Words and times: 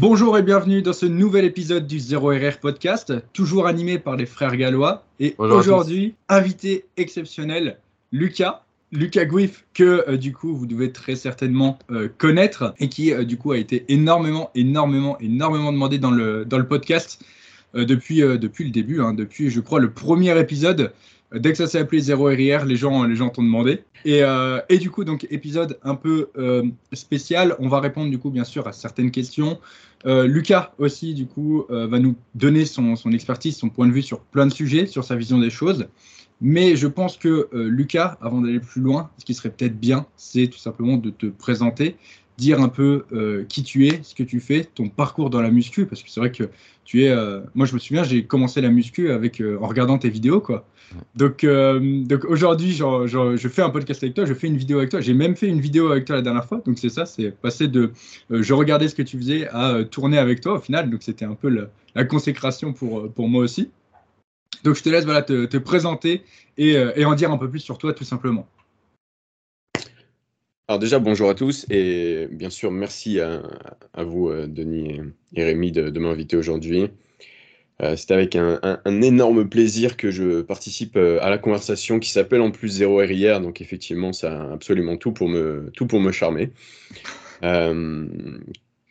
Bonjour 0.00 0.38
et 0.38 0.42
bienvenue 0.42 0.80
dans 0.80 0.94
ce 0.94 1.04
nouvel 1.04 1.44
épisode 1.44 1.86
du 1.86 1.98
0RR 1.98 2.58
Podcast, 2.58 3.12
toujours 3.34 3.66
animé 3.66 3.98
par 3.98 4.16
les 4.16 4.24
frères 4.24 4.56
gallois. 4.56 5.04
Et 5.18 5.34
aujourd'hui, 5.36 6.14
invité 6.30 6.86
exceptionnel, 6.96 7.76
Lucas. 8.10 8.62
Lucas 8.92 9.26
Guif, 9.26 9.66
que 9.74 10.08
euh, 10.08 10.16
du 10.16 10.32
coup 10.32 10.56
vous 10.56 10.64
devez 10.64 10.90
très 10.90 11.16
certainement 11.16 11.78
euh, 11.90 12.08
connaître 12.16 12.72
et 12.80 12.88
qui 12.88 13.12
euh, 13.12 13.24
du 13.24 13.36
coup 13.36 13.52
a 13.52 13.58
été 13.58 13.84
énormément, 13.88 14.50
énormément, 14.54 15.18
énormément 15.20 15.70
demandé 15.70 15.98
dans 15.98 16.12
le, 16.12 16.46
dans 16.46 16.58
le 16.58 16.66
podcast 16.66 17.22
depuis, 17.74 18.20
depuis 18.20 18.64
le 18.64 18.70
début, 18.70 19.02
hein, 19.02 19.12
depuis 19.12 19.50
je 19.50 19.60
crois 19.60 19.80
le 19.80 19.92
premier 19.92 20.36
épisode. 20.40 20.94
Dès 21.32 21.52
que 21.52 21.58
ça 21.58 21.66
s'est 21.68 21.78
appelé 21.78 22.00
0 22.00 22.24
RR, 22.24 22.64
les 22.64 22.74
gens, 22.74 23.04
les 23.04 23.14
gens 23.14 23.28
t'ont 23.28 23.44
demandé. 23.44 23.84
Et, 24.04 24.22
et, 24.68 24.78
du 24.78 24.90
coup, 24.90 25.04
donc 25.04 25.28
épisode 25.30 25.78
un 25.84 25.94
peu 25.94 26.30
spécial. 26.92 27.54
On 27.60 27.68
va 27.68 27.78
répondre 27.78 28.10
du 28.10 28.18
coup 28.18 28.30
bien 28.30 28.42
sûr 28.42 28.66
à 28.66 28.72
certaines 28.72 29.12
questions. 29.12 29.60
Lucas 30.04 30.72
aussi 30.78 31.14
du 31.14 31.26
coup 31.26 31.64
va 31.68 31.98
nous 31.98 32.16
donner 32.34 32.64
son, 32.64 32.96
son 32.96 33.12
expertise, 33.12 33.56
son 33.56 33.68
point 33.68 33.86
de 33.86 33.92
vue 33.92 34.02
sur 34.02 34.20
plein 34.20 34.46
de 34.46 34.52
sujets, 34.52 34.86
sur 34.86 35.04
sa 35.04 35.14
vision 35.16 35.38
des 35.38 35.50
choses. 35.50 35.86
Mais 36.40 36.74
je 36.74 36.86
pense 36.86 37.16
que 37.16 37.48
euh, 37.52 37.68
Lucas, 37.68 38.16
avant 38.20 38.40
d'aller 38.40 38.60
plus 38.60 38.80
loin, 38.80 39.10
ce 39.18 39.24
qui 39.24 39.34
serait 39.34 39.50
peut-être 39.50 39.78
bien, 39.78 40.06
c'est 40.16 40.46
tout 40.46 40.58
simplement 40.58 40.96
de 40.96 41.10
te 41.10 41.26
présenter, 41.26 41.96
dire 42.40 42.60
un 42.60 42.68
peu 42.68 43.04
euh, 43.12 43.44
qui 43.48 43.62
tu 43.62 43.86
es, 43.86 44.00
ce 44.02 44.14
que 44.14 44.22
tu 44.22 44.40
fais, 44.40 44.64
ton 44.64 44.88
parcours 44.88 45.30
dans 45.30 45.40
la 45.40 45.50
muscu, 45.50 45.86
parce 45.86 46.02
que 46.02 46.10
c'est 46.10 46.20
vrai 46.20 46.32
que 46.32 46.44
tu 46.84 47.04
es. 47.04 47.10
Euh, 47.10 47.40
moi, 47.54 47.66
je 47.66 47.74
me 47.74 47.78
souviens, 47.78 48.02
j'ai 48.02 48.24
commencé 48.24 48.60
la 48.60 48.70
muscu 48.70 49.10
avec 49.10 49.40
en 49.40 49.66
regardant 49.66 49.98
tes 49.98 50.10
vidéos, 50.10 50.40
quoi. 50.40 50.66
Donc, 51.14 51.46
donc 51.46 52.24
aujourd'hui, 52.24 52.72
je 52.72 53.48
fais 53.48 53.62
un 53.62 53.70
podcast 53.70 54.02
avec 54.02 54.14
toi, 54.14 54.24
je 54.24 54.34
fais 54.34 54.48
une 54.48 54.56
vidéo 54.56 54.78
avec 54.78 54.90
toi. 54.90 55.00
J'ai 55.00 55.14
même 55.14 55.36
fait 55.36 55.46
une 55.46 55.60
vidéo 55.60 55.92
avec 55.92 56.04
toi 56.04 56.16
la 56.16 56.22
dernière 56.22 56.44
fois. 56.44 56.60
Donc 56.66 56.78
c'est 56.80 56.88
ça, 56.88 57.06
c'est 57.06 57.30
passé 57.30 57.68
de 57.68 57.92
je 58.28 58.52
regardais 58.54 58.88
ce 58.88 58.96
que 58.96 59.02
tu 59.02 59.16
faisais 59.16 59.46
à 59.52 59.84
tourner 59.84 60.18
avec 60.18 60.40
toi 60.40 60.54
au 60.54 60.58
final. 60.58 60.90
Donc 60.90 61.04
c'était 61.04 61.26
un 61.26 61.36
peu 61.36 61.48
la, 61.48 61.66
la 61.94 62.04
consécration 62.04 62.72
pour 62.72 63.08
pour 63.12 63.28
moi 63.28 63.44
aussi. 63.44 63.70
Donc 64.64 64.74
je 64.74 64.82
te 64.82 64.88
laisse 64.88 65.04
voilà, 65.04 65.22
te, 65.22 65.56
présenter 65.58 66.22
euh, 66.58 66.92
et, 66.96 67.04
en 67.04 67.14
dire 67.14 67.30
un 67.30 67.38
peu 67.38 67.48
plus 67.48 67.60
sur 67.60 67.78
toi 67.78 67.92
tout 67.92 68.04
simplement. 68.04 68.46
Alors 70.70 70.78
déjà, 70.78 71.00
bonjour 71.00 71.28
à 71.28 71.34
tous 71.34 71.66
et 71.68 72.28
bien 72.30 72.48
sûr, 72.48 72.70
merci 72.70 73.18
à, 73.18 73.42
vous, 74.04 74.28
euh, 74.28 74.46
Denis 74.46 75.00
et 75.34 75.42
Rémi, 75.42 75.72
de, 75.72 75.98
m'inviter 75.98 76.36
aujourd'hui. 76.36 76.90
Euh, 77.82 77.96
c'est 77.96 78.12
avec 78.12 78.36
un, 78.36 78.60
énorme 78.86 79.48
plaisir 79.48 79.96
que 79.96 80.12
je 80.12 80.42
participe 80.42 80.96
à 80.96 81.28
la 81.28 81.38
conversation 81.38 81.98
qui 81.98 82.10
s'appelle 82.10 82.40
en 82.40 82.52
plus 82.52 82.68
Zéro 82.68 82.98
RIR. 82.98 83.40
Donc 83.40 83.60
effectivement, 83.60 84.12
ça 84.12 84.42
a 84.42 84.52
absolument 84.52 84.96
tout 84.96 85.10
pour 85.10 85.28
me, 85.28 85.72
tout 85.74 85.88
pour 85.88 85.98
me 85.98 86.12
charmer. 86.12 86.52
je 87.42 88.08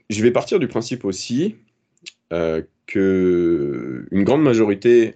vais 0.09 0.31
partir 0.31 0.59
du 0.59 0.67
principe 0.67 1.05
aussi 1.05 1.55
que 2.87 4.05
une 4.11 4.23
grande 4.25 4.43
majorité 4.43 5.13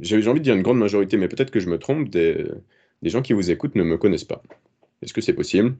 j'ai 0.00 0.28
envie 0.28 0.38
de 0.38 0.44
dire 0.44 0.54
une 0.54 0.62
grande 0.62 0.78
majorité, 0.78 1.16
mais 1.16 1.26
peut-être 1.26 1.50
que 1.50 1.58
je 1.58 1.68
me 1.68 1.78
trompe, 1.80 2.08
des, 2.08 2.46
gens 3.02 3.20
qui 3.20 3.32
vous 3.32 3.50
écoutent 3.50 3.74
ne 3.74 3.82
me 3.82 3.98
connaissent 3.98 4.22
pas. 4.22 4.44
Est-ce 5.02 5.12
que 5.12 5.20
c'est 5.20 5.34
possible? 5.34 5.74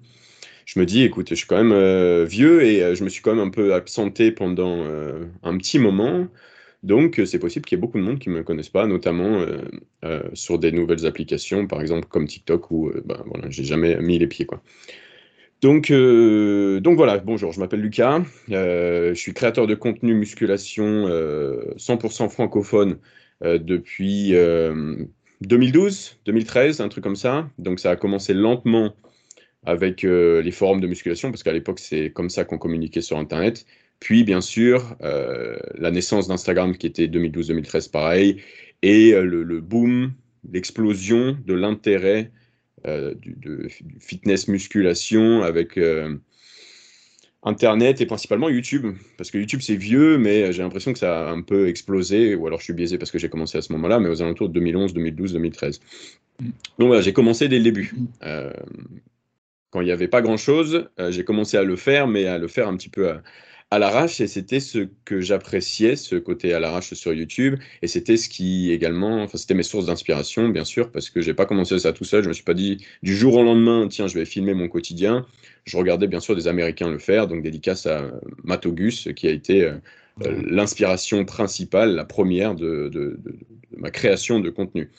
Je 0.65 0.79
me 0.79 0.87
dis, 0.87 1.03
écoute, 1.03 1.29
je 1.31 1.35
suis 1.35 1.47
quand 1.47 1.57
même 1.57 1.73
euh, 1.73 2.25
vieux 2.25 2.63
et 2.65 2.83
euh, 2.83 2.95
je 2.95 3.05
me 3.05 3.09
suis 3.09 3.23
quand 3.23 3.35
même 3.35 3.47
un 3.47 3.51
peu 3.51 3.75
absenté 3.75 4.33
pendant 4.33 4.83
euh, 4.83 5.25
un 5.43 5.57
petit 5.59 5.79
moment. 5.79 6.27
Donc, 6.83 7.21
c'est 7.25 7.39
possible 7.39 7.65
qu'il 7.65 7.77
y 7.77 7.79
ait 7.79 7.81
beaucoup 7.81 7.99
de 7.99 8.03
monde 8.03 8.19
qui 8.19 8.29
ne 8.29 8.35
me 8.35 8.43
connaissent 8.43 8.69
pas, 8.69 8.87
notamment 8.87 9.43
sur 10.35 10.59
des 10.59 10.71
nouvelles 10.71 11.07
applications, 11.07 11.67
par 11.67 11.81
exemple 11.81 12.07
comme 12.11 12.27
TikTok, 12.27 12.71
où 12.71 12.93
ben, 13.07 13.25
voilà, 13.25 13.49
j'ai 13.49 13.65
jamais 13.65 13.97
mis 14.03 14.19
les 14.19 14.27
pieds. 14.27 14.45
Quoi. 14.45 14.63
Donc, 15.63 15.91
donc 15.91 16.97
voilà, 16.99 17.17
bonjour, 17.17 17.53
je 17.53 17.61
m'appelle 17.61 17.81
Lucas, 17.81 18.21
je 18.49 19.15
suis 19.15 19.33
créateur 19.33 19.67
de 19.67 19.75
contenu 19.75 20.13
musculation 20.13 21.09
100% 21.09 22.29
francophone 22.29 22.99
euh, 23.43 23.59
depuis 23.59 24.33
2012, 25.41 26.11
euh, 26.13 26.21
2013, 26.27 26.81
un 26.81 26.89
truc 26.89 27.05
comme 27.05 27.17
ça. 27.17 27.49
Donc 27.59 27.81
ça 27.81 27.91
a 27.91 27.97
commencé 27.97 28.35
lentement 28.35 28.95
avec 29.67 30.05
euh, 30.05 30.43
les 30.43 30.51
forums 30.51 30.81
de 30.81 30.87
musculation, 30.87 31.31
parce 31.31 31.43
qu'à 31.43 31.53
l'époque, 31.53 31.79
c'est 31.79 32.11
comme 32.11 32.31
ça 32.31 32.45
qu'on 32.45 32.59
communiquait 32.59 33.01
sur 33.01 33.19
Internet. 33.19 33.67
Puis, 34.01 34.25
bien 34.25 34.41
sûr, 34.43 34.97
la 35.01 35.91
naissance 35.91 36.29
d'Instagram, 36.29 36.77
qui 36.77 36.87
était 36.87 37.07
2012-2013, 37.07 37.91
pareil, 37.91 38.43
et 38.83 39.13
le, 39.13 39.61
boom, 39.61 40.13
l'explosion 40.53 41.39
de 41.47 41.55
l'intérêt 41.55 42.31
du, 42.87 43.35
de, 43.37 43.69
fitness 44.01 44.49
musculation 44.49 45.43
avec 45.43 45.79
Internet 47.45 48.01
et 48.01 48.07
principalement 48.07 48.49
YouTube. 48.49 48.87
Parce 49.19 49.31
que 49.31 49.39
YouTube, 49.39 49.61
c'est 49.63 49.77
vieux, 49.77 50.17
mais 50.17 50.53
j'ai 50.53 50.63
l'impression 50.63 50.93
que 50.93 50.99
ça 50.99 51.29
a 51.29 51.31
un 51.31 51.43
peu 51.43 51.69
explosé. 51.69 52.35
Ou 52.35 52.47
alors 52.47 52.59
je 52.59 52.65
suis 52.65 52.73
biaisé 52.73 52.97
parce 52.97 53.11
que 53.11 53.19
j'ai 53.19 53.29
commencé 53.29 53.59
à 53.59 53.63
ce 53.63 53.73
moment-là, 53.75 54.01
mais 54.01 54.09
aux 54.09 54.23
alentours 54.23 54.49
de 54.49 54.55
2011, 54.55 54.95
2012, 54.95 55.35
2013. 55.35 55.81
Donc 56.79 56.89
voilà, 56.89 57.03
j'ai 57.03 57.13
commencé 57.13 57.49
dès 57.49 57.59
le 57.59 57.65
début. 57.65 57.93
Euh, 58.23 58.51
quand 59.75 59.81
il 59.81 59.87
n'y 59.87 59.91
avait 59.91 60.07
pas 60.07 60.23
grand-chose, 60.23 60.89
euh, 61.01 61.11
j'ai 61.11 61.25
commencé 61.25 61.57
à 61.57 61.65
le 61.65 61.75
faire, 61.75 62.07
mais 62.07 62.27
à 62.27 62.39
le 62.39 62.47
faire 62.47 62.69
un 62.69 62.77
petit 62.77 62.89
peu 62.89 63.11
à, 63.11 63.23
à 63.73 63.81
l'arrache. 63.81 64.21
Et 64.21 64.29
c'était 64.29 64.61
ce 64.61 64.87
que 65.05 65.21
j'appréciais, 65.21 65.97
ce 65.97 66.15
côté 66.15 66.55
à 66.55 66.61
l'arrache 66.61 66.95
sur 66.95 67.13
YouTube. 67.13 67.57
Et 67.83 67.89
c'était 67.89 68.17
ce 68.17 68.29
qui 68.29 68.71
également, 68.71 69.25
enfin 69.25 69.37
c'était 69.37 69.55
mes 69.55 69.65
sources 69.65 69.87
d'inspiration 69.87 70.49
bien 70.49 70.65
sûr 70.65 70.93
parce 70.93 71.11
que 71.11 71.21
j'ai 71.21 71.35
pas 71.35 71.45
commencé 71.45 71.77
ça 71.81 71.93
tout 71.93 72.05
seul, 72.05 72.23
je 72.23 72.29
me 72.29 72.33
suis 72.33 72.45
pas 72.45 72.55
dit 72.55 72.87
du 73.03 73.17
jour 73.17 73.35
au 73.35 73.43
lendemain 73.43 73.89
tiens 73.89 74.07
je 74.07 74.15
vais 74.15 74.25
filmer 74.25 74.55
mon 74.55 74.69
quotidien, 74.69 75.27
je 75.65 75.77
regardais 75.77 76.07
bien 76.07 76.21
sûr 76.21 76.37
des 76.37 76.47
Américains 76.47 76.89
le 76.89 77.01
faire. 77.01 77.27
Donc 77.27 77.43
dédicace 77.43 77.87
à 77.87 78.13
Matogus 78.45 79.09
qui 79.17 79.27
a 79.27 79.33
été 79.33 79.65
euh, 79.65 79.79
l'inspiration 80.47 81.25
principale, 81.25 81.97
la 81.97 82.05
première 82.05 82.55
de, 82.55 83.19
ma 83.77 83.91
création 83.91 84.39
de 84.39 84.51
contenu. 84.51 84.93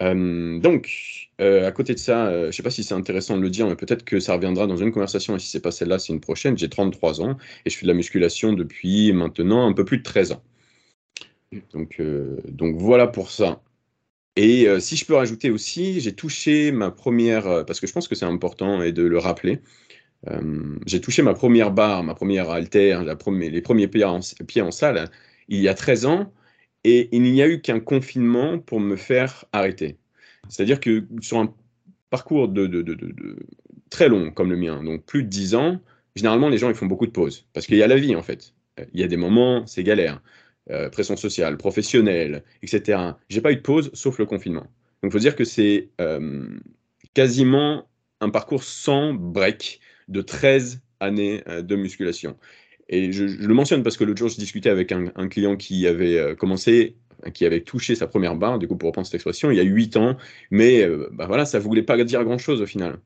Euh, 0.00 0.60
donc, 0.60 1.25
euh, 1.40 1.66
à 1.66 1.72
côté 1.72 1.94
de 1.94 1.98
ça, 1.98 2.26
euh, 2.28 2.42
je 2.42 2.46
ne 2.46 2.52
sais 2.52 2.62
pas 2.62 2.70
si 2.70 2.82
c'est 2.84 2.94
intéressant 2.94 3.36
de 3.36 3.42
le 3.42 3.50
dire, 3.50 3.66
mais 3.66 3.76
peut-être 3.76 4.04
que 4.04 4.20
ça 4.20 4.34
reviendra 4.34 4.66
dans 4.66 4.76
une 4.76 4.92
conversation, 4.92 5.36
et 5.36 5.38
si 5.38 5.48
ce 5.48 5.58
n'est 5.58 5.62
pas 5.62 5.70
celle-là, 5.70 5.98
c'est 5.98 6.12
une 6.12 6.20
prochaine. 6.20 6.56
J'ai 6.56 6.68
33 6.68 7.20
ans 7.20 7.36
et 7.64 7.70
je 7.70 7.76
fais 7.76 7.82
de 7.82 7.88
la 7.88 7.94
musculation 7.94 8.52
depuis 8.52 9.12
maintenant 9.12 9.66
un 9.66 9.72
peu 9.72 9.84
plus 9.84 9.98
de 9.98 10.02
13 10.02 10.32
ans. 10.32 10.42
Donc, 11.72 12.00
donc 12.48 12.76
voilà 12.76 13.06
pour 13.06 13.30
ça. 13.30 13.62
Et 14.36 14.66
si 14.80 14.96
je 14.96 15.06
peux 15.06 15.14
rajouter 15.14 15.50
aussi, 15.50 16.00
j'ai 16.00 16.12
touché 16.14 16.72
ma 16.72 16.90
première, 16.90 17.64
parce 17.66 17.80
que 17.80 17.86
je 17.86 17.92
pense 17.92 18.08
que 18.08 18.14
c'est 18.14 18.26
important 18.26 18.82
et 18.82 18.92
de 18.92 19.02
le 19.04 19.18
rappeler, 19.18 19.60
j'ai 20.86 21.00
touché 21.00 21.22
ma 21.22 21.34
première 21.34 21.70
barre, 21.72 22.02
ma 22.02 22.14
première 22.14 22.50
haltère, 22.50 23.04
les 23.04 23.62
premiers 23.62 23.88
pieds 23.88 24.04
en, 24.04 24.20
pieds 24.46 24.62
en 24.62 24.70
salle 24.70 25.10
il 25.48 25.60
y 25.60 25.68
a 25.68 25.74
13 25.74 26.06
ans 26.06 26.32
et 26.84 27.08
il 27.12 27.22
n'y 27.22 27.42
a 27.42 27.48
eu 27.48 27.60
qu'un 27.60 27.80
confinement 27.80 28.58
pour 28.58 28.80
me 28.80 28.96
faire 28.96 29.44
arrêter. 29.52 29.98
C'est-à-dire 30.48 30.80
que 30.80 31.06
sur 31.20 31.38
un 31.38 31.54
parcours 32.10 32.48
de, 32.48 32.84
très 33.90 34.08
long 34.08 34.30
comme 34.30 34.50
le 34.50 34.56
mien, 34.56 34.82
donc 34.82 35.04
plus 35.04 35.22
de 35.22 35.28
10 35.28 35.54
ans, 35.54 35.80
généralement 36.14 36.48
les 36.48 36.58
gens 36.58 36.68
ils 36.68 36.74
font 36.74 36.86
beaucoup 36.86 37.06
de 37.06 37.12
pauses 37.12 37.46
parce 37.52 37.66
qu'il 37.66 37.76
y 37.76 37.82
a 37.82 37.86
la 37.86 37.96
vie 37.96 38.14
en 38.16 38.22
fait. 38.22 38.54
Il 38.92 39.00
y 39.00 39.02
a 39.02 39.08
des 39.08 39.16
moments, 39.16 39.66
c'est 39.66 39.82
galère, 39.82 40.22
euh, 40.70 40.90
pression 40.90 41.16
sociale, 41.16 41.56
professionnelle, 41.56 42.44
etc. 42.62 43.00
J'ai 43.28 43.40
pas 43.40 43.52
eu 43.52 43.56
de 43.56 43.62
pause 43.62 43.90
sauf 43.94 44.18
le 44.18 44.26
confinement. 44.26 44.66
Donc 45.02 45.12
faut 45.12 45.18
dire 45.18 45.36
que 45.36 45.44
c'est 45.44 45.90
euh, 46.00 46.46
quasiment 47.14 47.88
un 48.20 48.30
parcours 48.30 48.64
sans 48.64 49.14
break 49.14 49.80
de 50.08 50.20
13 50.20 50.80
années 51.00 51.42
euh, 51.48 51.62
de 51.62 51.76
musculation. 51.76 52.36
Et 52.88 53.12
je, 53.12 53.24
le 53.24 53.54
mentionne 53.54 53.82
parce 53.82 53.96
que 53.96 54.04
l'autre 54.04 54.18
jour, 54.18 54.28
je 54.28 54.36
discutais 54.36 54.70
avec 54.70 54.92
un, 54.92 55.28
client 55.28 55.56
qui 55.56 55.86
avait 55.86 56.18
euh, 56.18 56.34
commencé, 56.34 56.96
qui 57.32 57.44
avait 57.44 57.62
touché 57.62 57.94
sa 57.94 58.06
première 58.06 58.36
barre, 58.36 58.58
du 58.58 58.68
coup, 58.68 58.76
pour 58.76 58.88
reprendre 58.88 59.06
cette 59.06 59.14
expression, 59.14 59.50
il 59.50 59.56
y 59.56 59.60
a 59.60 59.64
8 59.64 59.96
ans, 59.96 60.16
mais 60.50 60.82
euh, 60.82 61.08
bah 61.12 61.26
voilà, 61.26 61.44
ça 61.44 61.58
ne 61.58 61.62
voulait 61.62 61.82
pas 61.82 62.02
dire 62.04 62.24
grand-chose 62.24 62.62
au 62.62 62.66
final. 62.66 62.98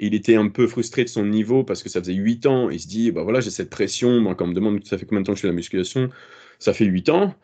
Il 0.00 0.14
était 0.14 0.36
un 0.36 0.48
peu 0.48 0.66
frustré 0.66 1.04
de 1.04 1.08
son 1.08 1.24
niveau 1.24 1.64
parce 1.64 1.82
que 1.82 1.88
ça 1.88 2.00
faisait 2.00 2.14
8 2.14 2.46
ans. 2.46 2.70
Il 2.70 2.80
se 2.80 2.88
dit, 2.88 3.12
bah 3.12 3.22
voilà, 3.22 3.40
j'ai 3.40 3.50
cette 3.50 3.70
pression. 3.70 4.34
Quand 4.34 4.44
on 4.46 4.48
me 4.48 4.54
demande 4.54 4.84
ça 4.84 4.98
fait 4.98 5.06
combien 5.06 5.20
de 5.20 5.26
temps 5.26 5.32
que 5.32 5.38
je 5.38 5.42
fais 5.42 5.48
la 5.48 5.54
musculation, 5.54 6.10
ça 6.58 6.72
fait 6.72 6.84
8 6.84 7.08
ans. 7.10 7.34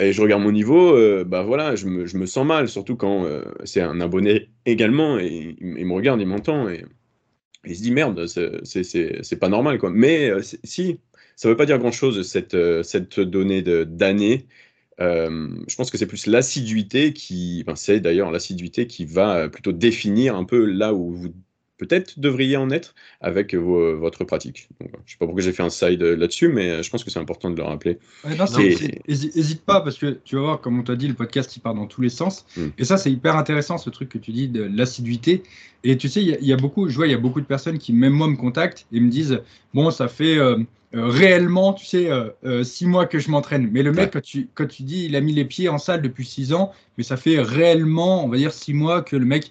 Et 0.00 0.12
je 0.12 0.20
regarde 0.20 0.42
mon 0.42 0.52
niveau, 0.52 0.96
euh, 0.96 1.24
bah 1.24 1.42
voilà, 1.42 1.76
je 1.76 1.86
me, 1.86 2.06
je 2.06 2.16
me, 2.16 2.26
sens 2.26 2.44
mal, 2.46 2.68
surtout 2.68 2.96
quand 2.96 3.24
c'est 3.64 3.80
un 3.80 4.00
abonné 4.00 4.50
également, 4.66 5.18
et 5.18 5.56
il, 5.60 5.86
me 5.86 5.92
regarde, 5.94 6.20
il 6.20 6.26
m'entend, 6.26 6.68
et 6.68 6.84
il 7.64 7.76
se 7.76 7.82
dit 7.82 7.92
merde, 7.92 8.26
c'est 8.26 9.38
pas 9.38 9.48
normal 9.48 9.78
quoi. 9.78 9.90
Mais 9.90 10.30
euh, 10.30 10.40
si, 10.64 10.98
ça 11.36 11.48
veut 11.48 11.56
pas 11.56 11.66
dire 11.66 11.78
grand 11.78 11.92
chose 11.92 12.26
cette, 12.26 12.54
euh, 12.54 12.82
cette 12.82 13.20
donnée 13.20 13.62
d'année. 13.62 14.46
Euh, 15.00 15.48
je 15.68 15.76
pense 15.76 15.90
que 15.90 15.98
c'est 15.98 16.06
plus 16.06 16.26
l'assiduité 16.26 17.12
qui, 17.12 17.64
enfin, 17.66 17.76
c'est 17.76 18.00
d'ailleurs 18.00 18.30
l'assiduité 18.30 18.86
qui 18.86 19.04
va 19.04 19.48
plutôt 19.48 19.72
définir 19.72 20.36
un 20.36 20.44
peu 20.44 20.64
là 20.64 20.92
où 20.94 21.10
vous 21.10 21.32
peut-être 21.78 22.20
devriez 22.20 22.56
en 22.56 22.70
être 22.70 22.94
avec 23.20 23.54
votre 23.54 24.22
pratique. 24.22 24.68
je 24.80 24.86
ne 24.86 24.90
sais 25.04 25.16
pas 25.18 25.26
pourquoi 25.26 25.42
j'ai 25.42 25.52
fait 25.52 25.64
un 25.64 25.70
side 25.70 26.00
là-dessus, 26.00 26.48
mais 26.48 26.80
je 26.80 26.88
pense 26.88 27.02
que 27.02 27.10
c'est 27.10 27.18
important 27.18 27.50
de 27.50 27.56
le 27.56 27.64
rappeler. 27.64 27.98
N'hésite 29.08 29.62
pas, 29.62 29.80
parce 29.80 29.98
que 29.98 30.18
tu 30.24 30.36
vas 30.36 30.42
voir, 30.42 30.60
comme 30.60 30.78
on 30.78 30.84
t'a 30.84 30.94
dit, 30.94 31.08
le 31.08 31.14
podcast, 31.14 31.56
il 31.56 31.60
part 31.60 31.74
dans 31.74 31.86
tous 31.86 32.00
les 32.00 32.08
sens. 32.08 32.46
Hmm. 32.56 32.68
Et 32.78 32.84
ça, 32.84 32.98
c'est 32.98 33.10
hyper 33.10 33.36
intéressant, 33.36 33.78
ce 33.78 33.90
truc 33.90 34.10
que 34.10 34.18
tu 34.18 34.30
dis 34.30 34.46
de 34.46 34.62
l'assiduité. 34.62 35.42
Et 35.82 35.96
tu 35.96 36.08
sais, 36.08 36.22
il 36.22 36.46
y, 36.46 36.52
a 36.52 36.56
beaucoup, 36.56 36.88
je 36.88 36.94
vois, 36.94 37.08
il 37.08 37.10
y 37.10 37.16
a 37.16 37.18
beaucoup 37.18 37.40
de 37.40 37.46
personnes 37.46 37.78
qui, 37.78 37.92
même 37.92 38.12
moi, 38.12 38.28
me 38.28 38.36
contactent 38.36 38.86
et 38.92 39.00
me 39.00 39.10
disent, 39.10 39.40
bon, 39.74 39.90
ça 39.90 40.06
fait... 40.06 40.38
Euh, 40.38 40.58
réellement, 40.92 41.72
tu 41.72 41.86
sais, 41.86 42.10
six 42.62 42.86
mois 42.86 43.06
que 43.06 43.18
je 43.18 43.30
m'entraîne. 43.30 43.68
Mais 43.72 43.82
le 43.82 43.92
mec, 43.92 44.12
quand, 44.12 44.22
tu, 44.22 44.48
quand 44.54 44.66
tu 44.66 44.82
dis 44.82 45.06
il 45.06 45.16
a 45.16 45.20
mis 45.20 45.32
les 45.32 45.44
pieds 45.44 45.68
en 45.68 45.78
salle 45.78 46.02
depuis 46.02 46.24
six 46.24 46.52
ans, 46.52 46.72
mais 46.98 47.04
ça 47.04 47.16
fait 47.16 47.40
réellement, 47.40 48.24
on 48.24 48.28
va 48.28 48.36
dire, 48.36 48.52
six 48.52 48.74
mois 48.74 49.02
que 49.02 49.16
le 49.16 49.24
mec 49.24 49.50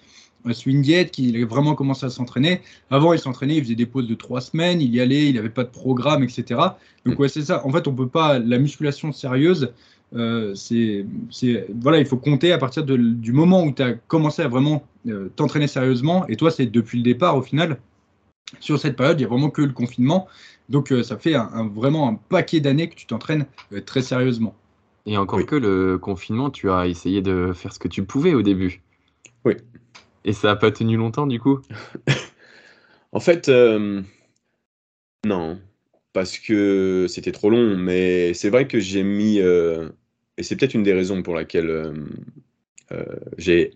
suit 0.52 0.72
une 0.72 0.82
diète, 0.82 1.12
qu'il 1.12 1.40
a 1.40 1.46
vraiment 1.46 1.74
commencé 1.74 2.04
à 2.04 2.10
s'entraîner. 2.10 2.60
Avant, 2.90 3.12
il 3.12 3.18
s'entraînait, 3.18 3.56
il 3.56 3.62
faisait 3.62 3.76
des 3.76 3.86
pauses 3.86 4.08
de 4.08 4.14
trois 4.14 4.40
semaines, 4.40 4.80
il 4.80 4.92
y 4.92 5.00
allait, 5.00 5.28
il 5.28 5.36
n'avait 5.36 5.48
pas 5.48 5.62
de 5.62 5.68
programme, 5.68 6.24
etc. 6.24 6.60
Donc, 7.06 7.20
ouais, 7.20 7.28
c'est 7.28 7.42
ça. 7.42 7.64
En 7.64 7.70
fait, 7.70 7.86
on 7.86 7.94
peut 7.94 8.08
pas. 8.08 8.38
La 8.40 8.58
musculation 8.58 9.12
sérieuse, 9.12 9.72
euh, 10.14 10.54
c'est, 10.54 11.06
voilà, 11.80 11.98
il 11.98 12.06
faut 12.06 12.16
compter 12.16 12.52
à 12.52 12.58
partir 12.58 12.84
du 12.84 13.32
moment 13.32 13.62
où 13.62 13.72
tu 13.72 13.82
as 13.82 13.92
commencé 13.92 14.42
à 14.42 14.48
vraiment 14.48 14.82
euh, 15.06 15.28
t'entraîner 15.36 15.68
sérieusement. 15.68 16.26
Et 16.28 16.36
toi, 16.36 16.50
c'est 16.50 16.66
depuis 16.66 16.98
le 16.98 17.04
départ, 17.04 17.36
au 17.36 17.42
final. 17.42 17.78
Sur 18.60 18.78
cette 18.78 18.96
période, 18.96 19.18
il 19.18 19.22
n'y 19.22 19.26
a 19.26 19.28
vraiment 19.28 19.50
que 19.50 19.62
le 19.62 19.72
confinement. 19.72 20.28
Donc, 20.68 20.92
euh, 20.92 21.02
ça 21.02 21.16
fait 21.16 21.34
un, 21.34 21.68
vraiment 21.68 22.08
un 22.08 22.14
paquet 22.14 22.60
d'années 22.60 22.88
que 22.88 22.94
tu 22.94 23.06
t'entraînes 23.06 23.46
très 23.86 24.02
sérieusement. 24.02 24.54
Et 25.06 25.16
encore 25.16 25.44
que 25.44 25.56
le 25.56 25.98
confinement, 25.98 26.50
tu 26.50 26.70
as 26.70 26.86
essayé 26.86 27.22
de 27.22 27.52
faire 27.52 27.72
ce 27.72 27.78
que 27.78 27.88
tu 27.88 28.04
pouvais 28.04 28.34
au 28.34 28.42
début. 28.42 28.82
Oui. 29.44 29.54
Et 30.24 30.32
ça 30.32 30.48
n'a 30.48 30.56
pas 30.56 30.70
tenu 30.70 30.96
longtemps, 30.96 31.26
du 31.26 31.40
coup? 31.40 31.60
En 33.14 33.20
fait, 33.20 33.50
non. 35.26 35.60
Parce 36.14 36.38
que 36.38 37.04
c'était 37.10 37.32
trop 37.32 37.50
long. 37.50 37.76
Mais 37.76 38.32
c'est 38.32 38.48
vrai 38.48 38.66
que 38.66 38.80
j'ai 38.80 39.02
mis 39.02 39.38
et 40.38 40.42
c'est 40.42 40.56
peut-être 40.56 40.74
une 40.74 40.82
des 40.82 40.92
raisons 40.92 41.22
pour 41.22 41.34
laquelle 41.34 41.70
euh, 41.70 41.92
euh, 42.92 43.04
j'ai 43.38 43.74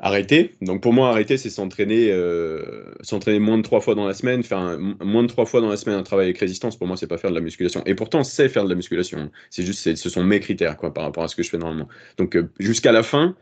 arrêté. 0.00 0.56
Donc 0.60 0.82
pour 0.82 0.92
moi, 0.92 1.10
arrêter, 1.10 1.36
c'est 1.36 1.50
s'entraîner, 1.50 2.10
euh, 2.10 2.62
s'entraîner 3.00 3.38
moins 3.38 3.58
de 3.58 3.62
trois 3.62 3.80
fois 3.80 3.94
dans 3.94 4.06
la 4.06 4.14
semaine, 4.14 4.42
faire 4.42 4.78
moins 4.78 5.22
de 5.22 5.28
trois 5.28 5.46
fois 5.46 5.60
dans 5.60 5.68
la 5.68 5.76
semaine 5.76 5.98
un 5.98 6.02
travail 6.02 6.26
avec 6.26 6.38
résistance. 6.38 6.76
Pour 6.76 6.86
moi, 6.86 6.96
c'est 6.96 7.06
pas 7.06 7.18
faire 7.18 7.30
de 7.30 7.36
la 7.36 7.40
musculation. 7.40 7.82
Et 7.86 7.94
pourtant, 7.94 8.22
c'est 8.24 8.48
faire 8.48 8.64
de 8.64 8.68
la 8.68 8.74
musculation. 8.74 9.30
C'est 9.50 9.64
juste, 9.64 9.94
ce 9.94 10.10
sont 10.10 10.22
mes 10.22 10.40
critères 10.40 10.76
quoi, 10.76 10.92
par 10.94 11.04
rapport 11.04 11.24
à 11.24 11.28
ce 11.28 11.36
que 11.36 11.42
je 11.42 11.50
fais 11.50 11.58
normalement. 11.58 11.88
Donc 12.16 12.38
jusqu'à 12.58 12.92
la 12.92 13.02
fin, 13.02 13.36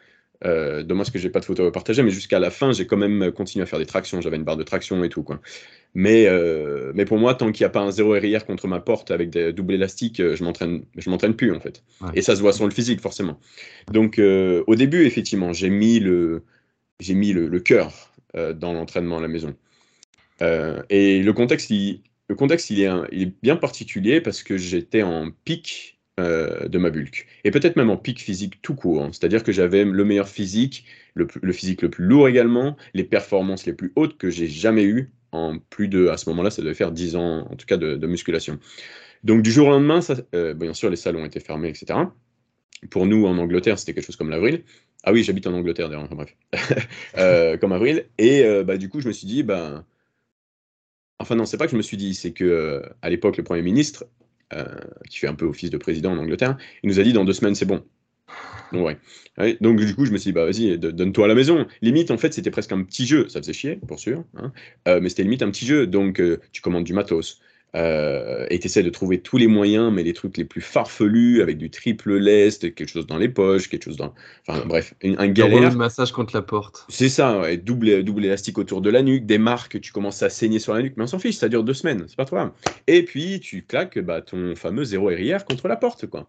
euh, 0.44 0.82
dommage 0.82 1.10
que 1.10 1.18
j'ai 1.18 1.30
pas 1.30 1.40
de 1.40 1.44
photos 1.44 1.68
à 1.68 1.70
partager, 1.70 2.02
mais 2.02 2.10
jusqu'à 2.10 2.38
la 2.38 2.50
fin, 2.50 2.72
j'ai 2.72 2.86
quand 2.86 2.96
même 2.96 3.32
continué 3.32 3.62
à 3.62 3.66
faire 3.66 3.78
des 3.78 3.86
tractions. 3.86 4.20
J'avais 4.20 4.36
une 4.36 4.44
barre 4.44 4.56
de 4.56 4.62
traction 4.62 5.02
et 5.04 5.08
tout. 5.08 5.22
Quoi. 5.22 5.40
Mais, 5.94 6.26
euh, 6.26 6.92
mais 6.94 7.04
pour 7.04 7.18
moi, 7.18 7.34
tant 7.34 7.52
qu'il 7.52 7.64
n'y 7.64 7.66
a 7.66 7.70
pas 7.70 7.80
un 7.80 7.90
zéro 7.90 8.12
RIR 8.12 8.44
contre 8.44 8.68
ma 8.68 8.80
porte 8.80 9.10
avec 9.10 9.30
des 9.30 9.52
doubles 9.52 9.74
élastiques, 9.74 10.20
euh, 10.20 10.36
je 10.36 10.44
m'entraîne, 10.44 10.84
je 10.96 11.08
m'entraîne 11.08 11.34
plus 11.34 11.54
en 11.54 11.60
fait. 11.60 11.82
Et 12.14 12.22
ça 12.22 12.36
se 12.36 12.40
voit 12.40 12.52
sur 12.52 12.66
le 12.66 12.72
physique 12.72 13.00
forcément. 13.00 13.40
Donc 13.92 14.18
au 14.18 14.74
début, 14.74 15.06
effectivement, 15.06 15.52
j'ai 15.52 15.70
mis 15.70 16.00
le, 16.00 16.42
j'ai 17.00 17.14
mis 17.14 17.32
le, 17.32 17.48
le 17.48 17.60
cœur 17.60 18.12
dans 18.34 18.74
l'entraînement 18.74 19.18
à 19.18 19.22
la 19.22 19.28
maison. 19.28 19.54
et 20.90 21.22
le 21.22 21.32
contexte, 21.32 21.70
il, 21.70 22.02
le 22.28 22.34
contexte, 22.34 22.70
il 22.70 22.82
est, 22.82 22.90
il 23.12 23.22
est 23.22 23.32
bien 23.42 23.56
particulier 23.56 24.20
parce 24.20 24.42
que 24.42 24.58
j'étais 24.58 25.02
en 25.02 25.30
pic 25.44 25.95
euh, 26.18 26.66
de 26.66 26.78
ma 26.78 26.88
bulk. 26.88 27.26
Et 27.44 27.50
peut-être 27.50 27.76
même 27.76 27.90
en 27.90 27.98
pic 27.98 28.18
physique 28.22 28.62
tout 28.62 28.74
court. 28.74 29.02
Hein. 29.02 29.10
C'est-à-dire 29.12 29.42
que 29.42 29.52
j'avais 29.52 29.84
le 29.84 30.02
meilleur 30.02 30.30
physique, 30.30 30.86
le, 31.12 31.26
physique 31.52 31.82
le 31.82 31.90
plus 31.90 32.06
lourd 32.06 32.26
également, 32.26 32.74
les 32.94 33.04
performances 33.04 33.66
les 33.66 33.74
plus 33.74 33.92
hautes 33.96 34.16
que 34.16 34.30
j'ai 34.30 34.46
jamais 34.46 34.84
eues 34.84 35.10
en 35.32 35.58
plus 35.58 35.88
de, 35.88 36.08
à 36.08 36.16
ce 36.16 36.30
moment-là, 36.30 36.48
ça 36.48 36.62
devait 36.62 36.72
faire 36.72 36.90
10 36.90 37.16
ans 37.16 37.46
en 37.50 37.54
tout 37.54 37.66
cas 37.66 37.76
de, 37.76 38.06
musculation. 38.06 38.58
Donc 39.24 39.42
du 39.42 39.52
jour 39.52 39.68
au 39.68 39.72
lendemain, 39.72 40.00
euh, 40.34 40.54
bien 40.54 40.72
sûr, 40.72 40.88
les 40.88 40.96
salles 40.96 41.16
ont 41.16 41.24
été 41.26 41.38
fermées, 41.38 41.68
etc. 41.68 41.98
Pour 42.88 43.04
nous, 43.04 43.26
en 43.26 43.36
Angleterre, 43.36 43.78
c'était 43.78 43.92
quelque 43.92 44.06
chose 44.06 44.16
comme 44.16 44.30
l'avril. 44.30 44.64
Ah 45.04 45.12
oui, 45.12 45.22
j'habite 45.22 45.46
en 45.46 45.52
Angleterre 45.52 45.90
d'ailleurs. 45.90 46.08
Euh, 47.18 47.58
comme 47.58 47.72
avril. 47.72 48.06
Et 48.16 48.42
bah, 48.64 48.78
du 48.78 48.88
coup, 48.88 49.02
je 49.02 49.08
me 49.08 49.12
suis 49.12 49.26
dit, 49.26 49.42
bah... 49.42 49.84
enfin 51.18 51.34
non, 51.34 51.44
c'est 51.44 51.58
pas 51.58 51.66
que 51.66 51.72
je 51.72 51.76
me 51.76 51.82
suis 51.82 51.98
dit, 51.98 52.14
c'est 52.14 52.32
que 52.32 52.82
à 53.02 53.10
l'époque, 53.10 53.36
le 53.36 53.44
Premier 53.44 53.60
ministre 53.60 54.06
qui 55.10 55.18
fait 55.18 55.28
un 55.28 55.34
peu 55.34 55.46
office 55.46 55.70
de 55.70 55.78
président 55.78 56.12
en 56.12 56.18
Angleterre, 56.18 56.56
il 56.82 56.88
nous 56.88 57.00
a 57.00 57.02
dit 57.02 57.12
dans 57.12 57.24
deux 57.24 57.32
semaines 57.32 57.54
c'est 57.54 57.66
bon. 57.66 57.82
Donc, 58.72 58.86
ouais. 59.38 59.56
Donc 59.60 59.78
du 59.78 59.94
coup, 59.94 60.04
je 60.06 60.12
me 60.12 60.18
suis 60.18 60.30
dit, 60.30 60.32
bah 60.32 60.44
vas-y, 60.44 60.78
donne-toi 60.78 61.24
à 61.24 61.28
la 61.28 61.34
maison. 61.34 61.66
Limite, 61.82 62.10
en 62.10 62.18
fait, 62.18 62.32
c'était 62.32 62.50
presque 62.50 62.72
un 62.72 62.82
petit 62.82 63.06
jeu. 63.06 63.28
Ça 63.28 63.40
faisait 63.40 63.52
chier, 63.52 63.76
pour 63.76 63.98
sûr. 63.98 64.24
Hein. 64.36 64.52
Euh, 64.88 65.00
mais 65.00 65.08
c'était 65.08 65.22
limite 65.22 65.42
un 65.42 65.50
petit 65.50 65.66
jeu. 65.66 65.86
Donc, 65.86 66.20
euh, 66.20 66.40
tu 66.52 66.62
commandes 66.62 66.84
du 66.84 66.92
matos. 66.92 67.40
Euh, 67.76 68.46
et 68.48 68.58
tu 68.58 68.66
essaies 68.66 68.82
de 68.82 68.90
trouver 68.90 69.20
tous 69.20 69.36
les 69.36 69.46
moyens, 69.46 69.92
mais 69.92 70.02
les 70.02 70.14
trucs 70.14 70.38
les 70.38 70.44
plus 70.44 70.62
farfelus, 70.62 71.42
avec 71.42 71.58
du 71.58 71.68
triple 71.68 72.16
lest, 72.16 72.74
quelque 72.74 72.88
chose 72.88 73.06
dans 73.06 73.18
les 73.18 73.28
poches, 73.28 73.68
quelque 73.68 73.84
chose 73.84 73.98
dans. 73.98 74.14
Enfin 74.46 74.64
bref, 74.66 74.94
un, 75.04 75.28
galère. 75.28 75.72
Un 75.72 75.76
massage 75.76 76.10
contre 76.12 76.34
la 76.34 76.42
porte. 76.42 76.86
C'est 76.88 77.10
ça, 77.10 77.38
ouais, 77.40 77.58
double, 77.58 78.02
double 78.02 78.24
élastique 78.24 78.56
autour 78.56 78.80
de 78.80 78.88
la 78.88 79.02
nuque, 79.02 79.26
des 79.26 79.38
marques, 79.38 79.78
tu 79.80 79.92
commences 79.92 80.22
à 80.22 80.30
saigner 80.30 80.58
sur 80.58 80.72
la 80.72 80.82
nuque, 80.82 80.94
mais 80.96 81.04
on 81.04 81.08
s'en 81.08 81.18
fiche, 81.18 81.36
ça 81.36 81.50
dure 81.50 81.64
deux 81.64 81.74
semaines, 81.74 82.04
c'est 82.08 82.16
pas 82.16 82.24
trop 82.24 82.36
grave. 82.36 82.52
Et 82.86 83.04
puis 83.04 83.40
tu 83.40 83.62
claques 83.62 83.98
bah, 83.98 84.22
ton 84.22 84.56
fameux 84.56 84.84
zéro 84.84 85.08
RIR 85.08 85.44
contre 85.44 85.68
la 85.68 85.76
porte, 85.76 86.06
quoi. 86.06 86.28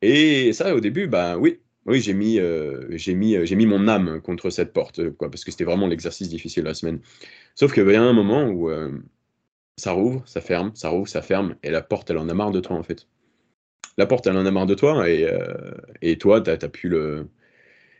Et 0.00 0.52
ça, 0.54 0.74
au 0.74 0.80
début, 0.80 1.06
bah 1.06 1.36
oui, 1.36 1.58
oui, 1.84 2.00
j'ai 2.00 2.14
mis, 2.14 2.38
euh, 2.38 2.86
j'ai 2.90 3.14
mis, 3.14 3.36
j'ai 3.44 3.56
mis 3.56 3.66
mon 3.66 3.88
âme 3.88 4.20
contre 4.22 4.48
cette 4.48 4.72
porte, 4.72 5.10
quoi, 5.10 5.30
parce 5.30 5.44
que 5.44 5.50
c'était 5.50 5.64
vraiment 5.64 5.86
l'exercice 5.86 6.28
difficile 6.28 6.62
de 6.62 6.68
la 6.68 6.74
semaine. 6.74 7.00
Sauf 7.54 7.74
qu'il 7.74 7.86
y 7.90 7.94
a 7.94 8.02
un 8.02 8.12
moment 8.12 8.48
où 8.48 8.70
euh, 8.70 8.90
ça 9.78 9.92
rouvre, 9.92 10.22
ça 10.26 10.40
ferme, 10.40 10.72
ça 10.74 10.90
rouvre, 10.90 11.08
ça 11.08 11.22
ferme, 11.22 11.54
et 11.62 11.70
la 11.70 11.82
porte, 11.82 12.10
elle 12.10 12.18
en 12.18 12.28
a 12.28 12.34
marre 12.34 12.50
de 12.50 12.60
toi, 12.60 12.76
en 12.76 12.82
fait. 12.82 13.06
La 13.96 14.06
porte, 14.06 14.26
elle 14.26 14.36
en 14.36 14.44
a 14.44 14.50
marre 14.50 14.66
de 14.66 14.74
toi, 14.74 15.08
et, 15.08 15.24
euh, 15.24 15.74
et 16.02 16.18
toi, 16.18 16.40
t'as 16.40 16.52
as 16.52 16.68
pu 16.68 16.88
le. 16.88 17.28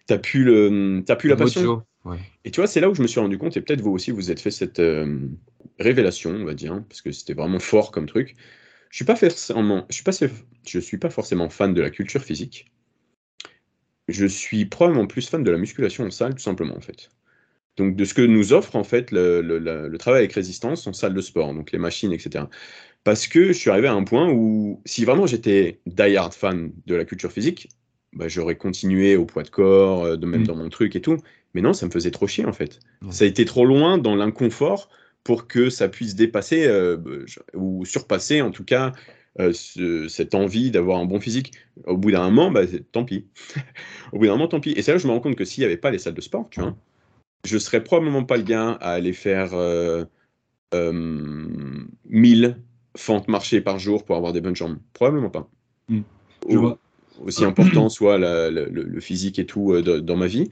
T'as 0.06 0.18
pu, 0.18 0.42
le, 0.42 1.04
as 1.08 1.16
pu 1.16 1.28
la 1.28 1.36
passion. 1.36 1.82
Et 2.44 2.50
tu 2.50 2.60
vois, 2.60 2.66
c'est 2.66 2.80
là 2.80 2.88
où 2.88 2.94
je 2.94 3.02
me 3.02 3.06
suis 3.06 3.20
rendu 3.20 3.36
compte, 3.36 3.56
et 3.56 3.60
peut-être 3.60 3.82
vous 3.82 3.92
aussi, 3.92 4.10
vous 4.10 4.30
êtes 4.30 4.40
fait 4.40 4.50
cette 4.50 4.80
euh, 4.80 5.28
révélation, 5.78 6.30
on 6.30 6.44
va 6.44 6.54
dire, 6.54 6.82
parce 6.88 7.02
que 7.02 7.12
c'était 7.12 7.34
vraiment 7.34 7.58
fort 7.58 7.90
comme 7.90 8.06
truc. 8.06 8.34
Je 8.90 8.96
suis 8.96 9.04
pas 9.04 9.16
forcément, 9.16 9.84
je 9.90 9.94
suis 9.94 10.04
pas, 10.04 10.12
je 10.66 10.78
suis 10.78 10.96
pas 10.96 11.10
forcément 11.10 11.50
fan 11.50 11.74
de 11.74 11.82
la 11.82 11.90
culture 11.90 12.22
physique. 12.22 12.72
Je 14.08 14.24
suis 14.24 14.64
probablement 14.64 15.06
plus 15.06 15.28
fan 15.28 15.44
de 15.44 15.50
la 15.50 15.58
musculation 15.58 16.04
en 16.06 16.10
salle, 16.10 16.34
tout 16.34 16.40
simplement, 16.40 16.76
en 16.76 16.80
fait 16.80 17.10
donc 17.78 17.96
de 17.96 18.04
ce 18.04 18.12
que 18.12 18.22
nous 18.22 18.52
offre 18.52 18.76
en 18.76 18.84
fait 18.84 19.10
le, 19.12 19.96
travail 19.98 20.20
avec 20.20 20.32
résistance 20.32 20.86
en 20.86 20.92
salle 20.92 21.14
de 21.14 21.20
sport, 21.20 21.54
donc 21.54 21.72
les 21.72 21.78
machines, 21.78 22.12
etc. 22.12 22.44
Parce 23.04 23.26
que 23.26 23.48
je 23.48 23.52
suis 23.52 23.70
arrivé 23.70 23.88
à 23.88 23.94
un 23.94 24.04
point 24.04 24.30
où 24.30 24.82
si 24.84 25.04
vraiment 25.04 25.26
j'étais 25.26 25.80
die-hard 25.86 26.34
fan 26.34 26.72
de 26.86 26.94
la 26.94 27.04
culture 27.04 27.32
physique, 27.32 27.68
bah, 28.12 28.28
j'aurais 28.28 28.56
continué 28.56 29.16
au 29.16 29.24
poids 29.24 29.44
de 29.44 29.50
corps, 29.50 30.04
euh, 30.04 30.16
de 30.16 30.26
même 30.26 30.42
mm. 30.42 30.46
dans 30.46 30.56
mon 30.56 30.68
truc 30.68 30.96
et 30.96 31.00
tout. 31.00 31.18
Mais 31.54 31.62
non, 31.62 31.72
ça 31.72 31.86
me 31.86 31.90
faisait 31.90 32.10
trop 32.10 32.26
chier 32.26 32.44
en 32.44 32.52
fait. 32.52 32.80
Ça 33.10 33.24
a 33.24 33.28
été 33.28 33.44
trop 33.44 33.64
loin 33.64 33.96
dans 33.96 34.16
l'inconfort 34.16 34.90
pour 35.24 35.46
que 35.46 35.70
ça 35.70 35.88
puisse 35.88 36.14
dépasser 36.14 36.66
euh, 36.66 36.98
ou 37.54 37.84
surpasser 37.84 38.42
en 38.42 38.50
tout 38.50 38.64
cas 38.64 38.92
euh, 39.40 39.52
cette 40.08 40.34
envie 40.34 40.70
d'avoir 40.70 40.98
un 40.98 41.06
bon 41.06 41.20
physique. 41.20 41.52
Au 41.86 41.96
bout 41.96 42.10
d'un 42.10 42.24
moment, 42.24 42.50
bah, 42.50 42.62
tant 42.92 43.04
pis. 43.04 43.26
au 44.12 44.18
bout 44.18 44.26
d'un 44.26 44.32
moment, 44.32 44.48
tant 44.48 44.60
pis. 44.60 44.72
Et 44.72 44.82
c'est 44.82 44.90
là 44.90 44.96
que 44.96 45.02
je 45.02 45.06
me 45.06 45.12
rends 45.12 45.20
compte 45.20 45.36
que 45.36 45.44
s'il 45.44 45.62
n'y 45.62 45.66
avait 45.66 45.76
pas 45.76 45.90
les 45.90 45.98
salles 45.98 46.14
de 46.14 46.20
sport, 46.20 46.48
tu 46.50 46.60
vois, 46.60 46.76
je 47.44 47.58
serais 47.58 47.82
probablement 47.82 48.24
pas 48.24 48.36
le 48.36 48.42
gars 48.42 48.72
à 48.80 48.92
aller 48.92 49.12
faire 49.12 49.50
euh, 49.54 50.04
1000 50.72 52.44
euh, 52.44 52.52
fentes 52.96 53.28
marchées 53.28 53.60
par 53.60 53.78
jour 53.78 54.04
pour 54.04 54.16
avoir 54.16 54.32
des 54.32 54.40
bonnes 54.40 54.56
jambes. 54.56 54.78
Probablement 54.92 55.30
pas. 55.30 55.48
Hmm. 55.88 56.02
Aussi 57.24 57.44
important 57.44 57.88
soit 57.88 58.18
le, 58.18 59.00
physique 59.00 59.38
et 59.38 59.46
tout 59.46 59.72
euh, 59.72 60.00
dans 60.00 60.16
ma 60.16 60.26
vie. 60.26 60.50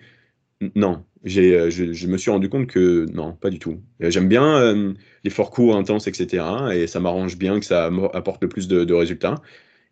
Non, 0.74 1.04
j'ai, 1.22 1.54
euh, 1.54 1.70
je, 1.70 2.06
me 2.06 2.16
suis 2.16 2.30
rendu 2.30 2.48
compte 2.48 2.66
que 2.66 3.06
non, 3.12 3.32
pas 3.32 3.50
du 3.50 3.58
tout. 3.58 3.80
J'aime 4.00 4.28
bien 4.28 4.94
l'effort 5.22 5.50
court, 5.50 5.76
intense, 5.76 6.06
etc. 6.06 6.44
Et 6.72 6.86
ça 6.86 7.00
m'arrange 7.00 7.36
bien 7.36 7.60
que 7.60 7.66
ça 7.66 7.90
apporte 8.14 8.42
le 8.42 8.48
plus 8.48 8.68
de, 8.68 8.84
de 8.84 8.94
résultats. 8.94 9.36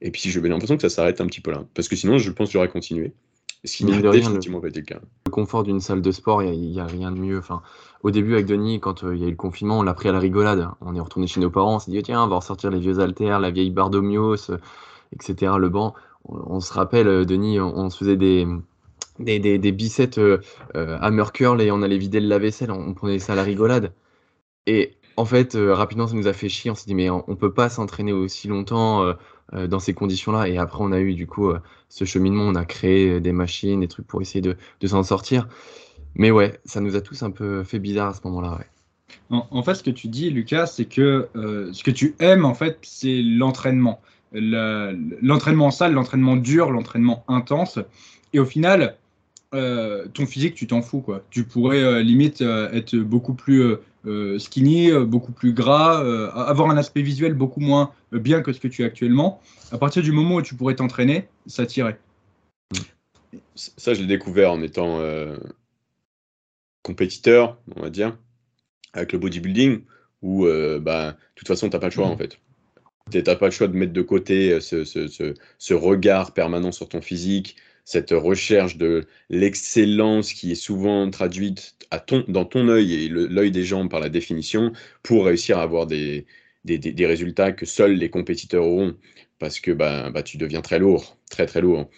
Et 0.00 0.10
puis 0.10 0.22
j'ai 0.24 0.40
l'impression 0.40 0.76
que 0.76 0.82
ça 0.82 0.90
s'arrête 0.90 1.20
un 1.20 1.26
petit 1.26 1.40
peu 1.40 1.50
là. 1.50 1.66
Parce 1.74 1.88
que 1.88 1.96
sinon, 1.96 2.18
je 2.18 2.30
pense 2.30 2.48
que 2.48 2.52
j'aurais 2.54 2.68
continué. 2.68 3.12
Ce 3.64 3.78
qui 3.78 3.85
définitivement 3.85 4.61
le, 4.62 4.71
Le 4.71 5.30
confort 5.30 5.62
d'une 5.62 5.80
salle 5.80 6.02
de 6.02 6.11
sport, 6.11 6.42
il 6.42 6.71
n'y 6.71 6.80
a, 6.80 6.87
rien 6.87 7.11
de 7.11 7.18
mieux. 7.18 7.38
Enfin, 7.38 7.62
au 8.02 8.11
début, 8.11 8.35
avec 8.35 8.44
Denis, 8.44 8.78
quand 8.78 9.04
euh, 9.04 9.16
il 9.16 9.23
y 9.23 9.25
a 9.25 9.28
eu 9.28 9.30
le 9.30 9.37
confinement, 9.37 9.78
on 9.78 9.83
l'a 9.83 9.94
pris 9.94 10.11
à 10.11 10.12
la 10.12 10.18
rigolade. 10.18 10.68
On 10.83 10.94
est 10.94 11.00
retourné 11.00 11.26
chez 11.26 11.40
nos 11.40 11.49
parents, 11.49 11.76
on 11.76 11.78
s'est 11.78 11.90
dit, 11.90 12.02
tiens, 12.02 12.23
on 12.23 12.28
va 12.28 12.37
ressortir 12.37 12.71
les 12.71 12.78
vieux 12.78 12.99
haltères, 13.00 13.40
la 13.40 13.50
vieille 13.50 13.71
bardomios, 13.71 14.50
euh, 14.50 14.59
etc., 15.12 15.52
le 15.59 15.71
banc. 15.71 15.94
On, 16.26 16.61
se 16.61 16.73
rappelle, 16.75 17.09
euh, 17.09 17.25
Denis, 17.25 17.59
on, 17.59 17.88
se 17.88 17.99
faisait 17.99 18.16
des, 18.16 18.47
des, 19.18 19.38
des, 19.38 19.59
des 19.59 19.73
biceps 19.73 20.18
hammer 20.75 21.25
curl 21.33 21.61
et 21.62 21.71
on 21.71 21.83
allait 21.83 21.99
vider 21.99 22.21
le 22.21 22.28
lave-vaisselle. 22.28 22.71
On, 22.71 22.92
prenait 22.92 23.18
ça 23.18 23.33
à 23.33 23.37
la 23.37 23.44
rigolade. 23.44 23.92
Et 24.66 24.97
en 25.16 25.25
fait, 25.25 25.56
rapidement, 25.56 26.06
ça 26.06 26.14
nous 26.14 26.26
a 26.26 26.33
fait 26.35 26.49
chier. 26.50 26.71
On 26.71 26.75
s'est 26.75 26.87
dit, 26.87 26.94
mais 26.94 27.09
on, 27.09 27.25
ne 27.28 27.35
peut 27.35 27.52
pas 27.52 27.68
s'entraîner 27.71 28.12
aussi 28.12 28.49
longtemps 28.49 29.04
euh, 29.04 29.14
dans 29.52 29.78
ces 29.78 29.94
conditions-là. 29.94 30.48
Et 30.48 30.58
après, 30.58 30.78
on 30.80 30.92
a 30.92 31.00
eu 31.00 31.14
du 31.14 31.26
coup 31.26 31.50
euh, 31.50 31.60
ce 31.88 32.04
cheminement, 32.04 32.44
on 32.44 32.54
a 32.54 32.64
créé 32.64 33.10
euh, 33.10 33.20
des 33.20 33.32
machines, 33.32 33.80
des 33.80 33.88
trucs 33.88 34.06
pour 34.06 34.20
essayer 34.20 34.40
de, 34.40 34.56
s'en 34.86 35.02
sortir. 35.02 35.48
Mais 36.14 36.30
ouais, 36.30 36.58
ça 36.64 36.80
nous 36.80 36.96
a 36.96 37.00
tous 37.00 37.22
un 37.22 37.30
peu 37.30 37.62
fait 37.64 37.78
bizarre 37.78 38.08
à 38.08 38.14
ce 38.14 38.20
moment-là. 38.24 38.60
En, 39.30 39.62
fait, 39.62 39.74
ce 39.74 39.82
que 39.82 39.90
tu 39.90 40.08
dis, 40.08 40.30
Lucas, 40.30 40.66
c'est 40.66 40.84
que 40.84 41.28
ce 41.34 41.82
que 41.82 41.90
tu 41.90 42.14
aimes, 42.20 42.44
en 42.44 42.54
fait, 42.54 42.78
c'est 42.82 43.20
l'entraînement. 43.22 44.00
L'entraînement 44.32 45.66
en 45.66 45.70
salle, 45.70 45.92
l'entraînement 45.92 46.36
dur, 46.36 46.70
l'entraînement 46.70 47.24
intense. 47.26 47.80
Et 48.32 48.38
au 48.38 48.44
final, 48.44 48.96
ton 49.50 50.26
physique, 50.26 50.54
tu 50.54 50.68
t'en 50.68 50.82
fous. 50.82 51.00
Quoi. 51.00 51.22
Tu 51.30 51.44
pourrais 51.44 52.02
limite 52.04 52.42
être 52.42 52.96
beaucoup 52.96 53.34
plus 53.34 53.76
skinny, 54.38 54.90
beaucoup 55.06 55.32
plus 55.32 55.52
gras, 55.52 55.99
avoir 56.34 56.70
un 56.70 56.76
aspect 56.76 57.02
visuel 57.02 57.34
beaucoup 57.34 57.61
moins 57.61 57.92
bien 58.12 58.42
que 58.42 58.52
ce 58.52 58.61
que 58.61 58.68
tu 58.68 58.82
as 58.82 58.87
actuellement, 58.87 59.40
à 59.73 59.78
partir 59.78 60.02
du 60.02 60.12
moment 60.12 60.37
où 60.37 60.42
tu 60.42 60.54
pourrais 60.54 60.75
t'entraîner, 60.75 61.28
ça 61.46 61.66
tirait. 61.66 61.99
Ça, 63.54 63.94
je 63.94 64.00
l'ai 64.00 64.06
découvert 64.06 64.52
en 64.52 64.62
étant 64.62 65.00
compétiteur, 66.82 67.58
on 67.76 67.82
va 67.82 67.90
dire, 67.90 68.16
avec 68.92 69.12
le 69.12 69.18
bodybuilding, 69.18 69.82
où 70.23 70.46
bah, 70.80 71.12
de 71.12 71.16
toute 71.34 71.49
façon, 71.49 71.68
tu 71.68 71.76
n'as 71.76 71.80
pas 71.80 71.88
le 71.88 71.92
choix 71.92 72.06
en 72.06 72.16
fait. 72.16 72.38
Tu 73.11 73.23
n'as 73.23 73.37
pas 73.37 73.46
le 73.46 73.52
choix 73.52 73.68
de 73.68 73.76
mettre 73.76 73.92
de 73.92 74.02
côté 74.02 74.61
ce, 74.61 74.84
ce, 74.84 75.75
regard 75.75 76.32
permanent 76.32 76.73
sur 76.73 76.88
ton 76.88 77.02
physique, 77.02 77.56
cette 77.84 78.10
recherche 78.10 78.76
de 78.76 79.06
l'excellence 79.30 80.32
qui 80.32 80.52
est 80.52 80.56
souvent 80.56 81.08
traduite 81.10 81.76
à 81.90 81.98
ton, 81.98 82.24
dans 82.28 82.44
ton 82.44 82.68
œil 82.68 83.04
et 83.04 83.08
l'œil 83.08 83.50
des 83.50 83.64
gens 83.64 83.88
par 83.88 84.00
la 84.00 84.08
définition 84.08 84.72
pour 85.02 85.26
réussir 85.26 85.58
à 85.58 85.62
avoir 85.62 85.86
des, 85.86 86.26
des, 86.64 86.78
des, 86.78 87.06
résultats 87.06 87.52
que 87.52 87.66
seuls 87.66 87.94
les 87.94 88.10
compétiteurs 88.10 88.64
auront 88.64 88.96
parce 89.38 89.60
que 89.60 89.70
bah, 89.70 90.10
bah, 90.10 90.22
tu 90.22 90.38
deviens 90.38 90.62
très 90.62 90.78
lourd, 90.78 91.18
très 91.30 91.46
très 91.46 91.60
lourd. 91.60 91.90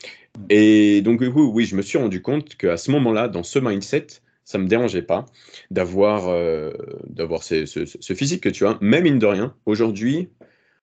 Et 0.50 1.00
donc 1.02 1.20
oui, 1.20 1.28
oui 1.28 1.64
je 1.64 1.76
me 1.76 1.82
suis 1.82 1.98
rendu 1.98 2.20
compte 2.20 2.56
qu'à 2.56 2.76
ce 2.76 2.90
moment-là, 2.90 3.28
dans 3.28 3.42
ce 3.42 3.58
mindset, 3.58 4.06
ça 4.44 4.58
me 4.58 4.66
dérangeait 4.68 5.02
pas 5.02 5.26
d'avoir 5.70 6.28
euh, 6.28 6.72
d'avoir 7.08 7.42
ce, 7.42 7.66
ce, 7.66 8.14
physique 8.14 8.42
que 8.42 8.48
tu 8.48 8.66
as, 8.66 8.78
même 8.80 9.04
mine 9.04 9.18
de 9.18 9.26
rien. 9.26 9.54
Aujourd'hui, 9.66 10.28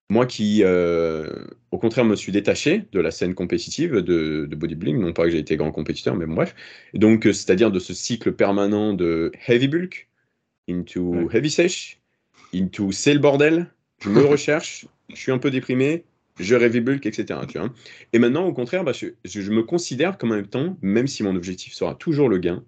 moi 0.10 0.25
qui, 0.25 0.62
euh, 0.63 1.27
au 1.72 1.77
contraire, 1.77 2.05
me 2.05 2.15
suis 2.15 2.31
détaché 2.31 2.86
de 2.91 3.00
la 3.00 3.12
scène 3.12 3.33
compétitive 3.33 3.98
de, 3.98 4.48
bodybuilding, 4.55 5.00
non 5.00 5.13
pas 5.13 5.24
que 5.24 5.31
j'ai 5.31 5.39
été 5.39 5.55
grand 5.57 5.72
compétiteur, 5.72 6.15
mais 6.15 6.25
bon, 6.25 6.36
bref. 6.36 6.55
Donc, 6.93 7.25
euh, 7.25 7.33
c'est-à-dire 7.33 7.72
de 7.72 7.79
ce 7.79 7.93
cycle 7.93 8.33
permanent 8.33 8.93
de 8.93 9.31
heavy 9.48 9.67
bulk 9.67 10.10
into 10.69 11.29
heavy 11.31 11.50
sèche, 11.50 12.00
into 12.53 12.91
c'est 12.91 13.13
le 13.13 13.19
bordel, 13.19 13.67
je 14.01 14.10
me 14.10 14.22
recherche, 14.25 14.86
je 15.10 15.15
suis 15.15 15.31
un 15.31 15.39
peu 15.39 15.51
déprimé, 15.51 16.03
je 16.39 16.55
heavy 16.55 16.81
bulk, 16.81 17.05
etc. 17.05 17.39
Tu 17.48 17.57
vois 17.57 17.69
Et 18.12 18.19
maintenant, 18.19 18.45
au 18.45 18.53
contraire, 18.53 18.83
bah, 18.83 18.91
je, 18.93 19.51
me 19.51 19.63
considère 19.63 20.17
comme 20.17 20.31
en 20.31 20.36
même 20.36 20.48
temps, 20.48 20.77
même 20.81 21.07
si 21.07 21.24
mon 21.24 21.36
objectif 21.36 21.74
sera 21.74 21.95
toujours 21.95 22.29
le 22.29 22.38
gain, 22.38 22.63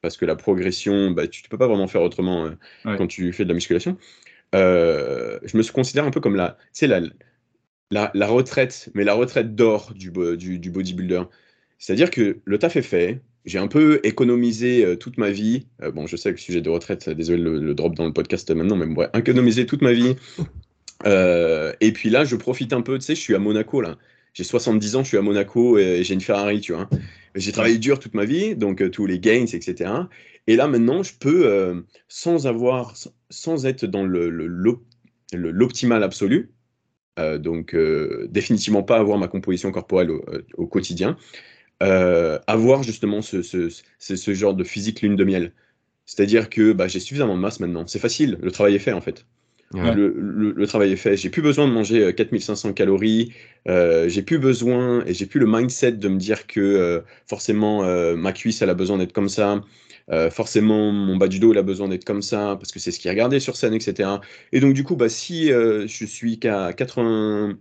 parce 0.00 0.16
que 0.16 0.24
la 0.24 0.36
progression, 0.36 1.10
bah, 1.10 1.28
tu 1.28 1.42
ne 1.44 1.48
peux 1.48 1.58
pas 1.58 1.66
vraiment 1.66 1.86
faire 1.86 2.02
autrement 2.02 2.46
euh, 2.46 2.96
quand 2.96 3.06
tu 3.06 3.32
fais 3.32 3.44
de 3.44 3.48
la 3.48 3.54
musculation. 3.54 3.98
Euh, 4.54 5.38
je 5.44 5.56
me 5.56 5.72
considère 5.72 6.04
un 6.04 6.10
peu 6.10 6.20
comme 6.20 6.36
la, 6.36 6.56
la, 7.90 8.10
la, 8.14 8.26
retraite, 8.26 8.90
mais 8.94 9.04
la 9.04 9.14
retraite 9.14 9.54
d'or 9.54 9.92
du, 9.94 10.10
du, 10.36 10.70
bodybuilder. 10.70 11.22
C'est-à-dire 11.78 12.10
que 12.10 12.38
le 12.44 12.58
taf 12.58 12.76
est 12.76 12.82
fait, 12.82 13.20
j'ai 13.44 13.58
un 13.58 13.68
peu 13.68 14.00
économisé 14.02 14.84
euh, 14.84 14.96
toute 14.96 15.18
ma 15.18 15.30
vie. 15.30 15.66
Euh, 15.82 15.90
bon, 15.90 16.06
je 16.06 16.16
sais 16.16 16.30
que 16.30 16.36
le 16.36 16.40
sujet 16.40 16.60
de 16.60 16.68
retraite, 16.68 17.08
désolé 17.08 17.42
le, 17.42 17.58
le, 17.58 17.74
drop 17.74 17.94
dans 17.94 18.06
le 18.06 18.12
podcast 18.12 18.50
maintenant, 18.50 18.76
mais 18.76 18.86
bon, 18.86 19.08
économisé 19.14 19.66
toute 19.66 19.82
ma 19.82 19.92
vie. 19.92 20.16
et 21.06 21.92
puis 21.92 22.10
là, 22.10 22.24
je 22.24 22.36
profite 22.36 22.72
un 22.72 22.82
peu, 22.82 22.98
tu 22.98 23.04
sais, 23.06 23.14
je 23.14 23.20
suis 23.20 23.34
à 23.34 23.38
Monaco 23.38 23.80
là. 23.80 23.96
J'ai 24.32 24.44
70 24.44 24.94
ans, 24.96 25.02
je 25.02 25.08
suis 25.08 25.16
à 25.16 25.22
Monaco 25.22 25.76
et 25.76 26.04
j'ai 26.04 26.14
une 26.14 26.20
Ferrari, 26.20 26.60
tu 26.60 26.72
vois. 26.72 26.88
J'ai 27.34 27.52
travaillé 27.52 27.78
dur 27.78 27.98
toute 27.98 28.14
ma 28.14 28.24
vie, 28.24 28.56
donc 28.56 28.90
tous 28.90 29.06
les 29.06 29.20
gains, 29.20 29.46
etc. 29.46 29.90
Et 30.46 30.56
là, 30.56 30.66
maintenant, 30.66 31.02
je 31.02 31.14
peux, 31.14 31.46
euh, 31.46 31.80
sans 32.08 32.46
avoir, 32.46 32.94
sans 33.30 33.66
être 33.66 33.86
dans 33.86 34.04
l'optimal 35.32 36.02
absolu, 36.02 36.50
euh, 37.18 37.38
donc 37.38 37.74
euh, 37.74 38.26
définitivement 38.30 38.82
pas 38.82 38.98
avoir 38.98 39.18
ma 39.18 39.28
composition 39.28 39.70
corporelle 39.70 40.10
au, 40.54 40.66
quotidien, 40.66 41.16
avoir 41.80 42.82
justement 42.82 43.22
ce, 43.22 43.42
ce, 43.42 44.34
genre 44.34 44.54
de 44.54 44.64
physique 44.64 45.02
lune 45.02 45.16
de 45.16 45.24
miel. 45.24 45.52
C'est-à-dire 46.06 46.50
que 46.50 46.72
bah, 46.72 46.88
j'ai 46.88 47.00
suffisamment 47.00 47.36
de 47.36 47.40
masse 47.40 47.60
maintenant. 47.60 47.86
C'est 47.86 48.00
facile, 48.00 48.38
le 48.42 48.50
travail 48.50 48.74
est 48.74 48.80
fait 48.80 48.92
en 48.92 49.00
fait. 49.00 49.26
Le, 49.72 50.66
travail 50.66 50.92
est 50.92 50.96
fait. 50.96 51.16
J'ai 51.16 51.30
plus 51.30 51.42
besoin 51.42 51.68
de 51.68 51.72
manger 51.72 52.12
4500 52.14 52.72
calories. 52.72 53.32
j'ai 53.66 54.22
plus 54.22 54.38
besoin 54.38 55.04
et 55.06 55.14
j'ai 55.14 55.26
plus 55.26 55.40
le 55.40 55.46
mindset 55.46 55.92
de 55.92 56.08
me 56.08 56.18
dire 56.18 56.46
que 56.46 57.02
forcément 57.28 57.82
ma 58.16 58.32
cuisse 58.32 58.62
elle 58.62 58.70
a 58.70 58.74
besoin 58.74 58.98
d'être 58.98 59.12
comme 59.12 59.28
ça. 59.28 59.62
Euh, 60.10 60.30
forcément, 60.30 60.90
mon 60.90 61.16
bas 61.16 61.28
du 61.28 61.38
dos, 61.38 61.52
il 61.52 61.58
a 61.58 61.62
besoin 61.62 61.88
d'être 61.88 62.04
comme 62.04 62.22
ça, 62.22 62.56
parce 62.58 62.72
que 62.72 62.78
c'est 62.78 62.90
ce 62.90 62.98
qui 62.98 63.08
est 63.08 63.10
regardé 63.10 63.38
sur 63.38 63.56
scène, 63.56 63.74
etc. 63.74 64.08
Et 64.52 64.60
donc, 64.60 64.74
du 64.74 64.82
coup, 64.82 64.96
bah, 64.96 65.08
si 65.08 65.52
euh, 65.52 65.86
je 65.86 66.04
suis 66.04 66.38
qu'à 66.38 66.72
80, 66.72 67.58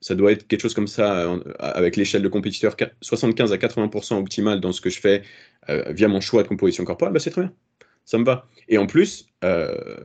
ça 0.00 0.14
doit 0.14 0.32
être 0.32 0.46
quelque 0.46 0.60
chose 0.62 0.74
comme 0.74 0.86
ça, 0.86 1.38
avec 1.58 1.96
l'échelle 1.96 2.22
de 2.22 2.28
compétiteur, 2.28 2.76
75 3.02 3.52
à 3.52 3.56
80% 3.56 4.18
optimal 4.18 4.60
dans 4.60 4.72
ce 4.72 4.80
que 4.80 4.90
je 4.90 5.00
fais 5.00 5.22
euh, 5.68 5.92
via 5.92 6.08
mon 6.08 6.20
choix 6.20 6.42
de 6.42 6.48
composition 6.48 6.84
corporelle, 6.84 7.12
bah, 7.12 7.20
c'est 7.20 7.30
très 7.30 7.42
bien. 7.42 7.52
Ça 8.04 8.18
me 8.18 8.24
va. 8.24 8.48
Et 8.68 8.78
en 8.78 8.86
plus, 8.86 9.26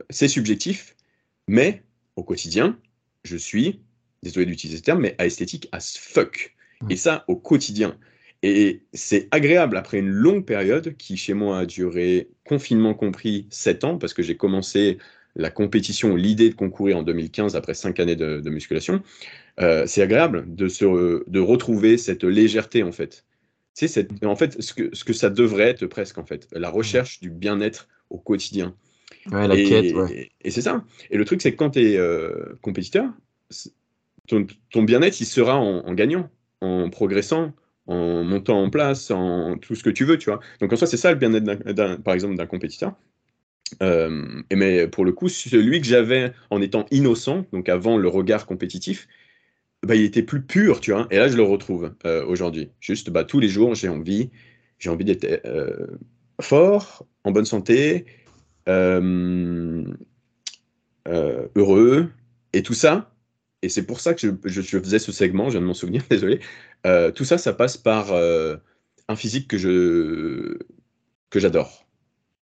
c'est 0.08 0.28
subjectif, 0.28 0.96
mais 1.48 1.82
au 2.16 2.22
quotidien, 2.22 2.78
je 3.24 3.36
suis, 3.36 3.80
désolé 4.22 4.46
d'utiliser 4.46 4.78
ce 4.78 4.82
terme, 4.82 5.00
mais 5.00 5.16
esthétique 5.18 5.68
as 5.72 5.96
fuck. 5.98 6.54
Et 6.88 6.96
ça, 6.96 7.24
au 7.28 7.36
quotidien. 7.36 7.98
Et 8.42 8.82
c'est 8.94 9.28
agréable 9.32 9.76
après 9.76 9.98
une 9.98 10.08
longue 10.08 10.46
période 10.46 10.96
qui, 10.96 11.16
chez 11.16 11.34
moi, 11.34 11.58
a 11.58 11.66
duré, 11.66 12.30
confinement 12.44 12.94
compris, 12.94 13.46
7 13.50 13.84
ans, 13.84 13.98
parce 13.98 14.14
que 14.14 14.22
j'ai 14.22 14.36
commencé 14.36 14.98
la 15.36 15.50
compétition, 15.50 16.16
l'idée 16.16 16.48
de 16.48 16.54
concourir 16.54 16.96
en 16.96 17.02
2015 17.02 17.54
après 17.54 17.74
5 17.74 18.00
années 18.00 18.16
de, 18.16 18.50
musculation. 18.50 19.02
Euh, 19.60 19.84
c'est 19.86 20.02
agréable 20.02 20.44
de, 20.54 20.68
se, 20.68 21.28
de 21.28 21.40
retrouver 21.40 21.98
cette 21.98 22.24
légèreté, 22.24 22.82
en 22.82 22.92
fait. 22.92 23.26
C'est 23.74 24.08
en 24.24 24.36
fait 24.36 24.60
ce 24.60 24.74
que, 24.74 24.94
ce 24.94 25.04
que 25.04 25.12
ça 25.12 25.30
devrait 25.30 25.68
être 25.68 25.86
presque, 25.86 26.18
en 26.18 26.24
fait. 26.24 26.48
La 26.52 26.70
recherche 26.70 27.20
du 27.20 27.30
bien-être 27.30 27.88
au 28.08 28.18
quotidien. 28.18 28.74
Ouais, 29.32 29.46
la 29.46 29.56
et, 29.56 29.64
quête, 29.64 29.94
ouais. 29.94 30.30
Et, 30.40 30.50
c'est 30.50 30.62
ça. 30.62 30.84
Et 31.10 31.16
le 31.16 31.24
truc, 31.24 31.42
c'est 31.42 31.52
que 31.52 31.56
quand 31.56 31.70
tu 31.70 31.80
es 31.80 31.96
euh, 31.96 32.54
compétiteur, 32.62 33.10
ton, 34.26 34.46
ton 34.70 34.82
bien-être, 34.82 35.20
il 35.20 35.26
sera 35.26 35.56
en, 35.56 35.86
en 35.86 35.94
gagnant, 35.94 36.30
en 36.60 36.88
progressant, 36.90 37.52
en 37.86 38.22
montant 38.24 38.62
en 38.62 38.70
place, 38.70 39.10
en 39.10 39.58
tout 39.58 39.74
ce 39.74 39.82
que 39.82 39.90
tu 39.90 40.04
veux, 40.04 40.16
tu 40.16 40.30
vois. 40.30 40.40
Donc 40.60 40.72
en 40.72 40.76
soi, 40.76 40.86
c'est 40.86 40.96
ça 40.96 41.10
le 41.10 41.18
bien-être, 41.18 42.02
par 42.02 42.14
exemple, 42.14 42.36
d'un 42.36 42.46
compétiteur. 42.46 42.94
Euh, 43.82 44.42
et 44.50 44.56
mais 44.56 44.88
pour 44.88 45.04
le 45.04 45.12
coup, 45.12 45.28
celui 45.28 45.80
que 45.80 45.86
j'avais 45.86 46.32
en 46.50 46.60
étant 46.60 46.86
innocent, 46.90 47.44
donc 47.52 47.68
avant 47.68 47.98
le 47.98 48.08
regard 48.08 48.46
compétitif, 48.46 49.08
bah, 49.82 49.94
il 49.94 50.02
était 50.04 50.22
plus 50.22 50.42
pur, 50.42 50.80
tu 50.80 50.92
vois. 50.92 51.06
Et 51.10 51.16
là, 51.16 51.28
je 51.28 51.36
le 51.36 51.42
retrouve 51.42 51.94
euh, 52.04 52.24
aujourd'hui. 52.26 52.70
Juste, 52.80 53.10
bah, 53.10 53.24
tous 53.24 53.40
les 53.40 53.48
jours, 53.48 53.74
j'ai 53.74 53.88
envie, 53.88 54.30
j'ai 54.78 54.90
envie 54.90 55.04
d'être 55.04 55.24
euh, 55.46 55.86
fort, 56.40 57.06
en 57.24 57.30
bonne 57.32 57.44
santé, 57.44 58.04
heureux, 61.06 62.08
et 62.52 62.62
tout 62.62 62.74
ça. 62.74 63.10
Et 63.62 63.68
c'est 63.68 63.84
pour 63.84 64.00
ça 64.00 64.14
que 64.14 64.20
je, 64.20 64.30
je, 64.44 64.78
faisais 64.78 64.98
ce 64.98 65.12
segment, 65.12 65.46
je 65.46 65.52
viens 65.52 65.60
de 65.60 65.66
m'en 65.66 65.74
souvenir, 65.74 66.02
désolé. 66.10 66.40
Euh, 66.86 67.10
tout 67.10 67.24
ça, 67.24 67.38
ça 67.38 67.52
passe 67.52 67.76
par 67.76 68.12
euh, 68.12 68.56
un 69.08 69.16
physique 69.16 69.48
que 69.48 69.58
je 69.58 70.58
que 71.28 71.38
j'adore, 71.38 71.86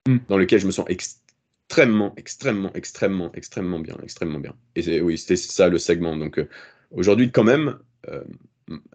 mm. 0.07 0.17
dans 0.27 0.37
lequel 0.37 0.59
je 0.59 0.67
me 0.67 0.71
sens 0.71 0.85
extrêmement, 0.89 2.13
extrêmement, 2.17 2.71
extrêmement, 2.73 3.31
extrêmement 3.33 3.79
bien, 3.79 3.97
extrêmement 4.03 4.39
bien. 4.39 4.53
Et 4.75 4.83
c'est, 4.83 5.01
oui, 5.01 5.17
c'était 5.17 5.37
ça 5.37 5.69
le 5.69 5.77
segment. 5.79 6.15
Donc 6.17 6.39
euh, 6.39 6.49
aujourd'hui, 6.91 7.31
quand 7.31 7.45
même, 7.45 7.79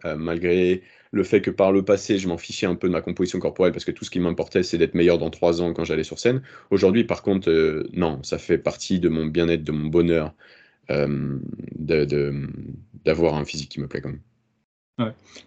malgré 0.03 0.81
le 1.11 1.23
fait 1.23 1.41
que 1.41 1.51
par 1.51 1.71
le 1.71 1.83
passé, 1.83 2.17
je 2.17 2.27
m'en 2.27 2.37
fichais 2.37 2.65
un 2.65 2.75
peu 2.75 2.87
de 2.87 2.93
ma 2.93 3.01
composition 3.01 3.39
corporelle 3.39 3.71
parce 3.73 3.85
que 3.85 3.91
tout 3.91 4.05
ce 4.05 4.09
qui 4.09 4.19
m'importait, 4.19 4.63
c'est 4.63 4.77
d'être 4.77 4.95
meilleur 4.95 5.17
dans 5.17 5.29
trois 5.29 5.61
ans 5.61 5.73
quand 5.73 5.83
j'allais 5.83 6.03
sur 6.03 6.19
scène. 6.19 6.41
Aujourd'hui, 6.71 7.03
par 7.03 7.21
contre, 7.21 7.85
non, 7.93 8.21
ça 8.23 8.37
fait 8.37 8.57
partie 8.57 8.99
de 8.99 9.09
mon 9.09 9.25
bien-être, 9.25 9.63
de 9.63 9.71
mon 9.71 9.87
bonheur, 9.87 10.33
d'avoir 11.79 13.35
un 13.35 13.45
physique 13.45 13.69
qui 13.69 13.79
me 13.79 13.87
plaît 13.87 14.01
quand 14.01 14.09
même. 14.09 14.21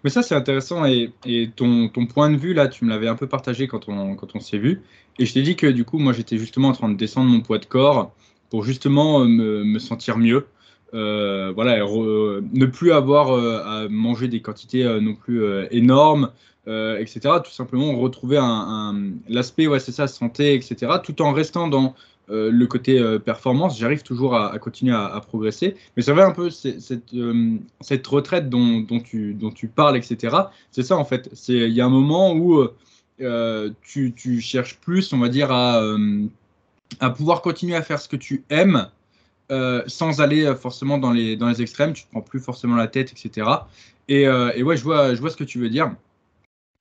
Mais 0.02 0.11
ça, 0.11 0.23
c'est 0.23 0.35
intéressant. 0.35 0.85
Et, 0.85 1.12
ton, 1.54 1.88
point 2.09 2.30
de 2.30 2.37
vue, 2.37 2.54
là, 2.54 2.68
tu 2.68 2.85
me 2.85 2.90
l'avais 2.90 3.09
un 3.09 3.16
peu 3.16 3.28
partagé 3.28 3.68
quand 3.68 3.88
on, 3.88 4.40
s'est 4.40 4.59
vu. 4.59 4.83
Et 5.18 5.26
je 5.26 5.33
t'ai 5.33 5.42
dit 5.42 5.56
que 5.56 5.66
du 5.66 5.85
coup, 5.85 5.99
moi, 5.99 6.12
j'étais 6.12 6.38
justement 6.38 6.68
en 6.68 6.73
train 6.73 6.88
de 6.88 6.97
descendre 6.97 7.30
mon 7.30 7.40
poids 7.40 7.59
de 7.59 7.66
corps 7.66 8.14
pour 8.50 8.64
justement 8.64 9.23
euh, 9.23 9.26
me, 9.26 9.64
me 9.64 9.78
sentir 9.78 10.18
mieux. 10.18 10.47
Euh, 10.95 11.52
voilà, 11.55 11.78
ne 11.78 12.66
plus 12.66 12.93
avoir 12.93 13.31
euh, 13.31 13.62
à 13.64 13.88
manger 13.88 14.28
des 14.28 14.40
quantités 14.40 14.85
non 15.00 15.14
plus 15.14 15.45
énormes, 15.71 16.31
etc. 16.66 17.21
Tout 17.45 17.50
simplement 17.50 17.97
retrouver 17.99 18.38
un, 18.40 19.12
l'aspect, 19.28 19.66
ouais, 19.66 19.81
c'est 19.81 19.93
ça, 19.93 20.07
santé, 20.07 20.55
etc. 20.55 20.93
Tout 21.02 21.23
en 21.23 21.33
restant 21.33 21.69
dans 21.69 21.95
euh, 22.28 22.50
le 22.50 22.66
côté 22.66 22.99
euh, 22.99 23.21
performance, 23.21 23.78
j'arrive 23.78 24.02
toujours 24.02 24.35
à, 24.35 24.59
continuer 24.59 24.95
à, 24.95 25.21
progresser. 25.21 25.76
Mais 25.97 26.02
ça 26.02 26.12
va 26.12 26.26
un 26.26 26.33
peu 26.33 26.50
cette, 26.50 27.14
euh, 27.14 27.57
cette 27.81 28.07
retraite 28.07 28.49
dont, 28.49 28.81
dont, 28.81 28.99
tu, 28.99 29.35
dont 29.35 29.52
tu 29.52 29.69
parles, 29.69 29.97
etc. 29.97 30.37
C'est 30.73 30.83
ça 30.83 30.97
en 30.97 31.05
fait. 31.05 31.31
Il 31.49 31.69
y 31.69 31.81
a 31.81 31.87
un 31.87 31.90
moment 31.90 32.35
où 32.35 32.66
tu, 33.83 34.12
tu, 34.12 34.40
cherches 34.40 34.78
plus, 34.81 35.12
on 35.12 35.19
va 35.19 35.28
dire, 35.28 35.52
à, 35.52 35.81
à 37.00 37.11
pouvoir 37.11 37.43
continuer 37.43 37.76
à 37.76 37.83
faire 37.83 38.00
ce 38.00 38.09
que 38.09 38.16
tu 38.16 38.45
aimes. 38.50 38.88
Sans 39.87 40.21
aller 40.21 40.55
forcément 40.55 40.99
dans 40.99 41.12
les, 41.12 41.37
dans 41.37 41.49
les 41.49 41.62
extrêmes, 41.62 41.93
tu 41.93 42.05
ne 42.05 42.11
prends 42.11 42.21
plus 42.21 42.41
forcément 42.41 42.76
la 42.76 42.88
tête, 42.88 43.12
etc. 43.12 43.49
Et, 44.09 44.23
et 44.23 44.62
ouais, 44.62 44.76
je 44.76 44.83
vois, 44.85 45.15
je 45.15 45.21
vois 45.21 45.31
ce 45.31 45.37
que 45.37 45.45
tu 45.45 45.59
veux 45.59 45.69
dire. 45.69 45.93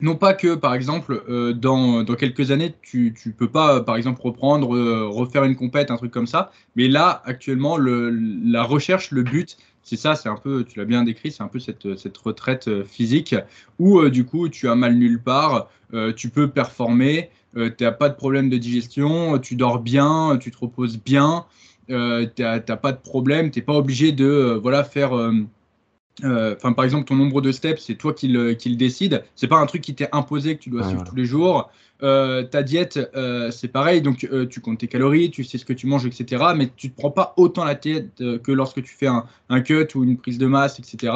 non 0.02 0.16
pas 0.16 0.34
que, 0.34 0.56
par 0.56 0.74
exemple, 0.74 1.24
euh, 1.30 1.54
dans, 1.54 2.04
dans, 2.04 2.16
quelques 2.16 2.52
années, 2.52 2.74
tu 2.82 3.16
ne 3.26 3.32
peux 3.32 3.48
pas, 3.48 3.82
par 3.82 3.96
exemple, 3.96 4.22
reprendre, 4.22 4.76
euh, 4.76 5.08
refaire 5.08 5.44
une 5.46 5.56
compète, 5.56 5.90
un 5.90 5.98
truc 5.98 6.12
comme 6.12 6.28
ça. 6.28 6.52
Mais 6.76 6.88
là, 6.88 7.22
actuellement, 7.26 7.78
le, 7.78 8.10
la 8.10 8.64
recherche, 8.64 9.12
le 9.12 9.24
but, 9.24 9.58
c'est 9.84 9.96
ça, 9.96 10.16
c'est 10.16 10.28
un 10.30 10.36
peu, 10.36 10.66
tu 10.66 10.80
l'as 10.80 10.86
bien 10.86 11.04
décrit, 11.04 11.32
c'est 11.32 11.44
un 11.44 11.48
peu 11.48 11.60
cette, 11.60 11.98
cette 11.98 12.18
retraite 12.18 12.68
euh, 12.68 12.84
physique 12.84 13.36
où, 13.80 14.08
du 14.10 14.26
coup, 14.26 14.50
tu 14.50 14.68
as 14.68 14.76
mal 14.76 14.96
nulle 14.96 15.22
part, 15.22 15.70
tu 16.18 16.30
peux 16.30 16.50
performer, 16.50 17.30
tu 17.56 17.84
n'as 17.84 17.92
pas 17.92 18.10
de 18.10 18.16
problème 18.16 18.50
de 18.50 18.58
digestion, 18.58 19.40
tu 19.40 19.56
dors 19.56 19.80
bien, 19.80 20.38
tu 20.42 20.52
te 20.52 20.58
reposes 20.58 20.98
bien, 20.98 21.46
tu 21.88 22.42
n'as 22.42 22.60
pas 22.60 22.92
de 22.92 22.98
problème, 22.98 23.52
tu 23.52 23.60
n'es 23.60 23.66
pas 23.66 23.74
obligé 23.74 24.12
de 24.12 24.60
voilà, 24.62 24.84
faire 24.84 25.14
euh, 26.24 26.56
enfin, 26.56 26.74
par 26.74 26.86
exemple, 26.86 27.06
ton 27.06 27.16
nombre 27.16 27.42
de 27.42 27.52
steps, 27.52 27.82
c'est 27.84 27.96
toi 27.96 28.14
qui 28.14 28.28
le, 28.28 28.54
qui 28.54 28.70
le 28.70 28.76
décide. 28.76 29.24
C'est 29.36 29.48
pas 29.48 29.58
un 29.58 29.66
truc 29.66 29.82
qui 29.82 29.96
t'est 29.96 30.10
imposé 30.14 30.56
que 30.56 30.62
tu 30.62 30.70
dois 30.70 30.88
suivre 30.88 31.04
tous 31.04 31.16
les 31.16 31.26
jours. 31.26 31.70
Euh, 32.04 32.44
ta 32.44 32.64
diète, 32.64 33.00
euh, 33.16 33.52
c'est 33.52 33.68
pareil. 33.68 34.02
Donc, 34.02 34.28
tu 34.50 34.60
comptes 34.62 34.80
tes 34.80 34.88
calories, 34.88 35.32
tu 35.32 35.44
sais 35.44 35.58
ce 35.58 35.66
que 35.66 35.74
tu 35.74 35.88
manges, 35.88 36.06
etc. 36.06 36.44
Mais 36.56 36.70
tu 36.76 36.90
te 36.90 36.98
prends 36.98 37.12
pas 37.12 37.34
autant 37.38 37.66
la 37.66 37.76
tête 37.76 38.16
que 38.18 38.52
lorsque 38.52 38.82
tu 38.84 38.94
fais 38.94 39.08
un, 39.08 39.26
un, 39.50 39.62
cut 39.62 39.88
ou 39.96 40.04
une 40.04 40.18
prise 40.18 40.38
de 40.38 40.48
masse, 40.48 40.80
etc. 40.80 41.14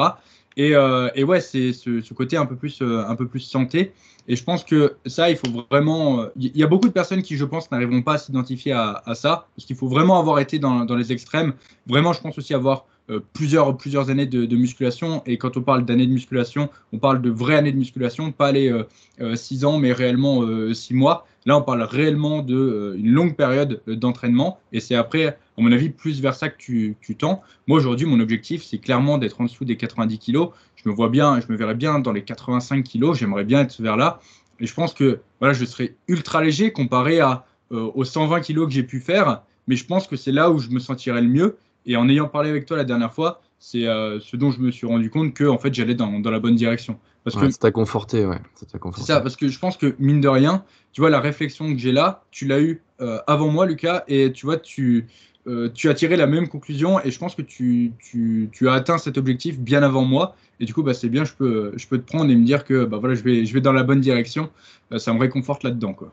Et, 0.56 0.72
et 1.14 1.24
ouais, 1.24 1.40
c'est 1.40 1.72
ce, 1.72 2.02
ce, 2.02 2.14
côté 2.14 2.36
un 2.36 2.46
peu 2.46 2.56
plus, 2.56 2.82
un 2.82 3.16
peu 3.16 3.26
plus 3.26 3.40
santé. 3.40 3.92
Et 4.30 4.36
je 4.36 4.44
pense 4.44 4.62
que 4.62 4.94
ça, 5.06 5.28
il 5.28 5.36
faut 5.36 5.66
vraiment. 5.68 6.26
Il 6.36 6.56
y 6.56 6.62
a 6.62 6.68
beaucoup 6.68 6.86
de 6.86 6.92
personnes 6.92 7.20
qui, 7.20 7.36
je 7.36 7.44
pense, 7.44 7.68
n'arriveront 7.72 8.00
pas 8.02 8.12
à 8.12 8.18
s'identifier 8.18 8.70
à, 8.70 9.02
ça, 9.14 9.48
parce 9.56 9.66
qu'il 9.66 9.74
faut 9.74 9.88
vraiment 9.88 10.20
avoir 10.20 10.38
été 10.38 10.60
dans, 10.60 10.84
les 10.94 11.10
extrêmes. 11.10 11.52
Vraiment, 11.88 12.12
je 12.12 12.20
pense 12.20 12.38
aussi 12.38 12.54
avoir 12.54 12.86
euh, 13.10 13.18
plusieurs, 13.32 13.76
plusieurs 13.76 14.08
années 14.08 14.26
de, 14.26 14.54
musculation. 14.54 15.24
Et 15.26 15.36
quand 15.36 15.56
on 15.56 15.62
parle 15.62 15.84
d'années 15.84 16.06
de 16.06 16.12
musculation, 16.12 16.68
on 16.92 16.98
parle 16.98 17.20
de 17.22 17.28
vraies 17.28 17.56
années 17.56 17.72
de 17.72 17.76
musculation, 17.76 18.30
pas 18.30 18.52
les 18.52 18.68
6 18.68 18.72
euh, 19.20 19.66
euh, 19.66 19.68
ans, 19.68 19.78
mais 19.80 19.92
réellement 19.92 20.44
6 20.72 20.94
mois. 20.94 21.26
Là, 21.44 21.58
on 21.58 21.62
parle 21.62 21.82
réellement 21.82 22.42
d'une 22.42 23.10
longue 23.10 23.34
période 23.34 23.82
d'entraînement. 23.88 24.60
Et 24.72 24.78
c'est 24.78 24.94
après, 24.94 25.38
à 25.60 25.62
mon 25.62 25.72
avis, 25.72 25.90
plus 25.90 26.20
vers 26.20 26.34
ça 26.34 26.48
que 26.48 26.56
tu, 26.56 26.96
tu 27.00 27.16
tends. 27.16 27.42
Moi, 27.66 27.78
aujourd'hui, 27.78 28.06
mon 28.06 28.18
objectif, 28.20 28.64
c'est 28.64 28.78
clairement 28.78 29.18
d'être 29.18 29.40
en 29.40 29.44
dessous 29.44 29.64
des 29.64 29.76
90 29.76 30.18
kg. 30.18 30.48
Je 30.76 30.88
me 30.88 30.94
vois 30.94 31.08
bien, 31.08 31.40
je 31.40 31.52
me 31.52 31.56
verrais 31.56 31.74
bien 31.74 31.98
dans 31.98 32.12
les 32.12 32.24
85 32.24 32.82
kg. 32.82 33.12
J'aimerais 33.14 33.44
bien 33.44 33.60
être 33.60 33.80
vers 33.80 33.96
là. 33.96 34.20
Et 34.58 34.66
je 34.66 34.74
pense 34.74 34.94
que 34.94 35.20
voilà, 35.38 35.52
je 35.54 35.64
serais 35.64 35.94
ultra 36.08 36.42
léger 36.42 36.72
comparé 36.72 37.20
à, 37.20 37.44
aux 37.70 38.04
120 38.04 38.40
kg 38.40 38.66
que 38.66 38.70
j'ai 38.70 38.82
pu 38.82 39.00
faire. 39.00 39.42
Mais 39.66 39.76
je 39.76 39.84
pense 39.84 40.06
que 40.06 40.16
c'est 40.16 40.32
là 40.32 40.50
où 40.50 40.58
je 40.58 40.70
me 40.70 40.80
sentirais 40.80 41.20
le 41.20 41.28
mieux. 41.28 41.56
Et 41.86 41.96
en 41.96 42.08
ayant 42.08 42.28
parlé 42.28 42.50
avec 42.50 42.66
toi 42.66 42.76
la 42.76 42.84
dernière 42.84 43.12
fois, 43.12 43.42
c'est 43.58 43.86
euh, 43.86 44.18
ce 44.20 44.36
dont 44.36 44.50
je 44.50 44.60
me 44.60 44.70
suis 44.70 44.86
rendu 44.86 45.10
compte 45.10 45.34
que 45.34 45.44
en 45.44 45.58
fait 45.58 45.72
j'allais 45.74 45.94
dans, 45.94 46.18
dans, 46.20 46.30
la 46.30 46.40
bonne 46.40 46.56
direction. 46.56 46.98
Parce 47.24 47.36
que 47.36 47.50
ça 47.50 47.58
t'a 47.58 47.70
conforté, 47.70 48.24
ouais. 48.24 48.38
C'est 48.54 49.02
ça, 49.02 49.20
parce 49.20 49.36
que 49.36 49.48
je 49.48 49.58
pense 49.58 49.76
que 49.76 49.94
mine 49.98 50.22
de 50.22 50.28
rien, 50.28 50.64
tu 50.92 51.02
vois 51.02 51.10
la 51.10 51.20
réflexion 51.20 51.70
que 51.70 51.78
j'ai 51.78 51.92
là, 51.92 52.24
tu 52.30 52.46
l'as 52.46 52.60
eu 52.60 52.82
euh, 53.02 53.18
avant 53.26 53.48
moi, 53.48 53.66
Lucas, 53.66 54.04
et 54.08 54.32
tu 54.32 54.46
vois 54.46 54.56
tu 54.56 55.06
euh, 55.50 55.68
tu 55.72 55.88
as 55.90 55.94
tiré 55.94 56.16
la 56.16 56.26
même 56.26 56.48
conclusion 56.48 57.00
et 57.04 57.10
je 57.10 57.18
pense 57.18 57.34
que 57.34 57.42
tu, 57.42 57.92
tu, 57.98 58.48
tu, 58.52 58.68
as 58.68 58.72
atteint 58.72 58.98
cet 58.98 59.18
objectif 59.18 59.58
bien 59.58 59.82
avant 59.82 60.04
moi. 60.04 60.36
Et 60.60 60.64
du 60.64 60.72
coup, 60.72 60.82
bah, 60.82 60.94
c'est 60.94 61.08
bien, 61.08 61.24
je 61.24 61.32
peux, 61.32 61.72
je 61.76 61.86
peux 61.86 61.98
te 61.98 62.06
prendre 62.06 62.30
et 62.30 62.36
me 62.36 62.44
dire 62.44 62.64
que 62.64 62.84
bah, 62.84 62.98
voilà, 62.98 63.14
je, 63.14 63.22
vais, 63.22 63.44
je 63.44 63.52
vais 63.52 63.60
dans 63.60 63.72
la 63.72 63.82
bonne 63.82 64.00
direction. 64.00 64.50
ça 64.96 65.12
me 65.12 65.18
réconforte 65.18 65.64
là-dedans. 65.64 65.92
Quoi. 65.92 66.12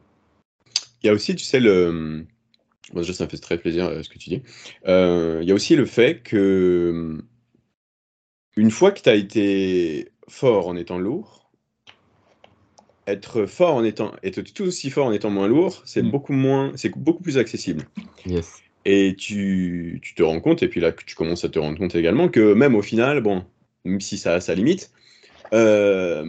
Il 1.03 1.07
y 1.07 1.09
a 1.09 1.13
aussi, 1.13 1.35
tu 1.35 1.45
sais, 1.45 1.59
le, 1.59 2.25
Bon, 2.93 3.01
déjà, 3.01 3.13
ça 3.13 3.25
me 3.25 3.29
fait 3.29 3.37
très 3.37 3.57
plaisir 3.57 3.85
euh, 3.85 4.03
ce 4.03 4.09
que 4.09 4.17
tu 4.17 4.29
dis. 4.29 4.41
Euh, 4.87 5.39
il 5.41 5.47
y 5.47 5.51
a 5.51 5.55
aussi 5.55 5.75
le 5.75 5.85
fait 5.85 6.21
que, 6.23 7.21
une 8.55 8.71
fois 8.71 8.91
que 8.91 9.01
tu 9.01 9.09
as 9.09 9.15
été 9.15 10.09
fort 10.27 10.67
en 10.67 10.75
étant 10.75 10.97
lourd, 10.97 11.49
être 13.05 13.45
fort 13.45 13.75
en 13.75 13.83
étant, 13.83 14.13
être 14.23 14.41
tout 14.41 14.63
aussi 14.63 14.89
fort 14.89 15.07
en 15.07 15.11
étant 15.11 15.29
moins 15.29 15.47
lourd, 15.47 15.81
c'est 15.85 16.01
mm. 16.01 16.11
beaucoup 16.11 16.33
moins, 16.33 16.71
c'est 16.75 16.89
beaucoup 16.97 17.23
plus 17.23 17.37
accessible. 17.37 17.87
Yes. 18.25 18.61
Et 18.89 19.15
tu, 19.17 20.01
te 20.15 20.23
rends 20.23 20.39
compte, 20.39 20.63
et 20.63 20.69
puis 20.69 20.79
là, 20.79 20.93
tu 20.93 21.13
commences 21.13 21.43
à 21.43 21.49
te 21.49 21.59
rendre 21.59 21.77
compte 21.77 21.93
également 21.95 22.29
que 22.29 22.53
même 22.53 22.73
au 22.73 22.81
final, 22.81 23.19
bon, 23.19 23.43
même 23.83 23.99
si 23.99 24.17
ça 24.17 24.35
a 24.35 24.39
sa 24.39 24.55
limite, 24.55 24.91
euh, 25.53 26.23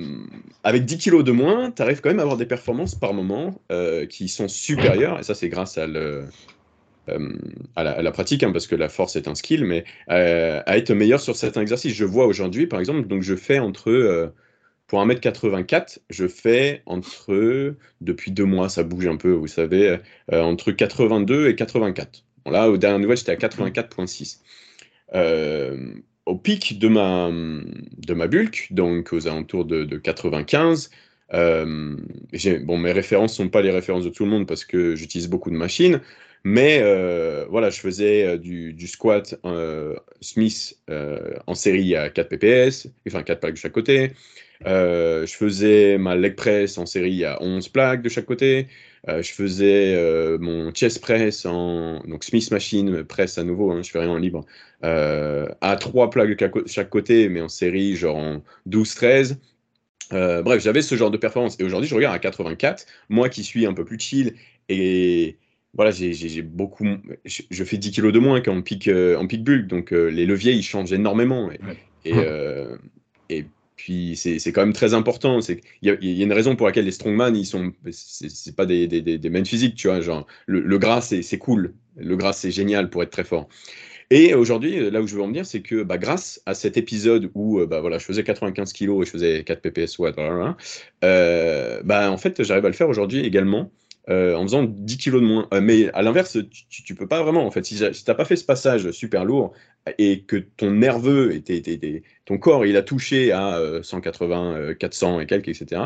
avec 0.64 0.84
10 0.84 0.98
kilos 0.98 1.22
de 1.22 1.30
moins, 1.30 1.70
tu 1.70 1.80
arrives 1.82 2.00
quand 2.00 2.08
même 2.08 2.18
à 2.18 2.22
avoir 2.22 2.36
des 2.36 2.46
performances 2.46 2.96
par 2.96 3.14
moment 3.14 3.62
euh, 3.70 4.06
qui 4.06 4.28
sont 4.28 4.48
supérieures, 4.48 5.20
et 5.20 5.22
ça 5.22 5.36
c'est 5.36 5.48
grâce 5.48 5.78
à, 5.78 5.86
euh, 5.86 6.26
la, 7.76 8.10
pratique, 8.10 8.42
hein, 8.42 8.50
parce 8.50 8.66
que 8.66 8.74
la 8.74 8.88
force 8.88 9.14
est 9.14 9.28
un 9.28 9.36
skill, 9.36 9.64
mais 9.64 9.84
à 10.08 10.76
être 10.76 10.92
meilleur 10.92 11.20
sur 11.20 11.36
certains 11.36 11.62
exercices. 11.62 11.94
Je 11.94 12.04
vois 12.04 12.26
aujourd'hui, 12.26 12.66
par 12.66 12.80
exemple, 12.80 13.06
donc 13.06 13.22
je 13.22 13.36
fais 13.36 13.60
entre, 13.60 14.32
pour 14.88 15.00
1m84, 15.06 16.00
je 16.10 16.26
fais 16.26 16.82
entre, 16.86 17.76
depuis 18.00 18.32
deux 18.32 18.46
mois, 18.46 18.68
ça 18.68 18.82
bouge 18.82 19.06
un 19.06 19.16
peu, 19.16 19.30
vous 19.30 19.46
savez, 19.46 19.98
entre 20.32 20.72
82 20.72 21.50
et 21.50 21.54
84. 21.54 22.24
Là, 22.50 22.70
au 22.70 22.76
dernier 22.76 22.98
nouvelle, 23.00 23.16
j'étais 23.16 23.32
à 23.32 23.36
84.6 23.36 24.40
au 26.28 26.36
pic 26.36 26.78
de 26.78 26.88
ma, 26.88 27.30
de 27.30 28.14
ma 28.14 28.26
bulk, 28.26 28.68
donc 28.70 29.12
aux 29.12 29.26
alentours 29.26 29.64
de, 29.64 29.96
95, 29.96 30.90
euh, 31.34 31.96
bon, 32.62 32.78
mes 32.78 32.92
références 32.92 33.32
ne 33.32 33.44
sont 33.44 33.48
pas 33.48 33.62
les 33.62 33.70
références 33.70 34.04
de 34.04 34.10
tout 34.10 34.24
le 34.24 34.30
monde 34.30 34.46
parce 34.46 34.64
que 34.64 34.94
j'utilise 34.94 35.28
beaucoup 35.28 35.50
de 35.50 35.56
machines, 35.56 36.00
mais 36.44 36.80
euh, 36.82 37.46
voilà, 37.48 37.70
je 37.70 37.80
faisais 37.80 38.26
euh, 38.26 38.36
du, 38.36 38.74
du 38.74 38.86
squat 38.86 39.40
Smith 40.20 40.78
en 41.46 41.54
série 41.54 41.96
à 41.96 42.10
4 42.10 42.28
PPS, 42.28 42.88
enfin 43.08 43.22
4 43.22 43.40
plaques 43.40 43.54
de 43.54 43.58
chaque 43.58 43.72
côté. 43.72 44.12
je 44.64 45.34
faisais 45.34 45.96
ma 45.96 46.14
leg 46.14 46.34
press 46.34 46.76
en 46.76 46.84
série 46.84 47.24
à 47.24 47.42
11 47.42 47.68
plaques 47.70 48.02
de 48.02 48.10
chaque 48.10 48.26
côté. 48.26 48.66
Euh, 49.08 49.22
je 49.22 49.32
faisais 49.32 49.94
euh, 49.94 50.38
mon 50.38 50.72
chest 50.72 51.00
press 51.00 51.46
en 51.46 52.00
donc 52.00 52.24
Smith 52.24 52.50
machine 52.50 53.04
press 53.04 53.38
à 53.38 53.44
nouveau, 53.44 53.70
hein, 53.70 53.82
je 53.82 53.90
fais 53.90 54.00
rien 54.00 54.10
en 54.10 54.18
libre, 54.18 54.44
euh, 54.84 55.46
à 55.60 55.76
trois 55.76 56.10
plaques 56.10 56.36
de 56.38 56.64
chaque 56.66 56.90
côté, 56.90 57.28
mais 57.28 57.40
en 57.40 57.48
série 57.48 57.96
genre 57.96 58.16
en 58.16 58.42
12-13. 58.68 59.36
bref, 60.10 60.62
j'avais 60.62 60.82
ce 60.82 60.94
genre 60.96 61.10
de 61.10 61.16
performance. 61.16 61.56
Et 61.60 61.64
aujourd'hui, 61.64 61.88
je 61.88 61.94
regarde 61.94 62.14
à 62.14 62.18
84, 62.18 62.86
moi 63.08 63.28
qui 63.28 63.44
suis 63.44 63.66
un 63.66 63.74
peu 63.74 63.84
plus 63.84 63.98
chill 63.98 64.34
et 64.68 65.36
voilà, 65.74 65.90
j'ai 65.92 66.42
beaucoup. 66.42 66.86
Je, 67.24 67.64
fais 67.64 67.76
10 67.76 67.90
kilos 67.92 68.12
de 68.12 68.18
moins 68.18 68.40
qu'en 68.40 68.62
pic, 68.62 68.88
en 68.88 69.26
pic 69.26 69.44
bulk, 69.44 69.66
donc 69.66 69.90
les 69.92 70.26
leviers 70.26 70.52
ils 70.52 70.62
changent 70.62 70.92
énormément. 70.92 71.50
Et, 72.04 72.14
et 73.28 73.44
puis 73.78 74.16
c'est 74.16 74.52
quand 74.52 74.60
même 74.60 74.72
très 74.72 74.92
important. 74.92 75.38
Il 75.82 75.88
y, 75.88 75.90
a 76.22 76.24
une 76.24 76.32
raison 76.32 76.56
pour 76.56 76.66
laquelle 76.66 76.84
les 76.84 76.90
strongman, 76.90 77.34
ils 77.34 77.46
sont, 77.46 77.72
c'est 77.92 78.56
pas 78.56 78.66
des, 78.66 78.88
des, 78.88 79.00
des, 79.00 79.30
mêmes 79.30 79.46
physiques, 79.46 79.76
tu 79.76 79.86
vois. 79.86 80.00
Genre, 80.00 80.26
le, 80.46 80.78
gras, 80.78 81.00
c'est 81.00 81.38
cool. 81.38 81.74
Le 81.96 82.16
gras, 82.16 82.32
c'est 82.32 82.50
génial 82.50 82.90
pour 82.90 83.04
être 83.04 83.10
très 83.10 83.22
fort. 83.22 83.48
Et 84.10 84.34
aujourd'hui, 84.34 84.90
là 84.90 85.00
où 85.00 85.06
je 85.06 85.14
veux 85.14 85.22
en 85.22 85.28
venir, 85.28 85.46
c'est 85.46 85.60
que 85.60 85.84
bah, 85.84 85.96
grâce 85.96 86.42
à 86.44 86.54
cet 86.54 86.76
épisode 86.76 87.30
où 87.34 87.60
euh, 87.60 87.66
bah, 87.66 87.80
voilà, 87.80 87.98
je 87.98 88.04
faisais 88.04 88.24
95 88.24 88.72
kg 88.72 89.02
et 89.02 89.04
je 89.04 89.10
faisais 89.10 89.44
4 89.44 89.60
pps, 89.60 89.98
ouais, 89.98 90.12
euh, 91.04 91.80
bah, 91.84 92.10
en 92.10 92.16
fait, 92.16 92.42
j'arrive 92.42 92.64
à 92.64 92.68
le 92.68 92.74
faire 92.74 92.88
aujourd'hui 92.88 93.20
également 93.20 93.70
euh, 94.10 94.34
en 94.34 94.42
faisant 94.42 94.64
10 94.64 94.96
kilos 94.96 95.20
de 95.20 95.26
moins. 95.26 95.48
Euh, 95.52 95.60
mais 95.60 95.90
à 95.92 96.00
l'inverse, 96.00 96.38
tu, 96.50 96.82
tu, 96.82 96.94
peux 96.94 97.06
pas 97.06 97.22
vraiment. 97.22 97.44
En 97.46 97.50
fait, 97.50 97.64
si, 97.64 97.76
si 97.76 98.04
tu 98.04 98.10
n'as 98.10 98.14
pas 98.14 98.24
fait 98.24 98.36
ce 98.36 98.44
passage 98.44 98.90
super 98.90 99.24
lourd 99.24 99.52
et 99.98 100.22
que 100.22 100.36
ton 100.36 100.70
nerveux, 100.70 101.34
et 101.34 102.02
ton 102.24 102.38
corps, 102.38 102.64
il 102.64 102.76
a 102.78 102.82
touché 102.82 103.32
à 103.32 103.60
180, 103.82 104.56
euh, 104.56 104.74
400 104.74 105.20
et 105.20 105.26
quelques, 105.26 105.48
etc., 105.48 105.82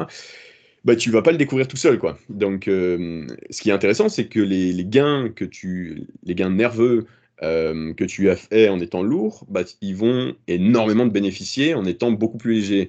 bah, 0.85 0.97
tu 0.97 1.11
vas 1.11 1.23
pas 1.23 1.33
le 1.33 1.39
découvrir 1.39 1.67
tout 1.67 1.77
seul. 1.77 1.99
Quoi. 1.99 2.19
Donc, 2.29 2.65
ce 2.67 3.63
qui 3.63 3.71
est 3.71 3.73
intéressant, 3.73 4.09
c'est 4.09 4.27
que 4.27 4.41
les, 4.41 4.85
gains 4.85 5.29
que 5.35 5.45
tu, 5.45 6.07
les 6.25 6.35
gains 6.35 6.51
nerveux 6.51 7.07
que 7.41 8.05
tu 8.05 8.31
as 8.31 8.37
fait 8.37 8.69
en 8.69 8.81
étant 8.81 9.03
lourd, 9.03 9.47
bah, 9.49 9.63
ils 9.81 9.97
vont 9.97 10.35
énormément 10.49 11.09
te 11.09 11.13
bénéficier 11.13 11.75
en 11.75 11.85
étant 11.85 12.11
beaucoup 12.11 12.39
plus 12.39 12.55
léger. 12.55 12.89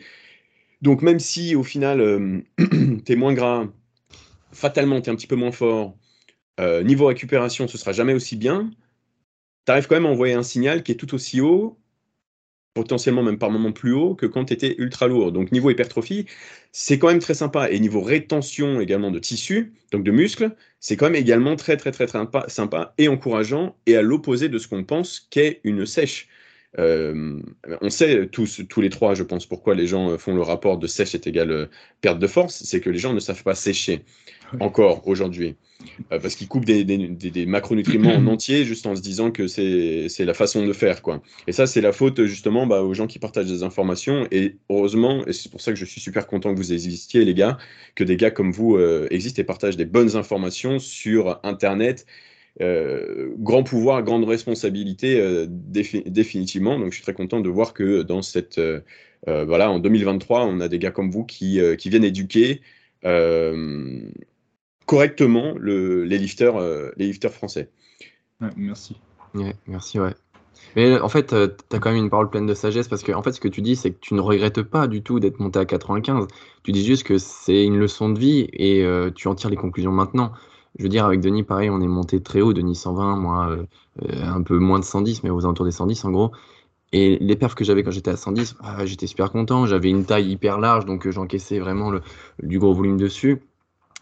Donc, 0.81 1.03
même 1.03 1.19
si 1.19 1.55
au 1.55 1.63
final, 1.63 2.43
tu 3.05 3.11
es 3.11 3.15
moins 3.15 3.33
gras, 3.33 3.67
fatalement, 4.53 5.01
tu 5.01 5.09
es 5.09 5.13
un 5.13 5.15
petit 5.15 5.27
peu 5.27 5.35
moins 5.35 5.51
fort, 5.51 5.97
euh, 6.59 6.83
niveau 6.83 7.07
récupération, 7.07 7.67
ce 7.67 7.77
sera 7.77 7.91
jamais 7.91 8.13
aussi 8.13 8.35
bien, 8.35 8.71
tu 9.65 9.71
arrives 9.71 9.87
quand 9.87 9.95
même 9.95 10.05
à 10.05 10.09
envoyer 10.09 10.33
un 10.33 10.43
signal 10.43 10.83
qui 10.83 10.91
est 10.91 10.95
tout 10.95 11.13
aussi 11.15 11.41
haut, 11.41 11.79
potentiellement 12.73 13.23
même 13.23 13.37
par 13.37 13.51
moment 13.51 13.71
plus 13.71 13.93
haut 13.93 14.15
que 14.15 14.25
quand 14.25 14.45
tu 14.45 14.53
étais 14.53 14.75
ultra 14.77 15.07
lourd. 15.07 15.31
Donc 15.31 15.51
niveau 15.51 15.69
hypertrophie, 15.69 16.25
c'est 16.71 16.97
quand 16.97 17.07
même 17.07 17.19
très 17.19 17.35
sympa. 17.35 17.69
Et 17.69 17.79
niveau 17.79 18.01
rétention 18.01 18.79
également 18.81 19.11
de 19.11 19.19
tissu, 19.19 19.73
donc 19.91 20.03
de 20.03 20.11
muscles, 20.11 20.51
c'est 20.79 20.97
quand 20.97 21.05
même 21.05 21.15
également 21.15 21.55
très 21.55 21.77
très 21.77 21.91
très, 21.91 22.07
très 22.07 22.19
sympa 22.47 22.93
et 22.97 23.07
encourageant 23.07 23.75
et 23.85 23.95
à 23.95 24.01
l'opposé 24.01 24.49
de 24.49 24.57
ce 24.57 24.67
qu'on 24.67 24.83
pense 24.83 25.27
qu'est 25.29 25.61
une 25.63 25.85
sèche. 25.85 26.27
Euh, 26.79 27.39
on 27.81 27.89
sait 27.91 28.27
tous, 28.27 28.61
tous 28.67 28.81
les 28.81 28.89
trois, 28.89 29.13
je 29.13 29.21
pense, 29.21 29.45
pourquoi 29.45 29.75
les 29.75 29.85
gens 29.85 30.17
font 30.17 30.33
le 30.33 30.41
rapport 30.41 30.79
de 30.79 30.87
sèche 30.87 31.13
est 31.13 31.27
égal 31.27 31.51
euh, 31.51 31.65
perte 32.01 32.17
de 32.17 32.25
force, 32.25 32.63
c'est 32.63 32.81
que 32.81 32.89
les 32.89 32.97
gens 32.97 33.13
ne 33.13 33.19
savent 33.19 33.43
pas 33.43 33.53
sécher. 33.53 34.03
encore 34.59 35.07
aujourd'hui. 35.07 35.55
Euh, 36.11 36.19
parce 36.19 36.35
qu'ils 36.35 36.47
coupent 36.47 36.65
des, 36.65 37.45
macronutriments 37.45 38.13
en 38.13 38.27
entier 38.33 38.65
juste 38.65 38.85
en 38.85 38.95
se 38.95 39.01
disant 39.01 39.31
que 39.31 39.47
c'est 39.47 40.25
la 40.25 40.33
façon 40.33 40.65
de 40.65 40.73
faire. 40.73 41.01
Quoi. 41.01 41.21
Et 41.47 41.51
ça, 41.51 41.67
c'est 41.67 41.81
la 41.81 41.91
faute 41.91 42.23
justement 42.25 42.67
bah, 42.67 42.81
aux 42.81 42.93
gens 42.93 43.07
qui 43.07 43.19
partagent 43.19 43.47
des 43.47 43.63
informations. 43.63 44.27
Et 44.31 44.57
heureusement, 44.69 45.25
et 45.25 45.33
c'est 45.33 45.51
pour 45.51 45.61
ça 45.61 45.71
que 45.71 45.77
je 45.77 45.85
suis 45.85 46.01
super 46.01 46.27
content 46.27 46.53
que 46.53 46.57
vous 46.57 46.73
existiez, 46.73 47.25
les 47.25 47.33
gars, 47.33 47.57
que 47.95 48.03
des 48.03 48.17
gars 48.17 48.31
comme 48.31 48.51
vous 48.51 48.75
euh, 48.75 49.07
existent 49.11 49.41
et 49.41 49.45
partagent 49.45 49.77
des 49.77 49.85
bonnes 49.85 50.15
informations 50.15 50.79
sur 50.79 51.39
Internet. 51.43 52.05
Euh, 52.61 53.33
grand 53.39 53.63
pouvoir, 53.63 54.03
grande 54.03 54.25
responsabilité, 54.25 55.45
définitivement. 55.47 56.77
Donc, 56.77 56.91
je 56.91 56.95
suis 56.95 57.03
très 57.03 57.13
content 57.13 57.39
de 57.39 57.49
voir 57.49 57.73
que 57.73 58.03
dans 58.03 58.21
cette. 58.21 58.61
voilà, 59.25 59.71
en 59.71 59.79
2023, 59.79 60.45
on 60.45 60.59
a 60.59 60.67
des 60.67 60.79
gars 60.79 60.91
comme 60.91 61.09
vous 61.09 61.25
qui, 61.25 61.59
qui 61.77 61.89
viennent 61.89 62.03
éduquer 62.03 62.61
correctement 64.85 65.53
le, 65.57 66.03
les, 66.03 66.17
lifters, 66.17 66.55
euh, 66.55 66.91
les 66.97 67.07
lifters 67.07 67.31
français. 67.31 67.69
merci. 68.57 68.97
merci, 69.67 69.99
ouais. 69.99 70.13
Mais 70.75 70.99
en 70.99 71.09
fait, 71.09 71.33
euh, 71.33 71.47
tu 71.69 71.75
as 71.75 71.79
quand 71.79 71.91
même 71.91 72.03
une 72.03 72.09
parole 72.09 72.29
pleine 72.29 72.45
de 72.45 72.53
sagesse 72.53 72.87
parce 72.87 73.03
que 73.03 73.11
en 73.11 73.21
fait, 73.21 73.31
ce 73.33 73.39
que 73.39 73.47
tu 73.47 73.61
dis, 73.61 73.75
c'est 73.75 73.91
que 73.91 73.99
tu 73.99 74.13
ne 74.13 74.21
regrettes 74.21 74.63
pas 74.63 74.87
du 74.87 75.03
tout 75.03 75.19
d'être 75.19 75.39
monté 75.39 75.59
à 75.59 75.65
95. 75.65 76.27
Tu 76.63 76.71
dis 76.71 76.85
juste 76.85 77.03
que 77.03 77.17
c'est 77.17 77.65
une 77.65 77.77
leçon 77.77 78.09
de 78.09 78.19
vie 78.19 78.47
et 78.53 78.83
euh, 78.83 79.11
tu 79.13 79.27
en 79.27 79.35
tires 79.35 79.49
les 79.49 79.55
conclusions 79.55 79.91
maintenant. 79.91 80.31
Je 80.77 80.83
veux 80.83 80.89
dire, 80.89 81.05
avec 81.05 81.19
Denis, 81.19 81.43
pareil, 81.43 81.69
on 81.69 81.81
est 81.81 81.87
monté 81.87 82.21
très 82.21 82.41
haut, 82.41 82.53
Denis 82.53 82.75
120, 82.75 83.17
moi 83.17 83.55
un 84.11 84.41
peu 84.41 84.57
moins 84.57 84.79
de 84.79 84.83
110, 84.83 85.21
mais 85.21 85.29
aux 85.29 85.45
alentours 85.45 85.65
des 85.65 85.71
110 85.71 86.03
en 86.05 86.11
gros. 86.11 86.31
Et 86.93 87.17
les 87.19 87.35
perfs 87.35 87.53
que 87.53 87.63
j'avais 87.63 87.83
quand 87.83 87.91
j'étais 87.91 88.11
à 88.11 88.15
110, 88.15 88.55
ah, 88.61 88.85
j'étais 88.85 89.05
super 89.05 89.31
content. 89.31 89.67
J'avais 89.67 89.89
une 89.89 90.05
taille 90.05 90.29
hyper 90.31 90.59
large, 90.59 90.85
donc 90.85 91.07
j'encaissais 91.09 91.59
vraiment 91.59 91.91
le, 91.91 92.01
du 92.41 92.57
gros 92.57 92.73
volume 92.73 92.97
dessus. 92.97 93.41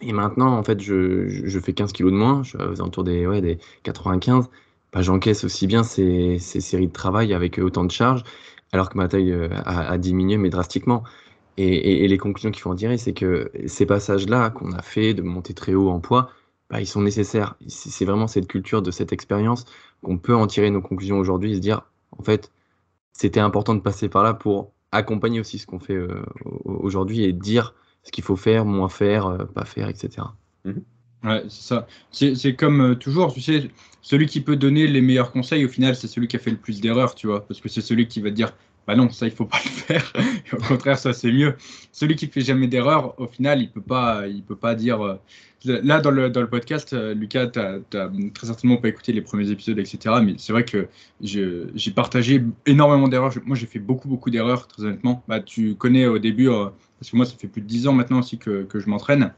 Et 0.02 0.14
maintenant, 0.14 0.58
en 0.58 0.64
fait, 0.64 0.80
je, 0.82 1.60
fais 1.64 1.74
15 1.74 1.92
kilos 1.94 2.12
de 2.12 2.18
moins, 2.18 2.44
je 2.44 2.50
suis 2.50 2.58
aux 2.58 2.82
alentours 2.82 3.04
des, 3.04 3.28
ouais, 3.28 3.42
des 3.42 3.60
95. 3.84 4.50
Bah, 4.94 5.02
J'encaisse 5.02 5.44
aussi 5.44 5.68
bien 5.68 5.84
ces, 5.84 6.40
séries 6.40 6.88
de 6.88 6.92
travail 6.92 7.34
avec 7.34 7.60
autant 7.60 7.84
de 7.86 7.92
charges, 7.92 8.24
alors 8.72 8.90
que 8.90 8.98
ma 8.98 9.08
taille 9.08 9.32
euh, 9.32 9.50
a, 9.66 9.98
diminué, 9.98 10.38
mais 10.38 10.50
drastiquement. 10.50 11.04
Et, 11.58 12.04
et, 12.04 12.08
les 12.08 12.18
conclusions 12.18 12.52
qu'il 12.52 12.62
faut 12.62 12.72
en 12.72 12.76
tirer, 12.76 12.98
c'est 12.98 13.14
que 13.14 13.52
ces 13.68 13.86
passages-là 13.86 14.50
qu'on 14.50 14.72
a 14.72 14.82
fait 14.82 15.14
de 15.14 15.22
monter 15.22 15.54
très 15.54 15.76
haut 15.76 15.90
en 15.90 16.00
poids, 16.00 16.32
bah, 16.70 16.82
ils 16.82 16.88
sont 16.88 17.02
nécessaires. 17.02 17.56
C'est 17.68 18.06
vraiment 18.06 18.28
cette 18.28 18.48
culture 18.48 18.82
de 18.82 18.92
cette 18.92 19.14
expérience 19.14 19.66
qu'on 20.02 20.18
peut 20.18 20.36
en 20.36 20.48
tirer 20.48 20.72
nos 20.72 20.82
conclusions 20.82 21.20
aujourd'hui 21.20 21.52
et 21.52 21.56
se 21.56 21.60
dire, 21.60 21.84
en 22.18 22.24
fait, 22.24 22.52
c'était 23.14 23.40
important 23.40 23.76
de 23.76 23.82
passer 23.82 24.10
par 24.10 24.24
là 24.24 24.34
pour 24.34 24.72
accompagner 24.92 25.40
aussi 25.40 25.60
ce 25.60 25.68
qu'on 25.68 25.80
fait 25.80 25.94
euh, 25.96 26.24
aujourd'hui 26.66 27.24
et 27.24 27.34
dire 27.34 27.76
ce 28.04 28.12
qu'il 28.12 28.24
faut 28.24 28.36
faire, 28.36 28.66
moins 28.66 28.90
faire, 28.90 29.28
euh, 29.28 29.46
pas 29.46 29.66
faire, 29.66 29.90
etc. 29.90 30.28
Mhm. 30.66 30.84
Ouais, 31.24 31.44
c'est 31.50 31.62
ça. 31.62 31.88
C'est 32.12 32.56
comme 32.56 32.82
euh, 32.82 32.96
toujours, 32.96 33.34
tu 33.34 33.42
sais, 33.42 33.70
celui 34.02 34.26
qui 34.26 34.42
peut 34.42 34.56
donner 34.56 34.88
les 34.88 35.02
meilleurs 35.02 35.32
conseils, 35.32 35.64
au 35.66 35.70
final, 35.70 35.96
c'est 35.96 36.08
celui 36.08 36.28
qui 36.28 36.36
a 36.36 36.40
fait 36.40 36.50
le 36.50 36.58
plus 36.58 36.82
d'erreurs, 36.82 37.14
tu 37.14 37.28
vois, 37.28 37.46
parce 37.46 37.62
que 37.62 37.70
c'est 37.70 37.82
celui 37.82 38.08
qui 38.08 38.22
va 38.22 38.32
te 38.32 38.36
dire, 38.36 38.54
bah 38.88 38.96
non, 38.96 39.08
ça, 39.12 39.28
il 39.28 39.32
faut 39.32 39.46
pas 39.46 39.60
le 39.64 39.70
faire. 39.70 40.14
au 40.54 40.58
contraire, 40.58 40.98
ça, 40.98 41.14
c'est 41.14 41.32
mieux. 41.32 41.56
Celui 41.92 42.16
qui 42.16 42.26
fait 42.26 42.42
jamais 42.42 42.66
d'erreurs, 42.66 43.20
au 43.20 43.28
final, 43.28 43.62
il 43.62 43.70
peut 43.70 43.82
pas, 43.82 44.28
il 44.28 44.42
peut 44.42 44.56
pas 44.56 44.74
dire. 44.74 45.06
Euh, 45.06 45.16
là, 45.64 46.02
dans 46.02 46.10
le, 46.10 46.32
dans 46.32 46.42
le 46.42 46.50
podcast, 46.50 46.94
Lucas, 46.94 47.48
tu 47.50 47.60
n'as 47.60 48.10
très 48.34 48.48
certainement 48.48 48.78
pas 48.78 48.88
écouté 48.88 49.14
les 49.14 49.22
premiers 49.22 49.52
épisodes, 49.52 49.78
etc. 49.78 50.16
Mais 50.24 50.34
c'est 50.40 50.54
vrai 50.54 50.66
que 50.66 50.88
j'ai 51.22 51.92
partagé 51.96 52.44
énormément 52.66 53.08
d'erreurs. 53.08 53.32
Moi, 53.46 53.56
j'ai 53.56 53.68
fait 53.68 53.78
beaucoup, 53.78 54.08
beaucoup 54.08 54.32
d'erreurs, 54.32 54.68
très 54.68 54.86
honnêtement. 54.86 55.24
Bah, 55.28 55.40
tu 55.40 55.76
connais 55.76 56.08
au 56.08 56.18
début, 56.18 56.50
parce 57.02 57.10
que 57.10 57.18
moi, 57.18 57.26
ça 57.26 57.36
fait 57.36 57.48
plus 57.48 57.64
de 57.64 57.68
10 57.68 57.88
ans 57.88 57.94
maintenant 57.94 58.20
aussi 58.20 58.38
que, 58.38 58.68
je 58.72 58.88
m'entraîne. 58.88 59.34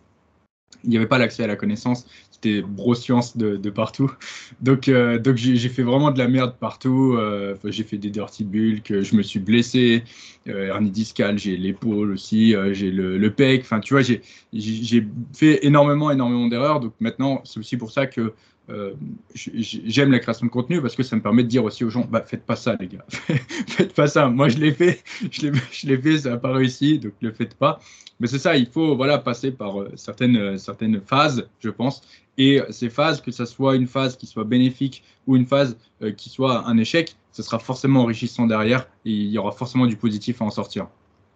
Il 0.83 0.89
n'y 0.89 0.97
avait 0.97 1.07
pas 1.07 1.17
l'accès 1.17 1.43
à 1.43 1.47
la 1.47 1.55
connaissance, 1.55 2.05
c'était 2.29 2.61
bro-science 2.61 3.37
de, 3.37 3.55
de, 3.55 3.69
partout. 3.69 4.11
Donc, 4.59 4.89
euh, 4.89 5.17
donc 5.17 5.37
j'ai 5.37 5.69
fait 5.69 5.83
vraiment 5.83 6.11
de 6.11 6.19
la 6.19 6.27
merde 6.27 6.57
partout. 6.59 7.15
Euh, 7.17 7.55
j'ai 7.63 7.85
fait 7.85 7.97
des 7.97 8.09
dirty 8.09 8.43
bulk, 8.43 9.01
je 9.01 9.15
me 9.15 9.21
suis 9.21 9.39
blessé, 9.39 10.03
euh, 10.49 10.67
hernie 10.67 10.91
discale, 10.91 11.39
j'ai 11.39 11.55
l'épaule 11.55 12.11
aussi, 12.11 12.53
euh, 12.53 12.73
j'ai 12.73 12.91
le, 12.91 13.17
le 13.17 13.31
pec. 13.31 13.61
Enfin, 13.61 13.79
tu 13.79 13.93
vois, 13.93 14.03
j'ai 14.03 15.07
fait 15.33 15.65
énormément, 15.65 16.11
énormément 16.11 16.47
d'erreurs. 16.47 16.81
Donc 16.81 16.93
maintenant, 16.99 17.39
c'est 17.45 17.61
aussi 17.61 17.77
pour 17.77 17.91
ça 17.91 18.05
que 18.05 18.33
euh, 18.69 18.93
j'aime 19.35 20.11
la 20.11 20.19
création 20.19 20.45
de 20.45 20.51
contenu 20.51 20.81
parce 20.81 20.95
que 20.95 21.03
ça 21.03 21.17
me 21.17 21.21
permet 21.21 21.43
de 21.43 21.49
dire 21.49 21.65
aussi 21.65 21.83
aux 21.83 21.89
gens 21.89 22.07
bah, 22.09 22.23
faites 22.25 22.45
pas 22.45 22.55
ça 22.55 22.77
les 22.79 22.87
gars. 22.87 23.05
Faites 23.67 23.93
pas 23.93 24.07
ça. 24.07 24.29
Moi 24.29 24.47
je 24.47 24.57
l'ai 24.57 24.71
fait. 24.71 25.03
Je 25.31 25.87
l'ai 25.87 25.97
fait 25.97 26.19
ça 26.19 26.29
n'a 26.29 26.37
pas 26.37 26.53
réussi 26.53 26.97
donc 26.97 27.11
ne 27.21 27.27
le 27.27 27.33
faites 27.33 27.55
pas. 27.55 27.79
Mais 28.21 28.27
c'est 28.27 28.39
ça 28.39 28.55
il 28.55 28.67
faut 28.67 28.95
voilà 28.95 29.17
passer 29.17 29.51
par 29.51 29.81
euh, 29.81 29.91
certaines 29.95 30.37
euh, 30.37 30.57
certaines 30.57 31.01
phases 31.01 31.49
je 31.59 31.69
pense. 31.69 32.01
Et 32.37 32.61
ces 32.69 32.89
phases 32.89 33.21
que 33.21 33.31
ce 33.31 33.43
soit 33.43 33.75
une 33.75 33.87
phase 33.87 34.15
qui 34.15 34.27
soit 34.27 34.45
bénéfique 34.45 35.03
ou 35.27 35.35
une 35.35 35.45
phase 35.45 35.77
qui 36.17 36.29
soit 36.29 36.65
un 36.67 36.77
échec 36.77 37.15
ce 37.31 37.43
sera 37.43 37.59
forcément 37.59 38.01
enrichissant 38.03 38.47
derrière 38.47 38.87
et 39.05 39.11
il 39.11 39.29
y 39.29 39.37
aura 39.37 39.51
forcément 39.51 39.85
du 39.87 39.97
positif 39.97 40.41
à 40.41 40.45
en 40.45 40.49
sortir. 40.49 40.87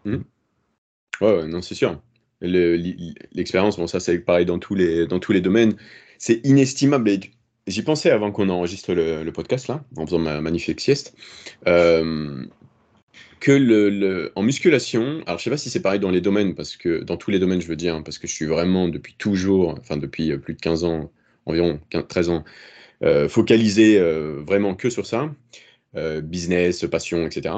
Mmh. 0.05 0.15
ouais, 1.21 1.47
non 1.47 1.61
c'est 1.61 1.75
sûr. 1.75 1.99
L'expérience 2.41 3.77
bon 3.77 3.85
ça 3.85 3.99
c'est 3.99 4.17
pareil 4.19 4.45
dans 4.45 4.59
tous 4.59 4.75
les 4.75 5.05
dans 5.05 5.19
tous 5.19 5.33
les 5.33 5.41
domaines 5.41 5.75
c'est 6.17 6.45
inestimable. 6.45 7.11
J'y 7.67 7.81
pensais 7.81 8.11
avant 8.11 8.31
qu'on 8.31 8.49
enregistre 8.49 8.93
le, 8.93 9.29
podcast, 9.31 9.67
là, 9.67 9.83
en 9.95 10.05
faisant 10.05 10.19
ma 10.19 10.41
magnifique 10.41 10.79
sieste. 10.79 11.15
Euh, 11.67 12.45
que 13.39 13.51
le, 13.51 14.31
en 14.35 14.41
musculation, 14.41 15.21
alors 15.27 15.37
je 15.37 15.43
sais 15.43 15.49
pas 15.49 15.57
si 15.57 15.69
c'est 15.69 15.81
pareil 15.81 15.99
dans 15.99 16.09
les 16.09 16.21
domaines, 16.21 16.55
parce 16.55 16.75
que 16.75 17.03
dans 17.03 17.17
tous 17.17 17.29
les 17.29 17.39
domaines, 17.39 17.61
je 17.61 17.67
veux 17.67 17.75
dire, 17.75 17.95
hein, 17.95 18.01
parce 18.01 18.17
que 18.17 18.27
je 18.27 18.33
suis 18.33 18.45
vraiment 18.45 18.87
depuis 18.87 19.15
toujours, 19.17 19.75
enfin 19.79 19.97
depuis 19.97 20.31
euh, 20.31 20.37
plus 20.37 20.53
de 20.53 20.59
15 20.59 20.83
ans, 20.85 21.11
environ 21.45 21.79
13 22.07 22.29
ans, 22.29 22.43
euh, 23.03 23.29
focalisé 23.29 23.99
vraiment 24.45 24.73
que 24.73 24.89
sur 24.89 25.05
ça, 25.05 25.33
business, 26.23 26.85
passion, 26.89 27.25
etc. 27.25 27.55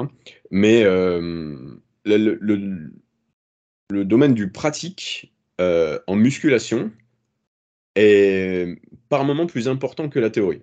Mais 0.50 0.84
le, 0.84 1.80
le, 2.04 4.04
domaine 4.04 4.34
du 4.34 4.50
pratique 4.50 5.32
en 5.58 6.16
musculation, 6.16 6.90
est 7.96 8.80
par 9.08 9.24
moment 9.24 9.46
plus 9.46 9.68
important 9.68 10.08
que 10.08 10.18
la 10.18 10.30
théorie. 10.30 10.62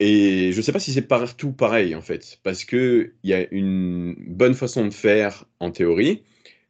Et 0.00 0.50
je 0.52 0.56
ne 0.56 0.62
sais 0.62 0.72
pas 0.72 0.80
si 0.80 0.92
c'est 0.92 1.02
partout 1.02 1.52
pareil, 1.52 1.94
en 1.94 2.00
fait, 2.00 2.38
parce 2.42 2.64
qu'il 2.64 3.12
y 3.22 3.34
a 3.34 3.46
une 3.52 4.14
bonne 4.18 4.54
façon 4.54 4.86
de 4.86 4.94
faire 4.94 5.44
en 5.60 5.70
théorie, 5.70 6.22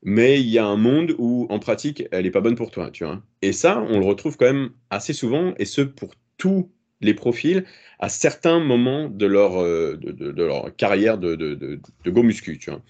mais 0.03 0.41
il 0.41 0.49
y 0.49 0.59
a 0.59 0.67
un 0.67 0.77
monde 0.77 1.15
où, 1.19 1.47
en 1.49 1.61
pratique, 1.61 2.05
elle 2.11 2.25
n'est 2.25 2.33
pas 2.33 2.41
bonne 2.41 2.57
pour 2.57 2.73
toi, 2.73 2.91
tu 2.91 3.05
vois. 3.05 3.23
Et 3.41 3.53
ça, 3.53 3.81
on 3.89 4.01
le 4.01 4.05
retrouve 4.05 4.37
quand 4.37 4.47
même 4.47 4.71
assez 4.91 5.13
souvent, 5.13 5.55
et 5.59 5.65
ce, 5.65 5.83
pour 5.83 6.15
tous 6.39 6.71
les 7.01 7.15
profils, 7.15 7.65
à 8.01 8.09
certains 8.09 8.59
moments 8.59 9.09
de 9.09 9.27
leur, 9.27 9.63
euh, 9.63 9.97
de, 9.97 10.43
leur 10.43 10.75
carrière 10.75 11.17
de, 11.17 11.37
de, 11.37 11.55
de, 11.55 12.11
go 12.11 12.23
muscu, 12.25 12.59
tu 12.59 12.71
vois. 12.71 12.83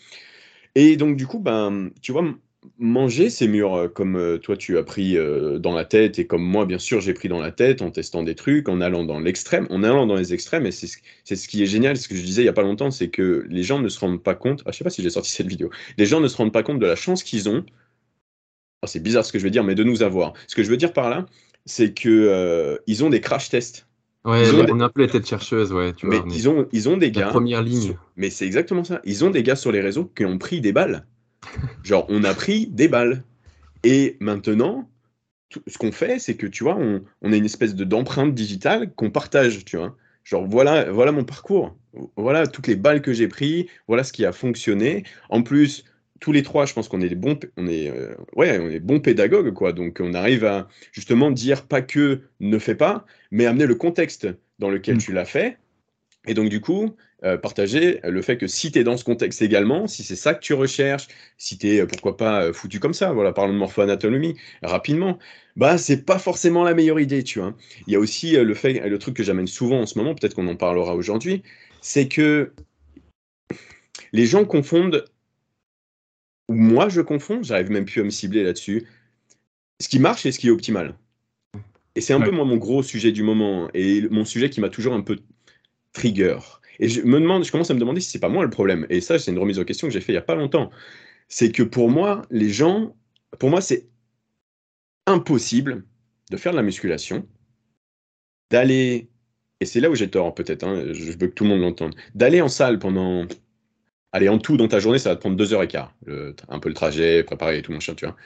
Et 0.75 0.97
donc, 0.97 1.17
du 1.17 1.27
coup, 1.27 1.39
ben, 1.39 1.91
tu 2.01 2.13
vois, 2.13 2.25
manger 2.79 3.31
ces 3.31 3.49
murs 3.49 3.75
euh, 3.75 3.89
comme 3.89 4.17
euh, 4.17 4.39
toi 4.39 4.57
tu 4.57 4.77
as 4.77 4.83
pris 4.83 5.17
euh, 5.17 5.59
dans 5.59 5.75
la 5.75 5.85
tête 5.85 6.19
et 6.19 6.27
comme 6.27 6.43
moi 6.43 6.67
bien 6.67 6.79
sûr 6.79 7.01
j'ai 7.01 7.15
pris 7.15 7.29
dans 7.29 7.41
la 7.41 7.53
tête 7.53 7.83
en 7.83 7.91
testant 7.91 8.23
des 8.23 8.35
trucs, 8.35 8.69
en 8.69 8.81
allant 8.81 9.05
dans 9.05 9.19
l'extrême, 9.19 9.67
en 9.71 9.83
allant 9.83 10.07
dans 10.07 10.17
les 10.17 10.35
extrêmes 10.35 10.67
et 10.67 10.71
c'est 10.71 10.87
ce, 10.87 11.49
qui 11.49 11.63
est 11.63 11.67
génial, 11.67 11.97
ce 11.97 12.09
que 12.09 12.15
je 12.15 12.23
disais 12.23 12.43
il 12.43 12.47
y 12.47 12.49
a 12.49 12.53
pas 12.53 12.63
longtemps, 12.63 12.91
c'est 12.91 13.09
que 13.09 13.47
les 13.49 13.63
gens 13.63 13.79
ne 13.79 13.89
se 13.89 13.99
rendent 13.99 14.23
pas 14.23 14.35
compte, 14.35 14.63
ah, 14.67 14.73
je 14.73 14.79
sais 14.79 14.85
pas 14.85 14.91
si 14.91 15.03
j'ai 15.03 15.11
sorti 15.11 15.31
cette 15.31 15.49
vidéo, 15.49 15.71
les 15.97 16.07
gens 16.07 16.21
ne 16.21 16.29
se 16.29 16.37
rendent 16.37 16.53
pas 16.53 16.63
compte 16.63 16.79
de 16.79 16.87
la 16.87 16.97
chance 16.97 17.23
qu'ils 17.23 17.49
ont, 17.49 17.65
oh, 18.83 18.87
c'est 18.87 19.03
bizarre 19.03 19.25
ce 19.25 19.33
que 19.33 19.39
je 19.39 19.45
veux 19.45 19.51
dire, 19.51 19.65
mais 19.65 19.75
de 19.75 19.85
nous 19.85 20.03
avoir. 20.03 20.35
Ce 20.47 20.55
que 20.55 20.63
je 20.63 20.71
veux 20.71 20.77
dire 20.77 20.93
par 20.93 21.09
là, 21.09 21.27
c'est 21.65 21.95
que 21.95 22.79
ils 22.87 23.05
ont 23.05 23.11
des 23.11 23.21
crash 23.21 23.49
tests. 23.49 23.87
Ouais, 24.27 24.43
on 24.53 24.81
un 24.81 24.89
peu 24.91 25.01
les 25.01 25.09
têtes 25.09 25.27
chercheuses, 25.27 25.73
ouais. 25.73 25.95
Tu 25.95 26.07
mais 26.07 26.21
ils, 26.27 26.47
ont, 26.47 26.69
ils 26.73 26.91
ont 26.91 26.99
des 26.99 27.11
gars. 27.11 27.29
première 27.29 27.63
ligne. 27.63 27.97
Mais 28.17 28.29
c'est 28.29 28.45
exactement 28.45 28.85
ça. 28.85 29.01
Ils 29.05 29.25
ont 29.25 29.31
des 29.31 29.43
gars 29.43 29.57
sur 29.57 29.73
les 29.73 29.81
réseaux 29.81 30.13
qui 30.15 30.27
ont 30.27 30.37
pris 30.37 30.61
des 30.61 30.73
balles 30.73 31.07
Genre, 31.83 32.07
on 32.09 32.25
a 32.25 32.35
pris 32.35 32.67
des 32.67 32.89
balles. 32.89 33.25
Et 33.83 34.17
maintenant, 34.21 34.91
ce 35.67 35.79
qu'on 35.79 35.93
fait, 35.93 36.19
c'est 36.19 36.37
que, 36.37 36.47
tu 36.47 36.65
vois, 36.65 36.77
on, 36.77 37.03
on 37.23 37.33
a 37.33 37.37
une 37.37 37.45
espèce 37.45 37.75
de 37.75 37.85
d'empreinte 37.85 38.35
digitale 38.35 38.93
qu'on 38.95 39.11
partage, 39.11 39.65
tu 39.65 39.77
vois. 39.77 39.97
Genre, 40.25 40.47
voilà, 40.47 40.91
voilà 40.91 41.13
mon 41.13 41.25
parcours. 41.25 41.77
Voilà 42.17 42.47
toutes 42.47 42.67
les 42.67 42.77
balles 42.77 43.03
que 43.03 43.13
j'ai 43.13 43.27
pris. 43.27 43.69
Voilà 43.89 44.05
ce 44.05 44.13
qui 44.13 44.25
a 44.25 44.33
fonctionné. 44.33 45.05
En 45.29 45.43
plus, 45.43 45.85
tous 46.21 46.33
les 46.33 46.43
trois, 46.43 46.67
je 46.67 46.75
pense 46.75 46.89
qu'on 46.89 47.01
est 47.01 47.09
des 47.09 47.15
bons, 47.15 47.39
on 47.57 47.67
est, 47.67 47.91
euh, 47.91 48.15
ouais, 48.37 48.59
on 48.61 48.69
est 48.69 48.79
bons 48.79 49.01
pédagogues, 49.01 49.53
quoi. 49.53 49.73
Donc, 49.73 49.99
on 50.01 50.15
arrive 50.15 50.45
à 50.45 50.69
justement 50.93 51.31
dire 51.31 51.67
pas 51.67 51.83
que 51.83 52.21
ne 52.39 52.59
fais 52.59 52.75
pas, 52.75 53.07
mais 53.31 53.47
amener 53.47 53.67
le 53.67 53.75
contexte 53.75 54.29
dans 54.59 54.71
lequel 54.71 54.97
mmh. 54.97 55.01
tu 55.01 55.13
l'as 55.13 55.25
fait. 55.25 55.57
Et 56.27 56.35
donc, 56.35 56.51
du 56.51 56.61
coup, 56.61 56.95
euh, 57.23 57.37
partager 57.37 58.01
le 58.03 58.23
fait 58.23 58.39
que 58.39 58.47
si 58.47 58.73
tu 58.73 58.79
es 58.79 58.85
dans 58.85 58.97
ce 58.97 59.05
contexte 59.05 59.43
également, 59.43 59.87
si 59.87 60.03
c'est 60.03 60.17
ça 60.17 60.33
que 60.33 60.41
tu 60.41 60.55
recherches, 60.55 61.07
si 61.37 61.59
tu 61.59 61.69
es, 61.69 61.81
euh, 61.81 61.87
pourquoi 61.87 62.17
pas, 62.17 62.45
euh, 62.45 62.53
foutu 62.55 62.81
comme 62.81 62.95
ça, 62.95 63.13
voilà, 63.13 63.33
parlons 63.33 63.53
de 63.53 63.59
morpho-anatomie, 63.59 64.37
rapidement, 64.63 65.19
bah, 65.57 65.77
c'est 65.77 66.07
pas 66.07 66.19
forcément 66.19 66.65
la 66.65 66.73
meilleure 66.73 66.99
idée, 66.99 67.23
tu 67.23 67.41
vois. 67.41 67.55
Il 67.87 67.93
y 67.93 67.97
a 67.97 67.99
aussi 67.99 68.33
le 68.33 68.55
fait, 68.55 68.89
le 68.89 68.99
truc 68.99 69.15
que 69.15 69.23
j'amène 69.23 69.47
souvent 69.47 69.81
en 69.81 69.87
ce 69.87 69.99
moment, 69.99 70.15
peut-être 70.15 70.35
qu'on 70.35 70.49
en 70.49 70.57
parlera 70.57 70.95
aujourd'hui, 70.95 71.43
c'est 71.83 72.09
que 72.09 72.53
les 74.13 74.27
gens 74.27 74.47
confondent, 74.47 75.05
ou 76.49 76.55
moi 76.55 76.89
je 76.89 77.03
confonds, 77.03 77.43
j'arrive 77.43 77.71
même 77.71 77.85
plus 77.85 78.01
à 78.01 78.05
me 78.05 78.11
cibler 78.11 78.45
là-dessus, 78.45 78.87
ce 79.79 79.89
qui 79.89 79.99
marche 79.99 80.25
et 80.25 80.33
ce 80.33 80.39
qui 80.39 80.49
est 80.49 80.51
optimal. 80.51 80.95
Et 81.97 82.01
c'est 82.01 82.15
un 82.15 82.21
peu 82.21 82.31
moi, 82.31 82.45
mon 82.45 82.57
gros 82.57 82.83
sujet 82.83 83.13
du 83.13 83.23
moment 83.23 83.69
et 83.75 84.09
mon 84.09 84.25
sujet 84.25 84.49
qui 84.49 84.61
m'a 84.61 84.69
toujours 84.69 84.95
un 84.95 85.03
peu 85.03 85.19
trigger. 85.93 86.39
Et 86.81 86.89
je 86.89 87.03
me 87.03 87.21
demande, 87.21 87.45
je 87.45 87.53
commence 87.53 87.71
à 87.71 87.75
me 87.75 87.79
demander 87.79 88.01
si 88.01 88.11
c'est 88.11 88.19
pas 88.19 88.31
moi 88.31 88.43
le 88.43 88.51
problème. 88.51 88.87
Et 88.89 89.01
ça, 89.01 89.19
c'est 89.19 89.31
une 89.31 89.39
remise 89.39 89.59
en 89.59 89.65
question 89.65 89.87
que 89.87 89.93
j'ai 89.93 90.01
fait 90.01 90.13
il 90.13 90.17
y 90.17 90.19
a 90.19 90.23
pas 90.23 90.35
longtemps. 90.35 90.71
C'est 91.29 91.53
que 91.53 91.63
pour 91.63 91.91
moi, 91.91 92.23
les 92.31 92.49
gens, 92.49 92.97
pour 93.39 93.51
moi, 93.51 93.61
c'est 93.61 93.87
impossible 95.07 95.85
de 96.31 96.37
faire 96.37 96.53
de 96.53 96.57
la 96.57 96.63
musculation, 96.63 97.29
d'aller, 98.51 99.11
et 99.61 99.67
c'est 99.67 99.81
là 99.81 99.91
où 99.91 99.95
j'ai 99.95 100.09
tort 100.09 100.35
peut-être, 100.35 100.65
hein, 100.65 100.93
je 100.93 101.13
veux 101.13 101.17
que 101.17 101.35
tout 101.35 101.45
le 101.45 101.51
monde 101.51 101.61
l'entende, 101.61 101.95
d'aller 102.15 102.41
en 102.41 102.49
salle 102.49 102.79
pendant, 102.79 103.27
allez, 104.13 104.29
en 104.29 104.39
tout 104.39 104.57
dans 104.57 104.69
ta 104.69 104.81
journée, 104.81 104.99
ça 104.99 105.11
va 105.11 105.17
te 105.17 105.21
prendre 105.21 105.37
deux 105.37 105.53
heures 105.53 105.63
et 105.63 105.69
quart, 105.69 105.95
un 106.49 106.59
peu 106.61 106.69
le 106.69 106.75
trajet, 106.75 107.23
préparer 107.25 107.61
tout 107.63 107.73
mon 107.73 107.81
chien, 107.81 107.95
tu 107.95 108.07
vois, 108.07 108.17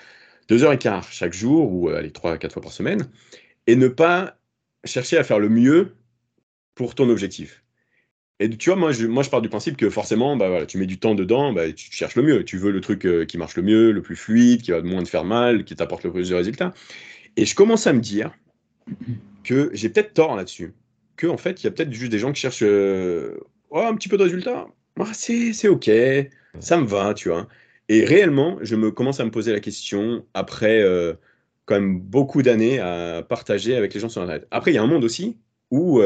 deux 0.48 0.62
heures 0.62 0.72
et 0.72 0.78
quart 0.78 1.10
chaque 1.10 1.32
jour, 1.32 1.72
ou 1.72 1.88
allez, 1.88 2.12
trois 2.12 2.32
à 2.32 2.38
quatre 2.38 2.52
fois 2.52 2.62
par 2.62 2.72
semaine, 2.72 3.10
et 3.66 3.74
ne 3.74 3.88
pas 3.88 4.38
chercher 4.84 5.16
à 5.16 5.24
faire 5.24 5.38
le 5.38 5.48
mieux 5.48 5.96
pour 6.74 6.94
ton 6.94 7.08
objectif. 7.08 7.63
Et 8.44 8.50
tu 8.50 8.68
vois, 8.68 8.78
moi 8.78 8.92
je, 8.92 9.30
pars 9.30 9.40
du 9.40 9.48
principe 9.48 9.78
que 9.78 9.88
forcément, 9.88 10.36
bah, 10.36 10.66
tu 10.66 10.76
mets 10.76 10.84
du 10.84 10.98
temps 10.98 11.14
dedans, 11.14 11.54
bah, 11.54 11.72
tu 11.72 11.90
cherches 11.90 12.14
le 12.14 12.22
mieux. 12.22 12.44
Tu 12.44 12.58
veux 12.58 12.72
le 12.72 12.82
truc 12.82 13.06
euh, 13.06 13.24
qui 13.24 13.38
marche 13.38 13.56
le 13.56 13.62
mieux, 13.62 13.90
le 13.90 14.02
plus 14.02 14.16
fluide, 14.16 14.60
qui 14.60 14.70
va 14.70 14.82
moins 14.82 15.02
te 15.02 15.08
faire 15.08 15.24
mal, 15.24 15.64
qui 15.64 15.74
t'apporte 15.74 16.04
le 16.04 16.12
plus 16.12 16.28
de 16.28 16.34
résultats. 16.34 16.74
Et 17.38 17.46
je 17.46 17.54
commence 17.54 17.86
à 17.86 17.94
me 17.94 18.00
dire 18.00 18.36
que 19.44 19.70
j'ai 19.72 19.88
peut-être 19.88 20.12
tort 20.12 20.36
là-dessus. 20.36 20.74
Que, 21.16 21.26
en 21.26 21.38
fait, 21.38 21.62
il 21.62 21.64
y 21.64 21.68
a 21.68 21.70
peut-être 21.70 21.90
juste 21.90 22.12
des 22.12 22.18
gens 22.18 22.32
qui 22.32 22.42
cherchent 22.42 22.62
euh, 22.62 23.38
oh, 23.70 23.78
un 23.78 23.94
petit 23.94 24.10
peu 24.10 24.18
de 24.18 24.24
résultats. 24.24 24.66
Ah, 25.00 25.12
c'est 25.14 25.68
OK, 25.68 25.90
ça 26.60 26.76
me 26.76 26.84
va, 26.84 27.14
tu 27.14 27.30
vois. 27.30 27.48
Et 27.88 28.04
réellement, 28.04 28.58
je 28.60 28.76
me 28.76 28.90
commence 28.90 29.20
à 29.20 29.24
me 29.24 29.30
poser 29.30 29.52
la 29.52 29.60
question 29.60 30.22
après 30.34 30.82
euh, 30.82 31.14
quand 31.64 31.76
même 31.76 31.98
beaucoup 31.98 32.42
d'années 32.42 32.78
à 32.78 33.24
partager 33.26 33.74
avec 33.74 33.94
les 33.94 34.00
gens 34.00 34.10
sur 34.10 34.20
Internet. 34.20 34.46
Après, 34.50 34.70
il 34.70 34.74
y 34.74 34.78
a 34.78 34.82
un 34.82 34.86
monde 34.86 35.04
aussi 35.04 35.38
où 35.70 36.02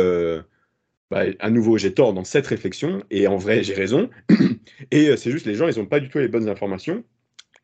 bah, 1.11 1.25
à 1.38 1.51
nouveau, 1.51 1.79
j'ai 1.79 1.94
tort 1.94 2.12
dans 2.12 2.25
cette 2.25 2.47
réflexion, 2.47 3.03
et 3.11 3.27
en 3.27 3.37
vrai, 3.37 3.62
j'ai 3.62 3.75
raison. 3.75 4.11
et 4.90 5.09
euh, 5.09 5.16
c'est 5.16 5.31
juste 5.31 5.47
les 5.47 5.55
gens, 5.55 5.68
ils 5.68 5.79
n'ont 5.79 5.87
pas 5.87 6.01
du 6.01 6.09
tout 6.09 6.18
les 6.18 6.29
bonnes 6.29 6.49
informations, 6.49 7.05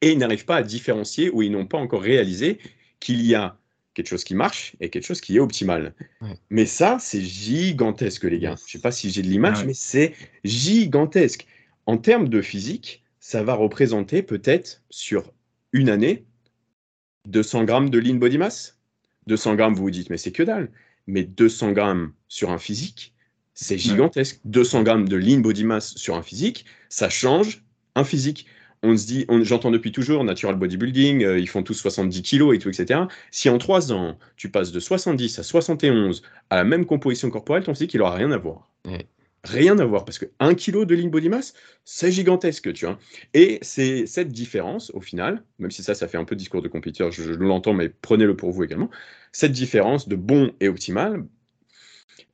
et 0.00 0.12
ils 0.12 0.18
n'arrivent 0.18 0.46
pas 0.46 0.56
à 0.56 0.62
différencier, 0.62 1.30
ou 1.30 1.42
ils 1.42 1.50
n'ont 1.50 1.66
pas 1.66 1.78
encore 1.78 2.02
réalisé 2.02 2.58
qu'il 3.00 3.22
y 3.22 3.34
a 3.34 3.58
quelque 3.94 4.08
chose 4.08 4.24
qui 4.24 4.34
marche 4.34 4.74
et 4.80 4.90
quelque 4.90 5.04
chose 5.04 5.20
qui 5.20 5.36
est 5.36 5.40
optimal. 5.40 5.94
Mais 6.50 6.66
ça, 6.66 6.98
c'est 7.00 7.20
gigantesque, 7.20 8.24
les 8.24 8.40
gars. 8.40 8.56
Je 8.58 8.64
ne 8.64 8.68
sais 8.68 8.80
pas 8.80 8.90
si 8.90 9.10
j'ai 9.10 9.22
de 9.22 9.28
l'image, 9.28 9.64
mais 9.64 9.74
c'est 9.74 10.14
gigantesque. 10.42 11.46
En 11.86 11.96
termes 11.96 12.28
de 12.28 12.42
physique, 12.42 13.04
ça 13.20 13.42
va 13.42 13.54
représenter 13.54 14.22
peut-être 14.22 14.82
sur 14.90 15.32
une 15.72 15.88
année 15.88 16.24
200 17.28 17.64
grammes 17.64 17.90
de 17.90 17.98
lean 17.98 18.16
body 18.16 18.38
mass? 18.38 18.78
200 19.28 19.54
grammes, 19.54 19.74
vous 19.74 19.84
vous 19.84 19.90
dites, 19.90 20.10
mais 20.10 20.18
c'est 20.18 20.32
que 20.32 20.42
dalle. 20.42 20.70
Mais 21.06 21.22
200 21.22 21.72
grammes 21.72 22.12
sur 22.28 22.50
un 22.50 22.58
physique, 22.58 23.13
c'est 23.54 23.78
gigantesque. 23.78 24.40
200 24.44 24.82
grammes 24.82 25.08
de 25.08 25.16
lean 25.16 25.38
body 25.38 25.64
mass 25.64 25.94
sur 25.96 26.16
un 26.16 26.22
physique, 26.22 26.66
ça 26.88 27.08
change 27.08 27.64
un 27.94 28.04
physique. 28.04 28.46
On 28.82 28.96
se 28.96 29.06
dit, 29.06 29.24
j'entends 29.42 29.70
depuis 29.70 29.92
toujours, 29.92 30.24
natural 30.24 30.56
bodybuilding, 30.56 31.24
euh, 31.24 31.38
ils 31.38 31.48
font 31.48 31.62
tous 31.62 31.72
70 31.72 32.20
kilos 32.20 32.54
et 32.54 32.58
tout, 32.58 32.68
etc. 32.68 33.00
Si 33.30 33.48
en 33.48 33.56
3 33.56 33.92
ans, 33.94 34.18
tu 34.36 34.50
passes 34.50 34.72
de 34.72 34.80
70 34.80 35.38
à 35.38 35.42
71 35.42 36.22
à 36.50 36.56
la 36.56 36.64
même 36.64 36.84
composition 36.84 37.30
corporelle, 37.30 37.64
ton 37.64 37.72
physique, 37.72 37.94
il 37.94 37.98
n'aura 37.98 38.14
rien 38.14 38.30
à 38.30 38.36
voir. 38.36 38.70
Rien 39.44 39.78
à 39.78 39.84
voir, 39.86 40.04
parce 40.04 40.18
que 40.18 40.26
1 40.38 40.54
kg 40.54 40.84
de 40.84 40.94
lean 40.94 41.08
body 41.08 41.30
mass, 41.30 41.54
c'est 41.84 42.12
gigantesque, 42.12 42.72
tu 42.74 42.84
vois. 42.84 42.98
Et 43.32 43.58
c'est 43.62 44.06
cette 44.06 44.28
différence, 44.28 44.90
au 44.94 45.00
final, 45.00 45.42
même 45.58 45.70
si 45.70 45.82
ça, 45.82 45.94
ça 45.94 46.06
fait 46.08 46.18
un 46.18 46.24
peu 46.24 46.36
discours 46.36 46.60
de 46.60 46.68
compétiteur, 46.68 47.10
je, 47.10 47.22
je 47.22 47.32
l'entends, 47.32 47.72
mais 47.74 47.88
prenez-le 47.88 48.36
pour 48.36 48.50
vous 48.50 48.64
également, 48.64 48.90
cette 49.32 49.52
différence 49.52 50.08
de 50.08 50.16
bon 50.16 50.52
et 50.60 50.68
optimal, 50.68 51.24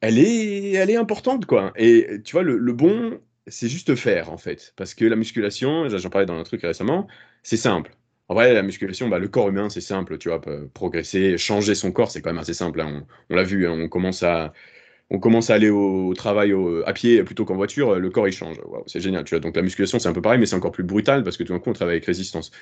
elle 0.01 0.19
est, 0.19 0.73
elle 0.73 0.91
est 0.91 0.97
importante, 0.97 1.47
quoi. 1.47 1.73
Et 1.77 2.21
tu 2.25 2.33
vois, 2.33 2.43
le, 2.43 2.73
bon, 2.73 3.21
c'est 3.47 3.69
juste 3.69 3.95
faire, 3.95 4.33
en 4.33 4.39
fait. 4.39 4.73
Parce 4.77 4.95
que 4.95 5.05
la 5.05 5.17
musculation, 5.17 5.89
j'en 5.89 6.11
parlais 6.11 6.27
dans 6.27 6.39
un 6.39 6.43
truc 6.45 6.63
récemment, 6.63 7.07
c'est 7.43 7.57
simple. 7.57 7.93
En 8.29 8.35
vrai, 8.35 8.55
la 8.55 8.63
musculation, 8.63 9.09
bah, 9.09 9.19
le 9.19 9.29
corps 9.29 9.49
humain, 9.49 9.69
c'est 9.69 9.81
simple, 9.81 10.19
tu 10.19 10.29
vois, 10.29 10.41
progresser, 10.73 11.37
changer 11.37 11.75
son 11.75 11.93
corps, 11.93 12.11
c'est 12.11 12.23
quand 12.23 12.31
même 12.31 12.39
assez 12.39 12.55
simple. 12.55 12.81
Hein. 12.81 13.05
On, 13.29 13.35
l'a 13.35 13.43
vu, 13.43 13.67
hein, 13.67 13.73
on 13.73 13.89
commence 13.89 14.23
à, 14.23 14.53
on 15.11 15.19
commence 15.19 15.51
à 15.51 15.55
aller 15.55 15.71
au, 15.71 16.15
travail 16.15 16.55
à 16.87 16.93
pied 16.93 17.25
plutôt 17.25 17.45
qu'en 17.45 17.57
voiture, 17.57 17.97
le 17.99 18.11
corps 18.11 18.29
il 18.29 18.33
change. 18.33 18.59
c'est 18.87 19.01
génial, 19.01 19.25
tu 19.25 19.35
vois. 19.35 19.41
Donc 19.41 19.57
la 19.57 19.63
musculation, 19.63 19.99
c'est 19.99 20.09
un 20.09 20.13
peu 20.13 20.23
pareil, 20.23 20.39
mais 20.39 20.47
c'est 20.47 20.57
encore 20.57 20.73
plus 20.73 20.85
brutal 20.85 21.25
parce 21.25 21.37
que 21.37 21.43
tout 21.43 21.53
d'un 21.53 21.59
coup, 21.59 21.71
on 21.71 21.73
travaille 21.73 21.95
avec 21.95 22.07
résistance. 22.07 22.53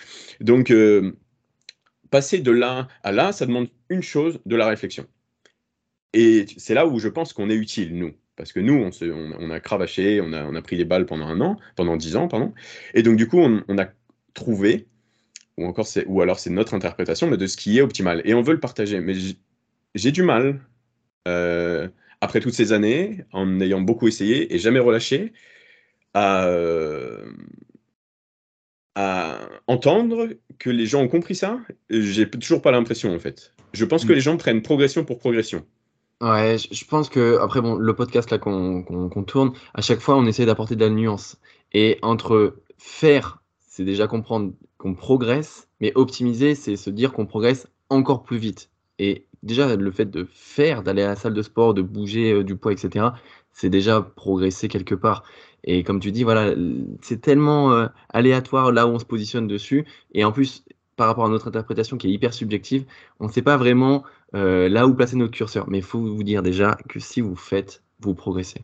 Donc, 0.40 0.70
euh, 0.70 1.12
passer 2.11 2.40
de 2.40 2.50
là 2.50 2.88
à 3.02 3.12
là, 3.12 3.33
ça 3.33 3.46
demande 3.46 3.68
une 3.90 4.02
chose, 4.02 4.40
de 4.46 4.57
la 4.57 4.66
réflexion. 4.66 5.07
Et 6.12 6.47
c'est 6.57 6.75
là 6.75 6.87
où 6.87 6.99
je 6.99 7.09
pense 7.09 7.33
qu'on 7.33 7.51
est 7.51 7.55
utile, 7.55 7.97
nous. 7.97 8.12
Parce 8.37 8.53
que 8.53 8.61
nous, 8.61 8.75
on, 8.75 8.90
on, 9.40 9.51
a 9.51 9.61
cravaché, 9.61 10.21
on 10.21 10.33
a, 10.33 10.44
on 10.44 10.55
a, 10.55 10.62
pris 10.62 10.77
les 10.77 10.85
balles 10.85 11.07
pendant 11.07 11.27
un 11.27 11.40
an, 11.40 11.57
pendant 11.75 11.97
dix 11.97 12.14
ans, 12.16 12.29
pardon. 12.29 12.55
Et 12.94 13.03
donc, 13.03 13.16
du 13.16 13.27
coup, 13.27 13.40
on, 13.40 13.79
a 13.79 13.88
trouvé, 14.33 14.87
ou, 15.57 15.66
encore 15.66 15.88
ou 16.07 16.23
alors 16.23 16.38
c'est 16.38 16.51
notre 16.51 16.75
interprétation, 16.75 17.29
mais 17.29 17.37
de 17.37 17.47
ce 17.49 17.57
qui 17.57 17.79
est 17.79 17.81
optimal. 17.81 18.23
Et 18.25 18.35
on 18.35 18.42
veut 18.42 18.53
le 18.53 18.61
partager. 18.61 19.01
Mais 19.01 19.14
j'ai 19.97 20.12
du 20.12 20.23
mal, 20.23 20.61
euh, 21.27 21.88
après 22.21 22.38
toutes 22.40 22.55
ces 22.55 22.73
années, 22.73 23.25
en 23.33 23.61
ayant 23.61 23.81
beaucoup 23.81 24.07
essayé 24.07 24.55
et 24.55 24.59
jamais 24.61 24.79
relâché, 24.79 25.33
à, 26.14 26.49
à 28.94 29.49
entendre 29.66 30.29
que 30.61 30.71
les 30.71 30.87
gens 30.87 31.03
ont 31.03 31.09
compris 31.09 31.35
ça. 31.35 31.61
J'ai 31.90 32.31
toujours 32.31 32.62
pas 32.62 32.71
l'impression, 32.71 33.12
en 33.12 33.18
fait. 33.18 33.53
Je 33.73 33.85
pense 33.85 34.05
que 34.05 34.12
mm. 34.12 34.14
les 34.14 34.21
gens 34.21 34.37
prennent 34.37 34.62
progression 34.62 35.05
pour 35.05 35.18
progression. 35.18 35.66
Ouais, 36.20 36.57
je 36.59 36.85
pense 36.85 37.09
que, 37.09 37.38
après, 37.38 37.61
bon, 37.61 37.76
le 37.76 37.94
podcast 37.94 38.31
là 38.31 38.38
qu'on 38.38 39.24
tourne, 39.24 39.52
à 39.74 39.83
chaque 39.83 40.00
fois, 40.00 40.16
on 40.16 40.26
essaie 40.26 40.46
d'apporter 40.46 40.74
de 40.74 40.85
la 40.85 40.90
nuance. 40.90 41.37
Et 41.72 41.98
entre 42.02 42.57
faire, 42.76 43.40
c'est 43.61 43.85
déjà 43.85 44.09
comprendre 44.09 44.52
qu'on 44.78 44.94
progresse, 44.94 45.68
mais 45.81 45.92
optimiser, 45.94 46.57
c'est 46.57 46.76
se 46.76 46.90
dire 46.90 47.12
qu'on 47.12 47.26
progresse 47.26 47.68
encore 47.88 48.24
plus 48.24 48.38
vite. 48.38 48.70
Et 48.98 49.26
déjà, 49.44 49.76
le 49.76 49.90
fait 49.92 50.07
de 50.07 50.26
faire, 50.33 50.83
d'aller 50.83 51.02
à 51.02 51.09
la 51.09 51.16
salle 51.16 51.35
de 51.35 51.42
sport, 51.42 51.72
de 51.72 51.83
bouger 51.83 52.33
euh, 52.33 52.44
du 52.44 52.57
poids, 52.57 52.72
etc., 52.72 53.07
c'est 53.52 53.70
déjà 53.70 54.02
progresser 54.02 54.66
quelque 54.66 54.96
part. 54.96 55.22
Et 55.62 55.85
comme 55.85 56.00
tu 56.00 56.11
dis, 56.11 56.24
voilà, 56.24 56.54
c'est 57.00 57.20
tellement 57.20 57.72
euh, 57.72 57.87
aléatoire 58.09 58.72
là 58.72 58.87
où 58.88 58.90
on 58.90 58.98
se 58.98 59.04
positionne 59.04 59.46
dessus. 59.46 59.87
Et 60.14 60.24
en 60.24 60.33
plus, 60.33 60.64
par 60.98 61.06
rapport 61.06 61.24
à 61.24 61.28
notre 61.30 61.48
interprétation 61.48 61.96
qui 61.96 62.08
est 62.08 62.11
hyper 62.11 62.34
subjective, 62.34 62.84
on 63.20 63.28
ne 63.28 63.32
sait 63.32 63.40
pas 63.40 63.56
vraiment 63.56 64.02
euh, 64.34 64.68
là 64.68 64.87
où 64.87 64.92
placer 64.92 65.16
notre 65.16 65.32
curseur. 65.32 65.70
Mais 65.70 65.78
il 65.78 65.84
faut 65.84 66.00
vous 66.00 66.22
dire 66.24 66.42
déjà 66.42 66.76
que 66.88 66.98
si 66.98 67.22
vous 67.22 67.37
faites, 67.37 67.82
vous 68.00 68.14
progressez. 68.14 68.62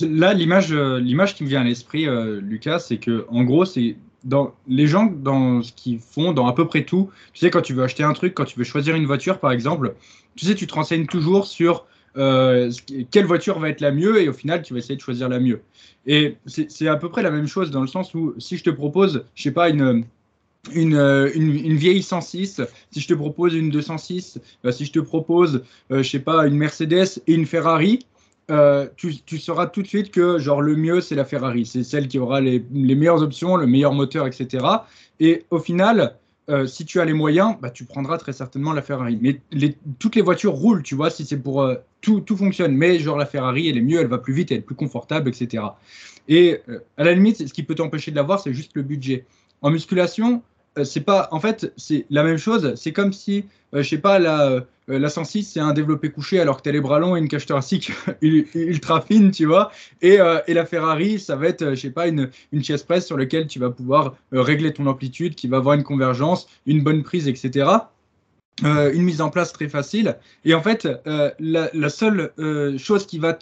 Là, 0.00 0.34
l'image, 0.34 0.72
euh, 0.72 0.98
l'image 0.98 1.36
qui 1.36 1.44
me 1.44 1.48
vient 1.48 1.60
à 1.60 1.64
l'esprit, 1.64 2.08
euh, 2.08 2.40
Lucas, 2.40 2.80
c'est 2.80 2.96
que 2.96 3.24
en 3.28 3.44
gros, 3.44 3.64
c'est 3.64 3.96
dans 4.24 4.54
les 4.66 4.88
gens 4.88 5.04
dans 5.04 5.62
ce 5.62 5.72
qu'ils 5.72 6.00
font, 6.00 6.32
dans 6.32 6.48
à 6.48 6.54
peu 6.54 6.66
près 6.66 6.84
tout. 6.84 7.10
Tu 7.34 7.40
sais, 7.40 7.50
quand 7.50 7.60
tu 7.60 7.74
veux 7.74 7.84
acheter 7.84 8.02
un 8.02 8.14
truc, 8.14 8.34
quand 8.34 8.46
tu 8.46 8.58
veux 8.58 8.64
choisir 8.64 8.96
une 8.96 9.06
voiture, 9.06 9.38
par 9.38 9.52
exemple, 9.52 9.94
tu 10.34 10.46
sais, 10.46 10.54
tu 10.56 10.66
te 10.66 10.74
renseignes 10.74 11.06
toujours 11.06 11.46
sur 11.46 11.86
quelle 12.14 13.26
voiture 13.26 13.58
va 13.58 13.68
être 13.70 13.80
la 13.80 13.90
mieux 13.90 14.22
et 14.22 14.28
au 14.28 14.32
final, 14.32 14.62
tu 14.62 14.72
vas 14.72 14.78
essayer 14.78 14.94
de 14.94 15.00
choisir 15.00 15.28
la 15.28 15.40
mieux. 15.40 15.62
Et 16.06 16.36
c'est 16.46 16.86
à 16.86 16.94
peu 16.96 17.08
près 17.08 17.22
la 17.22 17.32
même 17.32 17.48
chose 17.48 17.70
dans 17.72 17.80
le 17.80 17.88
sens 17.88 18.14
où 18.14 18.34
si 18.38 18.56
je 18.56 18.62
te 18.62 18.70
propose, 18.70 19.24
je 19.34 19.42
sais 19.42 19.50
pas, 19.50 19.68
une 19.68 20.04
euh, 20.76 21.30
une, 21.34 21.54
une, 21.54 21.76
vieille 21.76 22.02
106, 22.02 22.62
si 22.90 23.00
je 23.00 23.08
te 23.08 23.14
propose 23.14 23.54
une 23.54 23.70
206, 23.70 24.40
euh, 24.64 24.72
si 24.72 24.86
je 24.86 24.92
te 24.92 24.98
propose, 24.98 25.62
euh, 25.90 26.02
je 26.02 26.10
sais 26.10 26.18
pas, 26.18 26.46
une 26.46 26.56
Mercedes 26.56 27.20
et 27.26 27.34
une 27.34 27.46
Ferrari, 27.46 28.06
tu, 28.96 29.16
tu, 29.24 29.38
sauras 29.38 29.66
tout 29.66 29.82
de 29.82 29.86
suite 29.86 30.10
que 30.10 30.38
genre 30.38 30.60
le 30.60 30.76
mieux 30.76 31.00
c'est 31.00 31.14
la 31.14 31.24
Ferrari, 31.24 31.64
c'est 31.64 31.82
celle 31.82 32.08
qui 32.08 32.18
aura 32.18 32.42
les, 32.42 32.62
les, 32.74 32.94
meilleures 32.94 33.22
options, 33.22 33.56
le 33.56 33.66
meilleur 33.66 33.94
moteur, 33.94 34.26
etc. 34.26 34.64
Et 35.18 35.46
au 35.50 35.58
final, 35.58 36.16
si 36.66 36.84
tu 36.84 37.00
as 37.00 37.06
les 37.06 37.14
moyens, 37.14 37.56
bah, 37.62 37.70
tu 37.70 37.86
prendras 37.86 38.18
très 38.18 38.34
certainement 38.34 38.74
la 38.74 38.82
Ferrari. 38.82 39.18
Mais 39.18 39.40
les, 39.50 39.78
toutes 39.98 40.14
les 40.14 40.20
voitures 40.20 40.52
roulent, 40.52 40.82
tu 40.82 40.94
vois, 40.94 41.08
si 41.08 41.24
c'est 41.24 41.38
pour 41.38 41.66
tout, 42.02 42.20
tout 42.20 42.36
fonctionne. 42.36 42.76
Mais 42.76 42.98
genre 42.98 43.16
la 43.16 43.24
Ferrari, 43.24 43.70
elle 43.70 43.78
est 43.78 43.82
mieux, 43.82 44.00
elle 44.00 44.08
va 44.08 44.18
plus 44.18 44.34
vite, 44.34 44.52
elle 44.52 44.58
est 44.58 44.60
plus 44.60 44.74
confortable, 44.74 45.30
etc. 45.30 45.64
Et 46.28 46.60
à 46.98 47.04
la 47.04 47.14
limite, 47.14 47.48
ce 47.48 47.52
qui 47.52 47.62
peut 47.62 47.74
t'empêcher 47.74 48.10
de 48.10 48.16
l'avoir, 48.16 48.40
c'est 48.40 48.52
juste 48.52 48.72
le 48.74 48.82
budget. 48.82 49.24
En 49.62 49.70
musculation, 49.70 50.42
euh, 50.42 50.53
c'est 50.82 51.02
pas, 51.02 51.28
en 51.30 51.38
fait, 51.38 51.72
c'est 51.76 52.06
la 52.10 52.24
même 52.24 52.38
chose. 52.38 52.74
C'est 52.74 52.92
comme 52.92 53.12
si, 53.12 53.44
euh, 53.74 53.82
je 53.82 53.88
sais 53.88 53.98
pas, 53.98 54.18
la, 54.18 54.50
euh, 54.50 54.60
la 54.88 55.08
106, 55.08 55.44
c'est 55.44 55.60
un 55.60 55.72
développé 55.72 56.10
couché 56.10 56.40
alors 56.40 56.56
que 56.56 56.62
tu 56.62 56.68
as 56.68 56.72
les 56.72 56.80
bras 56.80 56.98
longs 56.98 57.14
et 57.14 57.20
une 57.20 57.28
cage 57.28 57.46
thoracique 57.46 57.92
ultra 58.22 59.00
fine, 59.00 59.30
tu 59.30 59.46
vois. 59.46 59.70
Et, 60.02 60.18
et, 60.46 60.54
la 60.54 60.66
Ferrari, 60.66 61.20
ça 61.20 61.36
va 61.36 61.46
être, 61.46 61.70
je 61.70 61.80
sais 61.80 61.90
pas, 61.90 62.08
une, 62.08 62.30
une 62.52 62.64
chaise 62.64 62.82
presse 62.82 63.06
sur 63.06 63.16
laquelle 63.16 63.46
tu 63.46 63.58
vas 63.58 63.70
pouvoir 63.70 64.16
régler 64.32 64.72
ton 64.72 64.86
amplitude, 64.86 65.36
qui 65.36 65.46
va 65.46 65.58
avoir 65.58 65.74
une 65.74 65.84
convergence, 65.84 66.48
une 66.66 66.82
bonne 66.82 67.02
prise, 67.02 67.28
etc. 67.28 67.70
une 68.62 69.02
mise 69.02 69.20
en 69.20 69.30
place 69.30 69.52
très 69.52 69.68
facile. 69.68 70.16
Et 70.44 70.54
en 70.54 70.62
fait, 70.62 70.86
la, 71.06 71.70
la, 71.72 71.88
seule 71.88 72.32
chose 72.76 73.06
qui 73.06 73.18
va 73.18 73.36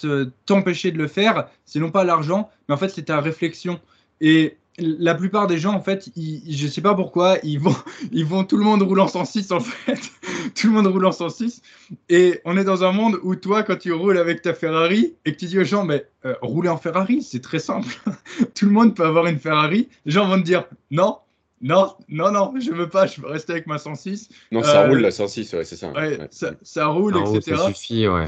t'empêcher 0.46 0.92
de 0.92 0.98
le 0.98 1.08
faire, 1.08 1.48
c'est 1.64 1.80
non 1.80 1.90
pas 1.90 2.04
l'argent, 2.04 2.50
mais 2.68 2.74
en 2.74 2.78
fait, 2.78 2.90
c'est 2.90 3.06
ta 3.06 3.20
réflexion. 3.20 3.80
Et 4.20 4.58
la 4.78 5.14
plupart 5.14 5.46
des 5.46 5.58
gens, 5.58 5.74
en 5.74 5.80
fait, 5.80 6.10
ils, 6.16 6.56
je 6.56 6.66
sais 6.66 6.80
pas 6.80 6.94
pourquoi, 6.94 7.38
ils 7.42 7.58
vont, 7.58 7.76
ils 8.12 8.24
vont, 8.24 8.44
tout 8.44 8.56
le 8.56 8.64
monde 8.64 8.82
roule 8.82 9.00
en 9.00 9.08
106 9.08 9.52
en 9.52 9.60
fait. 9.60 10.00
tout 10.54 10.68
le 10.68 10.72
monde 10.72 10.86
roule 10.86 11.04
en 11.04 11.12
106. 11.12 11.62
Et 12.08 12.40
on 12.44 12.56
est 12.56 12.64
dans 12.64 12.84
un 12.84 12.92
monde 12.92 13.18
où 13.22 13.34
toi, 13.36 13.62
quand 13.62 13.76
tu 13.76 13.92
roules 13.92 14.18
avec 14.18 14.42
ta 14.42 14.54
Ferrari 14.54 15.14
et 15.24 15.32
que 15.32 15.38
tu 15.38 15.46
dis 15.46 15.58
aux 15.58 15.64
gens, 15.64 15.84
mais 15.84 16.06
euh, 16.24 16.34
rouler 16.40 16.68
en 16.68 16.78
Ferrari, 16.78 17.22
c'est 17.22 17.42
très 17.42 17.58
simple. 17.58 17.94
tout 18.54 18.66
le 18.66 18.72
monde 18.72 18.94
peut 18.94 19.04
avoir 19.04 19.26
une 19.26 19.38
Ferrari. 19.38 19.88
Les 20.06 20.12
gens 20.12 20.26
vont 20.26 20.38
te 20.38 20.44
dire, 20.44 20.64
non, 20.90 21.18
non, 21.62 21.94
non, 22.08 22.32
non, 22.32 22.52
je 22.58 22.72
veux 22.72 22.88
pas, 22.88 23.06
je 23.06 23.20
veux 23.20 23.28
rester 23.28 23.52
avec 23.52 23.68
ma 23.68 23.78
106. 23.78 24.28
Non, 24.50 24.64
ça 24.64 24.82
euh, 24.82 24.88
roule 24.88 24.98
la 24.98 25.12
106, 25.12 25.52
ouais, 25.52 25.64
c'est 25.64 25.76
ça. 25.76 25.92
Ouais, 25.92 26.18
Ça, 26.62 26.86
roule, 26.88 27.16
etc. 27.16 27.56
ça 27.56 27.72
suffit, 27.72 28.08
ouais. 28.08 28.24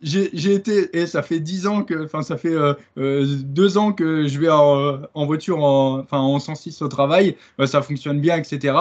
J'ai 0.00 0.54
été, 0.54 0.96
et 0.96 1.06
ça 1.06 1.22
fait 1.22 1.40
10 1.40 1.66
ans 1.66 1.82
que, 1.82 2.04
enfin, 2.04 2.22
ça 2.22 2.38
fait 2.38 2.54
euh, 2.54 2.72
euh, 2.96 3.26
deux 3.26 3.76
ans 3.76 3.92
que 3.92 4.26
je 4.26 4.40
vais 4.40 4.48
en, 4.48 4.98
en 5.12 5.26
voiture, 5.26 5.62
en, 5.62 5.98
enfin, 5.98 6.18
en 6.18 6.38
106 6.38 6.80
au 6.80 6.88
travail, 6.88 7.36
ça 7.66 7.82
fonctionne 7.82 8.20
bien, 8.20 8.38
etc. 8.38 8.74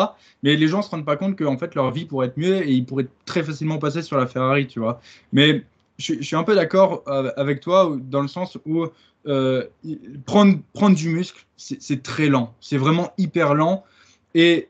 Mais 0.43 0.55
les 0.55 0.67
gens 0.69 0.81
se 0.81 0.89
rendent 0.89 1.05
pas 1.05 1.17
compte 1.17 1.35
que, 1.35 1.43
en 1.43 1.57
fait, 1.57 1.75
leur 1.75 1.91
vie 1.91 2.05
pourrait 2.05 2.27
être 2.27 2.37
mieux 2.37 2.65
et 2.65 2.71
ils 2.71 2.85
pourraient 2.85 3.07
très 3.25 3.43
facilement 3.43 3.79
passer 3.79 4.01
sur 4.01 4.17
la 4.17 4.27
Ferrari, 4.27 4.67
tu 4.67 4.79
vois. 4.79 5.01
Mais 5.33 5.63
je, 5.97 6.21
suis 6.21 6.35
un 6.35 6.43
peu 6.43 6.55
d'accord 6.55 7.03
avec 7.37 7.59
toi 7.59 7.95
dans 7.99 8.21
le 8.21 8.27
sens 8.27 8.57
où 8.65 8.87
euh, 9.25 9.63
prendre, 10.25 10.59
prendre 10.73 10.95
du 10.95 11.09
muscle, 11.09 11.45
c'est 11.55 12.03
très 12.03 12.27
lent. 12.27 12.53
C'est 12.59 12.77
vraiment 12.77 13.13
hyper 13.17 13.53
lent. 13.53 13.83
Et 14.35 14.69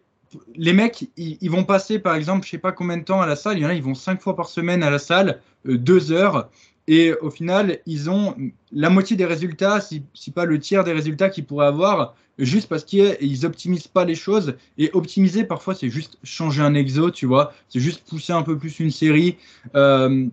les 0.56 0.74
mecs, 0.74 1.10
ils, 1.18 1.50
vont 1.50 1.64
passer, 1.64 2.00
par 2.00 2.16
exemple, 2.16 2.46
je 2.46 2.52
sais 2.52 2.58
pas 2.58 2.72
combien 2.72 2.98
de 2.98 3.04
temps 3.04 3.22
à 3.22 3.26
la 3.26 3.36
salle. 3.36 3.58
Il 3.58 3.64
y 3.64 3.66
en 3.66 3.70
a, 3.70 3.74
ils 3.74 3.84
vont 3.84 3.96
cinq 3.96 4.22
fois 4.22 4.36
par 4.36 4.48
semaine 4.48 4.84
à 4.84 4.90
la 4.90 5.00
salle, 5.00 5.42
euh, 5.68 5.78
deux 5.78 6.12
heures. 6.12 6.50
Et 6.88 7.14
au 7.14 7.30
final, 7.30 7.80
ils 7.86 8.10
ont 8.10 8.36
la 8.72 8.90
moitié 8.90 9.16
des 9.16 9.26
résultats, 9.26 9.80
si, 9.80 10.04
si 10.14 10.32
pas 10.32 10.46
le 10.46 10.60
tiers 10.60 10.84
des 10.84 10.92
résultats 10.92 11.30
qu'ils 11.30 11.46
pourraient 11.46 11.68
avoir, 11.68 12.16
juste 12.38 12.68
parce 12.68 12.84
qu'ils 12.84 13.46
optimisent 13.46 13.88
pas 13.88 14.06
les 14.06 14.16
choses. 14.16 14.56
Et 14.78 14.92
optimiser, 14.94 15.46
parfois, 15.46 15.76
c'est 15.76 15.90
juste 15.90 16.18
changer 16.24 16.62
un 16.62 16.74
exo, 16.74 17.10
tu 17.10 17.26
vois. 17.26 17.54
C'est 17.70 17.80
juste 17.80 18.04
pousser 18.08 18.34
un 18.34 18.44
peu 18.44 18.58
plus 18.58 18.80
une 18.80 18.92
série. 18.92 19.38
Euh, 19.76 20.28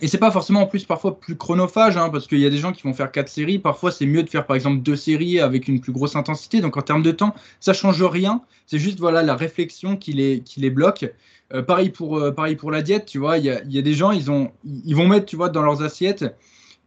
et 0.00 0.08
c'est 0.08 0.18
pas 0.18 0.30
forcément 0.30 0.62
en 0.62 0.66
plus 0.66 0.84
parfois 0.84 1.20
plus 1.20 1.36
chronophage, 1.36 1.96
hein, 1.96 2.08
parce 2.08 2.26
qu'il 2.26 2.38
y 2.38 2.46
a 2.46 2.50
des 2.50 2.58
gens 2.58 2.72
qui 2.72 2.82
vont 2.82 2.94
faire 2.94 3.12
quatre 3.12 3.28
séries. 3.28 3.58
Parfois, 3.58 3.92
c'est 3.92 4.06
mieux 4.06 4.22
de 4.22 4.30
faire 4.30 4.46
par 4.46 4.56
exemple 4.56 4.80
deux 4.80 4.96
séries 4.96 5.38
avec 5.38 5.68
une 5.68 5.80
plus 5.80 5.92
grosse 5.92 6.16
intensité. 6.16 6.60
Donc 6.60 6.76
en 6.76 6.82
termes 6.82 7.02
de 7.02 7.10
temps, 7.10 7.34
ça 7.60 7.74
change 7.74 8.02
rien. 8.02 8.42
C'est 8.66 8.78
juste 8.78 9.00
voilà 9.00 9.22
la 9.22 9.36
réflexion 9.36 9.96
qui 9.96 10.14
les, 10.14 10.40
qui 10.40 10.60
les 10.60 10.70
bloque. 10.70 11.12
Euh, 11.52 11.62
pareil, 11.62 11.90
pour, 11.90 12.16
euh, 12.16 12.30
pareil 12.30 12.56
pour 12.56 12.70
la 12.70 12.80
diète, 12.80 13.04
tu 13.04 13.18
vois, 13.18 13.36
il 13.36 13.44
y 13.44 13.50
a, 13.50 13.62
y 13.64 13.78
a, 13.78 13.82
des 13.82 13.92
gens, 13.92 14.12
ils, 14.12 14.30
ont, 14.30 14.50
ils 14.64 14.96
vont 14.96 15.06
mettre 15.06 15.26
tu 15.26 15.36
vois, 15.36 15.50
dans 15.50 15.62
leurs 15.62 15.82
assiettes 15.82 16.24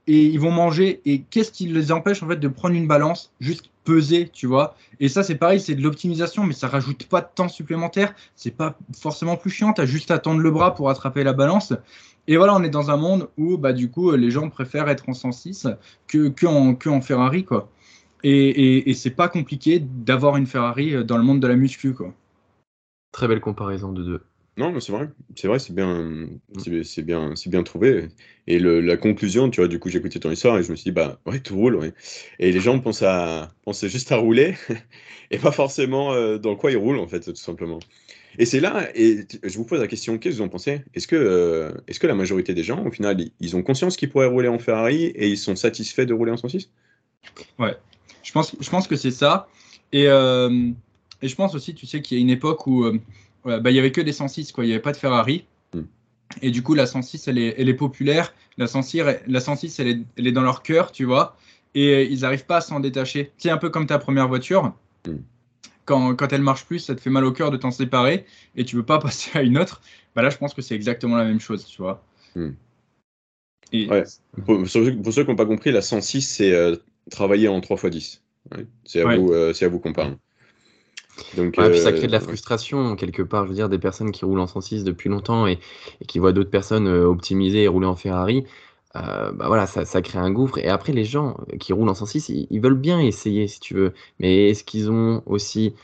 et 0.07 0.25
ils 0.25 0.39
vont 0.39 0.51
manger. 0.51 1.01
Et 1.05 1.21
qu'est-ce 1.21 1.51
qui 1.51 1.67
les 1.67 1.91
empêche 1.91 2.23
en 2.23 2.27
fait 2.27 2.37
de 2.37 2.47
prendre 2.47 2.73
une 2.73 2.87
balance, 2.87 3.31
juste 3.39 3.69
peser, 3.83 4.29
tu 4.29 4.47
vois? 4.47 4.75
Et 4.99 5.09
ça, 5.09 5.21
c'est 5.21 5.35
pareil, 5.35 5.59
c'est 5.59 5.75
de 5.75 5.81
l'optimisation, 5.81 6.43
mais 6.43 6.53
ça 6.53 6.67
rajoute 6.67 7.05
pas 7.05 7.21
de 7.21 7.27
temps 7.35 7.49
supplémentaire. 7.49 8.15
C'est 8.35 8.55
pas 8.55 8.77
forcément 8.99 9.35
plus 9.35 9.51
chiant. 9.51 9.73
Tu 9.73 9.81
as 9.81 9.85
juste 9.85 10.09
à 10.09 10.17
tendre 10.17 10.39
le 10.39 10.49
bras 10.49 10.73
pour 10.73 10.89
attraper 10.89 11.23
la 11.23 11.33
balance. 11.33 11.73
Et 12.27 12.37
voilà, 12.37 12.55
on 12.55 12.63
est 12.63 12.69
dans 12.69 12.91
un 12.91 12.97
monde 12.97 13.29
où 13.37 13.57
bah, 13.57 13.73
du 13.73 13.89
coup, 13.89 14.11
les 14.11 14.31
gens 14.31 14.49
préfèrent 14.49 14.89
être 14.89 15.07
en 15.09 15.13
106 15.13 15.67
que, 16.07 16.29
que, 16.29 16.45
en, 16.45 16.75
que 16.75 16.89
en 16.89 17.01
Ferrari. 17.01 17.45
Quoi. 17.45 17.69
Et, 18.23 18.31
et, 18.31 18.89
et 18.89 18.93
c'est 18.93 19.11
pas 19.11 19.27
compliqué 19.27 19.79
d'avoir 19.79 20.37
une 20.37 20.47
Ferrari 20.47 21.05
dans 21.05 21.17
le 21.17 21.23
monde 21.23 21.39
de 21.39 21.47
la 21.47 21.55
muscu. 21.55 21.93
Quoi. 21.93 22.13
Très 23.11 23.27
belle 23.27 23.41
comparaison 23.41 23.91
de 23.91 24.03
deux. 24.03 24.21
Non, 24.57 24.71
mais 24.71 24.79
c'est 24.79 24.93
vrai, 24.93 25.09
c'est 25.35 25.49
vrai, 25.49 25.59
c'est 25.59 25.73
bien, 25.73 26.29
c'est 26.83 27.01
bien, 27.01 27.35
c'est 27.35 27.49
bien 27.49 27.61
trouvé. 27.63 28.07
Et 28.47 28.57
le, 28.57 28.79
la 28.79 28.95
conclusion, 28.95 29.49
tu 29.49 29.59
vois, 29.59 29.67
du 29.67 29.79
coup, 29.79 29.89
j'ai 29.89 29.99
écouté 29.99 30.17
ton 30.19 30.31
histoire 30.31 30.57
et 30.57 30.63
je 30.63 30.71
me 30.71 30.77
suis 30.77 30.85
dit, 30.85 30.91
bah 30.93 31.19
ouais, 31.25 31.41
tout 31.41 31.55
roule, 31.57 31.75
ouais. 31.75 31.93
Et 32.39 32.53
les 32.53 32.59
gens 32.61 32.79
pensent 32.79 33.03
à, 33.03 33.51
pensent 33.65 33.85
juste 33.87 34.13
à 34.13 34.15
rouler 34.15 34.55
et 35.31 35.39
pas 35.39 35.51
forcément 35.51 36.13
euh, 36.13 36.37
dans 36.37 36.55
quoi 36.55 36.71
ils 36.71 36.77
roulent 36.77 36.99
en 36.99 37.07
fait, 37.07 37.19
tout 37.19 37.35
simplement. 37.35 37.79
Et 38.37 38.45
c'est 38.45 38.59
là, 38.59 38.89
et 38.95 39.25
je 39.43 39.57
vous 39.57 39.65
pose 39.65 39.79
la 39.79 39.87
question, 39.87 40.17
qu'est-ce 40.17 40.35
que 40.35 40.41
vous 40.41 40.45
en 40.45 40.49
pensez? 40.49 40.81
Est-ce 40.93 41.07
que, 41.07 41.15
euh, 41.15 41.71
est-ce 41.87 41.99
que 41.99 42.07
la 42.07 42.15
majorité 42.15 42.53
des 42.53 42.63
gens, 42.63 42.85
au 42.85 42.91
final, 42.91 43.17
ils 43.39 43.55
ont 43.55 43.63
conscience 43.63 43.95
qu'ils 43.97 44.09
pourraient 44.09 44.27
rouler 44.27 44.47
en 44.47 44.59
Ferrari 44.59 45.05
et 45.05 45.29
ils 45.29 45.37
sont 45.37 45.55
satisfaits 45.55 46.03
de 46.03 46.13
rouler 46.13 46.31
en 46.31 46.37
106 46.37 46.69
Ouais, 47.59 47.75
je 48.23 48.31
pense, 48.31 48.55
je 48.59 48.69
pense 48.69 48.87
que 48.87 48.95
c'est 48.95 49.11
ça. 49.11 49.47
Et, 49.91 50.07
euh, 50.07 50.69
et, 51.21 51.27
je 51.27 51.35
pense 51.35 51.55
aussi, 51.55 51.73
tu 51.73 51.85
sais, 51.85 52.01
qu'il 52.01 52.17
y 52.17 52.19
a 52.19 52.21
une 52.21 52.29
époque 52.29 52.67
où 52.67 52.83
euh, 52.83 52.99
bah, 53.45 53.69
il 53.69 53.73
n'y 53.73 53.79
avait 53.79 53.91
que 53.91 54.01
des 54.01 54.11
106, 54.13 54.51
quoi. 54.51 54.63
il 54.63 54.67
n'y 54.67 54.73
avait 54.73 54.81
pas 54.81 54.91
de 54.91 54.97
Ferrari. 54.97 55.45
Hmm. 55.73 55.83
Et 56.41 56.51
du 56.51 56.61
coup, 56.61 56.73
la 56.73 56.85
106, 56.85 57.27
elle 57.27 57.37
est, 57.37 57.55
elle 57.57 57.69
est 57.69 57.73
populaire. 57.73 58.33
La 58.57 58.67
106, 58.67 59.03
la 59.27 59.39
106 59.39 59.79
elle, 59.79 59.87
est, 59.87 59.99
elle 60.17 60.27
est 60.27 60.31
dans 60.31 60.41
leur 60.41 60.63
cœur, 60.63 60.91
tu 60.91 61.05
vois. 61.05 61.37
Et 61.73 62.05
ils 62.05 62.21
n'arrivent 62.21 62.45
pas 62.45 62.57
à 62.57 62.61
s'en 62.61 62.79
détacher. 62.79 63.31
C'est 63.37 63.49
un 63.49 63.57
peu 63.57 63.69
comme 63.69 63.85
ta 63.85 63.99
première 63.99 64.27
voiture. 64.27 64.73
Hmm 65.07 65.17
quand, 65.85 66.15
quand 66.15 66.33
elle 66.33 66.41
marche 66.41 66.65
plus, 66.65 66.79
ça 66.79 66.95
te 66.95 67.01
fait 67.01 67.09
mal 67.09 67.23
au 67.23 67.31
cœur 67.31 67.51
de 67.51 67.57
t'en 67.57 67.71
séparer 67.71 68.25
et 68.55 68.65
tu 68.65 68.75
veux 68.75 68.83
pas 68.83 68.99
passer 68.99 69.37
à 69.37 69.41
une 69.41 69.57
autre. 69.57 69.81
Bah 70.15 70.21
là, 70.21 70.29
je 70.29 70.37
pense 70.37 70.53
que 70.53 70.61
c'est 70.61 70.75
exactement 70.75 71.15
la 71.15 71.25
même 71.25 71.39
chose, 71.39 71.65
tu 71.65 71.81
vois. 71.81 72.03
Hmm. 72.35 72.51
Et... 73.71 73.87
Pour, 74.45 74.67
ceux 74.67 74.91
qui 74.91 75.27
n'ont 75.27 75.35
pas 75.35 75.45
compris, 75.45 75.71
la 75.71 75.81
106, 75.81 76.21
c'est 76.21 76.53
euh, 76.53 76.75
travailler 77.09 77.47
en 77.47 77.59
3 77.61 77.77
x 77.77 77.89
10. 77.89 78.21
C'est 78.83 79.01
à, 79.01 79.17
vous, 79.17 79.33
euh, 79.33 79.53
à 79.59 79.67
vous 79.67 79.79
qu'on 79.79 79.93
parle. 79.93 80.17
Donc, 81.35 81.57
puis 81.57 81.79
ça 81.79 81.93
crée 81.93 82.07
de 82.07 82.11
la 82.11 82.17
euh, 82.17 82.21
frustration 82.21 82.95
quelque 82.95 83.21
part. 83.21 83.45
Je 83.45 83.49
veux 83.49 83.55
dire, 83.55 83.69
des 83.69 83.79
personnes 83.79 84.11
qui 84.11 84.25
roulent 84.25 84.39
en 84.39 84.47
106 84.47 84.83
depuis 84.83 85.09
longtemps 85.09 85.47
et, 85.47 85.59
et 86.01 86.05
qui 86.05 86.19
voient 86.19 86.33
d'autres 86.33 86.51
personnes 86.51 86.87
optimiser 86.87 87.63
et 87.63 87.67
rouler 87.67 87.87
en 87.87 87.95
Ferrari, 87.95 88.45
euh, 88.95 89.31
bah 89.31 89.47
voilà, 89.47 89.67
ça, 89.67 89.85
ça, 89.85 90.01
crée 90.01 90.19
un 90.19 90.31
gouffre. 90.31 90.57
Et 90.57 90.67
après, 90.67 90.93
les 90.93 91.05
gens 91.05 91.37
qui 91.59 91.73
roulent 91.73 91.89
en 91.89 91.93
106, 91.95 92.29
ils, 92.29 92.47
ils 92.49 92.61
veulent 92.61 92.73
bien 92.75 92.99
essayer, 92.99 93.47
si 93.47 93.59
tu 93.59 93.73
veux. 93.73 93.93
Mais 94.19 94.49
est-ce 94.49 94.63
qu'ils 94.63 94.89
ont 94.91 95.21
aussi 95.25 95.75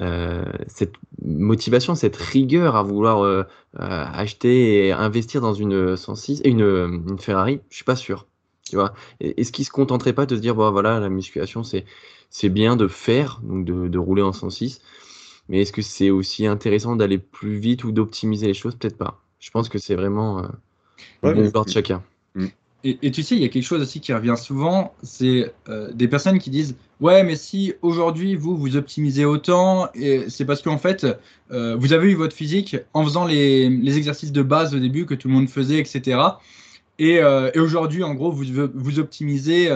euh, 0.00 0.44
cette 0.68 0.94
motivation, 1.24 1.94
cette 1.94 2.16
rigueur 2.16 2.76
à 2.76 2.82
vouloir 2.82 3.22
euh, 3.22 3.44
euh 3.80 4.04
acheter 4.12 4.86
et 4.86 4.92
investir 4.92 5.40
dans 5.40 5.54
une 5.54 5.96
106, 5.96 6.42
une, 6.44 6.60
une 7.08 7.18
Ferrari? 7.18 7.60
Je 7.70 7.76
suis 7.76 7.84
pas 7.84 7.96
sûr. 7.96 8.26
Tu 8.68 8.76
vois? 8.76 8.94
Est-ce 9.20 9.52
qu'ils 9.52 9.64
se 9.64 9.70
contenteraient 9.70 10.12
pas 10.12 10.26
de 10.26 10.36
se 10.36 10.40
dire, 10.40 10.54
bon, 10.54 10.70
voilà, 10.70 11.00
la 11.00 11.08
musculation, 11.08 11.64
c'est 11.64 11.84
c'est 12.30 12.48
bien 12.48 12.76
de 12.76 12.88
faire, 12.88 13.40
donc 13.42 13.66
de, 13.66 13.88
de 13.88 13.98
rouler 13.98 14.22
en 14.22 14.32
106. 14.32 14.80
Mais 15.48 15.60
est-ce 15.60 15.72
que 15.72 15.82
c'est 15.82 16.10
aussi 16.10 16.46
intéressant 16.46 16.96
d'aller 16.96 17.18
plus 17.18 17.56
vite 17.56 17.84
ou 17.84 17.92
d'optimiser 17.92 18.46
les 18.46 18.54
choses? 18.54 18.74
Peut-être 18.74 18.96
pas. 18.96 19.20
Je 19.38 19.50
pense 19.50 19.68
que 19.68 19.78
c'est 19.78 19.96
vraiment 19.96 20.38
euh, 20.38 20.46
ouais, 21.22 21.50
bon 21.50 21.62
de 21.62 21.68
chacun. 21.68 22.02
Mm. 22.34 22.46
Et, 22.84 23.12
tu 23.12 23.22
sais, 23.22 23.36
il 23.36 23.42
y 23.42 23.44
a 23.44 23.48
quelque 23.48 23.62
chose 23.64 23.80
aussi 23.80 24.00
qui 24.00 24.12
revient 24.12 24.34
souvent, 24.36 24.92
c'est 25.04 25.54
euh, 25.68 25.92
des 25.92 26.08
personnes 26.08 26.40
qui 26.40 26.50
disent 26.50 26.74
ouais, 27.00 27.22
mais 27.22 27.36
si 27.36 27.74
aujourd'hui 27.80 28.34
vous 28.34 28.56
vous 28.56 28.74
optimisez 28.74 29.24
autant, 29.24 29.88
c'est 30.26 30.44
parce 30.44 30.62
qu'en 30.62 30.78
fait 30.78 31.06
euh, 31.52 31.76
vous 31.76 31.92
avez 31.92 32.10
eu 32.10 32.14
votre 32.16 32.34
physique 32.34 32.76
en 32.92 33.04
faisant 33.04 33.24
les, 33.24 33.96
exercices 33.96 34.32
de 34.32 34.42
base 34.42 34.74
au 34.74 34.80
début 34.80 35.06
que 35.06 35.14
tout 35.14 35.28
le 35.28 35.34
monde 35.34 35.48
faisait, 35.48 35.78
etc. 35.78 36.20
Et, 36.98 37.20
euh, 37.20 37.52
et 37.54 37.60
aujourd'hui, 37.60 38.02
en 38.02 38.14
gros, 38.14 38.32
vous 38.32 38.44
vous 38.74 38.98
optimisez, 38.98 39.70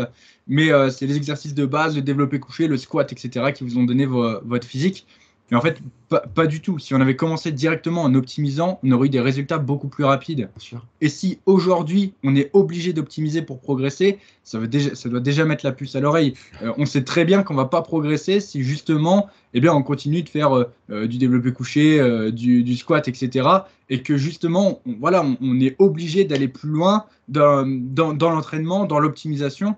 mais 0.48 0.70
c'est 0.90 1.06
les 1.06 1.16
exercices 1.16 1.54
de 1.54 1.64
base, 1.64 1.94
le 1.94 2.02
développé 2.02 2.40
couché, 2.40 2.66
le 2.66 2.76
squat, 2.76 3.12
etc. 3.12 3.52
qui 3.54 3.62
vous 3.62 3.78
ont 3.78 3.84
donné 3.84 4.04
votre 4.06 4.66
physique. 4.66 5.06
Mais 5.50 5.56
en 5.56 5.60
fait, 5.60 5.80
pas, 6.08 6.46
du 6.46 6.60
tout. 6.60 6.78
Si 6.78 6.94
on 6.94 7.00
avait 7.00 7.14
commencé 7.16 7.52
directement 7.52 8.02
en 8.02 8.14
optimisant, 8.14 8.80
on 8.82 8.90
aurait 8.92 9.06
eu 9.06 9.10
des 9.10 9.20
résultats 9.20 9.58
beaucoup 9.58 9.88
plus 9.88 10.04
rapides. 10.04 10.48
Et 11.00 11.08
si 11.08 11.38
aujourd'hui, 11.46 12.14
on 12.24 12.34
est 12.34 12.50
obligé 12.52 12.92
d'optimiser 12.92 13.42
pour 13.42 13.60
progresser, 13.60 14.18
ça, 14.42 14.58
veut 14.58 14.66
déjà, 14.66 14.94
ça 14.94 15.08
doit 15.08 15.20
déjà 15.20 15.44
mettre 15.44 15.64
la 15.64 15.72
puce 15.72 15.94
à 15.94 16.00
l'oreille. 16.00 16.34
Euh, 16.62 16.72
on 16.78 16.86
sait 16.86 17.04
très 17.04 17.24
bien 17.24 17.44
qu'on 17.44 17.54
va 17.54 17.66
pas 17.66 17.82
progresser 17.82 18.40
si 18.40 18.62
justement, 18.64 19.28
eh 19.54 19.60
bien, 19.60 19.72
on 19.72 19.82
continue 19.82 20.22
de 20.22 20.28
faire 20.28 20.56
euh, 20.56 20.64
euh, 20.90 21.06
du 21.06 21.18
développé 21.18 21.52
couché, 21.52 22.00
du, 22.32 22.76
squat, 22.76 23.06
etc. 23.06 23.48
Et 23.88 24.02
que 24.02 24.16
justement, 24.16 24.80
on, 24.86 24.94
voilà, 24.98 25.24
on, 25.40 25.60
est 25.60 25.76
obligé 25.78 26.24
d'aller 26.24 26.48
plus 26.48 26.70
loin 26.70 27.04
dans 27.28 27.64
l'entraînement, 27.64 28.84
dans 28.84 28.98
l'optimisation 28.98 29.76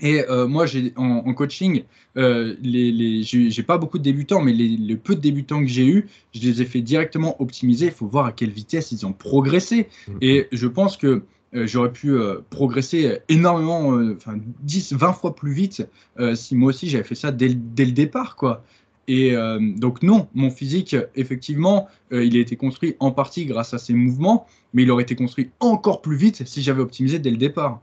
et 0.00 0.24
euh, 0.28 0.46
moi, 0.46 0.66
j'ai 0.66 0.92
en, 0.96 1.34
coaching, 1.34 1.82
euh, 2.16 2.54
les, 2.62 2.92
les 2.92 3.22
j'ai 3.22 3.62
pas 3.62 3.78
beaucoup 3.78 3.98
de 3.98 4.04
débutants, 4.04 4.40
mais 4.40 4.52
les, 4.52 4.68
les 4.68 4.96
peu 4.96 5.16
de 5.16 5.20
débutants 5.20 5.60
que 5.60 5.66
j'ai 5.66 5.86
eu, 5.86 6.06
je 6.34 6.40
les 6.40 6.62
ai 6.62 6.64
fait 6.64 6.82
directement 6.82 7.40
optimiser. 7.42 7.86
Il 7.86 7.92
faut 7.92 8.06
voir 8.06 8.26
à 8.26 8.32
quelle 8.32 8.50
vitesse 8.50 8.92
ils 8.92 9.06
ont 9.06 9.12
progressé. 9.12 9.88
Mmh. 10.06 10.12
Et 10.20 10.48
je 10.52 10.66
pense 10.68 10.96
que 10.96 11.22
euh, 11.54 11.66
j'aurais 11.66 11.92
pu 11.92 12.10
euh, 12.10 12.40
progresser 12.50 13.18
énormément, 13.28 13.96
euh, 13.96 14.14
enfin 14.16 14.38
10, 14.60 14.92
20 14.92 15.12
fois 15.14 15.34
plus 15.34 15.52
vite 15.52 15.88
si 16.34 16.56
moi 16.56 16.70
aussi 16.70 16.88
j'avais 16.88 17.04
fait 17.04 17.14
ça 17.14 17.32
dès, 17.32 17.48
dès, 17.54 17.86
le 17.86 17.92
départ, 17.92 18.36
quoi. 18.36 18.64
Et 19.10 19.34
donc 19.76 20.02
non, 20.02 20.28
mon 20.34 20.50
physique, 20.50 20.94
effectivement, 21.16 21.88
il 22.10 22.36
a 22.36 22.40
été 22.40 22.56
construit 22.56 22.94
en 23.00 23.10
partie 23.10 23.46
grâce 23.46 23.72
à 23.72 23.78
ces 23.78 23.94
mouvements, 23.94 24.46
mais 24.74 24.82
il 24.82 24.90
aurait 24.90 25.04
été 25.04 25.14
construit 25.14 25.48
encore 25.60 26.02
plus 26.02 26.16
vite 26.16 26.46
si 26.46 26.60
j'avais 26.60 26.82
optimisé 26.82 27.18
dès 27.18 27.30
le 27.30 27.38
départ 27.38 27.80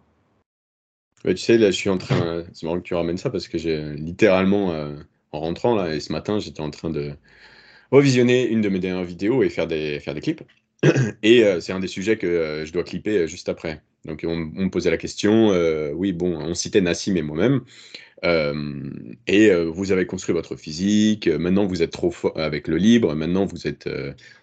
tu 1.34 1.38
sais, 1.38 1.58
là, 1.58 1.72
je 1.72 1.76
suis 1.76 1.90
en 1.90 1.98
train. 1.98 2.44
C'est 2.54 2.66
marrant 2.66 2.78
que 2.78 2.84
tu 2.84 2.94
ramènes 2.94 3.18
ça 3.18 3.30
parce 3.30 3.48
que 3.48 3.58
j'ai 3.58 3.82
littéralement, 3.96 4.72
euh, 4.74 4.96
en 5.32 5.40
rentrant 5.40 5.76
là, 5.76 5.94
et 5.96 6.00
ce 6.00 6.12
matin, 6.12 6.40
j'étais 6.40 6.62
en 6.62 6.70
train 6.70 6.90
de 6.90 7.14
revisionner 7.92 8.48
une 8.48 8.62
de 8.62 8.70
mes 8.70 8.80
dernières 8.80 9.06
vidéos 9.06 9.44
et 9.44 9.50
faire 9.50 9.68
des, 9.68 10.00
faire 10.00 10.14
des 10.14 10.22
clips. 10.22 10.44
Et 11.24 11.44
euh, 11.44 11.60
c'est 11.62 11.74
un 11.74 11.80
des 11.80 11.88
sujets 11.88 12.18
que 12.18 12.28
euh, 12.28 12.66
je 12.66 12.74
dois 12.74 12.84
clipper 12.84 13.28
juste 13.28 13.50
après. 13.50 13.82
Donc 14.06 14.24
on, 14.28 14.36
me 14.36 14.70
posait 14.70 14.92
la 14.92 14.98
question, 14.98 15.50
oui, 15.96 16.14
bon, 16.14 16.38
on 16.38 16.54
citait 16.54 16.82
Nassim 16.82 17.18
et 17.18 17.24
moi-même. 17.24 17.62
et 19.26 19.52
vous 19.52 19.92
avez 19.92 20.06
construit 20.06 20.36
votre 20.36 20.56
physique, 20.56 21.28
maintenant 21.28 21.66
vous 21.66 21.82
êtes 21.82 21.90
trop 21.90 22.12
fort 22.12 22.34
avec 22.36 22.68
le 22.68 22.78
libre, 22.78 23.16
maintenant 23.16 23.46
vous 23.46 23.66
êtes, 23.66 23.90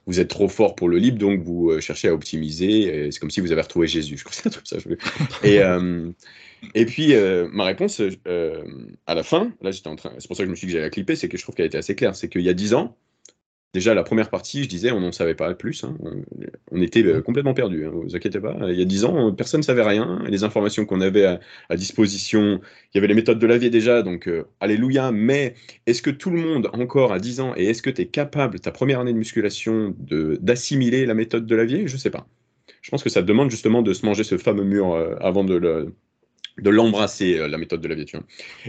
vous 0.09 0.19
êtes 0.19 0.27
trop 0.27 0.49
fort 0.49 0.75
pour 0.75 0.89
le 0.89 0.99
libre, 0.99 1.19
donc 1.19 1.43
vous 1.43 1.81
cherchez 1.81 2.09
à 2.09 2.13
optimiser, 2.15 3.13
c'est 3.13 3.21
comme 3.21 3.31
si 3.31 3.41
vous 3.41 3.53
avez 3.53 3.63
retrouvé 3.63 3.87
Jésus, 3.87 4.17
je 4.19 4.25
crois 4.25 4.33
que 4.33 4.37
c'est 4.43 4.49
un 4.49 4.51
truc 4.51 4.67
ça. 4.67 4.79
Et, 5.45 5.61
et 6.75 6.87
puis 6.87 7.15
ma 7.53 7.65
réponse 7.65 8.01
à 9.07 9.15
la 9.15 9.23
fin, 9.23 9.53
là 9.63 9.71
j'étais 9.71 9.89
en 9.89 9.97
train, 9.97 10.13
c'est 10.19 10.27
pour 10.27 10.37
ça 10.37 10.43
que 10.43 10.47
je 10.47 10.51
me 10.51 10.57
suis 10.57 10.67
dit 10.67 10.73
que 10.73 10.79
j'allais 10.79 10.87
la 10.87 10.91
clipper, 10.91 11.17
c'est 11.17 11.29
que 11.29 11.37
je 11.37 11.43
trouve 11.43 11.55
qu'elle 11.55 11.67
était 11.67 11.79
assez 11.79 11.95
claire, 11.95 12.15
c'est 12.17 12.29
qu'il 12.29 12.43
y 12.43 12.49
a 12.49 12.55
10 12.55 12.75
ans, 12.75 12.97
Déjà, 13.75 13.95
la 13.95 14.03
première 14.03 14.29
partie, 14.29 14.63
je 14.65 14.69
disais, 14.69 14.93
on 14.93 15.01
n'en 15.01 15.13
savait 15.13 15.35
pas 15.35 15.55
plus. 15.55 15.83
Hein. 15.85 15.97
On, 16.71 16.83
était 16.83 17.03
euh, 17.03 17.23
complètement 17.23 17.55
perdus. 17.55 17.87
Hein. 17.87 17.91
Vous 17.91 18.15
inquiétez 18.15 18.39
pas. 18.39 18.55
Il 18.69 18.79
y 18.79 18.83
a 18.83 18.85
dix 18.85 19.07
ans, 19.07 19.33
personne 19.33 19.61
ne 19.61 19.65
savait 19.65 19.83
rien. 19.83 20.23
Les 20.29 20.45
informations 20.45 20.85
qu'on 20.85 21.01
avait 21.01 21.25
à, 21.25 21.77
disposition, 21.77 22.61
il 22.93 22.97
y 22.97 22.99
avait 22.99 23.07
les 23.07 23.15
méthodes 23.15 23.39
de 23.39 23.47
lavier 23.47 23.71
déjà, 23.71 24.03
donc 24.03 24.29
euh, 24.29 24.45
alléluia. 24.61 25.11
Mais 25.11 25.55
est-ce 25.87 26.03
que 26.03 26.11
tout 26.11 26.29
le 26.29 26.39
monde, 26.39 26.69
encore 26.75 27.15
à 27.15 27.19
10 27.19 27.41
ans, 27.41 27.55
et 27.57 27.65
est-ce 27.65 27.81
que 27.81 27.89
tu 27.89 28.03
es 28.03 28.07
capable, 28.07 28.61
ta 28.61 28.73
première 28.73 29.01
année 29.01 29.15
de 29.15 29.19
musculation, 29.19 29.97
d'assimiler 29.99 31.07
la 31.07 31.15
méthode 31.15 31.47
de 31.47 31.57
lavier 31.57 31.89
Je 31.89 31.95
ne 31.95 31.99
sais 31.99 32.11
pas. 32.11 32.27
Je 32.83 32.91
pense 32.91 33.03
que 33.03 33.11
ça 33.11 33.23
demande 33.23 33.51
justement 33.51 33.81
de 33.81 33.95
se 33.95 34.05
manger 34.05 34.25
ce 34.25 34.37
fameux 34.37 34.65
mur 34.65 34.93
euh, 34.93 35.15
avant 35.21 35.45
de 35.45 35.55
le, 35.55 35.95
de 36.59 36.71
l'embrasser, 36.71 37.39
euh, 37.39 37.49
la 37.49 37.59
méthode 37.59 37.81
de 37.81 37.89
la 37.89 37.95
vie. 37.95 38.05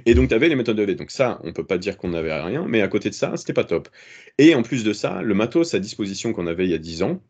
Et 0.06 0.14
donc, 0.14 0.30
tu 0.30 0.36
avais 0.36 0.50
les 0.50 0.56
méthodes 0.56 0.78
de 0.78 0.84
vie. 0.84 0.96
Donc, 0.96 1.12
ça, 1.12 1.40
on 1.44 1.54
peut 1.54 1.66
pas 1.66 1.78
dire 1.78 1.98
qu'on 1.98 2.10
n'avait 2.10 2.34
rien, 2.34 2.66
mais 2.68 2.82
à 2.82 2.88
côté 2.88 3.10
de 3.10 3.16
ça, 3.16 3.36
c'était 3.38 3.54
pas 3.54 3.64
top. 3.64 3.90
Et 4.38 4.56
en 4.56 4.64
plus 4.64 4.84
de 4.84 4.94
ça, 4.94 5.22
le 5.22 5.34
matos 5.34 5.74
à 5.74 5.80
disposition 5.80 6.34
qu'on 6.34 6.48
avait 6.48 6.66
il 6.66 6.72
y 6.72 6.76
a 6.76 6.80
10 6.80 7.04
ans, 7.04 7.22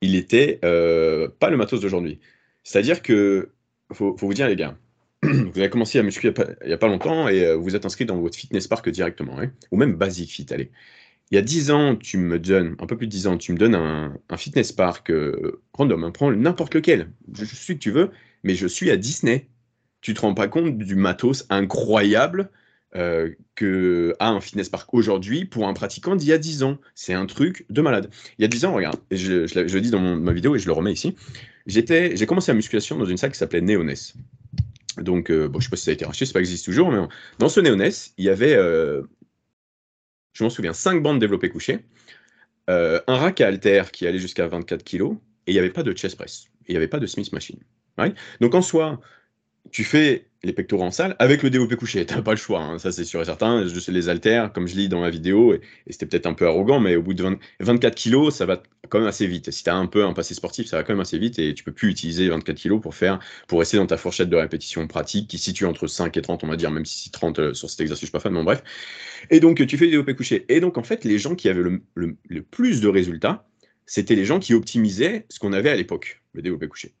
il 0.00 0.16
était 0.16 0.58
euh, 0.64 1.28
pas 1.38 1.50
le 1.50 1.56
matos 1.56 1.80
d'aujourd'hui. 1.80 2.20
C'est-à-dire 2.64 3.02
que, 3.02 3.50
faut, 3.92 4.16
faut 4.16 4.26
vous 4.26 4.34
dire, 4.34 4.48
les 4.48 4.56
gars, 4.56 4.76
vous 5.22 5.58
avez 5.58 5.70
commencé 5.70 5.98
à 5.98 6.02
musculer 6.02 6.32
il 6.62 6.68
n'y 6.68 6.72
a, 6.72 6.78
pas 6.78 6.88
longtemps 6.88 7.28
et 7.28 7.44
euh, 7.44 7.56
vous 7.56 7.76
êtes 7.76 7.84
inscrit 7.84 8.06
dans 8.06 8.20
votre 8.20 8.36
fitness 8.36 8.66
park 8.66 8.88
directement, 8.88 9.38
hein, 9.38 9.52
ou 9.70 9.76
même 9.76 9.94
Basic 9.94 10.30
Fit, 10.30 10.46
allez. 10.50 10.70
Il 11.30 11.36
y 11.36 11.38
a 11.38 11.42
10 11.42 11.70
ans, 11.70 11.94
tu 11.94 12.18
me 12.18 12.40
donnes, 12.40 12.74
un 12.80 12.86
peu 12.86 12.96
plus 12.96 13.06
de 13.06 13.12
10 13.12 13.28
ans, 13.28 13.38
tu 13.38 13.52
me 13.52 13.58
donnes 13.58 13.76
un, 13.76 14.18
fitness 14.36 14.72
park 14.72 15.12
random, 15.74 16.02
hein, 16.02 16.10
prends 16.10 16.32
n'importe 16.32 16.74
lequel, 16.74 17.12
je, 17.32 17.44
je 17.44 17.54
suis 17.54 17.74
que 17.74 17.78
tu 17.78 17.92
veux, 17.92 18.10
mais 18.42 18.56
je 18.56 18.66
suis 18.66 18.90
à 18.90 18.96
Disney 18.96 19.46
tu 20.00 20.14
te 20.14 20.20
rends 20.20 20.34
pas 20.34 20.48
compte 20.48 20.78
du 20.78 20.94
matos 20.94 21.46
incroyable 21.50 22.50
euh, 22.96 23.30
que 23.54 24.16
a 24.18 24.30
un 24.30 24.40
fitness 24.40 24.68
park 24.68 24.92
aujourd'hui 24.94 25.44
pour 25.44 25.68
un 25.68 25.74
pratiquant 25.74 26.16
d'il 26.16 26.28
y 26.28 26.32
a 26.32 26.38
10 26.38 26.64
ans. 26.64 26.78
C'est 26.94 27.14
un 27.14 27.26
truc 27.26 27.64
de 27.70 27.80
malade. 27.82 28.10
Il 28.38 28.42
y 28.42 28.44
a 28.44 28.48
10 28.48 28.64
ans, 28.64 28.74
regarde, 28.74 28.98
je, 29.10 29.46
je, 29.46 29.60
le 29.60 29.80
dis 29.80 29.90
dans 29.90 30.00
ma 30.00 30.32
vidéo 30.32 30.56
et 30.56 30.58
je 30.58 30.66
le 30.66 30.72
remets 30.72 30.92
ici, 30.92 31.14
j'ai 31.66 32.26
commencé 32.26 32.50
la 32.50 32.56
musculation 32.56 32.96
dans 32.96 33.04
une 33.04 33.16
salle 33.16 33.30
qui 33.30 33.38
s'appelait 33.38 33.60
Neoness. 33.60 34.14
Donc, 34.98 35.30
euh, 35.30 35.48
bon, 35.48 35.60
je 35.60 35.66
sais 35.66 35.70
pas 35.70 35.76
si 35.76 35.84
ça 35.84 35.90
a 35.92 35.94
été 35.94 36.04
racheté, 36.04 36.26
ça 36.26 36.40
existe 36.40 36.64
toujours, 36.64 36.90
mais 36.90 36.98
dans 37.38 37.48
ce 37.48 37.60
Neoness, 37.60 38.12
il 38.18 38.24
y 38.24 38.28
avait, 38.28 38.54
euh, 38.54 39.02
je 40.32 40.42
m'en 40.42 40.50
souviens, 40.50 40.72
5 40.72 41.00
bandes 41.00 41.20
développées 41.20 41.50
couchées, 41.50 41.84
un 42.66 43.16
rack 43.16 43.40
à 43.40 43.48
halter 43.48 43.82
qui 43.92 44.06
allait 44.06 44.18
jusqu'à 44.18 44.46
24 44.46 44.84
kg, 44.84 45.12
et 45.46 45.52
il 45.52 45.54
n'y 45.54 45.58
avait 45.58 45.70
pas 45.70 45.82
de 45.82 45.92
chest 45.92 46.16
press, 46.16 46.46
il 46.68 46.72
n'y 46.72 46.76
avait 46.76 46.88
pas 46.88 47.00
de 47.00 47.06
Smith 47.06 47.32
machine. 47.32 47.58
Donc 48.40 48.54
en 48.54 48.62
soi, 48.62 49.00
tu 49.70 49.84
fais 49.84 50.26
les 50.42 50.52
pectoraux 50.52 50.84
en 50.84 50.90
salle 50.90 51.16
avec 51.18 51.42
le 51.42 51.50
développé 51.50 51.76
couché. 51.76 52.06
Tu 52.10 52.14
n'as 52.14 52.22
pas 52.22 52.32
le 52.32 52.36
choix, 52.36 52.60
hein. 52.60 52.78
ça 52.78 52.92
c'est 52.92 53.04
sûr 53.04 53.20
et 53.20 53.24
certain. 53.24 53.66
Je 53.66 53.80
sais 53.80 53.92
les 53.92 54.08
haltères, 54.08 54.52
comme 54.52 54.66
je 54.66 54.74
lis 54.74 54.88
dans 54.88 55.00
ma 55.00 55.10
vidéo, 55.10 55.54
et, 55.54 55.60
c'était 55.88 56.06
peut-être 56.06 56.26
un 56.26 56.32
peu 56.34 56.46
arrogant, 56.46 56.80
mais 56.80 56.96
au 56.96 57.02
bout 57.02 57.14
de 57.14 57.38
24 57.60 57.94
kilos, 57.94 58.34
ça 58.34 58.46
va 58.46 58.62
quand 58.88 58.98
même 58.98 59.08
assez 59.08 59.26
vite. 59.26 59.50
Si 59.50 59.62
tu 59.62 59.70
as 59.70 59.76
un 59.76 59.86
peu 59.86 60.04
un 60.04 60.12
passé 60.12 60.34
sportif, 60.34 60.66
ça 60.66 60.78
va 60.78 60.82
quand 60.82 60.92
même 60.92 61.00
assez 61.00 61.18
vite 61.18 61.38
et 61.38 61.54
tu 61.54 61.62
peux 61.62 61.72
plus 61.72 61.90
utiliser 61.90 62.28
24 62.28 62.56
kilos 62.56 62.80
pour 62.80 62.94
faire, 62.94 63.20
pour 63.46 63.60
rester 63.60 63.76
dans 63.76 63.86
ta 63.86 63.96
fourchette 63.96 64.30
de 64.30 64.36
répétition 64.36 64.86
pratique 64.86 65.28
qui 65.28 65.38
situe 65.38 65.66
entre 65.66 65.86
5 65.86 66.16
et 66.16 66.22
30, 66.22 66.44
on 66.44 66.48
va 66.48 66.56
dire, 66.56 66.70
même 66.70 66.86
si 66.86 67.10
30 67.10 67.38
euh, 67.38 67.54
sur 67.54 67.70
cet 67.70 67.80
exercice, 67.80 68.02
je 68.02 68.06
suis 68.06 68.12
pas 68.12 68.20
fan, 68.20 68.32
mais 68.32 68.42
bref. 68.42 68.62
Et 69.30 69.40
donc, 69.40 69.64
tu 69.66 69.76
fais 69.78 69.84
le 69.84 69.90
développé 69.92 70.14
couché. 70.14 70.46
Et 70.48 70.60
donc, 70.60 70.78
en 70.78 70.82
fait, 70.82 71.04
les 71.04 71.18
gens 71.18 71.34
qui 71.34 71.48
avaient 71.48 71.62
le, 71.62 71.82
le 71.94 72.42
plus 72.42 72.80
de 72.80 72.88
résultats, 72.88 73.46
c'était 73.86 74.14
les 74.14 74.24
gens 74.24 74.38
qui 74.38 74.54
optimisaient 74.54 75.26
ce 75.28 75.38
qu'on 75.38 75.52
avait 75.52 75.70
à 75.70 75.76
l'époque, 75.76 76.22
le 76.32 76.42
développé 76.42 76.68
couché. 76.68 76.94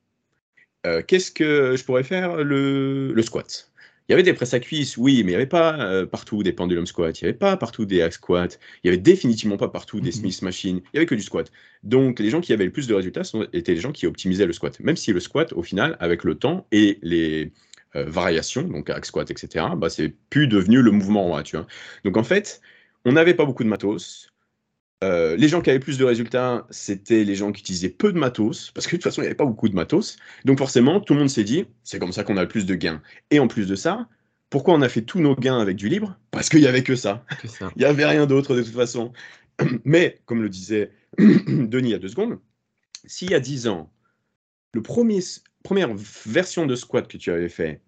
Euh, 0.86 1.02
qu'est-ce 1.06 1.30
que 1.30 1.76
je 1.76 1.84
pourrais 1.84 2.04
faire 2.04 2.36
le, 2.36 3.14
squat? 3.22 3.70
Il 4.08 4.12
y 4.12 4.14
avait 4.14 4.22
des 4.22 4.32
presses 4.32 4.54
à 4.54 4.60
cuisse, 4.60 4.96
oui, 4.96 5.16
mais 5.18 5.20
il 5.20 5.26
n'y 5.28 5.34
avait 5.36 5.46
pas 5.46 5.78
euh, 5.78 6.04
partout 6.04 6.42
des 6.42 6.52
pendulum 6.52 6.86
squat, 6.86 7.20
il 7.20 7.24
n'y 7.24 7.28
avait 7.28 7.38
pas 7.38 7.56
partout 7.56 7.84
des 7.84 8.02
hack 8.02 8.14
squat, 8.14 8.58
il 8.82 8.88
n'y 8.88 8.94
avait 8.94 9.02
définitivement 9.02 9.56
pas 9.56 9.68
partout 9.68 10.00
des 10.00 10.08
mhm. 10.08 10.16
Smith 10.16 10.42
machine, 10.42 10.76
il 10.78 10.90
n'y 10.94 10.98
avait 10.98 11.06
que 11.06 11.14
du 11.14 11.22
squat. 11.22 11.52
Donc 11.84 12.18
les 12.18 12.30
gens 12.30 12.40
qui 12.40 12.52
avaient 12.52 12.64
le 12.64 12.72
plus 12.72 12.88
de 12.88 12.94
résultats 12.94 13.22
étaient 13.52 13.74
les 13.74 13.80
gens 13.80 13.92
qui 13.92 14.06
optimisaient 14.06 14.46
le 14.46 14.52
squat. 14.52 14.80
Même 14.80 14.96
si 14.96 15.12
le 15.12 15.20
squat, 15.20 15.52
au 15.52 15.62
final, 15.62 15.96
avec 16.00 16.24
le 16.24 16.34
temps 16.34 16.66
et 16.72 16.98
les 17.02 17.52
euh, 17.94 18.04
variations, 18.04 18.62
donc 18.62 18.90
hack 18.90 19.04
squat, 19.04 19.30
etc., 19.30 19.66
bah, 19.76 19.90
c'est 19.90 20.12
plus 20.28 20.48
devenu 20.48 20.82
le 20.82 20.90
mouvement 20.90 21.24
roi, 21.24 21.42
tu 21.44 21.56
vois. 21.56 21.66
Donc 22.04 22.16
en 22.16 22.24
fait, 22.24 22.60
on 23.04 23.12
n'avait 23.12 23.34
pas 23.34 23.44
beaucoup 23.44 23.64
de 23.64 23.68
matos, 23.68 24.29
euh, 25.02 25.36
les 25.36 25.48
gens 25.48 25.62
qui 25.62 25.70
avaient 25.70 25.80
plus 25.80 25.96
de 25.96 26.04
résultats, 26.04 26.66
c'était 26.70 27.24
les 27.24 27.34
gens 27.34 27.52
qui 27.52 27.60
utilisaient 27.60 27.88
peu 27.88 28.12
de 28.12 28.18
matos, 28.18 28.70
parce 28.72 28.86
que 28.86 28.92
de 28.92 28.96
toute 28.96 29.04
façon, 29.04 29.22
il 29.22 29.24
n'y 29.24 29.28
avait 29.28 29.36
pas 29.36 29.46
beaucoup 29.46 29.68
de 29.68 29.74
matos. 29.74 30.16
Donc 30.44 30.58
forcément, 30.58 31.00
tout 31.00 31.14
le 31.14 31.20
monde 31.20 31.30
s'est 31.30 31.44
dit, 31.44 31.64
c'est 31.84 31.98
comme 31.98 32.12
ça 32.12 32.22
qu'on 32.22 32.36
a 32.36 32.42
le 32.42 32.48
plus 32.48 32.66
de 32.66 32.74
gains. 32.74 33.00
Et 33.30 33.38
en 33.38 33.48
plus 33.48 33.66
de 33.66 33.74
ça, 33.74 34.08
pourquoi 34.50 34.74
on 34.74 34.82
a 34.82 34.88
fait 34.88 35.02
tous 35.02 35.20
nos 35.20 35.34
gains 35.34 35.58
avec 35.58 35.76
du 35.76 35.88
libre? 35.88 36.18
Parce 36.32 36.48
qu'il 36.48 36.60
n'y 36.60 36.66
avait 36.66 36.82
que 36.82 36.96
ça. 36.96 37.24
Il 37.76 37.78
n'y 37.78 37.84
avait 37.84 38.04
rien 38.04 38.26
d'autre 38.26 38.54
de 38.54 38.62
toute 38.62 38.74
façon. 38.74 39.12
Mais, 39.84 40.20
comme 40.26 40.42
le 40.42 40.48
disait 40.48 40.90
Denis 41.18 41.88
il 41.88 41.92
y 41.92 41.94
a 41.94 41.98
deux 41.98 42.08
secondes, 42.08 42.38
s'il 43.06 43.30
y 43.30 43.34
a 43.34 43.40
dix 43.40 43.68
ans, 43.68 43.90
le 44.72 44.82
premier, 44.82 45.20
première 45.62 45.94
version 45.94 46.66
de 46.66 46.76
squat 46.76 47.08
que 47.08 47.16
tu 47.16 47.30
avais 47.30 47.48
fait, 47.48 47.80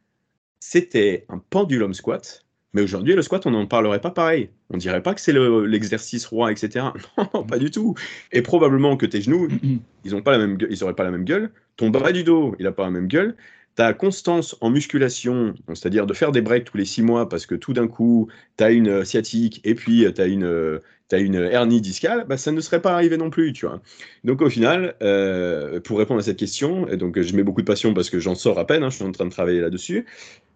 c'était 0.60 1.26
un 1.28 1.38
pendulum 1.38 1.92
squat, 1.92 2.44
mais 2.72 2.82
aujourd'hui, 2.82 3.14
le 3.14 3.22
squat, 3.22 3.44
on 3.46 3.50
n'en 3.50 3.66
parlerait 3.66 4.00
pas 4.00 4.10
pareil. 4.10 4.48
On 4.70 4.78
dirait 4.78 5.02
pas 5.02 5.14
que 5.14 5.20
c'est 5.20 5.32
l'exercice 5.32 6.24
roi, 6.26 6.50
etc. 6.50 6.86
Non, 7.34 7.44
pas 7.44 7.58
du 7.58 7.70
tout. 7.70 7.94
Et 8.32 8.42
probablement 8.42 8.96
que 8.96 9.06
tes 9.06 9.20
genoux, 9.20 9.48
ils 10.04 10.12
n'ont 10.12 10.22
pas 10.22 10.32
la 10.32 10.38
même, 10.38 10.58
ils 10.70 10.78
n'auraient 10.80 10.94
pas 10.94 11.04
la 11.04 11.10
même 11.10 11.24
gueule. 11.24 11.50
Ton 11.76 11.90
bas 11.90 12.12
du 12.12 12.24
dos, 12.24 12.56
il 12.58 12.64
n'a 12.64 12.72
pas 12.72 12.84
la 12.84 12.90
même 12.90 13.08
gueule. 13.08 13.36
Ta 13.74 13.94
constance 13.94 14.56
en 14.60 14.70
musculation, 14.70 15.54
c'est-à-dire 15.68 16.06
de 16.06 16.12
faire 16.12 16.30
des 16.30 16.42
breaks 16.42 16.64
tous 16.64 16.76
les 16.76 16.84
six 16.84 17.02
mois 17.02 17.28
parce 17.28 17.46
que 17.46 17.54
tout 17.54 17.72
d'un 17.72 17.88
coup, 17.88 18.28
tu 18.58 18.64
as 18.64 18.70
une 18.70 19.04
sciatique 19.04 19.60
et 19.64 19.74
puis 19.74 20.06
tu 20.14 20.20
as 20.20 20.26
une, 20.26 20.80
as 21.14 21.18
une 21.18 21.34
hernie 21.34 21.80
discale, 21.80 22.24
bah, 22.28 22.36
ça 22.36 22.52
ne 22.52 22.60
serait 22.60 22.80
pas 22.80 22.94
arrivé 22.94 23.16
non 23.16 23.30
plus, 23.30 23.52
tu 23.52 23.66
vois. 23.66 23.80
Donc 24.24 24.42
au 24.42 24.50
final, 24.50 24.94
euh, 25.02 25.80
pour 25.80 25.98
répondre 25.98 26.20
à 26.20 26.22
cette 26.22 26.38
question, 26.38 26.88
et 26.88 26.96
donc 26.96 27.20
je 27.20 27.36
mets 27.36 27.42
beaucoup 27.42 27.60
de 27.60 27.66
passion 27.66 27.94
parce 27.94 28.10
que 28.10 28.18
j'en 28.18 28.34
sors 28.34 28.58
à 28.58 28.66
peine, 28.66 28.82
hein, 28.82 28.90
je 28.90 28.96
suis 28.96 29.04
en 29.04 29.12
train 29.12 29.26
de 29.26 29.30
travailler 29.30 29.60
là-dessus, 29.60 30.06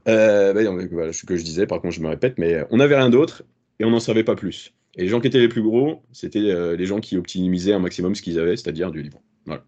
euh, 0.08 0.52
bah, 0.52 0.60
voilà, 0.90 1.12
ce 1.12 1.26
que 1.26 1.36
je 1.36 1.42
disais, 1.42 1.66
par 1.66 1.80
contre, 1.80 1.94
je 1.94 2.00
me 2.00 2.08
répète, 2.08 2.38
mais 2.38 2.64
on 2.70 2.78
n'avait 2.78 2.96
rien 2.96 3.10
d'autre 3.10 3.42
et 3.78 3.84
on 3.84 3.90
n'en 3.90 4.00
savait 4.00 4.24
pas 4.24 4.36
plus. 4.36 4.72
Et 4.96 5.02
les 5.02 5.08
gens 5.08 5.20
qui 5.20 5.26
étaient 5.26 5.40
les 5.40 5.48
plus 5.48 5.62
gros, 5.62 6.02
c'était 6.12 6.38
euh, 6.38 6.76
les 6.76 6.86
gens 6.86 7.00
qui 7.00 7.16
optimisaient 7.16 7.74
un 7.74 7.78
maximum 7.78 8.14
ce 8.14 8.22
qu'ils 8.22 8.38
avaient, 8.38 8.56
c'est-à-dire 8.56 8.90
du 8.90 9.02
livre. 9.02 9.20
Voilà. 9.44 9.62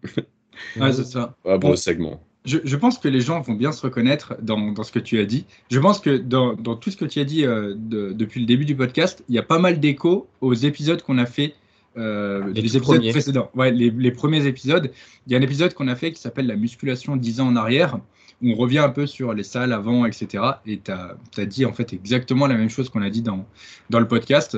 Ouais, 0.79 0.91
c'est 0.91 1.05
ça. 1.05 1.35
bon, 1.59 1.75
segment. 1.75 2.21
Je, 2.45 2.57
je, 2.63 2.75
pense 2.77 2.97
que 2.97 3.07
les 3.07 3.19
gens 3.19 3.41
vont 3.41 3.53
bien 3.53 3.71
se 3.71 3.81
reconnaître 3.81 4.35
dans, 4.41 4.71
dans 4.71 4.83
ce 4.83 4.91
que 4.91 4.99
tu 4.99 5.19
as 5.19 5.25
dit. 5.25 5.45
Je 5.69 5.79
pense 5.79 5.99
que 5.99 6.17
dans, 6.17 6.53
dans 6.53 6.75
tout 6.75 6.89
ce 6.89 6.97
que 6.97 7.05
tu 7.05 7.19
as 7.19 7.25
dit 7.25 7.45
euh, 7.45 7.75
depuis 7.77 8.39
le 8.39 8.45
début 8.45 8.65
du 8.65 8.75
podcast, 8.75 9.23
il 9.27 9.35
y 9.35 9.37
a 9.37 9.43
pas 9.43 9.59
mal 9.59 9.79
d'échos 9.79 10.27
aux 10.41 10.53
épisodes 10.53 11.01
qu'on 11.01 11.17
a 11.17 11.25
fait. 11.25 11.53
Euh, 11.97 12.47
les, 12.53 12.59
épisodes 12.61 12.81
premiers. 12.81 13.11
précédents, 13.11 13.49
ouais, 13.55 13.71
les, 13.71 13.89
les, 13.89 14.11
premiers 14.11 14.45
épisodes. 14.45 14.91
Il 15.27 15.33
y 15.33 15.35
a 15.35 15.39
un 15.39 15.41
épisode 15.41 15.73
qu'on 15.73 15.87
a 15.87 15.95
fait 15.95 16.13
qui 16.13 16.21
s'appelle 16.21 16.47
La 16.47 16.55
musculation 16.55 17.17
10 17.17 17.41
ans 17.41 17.47
en 17.47 17.55
arrière, 17.55 17.99
on 18.41 18.55
revient 18.55 18.79
un 18.79 18.89
peu 18.89 19.05
sur 19.05 19.33
les 19.33 19.43
salles 19.43 19.73
avant, 19.73 20.05
etc. 20.05 20.43
Et 20.65 20.79
tu 20.79 20.91
as, 20.91 21.45
dit 21.45 21.65
en 21.65 21.73
fait 21.73 21.93
exactement 21.93 22.47
la 22.47 22.55
même 22.55 22.69
chose 22.69 22.89
qu'on 22.89 23.01
a 23.01 23.09
dit 23.09 23.21
dans, 23.21 23.45
dans 23.89 23.99
le 23.99 24.07
podcast, 24.07 24.57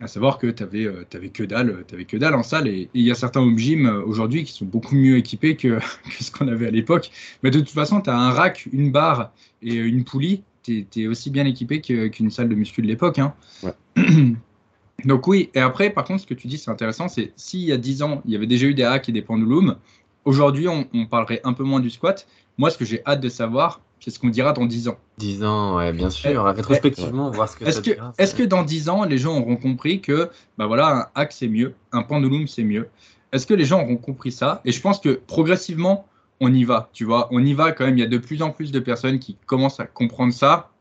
à 0.00 0.06
savoir 0.06 0.38
que 0.38 0.48
tu 0.48 0.62
avais, 0.62 0.84
euh, 0.84 1.04
que 1.32 1.44
dalle, 1.44 1.84
avais 1.92 2.04
que 2.04 2.16
dalle 2.16 2.34
en 2.34 2.42
salle. 2.42 2.68
Et 2.68 2.90
il 2.92 3.02
y 3.02 3.10
a 3.10 3.14
certains 3.14 3.40
home 3.40 3.58
gym 3.58 3.86
euh, 3.86 4.02
aujourd'hui 4.04 4.44
qui 4.44 4.52
sont 4.52 4.64
beaucoup 4.64 4.94
mieux 4.94 5.16
équipés 5.16 5.56
que, 5.56 5.78
ce 6.20 6.30
qu'on 6.30 6.48
avait 6.48 6.66
à 6.66 6.70
l'époque. 6.70 7.10
Mais 7.42 7.50
de 7.50 7.60
toute 7.60 7.70
façon, 7.70 8.00
tu 8.00 8.10
as 8.10 8.18
un 8.18 8.30
rack, 8.30 8.68
une 8.72 8.90
barre 8.90 9.32
et 9.62 9.74
une 9.74 10.04
poulie. 10.04 10.42
Tu 10.62 10.86
es, 10.96 11.06
aussi 11.08 11.30
bien 11.30 11.44
équipé 11.44 11.80
qu'une 11.80 12.30
salle 12.30 12.48
de 12.48 12.54
muscu 12.54 12.82
de 12.82 12.86
l'époque. 12.86 13.18
Hein. 13.18 13.34
Donc 15.04 15.26
oui, 15.26 15.50
et 15.54 15.58
après, 15.58 15.90
par 15.90 16.04
contre, 16.04 16.20
ce 16.22 16.26
que 16.26 16.34
tu 16.34 16.46
dis, 16.46 16.58
c'est 16.58 16.70
intéressant, 16.70 17.08
c'est 17.08 17.32
s'il 17.34 17.60
y 17.60 17.72
a 17.72 17.76
10 17.76 18.02
ans, 18.02 18.22
il 18.24 18.32
y 18.32 18.36
avait 18.36 18.46
déjà 18.46 18.66
eu 18.66 18.74
des 18.74 18.84
hacks 18.84 19.08
et 19.08 19.12
des 19.12 19.22
pendulums, 19.22 19.76
aujourd'hui, 20.24 20.68
on, 20.68 20.86
on, 20.94 21.06
parlerait 21.06 21.40
un 21.42 21.52
peu 21.52 21.64
moins 21.64 21.80
du 21.80 21.90
squat, 21.90 22.28
moi, 22.58 22.70
ce 22.70 22.78
que 22.78 22.84
j'ai 22.84 23.02
hâte 23.06 23.20
de 23.20 23.28
savoir, 23.28 23.80
c'est 24.00 24.10
ce 24.10 24.18
qu'on 24.18 24.30
dira 24.30 24.52
dans 24.52 24.66
10 24.66 24.88
ans. 24.88 24.98
10 25.18 25.44
ans, 25.44 25.76
ouais, 25.76 25.92
bien 25.92 26.10
sûr. 26.10 26.30
Eh, 26.30 26.36
rétrospectivement, 26.36 27.30
voir 27.30 27.48
ce 27.48 27.56
que 27.56 27.64
est-ce 27.64 27.80
que, 27.80 27.92
Est-ce 28.18 28.34
que 28.34 28.42
dans 28.42 28.64
10 28.64 28.88
ans, 28.88 29.04
les 29.04 29.18
gens 29.18 29.38
auront 29.38 29.56
compris 29.56 30.00
que 30.00 30.30
bah 30.58 30.66
voilà, 30.66 30.88
un 30.96 31.06
hack, 31.14 31.32
c'est 31.32 31.48
mieux, 31.48 31.74
un 31.92 32.02
pendulum, 32.02 32.48
c'est 32.48 32.64
mieux 32.64 32.88
Est-ce 33.32 33.46
que 33.46 33.54
les 33.54 33.64
gens 33.64 33.80
auront 33.82 33.96
compris 33.96 34.32
ça? 34.32 34.60
Et 34.64 34.72
je 34.72 34.80
pense 34.80 34.98
que 34.98 35.20
progressivement, 35.26 36.06
on 36.40 36.52
y 36.52 36.64
va, 36.64 36.90
tu 36.92 37.04
vois. 37.04 37.28
On 37.30 37.44
y 37.44 37.54
va 37.54 37.70
quand 37.70 37.84
même. 37.84 37.96
Il 37.96 38.00
y 38.00 38.04
a 38.04 38.08
de 38.08 38.18
plus 38.18 38.42
en 38.42 38.50
plus 38.50 38.72
de 38.72 38.80
personnes 38.80 39.20
qui 39.20 39.36
commencent 39.46 39.78
à 39.78 39.86
comprendre 39.86 40.32
ça. 40.32 40.71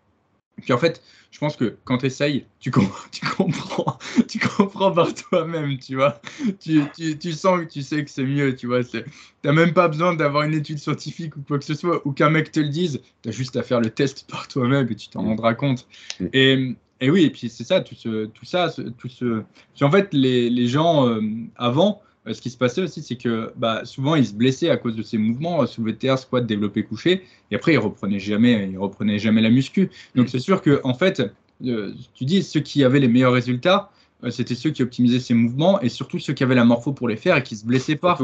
Puis 0.62 0.74
en 0.74 0.78
fait, 0.78 1.02
je 1.32 1.40
pense 1.40 1.56
que 1.56 1.78
quand 1.86 1.98
tu 2.00 2.06
essayes, 2.06 2.46
tu, 2.60 2.72
tu, 3.12 3.26
comprends, 3.26 3.98
tu 4.28 4.40
comprends 4.40 4.92
par 4.92 5.14
toi-même, 5.14 5.78
tu 5.80 5.96
vois. 5.96 6.22
Tu, 6.60 6.84
tu, 6.96 7.18
tu, 7.18 7.32
sens 7.34 7.62
que 7.62 7.66
tu 7.66 7.82
sais 7.82 8.04
que 8.04 8.12
c'est 8.12 8.24
mieux, 8.24 8.56
tu 8.56 8.68
vois. 8.68 8.84
Tu 8.84 9.04
n'as 9.44 9.54
même 9.54 9.74
pas 9.74 9.88
besoin 9.88 10.14
d'avoir 10.14 10.44
une 10.44 10.54
étude 10.54 10.78
scientifique 10.78 11.36
ou 11.38 11.42
quoi 11.42 11.58
que 11.58 11.66
ce 11.66 11.74
soit, 11.74 12.06
ou 12.06 12.12
qu'un 12.12 12.30
mec 12.30 12.52
te 12.52 12.60
le 12.60 12.70
dise. 12.70 13.02
Tu 13.24 13.30
as 13.30 13.32
juste 13.32 13.56
à 13.56 13.64
faire 13.64 13.80
le 13.80 13.90
test 13.90 14.30
par 14.30 14.48
toi-même 14.48 14.88
et 14.90 14.96
tu 14.96 15.10
t'en 15.10 15.24
rendras 15.24 15.54
compte. 15.54 15.88
Mm. 16.20 16.26
Et, 16.34 16.76
et, 17.00 17.10
oui, 17.10 17.24
et 17.24 17.30
puis 17.30 17.50
c'est 17.50 17.64
ça, 17.64 17.82
tout, 17.82 17.96
ce, 17.96 18.26
tout 18.26 18.46
ça, 18.46 18.70
tout 18.98 19.10
ce... 19.10 19.44
Puis 19.74 19.86
en 19.86 19.92
fait, 19.92 20.14
les, 20.14 20.50
les 20.50 20.68
gens 20.68 21.08
euh, 21.08 21.22
avant, 21.56 22.02
ce 22.26 22.42
qui 22.42 22.50
se 22.50 22.58
passait 22.58 22.82
aussi, 22.82 23.02
c'est 23.02 23.16
que 23.16 23.52
bah, 23.56 23.82
souvent 23.86 24.16
ils 24.16 24.26
se 24.26 24.34
blessaient 24.34 24.70
à 24.70 24.78
cause 24.78 24.96
de 24.96 25.04
ces 25.04 25.18
mouvements, 25.18 25.64
euh, 25.64 25.66
soulevé 25.66 25.94
de 25.94 25.98
terre, 25.98 26.20
squat, 26.20 26.46
développé, 26.46 26.84
couché, 26.84 27.24
et 27.50 27.56
après 27.56 27.74
ils 27.74 27.80
reprenaient 27.80 28.20
jamais, 28.20 28.70
ils 28.72 28.78
reprenaient 28.78 29.20
jamais 29.20 29.42
la 29.42 29.50
muscu. 29.50 29.90
Donc 30.16 30.30
c'est 30.30 30.40
sûr 30.40 30.62
que 30.62 30.82
en 30.84 30.94
fait, 30.94 31.22
euh, 31.66 31.94
tu 32.14 32.26
dis 32.26 32.44
ceux 32.44 32.60
qui 32.60 32.84
avaient 32.84 33.00
les 33.00 33.08
meilleurs 33.08 33.34
résultats, 33.34 33.92
c'était 34.30 34.54
ceux 34.54 34.70
qui 34.70 34.84
optimisaient 34.84 35.20
ces 35.20 35.34
mouvements 35.34 35.82
et 35.82 35.90
surtout 35.90 36.20
ceux 36.20 36.34
qui 36.34 36.44
avaient 36.44 36.54
la 36.54 36.64
morpho 36.64 36.92
pour 36.94 37.08
les 37.08 37.16
faire 37.16 37.38
et 37.38 37.44
qui 37.44 37.56
se 37.56 37.66
blessaient 37.66 37.96
pas. 37.96 38.20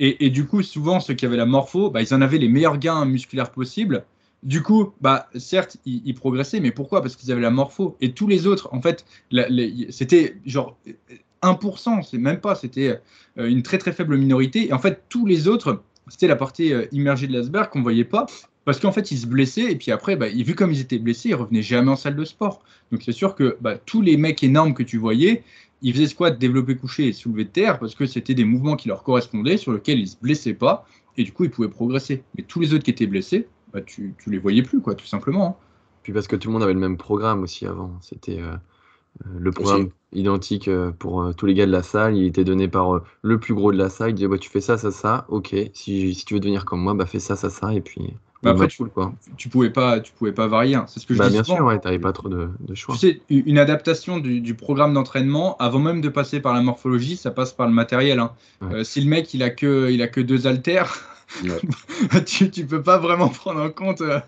Et, 0.00 0.26
et, 0.26 0.30
du 0.30 0.46
coup, 0.46 0.62
souvent 0.62 0.98
ceux 0.98 1.14
qui 1.14 1.26
avaient 1.26 1.36
la 1.36 1.46
morpho, 1.46 1.90
bah, 1.90 2.02
ils 2.02 2.12
en 2.14 2.20
avaient 2.20 2.38
les 2.38 2.48
meilleurs 2.48 2.78
gains 2.78 3.04
musculaires 3.04 3.50
possibles. 3.50 4.04
Du 4.44 4.62
coup, 4.62 4.92
bah, 5.00 5.28
certes, 5.36 5.76
ils, 5.84 6.14
progressaient, 6.14 6.60
mais 6.60 6.70
pourquoi? 6.70 7.02
Parce 7.02 7.16
qu'ils 7.16 7.32
avaient 7.32 7.40
la 7.40 7.50
morpho. 7.50 7.96
Et 8.00 8.12
tous 8.12 8.28
les 8.28 8.46
autres, 8.46 8.68
en 8.72 8.80
fait, 8.80 9.04
c'était 9.90 10.36
genre 10.46 10.76
1%, 11.42 12.02
c'est 12.08 12.18
même 12.18 12.40
pas, 12.40 12.54
c'était 12.54 13.00
euh, 13.38 13.48
une 13.48 13.62
très 13.62 13.78
très 13.78 13.92
faible 13.92 14.16
minorité. 14.16 14.68
Et 14.68 14.72
en 14.72 14.78
fait, 14.78 15.04
tous 15.08 15.26
les 15.26 15.48
autres, 15.48 15.82
c'était 16.08 16.26
la 16.26 16.36
partie 16.36 16.72
euh, 16.72 16.86
immergée 16.92 17.26
de 17.26 17.32
l'iceberg 17.32 17.70
qu'on 17.70 17.82
voyait 17.82 18.04
pas, 18.04 18.26
parce 18.64 18.80
qu'en 18.80 18.92
fait, 18.92 19.10
ils 19.10 19.18
se 19.18 19.26
blessaient, 19.26 19.72
et 19.72 19.76
puis 19.76 19.90
après, 19.90 20.16
bah, 20.16 20.28
vu 20.28 20.54
comme 20.54 20.72
ils 20.72 20.80
étaient 20.80 20.98
blessés, 20.98 21.30
ils 21.30 21.34
revenaient 21.34 21.62
jamais 21.62 21.90
en 21.90 21.96
salle 21.96 22.16
de 22.16 22.24
sport. 22.24 22.62
Donc 22.92 23.02
c'est 23.02 23.12
sûr 23.12 23.34
que 23.34 23.56
bah, 23.60 23.78
tous 23.78 24.02
les 24.02 24.16
mecs 24.16 24.42
énormes 24.42 24.74
que 24.74 24.82
tu 24.82 24.98
voyais, 24.98 25.42
ils 25.80 25.94
faisaient 25.94 26.08
squat, 26.08 26.38
développé 26.38 26.76
couché 26.76 27.08
et 27.08 27.12
soulevé 27.12 27.44
de 27.44 27.50
terre, 27.50 27.78
parce 27.78 27.94
que 27.94 28.06
c'était 28.06 28.34
des 28.34 28.44
mouvements 28.44 28.76
qui 28.76 28.88
leur 28.88 29.02
correspondaient, 29.02 29.56
sur 29.56 29.72
lesquels 29.72 30.00
ils 30.00 30.08
se 30.08 30.16
blessaient 30.20 30.54
pas, 30.54 30.86
et 31.16 31.24
du 31.24 31.32
coup, 31.32 31.44
ils 31.44 31.50
pouvaient 31.50 31.68
progresser. 31.68 32.22
Mais 32.36 32.42
tous 32.42 32.60
les 32.60 32.74
autres 32.74 32.84
qui 32.84 32.90
étaient 32.90 33.06
blessés, 33.06 33.48
bah, 33.72 33.80
tu, 33.80 34.14
tu 34.22 34.30
les 34.30 34.38
voyais 34.38 34.62
plus, 34.62 34.80
quoi, 34.80 34.94
tout 34.94 35.06
simplement. 35.06 35.46
Hein. 35.46 35.64
Puis 36.02 36.12
parce 36.12 36.26
que 36.26 36.36
tout 36.36 36.48
le 36.48 36.54
monde 36.54 36.62
avait 36.62 36.74
le 36.74 36.80
même 36.80 36.96
programme 36.96 37.42
aussi 37.42 37.66
avant. 37.66 37.92
C'était. 38.00 38.40
Euh, 38.40 38.56
le 39.24 39.50
programme 39.50 39.88
identique 40.12 40.68
euh, 40.68 40.90
pour 40.90 41.22
euh, 41.22 41.32
tous 41.32 41.46
les 41.46 41.54
gars 41.54 41.66
de 41.66 41.72
la 41.72 41.82
salle, 41.82 42.16
il 42.16 42.24
était 42.24 42.44
donné 42.44 42.68
par 42.68 43.00
le 43.22 43.38
plus 43.38 43.54
gros 43.54 43.72
de 43.72 43.78
la 43.78 43.88
salle. 43.88 44.10
Il 44.10 44.14
disait 44.14 44.28
bah, 44.28 44.38
Tu 44.38 44.50
fais 44.50 44.60
ça, 44.60 44.78
ça, 44.78 44.90
ça, 44.90 45.26
ok. 45.28 45.54
Si, 45.74 46.14
si 46.14 46.24
tu 46.24 46.34
veux 46.34 46.40
devenir 46.40 46.64
comme 46.64 46.80
moi, 46.80 46.94
bah, 46.94 47.06
fais 47.06 47.18
ça, 47.18 47.36
ça, 47.36 47.50
ça. 47.50 47.74
Et 47.74 47.80
puis. 47.80 48.14
Bah 48.40 48.50
après, 48.50 48.68
tu, 48.68 48.84
quoi. 48.84 49.12
tu 49.36 49.48
pouvais 49.48 49.70
pas, 49.70 49.98
tu 49.98 50.12
pouvais 50.12 50.30
pas 50.30 50.46
varier. 50.46 50.76
Hein. 50.76 50.84
C'est 50.86 51.00
ce 51.00 51.06
que 51.08 51.14
je 51.14 51.18
bah, 51.18 51.28
Bien 51.28 51.42
sûr, 51.42 51.58
ouais, 51.64 51.80
t'avais 51.80 51.98
pas 51.98 52.12
trop 52.12 52.28
de, 52.28 52.48
de, 52.60 52.74
choix. 52.76 52.94
Tu 52.94 53.00
sais, 53.00 53.20
une 53.28 53.58
adaptation 53.58 54.20
du, 54.20 54.40
du 54.40 54.54
programme 54.54 54.94
d'entraînement, 54.94 55.56
avant 55.56 55.80
même 55.80 56.00
de 56.00 56.08
passer 56.08 56.38
par 56.38 56.54
la 56.54 56.60
morphologie, 56.60 57.16
ça 57.16 57.32
passe 57.32 57.52
par 57.52 57.66
le 57.66 57.72
matériel. 57.72 58.20
Hein. 58.20 58.30
si 58.84 59.00
le 59.00 59.08
mec 59.08 59.34
il 59.34 59.42
a 59.42 59.50
que, 59.50 59.90
il 59.90 60.02
a 60.02 60.06
que 60.06 60.20
deux 60.20 60.46
haltères, 60.46 61.17
tu, 62.26 62.50
tu 62.50 62.66
peux 62.66 62.82
pas 62.82 62.98
vraiment 62.98 63.28
prendre 63.28 63.60
en 63.60 63.70
compte 63.70 64.00
euh, 64.00 64.20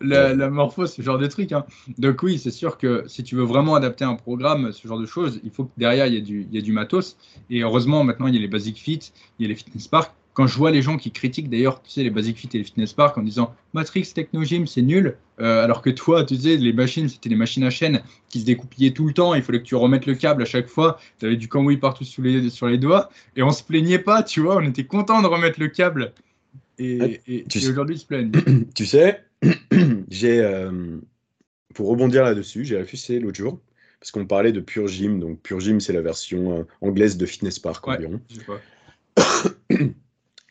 la, 0.00 0.34
la, 0.34 0.50
morpho, 0.50 0.86
ce 0.86 1.02
genre 1.02 1.18
de 1.18 1.26
truc. 1.26 1.52
Hein. 1.52 1.64
Donc 1.98 2.22
oui, 2.22 2.38
c'est 2.38 2.50
sûr 2.50 2.78
que 2.78 3.04
si 3.06 3.22
tu 3.24 3.36
veux 3.36 3.44
vraiment 3.44 3.74
adapter 3.74 4.04
un 4.04 4.14
programme, 4.14 4.72
ce 4.72 4.86
genre 4.86 4.98
de 4.98 5.06
choses, 5.06 5.40
il 5.44 5.50
faut 5.50 5.64
que 5.64 5.72
derrière, 5.76 6.06
il 6.06 6.14
y, 6.14 6.16
ait 6.16 6.22
du, 6.22 6.46
il 6.50 6.54
y 6.54 6.58
a 6.58 6.62
du 6.62 6.72
matos. 6.72 7.16
Et 7.50 7.60
heureusement, 7.60 8.04
maintenant, 8.04 8.26
il 8.26 8.34
y 8.34 8.38
a 8.38 8.40
les 8.40 8.48
Basic 8.48 8.78
Fit, 8.78 9.12
il 9.38 9.42
y 9.42 9.46
a 9.46 9.48
les 9.48 9.54
Fitness 9.54 9.88
Park. 9.88 10.12
Quand 10.32 10.48
je 10.48 10.58
vois 10.58 10.72
les 10.72 10.82
gens 10.82 10.96
qui 10.96 11.12
critiquent 11.12 11.48
d'ailleurs, 11.48 11.80
tu 11.80 11.90
sais, 11.90 12.02
les 12.02 12.10
Basic 12.10 12.36
Fit 12.36 12.48
et 12.54 12.58
les 12.58 12.64
Fitness 12.64 12.92
Park 12.92 13.16
en 13.16 13.22
disant 13.22 13.54
Matrix 13.72 14.10
Technogym, 14.12 14.66
c'est 14.66 14.82
nul, 14.82 15.16
euh, 15.40 15.62
alors 15.62 15.80
que 15.80 15.90
toi, 15.90 16.24
tu 16.24 16.34
sais, 16.36 16.56
les 16.56 16.72
machines, 16.72 17.08
c'était 17.08 17.28
les 17.28 17.36
machines 17.36 17.62
à 17.62 17.70
chaîne 17.70 18.02
qui 18.28 18.40
se 18.40 18.44
découpillaient 18.44 18.90
tout 18.90 19.06
le 19.06 19.12
temps, 19.12 19.34
il 19.34 19.42
fallait 19.42 19.60
que 19.60 19.64
tu 19.64 19.76
remettes 19.76 20.06
le 20.06 20.14
câble 20.14 20.42
à 20.42 20.44
chaque 20.44 20.66
fois, 20.66 20.98
tu 21.20 21.26
avais 21.26 21.36
du 21.36 21.46
cambouis 21.46 21.76
partout 21.76 22.04
sous 22.04 22.20
les, 22.20 22.50
sur 22.50 22.66
les 22.66 22.78
doigts, 22.78 23.10
et 23.36 23.44
on 23.44 23.50
se 23.52 23.62
plaignait 23.62 24.00
pas, 24.00 24.24
tu 24.24 24.40
vois, 24.40 24.56
on 24.56 24.62
était 24.62 24.84
content 24.84 25.22
de 25.22 25.28
remettre 25.28 25.60
le 25.60 25.68
câble. 25.68 26.12
Et, 26.78 27.20
ah, 27.28 27.58
aujourd'hui, 27.68 27.96
ils 27.96 27.98
se 27.98 28.06
plaignent. 28.06 28.32
Tu 28.74 28.86
sais, 28.86 29.24
j'ai, 30.10 30.40
euh, 30.40 30.98
pour 31.74 31.88
rebondir 31.88 32.24
là-dessus, 32.24 32.64
j'ai 32.64 32.76
réfléchi 32.76 33.18
l'autre 33.18 33.38
jour, 33.38 33.60
parce 34.00 34.10
qu'on 34.10 34.26
parlait 34.26 34.52
de 34.52 34.60
Pure 34.60 34.88
Gym. 34.88 35.20
Donc, 35.20 35.40
Pure 35.42 35.60
Gym, 35.60 35.80
c'est 35.80 35.92
la 35.92 36.02
version 36.02 36.60
euh, 36.60 36.64
anglaise 36.80 37.16
de 37.16 37.26
Fitness 37.26 37.58
Park 37.58 37.86
environ. 37.86 38.20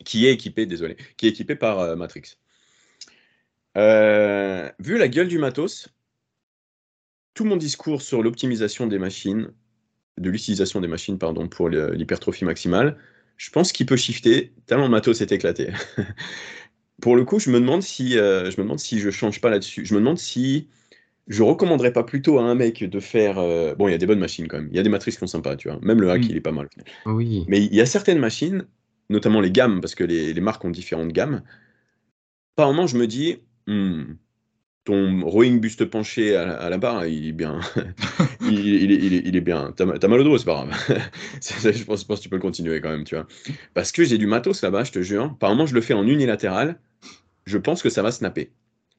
qui 0.04 0.26
est 0.26 0.32
équipé, 0.32 0.66
désolé, 0.66 0.96
qui 1.16 1.26
est 1.26 1.30
équipé 1.30 1.54
par 1.54 1.80
euh, 1.80 1.96
Matrix. 1.96 2.36
vu 3.74 4.98
la 4.98 5.08
gueule 5.08 5.28
du 5.28 5.38
matos, 5.38 5.88
tout 7.34 7.44
mon 7.44 7.56
discours 7.56 8.02
sur 8.02 8.22
l'optimisation 8.22 8.86
des 8.86 8.98
machines, 8.98 9.52
de 10.18 10.30
l'utilisation 10.30 10.80
des 10.80 10.88
machines 10.88 11.18
pardon, 11.18 11.48
pour 11.48 11.68
l'hypertrophie 11.68 12.44
maximale, 12.44 12.98
je 13.36 13.50
pense 13.50 13.72
qu'il 13.72 13.86
peut 13.86 13.96
shifter 13.96 14.52
tellement 14.66 14.84
le 14.84 14.90
matos 14.90 15.20
est 15.20 15.32
éclaté. 15.32 15.70
Pour 17.00 17.16
le 17.16 17.24
coup, 17.24 17.38
je 17.38 17.50
me 17.50 17.60
demande 17.60 17.82
si, 17.82 18.18
euh, 18.18 18.50
je 18.50 18.56
me 18.60 18.64
demande 18.64 18.78
si 18.78 19.00
je 19.00 19.10
change 19.10 19.40
pas 19.40 19.50
là-dessus. 19.50 19.84
Je 19.84 19.94
me 19.94 19.98
demande 19.98 20.18
si 20.18 20.68
je 21.26 21.42
recommanderais 21.42 21.92
pas 21.92 22.04
plutôt 22.04 22.38
à 22.38 22.42
un 22.42 22.54
mec 22.54 22.84
de 22.84 23.00
faire. 23.00 23.38
Euh, 23.38 23.74
bon, 23.74 23.88
il 23.88 23.90
y 23.90 23.94
a 23.94 23.98
des 23.98 24.06
bonnes 24.06 24.20
machines 24.20 24.46
quand 24.46 24.58
même. 24.58 24.68
Il 24.70 24.76
y 24.76 24.78
a 24.78 24.82
des 24.82 24.88
matrices 24.88 25.16
qui 25.16 25.20
sont 25.20 25.26
sympas, 25.26 25.56
tu 25.56 25.68
vois. 25.68 25.78
Même 25.82 26.00
le 26.00 26.10
hack, 26.10 26.22
mm. 26.22 26.30
il 26.30 26.36
est 26.36 26.40
pas 26.40 26.52
mal. 26.52 26.68
Oui. 27.06 27.44
Mais 27.48 27.64
il 27.64 27.74
y 27.74 27.80
a 27.80 27.86
certaines 27.86 28.18
machines, 28.18 28.66
notamment 29.10 29.40
les 29.40 29.50
gammes, 29.50 29.80
parce 29.80 29.94
que 29.94 30.04
les, 30.04 30.32
les 30.32 30.40
marques 30.40 30.64
ont 30.64 30.70
différentes 30.70 31.12
gammes. 31.12 31.42
Par 32.56 32.68
moment, 32.68 32.86
je 32.86 32.96
me 32.96 33.06
dis, 33.06 33.38
hmm, 33.66 34.14
ton 34.84 35.22
rowing 35.24 35.60
buste 35.60 35.84
penché 35.86 36.36
à, 36.36 36.68
la 36.68 36.78
barre, 36.78 37.06
il 37.06 37.28
est 37.28 37.32
bien. 37.32 37.60
il, 38.42 38.92
est, 38.92 38.96
il, 38.96 39.36
est, 39.36 39.40
bien. 39.40 39.72
T'as 39.74 39.86
mal 39.86 40.20
au 40.20 40.24
dos, 40.24 40.36
c'est 40.36 40.44
pas 40.44 40.66
grave. 40.66 40.74
je, 41.40 41.84
pense, 41.84 42.04
que 42.04 42.14
tu 42.20 42.28
peux 42.28 42.36
le 42.36 42.42
continuer 42.42 42.80
quand 42.80 42.90
même, 42.90 43.04
tu 43.04 43.14
vois. 43.14 43.26
Parce 43.72 43.92
que 43.92 44.04
j'ai 44.04 44.18
du 44.18 44.26
matos 44.26 44.62
là-bas, 44.62 44.84
je 44.84 44.92
te 44.92 45.00
jure. 45.00 45.34
Par 45.38 45.50
moment, 45.50 45.66
je 45.66 45.74
le 45.74 45.80
fais 45.80 45.94
en 45.94 46.06
unilatéral. 46.06 46.78
Je 47.46 47.56
pense 47.56 47.82
que 47.82 47.88
ça 47.88 48.02
va 48.02 48.10
snapper. 48.10 48.50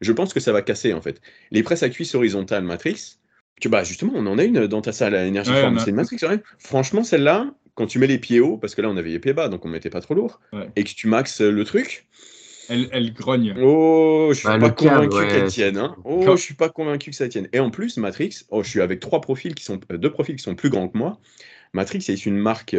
Je 0.02 0.12
pense 0.12 0.34
que 0.34 0.40
ça 0.40 0.52
va 0.52 0.64
casser, 0.64 0.94
en 0.94 1.02
fait. 1.02 1.22
Les 1.52 1.62
presses 1.62 1.84
à 1.84 1.90
cuisse 1.90 2.16
horizontales 2.16 2.64
Matrix, 2.64 3.18
tu, 3.62 3.70
bah 3.70 3.84
justement, 3.84 4.14
on 4.16 4.26
en 4.26 4.40
a 4.40 4.44
une 4.44 4.68
dans 4.68 4.82
ta 4.82 4.92
salle 4.92 5.16
à 5.16 5.26
énergie 5.26 5.52
C'est 5.80 5.92
une 5.92 5.96
Matrix. 5.96 6.18
Franchement, 6.58 7.04
celle-là, 7.04 7.54
quand 7.76 7.86
tu 7.86 8.00
mets 8.00 8.08
les 8.08 8.18
pieds 8.18 8.40
hauts, 8.40 8.58
parce 8.58 8.74
que 8.74 8.82
là, 8.82 8.90
on 8.90 8.98
avait 8.98 9.10
les 9.10 9.20
pieds 9.20 9.34
bas, 9.34 9.50
donc 9.50 9.66
on 9.66 9.70
mettait 9.70 9.92
pas 9.92 10.02
trop 10.02 10.16
lourd, 10.16 10.42
et 10.76 10.84
que 10.84 10.90
tu 10.90 11.08
maxes 11.08 11.42
le 11.42 11.64
truc, 11.64 12.08
elle, 12.70 13.14
grogne. 13.14 13.56
Oh, 13.62 14.30
je 14.32 14.40
suis 14.40 14.48
bah, 14.48 14.60
pas 14.60 14.72
convaincu 14.72 15.28
qu'elle 15.28 15.48
tienne. 15.48 15.78
Hein. 15.78 15.96
Oh, 16.04 16.36
je 16.36 16.42
suis 16.42 16.54
pas 16.54 16.70
convaincu 16.70 17.12
que 17.12 17.16
ça 17.16 17.28
tienne. 17.28 17.48
Et 17.54 17.60
en 17.60 17.70
plus, 17.70 17.98
Matrix, 17.98 18.46
oh, 18.50 18.64
je 18.64 18.70
suis 18.70 18.82
avec 18.82 19.00
trois 19.00 19.22
profils 19.22 19.56
qui 19.56 19.64
sont 19.64 19.80
euh, 19.92 19.98
deux 19.98 20.12
profils 20.12 20.36
qui 20.36 20.44
sont 20.44 20.56
plus 20.56 20.70
grands 20.70 20.88
que 20.88 20.98
moi. 20.98 21.20
Matrix 21.74 22.06
est 22.08 22.26
une 22.26 22.38
marque 22.38 22.76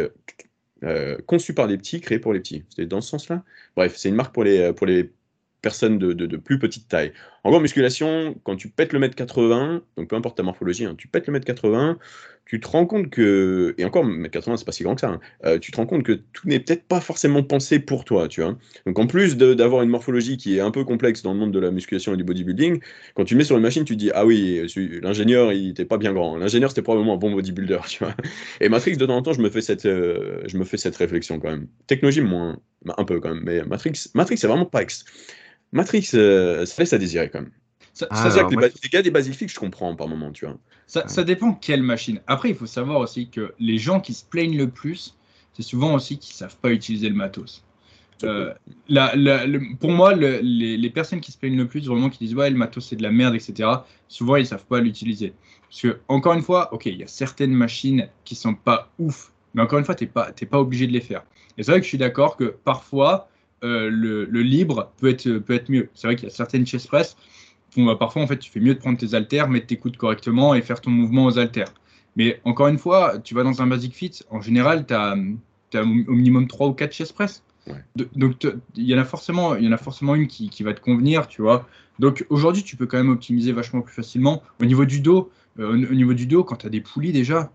euh, 0.83 1.17
conçue 1.25 1.53
par 1.53 1.67
les 1.67 1.77
petits, 1.77 2.01
créée 2.01 2.19
pour 2.19 2.33
les 2.33 2.39
petits. 2.39 2.63
C'est 2.75 2.85
dans 2.85 3.01
ce 3.01 3.09
sens-là. 3.09 3.43
Bref, 3.75 3.95
c'est 3.95 4.09
une 4.09 4.15
marque 4.15 4.33
pour 4.33 4.43
les 4.43 4.73
pour 4.73 4.87
les 4.87 5.11
personnes 5.61 5.97
de, 5.97 6.13
de, 6.13 6.37
plus 6.37 6.59
petite 6.59 6.87
taille. 6.87 7.11
En 7.43 7.49
gros, 7.49 7.59
musculation, 7.59 8.35
quand 8.43 8.55
tu 8.55 8.69
pètes 8.69 8.93
le 8.93 8.99
mètre 8.99 9.15
80, 9.15 9.81
donc 9.97 10.09
peu 10.09 10.15
importe 10.15 10.37
ta 10.37 10.43
morphologie, 10.43 10.85
hein, 10.85 10.95
tu 10.95 11.07
pètes 11.07 11.27
le 11.27 11.33
mètre 11.33 11.45
80, 11.45 11.97
tu 12.47 12.59
te 12.61 12.67
rends 12.67 12.85
compte 12.85 13.09
que, 13.09 13.75
et 13.77 13.83
encore, 13.83 14.05
mètre 14.05 14.31
80, 14.31 14.57
c'est 14.57 14.65
pas 14.65 14.71
si 14.71 14.83
grand 14.83 14.95
que 14.95 15.01
ça, 15.01 15.09
hein, 15.09 15.19
euh, 15.45 15.59
tu 15.59 15.71
te 15.71 15.77
rends 15.77 15.85
compte 15.85 16.03
que 16.03 16.13
tout 16.13 16.47
n'est 16.47 16.59
peut-être 16.59 16.83
pas 16.83 17.01
forcément 17.01 17.43
pensé 17.43 17.79
pour 17.79 18.05
toi, 18.05 18.27
tu 18.27 18.41
vois. 18.41 18.57
Donc 18.85 18.97
en 18.99 19.05
plus 19.05 19.35
d'avoir 19.35 19.83
une 19.83 19.89
morphologie 19.89 20.37
qui 20.37 20.57
est 20.57 20.61
un 20.61 20.71
peu 20.71 20.85
complexe 20.85 21.23
dans 21.23 21.33
le 21.33 21.39
monde 21.39 21.51
de 21.51 21.59
la 21.59 21.71
musculation 21.71 22.13
et 22.13 22.17
du 22.17 22.23
bodybuilding, 22.23 22.79
quand 23.15 23.25
tu 23.25 23.35
mets 23.35 23.43
sur 23.43 23.57
une 23.57 23.63
machine, 23.63 23.83
tu 23.83 23.95
te 23.95 23.99
dis, 23.99 24.11
ah 24.13 24.25
oui, 24.25 24.65
l'ingénieur, 25.01 25.51
il 25.51 25.71
était 25.71 25.85
pas 25.85 25.97
bien 25.97 26.13
grand. 26.13 26.37
L'ingénieur, 26.37 26.69
c'était 26.71 26.81
probablement 26.81 27.15
un 27.15 27.17
bon 27.17 27.31
bodybuilder, 27.31 27.79
tu 27.87 28.03
vois. 28.03 28.15
Et 28.61 28.69
Matrix, 28.69 28.95
de 28.95 29.05
temps 29.05 29.17
en 29.17 29.21
temps, 29.21 29.33
je 29.33 29.41
me 29.41 29.49
fais 29.49 29.61
cette, 29.61 29.85
euh, 29.85 30.41
je 30.45 30.57
me 30.57 30.63
fais 30.63 30.77
cette 30.77 30.95
réflexion 30.95 31.39
quand 31.39 31.49
même. 31.49 31.67
Technologie, 31.87 32.21
moins, 32.21 32.59
un 32.97 33.03
peu 33.03 33.19
quand 33.19 33.33
même, 33.33 33.43
mais 33.43 33.61
Matrix, 33.63 34.05
Matrix, 34.13 34.37
c'est 34.37 34.47
vraiment 34.47 34.65
pas 34.65 34.83
ex. 34.83 35.03
Matrix, 35.73 36.11
euh, 36.13 36.65
ça 36.65 36.81
laisse 36.81 36.93
à 36.93 36.97
désirer 36.97 37.29
quand 37.29 37.41
même. 37.41 37.51
Ça, 37.93 38.07
ah, 38.11 38.29
que 38.29 38.55
les, 38.55 38.89
gars 38.89 39.01
des 39.01 39.09
basifiques, 39.09 39.51
je 39.51 39.59
comprends 39.59 39.95
par 39.95 40.07
moment, 40.07 40.31
tu 40.31 40.45
vois. 40.45 40.59
Ça, 40.87 41.23
dépend 41.23 41.53
quelle 41.53 41.83
machine. 41.83 42.21
Après, 42.27 42.49
il 42.49 42.55
faut 42.55 42.65
savoir 42.65 42.99
aussi 42.99 43.27
que 43.27 43.53
les 43.59 43.77
gens 43.77 43.99
qui 43.99 44.13
se 44.13 44.23
plaignent 44.23 44.57
le 44.57 44.69
plus, 44.69 45.15
c'est 45.53 45.61
souvent 45.63 45.93
aussi 45.93 46.17
qu'ils 46.17 46.33
savent 46.33 46.55
pas 46.57 46.71
utiliser 46.71 47.09
le 47.09 47.15
matos. 47.15 47.63
Euh, 48.23 48.53
pour 49.79 49.91
moi, 49.91 50.15
les, 50.15 50.89
personnes 50.89 51.19
qui 51.19 51.31
se 51.31 51.37
plaignent 51.37 51.57
le 51.57 51.67
plus, 51.67 51.87
vraiment 51.87 52.09
qui 52.09 52.19
disent 52.19 52.35
ouais, 52.35 52.49
le 52.49 52.55
matos 52.55 52.87
c'est 52.87 52.95
de 52.95 53.03
la 53.03 53.11
merde, 53.11 53.35
etc., 53.35 53.69
souvent 54.07 54.37
ils 54.37 54.47
savent 54.47 54.65
pas 54.65 54.79
l'utiliser. 54.79 55.33
Parce 55.69 55.81
que, 55.81 55.99
encore 56.07 56.33
une 56.33 56.41
fois, 56.41 56.73
ok, 56.73 56.85
il 56.85 56.97
y 56.97 57.03
a 57.03 57.07
certaines 57.07 57.53
machines 57.53 58.07
qui 58.23 58.35
sont 58.35 58.55
pas 58.55 58.89
ouf, 58.97 59.33
mais 59.53 59.61
encore 59.61 59.79
une 59.79 59.85
fois, 59.85 59.95
tu 59.95 60.05
n'es 60.05 60.09
pas, 60.09 60.31
pas 60.31 60.59
obligé 60.59 60.87
de 60.87 60.93
les 60.93 61.01
faire. 61.01 61.23
Et 61.57 61.63
c'est 61.63 61.71
vrai 61.71 61.79
que 61.81 61.83
je 61.83 61.89
suis 61.89 61.97
d'accord 61.97 62.37
que 62.37 62.55
parfois, 62.63 63.27
euh, 63.63 63.89
le, 63.89 64.25
libre 64.41 64.91
peut 64.97 65.09
être, 65.09 65.39
peut 65.39 65.53
être 65.53 65.69
mieux. 65.69 65.89
C'est 65.93 66.07
vrai 66.07 66.15
qu'il 66.15 66.29
y 66.29 66.31
a 66.31 66.33
certaines 66.33 66.65
chest 66.65 66.87
press. 66.87 67.17
Parfois, 67.99 68.21
en 68.21 68.27
fait, 68.27 68.39
tu 68.39 68.51
fais 68.51 68.59
mieux 68.59 68.73
de 68.73 68.79
prendre 68.79 68.97
tes 68.97 69.13
haltères, 69.13 69.49
mettre 69.49 69.67
tes 69.67 69.77
coudes 69.77 69.97
correctement 69.97 70.53
et 70.55 70.61
faire 70.61 70.81
ton 70.81 70.91
mouvement 70.91 71.25
aux 71.25 71.37
haltères. 71.37 71.73
Mais 72.15 72.41
encore 72.45 72.67
une 72.67 72.79
fois, 72.79 73.19
tu 73.19 73.35
vas 73.35 73.43
dans 73.43 73.61
un 73.61 73.67
basic 73.67 73.93
fit, 73.93 74.19
en 74.29 74.41
général, 74.41 74.85
tu 74.87 74.93
as, 74.93 75.15
au 75.83 75.85
minimum 76.13 76.47
3 76.47 76.67
ou 76.67 76.73
4 76.73 76.91
chest 76.91 77.13
press. 77.13 77.43
donc 78.15 78.47
il 78.75 78.83
y 78.85 78.95
en 78.95 78.97
a 78.97 79.03
forcément, 79.03 79.55
il 79.55 79.65
y 79.65 79.67
en 79.67 79.71
a 79.71 79.77
forcément 79.77 80.15
une 80.15 80.27
qui, 80.27 80.49
qui 80.49 80.63
va 80.63 80.73
te 80.73 80.81
convenir, 80.81 81.27
tu 81.27 81.41
vois. 81.41 81.67
Donc 81.99 82.25
aujourd'hui, 82.29 82.63
tu 82.63 82.75
peux 82.75 82.87
quand 82.87 82.97
même 82.97 83.09
optimiser 83.09 83.51
vachement 83.51 83.81
plus 83.81 83.93
facilement. 83.93 84.41
Au 84.61 84.65
niveau 84.65 84.85
du 84.85 84.99
dos, 84.99 85.31
euh, 85.59 85.73
au 85.73 85.93
niveau 85.93 86.13
du 86.13 86.25
dos, 86.25 86.43
quand 86.43 86.57
tu 86.57 86.67
as 86.67 86.69
des 86.69 86.81
poulies 86.81 87.11
déjà, 87.11 87.51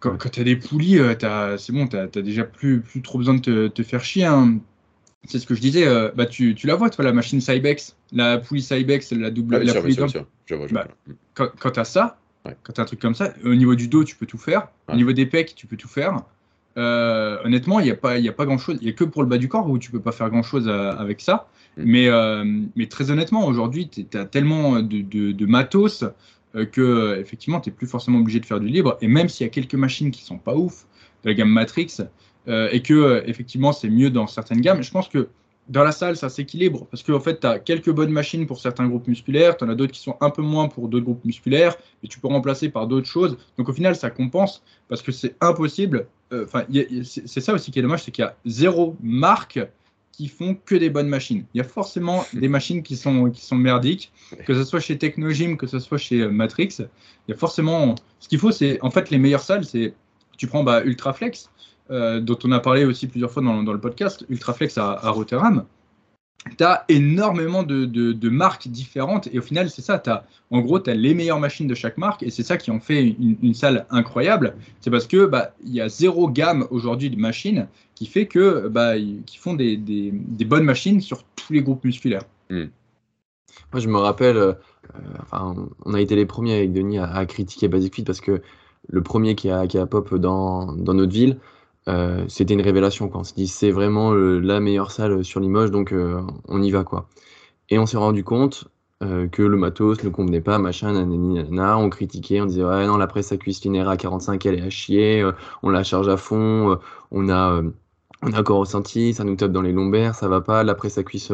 quand, 0.00 0.16
quand 0.16 0.28
tu 0.30 0.40
as 0.40 0.44
des 0.44 0.56
poulies, 0.56 0.98
euh, 0.98 1.56
c'est 1.58 1.72
bon, 1.72 1.86
tu 1.88 1.96
n'as 1.96 2.06
déjà 2.06 2.44
plus, 2.44 2.80
plus 2.80 3.02
trop 3.02 3.18
besoin 3.18 3.34
de 3.34 3.40
te, 3.40 3.68
te 3.68 3.82
faire 3.82 4.04
chier. 4.04 4.24
Hein. 4.24 4.60
C'est 5.26 5.38
ce 5.38 5.46
que 5.46 5.54
je 5.54 5.60
disais. 5.60 5.86
Euh, 5.86 6.10
bah, 6.14 6.26
tu, 6.26 6.54
tu, 6.54 6.66
la 6.66 6.74
vois, 6.74 6.90
toi, 6.90 7.04
la 7.04 7.12
machine 7.12 7.40
Cybex, 7.40 7.96
la 8.12 8.38
poulie 8.38 8.62
Cybex, 8.62 9.12
la 9.12 9.30
double. 9.30 9.58
la 9.58 9.80
poulie 9.80 9.96
bah, 10.72 10.88
quand, 11.34 11.48
quand 11.58 11.70
tu 11.70 11.80
as 11.80 11.84
ça, 11.84 12.18
quand 12.44 12.72
tu 12.72 12.80
as 12.80 12.84
un 12.84 12.86
truc 12.86 13.00
comme 13.00 13.14
ça, 13.14 13.32
au 13.44 13.54
niveau 13.54 13.74
du 13.74 13.88
dos, 13.88 14.04
tu 14.04 14.16
peux 14.16 14.26
tout 14.26 14.38
faire. 14.38 14.68
Au 14.88 14.96
niveau 14.96 15.12
des 15.12 15.26
pecs, 15.26 15.54
tu 15.54 15.66
peux 15.66 15.76
tout 15.76 15.88
faire. 15.88 16.22
Euh, 16.78 17.38
honnêtement, 17.44 17.80
il 17.80 17.84
n'y 17.84 17.90
a 17.90 17.96
pas, 17.96 18.18
y 18.18 18.28
a 18.28 18.32
pas 18.32 18.44
grand 18.44 18.58
chose. 18.58 18.78
Il 18.80 18.84
n'y 18.84 18.90
a 18.90 18.92
que 18.92 19.04
pour 19.04 19.22
le 19.22 19.28
bas 19.28 19.38
du 19.38 19.48
corps 19.48 19.68
où 19.68 19.78
tu 19.78 19.90
peux 19.90 20.00
pas 20.00 20.12
faire 20.12 20.28
grand 20.30 20.42
chose 20.42 20.68
avec 20.68 21.20
ça. 21.20 21.48
Mm. 21.76 21.82
Mais, 21.84 22.08
mais 22.76 22.86
très 22.86 23.10
honnêtement, 23.10 23.46
aujourd'hui, 23.46 23.88
tu 23.88 24.06
as 24.16 24.24
tellement 24.26 24.80
de, 24.80 25.00
de, 25.00 25.32
de 25.32 25.46
matos 25.46 26.04
euh, 26.56 26.64
que 26.64 27.18
effectivement 27.20 27.60
tu 27.60 27.68
n'es 27.68 27.76
plus 27.76 27.86
forcément 27.86 28.18
obligé 28.18 28.40
de 28.40 28.46
faire 28.46 28.60
du 28.60 28.68
libre. 28.68 28.96
Et 29.00 29.08
même 29.08 29.28
s'il 29.28 29.46
y 29.46 29.48
a 29.48 29.50
quelques 29.50 29.74
machines 29.74 30.10
qui 30.10 30.22
sont 30.22 30.38
pas 30.38 30.54
ouf 30.54 30.86
de 31.22 31.30
la 31.30 31.34
gamme 31.34 31.50
Matrix 31.50 31.98
euh, 32.48 32.68
et 32.72 32.82
que 32.82 32.94
euh, 32.94 33.22
effectivement 33.26 33.72
c'est 33.72 33.88
mieux 33.88 34.10
dans 34.10 34.26
certaines 34.26 34.60
gammes, 34.60 34.82
je 34.82 34.90
pense 34.90 35.08
que 35.08 35.28
dans 35.68 35.82
la 35.82 35.90
salle, 35.90 36.16
ça 36.16 36.28
s'équilibre 36.28 36.86
parce 36.90 37.02
qu'en 37.02 37.14
en 37.14 37.20
fait, 37.20 37.40
tu 37.40 37.46
as 37.46 37.58
quelques 37.58 37.90
bonnes 37.90 38.12
machines 38.12 38.46
pour 38.46 38.60
certains 38.60 38.86
groupes 38.86 39.08
musculaires, 39.08 39.56
tu 39.56 39.64
en 39.64 39.68
as 39.68 39.74
d'autres 39.74 39.92
qui 39.92 40.00
sont 40.00 40.16
un 40.20 40.30
peu 40.30 40.42
moins 40.42 40.68
pour 40.68 40.88
d'autres 40.88 41.04
groupes 41.04 41.24
musculaires, 41.24 41.74
et 42.04 42.08
tu 42.08 42.20
peux 42.20 42.28
remplacer 42.28 42.68
par 42.68 42.86
d'autres 42.86 43.08
choses. 43.08 43.36
Donc 43.58 43.68
au 43.68 43.72
final, 43.72 43.96
ça 43.96 44.10
compense 44.10 44.62
parce 44.88 45.02
que 45.02 45.10
c'est 45.10 45.34
impossible. 45.40 46.06
Enfin, 46.32 46.64
c'est 47.02 47.40
ça 47.40 47.52
aussi 47.52 47.72
qui 47.72 47.80
est 47.80 47.82
dommage, 47.82 48.04
c'est 48.04 48.12
qu'il 48.12 48.22
y 48.22 48.26
a 48.26 48.36
zéro 48.46 48.96
marque 49.00 49.58
qui 50.16 50.28
font 50.28 50.56
que 50.64 50.74
des 50.74 50.88
bonnes 50.88 51.08
machines. 51.08 51.44
Il 51.52 51.58
y 51.58 51.60
a 51.60 51.64
forcément 51.64 52.24
des 52.32 52.48
machines 52.48 52.82
qui 52.82 52.96
sont, 52.96 53.30
qui 53.30 53.44
sont 53.44 53.56
merdiques, 53.56 54.12
que 54.46 54.54
ce 54.54 54.64
soit 54.64 54.80
chez 54.80 54.96
Technogym, 54.96 55.56
que 55.56 55.66
ce 55.66 55.78
soit 55.78 55.98
chez 55.98 56.22
euh, 56.22 56.30
Matrix. 56.30 56.76
Il 56.78 57.32
y 57.32 57.34
a 57.34 57.36
forcément. 57.36 57.94
Ce 58.20 58.28
qu'il 58.28 58.38
faut, 58.38 58.52
c'est. 58.52 58.80
En 58.82 58.90
fait, 58.90 59.10
les 59.10 59.18
meilleures 59.18 59.42
salles, 59.42 59.64
c'est. 59.64 59.94
Tu 60.38 60.46
prends 60.46 60.64
bah, 60.64 60.82
Ultraflex, 60.84 61.50
euh, 61.90 62.20
dont 62.20 62.38
on 62.44 62.52
a 62.52 62.60
parlé 62.60 62.84
aussi 62.84 63.06
plusieurs 63.06 63.30
fois 63.30 63.42
dans, 63.42 63.62
dans 63.62 63.72
le 63.72 63.80
podcast, 63.80 64.24
Ultraflex 64.28 64.78
à, 64.78 64.92
à 64.92 65.10
Rotterdam 65.10 65.64
tu 66.56 66.64
as 66.64 66.84
énormément 66.88 67.62
de, 67.62 68.28
marques 68.28 68.68
différentes 68.68 69.28
et 69.32 69.38
au 69.38 69.42
final, 69.42 69.70
c'est 69.70 69.82
ça. 69.82 70.02
As, 70.06 70.24
en 70.50 70.60
gros, 70.60 70.78
tu 70.78 70.90
as 70.90 70.94
les 70.94 71.14
meilleures 71.14 71.40
machines 71.40 71.66
de 71.66 71.74
chaque 71.74 71.98
marque 71.98 72.22
et 72.22 72.30
c'est 72.30 72.42
ça 72.42 72.56
qui 72.56 72.70
en 72.70 72.80
fait 72.80 73.16
une, 73.18 73.54
salle 73.54 73.86
incroyable. 73.90 74.56
C'est 74.80 74.90
parce 74.90 75.06
que 75.06 75.26
bah, 75.26 75.54
il 75.64 75.72
y 75.72 75.80
a 75.80 75.88
zéro 75.88 76.28
gamme 76.28 76.66
aujourd'hui 76.70 77.10
de 77.10 77.16
machines 77.16 77.68
qui 77.94 78.06
fait 78.06 78.26
que 78.26 78.68
bah, 78.68 78.94
qui 78.98 79.38
font 79.38 79.54
des, 79.54 80.12
bonnes 80.46 80.64
machines 80.64 81.00
sur 81.00 81.24
tous 81.24 81.52
les 81.52 81.62
groupes 81.62 81.84
musculaires. 81.84 82.22
Hmm. 82.50 82.66
Moi, 83.72 83.80
je 83.80 83.88
me 83.88 83.98
rappelle, 83.98 84.36
euh, 84.36 84.52
on 85.84 85.94
a 85.94 86.00
été 86.00 86.14
les 86.14 86.26
premiers 86.26 86.56
avec 86.56 86.72
Denis 86.72 86.98
à, 86.98 87.24
critiquer 87.26 87.68
Basic 87.68 87.94
Fit 87.94 88.04
parce 88.04 88.20
que 88.20 88.42
le 88.88 89.02
premier 89.02 89.34
qui 89.34 89.50
a, 89.50 89.66
qui 89.66 89.78
a 89.78 89.86
pop 89.86 90.14
dans, 90.14 90.72
dans 90.72 90.94
notre 90.94 91.12
ville, 91.12 91.38
euh, 91.88 92.24
c'était 92.28 92.54
une 92.54 92.62
révélation. 92.62 93.08
Quand 93.08 93.20
on 93.20 93.24
s'est 93.24 93.34
dit 93.36 93.46
c'est 93.46 93.70
vraiment 93.70 94.12
la 94.12 94.60
meilleure 94.60 94.90
salle 94.90 95.24
sur 95.24 95.40
Limoges, 95.40 95.70
donc 95.70 95.92
euh, 95.92 96.20
on 96.48 96.62
y 96.62 96.70
va 96.70 96.84
quoi. 96.84 97.08
Et 97.70 97.78
on 97.78 97.86
s'est 97.86 97.96
rendu 97.96 98.24
compte 98.24 98.68
euh, 99.02 99.28
que 99.28 99.42
le 99.42 99.56
matos 99.56 100.02
ne 100.04 100.08
convenait 100.10 100.40
pas, 100.40 100.58
machin, 100.58 100.92
nanana, 100.92 101.78
on 101.78 101.90
critiquait, 101.90 102.40
on 102.40 102.46
disait 102.46 102.64
ouais 102.64 102.86
non 102.86 102.96
la 102.96 103.06
presse 103.06 103.32
à 103.32 103.36
cuisse 103.36 103.62
linéaire 103.64 103.88
à 103.88 103.96
45 103.96 104.44
elle 104.46 104.58
est 104.58 104.62
à 104.62 104.70
chier, 104.70 105.28
on 105.62 105.70
la 105.70 105.84
charge 105.84 106.08
à 106.08 106.16
fond, 106.16 106.78
on 107.10 107.28
a 107.30 107.62
on 108.22 108.32
a 108.32 108.40
encore 108.40 108.60
ressenti, 108.60 109.14
ça 109.14 109.24
nous 109.24 109.36
tape 109.36 109.52
dans 109.52 109.62
les 109.62 109.72
lombaires, 109.72 110.14
ça 110.14 110.28
va 110.28 110.40
pas, 110.40 110.64
la 110.64 110.74
presse 110.74 110.98
à 110.98 111.04
cuisse 111.04 111.32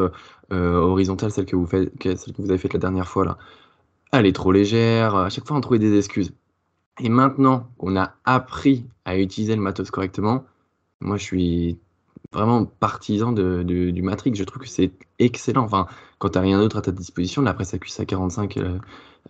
horizontale, 0.50 1.30
celle 1.30 1.46
que 1.46 1.56
vous 1.56 1.66
faites, 1.66 1.92
celle 2.02 2.34
que 2.34 2.42
vous 2.42 2.50
avez 2.50 2.58
faite 2.58 2.74
la 2.74 2.80
dernière 2.80 3.08
fois 3.08 3.24
là, 3.24 3.38
elle 4.12 4.26
est 4.26 4.34
trop 4.34 4.52
légère. 4.52 5.16
À 5.16 5.30
chaque 5.30 5.46
fois 5.46 5.56
on 5.56 5.60
trouvait 5.60 5.78
des 5.78 5.96
excuses. 5.98 6.32
Et 7.00 7.08
maintenant 7.08 7.68
qu'on 7.78 7.96
a 7.96 8.14
appris 8.24 8.86
à 9.04 9.18
utiliser 9.18 9.56
le 9.56 9.62
matos 9.62 9.90
correctement, 9.90 10.44
moi 11.00 11.16
je 11.16 11.24
suis 11.24 11.78
vraiment 12.32 12.64
partisan 12.64 13.32
du 13.32 14.02
Matrix. 14.02 14.34
Je 14.34 14.44
trouve 14.44 14.62
que 14.62 14.68
c'est 14.68 14.92
excellent. 15.18 15.64
Enfin, 15.64 15.86
quand 16.18 16.30
tu 16.30 16.38
n'as 16.38 16.42
rien 16.42 16.58
d'autre 16.58 16.76
à 16.78 16.82
ta 16.82 16.92
disposition, 16.92 17.42
la 17.42 17.54
presse 17.54 17.74
à 17.74 18.04
45, 18.04 18.58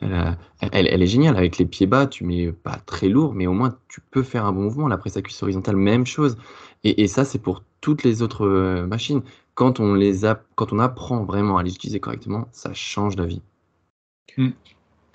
elle, 0.00 1.02
est 1.02 1.06
géniale. 1.06 1.36
Avec 1.36 1.58
les 1.58 1.66
pieds 1.66 1.86
bas, 1.86 2.06
tu 2.06 2.24
mets 2.24 2.52
pas 2.52 2.76
très 2.86 3.08
lourd, 3.08 3.34
mais 3.34 3.46
au 3.46 3.52
moins 3.52 3.76
tu 3.88 4.00
peux 4.00 4.22
faire 4.22 4.44
un 4.44 4.52
bon 4.52 4.62
mouvement. 4.62 4.88
La 4.88 4.98
presse 4.98 5.16
à 5.16 5.20
horizontale, 5.42 5.76
même 5.76 6.06
chose. 6.06 6.36
Et, 6.84 7.06
ça, 7.06 7.24
c'est 7.24 7.38
pour 7.38 7.62
toutes 7.80 8.02
les 8.02 8.22
autres 8.22 8.46
euh, 8.46 8.86
machines. 8.86 9.22
Quand 9.54 9.80
on, 9.80 9.94
les 9.94 10.24
a, 10.24 10.42
quand 10.56 10.72
on 10.72 10.78
apprend 10.78 11.24
vraiment 11.24 11.58
à 11.58 11.62
les 11.62 11.74
utiliser 11.74 12.00
correctement, 12.00 12.48
ça 12.52 12.72
change 12.72 13.16
la 13.16 13.26
vie. 13.26 13.42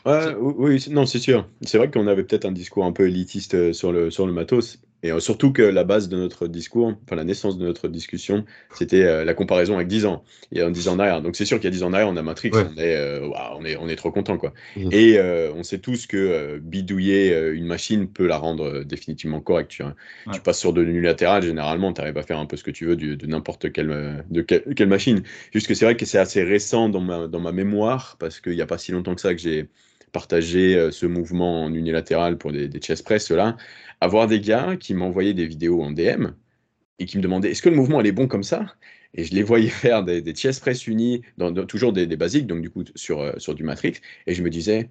Hmm 0.07 0.37
oui, 0.39 0.83
non, 0.89 1.05
c'est 1.05 1.19
sûr. 1.19 1.47
C'est 1.61 1.77
vrai 1.77 1.91
qu'on 1.91 2.07
avait 2.07 2.23
peut-être 2.23 2.45
un 2.45 2.51
discours 2.51 2.85
un 2.85 2.91
peu 2.91 3.07
élitiste 3.07 3.55
euh, 3.55 3.73
sur 3.73 3.91
le, 3.91 4.09
sur 4.09 4.25
le 4.25 4.33
matos. 4.33 4.79
Et 5.03 5.11
euh, 5.11 5.19
surtout 5.19 5.51
que 5.51 5.61
la 5.61 5.83
base 5.83 6.09
de 6.09 6.17
notre 6.17 6.47
discours, 6.47 6.93
enfin 7.03 7.15
la 7.15 7.23
naissance 7.23 7.57
de 7.57 7.65
notre 7.65 7.87
discussion, 7.87 8.45
c'était 8.73 9.03
euh, 9.03 9.25
la 9.25 9.33
comparaison 9.33 9.75
avec 9.75 9.87
10 9.87 10.05
ans. 10.05 10.23
Il 10.51 10.57
y 10.57 10.61
a 10.61 10.69
10 10.69 10.87
ans 10.87 10.95
derrière. 10.95 11.21
Donc 11.21 11.35
c'est 11.35 11.45
sûr 11.45 11.57
qu'il 11.57 11.65
y 11.65 11.67
a 11.67 11.71
10 11.71 11.83
ans 11.83 11.91
derrière, 11.91 12.09
on 12.09 12.17
a 12.17 12.23
Matrix, 12.23 12.51
on, 12.53 12.77
est, 12.77 13.21
on, 13.21 13.63
est, 13.63 13.77
on 13.77 13.87
est 13.89 13.95
trop 13.95 14.11
content. 14.11 14.37
Quoi. 14.37 14.53
Mmh. 14.75 14.89
Et 14.91 15.21
on 15.55 15.61
sait 15.61 15.77
tous 15.77 16.07
que 16.07 16.57
bidouiller 16.57 17.37
une 17.51 17.67
machine 17.67 18.07
peut 18.07 18.25
la 18.25 18.37
rendre 18.37 18.83
définitivement 18.83 19.39
correcte. 19.39 19.69
Tu, 19.69 19.83
tu, 20.33 20.39
passes 20.41 20.59
sur 20.59 20.73
de 20.73 20.81
l'unilatéral, 20.81 21.43
généralement, 21.43 21.93
tu 21.93 22.01
arrives 22.01 22.17
à 22.17 22.23
faire 22.23 22.39
un 22.39 22.47
peu 22.47 22.57
ce 22.57 22.63
que 22.63 22.71
tu 22.71 22.85
veux 22.85 22.95
de 22.95 23.25
n'importe 23.27 23.71
quelle, 23.71 24.25
de 24.31 24.41
quelle, 24.41 24.87
machine. 24.87 25.21
Juste 25.53 25.67
que 25.67 25.75
c'est 25.75 25.85
vrai 25.85 25.95
que 25.95 26.05
c'est 26.05 26.17
assez 26.17 26.41
récent 26.43 26.89
dans 26.89 27.01
ma, 27.01 27.27
dans 27.27 27.39
ma 27.39 27.51
mémoire, 27.51 28.15
parce 28.19 28.39
qu'il 28.39 28.53
n'y 28.53 28.61
a 28.61 28.67
pas 28.67 28.79
si 28.79 28.91
longtemps 28.91 29.13
que 29.13 29.21
ça 29.21 29.35
que 29.35 29.41
j'ai 29.41 29.69
partager 30.11 30.75
euh, 30.75 30.91
ce 30.91 31.05
mouvement 31.05 31.65
en 31.65 31.73
unilatéral 31.73 32.37
pour 32.37 32.51
des, 32.51 32.69
chest 32.79 33.03
press, 33.03 33.29
là, 33.31 33.57
avoir 34.01 34.27
des 34.27 34.39
gars 34.39 34.75
qui 34.77 34.93
m'envoyaient 34.93 35.33
des 35.33 35.47
vidéos 35.47 35.81
en 35.81 35.91
DM 35.91 36.27
et 36.99 37.05
qui 37.05 37.17
me 37.17 37.23
demandaient 37.23 37.51
est-ce 37.51 37.61
que 37.61 37.69
le 37.69 37.75
mouvement 37.75 38.01
est 38.01 38.11
bon 38.11 38.27
comme 38.27 38.43
ça? 38.43 38.65
Et 39.13 39.23
je 39.23 39.33
les 39.33 39.43
voyais 39.43 39.69
faire 39.69 40.03
des, 40.03 40.21
des 40.21 40.33
press 40.33 40.87
unis, 40.87 41.21
dans, 41.37 41.53
toujours 41.65 41.93
des, 41.93 42.07
basiques, 42.17 42.47
donc 42.47 42.61
du 42.61 42.69
coup 42.69 42.83
sur, 42.95 43.21
euh, 43.21 43.33
sur 43.37 43.55
du 43.55 43.63
Matrix, 43.63 43.95
et 44.25 44.33
je 44.33 44.43
me 44.43 44.49
disais 44.49 44.89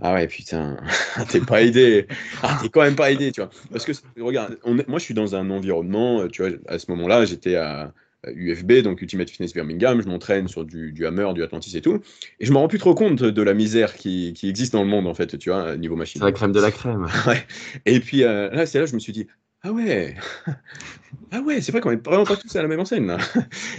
ah 0.00 0.14
ouais, 0.14 0.26
putain, 0.26 0.76
t'es 1.30 1.40
pas 1.40 1.62
aidé. 1.62 2.08
Ah, 2.42 2.58
t'es 2.60 2.68
quand 2.68 2.82
même 2.82 2.96
pas 2.96 3.12
aidé, 3.12 3.30
tu 3.30 3.40
vois. 3.40 3.50
Parce 3.70 3.84
que, 3.84 3.92
regarde, 4.20 4.58
moi 4.88 4.98
je 4.98 5.04
suis 5.04 5.14
dans 5.14 5.36
un 5.36 5.50
environnement, 5.50 6.22
euh, 6.22 6.28
tu 6.28 6.42
vois, 6.42 6.50
à 6.66 6.78
ce 6.78 6.90
moment-là, 6.90 7.24
j'étais 7.24 7.54
à, 7.54 7.94
UFB, 8.34 8.82
donc 8.82 9.02
Ultimate 9.02 9.30
Fitness 9.30 9.52
Birmingham, 9.52 10.00
je 10.02 10.08
m'entraîne 10.08 10.48
sur 10.48 10.64
du, 10.64 11.06
Hammer, 11.06 11.32
du 11.34 11.42
Atlantis 11.42 11.76
et 11.76 11.80
tout, 11.80 12.00
et 12.40 12.46
je 12.46 12.52
me 12.52 12.58
rends 12.58 12.68
plus 12.68 12.78
trop 12.78 12.94
compte 12.94 13.22
de 13.22 13.42
la 13.42 13.54
misère 13.54 13.94
qui, 13.94 14.34
existe 14.42 14.72
dans 14.72 14.82
le 14.82 14.88
monde, 14.88 15.06
en 15.06 15.14
fait, 15.14 15.38
tu 15.38 15.50
vois, 15.50 15.76
niveau 15.76 15.96
machine. 15.96 16.20
C'est 16.20 16.26
la 16.26 16.32
crème 16.32 16.52
de 16.52 16.60
la 16.60 16.70
crème. 16.70 17.06
ouais. 17.26 17.44
Et 17.86 18.00
puis 18.00 18.24
euh, 18.24 18.50
là, 18.50 18.66
c'est 18.66 18.78
là 18.78 18.86
je 18.86 18.94
me 18.94 18.98
suis 18.98 19.12
dit, 19.12 19.26
ah 19.62 19.72
ouais, 19.72 20.14
ah 21.32 21.40
ouais, 21.40 21.60
c'est 21.60 21.72
vrai 21.72 21.80
qu'on 21.80 21.90
est 21.90 22.04
vraiment 22.04 22.24
pas 22.24 22.36
tous 22.36 22.54
à 22.56 22.62
la 22.62 22.68
même 22.68 22.80
enseigne, 22.80 23.06
là. 23.06 23.18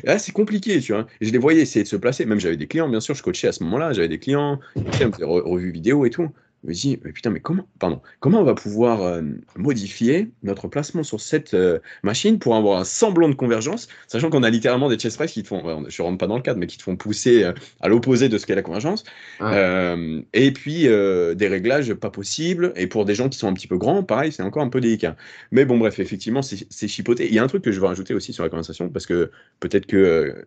là, 0.03 0.17
c'est 0.17 0.31
compliqué, 0.31 0.79
tu 0.79 0.93
vois. 0.93 1.05
Et 1.21 1.25
je 1.25 1.31
les 1.31 1.37
voyais 1.37 1.61
essayer 1.61 1.83
de 1.83 1.89
se 1.89 1.95
placer, 1.95 2.25
même 2.25 2.39
j'avais 2.39 2.57
des 2.57 2.67
clients, 2.67 2.89
bien 2.89 2.99
sûr, 2.99 3.13
je 3.13 3.23
coachais 3.23 3.47
à 3.47 3.51
ce 3.51 3.63
moment-là, 3.63 3.93
j'avais 3.93 4.07
des 4.07 4.19
clients, 4.19 4.59
qui 4.75 4.83
faisaient 4.91 5.23
revues 5.23 5.71
vidéo 5.71 6.05
et 6.05 6.09
tout 6.09 6.29
me 6.65 6.73
dis, 6.73 6.99
mais 7.03 7.11
putain, 7.11 7.29
mais 7.29 7.39
comment, 7.39 7.67
pardon, 7.79 8.01
comment 8.19 8.41
on 8.41 8.43
va 8.43 8.55
pouvoir 8.55 9.01
euh, 9.01 9.21
modifier 9.55 10.31
notre 10.43 10.67
placement 10.67 11.03
sur 11.03 11.21
cette 11.21 11.53
euh, 11.53 11.79
machine 12.03 12.39
pour 12.39 12.55
avoir 12.55 12.79
un 12.79 12.83
semblant 12.83 13.29
de 13.29 13.35
convergence, 13.35 13.87
sachant 14.07 14.29
qu'on 14.29 14.43
a 14.43 14.49
littéralement 14.49 14.89
des 14.89 14.97
chest 14.97 15.17
press 15.17 15.31
qui 15.31 15.43
te 15.43 15.47
font, 15.47 15.85
je 15.87 16.01
rentre 16.01 16.17
pas 16.17 16.27
dans 16.27 16.35
le 16.35 16.41
cadre, 16.41 16.59
mais 16.59 16.67
qui 16.67 16.77
te 16.77 16.83
font 16.83 16.95
pousser 16.95 17.43
euh, 17.43 17.53
à 17.81 17.87
l'opposé 17.87 18.29
de 18.29 18.37
ce 18.37 18.45
qu'est 18.45 18.55
la 18.55 18.61
convergence, 18.61 19.03
et 19.41 20.51
puis 20.51 20.83
des 20.83 21.47
réglages 21.47 21.93
pas 21.93 22.09
possibles, 22.09 22.73
et 22.75 22.87
pour 22.87 23.05
des 23.05 23.15
gens 23.15 23.29
qui 23.29 23.37
sont 23.37 23.47
un 23.47 23.53
petit 23.53 23.67
peu 23.67 23.77
grands, 23.77 24.03
pareil, 24.03 24.31
c'est 24.31 24.43
encore 24.43 24.63
un 24.63 24.69
peu 24.69 24.81
délicat. 24.81 25.15
Mais 25.51 25.65
bon, 25.65 25.77
bref, 25.77 25.99
effectivement, 25.99 26.41
c'est 26.41 26.87
chipoté. 26.87 27.27
Il 27.27 27.33
y 27.33 27.39
a 27.39 27.43
un 27.43 27.47
truc 27.47 27.63
que 27.63 27.71
je 27.71 27.79
veux 27.79 27.87
rajouter 27.87 28.13
aussi 28.13 28.33
sur 28.33 28.43
la 28.43 28.49
conversation, 28.49 28.89
parce 28.89 29.05
que 29.05 29.31
peut-être 29.59 29.85
que, 29.85 30.45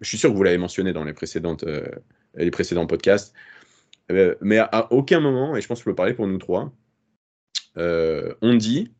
je 0.00 0.08
suis 0.08 0.18
sûr 0.18 0.30
que 0.30 0.36
vous 0.36 0.42
l'avez 0.42 0.58
mentionné 0.58 0.92
dans 0.92 1.04
les, 1.04 1.12
précédentes, 1.12 1.64
les 2.36 2.50
précédents 2.50 2.86
podcasts, 2.86 3.34
mais 4.08 4.58
à, 4.58 4.92
aucun 4.92 5.20
moment, 5.20 5.56
et 5.56 5.60
je 5.60 5.66
pense 5.66 5.78
que 5.78 5.84
je 5.84 5.90
peux 5.90 5.94
parler 5.94 6.14
pour 6.14 6.26
nous 6.26 6.38
trois, 6.38 6.72
euh, 7.76 8.34
on 8.40 8.54
dit, 8.54 8.92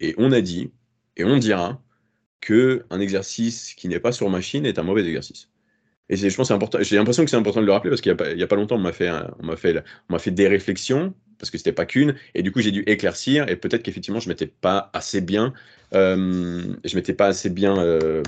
et 0.00 0.14
on 0.18 0.32
a 0.32 0.40
dit, 0.40 0.72
et 1.16 1.24
on 1.24 1.36
dira 1.36 1.80
que 2.40 2.84
un 2.90 3.00
exercice 3.00 3.74
qui 3.74 3.88
n'est 3.88 4.00
pas 4.00 4.12
sur 4.12 4.28
machine 4.30 4.66
est 4.66 4.78
un 4.78 4.82
mauvais 4.82 5.06
exercice. 5.06 5.50
Et 6.08 6.16
je 6.16 6.36
pense 6.36 6.50
important. 6.50 6.78
J'ai 6.82 6.96
l'impression 6.96 7.24
que 7.24 7.30
c'est 7.30 7.36
important 7.36 7.60
de 7.60 7.66
le 7.66 7.72
rappeler 7.72 7.90
parce 7.90 8.02
qu'il 8.02 8.14
n'y 8.36 8.42
a, 8.42 8.46
pas 8.46 8.56
longtemps, 8.56 8.76
on 8.76 8.80
m'a 8.80 8.92
fait, 8.92 9.10
fait, 9.56 9.82
on 10.08 10.12
m'a 10.12 10.18
fait 10.18 10.30
des 10.30 10.48
réflexions 10.48 11.14
parce 11.38 11.50
que 11.50 11.58
c'était 11.58 11.72
pas 11.72 11.86
qu'une, 11.86 12.14
et 12.34 12.42
du 12.42 12.52
coup 12.52 12.60
j'ai 12.60 12.70
dû 12.70 12.82
éclaircir 12.86 13.48
et 13.48 13.56
peut-être 13.56 13.82
qu'effectivement 13.82 14.20
je 14.20 14.28
m'étais 14.28 14.46
pas 14.46 14.90
assez 14.92 15.20
bien, 15.20 15.52
euh, 15.94 16.74
je 16.84 16.96
m'étais 16.96 17.14
pas 17.14 17.26
assez 17.26 17.50
bien 17.50 17.76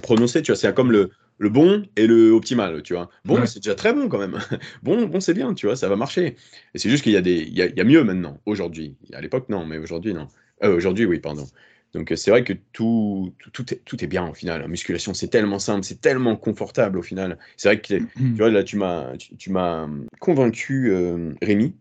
prononcé. 0.02 0.42
Tu 0.42 0.52
vois, 0.52 0.56
c'est 0.56 0.74
comme 0.74 0.92
le, 0.92 1.10
le 1.38 1.48
bon 1.48 1.84
et 1.96 2.06
le 2.06 2.30
optimal, 2.30 2.82
tu 2.82 2.94
vois. 2.94 3.10
Bon, 3.24 3.44
c'est 3.46 3.60
déjà 3.60 3.74
très 3.74 3.92
bon 3.92 4.08
quand 4.08 4.18
même. 4.18 4.38
bon, 4.82 5.06
bon, 5.06 5.20
c'est 5.20 5.34
bien, 5.34 5.54
tu 5.54 5.66
vois, 5.66 5.76
ça 5.76 5.88
va 5.88 5.96
marcher. 5.96 6.36
Et 6.74 6.78
c'est 6.78 6.88
juste 6.88 7.02
qu'il 7.02 7.12
y 7.12 7.16
a 7.16 7.22
des, 7.22 7.42
il 7.42 7.56
y 7.56 7.80
a, 7.80 7.84
mieux 7.84 8.04
maintenant, 8.04 8.40
aujourd'hui. 8.46 8.96
À 9.12 9.20
l'époque, 9.20 9.48
non, 9.48 9.66
mais 9.66 9.78
aujourd'hui, 9.78 10.14
non. 10.14 10.28
Euh, 10.64 10.76
aujourd'hui, 10.76 11.04
oui, 11.04 11.18
pardon. 11.18 11.46
Donc 11.92 12.12
c'est 12.14 12.30
vrai 12.30 12.44
que 12.44 12.52
tout, 12.72 13.32
tout, 13.52 13.72
est, 13.72 13.82
tout 13.84 14.02
est 14.02 14.06
bien 14.06 14.28
au 14.28 14.34
final. 14.34 14.60
La 14.60 14.68
musculation, 14.68 15.14
c'est 15.14 15.28
tellement 15.28 15.58
simple, 15.58 15.84
c'est 15.84 16.00
tellement 16.00 16.36
confortable 16.36 16.98
au 16.98 17.02
final. 17.02 17.38
C'est 17.56 17.68
vrai 17.68 17.80
que 17.80 17.94
tu 17.94 18.36
vois, 18.36 18.50
là, 18.50 18.62
tu 18.64 18.76
m'as, 18.76 19.16
tu, 19.16 19.50
m'as 19.50 19.88
convaincu, 20.20 20.92
Rémi, 21.40 21.74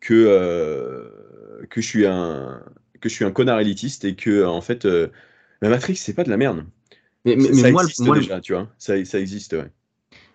que, 0.00 1.10
que, 1.68 1.80
je 1.80 1.86
suis 1.86 2.06
un, 2.06 2.62
que 3.00 3.08
je 3.08 3.14
suis 3.14 3.24
un 3.24 3.30
connard 3.30 3.60
élitiste 3.60 4.04
et 4.04 4.14
que, 4.14 4.44
en 4.44 4.60
fait, 4.60 4.84
la 4.84 5.68
Matrix, 5.68 5.96
c'est 5.96 6.14
pas 6.14 6.24
de 6.24 6.30
la 6.30 6.36
merde. 6.36 6.64
Mais, 7.24 7.38
ça 7.40 7.70
moi, 7.70 7.82
existe 7.82 8.10
déjà, 8.12 8.40
tu 8.40 8.54
vois. 8.54 8.68
Ça, 8.78 9.04
ça 9.04 9.18
existe, 9.18 9.52
ouais. 9.52 9.70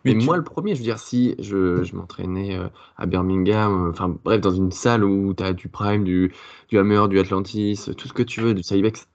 Mais, 0.06 0.14
moi, 0.16 0.36
le 0.36 0.44
premier, 0.44 0.74
je 0.74 0.80
veux 0.80 0.84
dire, 0.84 1.00
si 1.00 1.36
je, 1.40 1.84
je 1.84 1.96
m'entraînais 1.96 2.58
euh, 2.58 2.68
à 2.98 3.06
Birmingham, 3.06 3.88
euh, 3.88 3.90
enfin 3.92 4.14
bref, 4.24 4.42
dans 4.42 4.52
une 4.52 4.72
salle 4.72 5.04
où 5.04 5.34
tu 5.34 5.44
as 5.44 5.54
du 5.54 5.70
Prime, 5.70 6.04
du, 6.04 6.34
du 6.68 6.78
Hammer, 6.78 7.08
du 7.10 7.20
Atlantis, 7.20 7.80
tout 7.98 8.08
ce 8.08 8.14
que 8.14 8.24
tu 8.24 8.42
veux, 8.42 8.54
du 8.54 8.64
Cybex, 8.64 9.08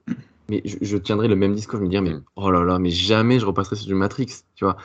mais 0.49 0.63
je, 0.65 0.79
je, 0.81 0.97
tiendrais 0.97 1.29
le 1.29 1.37
même 1.37 1.55
discours, 1.55 1.79
je 1.79 1.85
me 1.85 1.91
dirais, 1.91 2.03
mais 2.03 2.15
mm. 2.15 2.25
oh 2.37 2.51
là 2.51 2.65
là, 2.65 2.79
mais 2.79 2.91
jamais 2.91 3.39
je 3.39 3.45
repasserai 3.45 3.77
sur 3.77 3.87
du 3.87 3.95
Matrix, 3.95 4.45
tu 4.55 4.65
vois. 4.65 4.79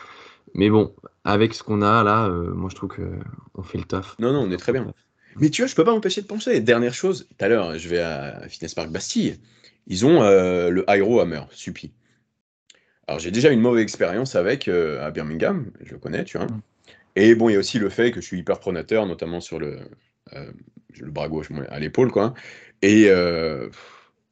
Mais 0.56 0.70
bon, 0.70 0.94
avec 1.24 1.54
ce 1.54 1.64
qu'on 1.64 1.82
a 1.82 2.04
là, 2.04 2.28
euh, 2.28 2.54
moi 2.54 2.70
je 2.70 2.76
trouve 2.76 2.90
qu'on 2.90 3.64
fait 3.64 3.78
le 3.78 3.86
taf. 3.86 4.18
Non, 4.20 4.34
non, 4.34 4.42
on 4.42 4.52
est 4.52 4.58
très 4.58 4.74
bien. 4.74 4.94
Mais 5.38 5.50
tu 5.50 5.62
vois, 5.62 5.68
je 5.68 5.76
peux 5.76 5.84
pas 5.84 5.94
m'empêcher 5.94 6.22
de 6.22 6.28
penser. 6.28 6.60
Dernière 6.62 6.94
chose, 6.94 7.28
tout 7.30 7.46
à 7.46 7.48
l'heure, 7.48 7.78
je 7.78 7.88
vais 7.90 8.00
à 8.00 8.48
Fitness 8.48 8.74
Park 8.74 8.90
Bastille. 8.90 9.38
Ils 9.88 10.06
ont 10.06 10.22
le 10.22 10.86
Aero 10.88 11.20
Hammer, 11.20 11.42
Supi. 11.52 11.92
Alors 13.08 13.20
j'ai 13.20 13.32
déjà 13.32 13.52
une 13.52 13.60
mauvaise 13.60 13.84
expérience 13.84 14.36
avec 14.36 14.68
euh, 14.68 15.06
à 15.06 15.12
Birmingham, 15.12 15.72
je 15.84 15.92
le 15.92 16.00
connais, 16.00 16.24
tu 16.24 16.38
vois. 16.38 16.48
Mm. 16.48 16.62
Et 17.16 17.36
bon, 17.36 17.50
il 17.50 17.54
y 17.54 17.56
a 17.56 17.60
aussi 17.60 17.80
le 17.80 17.90
fait 17.90 18.12
que 18.12 18.22
je 18.22 18.26
suis 18.26 18.40
hyper 18.40 18.60
pronateur, 18.60 19.06
notamment 19.06 19.42
sur 19.42 19.60
le, 19.60 19.80
euh, 20.34 20.52
le 21.00 21.12
bras 21.12 21.28
gauche, 21.28 21.50
à 21.70 21.80
l'épaule, 21.80 22.12
quoi. 22.12 22.34
Et, 22.82 23.06
euh, 23.08 23.70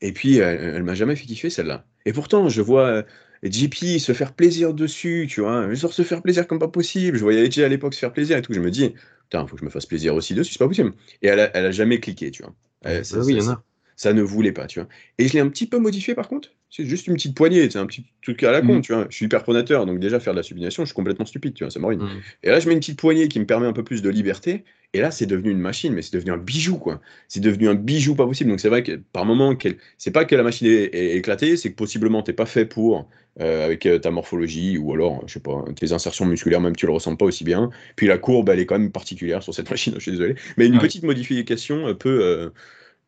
et 0.02 0.14
puis, 0.14 0.38
elle, 0.38 0.76
ne 0.76 0.82
m'a 0.82 0.96
jamais 0.96 1.16
fait 1.16 1.26
kiffer 1.26 1.50
celle-là. 1.50 1.86
Et 2.06 2.14
pourtant, 2.14 2.50
je 2.50 2.62
vois 2.62 3.04
JP 3.44 4.00
se 4.00 4.14
faire 4.14 4.34
plaisir 4.34 4.74
dessus, 4.74 5.28
tu 5.30 5.42
vois. 5.42 5.76
Sors 5.76 5.94
se 5.94 6.02
faire 6.02 6.24
plaisir 6.24 6.48
comme 6.48 6.58
pas 6.58 6.68
possible. 6.68 7.18
Je 7.18 7.24
voyais 7.24 7.46
AJ 7.46 7.60
à 7.60 7.70
l'époque 7.70 7.94
se 7.94 8.00
faire 8.00 8.14
plaisir 8.14 8.38
et 8.38 8.42
tout. 8.42 8.54
Je 8.54 8.60
me 8.60 8.72
dis, 8.72 8.96
putain, 9.32 9.48
faut 9.48 9.56
que 9.56 9.62
je 9.62 9.66
me 9.66 9.70
fasse 9.70 9.86
plaisir 9.86 10.14
aussi 10.14 10.34
dessus, 10.34 10.54
c'est 10.54 10.60
pas 10.60 10.68
possible. 10.68 10.94
Et 11.22 11.28
elle 11.28 11.40
a, 11.40 11.56
elle 11.56 11.66
a 11.66 11.72
jamais 11.72 12.00
cliqué, 12.00 12.32
tu 12.32 12.44
vois. 12.44 12.54
Ah 12.84 12.92
oui, 13.14 13.34
il 13.34 13.38
y 13.38 13.42
en 13.42 13.52
a 13.52 13.64
ça 14.02 14.14
ne 14.14 14.24
voulait 14.24 14.52
pas, 14.52 14.66
tu 14.66 14.80
vois. 14.80 14.90
Et 15.20 15.28
je 15.28 15.34
l'ai 15.34 15.42
un 15.42 15.48
petit 15.48 15.68
peu 15.68 15.78
modifié 15.78 16.16
par 16.16 16.28
contre. 16.28 16.50
C'est 16.72 16.86
juste 16.86 17.06
une 17.06 17.14
petite 17.14 17.36
poignée, 17.36 17.70
c'est 17.70 17.78
un 17.78 17.86
petit 17.86 18.04
truc 18.24 18.42
à 18.42 18.52
la 18.52 18.62
con, 18.62 18.78
mm. 18.78 18.82
tu 18.82 18.94
vois. 18.94 19.06
Je 19.12 19.16
suis 19.16 19.26
hyper 19.26 19.44
pronateur, 19.44 19.86
donc 19.86 20.00
déjà 20.00 20.20
faire 20.20 20.34
de 20.34 20.38
la 20.38 20.44
sublimation, 20.44 20.84
je 20.84 20.88
suis 20.88 20.96
complètement 20.96 21.26
stupide, 21.26 21.54
tu 21.54 21.64
vois, 21.64 21.70
ça 21.70 21.80
m'arrive. 21.80 22.02
Et 22.42 22.50
là, 22.50 22.60
je 22.60 22.68
mets 22.68 22.74
une 22.74 22.80
petite 22.80 22.98
poignée 22.98 23.28
qui 23.28 23.40
me 23.40 23.46
permet 23.46 23.68
un 23.68 23.74
peu 23.74 23.84
plus 23.84 24.02
de 24.02 24.10
liberté. 24.10 24.64
Et 24.94 25.02
là, 25.02 25.12
c'est 25.12 25.28
devenu 25.28 25.52
une 25.52 25.60
machine, 25.60 25.94
mais 25.94 26.02
c'est 26.02 26.16
devenu 26.16 26.32
un 26.32 26.38
bijou, 26.38 26.78
quoi. 26.78 27.00
C'est 27.28 27.42
devenu 27.42 27.70
un 27.70 27.76
bijou 27.76 28.16
pas 28.16 28.26
possible. 28.26 28.50
Donc 28.50 28.60
c'est 28.60 28.70
vrai 28.70 28.82
que 28.82 28.94
par 29.14 29.26
moment, 29.26 29.56
c'est 30.00 30.12
pas 30.12 30.26
que 30.26 30.36
la 30.36 30.42
machine 30.42 30.66
est, 30.66 31.16
éclatée, 31.16 31.56
c'est 31.56 31.70
que 31.70 31.76
possiblement 31.76 32.24
t'es 32.24 32.34
pas 32.34 32.48
fait 32.48 32.66
pour 32.66 33.08
euh, 33.40 33.66
avec 33.66 33.86
euh, 33.86 34.00
ta 34.00 34.10
morphologie 34.10 34.80
ou 34.80 34.94
alors, 34.94 35.22
je 35.28 35.34
sais 35.34 35.40
pas, 35.40 35.64
tes 35.76 35.92
insertions 35.92 36.26
musculaires, 36.26 36.60
même 36.60 36.76
tu 36.76 36.88
le 36.88 36.92
ressens 36.92 37.16
pas 37.18 37.26
aussi 37.26 37.44
bien. 37.44 37.70
Puis 37.98 38.08
la 38.08 38.18
courbe, 38.18 38.50
elle 38.50 38.60
est 38.60 38.66
quand 38.66 38.80
même 38.80 38.92
particulière 38.92 39.44
sur 39.44 39.54
cette 39.54 39.70
machine, 39.70 39.94
je 39.94 40.00
suis 40.00 40.12
désolé. 40.12 40.34
Mais 40.58 40.66
une 40.66 40.80
petite 40.80 41.04
modification 41.04 41.94
peut 41.94 42.24
euh, 42.24 42.50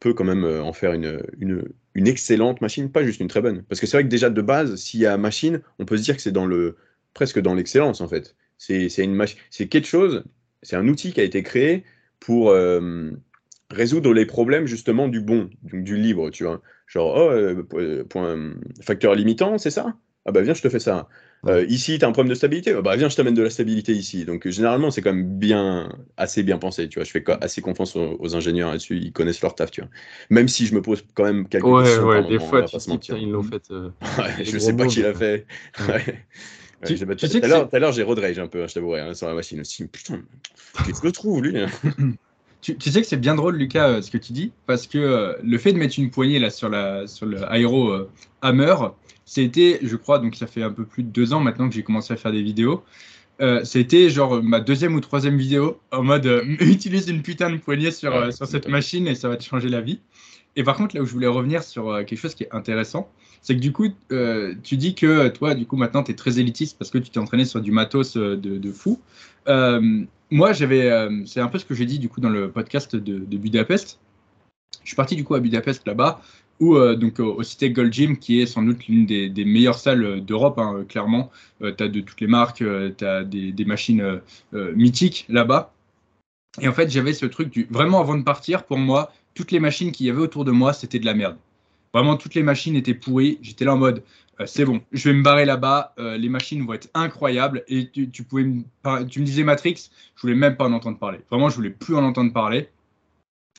peut 0.03 0.13
quand 0.13 0.25
même 0.25 0.43
euh, 0.43 0.61
en 0.61 0.73
faire 0.73 0.91
une, 0.91 1.23
une, 1.39 2.07
excellente 2.07 2.59
machine, 2.59 2.91
pas 2.91 3.03
juste 3.03 3.21
une 3.21 3.29
très 3.29 3.41
bonne. 3.41 3.63
Parce 3.63 3.79
que 3.79 3.87
c'est 3.87 3.95
vrai 3.95 4.03
que 4.03 4.09
déjà 4.09 4.29
de 4.29 4.41
base, 4.41 4.75
s'il 4.75 4.99
y 4.99 5.05
a 5.05 5.15
machine, 5.17 5.61
on 5.79 5.85
peut 5.85 5.95
se 5.95 6.03
dire 6.03 6.17
que 6.17 6.21
c'est 6.21 6.33
dans 6.33 6.45
le 6.45 6.75
presque 7.13 7.39
dans 7.39 7.53
l'excellence 7.55 8.01
en 8.01 8.07
fait. 8.09 8.35
C'est 8.57 8.89
une 8.97 9.15
machine, 9.15 9.39
c'est 9.49 9.67
quelque 9.67 9.87
chose, 9.87 10.25
c'est 10.61 10.75
un 10.75 10.87
outil 10.89 11.13
qui 11.13 11.21
a 11.21 11.23
été 11.23 11.41
créé 11.41 11.85
pour 12.19 12.49
euh, 12.49 13.11
résoudre 13.69 14.13
les 14.13 14.25
problèmes 14.25 14.67
justement 14.67 15.07
du 15.07 15.21
bon, 15.21 15.49
du, 15.63 15.81
du 15.81 15.95
libre, 15.95 16.29
tu 16.31 16.43
vois. 16.43 16.61
Genre, 16.87 17.15
oh, 17.15 17.31
euh, 17.31 18.03
point, 18.03 18.53
facteur 18.81 19.15
limitant, 19.15 19.57
c'est 19.57 19.71
ça? 19.71 19.95
Ah 20.25 20.31
bah 20.31 20.41
viens, 20.41 20.53
je 20.53 20.61
te 20.61 20.69
fais 20.69 20.79
ça. 20.79 21.07
Euh, 21.45 21.65
ici, 21.67 21.99
tu 21.99 22.05
as 22.05 22.07
un 22.07 22.11
problème 22.11 22.29
de 22.29 22.35
stabilité 22.35 22.73
Bah 22.81 22.95
viens, 22.95 23.09
je 23.09 23.15
t'amène 23.15 23.33
de 23.33 23.41
la 23.41 23.49
stabilité 23.49 23.91
ici. 23.91 24.23
Donc 24.25 24.47
généralement, 24.47 24.91
c'est 24.91 25.01
quand 25.01 25.13
même 25.13 25.37
bien, 25.37 25.89
assez 26.15 26.41
bien 26.43 26.57
pensé. 26.57 26.87
Tu 26.87 26.99
vois, 26.99 27.03
je 27.03 27.11
fais 27.11 27.23
assez 27.41 27.61
confiance 27.61 27.95
aux, 27.95 28.35
ingénieurs 28.35 28.69
là-dessus. 28.69 28.97
Ils 28.97 29.11
connaissent 29.11 29.41
leur 29.41 29.55
taf, 29.55 29.71
tu 29.71 29.81
vois. 29.81 29.89
Même 30.29 30.47
si 30.47 30.65
je 30.65 30.75
me 30.75 30.81
pose 30.81 31.03
quand 31.13 31.25
même 31.25 31.47
quelques 31.47 31.65
questions. 31.65 32.07
Ouais, 32.07 32.27
des 32.27 32.39
fois, 32.39 32.65
ils 33.17 33.29
l'ont 33.29 33.43
fait. 33.43 33.63
Euh, 33.71 33.89
je 34.43 34.57
sais 34.57 34.73
pas 34.73 34.87
qui 34.87 35.01
l'a 35.01 35.13
fait. 35.13 35.45
Tu, 36.85 36.97
tout 36.97 37.05
à 37.71 37.79
l'heure, 37.79 37.91
j'ai 37.93 38.03
road 38.03 38.19
rage 38.19 38.39
un 38.39 38.47
peu, 38.47 38.61
hein, 38.61 38.67
je 38.67 38.73
t'avouerai, 38.73 38.99
hein, 38.99 39.13
sur 39.13 39.27
la 39.27 39.33
machine 39.33 39.61
aussi. 39.61 39.87
Putain, 39.87 40.21
tu 40.85 40.91
le 41.01 41.11
trouves, 41.13 41.41
lui 41.41 41.57
hein? 41.57 41.67
tu, 42.63 42.89
sais 42.89 43.01
que 43.01 43.07
c'est 43.07 43.17
bien 43.17 43.35
drôle, 43.35 43.57
Lucas, 43.57 43.87
euh, 43.87 44.01
ce 44.01 44.09
que 44.09 44.17
tu 44.17 44.33
dis, 44.33 44.51
parce 44.65 44.87
que 44.87 45.37
le 45.43 45.57
fait 45.57 45.73
de 45.73 45.77
mettre 45.77 45.99
une 45.99 46.09
poignée 46.09 46.39
là 46.39 46.49
sur, 46.49 46.69
la, 46.69 47.05
sur 47.07 47.25
le 47.25 47.37
Aero 47.51 48.07
Hammer, 48.41 48.75
c'était, 49.25 49.79
je 49.81 49.95
crois, 49.95 50.19
donc 50.19 50.35
ça 50.35 50.47
fait 50.47 50.63
un 50.63 50.71
peu 50.71 50.85
plus 50.85 51.03
de 51.03 51.09
deux 51.09 51.33
ans 51.33 51.39
maintenant 51.39 51.69
que 51.69 51.75
j'ai 51.75 51.83
commencé 51.83 52.13
à 52.13 52.17
faire 52.17 52.31
des 52.31 52.43
vidéos. 52.43 52.83
Euh, 53.41 53.63
c'était 53.63 54.09
genre 54.09 54.43
ma 54.43 54.59
deuxième 54.59 54.93
ou 54.93 54.99
troisième 54.99 55.37
vidéo 55.37 55.79
en 55.91 56.03
mode 56.03 56.25
euh, 56.27 56.43
utilise 56.59 57.09
une 57.09 57.23
putain 57.23 57.49
de 57.49 57.57
poignée 57.57 57.91
sur, 57.91 58.13
euh, 58.15 58.29
sur 58.31 58.45
cette 58.45 58.67
machine 58.67 59.07
et 59.07 59.15
ça 59.15 59.27
va 59.27 59.37
te 59.37 59.43
changer 59.43 59.69
la 59.69 59.81
vie. 59.81 59.99
Et 60.55 60.63
par 60.63 60.77
contre, 60.77 60.95
là 60.95 61.01
où 61.01 61.05
je 61.05 61.11
voulais 61.11 61.27
revenir 61.27 61.63
sur 61.63 62.05
quelque 62.05 62.15
chose 62.15 62.35
qui 62.35 62.43
est 62.43 62.53
intéressant, 62.53 63.09
c'est 63.41 63.55
que 63.55 63.59
du 63.59 63.71
coup, 63.71 63.87
tu 64.61 64.77
dis 64.77 64.93
que 64.93 65.27
toi, 65.29 65.55
du 65.55 65.65
coup, 65.65 65.77
maintenant, 65.77 66.03
tu 66.03 66.11
es 66.11 66.13
très 66.13 66.37
élitiste 66.39 66.77
parce 66.77 66.91
que 66.91 66.99
tu 66.99 67.09
t'es 67.09 67.17
entraîné 67.17 67.43
sur 67.43 67.59
du 67.59 67.71
matos 67.71 68.15
de, 68.15 68.35
de 68.35 68.71
fou. 68.71 69.01
Moi, 70.33 70.51
j'avais, 70.51 70.89
c'est 71.25 71.39
un 71.39 71.47
peu 71.47 71.59
ce 71.59 71.65
que 71.65 71.75
j'ai 71.75 71.85
dit 71.85 71.99
du 71.99 72.09
coup 72.09 72.19
dans 72.19 72.29
le 72.29 72.49
podcast 72.49 72.95
de, 72.95 73.37
Budapest. 73.37 73.99
Je 74.81 74.87
suis 74.87 74.95
parti 74.95 75.15
du 75.15 75.23
coup 75.23 75.35
à 75.35 75.39
Budapest 75.39 75.85
là-bas 75.87 76.21
ou 76.59 76.75
euh, 76.75 76.95
donc 76.95 77.19
au 77.19 77.41
Cité 77.43 77.71
Gold 77.71 77.93
Gym, 77.93 78.17
qui 78.17 78.41
est 78.41 78.45
sans 78.45 78.63
doute 78.63 78.87
l'une 78.87 79.05
des, 79.05 79.45
meilleures 79.45 79.77
salles 79.77 80.23
d'Europe, 80.23 80.57
hein, 80.57 80.85
clairement. 80.87 81.31
Euh, 81.61 81.73
tu 81.75 81.83
as 81.83 81.87
de 81.87 82.01
toutes 82.01 82.21
les 82.21 82.27
marques, 82.27 82.61
euh, 82.61 82.91
tu 82.97 83.05
as 83.05 83.23
des, 83.23 83.65
machines 83.65 84.21
mythiques 84.53 85.25
là-bas. 85.29 85.73
Et 86.61 86.67
en 86.67 86.73
fait, 86.73 86.89
j'avais 86.89 87.13
ce 87.13 87.25
truc 87.25 87.49
du 87.49 87.67
vraiment 87.69 87.99
avant 87.99 88.15
de 88.15 88.23
partir, 88.23 88.65
pour 88.65 88.77
moi, 88.77 89.11
toutes 89.33 89.51
les 89.51 89.59
machines 89.59 89.91
qu'il 89.91 90.05
y 90.05 90.09
avait 90.09 90.21
autour 90.21 90.45
de 90.45 90.51
moi, 90.51 90.73
c'était 90.73 90.99
de 90.99 91.05
la 91.05 91.13
merde. 91.13 91.37
Vraiment, 91.93 92.17
toutes 92.17 92.35
les 92.35 92.43
machines 92.43 92.75
étaient 92.75 92.93
pourries. 92.93 93.39
J'étais 93.41 93.65
là 93.65 93.73
en 93.73 93.77
mode, 93.77 94.03
c'est 94.45 94.65
bon, 94.65 94.81
je 94.91 95.09
vais 95.09 95.15
me 95.15 95.23
barrer 95.23 95.45
là-bas. 95.45 95.93
les 95.97 96.29
machines 96.29 96.65
vont 96.65 96.73
être 96.73 96.89
incroyables. 96.93 97.63
Et 97.67 97.89
tu, 97.89 98.23
pouvais 98.23 98.43
tu 99.09 99.19
me 99.19 99.25
disais 99.25 99.43
Matrix, 99.43 99.89
je 100.15 100.21
voulais 100.21 100.35
même 100.35 100.55
pas 100.55 100.65
en 100.65 100.73
entendre 100.73 100.97
parler. 100.97 101.19
Vraiment, 101.29 101.49
je 101.49 101.55
voulais 101.55 101.69
plus 101.69 101.95
en 101.95 102.03
entendre 102.03 102.33
parler. 102.33 102.69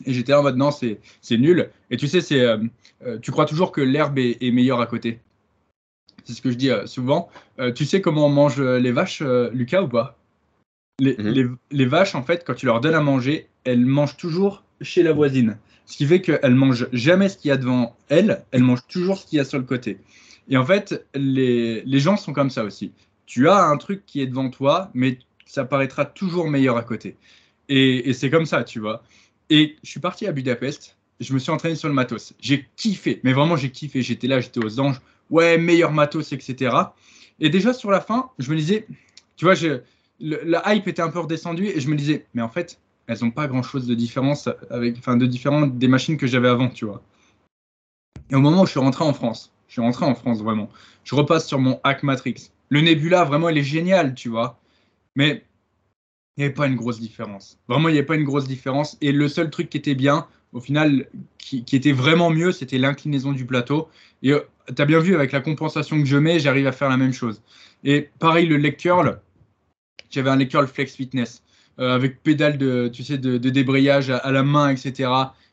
Et 0.05 0.13
j'étais 0.13 0.33
là 0.33 0.41
en 0.41 0.43
mode 0.43 0.57
non, 0.57 0.71
c'est 0.71 0.99
nul. 1.31 1.71
Et 1.91 1.97
tu 1.97 2.09
sais, 2.09 2.21
c'est 2.21 2.41
euh, 2.41 2.59
euh, 3.07 3.19
tu 3.19 3.31
crois 3.31 3.47
toujours 3.47 3.71
que 3.71 3.81
l'herbe 3.81 4.19
est, 4.19 4.51
meilleure 4.51 4.81
à 4.81 4.87
côté. 4.87 5.21
C'est 6.25 6.33
ce 6.33 6.43
que 6.43 6.51
je 6.51 6.57
dis 6.57 6.71
euh, 6.71 6.87
souvent. 6.87 7.29
tu 7.75 7.85
sais 7.85 8.01
comment 8.01 8.27
on 8.27 8.31
mange 8.31 8.61
les 8.61 8.93
vaches, 8.93 9.23
Lucas, 9.53 9.83
ou 9.83 9.89
pas? 9.89 10.19
Les, 11.01 11.17
mhm. 11.17 11.29
les, 11.29 11.47
les, 11.73 11.87
vaches, 11.87 12.15
en 12.15 12.23
fait, 12.23 12.45
quand 12.45 12.55
tu 12.55 12.67
leur 12.67 12.81
donnes 12.81 12.95
à 12.95 13.01
manger, 13.01 13.49
elles 13.65 13.85
mangent 13.85 14.17
toujours 14.17 14.63
chez 14.81 15.03
la 15.03 15.13
voisine. 15.13 15.59
Ce 15.87 15.97
qui 15.97 16.07
fait 16.07 16.21
qu'elles 16.21 16.55
mangent 16.55 16.89
jamais 16.93 17.29
ce 17.29 17.37
qu'il 17.37 17.51
y 17.51 17.53
a 17.53 17.57
devant 17.57 17.97
elles, 18.09 18.45
elles 18.51 18.63
mangent 18.63 18.87
toujours 18.89 19.19
ce 19.19 19.27
qu'il 19.27 19.39
y 19.39 19.41
a 19.41 19.45
sur 19.45 19.59
le 19.59 19.65
côté. 19.65 19.99
Et 20.49 20.57
en 20.57 20.65
fait, 20.65 21.07
les, 21.15 21.83
gens 21.99 22.17
sont 22.17 22.33
comme 22.33 22.51
ça 22.51 22.65
aussi. 22.65 22.93
Tu 23.27 23.49
as 23.49 23.65
un 23.65 23.77
truc 23.77 24.05
qui 24.07 24.21
est 24.21 24.27
devant 24.27 24.51
toi, 24.51 24.91
mais 24.95 25.19
ça 25.47 25.65
paraîtra 25.65 26.05
toujours 26.05 26.49
meilleur 26.49 26.77
à 26.77 26.83
côté. 26.83 27.17
Et, 27.69 28.09
et 28.09 28.13
c'est 28.13 28.31
comme 28.31 28.47
ça, 28.47 28.65
tu 28.65 28.81
vois. 28.81 29.03
Et 29.51 29.77
je 29.83 29.91
suis 29.91 30.01
parti 30.01 30.27
à 30.27 30.33
Budapest. 30.33 30.97
Je 31.21 31.33
me 31.33 31.39
suis 31.39 31.51
entraîné 31.51 31.77
sur 31.77 31.89
le 31.89 31.95
matos. 31.95 32.35
J'ai 32.41 32.69
kiffé, 32.77 33.21
mais 33.23 33.33
vraiment 33.33 33.57
j'ai 33.57 33.71
kiffé. 33.71 34.03
J'étais 34.03 34.27
là, 34.27 34.41
j'étais 34.41 34.63
aux 34.65 34.81
anges. 34.81 35.01
Ouais, 35.31 35.59
meilleur 35.59 35.93
matos, 35.93 36.33
etc. 36.33 36.75
Et 37.41 37.49
déjà 37.51 37.73
sur 37.73 37.91
la 37.91 38.01
fin, 38.01 38.31
je 38.39 38.51
me 38.51 38.57
disais, 38.57 38.87
tu 39.37 39.45
vois, 39.45 39.55
je, 39.55 39.81
la 40.21 40.75
hype 40.75 40.87
était 40.89 41.03
un 41.03 41.11
peu 41.11 41.21
redescendue 41.21 41.67
et 41.67 41.81
je 41.81 41.89
me 41.89 41.97
disais, 41.97 42.27
mais 42.35 42.43
en 42.43 42.49
fait, 42.49 42.79
elles 43.07 43.19
n'ont 43.23 43.31
pas 43.31 43.47
grand 43.47 43.63
chose 43.63 43.87
de 43.87 43.95
différence 43.95 44.49
avec, 44.71 44.99
enfin, 44.99 45.17
de 45.17 45.27
différent 45.27 45.67
des 45.67 45.89
machines 45.89 46.17
que 46.17 46.27
j'avais 46.27 46.49
avant, 46.49 46.69
tu 46.69 46.85
vois. 46.85 47.03
Et 48.31 48.35
au 48.35 48.41
moment 48.41 48.63
où 48.63 48.67
je 48.67 48.71
suis 48.71 48.81
rentré 48.81 49.05
en 49.05 49.13
France, 49.13 49.53
je 49.69 49.75
suis 49.75 49.83
rentré 49.83 50.05
en 50.07 50.15
France 50.15 50.43
vraiment, 50.43 50.71
je 51.05 51.15
repasse 51.15 51.47
sur 51.47 51.59
mon 51.59 51.81
Hack 51.85 52.03
Matrix. 52.03 52.51
Le 52.71 52.81
Nebula, 52.81 53.25
vraiment, 53.25 53.49
il 53.51 53.59
est 53.59 53.63
génial, 53.63 54.15
tu 54.15 54.29
vois. 54.29 54.59
Mais 55.17 55.45
il 56.37 56.41
n'y 56.41 56.45
avait 56.47 56.55
pas 56.55 56.67
une 56.67 56.77
grosse 56.77 56.99
différence. 56.99 57.59
Vraiment, 57.69 57.89
il 57.89 57.93
n'y 57.93 57.99
avait 57.99 58.07
pas 58.07 58.17
une 58.17 58.25
grosse 58.25 58.49
différence. 58.49 58.97
Et 59.01 59.13
le 59.13 59.29
seul 59.29 59.51
truc 59.51 59.69
qui 59.69 59.77
était 59.77 59.95
bien, 59.95 60.27
au 60.53 60.61
final, 60.61 61.07
qui, 61.39 61.65
était 61.73 61.93
vraiment 61.93 62.31
mieux, 62.31 62.53
c'était 62.53 62.79
l'inclinaison 62.79 63.33
du 63.33 63.45
plateau. 63.45 63.89
Et 64.23 64.33
euh, 64.33 64.41
tu 64.75 64.81
as 64.81 64.87
bien 64.87 64.99
vu, 64.99 65.15
avec 65.15 65.33
la 65.33 65.41
compensation 65.41 65.99
que 65.99 66.07
je 66.07 66.17
mets, 66.17 66.41
j'arrive 66.41 66.67
à 66.67 66.73
faire 66.73 66.89
la 66.89 66.97
même 66.97 67.13
chose. 67.13 67.43
Et 67.85 68.09
pareil, 68.19 68.47
le 68.47 68.57
leg 68.57 68.77
j'avais 70.11 70.31
un 70.31 70.37
leg 70.37 70.51
flex 70.67 70.95
fitness 70.95 71.43
avec 71.79 72.23
pédale 72.23 72.59
de, 72.59 72.89
tu 72.89 73.03
sais, 73.03 73.19
de, 73.19 73.37
débrayage 73.37 74.11
à, 74.11 74.31
la 74.31 74.43
main, 74.43 74.71
etc. 74.71 75.11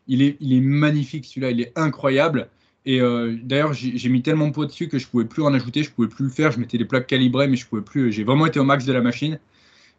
Il 0.08 0.22
est, 0.22 0.38
il 0.40 0.54
est 0.54 0.62
magnifique 0.62 1.26
celui-là, 1.26 1.52
il 1.52 1.62
est 1.62 1.72
incroyable. 1.76 2.50
Et 2.86 3.00
euh, 3.00 3.38
d'ailleurs, 3.44 3.74
j'ai 3.74 4.10
mis 4.10 4.22
tellement 4.22 4.48
de 4.48 4.54
poids 4.54 4.66
dessus 4.66 4.88
que 4.88 4.98
je 4.98 5.08
pouvais 5.08 5.26
plus 5.26 5.44
en 5.44 5.54
ajouter, 5.54 5.84
je 5.84 5.92
pouvais 5.92 6.08
plus 6.08 6.26
le 6.26 6.32
faire. 6.32 6.52
Je 6.52 6.60
mettais 6.60 6.78
des 6.78 6.86
plaques 6.86 7.08
calibrées, 7.08 7.48
mais 7.48 7.56
je 7.56 7.68
pouvais 7.68 7.84
plus. 7.84 8.12
J'ai 8.12 8.24
vraiment 8.24 8.46
été 8.46 8.60
au 8.60 8.64
max 8.64 8.86
de 8.86 8.94
la 8.94 9.02
machine. 9.02 9.40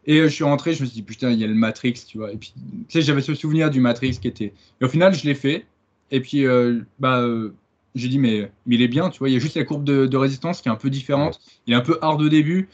Et 0.06 0.18
euh, 0.18 0.28
je 0.28 0.34
suis 0.34 0.44
rentré, 0.44 0.74
je 0.74 0.82
me 0.82 0.86
suis 0.86 0.96
dit, 0.96 1.02
putain, 1.02 1.30
il 1.30 1.38
y 1.38 1.44
a 1.44 1.46
le 1.46 1.54
Matrix, 1.54 1.94
tu 2.06 2.18
vois. 2.18 2.32
Et 2.32 2.36
puis, 2.36 2.52
tu 2.56 2.62
sais, 2.88 3.02
j'avais 3.02 3.20
ce 3.20 3.34
souvenir 3.34 3.70
du 3.70 3.80
Matrix 3.80 4.18
qui 4.20 4.28
était. 4.28 4.52
Et 4.80 4.84
au 4.84 4.88
final, 4.88 5.14
je 5.14 5.24
l'ai 5.24 5.34
fait. 5.34 5.64
Et 6.10 6.20
puis, 6.20 6.44
euh, 6.44 6.80
bah, 6.98 7.20
euh, 7.20 7.54
j'ai 7.94 8.08
dit, 8.08 8.18
mais, 8.18 8.50
il 8.66 8.82
est 8.82 8.88
bien, 8.88 9.10
tu 9.10 9.20
vois. 9.20 9.28
Il 9.28 9.32
y 9.32 9.36
a 9.36 9.38
juste 9.38 9.56
la 9.56 9.64
courbe 9.64 9.84
de, 9.84 10.16
résistance 10.16 10.60
qui 10.60 10.68
est 10.68 10.72
un 10.72 10.76
peu 10.76 10.90
différente. 10.90 11.40
Il 11.66 11.74
est 11.74 11.76
un 11.76 11.82
peu 11.82 11.98
hard 12.02 12.20
au 12.20 12.28
début, 12.28 12.68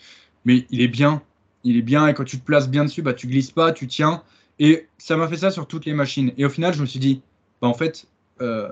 mais 0.47 0.67
il 0.71 0.81
est 0.81 0.89
bien. 0.89 1.23
Il 1.65 1.77
est 1.77 1.83
bien. 1.83 2.07
Et 2.09 2.15
quand 2.15 2.25
tu 2.25 2.39
te 2.39 2.45
places 2.45 2.69
bien 2.69 2.85
dessus, 2.85 3.03
bah, 3.03 3.15
tu 3.15 3.27
glisses 3.27 3.51
pas, 3.51 3.73
tu 3.73 3.87
tiens. 3.87 4.23
Et 4.59 4.89
ça 4.99 5.17
m'a 5.17 5.29
fait 5.29 5.37
ça 5.37 5.51
sur 5.51 5.67
toutes 5.67 5.87
les 5.87 5.95
machines. 5.95 6.33
Et 6.37 6.45
au 6.45 6.51
final, 6.51 6.75
je 6.75 6.81
me 6.81 6.87
suis 6.87 7.01
dit, 7.01 7.23
bah, 7.61 7.69
en 7.69 7.75
fait, 7.75 8.07
euh, 8.41 8.71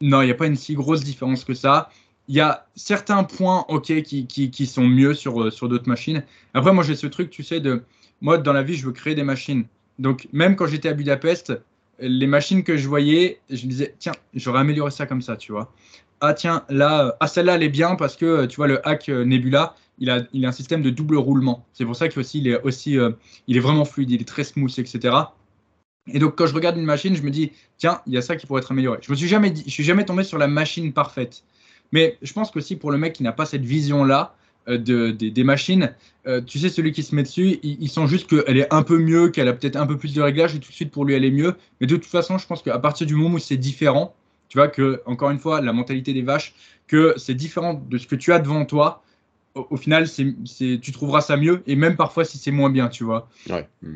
non, 0.00 0.22
il 0.22 0.26
n'y 0.26 0.30
a 0.30 0.34
pas 0.34 0.46
une 0.46 0.56
si 0.56 0.74
grosse 0.74 1.02
différence 1.04 1.44
que 1.44 1.54
ça. 1.54 1.90
Il 2.28 2.34
y 2.34 2.40
a 2.40 2.66
certains 2.76 3.24
points, 3.24 3.64
ok, 3.68 4.02
qui, 4.02 4.26
qui, 4.26 4.50
qui 4.50 4.66
sont 4.66 4.86
mieux 4.86 5.14
sur, 5.14 5.42
euh, 5.42 5.50
sur 5.50 5.68
d'autres 5.68 5.88
machines. 5.88 6.22
Après, 6.54 6.72
moi, 6.72 6.84
j'ai 6.84 6.96
ce 6.96 7.06
truc, 7.06 7.30
tu 7.30 7.42
sais, 7.42 7.60
de. 7.60 7.82
Moi, 8.20 8.38
dans 8.38 8.52
la 8.52 8.62
vie, 8.62 8.74
je 8.74 8.84
veux 8.84 8.92
créer 8.92 9.14
des 9.14 9.22
machines. 9.22 9.64
Donc, 9.98 10.28
même 10.32 10.56
quand 10.56 10.66
j'étais 10.66 10.88
à 10.88 10.92
Budapest, 10.92 11.52
les 12.00 12.26
machines 12.26 12.62
que 12.62 12.76
je 12.76 12.88
voyais, 12.88 13.40
je 13.50 13.64
me 13.64 13.70
disais, 13.70 13.94
tiens, 13.98 14.12
j'aurais 14.34 14.60
amélioré 14.60 14.90
ça 14.90 15.06
comme 15.06 15.22
ça, 15.22 15.36
tu 15.36 15.52
vois. 15.52 15.72
Ah, 16.20 16.34
tiens, 16.34 16.64
là, 16.68 17.16
ah, 17.20 17.26
celle-là, 17.28 17.54
elle 17.54 17.62
est 17.62 17.68
bien 17.68 17.94
parce 17.96 18.16
que, 18.16 18.46
tu 18.46 18.56
vois, 18.56 18.66
le 18.66 18.86
hack 18.86 19.08
euh, 19.08 19.24
Nebula, 19.24 19.74
il 20.00 20.10
a, 20.10 20.22
il 20.32 20.44
a 20.44 20.48
un 20.48 20.52
système 20.52 20.82
de 20.82 20.90
double 20.90 21.16
roulement. 21.16 21.66
C'est 21.72 21.84
pour 21.84 21.96
ça 21.96 22.08
qu'il 22.08 22.22
il 22.34 22.48
est 22.48 22.62
aussi, 22.62 22.98
euh, 22.98 23.10
il 23.46 23.56
est 23.56 23.60
vraiment 23.60 23.84
fluide, 23.84 24.10
il 24.10 24.20
est 24.20 24.28
très 24.28 24.44
smooth, 24.44 24.78
etc. 24.78 25.16
Et 26.12 26.18
donc, 26.18 26.36
quand 26.36 26.46
je 26.46 26.54
regarde 26.54 26.76
une 26.76 26.84
machine, 26.84 27.14
je 27.14 27.22
me 27.22 27.30
dis, 27.30 27.52
tiens, 27.76 28.00
il 28.06 28.14
y 28.14 28.16
a 28.16 28.22
ça 28.22 28.36
qui 28.36 28.46
pourrait 28.46 28.60
être 28.60 28.72
amélioré. 28.72 28.98
Je 29.02 29.10
me 29.10 29.16
suis 29.16 29.28
jamais 29.28 29.54
suis 29.54 29.84
jamais 29.84 30.04
tombé 30.04 30.24
sur 30.24 30.38
la 30.38 30.48
machine 30.48 30.92
parfaite. 30.92 31.42
Mais 31.92 32.18
je 32.22 32.32
pense 32.32 32.50
qu'aussi 32.50 32.76
pour 32.76 32.90
le 32.90 32.98
mec 32.98 33.12
qui 33.14 33.22
n'a 33.22 33.32
pas 33.32 33.46
cette 33.46 33.64
vision-là, 33.64 34.34
euh, 34.68 34.76
de, 34.76 35.10
des 35.10 35.44
machines, 35.44 35.94
euh, 36.26 36.42
tu 36.42 36.58
sais, 36.58 36.68
celui 36.68 36.92
qui 36.92 37.02
se 37.02 37.14
met 37.14 37.22
dessus, 37.22 37.58
il, 37.62 37.88
sent 37.88 38.06
juste 38.06 38.28
qu'elle 38.28 38.58
est 38.58 38.72
un 38.72 38.82
peu 38.82 38.98
mieux, 38.98 39.30
qu'elle 39.30 39.48
a 39.48 39.54
peut-être 39.54 39.76
un 39.76 39.86
peu 39.86 39.96
plus 39.96 40.12
de 40.12 40.20
réglages 40.20 40.54
et 40.54 40.60
tout 40.60 40.68
de 40.68 40.74
suite 40.74 40.90
pour 40.90 41.06
lui 41.06 41.14
elle 41.14 41.24
est 41.24 41.30
mieux. 41.30 41.54
Mais 41.80 41.86
de 41.86 41.96
toute 41.96 42.04
façon, 42.04 42.36
je 42.36 42.46
pense 42.46 42.62
qu'à 42.62 42.78
partir 42.78 43.06
du 43.06 43.14
moment 43.14 43.36
où 43.36 43.38
c'est 43.38 43.56
différent, 43.56 44.14
tu 44.48 44.58
vois, 44.58 44.68
que, 44.68 45.00
encore 45.06 45.30
une 45.30 45.38
fois, 45.38 45.62
la 45.62 45.72
mentalité 45.72 46.12
des 46.12 46.22
vaches, 46.22 46.54
que 46.86 47.14
c'est 47.16 47.34
différent 47.34 47.82
de 47.88 47.96
ce 47.96 48.06
que 48.06 48.14
tu 48.14 48.32
as 48.32 48.38
devant 48.38 48.64
toi, 48.66 49.02
au, 49.70 49.76
final, 49.76 50.06
c'est, 50.08 50.78
tu 50.80 50.92
trouveras 50.92 51.20
ça 51.20 51.36
mieux, 51.36 51.62
et 51.66 51.76
même 51.76 51.96
parfois 51.96 52.24
si 52.24 52.38
c'est 52.38 52.50
moins 52.50 52.70
bien, 52.70 52.88
tu 52.88 53.04
vois. 53.04 53.28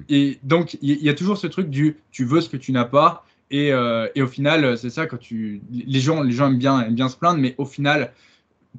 Et 0.08 0.38
donc, 0.42 0.76
il 0.82 1.02
y, 1.02 1.08
a 1.08 1.14
toujours 1.14 1.38
ce 1.38 1.46
truc 1.46 1.70
du 1.70 1.96
tu 2.10 2.24
veux 2.24 2.40
ce 2.40 2.48
que 2.48 2.56
tu 2.56 2.72
n'as 2.72 2.84
pas, 2.84 3.24
et, 3.50 3.72
euh, 3.72 4.08
et 4.14 4.22
au 4.22 4.26
final, 4.26 4.78
c'est 4.78 4.90
ça, 4.90 5.06
quand 5.06 5.18
tu. 5.18 5.60
Les 5.70 6.00
gens, 6.00 6.22
les 6.22 6.32
gens 6.32 6.48
aiment, 6.48 6.58
bien, 6.58 6.80
aiment 6.80 6.94
bien 6.94 7.08
se 7.08 7.16
plaindre, 7.16 7.38
mais 7.38 7.54
au 7.58 7.66
final, 7.66 8.12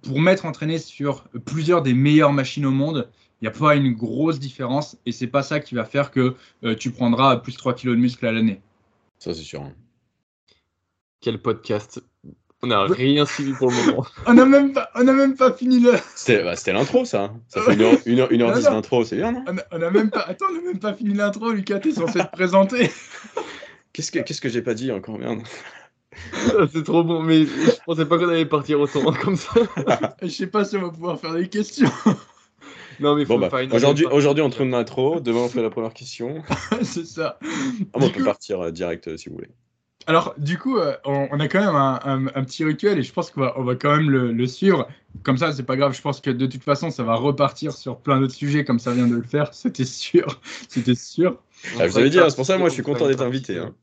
pour 0.02 0.20
m'être 0.20 0.46
entraîné 0.46 0.80
sur 0.80 1.24
plusieurs 1.46 1.82
des 1.82 1.94
meilleures 1.94 2.34
machines 2.34 2.66
au 2.66 2.72
monde, 2.72 3.10
il 3.42 3.46
n'y 3.46 3.48
a 3.56 3.60
pas 3.60 3.76
une 3.76 3.94
grosse 3.94 4.40
différence 4.40 4.98
et 5.06 5.12
c'est 5.12 5.28
pas 5.28 5.44
ça 5.44 5.60
qui 5.60 5.76
va 5.76 5.86
faire 5.86 6.12
que 6.12 6.36
euh, 6.64 6.76
tu 6.76 6.92
prendras 6.92 7.36
plus 7.38 7.56
3 7.58 7.74
kilos 7.76 7.96
de 7.96 8.02
muscle 8.02 8.26
à 8.26 8.32
l'année. 8.32 8.62
Ça, 9.20 9.34
c'est 9.34 9.42
sûr. 9.42 9.62
Hein. 9.62 9.74
Quel 11.22 11.42
podcast 11.42 12.02
On 12.64 12.68
n'a 12.68 12.86
rien 12.86 13.26
suivi 13.26 13.52
pour 13.52 13.70
le 13.70 13.76
moment. 13.76 14.06
on 14.26 14.34
n'a 14.34 14.46
même, 14.46 14.72
pas, 14.72 14.90
même 15.04 15.36
pas 15.36 15.52
fini 15.52 15.82
le. 15.82 15.92
C'était 16.16 16.44
bah, 16.44 16.56
l'intro, 16.68 17.04
ça. 17.04 17.34
Ça 17.50 17.62
fait 17.62 17.76
1h10 17.76 18.64
d'intro, 18.64 19.04
c'est 19.04 19.18
bien, 19.18 19.34
non 19.34 19.44
on 19.72 19.82
a, 19.82 19.92
même 19.92 20.10
pas... 20.10 20.22
Attends, 20.22 20.46
on 20.50 20.54
n'a 20.56 20.62
même 20.62 20.80
pas 20.80 20.94
fini 20.94 21.14
l'intro, 21.14 21.52
Lucas, 21.52 21.80
t'es 21.80 21.92
censé 21.92 22.20
te 22.20 22.32
présenter. 22.32 22.90
Qu'est-ce 23.94 24.12
que, 24.12 24.20
qu'est-ce 24.20 24.42
que 24.42 24.50
j'ai 24.50 24.64
pas 24.64 24.74
dit 24.74 24.92
encore, 24.92 25.20
merde 25.20 25.42
c'est 26.72 26.84
trop 26.84 27.04
bon, 27.04 27.22
mais 27.22 27.46
je 27.46 27.84
pensais 27.86 28.06
pas 28.06 28.18
qu'on 28.18 28.30
allait 28.30 28.46
partir 28.46 28.80
autant 28.80 29.12
comme 29.14 29.36
ça. 29.36 29.52
je 30.22 30.28
sais 30.28 30.48
pas 30.48 30.64
si 30.64 30.78
on 30.78 30.84
va 30.84 30.90
pouvoir 30.90 31.20
faire 31.20 31.34
des 31.34 31.50
questions. 31.50 31.90
Non, 33.00 33.16
mais 33.16 33.26
faut 33.26 33.38
bon, 33.38 33.48
bah, 33.48 33.62
aujourd'hui, 33.72 34.06
aujourd'hui, 34.06 34.44
on 34.44 34.50
tourne 34.50 34.70
l'intro. 34.70 35.20
Demain, 35.20 35.40
on 35.40 35.50
fait 35.50 35.62
la 35.62 35.70
première 35.70 35.94
question. 35.94 36.44
c'est 36.84 37.06
ça. 37.06 37.40
Ah, 37.42 37.46
on 37.94 38.10
peut 38.10 38.24
partir 38.24 38.62
euh, 38.62 38.72
direct 38.72 39.08
euh, 39.08 39.18
si 39.18 39.30
vous 39.30 39.36
voulez. 39.36 39.50
Alors, 40.08 40.34
du 40.38 40.58
coup, 40.58 40.78
euh, 40.78 40.96
on, 41.06 41.40
a 41.40 41.48
quand 41.48 41.60
même 41.60 42.30
un, 42.36 42.44
petit 42.44 42.64
rituel 42.64 43.00
et 43.00 43.04
je 43.04 43.14
pense 43.14 43.32
qu'on 43.32 43.42
va, 43.42 43.54
on 43.58 43.64
va 43.64 43.76
quand 43.76 43.96
même 43.96 44.10
le, 44.10 44.48
suivre. 44.48 44.88
Comme 45.24 45.38
ça, 45.38 45.52
c'est 45.52 45.64
pas 45.64 45.78
grave. 45.78 45.96
Je 45.96 46.02
pense 46.02 46.20
que 46.20 46.30
de 46.30 46.46
toute 46.46 46.64
façon, 46.64 46.92
ça 46.92 47.04
va 47.04 47.16
repartir 47.16 47.72
sur 47.72 48.00
plein 48.00 48.20
d'autres 48.20 48.34
sujets 48.34 48.66
comme 48.66 48.80
ça 48.80 48.92
vient 48.94 49.08
de 49.08 49.16
le 49.16 49.24
faire. 49.24 49.50
C'était 49.54 49.86
sûr. 49.86 50.42
C'était 50.68 50.96
sûr. 50.96 51.40
Ah, 51.80 51.88
vous 51.88 51.98
avez 51.98 52.10
dit, 52.10 52.20
c'est 52.28 52.36
pour 52.36 52.46
ça, 52.46 52.58
moi, 52.58 52.70
je 52.70 52.74
suis 52.74 52.84
content 52.84 53.08
d'être 53.08 53.22
invité. 53.22 53.58
Hein. 53.58 53.74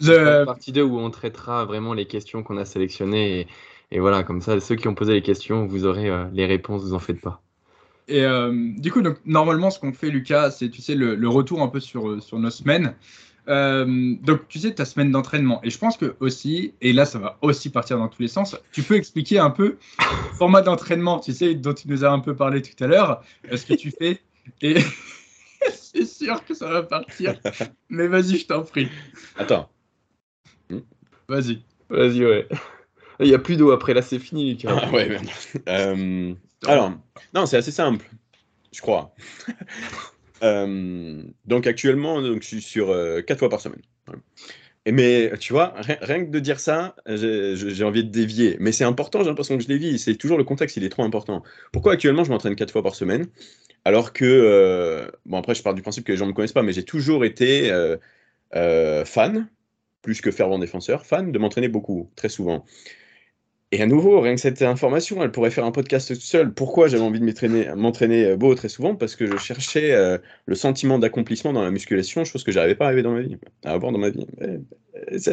The... 0.00 0.44
partie 0.44 0.72
2 0.72 0.82
où 0.82 0.98
on 0.98 1.10
traitera 1.10 1.64
vraiment 1.64 1.94
les 1.94 2.06
questions 2.06 2.42
qu'on 2.42 2.56
a 2.56 2.64
sélectionnées. 2.64 3.46
Et, 3.90 4.00
voilà, 4.00 4.22
comme 4.22 4.40
ça, 4.40 4.60
ceux 4.60 4.76
qui 4.76 4.88
ont 4.88 4.94
posé 4.94 5.14
les 5.14 5.22
questions, 5.22 5.66
vous 5.66 5.86
aurez 5.86 6.08
euh, 6.08 6.24
les 6.32 6.46
réponses, 6.46 6.82
vous 6.82 6.94
en 6.94 6.98
faites 6.98 7.20
pas. 7.20 7.42
Et 8.08 8.24
euh, 8.24 8.52
du 8.76 8.90
coup, 8.92 9.02
donc, 9.02 9.18
normalement, 9.24 9.70
ce 9.70 9.78
qu'on 9.78 9.92
fait, 9.92 10.10
Lucas, 10.10 10.50
c'est 10.50 10.68
tu 10.68 10.82
sais, 10.82 10.94
le, 10.94 11.28
retour 11.28 11.62
un 11.62 11.68
peu 11.68 11.80
sur, 11.80 12.22
sur 12.22 12.38
nos 12.38 12.50
semaines. 12.50 12.94
Donc, 13.46 14.48
tu 14.48 14.58
sais, 14.58 14.74
ta 14.74 14.84
semaine 14.84 15.10
d'entraînement. 15.10 15.60
Et 15.62 15.70
je 15.70 15.78
pense 15.78 15.96
que 15.96 16.16
aussi, 16.20 16.74
et 16.80 16.92
là, 16.92 17.04
ça 17.04 17.18
va 17.18 17.38
aussi 17.42 17.70
partir 17.70 17.98
dans 17.98 18.08
tous 18.08 18.22
les 18.22 18.28
sens, 18.28 18.56
tu 18.72 18.82
peux 18.82 18.96
expliquer 18.96 19.38
un 19.38 19.50
peu 19.50 19.76
le 19.98 20.36
format 20.36 20.62
d'entraînement, 20.62 21.18
tu 21.20 21.32
sais, 21.32 21.54
dont 21.54 21.74
tu 21.74 21.88
nous 21.88 22.04
as 22.04 22.10
un 22.10 22.20
peu 22.20 22.34
parlé 22.34 22.62
tout 22.62 22.84
à 22.84 22.86
l'heure, 22.86 23.22
ce 23.50 23.64
que 23.64 23.74
tu 23.74 23.90
fais. 23.90 24.20
Et 24.62 24.76
c'est 25.72 26.06
sûr 26.06 26.44
que 26.44 26.54
ça 26.54 26.68
va 26.68 26.82
partir. 26.82 27.38
Mais 27.88 28.06
vas-y, 28.06 28.38
je 28.38 28.46
t'en 28.46 28.62
prie. 28.62 28.88
Attends, 29.36 29.68
Vas-y. 31.30 31.62
Vas-y, 31.88 32.24
ouais. 32.24 32.48
Il 33.20 33.28
n'y 33.28 33.34
a 33.34 33.38
plus 33.38 33.56
d'eau 33.56 33.70
après, 33.70 33.94
là 33.94 34.02
c'est 34.02 34.18
fini, 34.18 34.58
Ah 34.66 34.90
ouais, 34.90 35.08
merde. 35.08 35.26
Euh, 35.68 36.34
alors, 36.66 36.92
non, 37.34 37.46
c'est 37.46 37.56
assez 37.56 37.70
simple, 37.70 38.04
je 38.72 38.80
crois. 38.80 39.14
Euh, 40.42 41.22
donc 41.44 41.66
actuellement, 41.66 42.20
donc, 42.22 42.42
je 42.42 42.46
suis 42.46 42.62
sur 42.62 42.88
4 42.88 42.94
euh, 42.94 43.36
fois 43.36 43.48
par 43.48 43.60
semaine. 43.60 43.82
Et 44.86 44.92
mais 44.92 45.32
tu 45.38 45.52
vois, 45.52 45.74
rien, 45.76 46.24
que 46.24 46.30
de 46.30 46.38
dire 46.38 46.58
ça, 46.58 46.96
j'ai 47.06 47.84
envie 47.84 48.04
de 48.04 48.10
dévier. 48.10 48.56
Mais 48.60 48.72
c'est 48.72 48.84
important, 48.84 49.20
j'ai 49.20 49.28
l'impression 49.28 49.56
que 49.56 49.62
je 49.62 49.68
dévie. 49.68 49.98
C'est 49.98 50.16
toujours 50.16 50.38
le 50.38 50.44
contexte, 50.44 50.76
il 50.76 50.84
est 50.84 50.88
trop 50.88 51.04
important. 51.04 51.42
Pourquoi 51.72 51.92
actuellement 51.92 52.24
je 52.24 52.30
m'entraîne 52.30 52.56
4 52.56 52.70
fois 52.70 52.82
par 52.82 52.94
semaine? 52.94 53.26
Alors 53.84 54.12
que, 54.12 55.10
bon 55.26 55.38
après 55.38 55.54
je 55.54 55.62
pars 55.62 55.74
du 55.74 55.82
principe 55.82 56.04
que 56.04 56.12
les 56.12 56.18
gens 56.18 56.24
ne 56.24 56.30
me 56.30 56.34
connaissent 56.34 56.52
pas, 56.52 56.62
mais 56.62 56.72
j'ai 56.72 56.84
toujours 56.84 57.24
été 57.24 57.70
fan 58.52 59.48
plus 60.02 60.22
que 60.22 60.30
fervent 60.30 60.58
défenseur, 60.58 61.04
fan 61.04 61.30
de 61.30 61.38
m'entraîner 61.38 61.68
beaucoup, 61.68 62.10
très 62.16 62.30
souvent. 62.30 62.64
Et 63.72 63.80
à 63.82 63.86
nouveau, 63.86 64.20
rien 64.20 64.34
que 64.34 64.40
cette 64.40 64.62
information, 64.62 65.22
elle 65.22 65.30
pourrait 65.30 65.52
faire 65.52 65.64
un 65.64 65.70
podcast 65.70 66.14
seule. 66.14 66.52
Pourquoi 66.52 66.88
j'avais 66.88 67.04
envie 67.04 67.20
de 67.20 67.74
m'entraîner 67.74 68.26
euh, 68.26 68.36
beau 68.36 68.52
très 68.56 68.68
souvent? 68.68 68.96
Parce 68.96 69.14
que 69.14 69.26
je 69.26 69.36
cherchais 69.36 69.92
euh, 69.92 70.18
le 70.46 70.56
sentiment 70.56 70.98
d'accomplissement 70.98 71.52
dans 71.52 71.62
la 71.62 71.70
musculation, 71.70 72.24
chose 72.24 72.42
que 72.42 72.50
j'arrivais 72.50 72.74
pas 72.74 72.86
à 72.86 72.88
arriver 72.88 73.02
dans 73.02 73.12
ma 73.12 73.20
vie, 73.20 73.36
à 73.64 73.72
avoir 73.72 73.92
dans 73.92 73.98
ma 73.98 74.10
vie. 74.10 74.26
Ça 75.18 75.30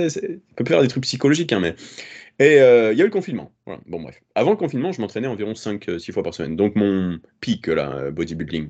peut 0.55 0.65
faire 0.65 0.83
des 0.83 0.87
trucs 0.87 1.03
psychologiques, 1.03 1.51
hein, 1.51 1.59
mais. 1.59 1.75
Et 2.39 2.61
euh, 2.61 2.93
il 2.93 2.99
y 2.99 3.01
a 3.01 3.05
eu 3.05 3.07
le 3.07 3.13
confinement. 3.13 3.51
Bon, 3.87 3.99
bref. 3.99 4.21
Avant 4.35 4.51
le 4.51 4.57
confinement, 4.57 4.91
je 4.91 5.01
m'entraînais 5.01 5.27
environ 5.27 5.53
5-6 5.53 6.11
fois 6.11 6.21
par 6.21 6.35
semaine. 6.35 6.55
Donc 6.55 6.75
mon 6.75 7.17
pic, 7.41 7.65
là, 7.65 8.11
bodybuilding. 8.11 8.69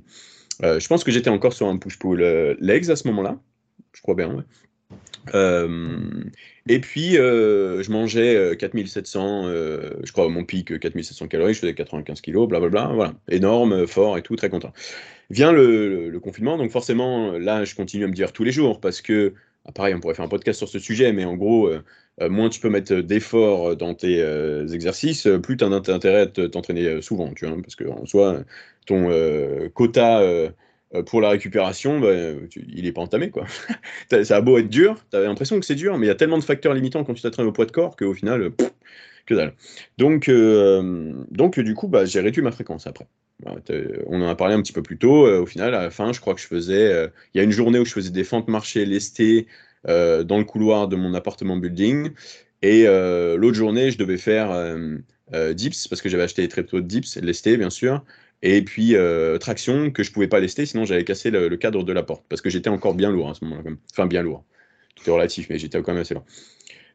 je 0.61 0.87
pense 0.87 1.03
que 1.03 1.11
j'étais 1.11 1.29
encore 1.29 1.51
sur 1.51 1.67
un 1.67 1.75
push-pull 1.75 2.55
legs 2.61 2.89
à 2.89 2.95
ce 2.95 3.05
moment-là. 3.09 3.37
Je 3.91 4.01
crois 4.01 4.15
bien, 4.15 4.33
ouais. 4.33 4.43
Euh, 5.33 6.23
et 6.67 6.79
puis, 6.79 7.17
euh, 7.17 7.81
je 7.81 7.91
mangeais 7.91 8.55
4700, 8.57 9.47
euh, 9.47 9.91
je 10.03 10.11
crois, 10.11 10.27
mon 10.29 10.43
pic 10.43 10.79
4700 10.79 11.27
calories, 11.27 11.53
je 11.53 11.59
faisais 11.59 11.73
95 11.73 12.21
kilos, 12.21 12.47
blablabla, 12.47 12.91
voilà, 12.93 13.13
énorme, 13.29 13.87
fort 13.87 14.17
et 14.17 14.21
tout, 14.21 14.35
très 14.35 14.49
content. 14.49 14.73
Vient 15.29 15.51
le, 15.51 16.19
confinement, 16.21 16.57
donc 16.57 16.71
forcément, 16.71 17.33
là, 17.33 17.65
je 17.65 17.75
continue 17.75 18.05
à 18.05 18.07
me 18.07 18.13
dire 18.13 18.33
tous 18.33 18.43
les 18.43 18.51
jours, 18.51 18.79
parce 18.81 19.01
que, 19.01 19.33
ah, 19.65 19.71
pareil, 19.71 19.93
on 19.93 19.99
pourrait 19.99 20.15
faire 20.15 20.25
un 20.25 20.29
podcast 20.29 20.57
sur 20.57 20.69
ce 20.69 20.79
sujet, 20.79 21.13
mais 21.13 21.25
en 21.25 21.35
gros, 21.35 21.69
moins 22.21 22.49
tu 22.49 22.59
peux 22.59 22.69
mettre 22.69 22.95
d'efforts 22.95 23.75
dans 23.75 23.93
tes 23.93 24.19
exercices, 24.73 25.27
plus 25.43 25.57
tu 25.57 25.63
as 25.63 25.67
intérêt 25.67 26.21
à 26.21 26.27
t'entraîner 26.27 27.01
souvent, 27.01 27.33
tu 27.33 27.45
vois, 27.45 27.55
parce 27.61 27.75
qu'en 27.75 28.05
soi, 28.05 28.43
ton 28.85 29.09
quota 29.73 30.21
pour 31.05 31.21
la 31.21 31.29
récupération, 31.29 31.99
bah, 31.99 32.13
il 32.55 32.83
n'est 32.83 32.91
pas 32.91 33.01
entamé. 33.01 33.29
Quoi. 33.29 33.45
ça 34.23 34.37
a 34.37 34.41
beau 34.41 34.57
être 34.57 34.69
dur, 34.69 34.95
tu 35.11 35.17
as 35.17 35.21
l'impression 35.21 35.59
que 35.59 35.65
c'est 35.65 35.75
dur, 35.75 35.97
mais 35.97 36.05
il 36.05 36.09
y 36.09 36.11
a 36.11 36.15
tellement 36.15 36.37
de 36.37 36.43
facteurs 36.43 36.73
limitants 36.73 37.03
quand 37.03 37.13
tu 37.13 37.21
t'entraînes 37.21 37.47
au 37.47 37.51
poids 37.51 37.65
de 37.65 37.71
corps 37.71 37.95
qu'au 37.95 38.13
final, 38.13 38.51
que 39.25 39.35
dalle. 39.35 39.53
Donc, 39.97 40.29
euh, 40.29 41.13
donc 41.29 41.59
du 41.59 41.75
coup, 41.75 41.87
bah, 41.87 42.05
j'ai 42.05 42.21
réduit 42.21 42.41
ma 42.41 42.51
fréquence 42.51 42.87
après. 42.87 43.07
on 44.07 44.21
en 44.21 44.27
a 44.27 44.35
parlé 44.35 44.55
un 44.55 44.61
petit 44.61 44.73
peu 44.73 44.81
plus 44.81 44.97
tôt. 44.97 45.27
Euh, 45.27 45.41
au 45.41 45.45
final, 45.45 45.75
à 45.75 45.83
la 45.83 45.89
fin, 45.91 46.13
je 46.13 46.19
crois 46.19 46.33
que 46.33 46.41
je 46.41 46.47
faisais. 46.47 47.09
Il 47.33 47.37
y 47.37 47.41
a 47.41 47.43
une 47.43 47.51
journée 47.51 47.77
où 47.77 47.85
je 47.85 47.91
faisais 47.91 48.09
des 48.09 48.23
fentes 48.23 48.47
marchées 48.47 48.85
lestées 48.85 49.47
dans 49.83 50.37
le 50.37 50.43
couloir 50.43 50.87
de 50.87 50.95
mon 50.95 51.13
appartement 51.13 51.57
building. 51.57 52.11
Et 52.63 52.85
l'autre 52.85 53.55
journée, 53.55 53.91
je 53.91 53.97
devais 53.97 54.17
faire 54.17 54.49
dips, 55.53 55.87
parce 55.87 56.01
que 56.01 56.09
j'avais 56.09 56.23
acheté 56.23 56.41
des 56.41 56.47
tréteaux 56.47 56.81
de 56.81 56.87
dips, 56.87 57.17
lestés, 57.17 57.57
bien 57.57 57.69
sûr 57.69 58.03
et 58.43 58.61
puis 58.61 58.95
euh, 58.95 59.37
traction 59.37 59.91
que 59.91 60.03
je 60.03 60.11
pouvais 60.11 60.27
pas 60.27 60.39
lester, 60.39 60.65
sinon 60.65 60.85
j'avais 60.85 61.03
cassé 61.03 61.31
le, 61.31 61.55
cadre 61.57 61.83
de 61.83 61.93
la 61.93 62.03
porte 62.03 62.25
parce 62.29 62.41
que 62.41 62.49
j'étais 62.49 62.69
encore 62.69 62.93
bien 62.93 63.11
lourd 63.11 63.29
à 63.29 63.33
ce 63.33 63.43
moment-là. 63.45 63.71
Enfin, 63.91 64.05
bien 64.05 64.21
lourd. 64.21 64.43
Tout 64.95 65.09
est 65.09 65.13
relatif, 65.13 65.47
mais 65.49 65.57
j'étais 65.59 65.81
quand 65.81 65.93
même 65.93 66.01
assez 66.01 66.13
lourd. 66.13 66.25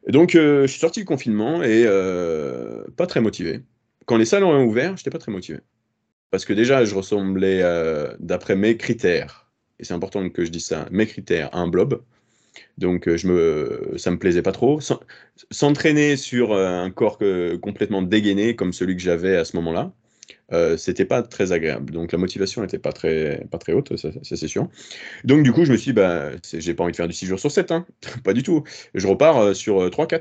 donc, 0.09 0.35
euh, 0.35 0.63
je 0.63 0.73
suis 0.73 0.81
sorti 0.81 1.01
du 1.01 1.07
confinement 1.07 1.63
et 1.63 1.85
euh, 1.87 2.85
pas 2.97 3.07
très 3.07 3.21
motivé. 3.21 3.61
Quand 4.07 4.17
les 4.17 4.25
salles 4.25 4.45
ont 4.45 4.65
ouvert, 4.65 4.97
j'étais 4.97 5.11
pas 5.11 5.19
très 5.19 5.33
motivé. 5.33 5.61
Parce 6.31 6.45
que 6.45 6.53
déjà, 6.53 6.85
je 6.85 6.95
ressemblais, 6.95 7.63
d'après 8.19 8.57
mes 8.57 8.77
critères, 8.77 9.51
et 9.79 9.85
c'est 9.85 9.93
important 9.93 10.29
que 10.31 10.45
je 10.45 10.51
dise 10.51 10.65
ça, 10.65 10.89
mes 10.91 11.07
critères, 11.07 11.55
à 11.55 11.59
un 11.59 11.69
blob. 11.69 12.03
Donc 12.79 13.15
je 13.15 13.27
me, 13.29 13.95
ça 13.99 14.11
me 14.11 14.19
plaisait 14.19 14.43
pas 14.43 14.53
trop. 14.53 14.81
S'entraîner 15.51 16.17
sur 16.17 16.55
un 16.55 16.91
corps 16.91 17.19
complètement 17.61 18.01
dégainé 18.01 18.57
comme 18.57 18.73
celui 18.73 18.97
que 18.97 19.03
j'avais 19.03 19.37
à 19.37 19.45
ce 19.45 19.57
moment-là, 19.57 19.93
euh, 20.53 20.77
c'était 20.77 21.05
pas 21.05 21.23
très 21.23 21.53
agréable. 21.53 21.93
Donc 21.93 22.13
la 22.13 22.19
motivation 22.19 22.63
n'était 22.63 22.79
pas 22.79 22.93
très, 22.93 23.47
pas 23.51 23.59
très 23.59 23.73
haute, 23.73 23.97
ça, 23.97 24.11
c'est 24.23 24.49
sûr. 24.49 24.69
Donc 25.25 25.43
du 25.43 25.53
coup, 25.53 25.65
je 25.65 25.73
me 25.73 25.77
suis 25.77 25.91
dit, 25.91 25.95
bah, 25.95 26.31
j'ai 26.53 26.75
pas 26.75 26.85
envie 26.85 26.93
de 26.93 26.97
faire 26.97 27.09
du 27.09 27.15
6 27.15 27.27
jours 27.27 27.41
sur 27.41 27.51
7, 27.51 27.73
hein. 27.73 27.87
pas 28.25 28.33
du 28.33 28.43
tout. 28.43 28.63
Je 28.95 29.07
repars 29.07 29.39
euh, 29.39 29.55
sur 29.55 29.89
3-4. 29.89 30.15
Euh, 30.15 30.19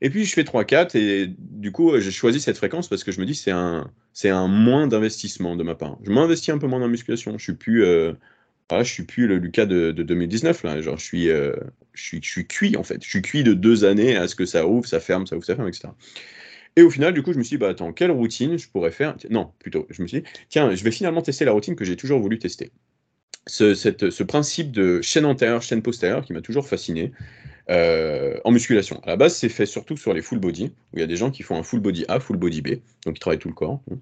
et 0.00 0.10
puis 0.10 0.24
je 0.24 0.34
fais 0.34 0.42
3-4 0.42 0.96
et 0.96 1.34
du 1.38 1.72
coup, 1.72 1.98
j'ai 1.98 2.10
choisi 2.10 2.40
cette 2.40 2.56
fréquence 2.56 2.88
parce 2.88 3.04
que 3.04 3.12
je 3.12 3.20
me 3.20 3.26
dis 3.26 3.34
c'est 3.34 3.50
un, 3.52 3.90
un 4.24 4.48
moins 4.48 4.86
d'investissement 4.86 5.56
de 5.56 5.62
ma 5.62 5.74
part. 5.74 5.98
Je 6.04 6.10
m'investis 6.10 6.50
un 6.50 6.58
peu 6.58 6.66
moins 6.66 6.78
dans 6.78 6.86
la 6.86 6.90
musculation. 6.90 7.38
Je 7.38 7.42
suis 7.42 7.54
plus, 7.54 7.84
je 7.84 8.82
suis 8.82 9.04
plus 9.04 9.26
le 9.26 9.38
Lucas 9.38 9.66
de, 9.66 9.92
2019 9.92 10.62
là. 10.64 10.80
Genre, 10.82 10.98
je 10.98 11.04
suis, 11.04 11.26
je 11.28 11.52
suis, 11.94 12.20
je 12.22 12.28
suis 12.28 12.46
cuit 12.46 12.76
en 12.76 12.82
fait. 12.82 13.02
Je 13.02 13.08
suis 13.08 13.22
cuit 13.22 13.44
de 13.44 13.54
deux 13.54 13.84
années 13.84 14.16
à 14.16 14.28
ce 14.28 14.34
que 14.34 14.44
ça 14.44 14.66
ouvre, 14.66 14.86
ça 14.86 15.00
ferme, 15.00 15.26
ça 15.26 15.36
ouvre, 15.36 15.46
ça 15.46 15.56
ferme, 15.56 15.68
etc. 15.68 15.88
Et 16.76 16.82
au 16.82 16.90
final, 16.90 17.14
du 17.14 17.22
coup, 17.22 17.32
je 17.32 17.38
me 17.38 17.44
suis 17.44 17.56
dit, 17.56 17.60
bah 17.60 17.68
attends, 17.68 17.92
quelle 17.92 18.10
routine 18.10 18.58
je 18.58 18.68
pourrais 18.68 18.90
faire? 18.90 19.16
Non, 19.30 19.52
plutôt, 19.58 19.86
je 19.90 20.02
me 20.02 20.08
suis 20.08 20.22
dit, 20.22 20.28
tiens, 20.48 20.74
je 20.74 20.82
vais 20.82 20.90
finalement 20.90 21.22
tester 21.22 21.44
la 21.44 21.52
routine 21.52 21.76
que 21.76 21.84
j'ai 21.84 21.96
toujours 21.96 22.20
voulu 22.20 22.38
tester. 22.38 22.72
Ce, 23.46 24.22
principe 24.22 24.72
de 24.72 25.00
chaîne 25.02 25.26
antérieure, 25.26 25.62
chaîne 25.62 25.82
postérieure 25.82 26.24
qui 26.24 26.32
m'a 26.32 26.40
toujours 26.40 26.66
fasciné 26.66 27.12
euh, 27.70 28.38
en 28.44 28.50
musculation. 28.50 29.00
À 29.04 29.08
la 29.08 29.16
base, 29.16 29.36
c'est 29.36 29.48
fait 29.48 29.66
surtout 29.66 29.96
sur 29.96 30.14
les 30.14 30.22
full 30.22 30.38
body, 30.38 30.72
où 30.92 30.96
il 30.96 31.00
y 31.00 31.02
a 31.02 31.06
des 31.06 31.16
gens 31.16 31.30
qui 31.30 31.42
font 31.42 31.56
un 31.56 31.62
full 31.62 31.80
body 31.80 32.06
A, 32.08 32.20
full 32.20 32.38
body 32.38 32.62
B, 32.62 32.68
donc 33.04 33.16
ils 33.16 33.20
travaillent 33.20 33.38
tout 33.38 33.48
le 33.48 33.54
corps, 33.54 33.80
hein. 33.90 33.96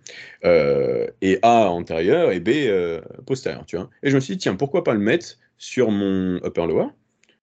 euh, 0.44 1.06
et 1.20 1.38
A 1.42 1.68
antérieur 1.70 2.32
et 2.32 2.40
B 2.40 2.50
euh, 2.50 3.00
postérieur, 3.26 3.66
tu 3.66 3.76
vois. 3.76 3.90
Et 4.02 4.10
je 4.10 4.14
me 4.14 4.20
suis 4.20 4.34
dit, 4.34 4.38
tiens, 4.38 4.56
pourquoi 4.56 4.84
pas 4.84 4.94
le 4.94 5.00
mettre 5.00 5.38
sur 5.58 5.90
mon 5.90 6.36
upper 6.44 6.66
lower? 6.66 6.86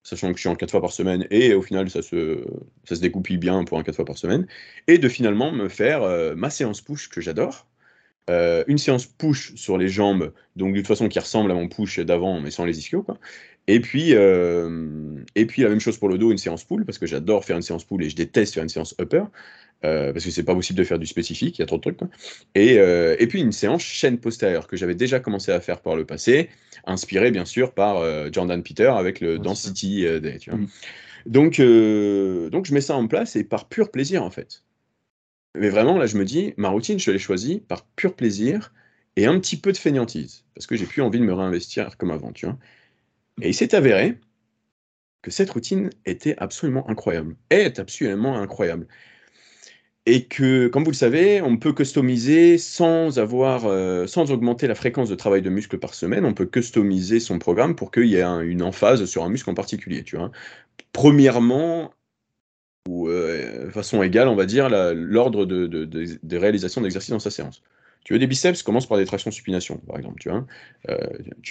Sachant 0.09 0.31
que 0.31 0.37
je 0.37 0.41
suis 0.41 0.49
en 0.49 0.55
4 0.55 0.71
fois 0.71 0.81
par 0.81 0.91
semaine, 0.91 1.27
et 1.31 1.53
au 1.53 1.61
final, 1.61 1.89
ça 1.89 2.01
se, 2.01 2.43
ça 2.85 2.95
se 2.95 3.01
découpille 3.01 3.37
bien 3.37 3.63
pour 3.63 3.77
un 3.79 3.83
4 3.83 3.95
fois 3.95 4.05
par 4.05 4.17
semaine, 4.17 4.47
et 4.87 4.97
de 4.97 5.09
finalement 5.09 5.51
me 5.51 5.69
faire 5.69 6.03
euh, 6.03 6.35
ma 6.35 6.49
séance 6.49 6.81
push 6.81 7.09
que 7.09 7.21
j'adore, 7.21 7.67
euh, 8.29 8.63
une 8.67 8.77
séance 8.77 9.05
push 9.07 9.55
sur 9.55 9.77
les 9.77 9.89
jambes, 9.89 10.33
donc 10.55 10.73
d'une 10.73 10.85
façon 10.85 11.09
qui 11.09 11.19
ressemble 11.19 11.51
à 11.51 11.55
mon 11.55 11.67
push 11.67 11.99
d'avant, 11.99 12.41
mais 12.41 12.51
sans 12.51 12.65
les 12.65 12.77
ischios, 12.79 13.03
quoi. 13.03 13.19
Et 13.69 13.79
puis, 13.79 14.15
euh, 14.15 15.23
et 15.35 15.45
puis 15.45 15.61
la 15.61 15.69
même 15.69 15.79
chose 15.79 15.97
pour 15.97 16.09
le 16.09 16.17
dos, 16.17 16.31
une 16.31 16.37
séance 16.37 16.63
pull, 16.63 16.85
parce 16.85 16.97
que 16.97 17.05
j'adore 17.05 17.45
faire 17.45 17.55
une 17.55 17.61
séance 17.61 17.83
pull 17.83 18.03
et 18.03 18.09
je 18.09 18.15
déteste 18.15 18.53
faire 18.53 18.63
une 18.63 18.69
séance 18.69 18.95
upper, 18.99 19.23
parce 19.81 20.25
que 20.25 20.31
c'est 20.31 20.43
pas 20.43 20.55
possible 20.55 20.79
de 20.79 20.83
faire 20.83 20.99
du 20.99 21.05
spécifique, 21.05 21.57
il 21.57 21.61
y 21.61 21.63
a 21.63 21.65
trop 21.65 21.77
de 21.77 21.81
trucs. 21.81 21.97
Quoi. 21.97 22.09
Et, 22.55 22.75
et 22.75 23.27
puis 23.27 23.41
une 23.41 23.51
séance 23.51 23.83
chaîne 23.83 24.17
postérieure 24.17 24.67
que 24.67 24.75
j'avais 24.75 24.95
déjà 24.95 25.19
commencé 25.19 25.51
à 25.51 25.61
faire 25.61 25.81
par 25.81 25.95
le 25.95 26.05
passé, 26.05 26.49
inspiré 26.85 27.31
bien 27.31 27.45
sûr 27.45 27.73
par 27.73 27.97
euh, 27.97 28.29
Jordan 28.31 28.61
Peter 28.63 28.87
avec 28.87 29.19
le 29.19 29.39
Density 29.39 30.05
euh, 30.05 30.19
Day. 30.19 30.37
Tu 30.39 30.49
vois. 30.49 30.59
Mm. 30.59 30.67
Donc, 31.25 31.59
euh, 31.59 32.49
donc 32.49 32.65
je 32.65 32.73
mets 32.73 32.81
ça 32.81 32.95
en 32.95 33.07
place 33.07 33.35
et 33.35 33.43
par 33.43 33.67
pur 33.67 33.91
plaisir 33.91 34.23
en 34.23 34.31
fait. 34.31 34.63
Mais 35.57 35.69
vraiment 35.69 35.97
là 35.97 36.05
je 36.05 36.17
me 36.17 36.25
dis, 36.25 36.53
ma 36.57 36.69
routine 36.69 36.99
je 36.99 37.11
l'ai 37.11 37.19
choisie 37.19 37.61
par 37.67 37.85
pur 37.85 38.15
plaisir 38.15 38.73
et 39.15 39.25
un 39.25 39.39
petit 39.39 39.57
peu 39.57 39.71
de 39.71 39.77
fainéantise 39.77 40.45
parce 40.55 40.67
que 40.67 40.75
j'ai 40.75 40.85
plus 40.85 41.01
envie 41.01 41.19
de 41.19 41.25
me 41.25 41.33
réinvestir 41.33 41.97
comme 41.97 42.11
avant. 42.11 42.31
Tu 42.31 42.45
vois. 42.45 42.57
Et 43.41 43.49
il 43.49 43.53
s'est 43.53 43.75
avéré 43.75 44.19
que 45.21 45.31
cette 45.31 45.49
routine 45.49 45.89
était 46.05 46.35
absolument 46.37 46.89
incroyable. 46.89 47.35
Est 47.49 47.79
absolument 47.79 48.37
incroyable 48.37 48.87
et 50.05 50.25
que, 50.25 50.67
comme 50.69 50.83
vous 50.83 50.89
le 50.89 50.95
savez, 50.95 51.41
on 51.41 51.57
peut 51.57 51.71
customiser 51.71 52.57
sans 52.57 53.19
avoir, 53.19 53.65
euh, 53.65 54.07
sans 54.07 54.31
augmenter 54.31 54.65
la 54.67 54.73
fréquence 54.73 55.07
de 55.07 55.13
travail 55.13 55.43
de 55.43 55.51
muscle 55.51 55.77
par 55.77 55.93
semaine. 55.93 56.25
On 56.25 56.33
peut 56.33 56.47
customiser 56.47 57.19
son 57.19 57.37
programme 57.37 57.75
pour 57.75 57.91
qu'il 57.91 58.07
y 58.07 58.15
ait 58.15 58.23
une 58.23 58.63
emphase 58.63 59.05
sur 59.05 59.23
un 59.23 59.29
muscle 59.29 59.51
en 59.51 59.53
particulier. 59.53 60.03
Tu 60.03 60.17
vois. 60.17 60.31
Premièrement, 60.93 61.91
ou 62.87 63.07
euh, 63.07 63.67
de 63.67 63.71
façon 63.71 64.01
égale, 64.01 64.29
on 64.29 64.35
va 64.35 64.47
dire, 64.47 64.67
l'ordre 64.95 65.45
de, 65.45 65.67
de, 65.67 66.37
réalisation 66.37 66.81
d'exercices 66.81 67.11
dans 67.11 67.19
sa 67.19 67.29
séance. 67.29 67.61
Tu 68.09 68.13
veux 68.13 68.19
des 68.19 68.25
biceps, 68.25 68.63
commence 68.63 68.87
par 68.87 68.97
des 68.97 69.05
tractions 69.05 69.29
supination, 69.29 69.77
par 69.85 69.95
exemple. 69.97 70.19
Tu. 70.19 70.29
Euh, 70.31 70.97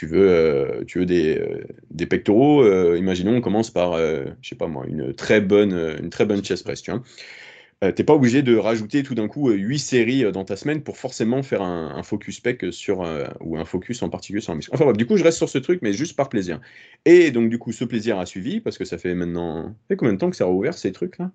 veux, 0.02 0.84
tu 0.88 0.98
veux 0.98 1.06
des, 1.06 1.40
des 1.92 2.06
pectoraux, 2.06 2.66
imaginons, 2.96 3.36
on 3.36 3.40
commence 3.40 3.70
par, 3.70 3.96
je 3.96 4.26
sais 4.42 4.56
pas 4.56 4.66
moi, 4.66 4.84
une 4.88 5.14
très 5.14 5.40
bonne, 5.40 5.72
une 6.02 6.11
très 6.11 6.24
bonne 6.24 6.42
chest 6.42 6.64
press. 6.64 6.82
Tu. 6.82 6.90
Euh, 7.84 7.92
t'es 7.92 8.02
pas 8.02 8.14
obligé 8.14 8.42
de 8.42 8.56
rajouter 8.56 9.04
tout 9.04 9.14
d'un 9.14 9.28
coup 9.28 9.50
8 9.50 9.74
euh, 9.74 9.78
séries 9.78 10.24
euh, 10.24 10.32
dans 10.32 10.44
ta 10.44 10.56
semaine 10.56 10.82
pour 10.82 10.96
forcément 10.96 11.44
faire 11.44 11.62
un, 11.62 12.02
focus 12.02 12.38
spec 12.38 12.66
sur 12.72 13.06
ou 13.40 13.56
un 13.56 13.64
focus 13.64 14.02
en 14.02 14.09
particulier 14.09 14.40
sur 14.40 14.52
un 14.52 14.56
muscle. 14.56 14.72
Enfin 14.74 14.84
bref, 14.84 14.96
du 14.96 15.06
coup, 15.06 15.16
je 15.16 15.22
reste 15.22 15.36
sur 15.36 15.48
ce 15.48 15.59
truc, 15.59 15.80
mais 15.82 15.92
juste 15.92 16.16
par 16.16 16.28
plaisir. 16.28 16.61
Et 17.04 17.30
donc, 17.30 17.50
du 17.50 17.59
coup, 17.59 17.70
ce 17.70 17.84
plaisir 17.84 18.18
a 18.18 18.26
suivi 18.26 18.61
parce 18.61 18.78
que 18.78 18.84
ça 18.84 18.98
fait 18.98 19.14
maintenant. 19.14 19.64
Ça 19.64 19.74
fait 19.88 19.96
combien 19.96 20.14
de 20.14 20.18
temps 20.18 20.30
que 20.30 20.36
ça 20.36 20.44
a 20.44 20.46
rouvert 20.48 20.74
ces 20.74 20.90
trucs-là? 20.90 21.30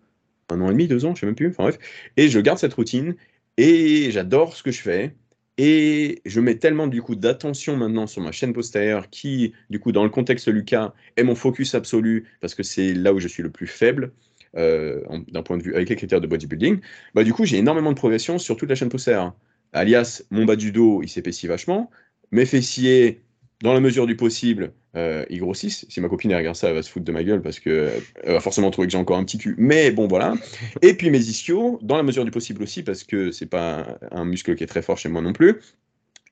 Un 0.49 0.59
an 0.59 0.67
et 0.67 0.73
demi, 0.73 0.87
deux 0.87 1.05
ans, 1.05 1.15
je 1.15 1.21
sais 1.21 1.25
même 1.25 1.35
plus. 1.35 1.49
Enfin 1.49 1.63
bref. 1.63 1.79
Et 2.17 2.27
je 2.27 2.39
garde 2.39 2.59
cette 2.59 2.73
routine 2.73 3.15
et 3.57 4.11
j'adore 4.11 4.55
ce 4.55 4.63
que 4.63 4.71
je 4.71 4.81
fais. 4.81 5.15
Et 5.57 6.21
je 6.25 6.39
mets 6.39 6.55
tellement 6.55 6.87
du 6.87 7.03
coup 7.03 7.15
d'attention 7.15 7.77
maintenant 7.77 8.07
sur 8.07 8.21
ma 8.23 8.31
chaîne 8.31 8.53
postérieure 8.53 9.09
qui, 9.11 9.53
du 9.69 9.79
coup, 9.79 9.91
dans 9.91 10.03
le 10.03 10.09
contexte 10.09 10.47
Lucas, 10.47 10.93
est 11.15 11.23
mon 11.23 11.35
focus 11.35 11.75
absolu 11.75 12.25
parce 12.41 12.55
que 12.55 12.63
c'est 12.63 12.93
là 12.93 13.13
où 13.13 13.19
je 13.19 13.27
suis 13.27 13.43
le 13.43 13.51
plus 13.51 13.67
faible. 13.67 14.13
Euh, 14.55 15.01
d'un 15.29 15.41
point 15.41 15.57
de 15.57 15.63
vue 15.63 15.73
avec 15.73 15.89
les 15.89 15.95
critères 15.95 16.21
de 16.21 16.27
bodybuilding, 16.27 16.79
bah, 17.15 17.23
du 17.23 17.33
coup, 17.33 17.43
j'ai 17.43 17.57
énormément 17.57 17.89
de 17.91 17.95
progression 17.97 18.37
sur 18.37 18.55
toute 18.55 18.69
la 18.69 18.75
chaîne 18.75 18.89
postérieure. 18.89 19.33
Alias, 19.73 20.23
mon 20.29 20.45
bas 20.45 20.55
du 20.55 20.71
dos, 20.71 21.01
il 21.01 21.09
s'épaissit 21.09 21.47
vachement. 21.47 21.89
Mes 22.31 22.45
fessiers, 22.45 23.23
dans 23.63 23.73
la 23.73 23.79
mesure 23.79 24.05
du 24.05 24.17
possible, 24.17 24.73
euh, 24.97 25.25
ils 25.29 25.39
grossissent. 25.39 25.85
Si 25.87 26.01
ma 26.01 26.09
copine 26.09 26.35
regarde 26.35 26.57
ça, 26.57 26.67
elle 26.67 26.75
va 26.75 26.83
se 26.83 26.89
foutre 26.91 27.05
de 27.05 27.11
ma 27.13 27.23
gueule 27.23 27.41
parce 27.41 27.61
qu'elle 27.61 28.03
va 28.25 28.41
forcément 28.41 28.69
trouver 28.71 28.87
que 28.87 28.91
j'ai 28.91 28.97
encore 28.97 29.17
un 29.17 29.23
petit 29.23 29.37
cul. 29.37 29.55
Mais 29.57 29.89
bon, 29.89 30.07
voilà. 30.07 30.35
Et 30.81 30.95
puis 30.95 31.09
mes 31.09 31.19
ischios, 31.19 31.79
dans 31.81 31.95
la 31.95 32.03
mesure 32.03 32.25
du 32.25 32.31
possible 32.31 32.61
aussi, 32.61 32.83
parce 32.83 33.05
que 33.05 33.31
c'est 33.31 33.45
pas 33.45 33.97
un 34.11 34.25
muscle 34.25 34.53
qui 34.55 34.65
est 34.65 34.67
très 34.67 34.81
fort 34.81 34.97
chez 34.97 35.07
moi 35.07 35.21
non 35.21 35.31
plus, 35.31 35.61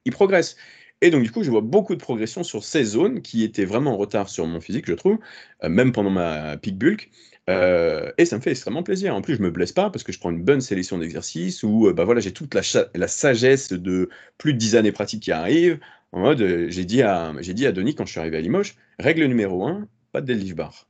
ils 0.04 0.12
progressent. 0.12 0.58
Et 1.00 1.10
donc, 1.10 1.24
du 1.24 1.32
coup, 1.32 1.42
je 1.42 1.50
vois 1.50 1.62
beaucoup 1.62 1.96
de 1.96 2.02
progression 2.02 2.44
sur 2.44 2.64
ces 2.66 2.84
zones 2.84 3.22
qui 3.22 3.44
étaient 3.44 3.66
vraiment 3.66 3.94
en 3.94 3.98
retard 3.98 4.30
sur 4.30 4.46
mon 4.46 4.60
physique, 4.60 4.86
je 4.86 4.94
trouve, 4.94 5.18
euh, 5.64 5.70
même 5.70 5.94
pendant 5.94 6.12
ma 6.12 6.58
peak 6.58 6.78
bulk. 6.78 7.10
Euh, 7.50 8.12
et 8.18 8.26
ça 8.26 8.36
me 8.36 8.42
fait 8.42 8.52
extrêmement 8.52 8.84
plaisir. 8.84 9.16
En 9.16 9.22
plus, 9.22 9.36
je 9.38 9.42
me 9.42 9.50
blesse 9.50 9.72
pas 9.72 9.90
parce 9.90 10.04
que 10.04 10.12
je 10.12 10.20
prends 10.20 10.32
une 10.32 10.44
bonne 10.44 10.62
sélection 10.62 10.98
d'exercices 10.98 11.64
où 11.64 11.88
euh, 11.88 11.94
bah 11.94 12.04
voilà, 12.04 12.20
j'ai 12.20 12.34
toute 12.34 12.54
la, 12.54 12.62
la, 12.94 13.08
sagesse 13.08 13.72
de 13.72 14.10
plus 14.38 14.54
de 14.54 14.60
10 14.60 14.76
années 14.76 14.92
pratiques 14.92 15.24
qui 15.24 15.32
arrivent. 15.32 15.80
En 16.12 16.20
mode, 16.20 16.42
euh, 16.42 16.70
j'ai 16.70 16.86
dit, 16.86 17.02
à, 17.02 17.34
dit 17.34 17.66
à 17.66 17.72
Denis 17.72 17.96
quand 17.96 18.06
je 18.06 18.12
suis 18.12 18.20
arrivé 18.20 18.38
à 18.38 18.42
Limoges, 18.42 18.76
règle 19.00 19.26
numéro 19.26 19.66
1, 19.66 19.88
pas 20.12 20.22
de 20.22 20.26
deadlift 20.28 20.56
bar. 20.56 20.88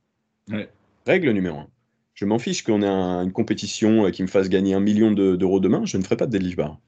Règle 1.06 1.30
numéro 1.30 1.58
1. 1.58 1.68
Je 2.14 2.24
m'en 2.24 2.38
fiche 2.38 2.62
qu'on 2.62 2.82
ait 2.82 2.86
une 2.86 3.32
compétition 3.32 4.10
qui 4.10 4.22
me 4.22 4.28
fasse 4.28 4.48
gagner 4.48 4.74
un 4.74 4.80
million 4.80 5.12
d'euros 5.12 5.60
demain, 5.60 5.84
je 5.84 5.96
ne 5.96 6.02
ferai 6.02 6.16
pas 6.16 6.26
de 6.26 6.32
deadlift 6.32 6.56
bar. 6.56 6.80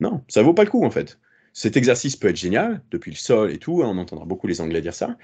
Non, 0.00 0.22
ça 0.28 0.42
vaut 0.42 0.54
pas 0.54 0.64
le 0.64 0.70
coup 0.70 0.84
en 0.84 0.90
fait. 0.90 1.18
Cet 1.52 1.76
exercice 1.76 2.16
peut 2.16 2.28
être 2.28 2.36
génial, 2.36 2.82
depuis 2.90 3.10
le 3.10 3.16
sol 3.16 3.50
et 3.50 3.58
tout, 3.58 3.82
hein, 3.82 3.88
on 3.88 3.98
entendra 3.98 4.26
beaucoup 4.26 4.46
les 4.46 4.60
Anglais 4.60 4.82
dire 4.82 4.94
ça, 4.94 5.16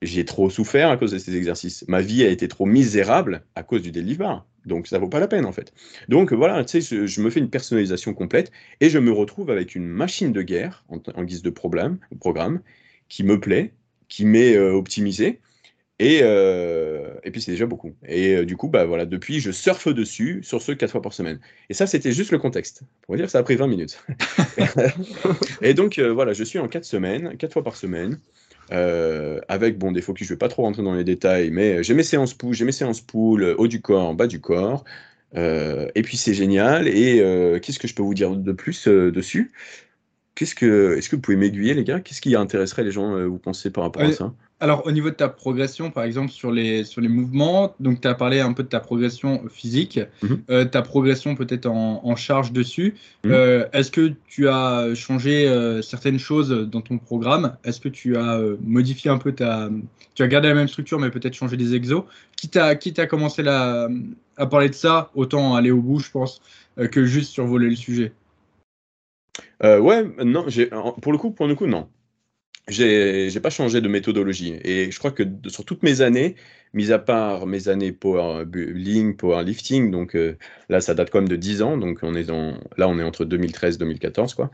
j'ai 0.00 0.24
trop 0.24 0.48
souffert 0.48 0.90
à 0.90 0.96
cause 0.96 1.10
de 1.10 1.18
ces 1.18 1.34
exercices. 1.36 1.84
Ma 1.88 2.00
vie 2.00 2.22
a 2.22 2.28
été 2.28 2.46
trop 2.46 2.66
misérable 2.66 3.44
à 3.56 3.62
cause 3.64 3.82
du 3.82 3.90
deadlift 3.90 4.20
bar. 4.20 4.46
Donc 4.66 4.86
ça 4.86 4.98
vaut 4.98 5.08
pas 5.08 5.20
la 5.20 5.28
peine 5.28 5.44
en 5.44 5.52
fait. 5.52 5.72
Donc 6.08 6.32
voilà, 6.32 6.64
tu 6.64 6.80
sais, 6.80 7.06
je, 7.06 7.20
me 7.20 7.30
fais 7.30 7.40
une 7.40 7.50
personnalisation 7.50 8.14
complète 8.14 8.50
et 8.80 8.88
je 8.88 8.98
me 8.98 9.12
retrouve 9.12 9.50
avec 9.50 9.74
une 9.74 9.86
machine 9.86 10.32
de 10.32 10.42
guerre 10.42 10.84
en, 10.88 11.24
guise 11.24 11.42
de 11.42 11.50
problème, 11.50 11.98
programme 12.20 12.60
qui 13.08 13.24
me 13.24 13.38
plaît, 13.38 13.72
qui 14.08 14.24
m'est 14.24 14.56
euh, 14.56 14.72
optimisé. 14.72 15.40
Et, 16.00 16.20
euh, 16.22 17.14
et 17.22 17.30
puis 17.30 17.40
c'est 17.40 17.52
déjà 17.52 17.66
beaucoup. 17.66 17.94
Et 18.06 18.34
euh, 18.34 18.44
du 18.44 18.56
coup, 18.56 18.68
bah 18.68 18.84
voilà, 18.84 19.06
depuis, 19.06 19.38
je 19.38 19.52
surfe 19.52 19.88
dessus 19.88 20.40
sur 20.42 20.60
ce 20.60 20.72
4 20.72 20.90
fois 20.90 21.02
par 21.02 21.12
semaine. 21.12 21.38
Et 21.70 21.74
ça, 21.74 21.86
c'était 21.86 22.10
juste 22.10 22.32
le 22.32 22.38
contexte. 22.38 22.82
Pour 23.02 23.16
dire, 23.16 23.30
ça 23.30 23.38
a 23.38 23.42
pris 23.44 23.54
20 23.54 23.68
minutes. 23.68 24.04
et 25.62 25.72
donc 25.72 26.00
voilà, 26.00 26.32
je 26.32 26.42
suis 26.42 26.58
en 26.58 26.66
4 26.66 26.84
semaines, 26.84 27.36
4 27.36 27.52
fois 27.52 27.62
par 27.62 27.76
semaine. 27.76 28.18
Euh, 28.72 29.40
avec 29.48 29.78
bon, 29.78 29.92
des 29.92 30.00
focus, 30.02 30.26
je 30.26 30.32
ne 30.32 30.36
vais 30.36 30.38
pas 30.38 30.48
trop 30.48 30.62
rentrer 30.62 30.82
dans 30.82 30.94
les 30.94 31.04
détails, 31.04 31.50
mais 31.50 31.82
j'ai 31.82 31.94
mes 31.94 32.02
séances 32.02 32.34
push, 32.34 32.56
j'ai 32.56 32.64
mes 32.64 32.72
séances 32.72 33.00
pool, 33.00 33.54
haut 33.58 33.68
du 33.68 33.80
corps, 33.80 34.14
bas 34.14 34.26
du 34.26 34.40
corps. 34.40 34.84
Euh, 35.36 35.88
et 35.94 36.02
puis 36.02 36.16
c'est 36.16 36.34
génial. 36.34 36.88
Et 36.88 37.20
euh, 37.20 37.58
qu'est-ce 37.58 37.78
que 37.78 37.88
je 37.88 37.94
peux 37.94 38.02
vous 38.02 38.14
dire 38.14 38.34
de 38.36 38.52
plus 38.52 38.88
dessus? 38.88 39.52
Qu'est-ce 40.34 40.54
que, 40.54 40.96
Est-ce 40.96 41.08
que 41.08 41.16
vous 41.16 41.22
pouvez 41.22 41.36
m'aiguiller, 41.36 41.74
les 41.74 41.84
gars? 41.84 42.00
Qu'est-ce 42.00 42.20
qui 42.20 42.34
intéresserait 42.36 42.84
les 42.84 42.90
gens, 42.90 43.26
vous 43.28 43.38
pensez, 43.38 43.70
par 43.70 43.84
rapport 43.84 44.02
à 44.04 44.12
ça? 44.12 44.34
Alors, 44.60 44.86
au 44.86 44.92
niveau 44.92 45.10
de 45.10 45.14
ta 45.14 45.28
progression, 45.28 45.90
par 45.90 46.04
exemple, 46.04 46.30
sur 46.30 46.52
les, 46.52 46.84
sur 46.84 47.00
les 47.00 47.08
mouvements, 47.08 47.74
donc 47.80 48.00
tu 48.00 48.08
as 48.08 48.14
parlé 48.14 48.40
un 48.40 48.52
peu 48.52 48.62
de 48.62 48.68
ta 48.68 48.78
progression 48.78 49.42
physique, 49.48 49.98
mhm. 50.22 50.42
euh, 50.48 50.64
ta 50.64 50.80
progression 50.80 51.34
peut-être 51.34 51.66
en, 51.66 52.16
charge 52.16 52.52
dessus. 52.52 52.94
Mhm. 53.24 53.32
Euh, 53.32 53.66
est-ce 53.72 53.90
que 53.90 54.12
tu 54.28 54.48
as 54.48 54.94
changé 54.94 55.48
euh, 55.48 55.82
certaines 55.82 56.20
choses 56.20 56.50
dans 56.50 56.80
ton 56.80 56.98
programme? 56.98 57.56
Est-ce 57.64 57.80
que 57.80 57.88
tu 57.88 58.16
as 58.16 58.40
modifié 58.62 59.10
un 59.10 59.18
peu 59.18 59.32
ta. 59.32 59.68
Tu 60.14 60.22
as 60.22 60.28
gardé 60.28 60.48
la 60.48 60.54
même 60.54 60.68
structure, 60.68 61.00
mais 61.00 61.10
peut-être 61.10 61.34
changé 61.34 61.56
des 61.56 61.74
exos? 61.74 62.04
Quitte 62.36 62.56
à, 62.56 62.76
quitte 62.76 63.00
à 63.00 63.06
commencer 63.06 63.42
la, 63.42 63.88
à 64.36 64.46
parler 64.46 64.68
de 64.68 64.74
ça, 64.74 65.10
autant 65.16 65.56
aller 65.56 65.72
au 65.72 65.82
bout, 65.82 65.98
je 65.98 66.10
pense, 66.12 66.40
que 66.92 67.04
juste 67.04 67.32
survoler 67.32 67.68
le 67.68 67.76
sujet? 67.76 68.12
ouais, 69.62 70.04
non, 70.24 70.46
pour 71.02 71.12
le 71.12 71.18
coup, 71.18 71.32
pour 71.32 71.48
le 71.48 71.56
coup, 71.56 71.66
non. 71.66 71.88
J'ai 72.68 73.40
pas 73.40 73.50
changé 73.50 73.80
de 73.80 73.88
méthodologie. 73.88 74.58
Et 74.64 74.90
je 74.90 74.98
crois 74.98 75.10
que 75.10 75.22
sur 75.48 75.64
toutes 75.64 75.82
mes 75.82 76.00
années, 76.00 76.36
mis 76.72 76.92
à 76.92 76.98
part 76.98 77.46
mes 77.46 77.68
années 77.68 77.92
powerbuilding, 77.92 79.16
powerlifting, 79.16 79.90
donc 79.90 80.16
euh, 80.16 80.36
là, 80.68 80.80
ça 80.80 80.94
date 80.94 81.10
quand 81.10 81.20
même 81.20 81.28
de 81.28 81.36
10 81.36 81.62
ans, 81.62 81.76
donc 81.76 82.00
on 82.02 82.14
est 82.14 82.28
là, 82.76 82.88
on 82.88 82.98
est 82.98 83.02
entre 83.02 83.24
2013 83.24 83.76
et 83.76 83.78
2014, 83.78 84.34
quoi. 84.34 84.50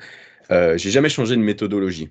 Euh, 0.51 0.77
j'ai 0.77 0.91
jamais 0.91 1.09
changé 1.09 1.37
de 1.37 1.41
méthodologie. 1.41 2.11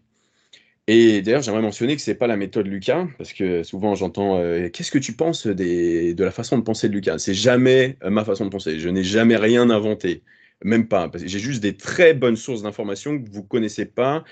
Et 0.88 1.22
d'ailleurs, 1.22 1.44
j'aimerais 1.44 1.62
mentionner 1.62 1.96
que 1.96 2.02
c'est 2.02 2.16
pas 2.16 2.28
la 2.28 2.38
méthode 2.38 2.66
Lucas, 2.68 3.08
parce 3.18 3.34
que 3.34 3.64
souvent 3.64 3.94
j'entends 3.96 4.40
euh, 4.40 4.70
qu'est-ce 4.70 4.92
que 4.92 4.98
tu 4.98 5.14
penses 5.14 5.46
de 5.46 6.24
la 6.24 6.32
façon 6.32 6.58
de 6.58 6.64
penser 6.64 6.90
de 6.90 6.94
Lucas? 6.94 7.20
C'est 7.20 7.36
jamais 7.36 7.98
ma 8.04 8.26
façon 8.26 8.46
de 8.46 8.50
penser. 8.50 8.80
Je 8.80 8.90
n'ai 8.90 9.04
jamais 9.04 9.36
rien 9.36 9.70
inventé, 9.70 10.24
même 10.64 10.88
pas. 10.88 11.12
J'ai 11.24 11.40
juste 11.40 11.62
des 11.62 11.76
très 11.78 12.14
bonnes 12.16 12.38
sources 12.38 12.64
d'informations 12.64 13.22
que 13.22 13.30
vous 13.30 13.44
connaissez 13.44 13.86
pas 13.86 14.24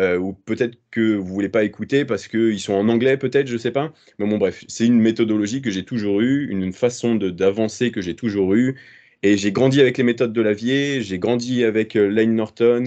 euh, 0.00 0.18
ou 0.18 0.32
peut-être 0.32 0.76
que 0.90 1.14
vous 1.16 1.32
voulez 1.32 1.48
pas 1.48 1.62
écouter 1.64 2.04
parce 2.04 2.26
qu'ils 2.26 2.58
sont 2.60 2.74
en 2.74 2.88
anglais, 2.88 3.16
peut-être, 3.16 3.46
je 3.46 3.56
sais 3.56 3.70
pas. 3.70 3.92
Mais 4.18 4.26
bon, 4.26 4.38
bref, 4.38 4.64
c'est 4.68 4.86
une 4.86 5.00
méthodologie 5.00 5.62
que 5.62 5.70
j'ai 5.70 5.84
toujours 5.84 6.20
eue, 6.20 6.48
une 6.50 6.72
façon 6.72 7.14
d'avancer 7.14 7.92
que 7.92 8.00
j'ai 8.00 8.16
toujours 8.16 8.54
eue. 8.54 8.76
Et 9.22 9.36
j'ai 9.36 9.52
grandi 9.52 9.80
avec 9.80 9.96
les 9.96 10.04
méthodes 10.04 10.32
de 10.32 10.42
Lavier, 10.42 11.00
j'ai 11.00 11.18
grandi 11.18 11.64
avec 11.64 11.96
euh, 11.96 12.08
Lane 12.08 12.34
Norton, 12.34 12.84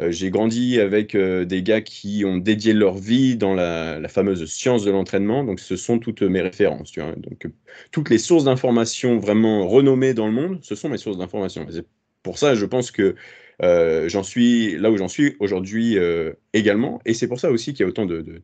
euh, 0.00 0.10
j'ai 0.10 0.30
grandi 0.30 0.80
avec 0.80 1.16
des 1.16 1.62
gars 1.62 1.82
qui 1.82 2.24
ont 2.24 2.38
dédié 2.38 2.72
leur 2.72 2.96
vie 2.96 3.36
dans 3.36 3.54
la, 3.54 4.08
fameuse 4.08 4.44
science 4.46 4.84
de 4.84 4.90
l'entraînement. 4.90 5.44
Donc, 5.44 5.60
ce 5.60 5.76
sont 5.76 5.98
toutes 5.98 6.22
mes 6.22 6.40
références. 6.40 6.92
Donc, 6.92 7.46
toutes 7.92 8.10
les 8.10 8.18
sources 8.18 8.44
d'informations 8.44 9.18
vraiment 9.18 9.68
renommées 9.68 10.14
dans 10.14 10.26
le 10.26 10.32
monde, 10.32 10.58
ce 10.62 10.74
sont 10.74 10.88
mes 10.88 10.98
sources 10.98 11.18
d'informations. 11.18 11.66
C'est 11.70 11.86
pour 12.22 12.38
ça, 12.38 12.54
je 12.54 12.66
pense 12.66 12.90
que 12.90 13.14
euh, 13.62 14.08
j'en 14.08 14.22
suis 14.22 14.76
là 14.76 14.90
où 14.90 14.96
j'en 14.96 15.08
suis 15.08 15.36
aujourd'hui 15.40 15.98
euh, 15.98 16.32
également. 16.52 17.00
Et 17.04 17.14
c'est 17.14 17.28
pour 17.28 17.40
ça 17.40 17.50
aussi 17.50 17.72
qu'il 17.72 17.84
y 17.84 17.86
a 17.86 17.88
autant 17.88 18.06
de, 18.06 18.42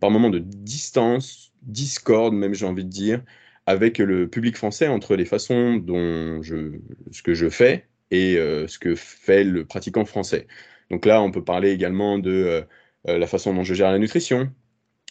par 0.00 0.10
moments 0.10 0.30
de 0.30 0.38
distance, 0.38 1.52
discorde 1.62 2.34
même 2.34 2.54
j'ai 2.54 2.66
envie 2.66 2.84
de 2.84 2.90
dire, 2.90 3.22
avec 3.66 3.98
le 3.98 4.28
public 4.28 4.56
français 4.56 4.88
entre 4.88 5.16
les 5.16 5.24
façons 5.24 5.76
dont 5.76 6.42
je, 6.42 6.78
ce 7.10 7.22
que 7.22 7.34
je 7.34 7.48
fais 7.48 7.86
et 8.10 8.36
euh, 8.38 8.66
ce 8.68 8.78
que 8.78 8.94
fait 8.94 9.44
le 9.44 9.64
pratiquant 9.64 10.04
français. 10.04 10.46
Donc 10.90 11.04
là, 11.04 11.20
on 11.20 11.30
peut 11.30 11.44
parler 11.44 11.70
également 11.70 12.18
de 12.18 12.64
la 13.04 13.26
façon 13.26 13.54
dont 13.54 13.62
je 13.62 13.74
gère 13.74 13.90
la 13.90 13.98
nutrition, 13.98 14.50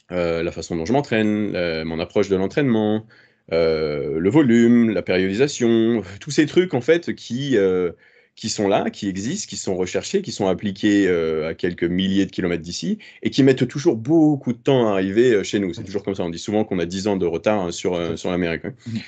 la 0.09 0.51
façon 0.51 0.75
dont 0.75 0.85
je 0.85 0.93
m'entraîne, 0.93 1.83
mon 1.83 1.99
approche 1.99 2.29
de 2.29 2.35
l'entraînement, 2.35 3.05
le 3.51 4.29
volume, 4.29 4.89
la 4.89 5.03
périodisation, 5.03 6.01
tous 6.19 6.31
ces 6.31 6.47
trucs 6.47 6.73
en 6.73 6.81
fait 6.81 7.13
qui 7.13 7.57
qui 8.37 8.49
sont 8.49 8.67
là, 8.67 8.91
qui 8.91 9.09
existent, 9.09 9.49
qui 9.49 9.57
sont 9.57 9.75
recherchés, 9.75 10.21
qui 10.21 10.31
sont 10.31 10.47
appliqués 10.47 11.07
euh, 11.07 11.49
à 11.49 11.55
quelques 11.55 11.83
milliers 11.83 12.27
de 12.27 12.31
kilomètres 12.31 12.61
d'ici 12.61 12.99
et 13.23 13.31
qui 13.31 13.41
mettent 13.41 13.67
toujours 13.67 13.97
beaucoup 13.97 14.53
de 14.53 14.59
temps 14.59 14.89
à 14.89 14.91
arriver 14.91 15.33
euh, 15.33 15.43
chez 15.43 15.57
nous. 15.59 15.73
C'est 15.73 15.83
toujours 15.83 16.03
comme 16.03 16.13
ça. 16.13 16.23
On 16.23 16.29
dit 16.29 16.37
souvent 16.37 16.63
qu'on 16.63 16.77
a 16.77 16.85
10 16.85 17.07
ans 17.07 17.17
de 17.17 17.25
retard 17.25 17.59
hein, 17.59 17.71
sur, 17.71 17.95
euh, 17.95 18.15
sur 18.15 18.29
l'Amérique. 18.29 18.63
Mhm. 18.63 18.99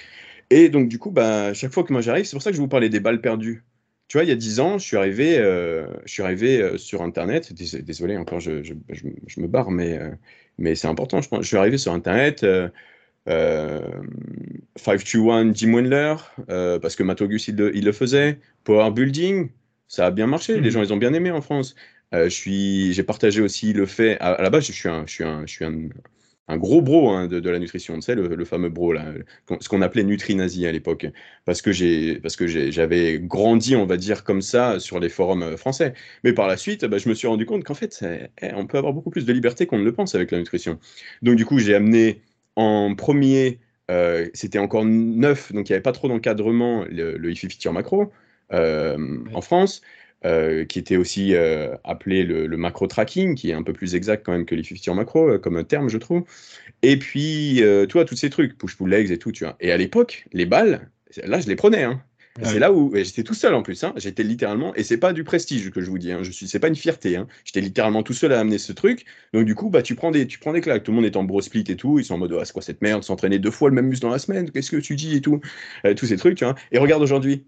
Et 0.50 0.70
donc, 0.70 0.90
du 0.90 0.98
coup, 0.98 1.12
bah, 1.12 1.54
chaque 1.54 1.72
fois 1.72 1.84
que 1.84 1.94
moi 1.94 2.02
j'arrive, 2.02 2.26
c'est 2.26 2.36
pour 2.36 2.42
ça 2.42 2.50
que 2.50 2.56
je 2.56 2.62
vous 2.62 2.68
parlais 2.68 2.90
des 2.90 3.00
balles 3.00 3.22
perdues. 3.22 3.64
Tu 4.08 4.18
vois, 4.18 4.24
il 4.24 4.30
y 4.30 4.34
a 4.34 4.36
10 4.36 4.60
ans, 4.62 4.80
je 4.80 4.86
suis 4.86 4.98
arrivé, 4.98 5.36
je 5.36 6.12
suis 6.12 6.24
arrivé 6.24 6.80
sur 6.80 7.04
Internet. 7.04 7.54
Désolé, 7.54 8.18
encore, 8.18 8.40
je, 8.40 8.64
je, 8.64 8.74
je, 8.90 9.40
me 9.40 9.46
barre, 9.48 9.70
mais, 9.70 10.00
mais 10.58 10.74
c'est 10.74 10.88
important. 10.88 11.22
Je, 11.22 11.30
je 11.40 11.46
suis 11.46 11.58
arrivé 11.58 11.78
sur 11.78 11.94
Internet. 11.94 12.44
521 13.28 15.54
Jim 15.54 15.74
Wendler, 15.74 16.16
euh, 16.50 16.80
parce 16.80 16.96
que 16.96 17.04
Matogus 17.04 17.48
il, 17.48 17.72
il, 17.74 17.86
le 17.86 17.92
faisait. 17.92 18.40
Power 18.64 18.92
Building, 18.92 19.50
ça 19.88 20.08
a 20.08 20.12
bien 20.12 20.28
marché, 20.28 20.60
les 20.60 20.70
hmm. 20.70 20.72
gens 20.72 20.84
ils 20.84 20.94
ont 20.94 20.98
bien 20.98 21.14
aimé 21.14 21.32
en 21.32 21.42
France. 21.42 21.76
Euh, 22.14 22.30
j'ai 22.30 23.04
partagé 23.04 23.42
aussi 23.42 23.74
le 23.74 23.86
fait, 23.86 24.18
à, 24.20 24.42
la 24.42 24.50
base 24.50 24.66
je 24.66 24.72
suis 24.72 24.90
un, 24.90 25.06
je 25.06 25.14
suis 25.14 25.24
un, 25.24 25.46
je 25.46 25.54
suis 25.54 25.66
un, 25.66 25.90
un 26.50 26.58
gros 26.58 26.82
bro 26.82 27.12
hein, 27.12 27.28
de, 27.28 27.40
de, 27.40 27.50
la 27.50 27.60
nutrition, 27.60 27.96
tu 27.96 28.02
sais, 28.02 28.16
le, 28.16 28.28
le 28.28 28.46
fameux 28.46 28.70
bro 28.70 28.92
là, 28.92 29.14
ce 29.62 29.70
qu'on 29.70 29.84
appelait 29.84 30.04
Nutri-Nazi 30.04 30.66
à 30.66 30.72
l'époque, 30.72 31.06
parce 31.46 31.62
que 31.62 31.72
j'avais 31.72 33.20
grandi, 33.20 33.76
on 33.76 33.86
va 33.86 33.98
dire 33.98 34.24
comme 34.24 34.42
ça, 34.42 34.80
sur 34.80 35.00
les 35.00 35.10
forums 35.10 35.44
euh, 35.44 35.58
français. 35.58 35.94
Mais 36.24 36.34
par 36.34 36.48
la 36.48 36.58
suite, 36.58 36.86
bah, 36.86 36.98
je 36.98 37.08
me 37.08 37.14
suis 37.14 37.28
rendu 37.28 37.46
compte 37.46 37.64
qu'en 37.64 37.76
fait, 37.76 38.04
eh, 38.42 38.54
on 38.56 38.66
peut 38.66 38.80
avoir 38.80 38.94
beaucoup 38.94 39.12
plus 39.12 39.26
de 39.26 39.34
liberté 39.34 39.68
qu'on 39.68 39.78
ne 39.78 39.84
le 39.84 39.94
pense 39.94 40.16
avec 40.16 40.32
la 40.32 40.40
nutrition. 40.40 40.80
Donc 41.22 41.36
du 41.36 41.46
coup, 41.46 41.60
j'ai 41.60 41.76
amené 41.76 42.22
en 42.60 42.94
premier, 42.94 43.60
euh, 43.90 44.28
c'était 44.34 44.60
encore 44.60 44.84
neuf, 44.84 45.54
donc 45.54 45.70
il 45.70 45.72
n'y 45.72 45.76
avait 45.76 45.82
pas 45.82 45.94
trop 45.94 46.10
d'encadrement, 46.10 46.84
le, 46.90 47.18
le 47.18 47.32
IFI 47.32 47.70
macro 47.70 48.12
euh, 48.54 49.18
en 49.34 49.42
France. 49.42 49.82
Euh, 50.26 50.66
qui 50.66 50.80
était 50.80 50.98
aussi 50.98 51.34
appelé 51.86 52.24
le, 52.24 52.58
macro 52.58 52.88
tracking, 52.88 53.36
qui 53.36 53.52
est 53.52 53.54
un 53.54 53.64
peu 53.64 53.72
plus 53.72 53.96
exact 53.96 54.26
quand 54.26 54.34
même 54.34 54.46
que 54.46 54.54
l'IFI 54.54 54.92
macro 54.94 55.40
comme 55.40 55.64
terme, 55.64 55.88
je 55.88 55.98
trouve. 55.98 56.26
Et 56.82 57.00
puis, 57.00 57.64
toi, 57.88 58.04
tous 58.04 58.18
ces 58.18 58.30
trucs, 58.30 58.58
push-pull 58.58 58.90
legs 58.90 59.12
et 59.12 59.18
tout, 59.18 59.32
tu 59.32 59.46
vois. 59.46 59.56
Et 59.62 59.72
à 59.72 59.78
l'époque, 59.78 60.26
les 60.34 60.46
balles, 60.46 60.90
là, 61.24 61.40
je 61.40 61.48
les 61.48 61.56
prenais. 61.56 61.84
Hein. 61.84 62.04
C'est 62.44 62.60
là 62.60 62.72
où 62.72 62.92
j'étais 62.94 63.24
tout 63.24 63.34
seul 63.34 63.54
en 63.54 63.64
plus. 63.64 63.84
Hein. 63.84 63.94
J'étais 63.98 64.24
littéralement, 64.24 64.74
et 64.76 64.84
c'est 64.84 64.98
pas 64.98 65.14
du 65.14 65.24
prestige 65.24 65.70
que 65.72 65.82
je 65.82 65.90
vous 65.90 65.98
dis. 65.98 66.12
Hein. 66.12 66.20
Je 66.24 66.32
suis, 66.32 66.48
c'est 66.48 66.60
pas 66.60 66.68
une 66.68 66.76
fierté. 66.76 67.16
Hein. 67.16 67.28
J'étais 67.46 67.62
littéralement 67.62 68.04
tout 68.04 68.14
seul 68.14 68.34
à 68.34 68.40
amener 68.40 68.58
ce 68.58 68.72
truc. 68.74 69.06
Donc 69.34 69.46
du 69.46 69.56
coup, 69.56 69.70
bah 69.70 69.82
tu 69.82 69.96
prends 69.96 70.12
des, 70.12 70.28
tu 70.28 70.40
prends 70.40 70.54
des 70.54 70.62
claques. 70.62 70.84
Tout 70.84 70.92
le 70.92 70.96
monde 70.96 71.06
est 71.06 71.16
en 71.16 71.24
bro 71.24 71.42
split 71.42 71.64
et 71.68 71.76
tout. 71.76 72.00
Ils 72.00 72.06
sont 72.06 72.16
en 72.16 72.18
mode, 72.18 72.36
ah, 72.40 72.46
c'est 72.46 72.54
quoi 72.54 72.62
cette 72.62 72.82
merde? 72.82 73.04
S'entraîner 73.04 73.40
deux 73.40 73.52
fois 73.52 73.70
le 73.70 73.76
même 73.76 73.88
muscle 73.88 74.04
dans 74.04 74.12
la 74.12 74.20
semaine? 74.20 74.52
Qu'est-ce 74.52 74.72
que 74.72 74.78
tu 74.78 74.96
dis 74.96 75.16
et 75.16 75.22
tout, 75.22 75.42
euh, 75.86 75.94
tous 75.94 76.06
ces 76.08 76.18
trucs. 76.18 76.38
Tu 76.38 76.46
vois. 76.46 76.56
Et 76.72 76.78
regarde 76.78 77.02
aujourd'hui, 77.04 77.46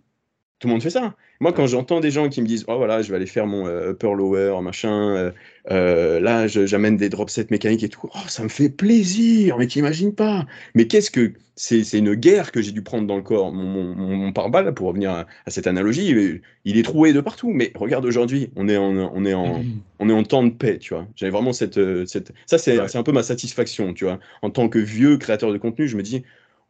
tout 0.62 0.68
le 0.68 0.74
monde 0.74 0.84
fait 0.84 0.92
ça. 0.92 1.16
Moi, 1.40 1.54
quand 1.54 1.66
j'entends 1.66 2.00
des 2.00 2.12
gens 2.12 2.30
qui 2.30 2.40
me 2.40 2.46
disent, 2.46 2.66
oh 2.68 2.78
voilà, 2.78 3.02
je 3.02 3.10
vais 3.10 3.16
aller 3.16 3.26
faire 3.26 3.48
mon 3.48 3.66
euh, 3.66 3.90
upper 3.90 4.14
lower, 4.16 4.62
machin, 4.62 5.16
euh, 5.16 5.32
euh, 5.72 6.20
là, 6.20 6.46
j'amène 6.46 6.98
des 6.98 7.10
drop 7.10 7.32
sets 7.32 7.48
mécaniques 7.50 7.82
et 7.82 7.90
tout, 7.90 8.08
oh, 8.14 8.28
ça 8.28 8.44
me 8.44 8.48
fait 8.48 8.70
plaisir, 8.70 9.58
mais 9.58 9.66
t'imagines 9.66 10.14
pas. 10.14 10.46
Mais 10.76 10.86
qu'est-ce 10.86 11.10
que 11.10 11.34
c'est 11.56 11.98
une 11.98 12.14
guerre 12.14 12.52
que 12.52 12.62
j'ai 12.62 12.72
dû 12.72 12.84
prendre 12.84 13.08
dans 13.08 13.16
le 13.16 13.24
corps. 13.24 13.52
Mon, 13.52 13.96
mon, 13.96 14.32
pare-balles, 14.34 14.72
pour 14.76 14.88
revenir 14.88 15.12
à, 15.12 15.26
cette 15.48 15.66
analogie, 15.66 16.42
il 16.64 16.78
est 16.78 16.84
troué 16.84 17.12
de 17.12 17.22
partout. 17.22 17.52
Mais 17.52 17.72
regarde 17.74 18.06
aujourd'hui, 18.06 18.52
on 18.56 18.70
est 18.70 18.78
en, 18.78 18.96
on 18.96 19.26
est 19.26 19.34
en, 19.34 19.64
on 19.98 20.10
est 20.10 20.14
en 20.14 20.24
temps 20.24 20.44
de 20.44 20.52
paix, 20.52 20.78
tu 20.78 20.94
vois. 20.94 21.08
J'avais 21.16 21.32
vraiment 21.32 21.54
cette, 21.54 21.80
cette, 22.06 22.34
ça 22.46 22.60
c'est 22.60 22.96
un 22.96 23.04
peu 23.04 23.12
ma 23.12 23.24
satisfaction, 23.24 23.94
tu 23.94 24.06
vois. 24.06 24.20
En 24.44 24.52
tant 24.52 24.70
que 24.70 24.80
vieux 24.80 25.18
créateur 25.18 25.52
de 25.52 25.58
contenu, 25.58 25.88
je 25.88 25.98
me 25.98 26.04
dis, 26.04 26.24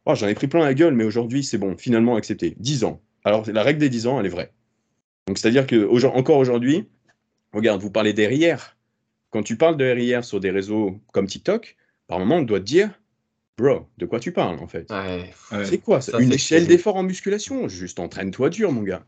oh, 0.06 0.14
j'en 0.14 0.28
ai 0.28 0.34
pris 0.34 0.46
plein 0.48 0.60
la 0.60 0.74
gueule, 0.74 0.94
mais 0.94 1.04
aujourd'hui, 1.04 1.44
c'est 1.44 1.58
bon, 1.58 1.76
finalement 1.76 2.16
accepté. 2.16 2.54
10 2.58 2.84
ans 2.84 3.00
alors, 3.24 3.44
la 3.50 3.62
règle 3.62 3.80
des 3.80 3.88
10 3.88 4.06
ans, 4.06 4.20
elle 4.20 4.26
est 4.26 4.30
vraie. 4.30 4.52
Donc, 5.26 5.38
c'est-à-dire 5.38 5.66
que 5.66 5.88
encore 6.06 6.38
aujourd'hui, 6.38 6.88
regarde, 7.52 7.80
vous 7.80 7.90
parlez 7.90 8.12
d'RIR. 8.12 8.76
Quand 9.30 9.42
tu 9.42 9.56
parles 9.56 9.76
de 9.76 9.84
RIR 9.84 10.24
sur 10.24 10.40
des 10.40 10.50
réseaux 10.50 11.00
comme 11.12 11.26
TikTok, 11.26 11.76
par 12.06 12.18
moment, 12.18 12.36
on 12.36 12.42
doit 12.42 12.60
te 12.60 12.64
dire, 12.64 12.90
bro, 13.56 13.86
de 13.96 14.04
quoi 14.04 14.20
tu 14.20 14.32
parles 14.32 14.58
en 14.58 14.66
fait? 14.66 14.92
C'est 15.64 15.78
quoi 15.78 16.00
ça, 16.00 16.18
Une 16.18 16.32
échelle 16.32 16.66
d'effort 16.66 16.96
en 16.96 17.02
musculation? 17.02 17.68
Juste 17.68 17.98
entraîne-toi 17.98 18.50
dur, 18.50 18.72
mon 18.72 18.82
gars. 18.82 19.04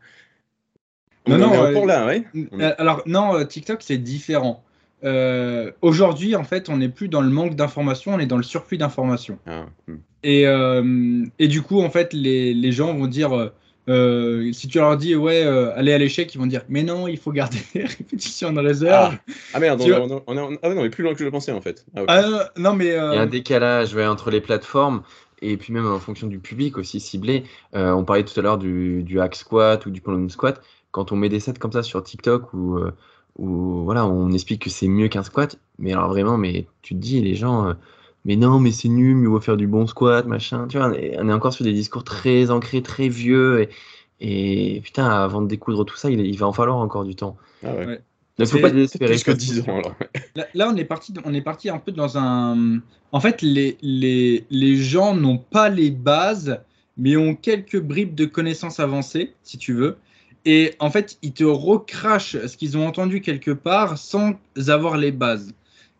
non, 1.27 1.37
non, 1.37 1.85
là, 1.85 2.07
ouais. 2.07 2.23
Euh, 2.35 2.73
alors, 2.77 3.03
non, 3.05 3.35
euh, 3.35 3.43
TikTok, 3.43 3.83
c'est 3.83 3.97
différent. 3.97 4.63
Euh, 5.03 5.71
aujourd'hui, 5.83 6.35
en 6.35 6.43
fait, 6.43 6.69
on 6.69 6.77
n'est 6.77 6.89
plus 6.89 7.09
dans 7.09 7.21
le 7.21 7.29
manque 7.29 7.55
d'informations, 7.55 8.15
on 8.15 8.19
est 8.19 8.25
dans 8.25 8.37
le 8.37 8.43
surplus 8.43 8.77
d'informations. 8.77 9.37
Ah, 9.45 9.67
hmm. 9.87 9.97
et, 10.23 10.45
et, 11.37 11.47
du 11.47 11.61
coup, 11.61 11.81
en 11.81 11.91
fait, 11.91 12.13
les, 12.13 12.55
les 12.55 12.71
gens 12.71 12.95
vont 12.95 13.07
dire 13.07 13.51
euh, 13.87 14.51
si 14.51 14.67
tu 14.67 14.79
leur 14.79 14.97
dis 14.97 15.15
ouais, 15.15 15.43
euh, 15.43 15.75
allez 15.75 15.93
à 15.93 15.97
l'échec, 15.97 16.33
ils 16.33 16.37
vont 16.37 16.47
dire 16.47 16.61
mais 16.69 16.83
non, 16.83 17.07
il 17.07 17.17
faut 17.17 17.31
garder 17.31 17.57
les 17.75 17.85
répétitions 17.85 18.51
dans 18.51 18.61
les 18.61 18.83
heures. 18.83 19.13
Ah, 19.13 19.33
ah 19.53 19.59
merde, 19.59 19.81
on, 19.81 20.11
on, 20.11 20.23
on, 20.27 20.57
ah 20.61 20.69
non, 20.69 20.81
mais 20.81 20.89
plus 20.89 21.03
loin 21.03 21.13
que 21.13 21.19
je 21.19 21.25
le 21.25 21.31
pensais 21.31 21.51
en 21.51 21.61
fait. 21.61 21.85
Ah, 21.95 22.03
ah 22.07 22.49
non, 22.57 22.73
mais 22.73 22.91
euh, 22.91 23.11
il 23.13 23.15
y 23.15 23.19
a 23.19 23.21
un 23.21 23.27
décalage 23.27 23.95
entre 23.95 24.31
les 24.31 24.41
plateformes 24.41 25.03
et 25.41 25.57
puis 25.57 25.73
même 25.73 25.85
en 25.85 25.99
fonction 25.99 26.27
du 26.27 26.39
public 26.39 26.77
aussi 26.77 26.99
ciblé. 26.99 27.43
on 27.73 28.03
parlait 28.03 28.23
tout 28.23 28.39
à 28.39 28.43
l'heure 28.43 28.57
du, 28.57 29.03
du 29.03 29.19
hack 29.19 29.35
squat 29.35 29.85
ou 29.85 29.91
du 29.91 30.01
column 30.01 30.29
squat. 30.29 30.61
Quand 30.91 31.11
on 31.11 31.15
met 31.17 31.29
des 31.29 31.39
sets 31.39 31.53
comme 31.53 31.73
ça 31.73 31.83
sur 31.83 32.01
TikTok 32.01 32.53
ou 32.53 32.79
où 33.37 33.83
voilà, 33.83 34.05
on 34.05 34.31
explique 34.31 34.61
que 34.61 34.69
c'est 34.69 34.87
mieux 34.87 35.09
qu'un 35.09 35.23
squat, 35.23 35.59
mais 35.77 35.91
alors 35.91 36.07
vraiment, 36.07 36.37
mais 36.37 36.67
tu 36.81 36.95
te 36.95 36.99
dis 36.99 37.19
les 37.21 37.35
gens 37.35 37.75
mais 38.25 38.35
non, 38.35 38.59
mais 38.59 38.71
c'est 38.71 38.89
nul, 38.89 39.19
il 39.19 39.25
faut 39.25 39.39
faire 39.39 39.55
du 39.55 39.67
bon 39.67 39.85
squat, 39.85 40.25
machin. 40.25 40.67
Tu 40.67 40.77
vois, 40.77 40.89
on 40.89 40.93
est, 41.29 41.33
encore 41.33 41.53
sur 41.53 41.63
des 41.63 41.73
discours 41.73 42.03
très 42.03 42.49
ancrés, 42.49 42.81
très 42.81 43.07
vieux. 43.07 43.69
Et, 44.19 44.81
putain, 44.83 45.07
avant 45.07 45.43
de 45.43 45.47
découdre 45.47 45.85
tout 45.85 45.95
ça, 45.95 46.09
il, 46.09 46.37
va 46.37 46.47
en 46.47 46.53
falloir 46.53 46.77
encore 46.77 47.05
du 47.05 47.15
temps. 47.15 47.37
Ah 47.63 47.75
ouais. 47.75 48.01
Ne 48.37 48.45
faut 48.45 48.59
pas 48.59 48.71
désespérer. 48.71 49.17
que 49.17 49.31
10 49.31 49.61
ans 49.61 49.77
alors. 49.77 49.95
Là, 50.53 50.69
on 50.69 50.75
est 50.75 50.83
parti, 50.85 51.13
on 51.23 51.33
est 51.33 51.41
parti 51.41 51.69
un 51.69 51.77
peu 51.77 51.91
dans 51.91 52.17
un. 52.17 52.79
En 53.11 53.19
fait, 53.19 53.41
les, 53.41 53.77
les, 53.81 54.45
les 54.49 54.75
gens 54.75 55.15
n'ont 55.15 55.37
pas 55.37 55.69
les 55.69 55.91
bases, 55.91 56.59
mais 56.97 57.15
ont 57.15 57.35
quelques 57.35 57.79
bribes 57.79 58.15
de 58.15 58.25
connaissances 58.25 58.79
avancées, 58.79 59.33
si 59.43 59.57
tu 59.57 59.73
veux. 59.73 59.97
Et 60.45 60.73
en 60.79 60.89
fait, 60.89 61.17
ils 61.21 61.31
te 61.31 61.43
recrachent 61.43 62.37
ce 62.45 62.57
qu'ils 62.57 62.77
ont 62.77 62.87
entendu 62.87 63.21
quelque 63.21 63.51
part 63.51 63.97
sans 63.97 64.33
avoir 64.67 64.97
les 64.97 65.11
bases. 65.11 65.53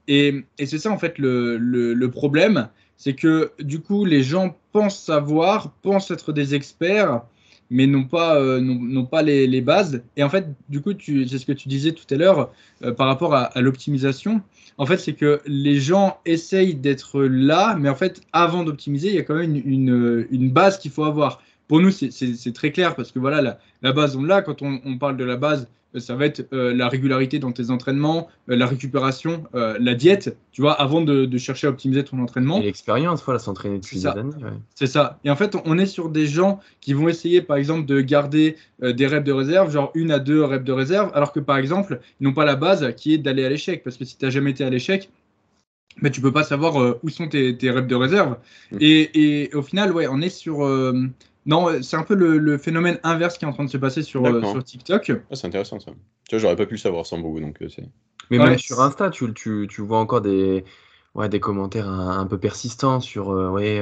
Et, 0.08 0.46
c'est 0.60 0.78
ça, 0.78 0.92
en 0.92 0.98
fait, 0.98 1.18
le, 1.18 2.08
problème. 2.08 2.70
C'est 2.98 3.14
que, 3.14 3.52
du 3.60 3.80
coup, 3.80 4.06
les 4.06 4.24
gens 4.24 4.56
pensent 4.72 5.00
savoir, 5.00 5.72
pensent 5.82 6.12
être 6.12 6.32
des 6.32 6.56
experts, 6.56 7.22
mais 7.70 7.88
n'ont 7.88 8.06
pas, 8.06 8.40
n'ont 8.60 9.06
pas 9.06 9.22
les, 9.22 9.62
bases. 9.62 10.04
Et 10.16 10.24
en 10.24 10.30
fait, 10.30 10.48
du 10.70 10.82
coup, 10.82 10.92
c'est 10.98 11.38
ce 11.38 11.46
que 11.46 11.52
tu 11.52 11.68
disais 11.68 11.92
tout 11.92 12.06
à 12.14 12.18
l'heure 12.18 12.52
par 12.96 13.08
rapport 13.08 13.36
à, 13.36 13.62
l'optimisation. 13.62 14.42
En 14.78 14.86
fait, 14.86 14.98
c'est 14.98 15.14
que 15.14 15.42
les 15.46 15.80
gens 15.80 16.20
essayent 16.26 16.76
d'être 16.76 17.22
là, 17.24 17.76
mais 17.80 17.90
en 17.90 17.96
fait, 17.96 18.22
avant 18.34 18.64
d'optimiser, 18.64 19.10
il 19.10 19.16
y 19.16 19.20
a 19.20 19.24
quand 19.24 19.36
même 19.36 19.56
une, 19.56 20.28
une 20.30 20.52
base 20.52 20.78
qu'il 20.78 20.92
faut 20.92 21.06
avoir 21.06 21.42
pour 21.68 21.82
nous, 21.82 21.92
c'est 21.92 22.54
très 22.54 22.72
clair 22.72 22.96
parce 22.96 23.12
que 23.12 23.20
voilà, 23.20 23.42
la, 23.42 23.60
la 23.82 23.92
base, 23.92 24.16
on 24.16 24.24
l'a. 24.24 24.42
Quand 24.42 24.62
on, 24.62 24.80
on, 24.86 24.98
parle 24.98 25.18
de 25.18 25.24
la 25.24 25.36
base, 25.36 25.68
euh, 25.96 26.00
ça 26.00 26.16
va 26.16 26.26
être 26.26 26.48
euh, 26.54 26.74
la 26.74 26.88
régularité 26.88 27.40
dans 27.40 27.52
tes 27.52 27.70
entraînements, 27.70 28.28
euh, 28.50 28.56
la 28.56 28.68
récupération, 28.68 29.44
la 29.54 29.96
diète, 29.96 30.38
tu 30.52 30.62
vois, 30.62 30.74
avant 30.74 31.02
de, 31.02 31.26
de, 31.26 31.38
chercher 31.38 31.68
à 31.68 31.70
optimiser 31.70 32.04
ton 32.04 32.20
entraînement. 32.20 32.60
Et 32.60 32.64
l'expérience, 32.64 33.24
voilà, 33.24 33.40
s'entraîner 33.40 33.80
depuis 33.80 33.98
des 33.98 34.08
années. 34.08 34.32
C'est 34.76 34.88
ça. 34.88 35.20
Et 35.24 35.30
en 35.30 35.36
fait, 35.36 35.56
on 35.66 35.78
est 35.78 35.86
sur 35.86 36.10
des 36.10 36.28
gens 36.28 36.60
qui 36.82 36.94
vont 36.94 37.10
essayer, 37.10 37.42
par 37.42 37.58
exemple, 37.58 37.86
de 37.86 38.02
garder 38.02 38.58
des 38.82 39.08
reps 39.08 39.26
de 39.26 39.32
réserve, 39.32 39.72
genre 39.72 39.92
une 39.96 40.12
à 40.12 40.20
deux 40.20 40.44
reps 40.44 40.66
de 40.66 40.72
réserve, 40.72 41.12
alors 41.14 41.32
que, 41.32 41.40
par 41.40 41.58
exemple, 41.58 42.00
ils 42.20 42.26
n'ont 42.26 42.34
pas 42.34 42.46
la 42.46 42.56
base 42.56 42.94
qui 42.96 43.14
est 43.14 43.18
d'aller 43.18 43.46
à 43.46 43.50
l'échec. 43.50 43.84
Parce 43.84 43.98
que 43.98 44.06
si 44.06 44.18
tu 44.18 44.26
n'as 44.26 44.32
jamais 44.32 44.52
été 44.52 44.64
à 44.64 44.70
l'échec, 44.70 45.10
mais 46.02 46.12
tu 46.12 46.20
peux 46.20 46.34
pas 46.34 46.44
savoir 46.44 46.98
où 47.04 47.10
sont 47.10 47.28
tes, 47.28 47.58
tes 47.58 47.72
reps 47.72 47.88
de 47.88 47.96
réserve. 47.96 48.38
Mm. 48.72 48.78
Et, 48.82 49.44
et, 49.44 49.56
au 49.56 49.62
final, 49.62 49.94
ouais, 49.94 50.08
on 50.08 50.22
est 50.22 50.30
sur 50.30 50.66
non, 51.46 51.82
c'est 51.84 51.96
un 51.96 52.04
peu 52.04 52.16
le, 52.16 52.58
phénomène 52.58 53.00
inverse 53.04 53.38
qui 53.38 53.46
est 53.46 53.48
en 53.48 53.54
train 53.54 53.66
de 53.66 53.70
se 53.70 53.78
passer 53.78 54.02
sur, 54.02 54.26
euh, 54.26 54.42
sur 54.42 54.64
TikTok. 54.64 55.12
Ah, 55.32 55.36
c'est 55.36 55.48
intéressant 55.48 55.80
ça. 55.80 55.92
Tu 56.28 56.36
vois, 56.36 56.40
j'aurais 56.40 56.56
pas 56.56 56.66
pu 56.66 56.74
le 56.74 56.80
savoir 56.80 57.06
sans 57.06 57.22
vous. 57.22 57.40
Donc, 57.40 57.62
euh, 57.62 57.68
Mais 58.32 58.40
même 58.40 58.58
sur 58.58 58.82
Insta, 58.82 59.10
tu, 59.12 59.32
tu, 59.34 59.68
tu, 59.70 59.82
vois 59.82 60.00
encore 60.00 60.22
des, 60.22 60.66
ouais, 61.14 61.30
des 61.30 61.40
commentaires 61.40 61.88
un, 61.88 62.26
peu 62.26 62.40
persistants 62.40 63.00
sur 63.00 63.30
euh, 63.30 63.50
ouais, 63.50 63.80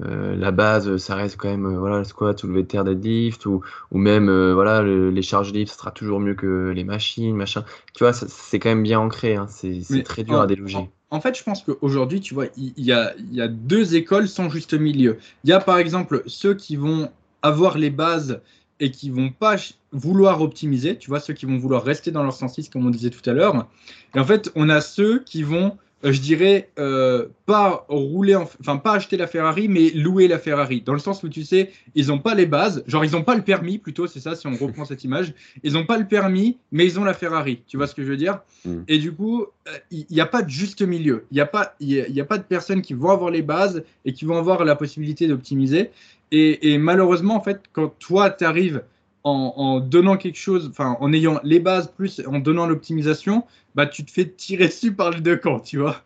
la 0.00 0.50
base, 0.50 0.96
ça 0.96 1.14
reste 1.14 1.36
quand 1.36 1.48
même 1.48 1.76
voilà, 1.76 1.98
le 1.98 2.04
squat, 2.04 2.38
soulevé 2.38 2.62
de 2.62 2.68
terre, 2.68 2.84
deadlift, 2.84 3.46
ou, 3.46 3.62
ou 3.92 3.98
même 3.98 4.28
voilà, 4.52 4.82
les 4.82 5.22
charges 5.22 5.52
lift, 5.52 5.72
ça 5.72 5.78
sera 5.78 5.90
toujours 5.92 6.18
mieux 6.18 6.34
que 6.34 6.72
les 6.74 6.84
machines, 6.84 7.36
machin. 7.36 7.64
Tu 7.94 8.02
vois, 8.02 8.12
c'est 8.12 8.58
quand 8.58 8.70
même 8.70 8.82
bien 8.82 8.98
ancré. 8.98 9.36
Hein. 9.36 9.46
C'est 9.48 10.02
très 10.02 10.24
dur 10.24 10.40
à 10.40 10.46
déloger 10.48 10.88
en 11.10 11.20
fait, 11.20 11.36
je 11.36 11.42
pense 11.42 11.62
qu'aujourd'hui, 11.62 12.20
tu 12.20 12.34
vois, 12.34 12.46
il 12.56 12.72
y, 12.76 12.92
a, 12.92 13.14
deux 13.48 13.96
écoles 13.96 14.28
sans 14.28 14.50
juste 14.50 14.74
milieu. 14.74 15.18
Il 15.44 15.50
y 15.50 15.52
a 15.52 15.60
par 15.60 15.78
exemple 15.78 16.22
ceux 16.26 16.54
qui 16.54 16.76
vont 16.76 17.10
avoir 17.42 17.78
les 17.78 17.90
bases 17.90 18.40
et 18.80 18.90
qui 18.90 19.10
vont 19.10 19.30
pas 19.30 19.56
vouloir 19.92 20.42
optimiser, 20.42 20.98
tu 20.98 21.08
vois, 21.08 21.20
ceux 21.20 21.34
qui 21.34 21.46
vont 21.46 21.56
vouloir 21.56 21.82
rester 21.82 22.10
dans 22.10 22.22
leur 22.22 22.34
106, 22.34 22.68
comme 22.68 22.86
on 22.86 22.90
disait 22.90 23.10
tout 23.10 23.28
à 23.28 23.32
l'heure. 23.32 23.66
Et 24.14 24.18
en 24.18 24.24
fait, 24.24 24.52
on 24.54 24.68
a 24.68 24.80
ceux 24.80 25.20
qui 25.20 25.42
vont 25.42 25.76
je 26.02 26.20
dirais, 26.20 26.70
euh, 26.78 27.26
pas 27.46 27.84
rouler, 27.88 28.36
enfin 28.36 28.76
pas 28.76 28.92
acheter 28.92 29.16
la 29.16 29.26
Ferrari, 29.26 29.68
mais 29.68 29.90
louer 29.90 30.28
la 30.28 30.38
Ferrari. 30.38 30.80
Dans 30.80 30.92
le 30.92 30.98
sens 30.98 31.22
où 31.22 31.28
tu 31.28 31.42
sais, 31.42 31.72
ils 31.94 32.08
n'ont 32.08 32.20
pas 32.20 32.34
les 32.34 32.46
bases, 32.46 32.84
genre 32.86 33.04
ils 33.04 33.12
n'ont 33.12 33.24
pas 33.24 33.34
le 33.34 33.42
permis 33.42 33.78
plutôt, 33.78 34.06
c'est 34.06 34.20
ça 34.20 34.36
si 34.36 34.46
on 34.46 34.54
reprend 34.54 34.84
cette 34.84 35.02
image. 35.02 35.34
Ils 35.64 35.72
n'ont 35.72 35.86
pas 35.86 35.98
le 35.98 36.06
permis, 36.06 36.58
mais 36.70 36.84
ils 36.86 37.00
ont 37.00 37.04
la 37.04 37.14
Ferrari. 37.14 37.62
Tu 37.66 37.76
vois 37.76 37.86
ce 37.86 37.94
que 37.94 38.04
je 38.04 38.08
veux 38.08 38.16
dire? 38.16 38.40
Mm. 38.64 38.82
Et 38.86 38.98
du 38.98 39.12
coup, 39.12 39.42
euh, 39.42 39.70
il 39.90 40.06
n'y 40.10 40.20
a 40.20 40.26
pas 40.26 40.42
de 40.42 40.50
juste 40.50 40.82
milieu. 40.82 41.26
Il 41.30 41.34
n'y 41.34 41.40
a, 41.40 41.46
pas, 41.46 41.74
a 41.80 42.24
pas 42.24 42.38
de 42.38 42.44
personnes 42.44 42.82
qui 42.82 42.94
vont 42.94 43.10
avoir 43.10 43.30
les 43.30 43.42
bases 43.42 43.82
et 44.04 44.12
qui 44.12 44.24
vont 44.24 44.36
avoir 44.36 44.64
la 44.64 44.76
possibilité 44.76 45.26
d'optimiser. 45.26 45.90
Et, 46.30 46.72
et, 46.72 46.78
malheureusement, 46.78 47.36
en 47.36 47.40
fait, 47.40 47.62
quand 47.72 47.88
toi, 47.98 48.30
tu 48.30 48.44
arrives 48.44 48.82
en, 49.24 49.80
donnant 49.80 50.16
quelque 50.16 50.38
chose, 50.38 50.68
enfin 50.70 50.96
en 51.00 51.12
ayant 51.12 51.40
les 51.42 51.60
bases 51.60 51.92
plus 51.92 52.22
en 52.26 52.38
donnant 52.38 52.66
l'optimisation, 52.66 53.44
bah 53.74 53.86
tu 53.86 54.04
te 54.04 54.10
fais 54.10 54.26
tirer 54.26 54.68
dessus 54.68 54.92
par 54.92 55.10
les 55.10 55.20
deux 55.20 55.36
camps, 55.36 55.60
tu 55.60 55.78
vois. 55.78 56.02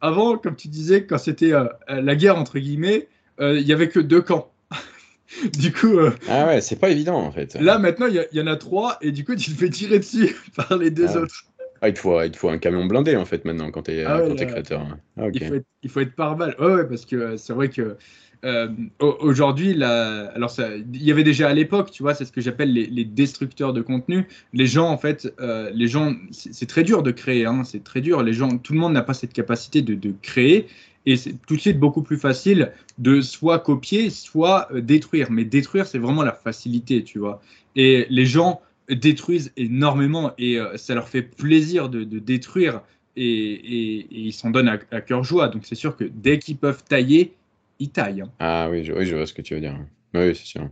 Avant, 0.00 0.36
comme 0.36 0.56
tu 0.56 0.68
disais, 0.68 1.04
quand 1.04 1.18
c'était 1.18 1.52
euh, 1.52 1.66
la 1.88 2.16
guerre 2.16 2.36
entre 2.36 2.58
guillemets, 2.58 3.08
euh, 3.40 3.58
il 3.58 3.66
y 3.66 3.72
avait 3.72 3.88
que 3.88 4.00
deux 4.00 4.22
camps. 4.22 4.50
du 5.58 5.72
coup. 5.72 5.98
Euh, 5.98 6.12
ah 6.28 6.46
ouais, 6.46 6.60
c'est 6.60 6.78
pas 6.78 6.90
évident 6.90 7.16
en 7.16 7.32
fait. 7.32 7.54
Là 7.54 7.78
maintenant, 7.78 8.06
il 8.06 8.26
y, 8.32 8.40
en 8.40 8.46
a 8.46 8.56
trois 8.56 8.98
et 9.00 9.12
du 9.12 9.24
coup 9.24 9.34
tu 9.34 9.52
te 9.52 9.58
fais 9.58 9.70
tirer 9.70 9.98
dessus 9.98 10.36
par 10.56 10.76
les 10.76 10.90
deux 10.90 11.16
ah. 11.16 11.22
autres. 11.22 11.44
Ah, 11.80 11.88
il 11.88 11.94
te, 11.94 12.00
faut, 12.00 12.20
il 12.20 12.34
faut 12.34 12.48
un 12.48 12.58
camion 12.58 12.86
blindé 12.86 13.14
en 13.14 13.24
fait 13.24 13.44
maintenant 13.44 13.70
quand 13.70 13.82
tu 13.82 13.92
es, 13.92 14.04
ah 14.04 14.20
créateur. 14.36 14.84
Ah, 15.16 15.26
il, 15.32 15.44
faut 15.46 15.54
être, 15.54 15.66
il 15.84 15.90
faut 15.90 16.00
être 16.00 16.16
par 16.16 16.34
balle. 16.34 16.56
Ouais, 16.58 16.74
ouais, 16.74 16.88
parce 16.88 17.04
que 17.04 17.36
c'est 17.36 17.52
vrai 17.52 17.68
que 17.68 17.96
euh, 18.44 18.68
aujourd'hui, 19.00 19.82
alors 19.82 20.54
il 20.92 21.02
y 21.02 21.10
avait 21.10 21.24
déjà 21.24 21.48
à 21.48 21.54
l'époque, 21.54 21.90
tu 21.90 22.02
vois, 22.02 22.14
c'est 22.14 22.24
ce 22.24 22.32
que 22.32 22.40
j'appelle 22.40 22.72
les, 22.72 23.04
destructeurs 23.04 23.72
de 23.72 23.80
contenu. 23.80 24.28
Les 24.52 24.66
gens, 24.66 24.88
en 24.88 24.96
fait, 24.96 25.32
euh, 25.40 25.70
les 25.74 25.88
gens, 25.88 26.14
c'est 26.30 26.66
très 26.66 26.84
dur 26.84 27.02
de 27.02 27.10
créer, 27.10 27.46
hein, 27.46 27.64
c'est 27.64 27.82
très 27.82 28.00
dur. 28.00 28.22
Les 28.22 28.32
gens, 28.32 28.58
tout 28.58 28.72
le 28.74 28.78
monde 28.78 28.92
n'a 28.92 29.02
pas 29.02 29.14
cette 29.14 29.32
capacité 29.32 29.82
de, 29.82 30.12
créer, 30.22 30.68
et 31.06 31.16
c'est 31.16 31.34
tout 31.46 31.56
de 31.56 31.60
suite 31.60 31.78
beaucoup 31.78 32.02
plus 32.02 32.18
facile 32.18 32.72
de 32.98 33.20
soit 33.20 33.58
copier, 33.58 34.10
soit 34.10 34.68
euh, 34.72 34.80
détruire. 34.80 35.30
Mais 35.30 35.44
détruire, 35.44 35.86
c'est 35.86 35.98
vraiment 35.98 36.22
la 36.22 36.32
facilité, 36.32 37.02
tu 37.02 37.18
vois. 37.18 37.42
Et 37.74 38.06
les 38.08 38.26
gens 38.26 38.60
détruisent 38.88 39.52
énormément, 39.56 40.32
et 40.38 40.58
ça 40.76 40.94
leur 40.94 41.08
fait 41.08 41.22
plaisir 41.22 41.88
de, 41.88 42.04
détruire. 42.04 42.82
Et, 43.16 44.06
ils 44.10 44.32
s'en 44.32 44.50
donnent 44.50 44.68
à, 44.68 44.78
à 44.92 45.00
cœur 45.00 45.24
joie. 45.24 45.48
Donc 45.48 45.66
c'est 45.66 45.74
sûr 45.74 45.96
que 45.96 46.04
dès 46.04 46.38
qu'ils 46.38 46.56
peuvent 46.56 46.82
tailler, 46.84 47.34
il 47.78 47.90
taille. 47.90 48.22
Hein. 48.22 48.32
Ah 48.38 48.68
oui 48.70 48.84
je, 48.84 48.92
oui, 48.92 49.06
je 49.06 49.14
vois 49.14 49.26
ce 49.26 49.32
que 49.32 49.42
tu 49.42 49.54
veux 49.54 49.60
dire. 49.60 49.78
Oui, 50.14 50.34
c'est 50.34 50.44
sûr. 50.44 50.68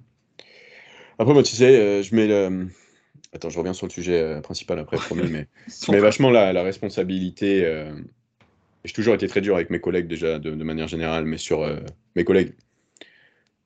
Après, 1.18 1.32
moi, 1.32 1.42
tu 1.42 1.54
sais, 1.54 1.76
euh, 1.76 2.02
je 2.02 2.14
mets 2.14 2.26
le. 2.26 2.68
Attends, 3.32 3.48
je 3.50 3.58
reviens 3.58 3.72
sur 3.72 3.86
le 3.86 3.92
sujet 3.92 4.20
euh, 4.20 4.40
principal 4.40 4.78
après, 4.78 4.96
promis, 5.06 5.30
mais 5.30 5.46
je 5.68 5.92
mets 5.92 5.98
vachement 5.98 6.30
la, 6.30 6.52
la 6.52 6.62
responsabilité. 6.62 7.64
Euh... 7.64 7.94
J'ai 8.84 8.92
toujours 8.92 9.14
été 9.14 9.26
très 9.26 9.40
dur 9.40 9.56
avec 9.56 9.70
mes 9.70 9.80
collègues, 9.80 10.06
déjà, 10.06 10.38
de, 10.38 10.50
de 10.52 10.64
manière 10.64 10.86
générale, 10.86 11.24
mais 11.24 11.38
sur 11.38 11.68
mes 12.14 12.24
collègues. 12.24 12.52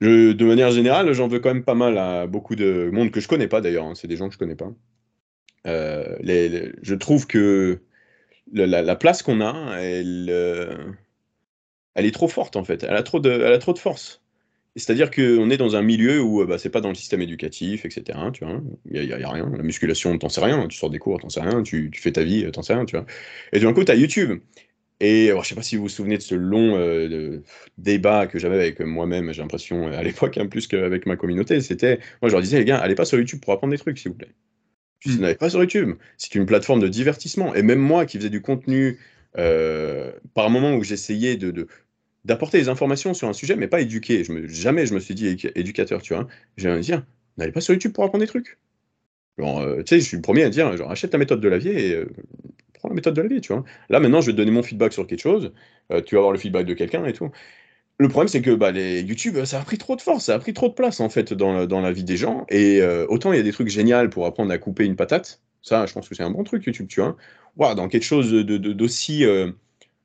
Je, 0.01 0.33
de 0.33 0.45
manière 0.47 0.71
générale, 0.71 1.13
j'en 1.13 1.29
veux 1.29 1.41
quand 1.41 1.53
même 1.53 1.63
pas 1.63 1.75
mal 1.75 1.99
à 1.99 2.27
beaucoup 2.27 2.57
de 2.57 2.89
monde 2.91 3.11
que 3.11 3.21
je 3.21 3.29
connais 3.29 3.47
pas 3.47 3.61
d'ailleurs, 3.61 3.85
hein, 3.85 3.95
c'est 3.95 4.09
des 4.09 4.17
gens 4.17 4.29
que 4.29 4.33
je 4.33 4.39
connais 4.39 4.57
pas. 4.57 4.73
Les, 5.67 6.73
je 6.81 6.95
trouve 6.95 7.27
que 7.27 7.83
la, 8.51 8.81
la 8.81 8.97
place 8.97 9.23
qu'on 9.23 9.43
a, 9.43 9.77
elle 9.79 10.97
elle 11.95 12.07
est 12.07 12.11
trop 12.13 12.29
forte 12.29 12.57
en 12.57 12.65
fait. 12.65 12.85
Elle 12.85 12.97
a 12.97 13.03
trop 13.03 13.21
de, 13.21 13.31
elle 13.31 13.53
a 13.53 13.59
trop 13.59 13.73
de 13.73 13.79
force. 13.79 14.23
C'est-à-dire 14.77 15.11
qu'on 15.11 15.51
est 15.51 15.57
dans 15.57 15.75
un 15.75 15.83
milieu 15.83 16.21
où 16.21 16.45
bah, 16.47 16.57
c'est 16.59 16.71
pas 16.71 16.81
dans 16.81 16.91
le 16.91 16.95
système 16.95 17.21
éducatif, 17.21 17.85
etc. 17.85 18.19
Tu 18.33 18.45
vois, 18.45 18.61
il 18.91 19.03
n'y 19.03 19.13
a, 19.13 19.29
rien. 19.29 19.51
La 19.57 19.65
musculation, 19.65 20.17
t'en 20.17 20.29
sais 20.29 20.41
rien. 20.41 20.69
Tu 20.69 20.79
sors 20.79 20.91
des 20.91 21.01
cours, 21.01 21.21
t'en 21.21 21.29
sais 21.29 21.41
rien. 21.41 21.63
Tu, 21.63 21.91
tu 21.93 22.01
fais 22.01 22.13
ta 22.13 22.23
vie, 22.23 22.49
t'en 22.53 22.63
sais 22.63 22.75
rien. 22.75 22.85
Tu 22.85 22.97
vois. 22.97 23.05
Et 23.53 23.59
d'un 23.59 23.73
coup, 23.73 23.83
tu 23.85 23.91
as 23.91 23.97
YouTube. 23.97 24.41
Et 25.01 25.31
alors, 25.31 25.43
je 25.45 25.49
sais 25.49 25.55
pas 25.55 25.63
si 25.63 25.77
vous 25.77 25.85
vous 25.85 25.89
souvenez 25.89 26.19
de 26.19 26.23
ce 26.23 26.35
long 26.35 26.77
euh, 26.77 27.43
débat 27.79 28.27
que 28.27 28.39
j'avais 28.39 28.57
avec 28.57 28.81
moi-même, 28.81 29.33
j'ai 29.33 29.41
l'impression, 29.41 29.89
à 29.89 30.03
l'époque, 30.03 30.37
hein, 30.37 30.47
plus 30.47 30.67
qu'avec 30.67 31.07
ma 31.07 31.17
communauté. 31.17 31.61
C'était, 31.63 31.99
moi, 32.21 32.29
je 32.29 32.33
leur 32.33 32.43
disais, 32.43 32.59
les 32.59 32.67
gars, 32.67 32.79
allez 32.79 32.95
pas 32.95 33.07
sur 33.07 33.19
YouTube 33.19 33.41
pour 33.41 33.53
apprendre 33.55 33.73
des 33.73 33.79
trucs, 33.79 33.99
s'il 33.99 34.13
vous 34.13 34.19
plaît. 34.19 34.35
Je 35.01 35.13
mmh. 35.13 35.21
n'allez 35.21 35.35
pas 35.35 35.49
sur 35.49 35.61
YouTube. 35.61 35.97
C'est 36.19 36.35
une 36.35 36.45
plateforme 36.45 36.81
de 36.81 36.89
divertissement. 36.89 37.55
Et 37.55 37.63
même 37.63 37.79
moi 37.79 38.05
qui 38.05 38.19
faisais 38.19 38.29
du 38.29 38.43
contenu, 38.43 38.89
euh, 38.89 38.95
par 39.35 40.47
un 40.47 40.51
moment 40.51 40.75
où 40.75 40.83
j'essayais 40.85 41.37
de, 41.37 41.67
d'apporter 42.25 42.59
des 42.59 42.69
informations 42.69 43.15
sur 43.15 43.29
un 43.29 43.33
sujet, 43.33 43.57
mais 43.57 43.69
pas 43.69 43.81
éduquer. 43.81 44.25
Je 44.25 44.33
me, 44.33 44.47
jamais 44.49 44.87
je 44.87 44.95
me 44.95 45.01
suis 45.01 45.15
dit 45.15 45.27
éducateur, 45.55 46.03
tu 46.03 46.15
vois. 46.15 46.27
J'ai 46.57 46.69
envie 46.69 46.81
de 46.81 46.85
dire, 46.85 47.05
n'allez 47.37 47.53
pas 47.53 47.61
sur 47.61 47.75
YouTube 47.75 47.93
pour 47.93 48.05
apprendre 48.05 48.23
des 48.23 48.29
trucs. 48.29 48.59
Euh, 49.39 49.83
tu 49.83 49.95
sais, 49.95 50.01
je 50.01 50.05
suis 50.05 50.17
le 50.17 50.23
premier 50.23 50.43
à 50.45 50.51
dire, 50.51 50.77
genre, 50.77 50.91
achète 50.91 51.11
ta 51.11 51.19
méthode 51.19 51.41
de 51.41 51.49
Lavier 51.49 51.89
et 51.89 51.95
euh, 51.95 52.07
prends 52.75 52.89
la 52.89 52.95
méthode 52.95 53.15
de 53.15 53.23
Lavier, 53.23 53.41
tu 53.41 53.53
vois. 53.53 53.65
Là, 53.89 54.01
maintenant, 54.01 54.21
je 54.21 54.27
vais 54.27 54.33
te 54.33 54.37
donner 54.37 54.51
mon 54.51 54.63
feedback 54.63 54.93
sur 54.93 55.07
quelque 55.07 55.21
chose, 55.21 55.53
euh, 55.93 56.03
tu 56.03 56.15
vas 56.15 56.21
avoir 56.21 56.33
le 56.33 56.39
feedback 56.39 56.67
de 56.67 56.75
quelqu'un 56.75 57.05
et 57.07 57.13
tout. 57.13 57.31
Le 57.99 58.09
problème, 58.09 58.29
c'est 58.29 58.43
que 58.43 58.51
bah, 58.51 58.71
les 58.71 59.03
YouTube, 59.03 59.45
ça 59.45 59.61
a 59.61 59.65
pris 59.65 59.79
trop 59.79 59.97
de 59.97 60.01
force, 60.01 60.25
ça 60.27 60.35
a 60.35 60.39
pris 60.39 60.55
trop 60.55 60.69
de 60.69 60.75
place, 60.75 61.01
en 61.01 61.09
fait, 61.11 61.35
dans, 61.35 61.67
dans 61.67 61.81
la 61.81 61.93
vie 61.93 62.05
des 62.05 62.17
gens. 62.17 62.47
Et 62.49 62.83
autant 63.09 63.33
il 63.33 63.37
y 63.37 63.41
a 63.41 63.43
des 63.43 63.53
trucs 63.53 63.69
géniaux 63.69 64.09
pour 64.09 64.25
apprendre 64.25 64.51
à 64.53 64.57
couper 64.57 64.87
une 64.87 64.97
patate, 64.97 65.43
ça, 65.61 65.85
je 65.85 65.93
pense 65.93 66.09
que 66.09 66.15
c'est 66.15 66.23
un 66.23 66.31
bon 66.31 66.43
truc, 66.43 66.65
YouTube, 66.65 66.87
tu 66.89 67.01
vois. 67.01 67.17
Dans 67.57 67.89
quelque 67.89 68.05
chose 68.05 68.33
d'aussi... 68.33 69.21
De, 69.21 69.55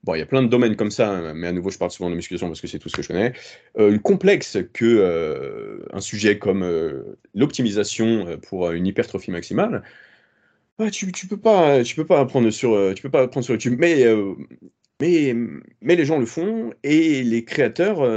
Bon, 0.06 0.14
il 0.14 0.20
y 0.20 0.22
a 0.22 0.28
plein 0.28 0.44
de 0.44 0.48
domaines 0.48 0.76
comme 0.76 0.92
ça, 0.92 1.34
mais 1.34 1.48
à 1.48 1.52
nouveau, 1.52 1.72
je 1.72 1.80
parle 1.80 1.90
souvent 1.90 2.12
de 2.12 2.16
musculation 2.16 2.48
parce 2.48 2.62
que 2.62 2.68
c'est 2.68 2.78
tout 2.78 2.90
ce 2.90 2.96
que 2.96 3.02
je 3.02 3.08
connais. 3.08 3.34
Euh, 3.80 3.98
complexe 3.98 4.60
que 4.72 4.86
euh, 4.86 5.84
un 5.94 6.00
sujet 6.00 6.38
comme 6.38 6.62
euh, 6.62 7.18
l'optimisation 7.34 8.28
euh, 8.28 8.38
pour 8.38 8.70
une 8.72 8.86
hypertrophie 8.86 9.32
maximale, 9.32 9.82
bah, 10.78 10.92
tu, 10.92 11.12
tu 11.12 11.26
peux 11.26 11.38
pas, 11.38 11.84
tu 11.84 11.96
peux 11.96 12.06
pas 12.06 12.20
apprendre 12.20 12.52
sur, 12.52 12.94
tu 12.94 13.02
peux 13.02 13.10
pas 13.10 13.24
apprendre 13.24 13.46
sur 13.46 13.56
YouTube. 13.56 13.78
Mais, 13.80 14.06
les 15.02 16.06
gens 16.06 16.20
le 16.20 16.28
font 16.28 16.72
et 16.84 17.24
les 17.24 17.44
créateurs 17.44 18.08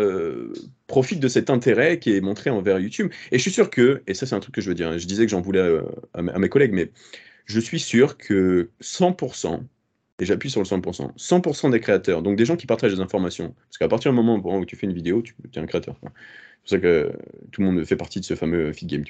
profitent 0.88 1.20
de 1.20 1.28
cet 1.28 1.48
intérêt 1.48 1.98
qui 1.98 2.14
est 2.14 2.20
montré 2.20 2.50
envers 2.50 2.78
YouTube. 2.78 3.10
Et 3.32 3.38
je 3.38 3.42
suis 3.42 3.50
sûr 3.50 3.70
que, 3.70 4.02
et 4.06 4.12
ça 4.12 4.26
c'est 4.26 4.34
un 4.34 4.40
truc 4.40 4.54
que 4.54 4.60
je 4.60 4.68
veux 4.68 4.74
dire, 4.74 4.98
je 4.98 5.06
disais 5.06 5.24
que 5.24 5.30
j'en 5.30 5.40
voulais 5.40 5.80
à 6.14 6.38
mes 6.38 6.48
collègues, 6.50 6.72
mais 6.74 6.90
je 7.48 7.60
suis 7.60 7.80
sûr 7.80 8.16
que 8.18 8.70
100% 8.80 9.64
et 10.20 10.24
j'appuie 10.24 10.50
sur 10.50 10.60
le 10.60 10.66
100%. 10.66 11.16
100% 11.16 11.70
des 11.70 11.80
créateurs, 11.80 12.22
donc 12.22 12.36
des 12.36 12.44
gens 12.44 12.56
qui 12.56 12.66
partagent 12.66 12.94
des 12.94 13.00
informations. 13.00 13.54
Parce 13.68 13.78
qu'à 13.78 13.88
partir 13.88 14.12
du 14.12 14.16
moment 14.16 14.36
où 14.36 14.64
tu 14.66 14.76
fais 14.76 14.86
une 14.86 14.92
vidéo, 14.92 15.22
tu 15.22 15.34
es 15.54 15.58
un 15.58 15.66
créateur. 15.66 15.96
C'est 16.02 16.08
pour 16.08 16.68
ça 16.68 16.78
que 16.78 17.12
tout 17.50 17.62
le 17.62 17.70
monde 17.70 17.84
fait 17.84 17.96
partie 17.96 18.20
de 18.20 18.24
ce 18.24 18.34
fameux 18.34 18.72
feed 18.72 18.88
game. 18.88 19.04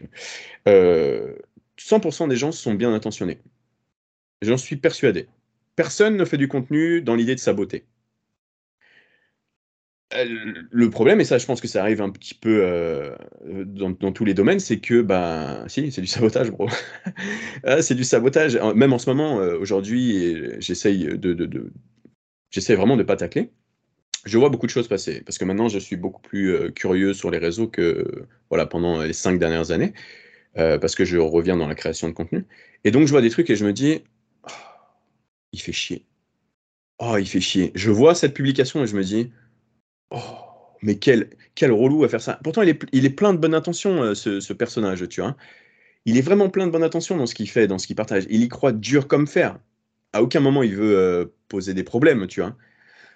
100% 0.67 0.69
euh, 0.69 2.29
des 2.29 2.37
gens 2.37 2.53
sont 2.53 2.75
bien 2.75 2.95
intentionnés. 2.95 3.39
J'en 4.43 4.57
suis 4.57 4.77
persuadé. 4.77 5.27
Personne 5.75 6.17
ne 6.17 6.25
fait 6.25 6.37
du 6.37 6.47
contenu 6.49 7.03
dans 7.03 7.17
l'idée 7.17 7.35
de 7.35 7.41
saboter. 7.41 7.85
Le 10.11 10.89
problème, 10.89 11.21
et 11.21 11.25
ça, 11.25 11.39
je 11.39 11.45
pense 11.45 11.61
que 11.61 11.69
ça 11.69 11.83
arrive 11.83 12.01
un 12.01 12.11
petit 12.11 12.35
peu 12.35 12.63
euh, 12.63 13.15
dans, 13.45 14.13
tous 14.13 14.25
les 14.25 14.35
domaines, 14.35 14.59
c'est 14.59 14.79
que, 14.79 15.03
ben, 15.03 15.65
si, 15.69 15.93
c'est 15.93 16.01
du 16.01 16.07
sabotage, 16.07 16.51
bro. 16.51 16.69
Ah, 17.65 17.83
c'est 17.83 17.95
du 17.95 18.05
sabotage. 18.05 18.57
Même 18.75 18.93
en 18.93 18.99
ce 18.99 19.11
moment, 19.11 19.41
euh, 19.41 19.59
aujourd'hui, 19.59 20.61
j'essaye 20.61 21.05
de, 21.19 21.35
de, 21.35 21.73
j'essaie 22.51 22.75
vraiment 22.75 22.97
de 22.97 23.03
pas 23.03 23.17
tacler. 23.17 23.51
Je 24.25 24.39
vois 24.39 24.49
beaucoup 24.49 24.67
de 24.67 24.71
choses 24.71 24.89
passer 24.89 25.23
parce 25.25 25.39
que 25.39 25.45
maintenant, 25.45 25.69
je 25.69 25.79
suis 25.79 25.97
beaucoup 25.97 26.23
plus 26.23 26.55
euh, 26.55 26.71
curieux 26.71 27.13
sur 27.15 27.31
les 27.31 27.39
réseaux 27.39 27.69
que 27.69 28.27
voilà 28.51 28.67
pendant 28.67 29.03
les 29.03 29.13
cinq 29.13 29.39
dernières 29.39 29.71
années, 29.71 29.93
parce 30.55 30.95
que 30.95 31.05
je 31.05 31.19
reviens 31.19 31.57
dans 31.57 31.69
la 31.69 31.75
création 31.75 32.09
de 32.09 32.15
contenu. 32.15 32.47
Et 32.85 32.91
donc, 32.91 33.07
je 33.07 33.13
vois 33.13 33.23
des 33.23 33.31
trucs 33.31 33.51
et 33.51 33.57
je 33.57 33.65
me 33.65 33.73
dis, 33.73 34.03
oh, 34.45 34.51
il 35.53 35.61
fait 35.61 35.73
chier. 35.73 36.07
Oh, 36.99 37.17
il 37.19 37.27
fait 37.29 37.41
chier. 37.41 37.73
Je 37.75 37.91
vois 37.91 38.15
cette 38.15 38.35
publication 38.35 38.83
et 38.83 38.87
je 38.87 38.97
me 38.97 39.05
dis 39.05 39.31
Oh, 40.11 40.21
mais 40.83 40.97
quel, 40.97 41.31
quel 41.55 41.73
relou 41.73 42.05
à 42.05 42.09
faire 42.09 42.21
ça. 42.21 42.39
Pourtant, 42.43 42.63
il 42.63 42.69
est, 42.71 42.81
il 42.93 43.05
est 43.05 43.11
plein 43.11 43.33
de 43.33 43.39
bonnes 43.39 43.55
intentions, 43.55 44.03
euh, 44.03 44.15
ce, 44.15 44.53
personnage, 44.53 45.09
tu 45.09 45.21
vois. 45.21 45.37
Il 46.05 46.17
est 46.17 46.23
vraiment 46.23 46.49
plein 46.49 46.67
de 46.67 46.73
bonnes 46.73 46.85
intentions 46.85 47.17
dans 47.17 47.27
ce 47.27 47.35
qu'il 47.35 47.49
fait, 47.49 47.67
dans 47.67 47.79
ce 47.79 47.87
qu'il 47.87 47.97
partage. 47.97 48.27
Il 48.31 48.43
y 48.43 48.49
croit 48.49 48.73
dur 48.73 49.09
comme 49.09 49.27
fer. 49.27 49.59
À 50.13 50.23
aucun 50.23 50.41
moment, 50.41 50.63
il 50.63 50.75
veut 50.75 50.97
euh, 50.97 51.27
poser 51.49 51.75
des 51.75 51.85
problèmes, 51.85 52.27
tu 52.27 52.41
vois. 52.41 52.57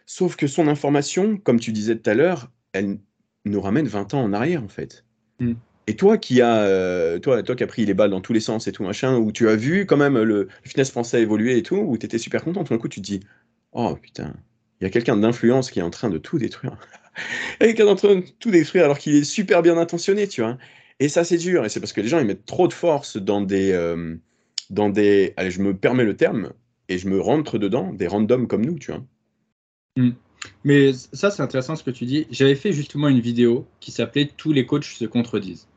Sauf 0.05 0.37
que 0.37 0.47
son 0.47 0.69
information, 0.69 1.37
comme 1.39 1.61
tu 1.61 1.73
disais 1.73 1.97
tout 1.97 2.11
à 2.11 2.15
l'heure, 2.15 2.51
elle 2.73 2.99
nous 3.45 3.61
ramène 3.61 3.87
20 3.87 4.15
ans 4.15 4.23
en 4.23 4.33
arrière, 4.33 4.63
en 4.63 4.69
fait. 4.69 5.05
Mm. 5.41 5.55
Et 5.89 5.97
toi 5.97 6.17
qui 6.17 6.41
as, 6.41 6.63
euh, 6.63 7.19
toi, 7.19 7.43
toi 7.43 7.57
qui 7.57 7.65
as 7.65 7.67
pris 7.67 7.85
les 7.85 7.95
balles 7.95 8.11
dans 8.11 8.21
tous 8.21 8.33
les 8.33 8.41
sens 8.41 8.69
et 8.69 8.73
tout 8.73 8.85
machin, 8.85 9.17
où 9.17 9.33
tu 9.33 9.49
as 9.49 9.57
vu 9.57 9.85
quand 9.85 9.97
même 9.97 10.21
le, 10.21 10.49
fitness 10.63 10.91
français 10.91 11.23
évoluer 11.23 11.59
et 11.59 11.63
tout, 11.63 11.77
où 11.77 11.99
tu 11.99 12.07
étais 12.07 12.19
super 12.19 12.45
content, 12.45 12.63
tout 12.63 12.73
d'un 12.73 12.79
coup 12.79 12.89
tu 12.89 13.01
te 13.01 13.07
dis, 13.07 13.21
oh 13.73 13.97
putain, 13.97 14.35
il 14.83 14.87
y 14.87 14.89
a 14.89 14.91
quelqu'un 14.91 15.17
d'influence 15.17 15.71
qui 15.71 15.79
est 15.79 15.83
en 15.83 15.91
train 15.91 16.11
de 16.11 16.19
tout 16.19 16.39
détruire. 16.39 16.77
quelqu'un 17.61 17.87
en 17.87 17.95
train 17.95 18.17
de 18.17 18.25
tout 18.41 18.51
détruire 18.51 18.85
alors 18.85 18.99
qu'il 18.99 19.15
est 19.15 19.23
super 19.23 19.63
bien 19.63 19.79
intentionné, 19.79 20.27
tu 20.27 20.41
vois. 20.41 20.59
Et 20.99 21.09
ça, 21.09 21.23
c'est 21.23 21.37
dur. 21.37 21.65
Et 21.65 21.69
c'est 21.69 21.79
parce 21.79 21.93
que 21.93 22.01
les 22.01 22.09
gens, 22.09 22.19
ils 22.19 22.27
mettent 22.27 22.47
trop 22.47 22.67
de 22.67 22.73
force 22.73 23.17
dans 23.17 23.41
des. 23.41 23.71
Euh, 23.71 24.17
dans 24.71 24.89
des 24.89 25.35
allez, 25.37 25.53
je 25.53 25.63
me 25.63 25.77
permets 25.77 26.03
le 26.03 26.17
terme, 26.17 26.53
et 26.89 26.99
je 26.99 27.07
me 27.09 27.21
rentre 27.21 27.59
dedans, 27.59 27.93
des 27.93 28.09
randoms 28.09 28.49
comme 28.49 28.67
nous, 28.67 28.77
tu 28.81 28.91
vois. 28.91 29.05
Hmm. 29.97 30.11
Mais 30.65 30.93
ça, 30.93 31.31
c'est 31.31 31.43
intéressant 31.43 31.77
ce 31.77 31.85
que 31.85 31.93
tu 31.93 32.05
dis. 32.05 32.27
J'avais 32.33 32.57
fait 32.57 32.73
justement 32.73 33.07
une 33.07 33.21
vidéo 33.21 33.69
qui 33.79 33.93
s'appelait 33.93 34.31
Tous 34.37 34.53
les 34.53 34.67
coachs 34.67 34.83
se 34.83 35.05
contredisent. 35.05 35.69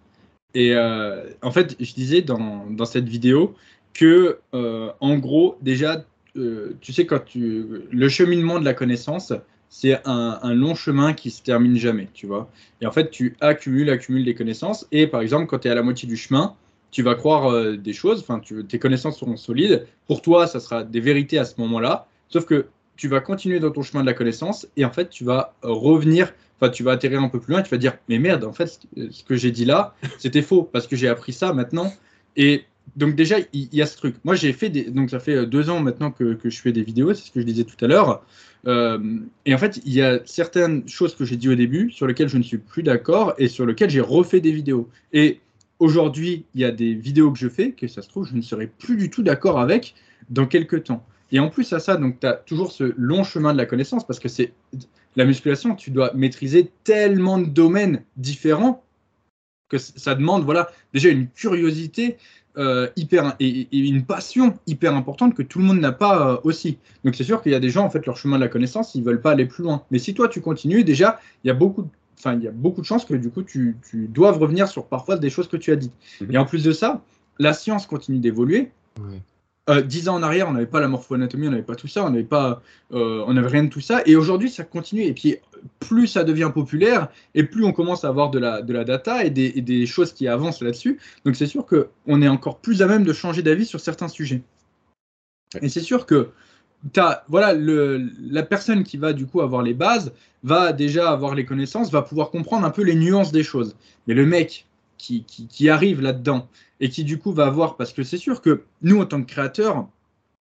Et 0.55 0.73
euh, 0.73 1.29
en 1.43 1.51
fait, 1.51 1.75
je 1.79 1.93
disais 1.93 2.23
dans, 2.23 2.65
dans 2.71 2.85
cette 2.85 3.07
vidéo 3.07 3.53
que, 3.93 4.39
euh, 4.55 4.91
en 4.99 5.19
gros, 5.19 5.57
déjà, 5.61 6.03
euh, 6.37 6.75
tu 6.81 6.93
sais, 6.93 7.05
quand 7.05 7.23
tu, 7.23 7.65
le 7.91 8.09
cheminement 8.09 8.59
de 8.59 8.65
la 8.65 8.73
connaissance, 8.73 9.33
c'est 9.69 9.99
un, 10.05 10.53
long 10.53 10.75
chemin 10.75 11.13
qui 11.13 11.31
se 11.31 11.41
termine 11.41 11.77
jamais, 11.77 12.07
tu 12.13 12.27
vois. 12.27 12.49
Et 12.81 12.85
en 12.85 12.91
fait, 12.91 13.09
tu 13.09 13.35
accumules, 13.41 13.89
accumules 13.89 14.23
des 14.23 14.35
connaissances. 14.35 14.87
Et 14.91 15.07
par 15.07 15.21
exemple, 15.21 15.47
quand 15.47 15.59
tu 15.59 15.67
es 15.67 15.71
à 15.71 15.75
la 15.75 15.81
moitié 15.81 16.07
du 16.07 16.17
chemin, 16.17 16.55
tu 16.91 17.03
vas 17.03 17.15
croire 17.15 17.51
euh, 17.51 17.75
des 17.75 17.91
choses, 17.91 18.21
enfin, 18.21 18.39
tes 18.67 18.79
connaissances 18.79 19.19
seront 19.19 19.35
solides. 19.35 19.85
Pour 20.07 20.21
toi, 20.21 20.47
ça 20.47 20.59
sera 20.59 20.83
des 20.83 21.01
vérités 21.01 21.37
à 21.37 21.45
ce 21.45 21.59
moment-là. 21.59 22.07
Sauf 22.29 22.45
que 22.45 22.67
tu 22.95 23.09
vas 23.09 23.19
continuer 23.19 23.59
dans 23.59 23.71
ton 23.71 23.81
chemin 23.81 24.01
de 24.01 24.05
la 24.05 24.13
connaissance 24.13 24.67
et 24.77 24.85
en 24.85 24.91
fait, 24.91 25.09
tu 25.09 25.25
vas 25.25 25.53
revenir, 25.61 26.33
enfin, 26.55 26.69
tu 26.69 26.83
vas 26.83 26.93
atterrir 26.93 27.21
un 27.21 27.27
peu 27.27 27.41
plus 27.41 27.51
loin 27.51 27.61
tu 27.61 27.69
vas 27.69 27.77
dire, 27.77 27.97
mais 28.07 28.19
merde, 28.19 28.45
en 28.45 28.53
fait, 28.53 28.79
ce 29.11 29.23
que 29.25 29.35
j'ai 29.35 29.51
dit 29.51 29.65
là, 29.65 29.93
c'était 30.17 30.41
faux 30.41 30.63
parce 30.63 30.87
que 30.87 30.95
j'ai 30.95 31.09
appris 31.09 31.33
ça 31.33 31.51
maintenant. 31.51 31.91
Et 32.37 32.63
donc 32.95 33.15
déjà, 33.15 33.37
il 33.53 33.73
y, 33.73 33.81
a 33.81 33.85
ce 33.85 33.97
truc. 33.97 34.15
Moi, 34.23 34.35
j'ai 34.35 34.53
fait 34.53 34.69
des... 34.69 34.85
Donc 34.85 35.09
ça 35.09 35.19
fait 35.19 35.35
euh, 35.35 35.45
deux 35.45 35.69
ans 35.69 35.81
maintenant 35.81 36.11
que, 36.11 36.37
je 36.43 36.61
fais 36.61 36.71
des 36.71 36.83
vidéos, 36.83 37.13
c'est 37.13 37.25
ce 37.25 37.31
que 37.31 37.41
je 37.41 37.45
disais 37.45 37.65
tout 37.65 37.83
à 37.83 37.87
l'heure. 37.87 38.25
Euh, 38.67 39.19
et 39.45 39.53
en 39.53 39.57
fait, 39.57 39.81
il 39.85 39.93
y 39.93 40.01
a 40.01 40.19
certaines 40.25 40.87
choses 40.87 41.13
que 41.15 41.25
j'ai 41.25 41.35
dit 41.35 41.49
au 41.49 41.55
début 41.55 41.91
sur 41.91 42.07
lesquelles 42.07 42.29
je 42.29 42.37
ne 42.37 42.43
suis 42.43 42.57
plus 42.57 42.83
d'accord 42.83 43.33
et 43.37 43.47
sur 43.47 43.65
lesquelles 43.65 43.89
j'ai 43.89 44.01
refait 44.01 44.39
des 44.39 44.51
vidéos. 44.51 44.89
Et 45.13 45.39
aujourd'hui, 45.79 46.45
il 46.55 46.61
y 46.61 46.65
a 46.65 46.71
des 46.71 46.93
vidéos 46.93 47.31
que 47.31 47.37
je 47.37 47.49
fais 47.49 47.71
que 47.71 47.87
ça 47.87 48.01
se 48.01 48.09
trouve, 48.09 48.27
je 48.27 48.35
ne 48.35 48.41
serai 48.41 48.67
plus 48.67 48.95
du 48.95 49.09
tout 49.09 49.23
d'accord 49.23 49.59
avec 49.59 49.93
dans 50.29 50.45
quelques 50.45 50.85
temps. 50.85 51.05
Et 51.31 51.39
en 51.39 51.49
plus 51.49 51.73
à 51.73 51.79
ça, 51.79 51.97
donc 51.97 52.19
tu 52.19 52.27
as 52.27 52.33
toujours 52.33 52.71
ce 52.71 52.93
long 52.97 53.23
chemin 53.23 53.51
de 53.51 53.57
la 53.57 53.65
connaissance 53.65 54.05
parce 54.05 54.19
que 54.19 54.29
c'est 54.29 54.53
la 55.15 55.25
musculation, 55.25 55.75
tu 55.75 55.91
dois 55.91 56.11
maîtriser 56.13 56.71
tellement 56.83 57.39
de 57.39 57.45
domaines 57.45 58.03
différents 58.17 58.83
que 59.69 59.77
ça 59.77 60.13
demande 60.13 60.43
voilà 60.43 60.69
déjà 60.93 61.09
une 61.09 61.27
curiosité 61.27 62.17
euh, 62.57 62.87
hyper 62.95 63.35
et, 63.39 63.67
une 63.71 64.05
passion 64.05 64.53
hyper 64.67 64.95
importante 64.95 65.33
que 65.35 65.41
tout 65.41 65.59
le 65.59 65.65
monde 65.65 65.79
n'a 65.79 65.91
pas 65.91 66.33
euh, 66.33 66.37
aussi. 66.43 66.77
Donc 67.03 67.15
c'est 67.15 67.23
sûr 67.23 67.41
qu'il 67.41 67.51
y 67.51 67.55
a 67.55 67.59
des 67.59 67.69
gens 67.69 67.85
en 67.85 67.89
fait 67.89 68.05
leur 68.05 68.17
chemin 68.17 68.37
de 68.37 68.43
la 68.43 68.47
connaissance, 68.47 68.95
ils 68.95 69.03
veulent 69.03 69.21
pas 69.21 69.31
aller 69.31 69.45
plus 69.45 69.63
loin. 69.63 69.83
Mais 69.91 69.99
si 69.99 70.13
toi 70.13 70.27
tu 70.27 70.41
continues, 70.41 70.83
déjà 70.83 71.19
il 71.43 71.47
y 71.47 71.51
a 71.51 71.53
beaucoup, 71.53 71.89
enfin 72.17 72.33
il 72.33 72.43
y 72.43 72.47
a 72.47 72.51
beaucoup 72.51 72.81
de 72.81 72.85
chances 72.85 73.05
que 73.05 73.13
du 73.13 73.29
coup 73.29 73.43
tu, 73.43 73.77
tu 73.89 74.07
doives 74.07 74.37
revenir 74.37 74.67
sur 74.67 74.85
parfois 74.85 75.17
des 75.17 75.29
choses 75.29 75.47
que 75.47 75.57
tu 75.57 75.71
as 75.71 75.75
dites. 75.75 75.93
Mhm. 76.21 76.31
Et 76.31 76.37
en 76.37 76.45
plus 76.45 76.63
de 76.63 76.71
ça, 76.71 77.01
la 77.39 77.53
science 77.53 77.85
continue 77.85 78.19
d'évoluer. 78.19 78.71
Dix 79.83 80.09
ans 80.09 80.15
en 80.15 80.23
arrière, 80.23 80.47
on 80.47 80.53
n'avait 80.53 80.65
pas 80.67 80.79
la 80.79 80.87
morpho-anatomie, 80.87 81.47
on 81.47 81.51
n'avait 81.51 81.63
pas 81.63 81.75
tout 81.75 81.87
ça, 81.87 82.05
on 82.05 82.11
n'avait 82.11 82.23
pas, 82.23 82.61
euh, 82.93 83.23
on 83.27 83.33
n'avait 83.33 83.47
rien 83.47 83.63
de 83.63 83.69
tout 83.69 83.81
ça. 83.81 84.01
Et 84.05 84.15
aujourd'hui, 84.15 84.49
ça 84.49 84.63
continue. 84.63 85.03
Et 85.03 85.13
puis, 85.13 85.37
plus 85.79 86.07
ça 86.07 86.23
devient 86.23 86.51
populaire, 86.53 87.07
et 87.33 87.43
plus 87.43 87.65
on 87.65 87.71
commence 87.71 88.05
à 88.05 88.09
avoir 88.09 88.29
de 88.29 88.37
la, 88.37 88.61
de 88.61 88.73
la 88.73 88.83
data 88.83 89.25
et 89.25 89.31
des, 89.31 89.85
choses 89.87 90.13
qui 90.13 90.27
avancent 90.27 90.61
là-dessus. 90.61 90.99
Donc, 91.25 91.35
c'est 91.35 91.47
sûr 91.47 91.65
qu'on 91.65 92.21
est 92.21 92.27
encore 92.27 92.59
plus 92.59 92.81
à 92.81 92.87
même 92.87 93.03
de 93.03 93.13
changer 93.13 93.41
d'avis 93.41 93.65
sur 93.65 93.79
certains 93.79 94.07
sujets. 94.07 94.43
Et 95.61 95.69
c'est 95.69 95.81
sûr 95.81 96.05
que 96.05 96.29
as, 96.97 97.23
voilà, 97.27 97.53
le, 97.53 98.09
la 98.29 98.43
personne 98.43 98.83
qui 98.83 98.97
va 98.97 99.13
du 99.13 99.25
coup 99.25 99.41
avoir 99.41 99.63
les 99.63 99.73
bases 99.73 100.13
va 100.43 100.73
déjà 100.73 101.09
avoir 101.09 101.33
les 101.33 101.45
connaissances, 101.45 101.91
va 101.91 102.03
pouvoir 102.03 102.29
comprendre 102.29 102.67
un 102.67 102.71
peu 102.71 102.83
les 102.83 102.95
nuances 102.95 103.31
des 103.31 103.43
choses. 103.43 103.75
Mais 104.05 104.13
le 104.13 104.27
mec 104.27 104.67
qui, 104.97 105.69
arrive 105.69 106.01
là-dedans 106.01 106.47
et 106.79 106.89
qui 106.89 107.03
du 107.03 107.17
coup 107.17 107.31
va 107.31 107.45
avoir, 107.45 107.77
parce 107.77 107.93
que 107.93 108.03
c'est 108.03 108.17
sûr 108.17 108.41
que 108.41 108.63
nous 108.81 109.01
en 109.01 109.05
tant 109.05 109.21
que 109.21 109.27
créateurs, 109.27 109.87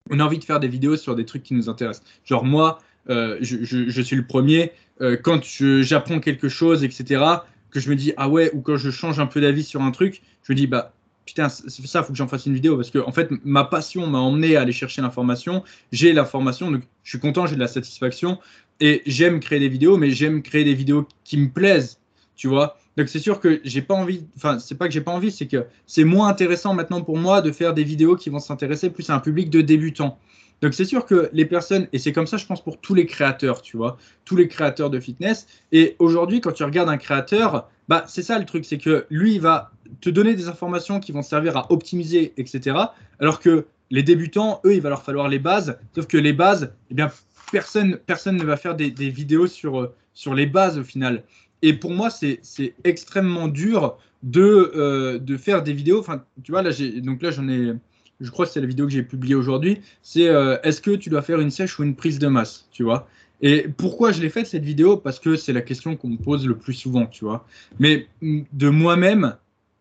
on 0.09 0.19
a 0.19 0.23
envie 0.23 0.39
de 0.39 0.43
faire 0.43 0.59
des 0.59 0.67
vidéos 0.67 0.97
sur 0.97 1.15
des 1.15 1.25
trucs 1.25 1.43
qui 1.43 1.53
nous 1.53 1.69
intéressent. 1.69 2.05
Genre 2.25 2.45
moi, 2.45 2.79
euh, 3.09 3.37
je, 3.41 4.01
suis 4.01 4.15
le 4.15 4.25
premier, 4.25 4.71
euh, 5.01 5.17
quand 5.17 5.41
j'apprends 5.81 6.19
quelque 6.19 6.49
chose, 6.49 6.83
etc., 6.83 7.23
que 7.69 7.79
je 7.79 7.89
me 7.89 7.95
dis, 7.95 8.13
ah 8.17 8.29
ouais, 8.29 8.51
ou 8.53 8.61
quand 8.61 8.77
je 8.77 8.89
change 8.89 9.19
un 9.19 9.27
peu 9.27 9.41
d'avis 9.41 9.63
sur 9.63 9.81
un 9.81 9.91
truc, 9.91 10.21
je 10.43 10.53
me 10.53 10.57
dis, 10.57 10.67
bah 10.67 10.93
putain, 11.25 11.49
ça, 11.49 12.03
faut 12.03 12.13
que 12.13 12.17
j'en 12.17 12.27
fasse 12.27 12.45
une 12.45 12.53
vidéo, 12.53 12.77
parce 12.77 12.89
que 12.89 12.99
en 12.99 13.11
fait, 13.11 13.29
ma 13.43 13.65
passion 13.65 14.07
m'a 14.07 14.19
emmené 14.19 14.55
à 14.55 14.61
aller 14.61 14.71
chercher 14.71 15.01
l'information, 15.01 15.63
j'ai 15.91 16.13
l'information, 16.13 16.71
donc 16.71 16.83
je 17.03 17.09
suis 17.09 17.19
content, 17.19 17.45
j'ai 17.45 17.55
de 17.55 17.59
la 17.59 17.67
satisfaction, 17.67 18.39
et 18.79 19.01
j'aime 19.05 19.39
créer 19.39 19.59
des 19.59 19.69
vidéos, 19.69 19.97
mais 19.97 20.11
j'aime 20.11 20.41
créer 20.41 20.63
des 20.63 20.73
vidéos 20.73 21.07
qui 21.23 21.37
me 21.37 21.49
plaisent, 21.49 21.99
tu 22.35 22.47
vois. 22.47 22.77
Donc 22.97 23.09
c'est 23.09 23.19
sûr 23.19 23.39
que 23.39 23.61
j'ai 23.63 23.83
pas 23.83 23.93
envie, 23.93 24.25
enfin 24.35 24.57
c'est 24.57 24.75
pas 24.75 24.87
que 24.87 24.93
j'ai 24.93 25.01
pas 25.01 25.11
envie, 25.11 25.31
c'est 25.31 25.45
que 25.45 25.67
c'est 25.85 26.03
moins 26.03 26.27
intéressant 26.27 26.73
maintenant 26.73 27.01
pour 27.01 27.17
moi 27.17 27.41
de 27.43 27.51
faire 27.51 27.75
des 27.75 27.83
vidéos 27.83 28.15
qui 28.15 28.31
vont 28.31 28.39
s'intéresser 28.39 28.89
plus 28.89 29.07
à 29.11 29.15
un 29.15 29.19
public 29.19 29.51
de 29.51 29.61
débutants. 29.61 30.17
Donc 30.61 30.73
c'est 30.73 30.85
sûr 30.85 31.05
que 31.05 31.29
les 31.31 31.45
personnes, 31.45 31.87
et 31.93 31.99
c'est 31.99 32.11
comme 32.11 32.25
ça 32.25 32.37
je 32.37 32.47
pense 32.47 32.63
pour 32.63 32.81
tous 32.81 32.95
les 32.95 33.05
créateurs, 33.05 33.61
tu 33.61 33.77
vois, 33.77 33.97
tous 34.25 34.35
les 34.35 34.47
créateurs 34.47 34.89
de 34.89 34.99
fitness. 34.99 35.45
Et 35.71 35.95
aujourd'hui 35.99 36.41
quand 36.41 36.53
tu 36.53 36.63
regardes 36.63 36.89
un 36.89 36.97
créateur, 36.97 37.69
bah 37.87 38.03
c'est 38.07 38.23
ça 38.23 38.39
le 38.39 38.45
truc, 38.45 38.65
c'est 38.65 38.79
que 38.79 39.05
lui 39.11 39.35
il 39.35 39.41
va 39.41 39.71
te 40.01 40.09
donner 40.09 40.33
des 40.33 40.47
informations 40.47 40.99
qui 40.99 41.11
vont 41.11 41.21
servir 41.21 41.55
à 41.55 41.71
optimiser, 41.71 42.33
etc. 42.37 42.77
Alors 43.19 43.39
que 43.39 43.67
les 43.91 44.01
débutants, 44.03 44.59
eux, 44.65 44.73
il 44.73 44.81
va 44.81 44.89
leur 44.89 45.03
falloir 45.03 45.29
les 45.29 45.39
bases. 45.39 45.77
Sauf 45.95 46.07
que 46.07 46.17
les 46.17 46.33
bases, 46.33 46.73
eh 46.89 46.95
bien 46.95 47.11
personne, 47.51 47.97
personne 48.05 48.37
ne 48.37 48.43
va 48.43 48.57
faire 48.57 48.75
des, 48.75 48.89
des 48.89 49.11
vidéos 49.11 49.47
sur, 49.47 49.91
sur 50.13 50.33
les 50.33 50.47
bases 50.47 50.79
au 50.79 50.83
final 50.83 51.23
et 51.61 51.73
pour 51.73 51.91
moi, 51.91 52.09
c'est 52.09 52.41
extrêmement 52.83 53.47
dur 53.47 53.97
de, 54.23 54.71
euh, 54.75 55.19
de 55.19 55.37
faire 55.37 55.63
des 55.63 55.73
vidéos. 55.73 55.99
Enfin, 55.99 56.23
tu 56.43 56.51
vois, 56.51 56.61
là, 56.61 56.71
donc 57.01 57.21
là, 57.21 57.31
j'en 57.31 57.47
ai, 57.47 57.73
je 58.19 58.29
crois 58.29 58.45
que 58.45 58.51
c'est 58.51 58.61
la 58.61 58.67
vidéo 58.67 58.85
que 58.85 58.91
j'ai 58.91 59.03
publiée 59.03 59.35
aujourd'hui. 59.35 59.81
C'est 60.01 60.27
euh, 60.27 60.57
est-ce 60.63 60.81
que 60.81 60.91
tu 60.91 61.09
dois 61.09 61.21
faire 61.21 61.39
une 61.39 61.51
sèche 61.51 61.79
ou 61.79 61.83
une 61.83 61.95
prise 61.95 62.19
de 62.19 62.27
masse, 62.27 62.67
tu 62.71 62.83
vois? 62.83 63.07
Et 63.41 63.67
pourquoi 63.77 64.11
je 64.11 64.21
l'ai 64.21 64.29
faite 64.29 64.47
cette 64.47 64.63
vidéo? 64.63 64.97
Parce 64.97 65.19
que 65.19 65.35
c'est 65.35 65.53
la 65.53 65.61
question 65.61 65.95
qu'on 65.95 66.09
me 66.09 66.17
pose 66.17 66.47
le 66.47 66.57
plus 66.57 66.73
souvent, 66.73 67.05
tu 67.05 67.23
vois. 67.23 67.45
Mais 67.79 68.07
de 68.21 68.69
moi-même, 68.69 69.35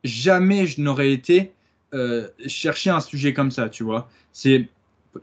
jamais 0.05 0.67
je 0.67 0.81
n'aurais 0.81 1.13
été 1.13 1.53
euh, 1.95 2.29
chercher 2.47 2.91
un 2.91 3.01
sujet 3.01 3.33
comme 3.33 3.51
ça, 3.51 3.69
tu 3.71 3.83
vois. 3.83 4.11
C'est 4.33 4.69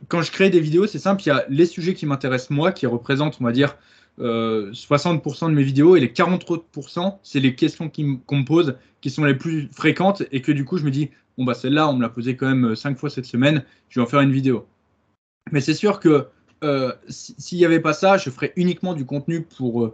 quand 0.07 0.23
je 0.23 0.31
crée 0.31 0.49
des 0.49 0.59
vidéos, 0.59 0.87
c'est 0.87 0.97
simple. 0.97 1.21
Il 1.23 1.27
y 1.27 1.31
a 1.31 1.45
les 1.49 1.67
sujets 1.67 1.93
qui 1.93 2.07
m'intéressent 2.07 2.49
moi, 2.49 2.71
qui 2.71 2.87
représentent, 2.87 3.37
on 3.39 3.43
va 3.43 3.51
dire, 3.51 3.77
60% 4.19 5.45
euh, 5.45 5.49
de 5.49 5.53
mes 5.53 5.63
vidéos 5.63 5.95
et 5.95 5.99
les 5.99 6.09
40%, 6.09 7.17
c'est 7.23 7.39
les 7.39 7.55
questions 7.55 7.89
qu'on 7.89 8.37
me 8.37 8.45
pose 8.45 8.75
qui 9.01 9.09
sont 9.09 9.23
les 9.23 9.35
plus 9.35 9.69
fréquentes 9.71 10.23
et 10.31 10.41
que 10.41 10.51
du 10.51 10.65
coup, 10.65 10.77
je 10.77 10.85
me 10.85 10.91
dis, 10.91 11.09
bon, 11.37 11.43
bah 11.43 11.53
celle-là, 11.53 11.89
on 11.89 11.93
me 11.93 12.01
l'a 12.01 12.09
posée 12.09 12.35
quand 12.35 12.47
même 12.47 12.75
5 12.75 12.91
euh, 12.91 12.95
fois 12.95 13.09
cette 13.09 13.25
semaine, 13.25 13.63
je 13.89 13.99
vais 13.99 14.05
en 14.05 14.09
faire 14.09 14.21
une 14.21 14.31
vidéo. 14.31 14.67
Mais 15.51 15.61
c'est 15.61 15.73
sûr 15.73 15.99
que 15.99 16.27
euh, 16.63 16.93
s'il 17.09 17.57
n'y 17.57 17.65
avait 17.65 17.81
pas 17.81 17.93
ça, 17.93 18.17
je 18.17 18.29
ferais 18.29 18.53
uniquement 18.55 18.93
du 18.93 19.05
contenu 19.05 19.43
pour 19.43 19.93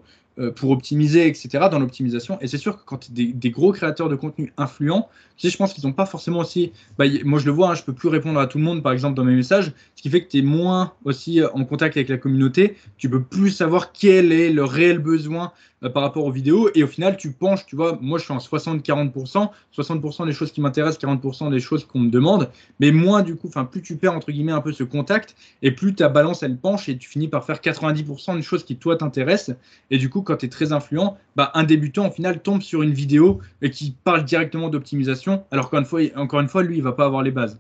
pour 0.56 0.72
optimiser, 0.72 1.28
etc., 1.28 1.66
dans 1.70 1.80
l'optimisation. 1.80 2.38
Et 2.42 2.48
c'est 2.48 2.58
sûr 2.58 2.78
que 2.78 2.84
quand 2.86 2.98
tu 2.98 3.12
es 3.12 3.34
des, 3.34 3.50
gros 3.50 3.72
créateurs 3.72 4.10
de 4.10 4.16
contenu 4.16 4.54
influents, 4.58 5.10
tu 5.38 5.48
sais, 5.48 5.52
je 5.52 5.58
pense 5.58 5.74
qu'ils 5.74 5.86
n'ont 5.86 5.94
pas 5.94 6.06
forcément 6.06 6.40
aussi. 6.40 6.72
Bah, 6.98 7.06
moi, 7.24 7.40
je 7.40 7.46
le 7.46 7.52
vois, 7.52 7.72
hein, 7.72 7.76
je 7.76 7.84
peux 7.84 7.94
plus 7.94 8.10
répondre 8.10 8.40
à 8.40 8.48
tout 8.48 8.58
le 8.58 8.64
monde, 8.64 8.84
par 8.84 8.92
exemple, 8.92 9.16
dans 9.16 9.24
mes 9.24 9.36
messages, 9.36 9.72
ce 9.96 10.02
qui 10.02 10.10
fait 10.10 10.24
que 10.24 10.30
tu 10.30 10.40
es 10.40 10.42
moins 10.42 10.94
aussi 11.04 11.42
euh, 11.42 11.50
en 11.54 11.66
contact 11.66 11.98
avec 11.98 12.10
la 12.10 12.18
communauté. 12.18 12.76
Tu 12.98 13.10
peux 13.10 13.22
plus 13.22 13.52
savoir 13.52 13.92
quel 13.92 14.32
est 14.32 14.50
le 14.50 14.64
réel 14.64 15.00
besoin 15.00 15.52
euh, 15.84 15.90
par 15.90 16.04
rapport 16.04 16.26
aux 16.26 16.32
vidéos. 16.32 16.70
Et 16.76 16.84
au 16.84 16.88
final, 16.88 17.18
tu 17.18 17.32
penches, 17.32 17.66
tu 17.66 17.76
vois, 17.76 17.98
moi, 18.02 18.20
je 18.20 18.26
suis 18.26 18.34
en 18.34 18.38
60-40%, 18.38 19.50
60%, 19.76 20.26
des 20.26 20.34
choses 20.34 20.52
qui 20.52 20.62
m'intéressent, 20.62 21.02
40% 21.02 21.52
des 21.52 21.60
choses 21.60 21.86
qu'on 21.86 22.00
me 22.00 22.10
demande. 22.10 22.50
Mais 22.80 22.92
moins, 22.92 23.22
du 23.22 23.36
coup, 23.36 23.48
enfin, 23.48 23.66
plus 23.66 23.82
tu 23.82 23.96
perds, 23.96 24.14
entre 24.14 24.32
guillemets, 24.32 24.52
un 24.52 24.62
peu 24.62 24.74
ce 24.74 24.84
contact, 24.84 25.36
et 25.62 25.72
plus 25.72 25.96
ta 25.96 26.10
balance, 26.10 26.44
elle 26.44 26.58
penche, 26.58 26.90
et 26.90 26.98
tu 26.98 27.10
finis 27.10 27.28
par 27.28 27.46
faire 27.46 27.58
90% 27.58 28.36
des 28.36 28.42
choses 28.42 28.64
qui, 28.64 28.76
toi, 28.76 28.98
t'intéressent. 28.98 29.56
Et 29.92 29.98
du 29.98 30.10
coup, 30.10 30.22
quand 30.22 30.38
tu 30.38 30.48
es 30.48 30.50
très 30.50 30.72
influent, 30.72 31.18
bah, 31.36 31.52
un 31.54 31.64
débutant, 31.64 32.08
au 32.08 32.12
final, 32.12 32.42
tombe 32.42 32.62
sur 32.62 32.82
une 32.82 32.94
vidéo 32.94 33.40
et 33.62 33.70
qui 33.70 33.96
parle 34.04 34.26
directement 34.26 34.70
d'optimisation, 34.70 35.44
alors 35.52 35.70
qu'encore 35.70 36.00
une, 36.00 36.10
fois, 36.10 36.22
encore 36.22 36.40
une 36.42 36.50
fois, 36.50 36.64
lui, 36.64 36.78
il 36.78 36.84
va 36.84 36.92
pas 36.92 37.06
avoir 37.06 37.24
les 37.24 37.32
bases. 37.32 37.60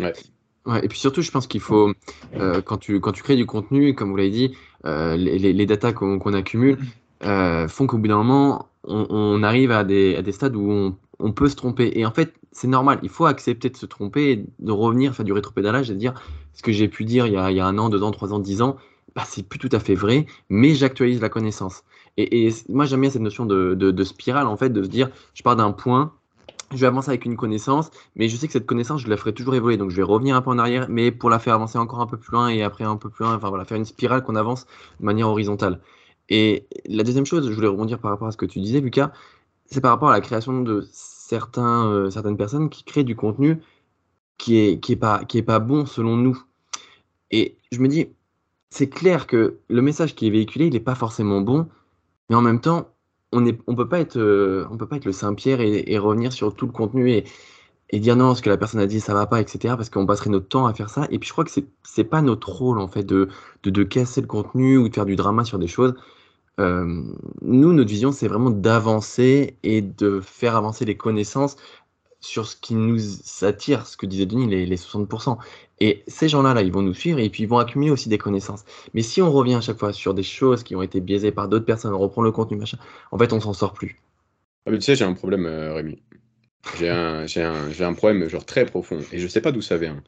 Ouais. 0.00 0.12
Et 0.82 0.88
puis 0.88 0.98
surtout, 0.98 1.22
je 1.22 1.30
pense 1.30 1.46
qu'il 1.46 1.60
faut, 1.60 1.92
euh, 2.34 2.60
quand, 2.60 2.78
tu, 2.78 2.98
quand 3.00 3.12
tu 3.12 3.22
crées 3.22 3.36
du 3.36 3.46
contenu, 3.46 3.94
comme 3.94 4.10
vous 4.10 4.16
l'avez 4.16 4.30
dit, 4.30 4.56
euh, 4.84 5.16
les, 5.16 5.66
datas 5.66 5.92
qu'on 5.92 6.34
accumule 6.34 6.78
euh, 7.24 7.68
font 7.68 7.86
qu'au 7.86 7.98
bout 7.98 8.08
d'un 8.08 8.18
moment, 8.18 8.68
on, 8.84 9.42
arrive 9.42 9.70
à 9.70 9.84
des, 9.84 10.32
stades 10.32 10.56
où 10.56 10.96
on, 11.18 11.32
peut 11.32 11.48
se 11.48 11.56
tromper. 11.56 11.92
Et 11.94 12.06
en 12.06 12.12
fait, 12.12 12.34
c'est 12.52 12.68
normal, 12.68 12.98
il 13.02 13.08
faut 13.08 13.26
accepter 13.26 13.70
de 13.70 13.76
se 13.76 13.86
tromper, 13.86 14.44
de 14.58 14.72
revenir, 14.72 15.14
faire 15.14 15.24
du 15.24 15.32
rétropédalage 15.32 15.90
et 15.90 15.94
de 15.94 15.98
dire 15.98 16.14
ce 16.52 16.62
que 16.62 16.72
j'ai 16.72 16.88
pu 16.88 17.04
dire 17.04 17.26
il 17.26 17.32
y, 17.32 17.36
a, 17.36 17.66
un 17.66 17.78
an, 17.78 17.88
deux 17.88 18.02
ans, 18.02 18.10
trois 18.10 18.32
ans, 18.32 18.38
dix 18.38 18.62
ans, 18.62 18.76
bah, 19.14 19.22
c'est 19.26 19.42
plus 19.42 19.58
tout 19.58 19.68
à 19.72 19.80
fait 19.80 19.94
vrai, 19.94 20.26
mais 20.48 20.74
j'actualise 20.74 21.20
la 21.20 21.28
connaissance. 21.28 21.82
Et, 22.16 22.50
moi, 22.68 22.86
j'aime 22.86 23.02
bien 23.02 23.10
cette 23.10 23.22
notion 23.22 23.44
de, 23.46 24.04
spirale, 24.04 24.46
en 24.46 24.56
fait, 24.56 24.70
de 24.70 24.82
se 24.82 24.88
dire, 24.88 25.10
je 25.34 25.42
pars 25.42 25.56
d'un 25.56 25.72
point, 25.72 26.12
je 26.72 26.78
vais 26.78 26.86
avancer 26.86 27.10
avec 27.10 27.24
une 27.24 27.36
connaissance, 27.36 27.90
mais 28.14 28.28
je 28.28 28.36
sais 28.36 28.46
que 28.46 28.52
cette 28.52 28.66
connaissance, 28.66 29.02
je 29.02 29.08
la 29.08 29.16
ferai 29.16 29.32
toujours 29.32 29.54
évoluer. 29.54 29.76
Donc, 29.76 29.90
je 29.90 29.96
vais 29.96 30.02
revenir 30.02 30.36
un 30.36 30.42
peu 30.42 30.50
en 30.50 30.58
arrière, 30.58 30.86
mais 30.88 31.10
pour 31.10 31.30
la 31.30 31.38
faire 31.38 31.54
avancer 31.54 31.78
encore 31.78 32.00
un 32.00 32.06
peu 32.06 32.16
plus 32.16 32.32
loin 32.32 32.48
et 32.48 32.62
après 32.62 32.84
un 32.84 32.96
peu 32.96 33.10
plus 33.10 33.24
loin, 33.24 33.34
enfin 33.34 33.48
voilà, 33.48 33.64
faire 33.64 33.76
une 33.76 33.84
spirale 33.84 34.22
qu'on 34.22 34.36
avance 34.36 34.66
de 35.00 35.04
manière 35.04 35.28
horizontale. 35.28 35.80
Et 36.28 36.66
la 36.86 37.02
deuxième 37.04 37.26
chose, 37.26 37.48
je 37.48 37.54
voulais 37.54 37.68
rebondir 37.68 37.98
par 37.98 38.10
rapport 38.10 38.28
à 38.28 38.32
ce 38.32 38.36
que 38.36 38.46
tu 38.46 38.60
disais, 38.60 38.80
Lucas, 38.80 39.12
c'est 39.66 39.80
par 39.80 39.92
rapport 39.92 40.10
à 40.10 40.12
la 40.12 40.20
création 40.20 40.62
de 40.62 40.86
certains, 40.92 41.86
euh, 41.86 42.10
certaines 42.10 42.36
personnes 42.36 42.70
qui 42.70 42.84
créent 42.84 43.04
du 43.04 43.16
contenu 43.16 43.60
qui 44.38 44.58
est, 44.58 44.80
qui 44.80 44.92
est, 44.92 44.96
pas, 44.96 45.22
pas 45.46 45.58
bon 45.58 45.86
selon 45.86 46.16
nous. 46.16 46.42
Et 47.30 47.56
je 47.72 47.80
me 47.80 47.88
dis, 47.88 48.08
c'est 48.70 48.88
clair 48.88 49.26
que 49.26 49.58
le 49.68 49.82
message 49.82 50.14
qui 50.14 50.26
est 50.26 50.30
véhiculé, 50.30 50.66
il 50.66 50.72
n'est 50.72 50.80
pas 50.80 50.94
forcément 50.94 51.40
bon, 51.40 51.68
mais 52.28 52.36
en 52.36 52.42
même 52.42 52.60
temps, 52.60 52.88
on 53.32 53.40
ne 53.40 53.52
on 53.66 53.74
peut, 53.74 53.88
pas 53.88 54.00
être, 54.00 54.18
euh, 54.18 54.66
peut 54.78 54.86
pas 54.86 54.96
être 54.96 55.04
le 55.04 55.12
Saint-Pierre 55.12 55.60
et, 55.60 55.98
revenir 55.98 56.32
sur 56.32 56.54
tout 56.54 56.66
le 56.66 56.72
contenu 56.72 57.10
et, 57.10 57.24
et, 57.90 57.98
dire 58.00 58.16
non, 58.16 58.34
ce 58.34 58.42
que 58.42 58.50
la 58.50 58.56
personne 58.56 58.80
a 58.80 58.86
dit, 58.86 59.00
ça 59.00 59.14
va 59.14 59.26
pas, 59.26 59.40
etc., 59.40 59.74
parce 59.76 59.90
qu'on 59.90 60.06
passerait 60.06 60.30
notre 60.30 60.48
temps 60.48 60.66
à 60.66 60.74
faire 60.74 60.90
ça. 60.90 61.06
Et 61.10 61.18
puis 61.18 61.26
je 61.26 61.32
crois 61.32 61.44
que 61.44 61.50
c'est 61.50 61.66
n'est 61.98 62.04
pas 62.04 62.22
notre 62.22 62.50
rôle, 62.50 62.78
en 62.78 62.88
fait, 62.88 63.04
de, 63.04 63.28
de, 63.62 63.82
casser 63.84 64.20
le 64.20 64.26
contenu 64.26 64.76
ou 64.76 64.88
de 64.88 64.94
faire 64.94 65.06
du 65.06 65.16
drama 65.16 65.44
sur 65.44 65.58
des 65.58 65.68
choses. 65.68 65.94
Euh, 66.58 67.02
nous, 67.42 67.72
notre 67.72 67.90
vision, 67.90 68.12
c'est 68.12 68.28
vraiment 68.28 68.50
d'avancer 68.50 69.56
et 69.62 69.82
de 69.82 70.20
faire 70.20 70.56
avancer 70.56 70.84
les 70.84 70.96
connaissances 70.96 71.56
sur 72.20 72.46
ce 72.46 72.56
qui 72.56 72.74
nous 72.74 72.98
attire, 73.42 73.86
ce 73.86 73.96
que 73.96 74.06
disait 74.06 74.26
Denis, 74.26 74.48
les, 74.48 74.66
les 74.66 74.76
60%. 74.76 75.38
Et 75.80 76.02
ces 76.08 76.28
gens-là, 76.28 76.54
là, 76.54 76.62
ils 76.62 76.72
vont 76.72 76.82
nous 76.82 76.94
suivre 76.94 77.18
et 77.18 77.28
puis 77.28 77.42
ils 77.42 77.48
vont 77.48 77.58
accumuler 77.58 77.90
aussi 77.90 78.08
des 78.08 78.18
connaissances. 78.18 78.64
Mais 78.94 79.02
si 79.02 79.20
on 79.20 79.30
revient 79.30 79.54
à 79.54 79.60
chaque 79.60 79.78
fois 79.78 79.92
sur 79.92 80.14
des 80.14 80.22
choses 80.22 80.62
qui 80.62 80.74
ont 80.74 80.82
été 80.82 81.00
biaisées 81.00 81.32
par 81.32 81.48
d'autres 81.48 81.66
personnes, 81.66 81.92
on 81.92 81.98
reprend 81.98 82.22
le 82.22 82.32
contenu, 82.32 82.56
machin, 82.56 82.78
en 83.12 83.18
fait, 83.18 83.32
on 83.32 83.40
s'en 83.40 83.52
sort 83.52 83.74
plus. 83.74 84.00
Ah, 84.66 84.70
mais 84.70 84.78
tu 84.78 84.84
sais, 84.84 84.96
j'ai 84.96 85.04
un 85.04 85.12
problème, 85.12 85.46
euh, 85.46 85.74
Rémi. 85.74 86.02
J'ai 86.78 86.90
un, 86.90 87.26
un, 87.36 87.80
un, 87.80 87.94
problème 87.94 88.28
genre 88.28 88.44
très 88.44 88.66
profond 88.66 88.98
et 89.12 89.18
je 89.18 89.28
sais 89.28 89.40
pas 89.40 89.52
d'où 89.52 89.62
ça 89.62 89.76
vient. 89.76 90.02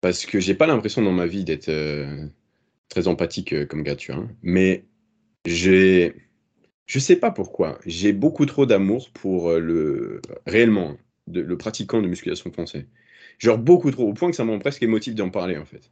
Parce 0.00 0.24
que 0.24 0.40
j'ai 0.40 0.54
pas 0.54 0.66
l'impression 0.66 1.02
dans 1.02 1.12
ma 1.12 1.26
vie 1.26 1.44
d'être 1.44 1.68
euh, 1.68 2.26
très 2.88 3.08
empathique 3.08 3.66
comme 3.68 3.82
gars, 3.82 3.96
tu 3.96 4.12
vois. 4.12 4.24
Mais 4.42 4.84
j'ai. 5.44 6.14
Je 6.86 6.98
sais 6.98 7.16
pas 7.16 7.30
pourquoi. 7.30 7.78
J'ai 7.86 8.12
beaucoup 8.12 8.46
trop 8.46 8.66
d'amour 8.66 9.10
pour 9.12 9.52
le. 9.54 10.20
réellement, 10.46 10.96
le 11.28 11.56
pratiquant 11.56 12.02
de 12.02 12.08
musculation 12.08 12.52
français. 12.52 12.86
Genre 13.38 13.58
beaucoup 13.58 13.90
trop, 13.90 14.08
au 14.08 14.14
point 14.14 14.30
que 14.30 14.36
ça 14.36 14.44
me 14.44 14.50
rend 14.50 14.58
presque 14.58 14.82
émotif 14.82 15.14
d'en 15.14 15.30
parler 15.30 15.56
en 15.56 15.64
fait. 15.64 15.90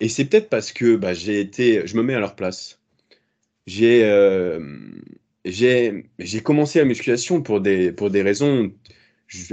Et 0.00 0.08
c'est 0.08 0.26
peut-être 0.26 0.50
parce 0.50 0.72
que 0.72 0.96
bah, 0.96 1.14
j'ai 1.14 1.40
été, 1.40 1.86
je 1.86 1.96
me 1.96 2.02
mets 2.02 2.14
à 2.14 2.20
leur 2.20 2.36
place. 2.36 2.80
J'ai 3.66 4.04
euh, 4.04 4.60
j'ai 5.44 6.42
commencé 6.42 6.78
la 6.78 6.84
musculation 6.84 7.42
pour 7.42 7.60
des, 7.60 7.92
pour 7.92 8.10
des 8.10 8.22
raisons 8.22 8.72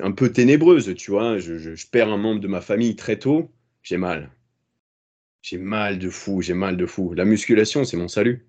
un 0.04 0.12
peu 0.12 0.32
ténébreuses, 0.32 0.94
tu 0.96 1.12
vois. 1.12 1.40
Je, 1.40 1.58
je, 1.58 1.88
perds 1.88 2.10
un 2.10 2.18
membre 2.18 2.42
de 2.42 2.48
ma 2.48 2.62
famille 2.62 2.96
très 2.96 3.18
tôt, 3.20 3.52
j'ai 3.84 3.98
mal. 3.98 4.32
J'ai 5.42 5.58
mal 5.58 6.00
de 6.00 6.10
fou, 6.10 6.42
j'ai 6.42 6.54
mal 6.54 6.78
de 6.78 6.86
fou. 6.86 7.14
La 7.14 7.26
musculation, 7.26 7.84
c'est 7.84 7.98
mon 7.98 8.08
salut. 8.08 8.46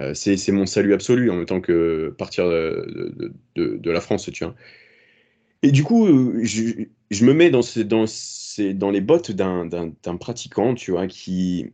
Euh, 0.00 0.12
c'est 0.14 0.50
mon 0.50 0.66
salut 0.66 0.92
absolu 0.92 1.30
en 1.30 1.36
même 1.36 1.46
temps 1.46 1.60
que 1.60 2.12
partir 2.18 2.48
de, 2.48 3.90
la 3.90 4.00
France, 4.00 4.28
tu 4.32 4.44
vois. 4.44 4.54
Et 5.62 5.70
du 5.70 5.82
coup, 5.84 6.06
euh, 6.06 6.40
je, 6.42 7.24
me 7.24 7.32
mets 7.32 7.50
dans, 7.50 8.90
les 8.90 9.00
bottes 9.00 9.30
d'un 9.30 10.16
pratiquant, 10.18 10.74
tu 10.74 10.90
vois, 10.90 11.06
qui, 11.06 11.72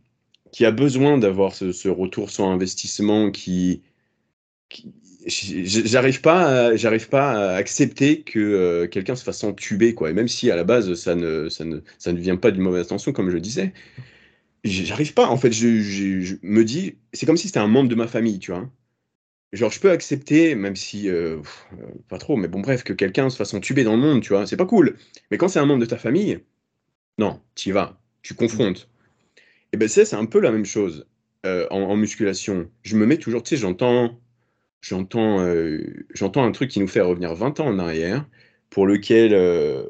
a 0.61 0.71
besoin 0.71 1.17
d'avoir 1.17 1.53
ce, 1.55 1.89
retour 1.89 2.29
sur 2.29 2.45
investissement, 2.45 3.31
qui, 3.31 3.81
j'arrive 5.25 6.21
pas, 6.21 6.71
pas 7.09 7.31
à 7.31 7.55
accepter 7.55 8.21
que 8.21 8.39
euh, 8.39 8.87
quelqu'un 8.87 9.15
se 9.15 9.23
fasse 9.23 9.43
entuber, 9.43 9.95
quoi. 9.95 10.11
Et 10.11 10.13
même 10.13 10.27
si 10.27 10.51
à 10.51 10.55
la 10.55 10.63
base 10.63 10.93
ça 10.93 11.15
ne, 11.15 11.49
ça 11.49 11.65
ne, 11.65 11.79
ça 11.97 12.13
ne 12.13 12.19
vient 12.19 12.37
pas 12.37 12.51
d'une 12.51 12.63
mauvaise 12.63 12.85
intention, 12.85 13.11
comme 13.13 13.29
je 13.29 13.37
disais, 13.37 13.73
j'arrive 14.63 15.13
pas. 15.13 15.27
En 15.27 15.37
fait, 15.37 15.51
je, 15.51 16.35
me 16.41 16.63
dis, 16.63 16.97
c'est 17.13 17.25
comme 17.25 17.37
si 17.37 17.47
c'était 17.47 17.59
un 17.59 17.67
membre 17.67 17.89
de 17.89 17.95
ma 17.95 18.07
famille, 18.07 18.39
tu 18.39 18.51
vois. 18.51 18.69
Genre, 19.53 19.71
je 19.71 19.79
peux 19.81 19.91
accepter, 19.91 20.55
même 20.55 20.77
si, 20.77 21.09
euh, 21.09 21.37
euh, 21.73 21.87
pas 22.07 22.17
trop, 22.17 22.37
mais 22.37 22.47
bon, 22.47 22.61
bref, 22.61 22.83
que 22.83 22.93
quelqu'un 22.93 23.29
se 23.29 23.35
fasse 23.35 23.53
entuber 23.53 23.83
dans 23.83 23.95
le 23.95 24.01
monde, 24.01 24.21
tu 24.21 24.29
vois, 24.29 24.47
c'est 24.47 24.57
pas 24.57 24.65
cool. 24.65 24.97
Mais 25.29 25.37
quand 25.37 25.49
c'est 25.49 25.59
un 25.59 25.65
membre 25.65 25.81
de 25.81 25.85
ta 25.85 25.97
famille, 25.97 26.39
non, 27.17 27.41
tu 27.55 27.69
y 27.69 27.71
vas, 27.73 27.99
tu 28.21 28.33
confrontes. 28.33 28.89
Et 29.73 29.77
ben, 29.77 29.89
c'est 29.89 30.13
un 30.13 30.25
peu 30.25 30.39
la 30.39 30.51
même 30.51 30.65
chose 30.65 31.05
euh, 31.45 31.67
en, 31.69 31.95
musculation. 31.97 32.69
Je 32.83 32.95
me 32.95 33.05
mets 33.05 33.17
toujours, 33.17 33.43
tu 33.43 33.49
sais, 33.49 33.57
j'entends, 33.57 34.19
j'entends, 34.81 35.45
j'entends 36.13 36.45
un 36.45 36.51
truc 36.53 36.69
qui 36.71 36.79
nous 36.79 36.87
fait 36.87 37.01
revenir 37.01 37.35
20 37.35 37.59
ans 37.59 37.67
en 37.67 37.79
arrière, 37.79 38.25
pour 38.69 38.87
lequel, 38.87 39.35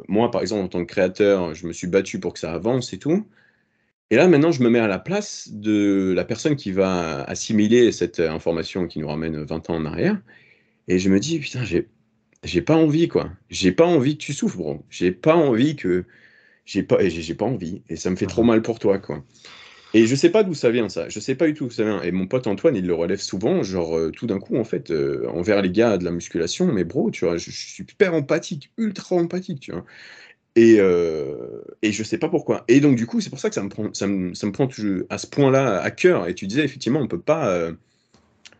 moi, 0.08 0.32
par 0.32 0.42
exemple, 0.42 0.64
en 0.64 0.68
tant 0.70 0.80
que 0.86 0.92
créateur, 0.92 1.54
je 1.54 1.68
me 1.68 1.74
suis 1.74 1.88
battu 1.88 2.20
pour 2.20 2.34
que 2.34 2.40
ça 2.40 2.52
avance 2.54 2.94
et 2.94 3.00
tout. 3.00 3.28
Et 4.12 4.18
là, 4.18 4.28
maintenant, 4.28 4.52
je 4.52 4.62
me 4.62 4.70
mets 4.70 4.80
à 4.80 4.88
la 4.88 5.00
place 5.00 5.48
de 5.50 6.14
la 6.14 6.26
personne 6.26 6.58
qui 6.58 6.74
va 6.74 7.24
assimiler 7.24 7.94
cette 7.94 8.20
information 8.20 8.86
qui 8.86 9.00
nous 9.00 9.08
ramène 9.08 9.42
20 9.42 9.70
ans 9.70 9.76
en 9.76 9.86
arrière. 9.86 10.22
Et 10.90 11.00
je 11.00 11.10
me 11.10 11.18
dis, 11.18 11.40
putain, 11.40 11.64
j'ai, 11.64 11.88
j'ai 12.44 12.62
pas 12.62 12.76
envie, 12.76 13.08
quoi. 13.08 13.32
J'ai 13.50 13.72
pas 13.72 13.86
envie 13.86 14.18
que 14.18 14.24
tu 14.24 14.34
souffres, 14.34 14.58
bro. 14.58 14.86
J'ai 14.90 15.14
pas 15.14 15.36
envie 15.36 15.78
que. 15.78 16.04
J'ai 16.66 16.84
pas, 16.84 16.98
j'ai, 17.08 17.36
pas 17.36 17.46
envie. 17.46 17.84
Et 17.88 17.96
ça 17.96 18.10
me 18.10 18.18
fait 18.18 18.28
trop 18.28 18.44
mal 18.44 18.62
pour 18.62 18.80
toi, 18.80 19.00
quoi. 19.00 19.24
Et 19.94 20.08
je 20.08 20.16
sais 20.16 20.30
pas 20.30 20.44
d'où 20.44 20.54
ça 20.54 20.72
vient, 20.72 20.90
ça. 20.90 21.08
Je 21.10 21.20
sais 21.20 21.36
pas 21.36 21.48
du 21.48 21.54
tout 21.54 21.66
d'où 21.66 21.72
ça 21.72 21.84
vient. 21.84 22.02
Et 22.02 22.12
mon 22.12 22.28
pote 22.28 22.48
Antoine, 22.48 22.76
il 22.76 22.86
le 22.86 22.94
relève 22.94 23.20
souvent, 23.20 23.64
genre, 23.64 23.98
euh, 23.98 24.12
tout 24.12 24.28
d'un 24.28 24.40
coup, 24.40 24.58
en 24.58 24.64
fait, 24.66 24.92
euh, 24.92 25.26
envers 25.30 25.62
les 25.62 25.72
gars 25.72 25.98
de 25.98 26.04
la 26.04 26.12
musculation. 26.12 26.68
Mais 26.72 26.84
bro, 26.84 27.12
tu 27.12 27.26
vois, 27.26 27.38
je, 27.38 27.46
je 27.46 27.56
suis 27.56 27.86
super 27.86 28.14
empathique, 28.14 28.72
ultra 28.78 29.16
empathique, 29.16 29.62
tu 29.62 29.72
vois. 29.72 29.86
Et, 30.56 30.78
euh, 30.80 31.62
et 31.82 31.92
je 31.92 32.04
sais 32.04 32.18
pas 32.18 32.28
pourquoi. 32.28 32.66
Et 32.68 32.82
donc, 32.82 32.96
du 32.98 33.06
coup, 33.06 33.22
c'est 33.22 33.30
pour 33.30 33.40
ça 33.40 33.50
que 33.50 33.56
ça 33.56 33.64
me 33.64 33.70
prend, 33.70 33.94
ça 33.94 34.08
me, 34.08 34.34
ça 34.34 34.48
me 34.48 34.52
prend 34.52 34.68
à 35.10 35.18
ce 35.18 35.28
point-là 35.28 35.82
à 35.82 35.92
cœur. 35.92 36.28
Et 36.28 36.36
tu 36.36 36.46
disais, 36.48 36.64
effectivement, 36.64 37.00
on 37.00 37.08
peut 37.08 37.22
pas, 37.22 37.48
euh, 37.48 37.72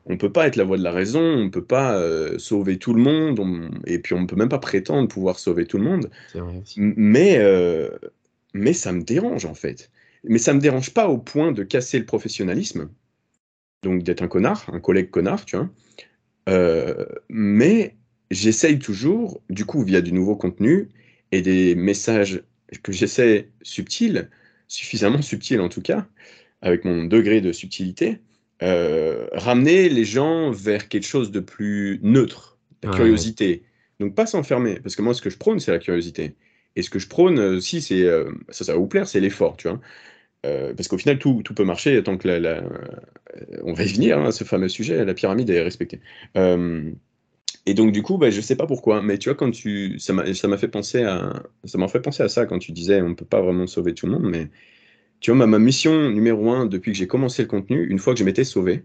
on 0.06 0.18
peut 0.18 0.32
pas 0.32 0.48
être 0.48 0.56
la 0.56 0.64
voix 0.64 0.78
de 0.78 0.84
la 0.84 0.92
raison, 0.92 1.22
on 1.22 1.50
peut 1.50 1.64
pas 1.64 1.98
euh, 1.98 2.38
sauver 2.38 2.78
tout 2.78 2.94
le 2.94 3.02
monde, 3.02 3.42
et 3.86 4.00
puis 4.00 4.14
on 4.14 4.22
ne 4.22 4.26
peut 4.26 4.38
même 4.38 4.50
pas 4.50 4.60
prétendre 4.60 5.08
pouvoir 5.10 5.38
sauver 5.38 5.66
tout 5.66 5.78
le 5.78 5.84
monde. 5.84 6.10
Mais, 6.78 7.38
euh, 7.40 7.90
mais 8.54 8.74
ça 8.74 8.94
me 8.94 9.02
dérange, 9.02 9.46
en 9.46 9.54
fait. 9.54 9.92
Mais 10.24 10.38
ça 10.38 10.54
me 10.54 10.60
dérange 10.60 10.94
pas 10.94 11.10
au 11.10 11.18
point 11.18 11.52
de 11.52 11.64
casser 11.64 12.00
le 12.00 12.06
professionnalisme, 12.06 12.90
donc 13.84 14.04
d'être 14.04 14.22
un 14.22 14.28
connard, 14.28 14.66
un 14.72 14.80
collègue 14.80 15.10
connard, 15.10 15.44
tu 15.44 15.58
vois. 15.58 15.70
Mais 17.28 17.96
j'essaye 18.30 18.80
toujours, 18.80 19.42
du 19.50 19.66
coup, 19.66 19.84
via 19.84 20.00
du 20.00 20.14
nouveau 20.14 20.38
contenu, 20.38 20.88
et 21.32 21.42
des 21.42 21.76
messages 21.76 22.44
que 22.84 22.92
j'essaie 22.92 23.50
subtils, 23.62 24.30
suffisamment 24.68 25.22
subtils 25.22 25.60
en 25.60 25.70
tout 25.70 25.82
cas, 25.82 26.08
avec 26.62 26.86
mon 26.86 27.06
degré 27.06 27.42
de 27.42 27.52
subtilité, 27.52 28.20
euh, 28.64 29.28
ramener 29.34 29.90
les 29.90 30.06
gens 30.06 30.52
vers 30.52 30.88
quelque 30.88 31.08
chose 31.08 31.32
de 31.32 31.40
plus 31.40 32.00
neutre, 32.04 32.58
la 32.84 32.92
curiosité. 32.92 33.64
Donc 34.00 34.16
pas 34.16 34.26
s'enfermer, 34.26 34.80
parce 34.80 34.96
que 34.96 35.02
moi 35.02 35.14
ce 35.14 35.22
que 35.22 35.30
je 35.30 35.38
prône 35.38 35.60
c'est 35.60 35.72
la 35.72 35.80
curiosité. 35.80 36.36
Et 36.76 36.84
ce 36.84 36.90
que 36.90 37.00
je 37.00 37.08
prône 37.08 37.38
aussi, 37.38 37.82
c'est, 37.82 38.04
euh, 38.04 38.32
ça, 38.50 38.64
ça 38.64 38.74
va 38.74 38.80
vous 38.80 38.88
plaire, 38.88 39.08
c'est 39.08 39.20
l'effort, 39.20 39.58
tu 39.58 39.68
vois. 39.68 39.82
Euh, 40.46 40.74
parce 40.74 40.88
qu'au 40.88 40.98
final, 40.98 41.20
tout, 41.20 41.42
tout, 41.44 41.54
peut 41.54 41.66
marcher 41.66 42.02
tant 42.02 42.18
que 42.18 42.28
la, 42.30 42.64
on 43.64 43.74
va 43.74 43.84
y 43.84 43.94
venir, 43.94 44.18
hein, 44.18 44.32
ce 44.32 44.46
fameux 44.46 44.70
sujet, 44.70 45.04
la 45.04 45.14
pyramide 45.14 45.50
est 45.50 45.62
respectée. 45.62 46.00
Et 47.66 47.74
donc, 47.74 47.92
du 47.92 48.02
coup, 48.02 48.18
bah, 48.18 48.30
je 48.32 48.42
sais 48.42 48.56
pas 48.56 48.68
pourquoi, 48.68 49.02
mais 49.02 49.18
tu 49.18 49.30
vois, 49.30 49.36
quand 49.36 49.52
tu, 49.52 50.00
ça 50.00 50.14
m'a 50.14 50.58
fait 50.58 50.68
penser 50.68 51.04
à, 51.04 51.44
ça 51.66 51.78
m'a 51.78 51.88
fait 51.88 52.02
penser 52.02 52.24
à 52.24 52.30
ça 52.30 52.46
quand 52.46 52.60
tu 52.60 52.72
disais, 52.72 53.02
on 53.02 53.16
peut 53.16 53.26
pas 53.26 53.42
vraiment 53.42 53.68
sauver 53.68 53.94
tout 53.94 54.08
le 54.08 54.14
monde, 54.14 54.30
mais 54.30 54.50
tu 55.20 55.32
vois, 55.32 55.48
ma, 55.48 55.60
mission 55.60 56.10
numéro 56.10 56.52
un 56.52 56.66
depuis 56.66 56.92
que 56.92 56.98
j'ai 56.98 57.08
commencé 57.08 57.44
le 57.44 57.48
contenu, 57.48 57.88
une 57.88 58.00
fois 58.00 58.14
que 58.14 58.20
je 58.20 58.26
m'étais 58.26 58.44
sauvé, 58.44 58.84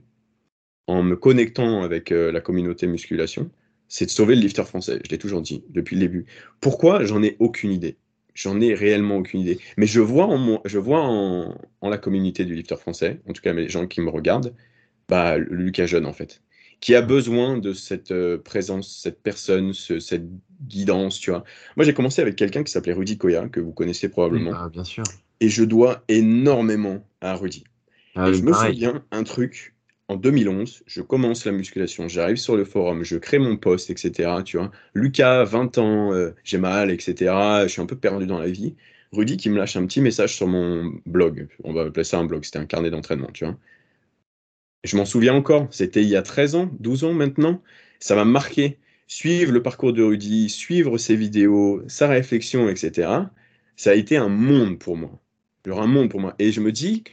en 0.87 1.03
me 1.03 1.17
connectant 1.17 1.83
avec 1.83 2.11
la 2.11 2.41
communauté 2.41 2.87
musculation, 2.87 3.51
c'est 3.89 4.07
de 4.07 4.11
sauver 4.11 4.35
le 4.35 4.43
lifter 4.43 4.65
français. 4.65 5.01
Je 5.05 5.11
l'ai 5.11 5.19
toujours 5.19 5.43
dit 5.43 5.65
depuis 5.71 5.97
le 5.97 6.01
début. 6.01 6.27
Pourquoi? 6.61 7.05
J'en 7.05 7.23
ai 7.23 7.37
aucune 7.39 7.73
idée. 7.73 7.97
J'en 8.35 8.61
ai 8.61 8.75
réellement 8.75 9.17
aucune 9.17 9.41
idée. 9.41 9.59
Mais 9.77 9.87
je 9.87 10.01
vois 10.01 10.27
en, 10.27 10.61
je 10.65 10.79
vois 10.79 11.01
en, 11.01 11.57
la 11.83 11.99
communauté 11.99 12.45
du 12.45 12.55
lifter 12.55 12.77
français, 12.77 13.21
en 13.29 13.33
tout 13.33 13.43
cas 13.43 13.53
les 13.53 13.69
gens 13.69 13.87
qui 13.87 14.01
me 14.01 14.11
regardent, 14.11 14.55
bah, 15.09 15.39
Lucas 15.39 15.87
Jeune 15.87 16.07
en 16.07 16.13
fait, 16.13 16.43
qui 16.81 16.95
a 16.95 17.03
besoin 17.03 17.59
de 17.59 17.73
cette 17.73 18.11
euh, 18.13 18.39
présence, 18.39 19.01
cette 19.03 19.23
personne, 19.23 19.73
cette 19.73 20.29
guidance, 20.63 21.19
tu 21.19 21.31
vois. 21.31 21.45
Moi 21.77 21.85
j'ai 21.85 21.95
commencé 21.95 22.23
avec 22.23 22.37
quelqu'un 22.37 22.63
qui 22.63 22.73
s'appelait 22.73 22.93
Rudy 22.93 23.19
Koya, 23.19 23.49
que 23.49 23.61
vous 23.61 23.73
connaissez 23.73 24.09
probablement. 24.09 24.53
Ah, 24.55 24.69
bien 24.69 24.85
sûr. 24.85 25.05
Et 25.41 25.49
je 25.49 25.65
dois 25.65 26.05
énormément 26.09 27.07
à 27.21 27.35
Rudy. 27.35 27.65
Ah, 28.15 28.29
et 28.29 28.35
je 28.35 28.43
me 28.43 28.53
souviens 28.53 29.05
un 29.11 29.23
truc 29.25 29.75
en 30.09 30.17
2011, 30.17 30.85
je 30.87 31.03
commence 31.03 31.45
la 31.45 31.53
musculation, 31.53 32.07
j'arrive 32.07 32.37
sur 32.37 32.57
le 32.57 32.65
forum, 32.65 33.03
je 33.03 33.17
crée 33.17 33.39
mon 33.39 33.57
poste, 33.57 33.91
etc. 33.91 34.31
Tu 34.45 34.57
vois, 34.57 34.71
Lucas, 34.95 35.45
20 35.45 35.79
ans, 35.79 36.13
euh, 36.13 36.31
j'ai 36.45 36.59
mal, 36.59 36.91
etc. 36.91 37.33
Je 37.65 37.69
suis 37.69 37.83
un 37.83 37.87
peu 37.87 37.97
perdu 37.97 38.27
dans 38.27 38.39
la 38.39 38.49
vie. 38.49 38.77
Rudy 39.13 39.37
qui 39.37 39.51
me 39.51 39.57
lâche 39.57 39.77
un 39.77 39.87
petit 39.87 40.01
message 40.01 40.37
sur 40.37 40.47
mon 40.47 40.93
blog. 41.07 41.49
On 41.65 41.73
va 41.73 41.83
appeler 41.83 42.05
ça 42.05 42.19
un 42.19 42.25
blog, 42.25 42.45
c'était 42.45 42.59
un 42.59 42.67
carnet 42.67 42.91
d'entraînement, 42.91 43.31
tu 43.33 43.45
vois. 43.45 43.57
Je 44.85 44.97
m'en 44.97 45.05
souviens 45.05 45.35
encore, 45.35 45.67
c'était 45.71 46.03
il 46.03 46.09
y 46.09 46.17
a 46.17 46.23
13 46.23 46.55
ans, 46.55 46.71
12 46.81 47.05
ans 47.05 47.13
maintenant. 47.13 47.63
Ça 47.99 48.15
m'a 48.15 48.25
marqué. 48.25 48.79
Suivre 49.09 49.53
le 49.53 49.63
parcours 49.63 49.93
de 49.93 50.03
Rudy, 50.03 50.49
suivre 50.49 50.99
ses 50.99 51.17
vidéos, 51.17 51.83
sa 51.87 52.09
réflexion, 52.09 52.69
etc. 52.69 53.09
Ça 53.77 53.91
a 53.91 53.95
été 53.95 54.17
un 54.17 54.29
monde 54.29 54.79
pour 54.79 54.97
moi. 54.97 55.21
Alors 55.65 55.83
un 55.83 55.87
monde 55.87 56.11
pour 56.11 56.21
moi. 56.21 56.35
Et 56.39 56.51
je 56.53 56.61
me 56.61 56.73
dis, 56.73 57.05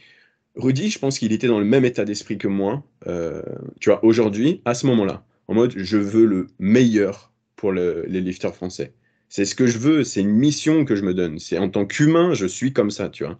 Rudy, 0.56 0.90
je 0.90 0.98
pense 0.98 1.18
qu'il 1.18 1.32
était 1.32 1.46
dans 1.46 1.58
le 1.58 1.64
même 1.64 1.84
état 1.84 2.04
d'esprit 2.04 2.38
que 2.38 2.48
moi, 2.48 2.84
euh, 3.06 3.42
tu 3.80 3.90
vois, 3.90 4.04
aujourd'hui, 4.04 4.60
à 4.64 4.74
ce 4.74 4.86
moment-là, 4.86 5.24
en 5.48 5.54
mode 5.54 5.72
je 5.76 5.96
veux 5.96 6.26
le 6.26 6.46
meilleur 6.58 7.32
pour 7.56 7.72
les 7.72 8.20
lifters 8.20 8.54
français. 8.54 8.92
C'est 9.28 9.44
ce 9.44 9.54
que 9.54 9.66
je 9.66 9.78
veux, 9.78 10.04
c'est 10.04 10.20
une 10.20 10.30
mission 10.30 10.84
que 10.84 10.94
je 10.94 11.02
me 11.02 11.14
donne. 11.14 11.38
C'est 11.38 11.58
en 11.58 11.68
tant 11.68 11.86
qu'humain, 11.86 12.34
je 12.34 12.46
suis 12.46 12.72
comme 12.72 12.90
ça, 12.90 13.08
tu 13.08 13.24
vois. 13.24 13.38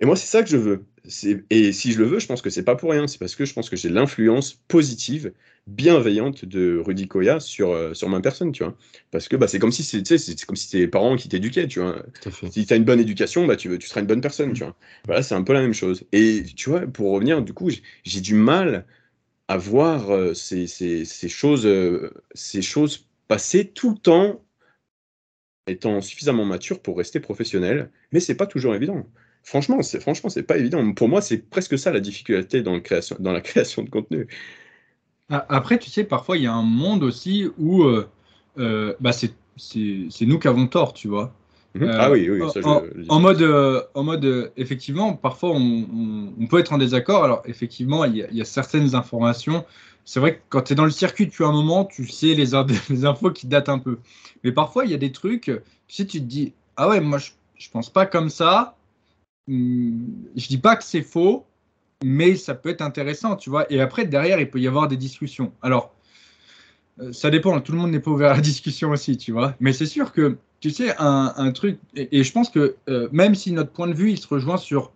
Et 0.00 0.06
moi, 0.06 0.16
c'est 0.16 0.26
ça 0.26 0.42
que 0.42 0.48
je 0.48 0.56
veux. 0.56 0.86
Et 1.50 1.72
si 1.72 1.92
je 1.92 1.98
le 1.98 2.04
veux, 2.04 2.18
je 2.18 2.26
pense 2.26 2.42
que 2.42 2.50
c'est 2.50 2.64
pas 2.64 2.76
pour 2.76 2.90
rien. 2.90 3.06
C'est 3.06 3.18
parce 3.18 3.34
que 3.34 3.44
je 3.44 3.54
pense 3.54 3.70
que 3.70 3.76
j'ai 3.76 3.88
l'influence 3.88 4.54
positive, 4.68 5.32
bienveillante 5.66 6.44
de 6.44 6.78
Rudy 6.84 7.08
Koya 7.08 7.40
sur, 7.40 7.70
euh, 7.70 7.94
sur 7.94 8.08
ma 8.08 8.20
personne, 8.20 8.52
tu 8.52 8.62
vois. 8.64 8.76
Parce 9.10 9.28
que 9.28 9.36
bah, 9.36 9.48
c'est 9.48 9.58
comme 9.58 9.72
si 9.72 9.82
c'est 9.82 10.44
comme 10.46 10.56
si 10.56 10.70
tes 10.70 10.88
parents 10.88 11.16
qui 11.16 11.28
t'éduquaient, 11.28 11.66
tu 11.68 11.80
vois. 11.80 12.02
Si 12.50 12.66
tu 12.66 12.72
as 12.72 12.76
une 12.76 12.84
bonne 12.84 13.00
éducation, 13.00 13.46
bah, 13.46 13.56
tu, 13.56 13.78
tu 13.78 13.88
seras 13.88 14.00
une 14.00 14.06
bonne 14.06 14.20
personne, 14.20 14.52
tu 14.52 14.62
vois. 14.64 14.76
Voilà, 15.06 15.22
c'est 15.22 15.34
un 15.34 15.42
peu 15.42 15.52
la 15.52 15.62
même 15.62 15.74
chose. 15.74 16.04
Et 16.12 16.44
tu 16.56 16.70
vois, 16.70 16.80
pour 16.82 17.12
revenir, 17.12 17.42
du 17.42 17.52
coup, 17.54 17.70
j'ai 18.04 18.20
du 18.20 18.34
mal 18.34 18.86
à 19.48 19.56
voir 19.56 20.10
euh, 20.10 20.34
ces, 20.34 20.66
ces, 20.66 21.04
ces, 21.04 21.28
choses, 21.28 21.66
euh, 21.66 22.12
ces 22.34 22.62
choses 22.62 23.08
passer 23.28 23.66
tout 23.68 23.90
le 23.90 23.98
temps 23.98 24.44
étant 25.66 26.00
suffisamment 26.00 26.44
mature 26.44 26.80
pour 26.82 26.98
rester 26.98 27.20
professionnel, 27.20 27.90
mais 28.12 28.20
c'est 28.20 28.34
pas 28.36 28.46
toujours 28.46 28.74
évident. 28.74 29.06
Franchement, 29.42 29.82
c'est 29.82 30.00
franchement 30.00 30.30
c'est 30.30 30.42
pas 30.42 30.58
évident. 30.58 30.92
Pour 30.92 31.08
moi, 31.08 31.22
c'est 31.22 31.38
presque 31.38 31.78
ça 31.78 31.90
la 31.90 32.00
difficulté 32.00 32.62
dans, 32.62 32.74
le 32.74 32.80
création, 32.80 33.16
dans 33.18 33.32
la 33.32 33.40
création 33.40 33.82
de 33.82 33.90
contenu. 33.90 34.28
Après, 35.28 35.78
tu 35.78 35.90
sais, 35.90 36.04
parfois 36.04 36.36
il 36.36 36.42
y 36.42 36.46
a 36.46 36.52
un 36.52 36.62
monde 36.62 37.04
aussi 37.04 37.48
où 37.56 37.84
euh, 37.84 38.08
euh, 38.58 38.94
bah, 39.00 39.12
c'est 39.12 39.32
nous 40.22 40.38
qui 40.38 40.48
avons 40.48 40.66
tort, 40.66 40.92
tu 40.92 41.08
vois. 41.08 41.32
Mhm. 41.74 41.82
Euh, 41.84 41.96
ah 42.00 42.10
oui, 42.10 42.28
oui, 42.28 42.40
ça, 42.52 42.60
en, 42.64 42.82
je, 42.82 43.04
en, 43.08 43.20
mode, 43.20 43.86
en 43.94 44.02
mode, 44.02 44.52
effectivement, 44.56 45.14
parfois 45.14 45.50
on, 45.52 45.86
on, 46.40 46.46
peut 46.48 46.58
être 46.58 46.72
en 46.72 46.78
désaccord. 46.78 47.22
Alors, 47.22 47.42
effectivement, 47.46 48.04
il 48.04 48.16
y, 48.16 48.26
il 48.30 48.36
y 48.36 48.40
a 48.40 48.44
certaines 48.44 48.96
informations. 48.96 49.64
C'est 50.04 50.18
vrai 50.18 50.36
que 50.36 50.40
quand 50.48 50.62
tu 50.62 50.72
es 50.72 50.76
dans 50.76 50.84
le 50.84 50.90
circuit 50.90 51.26
depuis 51.26 51.44
un 51.44 51.52
moment, 51.52 51.84
tu 51.84 52.08
sais 52.08 52.34
les, 52.34 52.46
les, 52.90 53.04
infos 53.04 53.30
qui 53.30 53.46
datent 53.46 53.68
un 53.68 53.78
peu. 53.78 53.98
Mais 54.42 54.50
parfois, 54.50 54.84
il 54.84 54.90
y 54.90 54.94
a 54.94 54.98
des 54.98 55.12
trucs, 55.12 55.44
tu 55.44 55.94
sais, 55.94 56.06
tu 56.06 56.18
te 56.18 56.24
dis, 56.24 56.54
ah 56.76 56.88
ouais, 56.88 57.00
moi 57.00 57.18
je, 57.18 57.30
je 57.56 57.70
pense 57.70 57.88
pas 57.88 58.04
comme 58.04 58.30
ça. 58.30 58.76
Je 59.50 60.48
dis 60.48 60.58
pas 60.58 60.76
que 60.76 60.84
c'est 60.84 61.02
faux, 61.02 61.44
mais 62.04 62.36
ça 62.36 62.54
peut 62.54 62.68
être 62.68 62.82
intéressant, 62.82 63.36
tu 63.36 63.50
vois. 63.50 63.70
Et 63.72 63.80
après, 63.80 64.06
derrière, 64.06 64.40
il 64.40 64.48
peut 64.48 64.60
y 64.60 64.68
avoir 64.68 64.88
des 64.88 64.96
discussions. 64.96 65.52
Alors, 65.60 65.92
euh, 67.00 67.12
ça 67.12 67.30
dépend, 67.30 67.60
tout 67.60 67.72
le 67.72 67.78
monde 67.78 67.90
n'est 67.90 68.00
pas 68.00 68.10
ouvert 68.10 68.30
à 68.30 68.34
la 68.34 68.40
discussion 68.40 68.90
aussi, 68.90 69.16
tu 69.16 69.32
vois. 69.32 69.54
Mais 69.60 69.72
c'est 69.72 69.86
sûr 69.86 70.12
que, 70.12 70.36
tu 70.60 70.70
sais, 70.70 70.94
un, 70.98 71.50
truc, 71.52 71.78
et, 71.96 72.22
je 72.22 72.32
pense 72.32 72.50
que 72.50 72.76
euh, 72.88 73.08
même 73.12 73.34
si 73.34 73.52
notre 73.52 73.72
point 73.72 73.88
de 73.88 73.94
vue, 73.94 74.12
il 74.12 74.18
se 74.18 74.28
rejoint 74.28 74.56
sur 74.56 74.92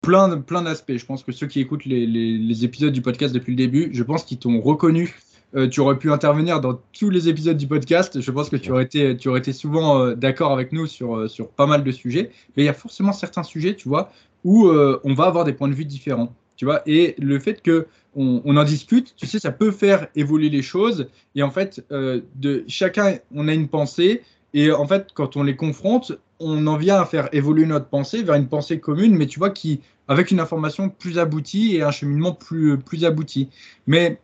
plein, 0.00 0.38
plein 0.40 0.62
d'aspects, 0.62 0.96
je 0.96 1.06
pense 1.06 1.22
que 1.22 1.32
ceux 1.32 1.46
qui 1.46 1.60
écoutent 1.60 1.84
les, 1.84 2.06
les, 2.06 2.64
épisodes 2.64 2.92
du 2.92 3.02
podcast 3.02 3.32
depuis 3.32 3.52
le 3.52 3.56
début, 3.56 3.90
je 3.92 4.02
pense 4.02 4.24
qu'ils 4.24 4.38
t'ont 4.38 4.60
reconnu 4.60 5.14
euh, 5.54 5.68
tu 5.68 5.80
aurais 5.80 5.98
pu 5.98 6.10
intervenir 6.10 6.60
dans 6.60 6.80
tous 6.92 7.10
les 7.10 7.28
épisodes 7.28 7.56
du 7.56 7.66
podcast. 7.66 8.20
Je 8.20 8.30
pense 8.30 8.48
que 8.48 8.56
tu 8.56 8.70
aurais 8.70 8.84
été, 8.84 9.16
tu 9.16 9.28
aurais 9.28 9.40
été 9.40 9.52
souvent 9.52 10.00
euh, 10.00 10.14
d'accord 10.14 10.52
avec 10.52 10.72
nous 10.72 10.86
sur, 10.86 11.16
euh, 11.16 11.28
sur 11.28 11.48
pas 11.48 11.66
mal 11.66 11.84
de 11.84 11.92
sujets. 11.92 12.30
Mais 12.56 12.62
il 12.62 12.66
y 12.66 12.70
a 12.70 12.74
forcément 12.74 13.12
certains 13.12 13.42
sujets, 13.42 13.74
tu 13.74 13.88
vois, 13.88 14.10
où 14.44 14.68
on 14.68 15.14
va 15.14 15.24
avoir 15.24 15.44
des 15.44 15.52
points 15.52 15.68
de 15.68 15.74
vue 15.74 15.84
différents. 15.84 16.34
Tu 16.56 16.64
vois, 16.64 16.82
et 16.86 17.14
le 17.18 17.38
fait 17.38 17.62
que 17.62 17.86
on, 18.14 18.56
en 18.56 18.64
discute, 18.64 19.14
tu 19.16 19.26
sais, 19.26 19.38
ça 19.38 19.52
peut 19.52 19.70
faire 19.70 20.08
évoluer 20.16 20.50
les 20.50 20.62
choses. 20.62 21.06
Et 21.36 21.42
en 21.44 21.50
fait, 21.50 21.84
de 21.90 22.64
chacun, 22.66 23.18
on 23.32 23.46
a 23.46 23.54
une 23.54 23.68
pensée. 23.68 24.22
Et 24.52 24.72
en 24.72 24.86
fait, 24.86 25.10
quand 25.14 25.36
on 25.36 25.44
les 25.44 25.54
confronte, 25.54 26.12
on 26.40 26.66
en 26.66 26.76
vient 26.76 27.00
à 27.00 27.04
faire 27.04 27.28
évoluer 27.32 27.66
notre 27.66 27.86
pensée 27.86 28.24
vers 28.24 28.34
une 28.34 28.48
pensée 28.48 28.80
commune, 28.80 29.16
mais 29.16 29.26
tu 29.26 29.38
vois, 29.38 29.50
qui, 29.50 29.80
avec 30.08 30.32
une 30.32 30.40
information 30.40 30.88
plus 30.88 31.18
aboutie 31.18 31.76
et 31.76 31.82
un 31.82 31.92
cheminement 31.92 32.32
plus, 32.32 32.78
plus 32.78 33.04
abouti. 33.04 33.48
Mais 33.86 34.18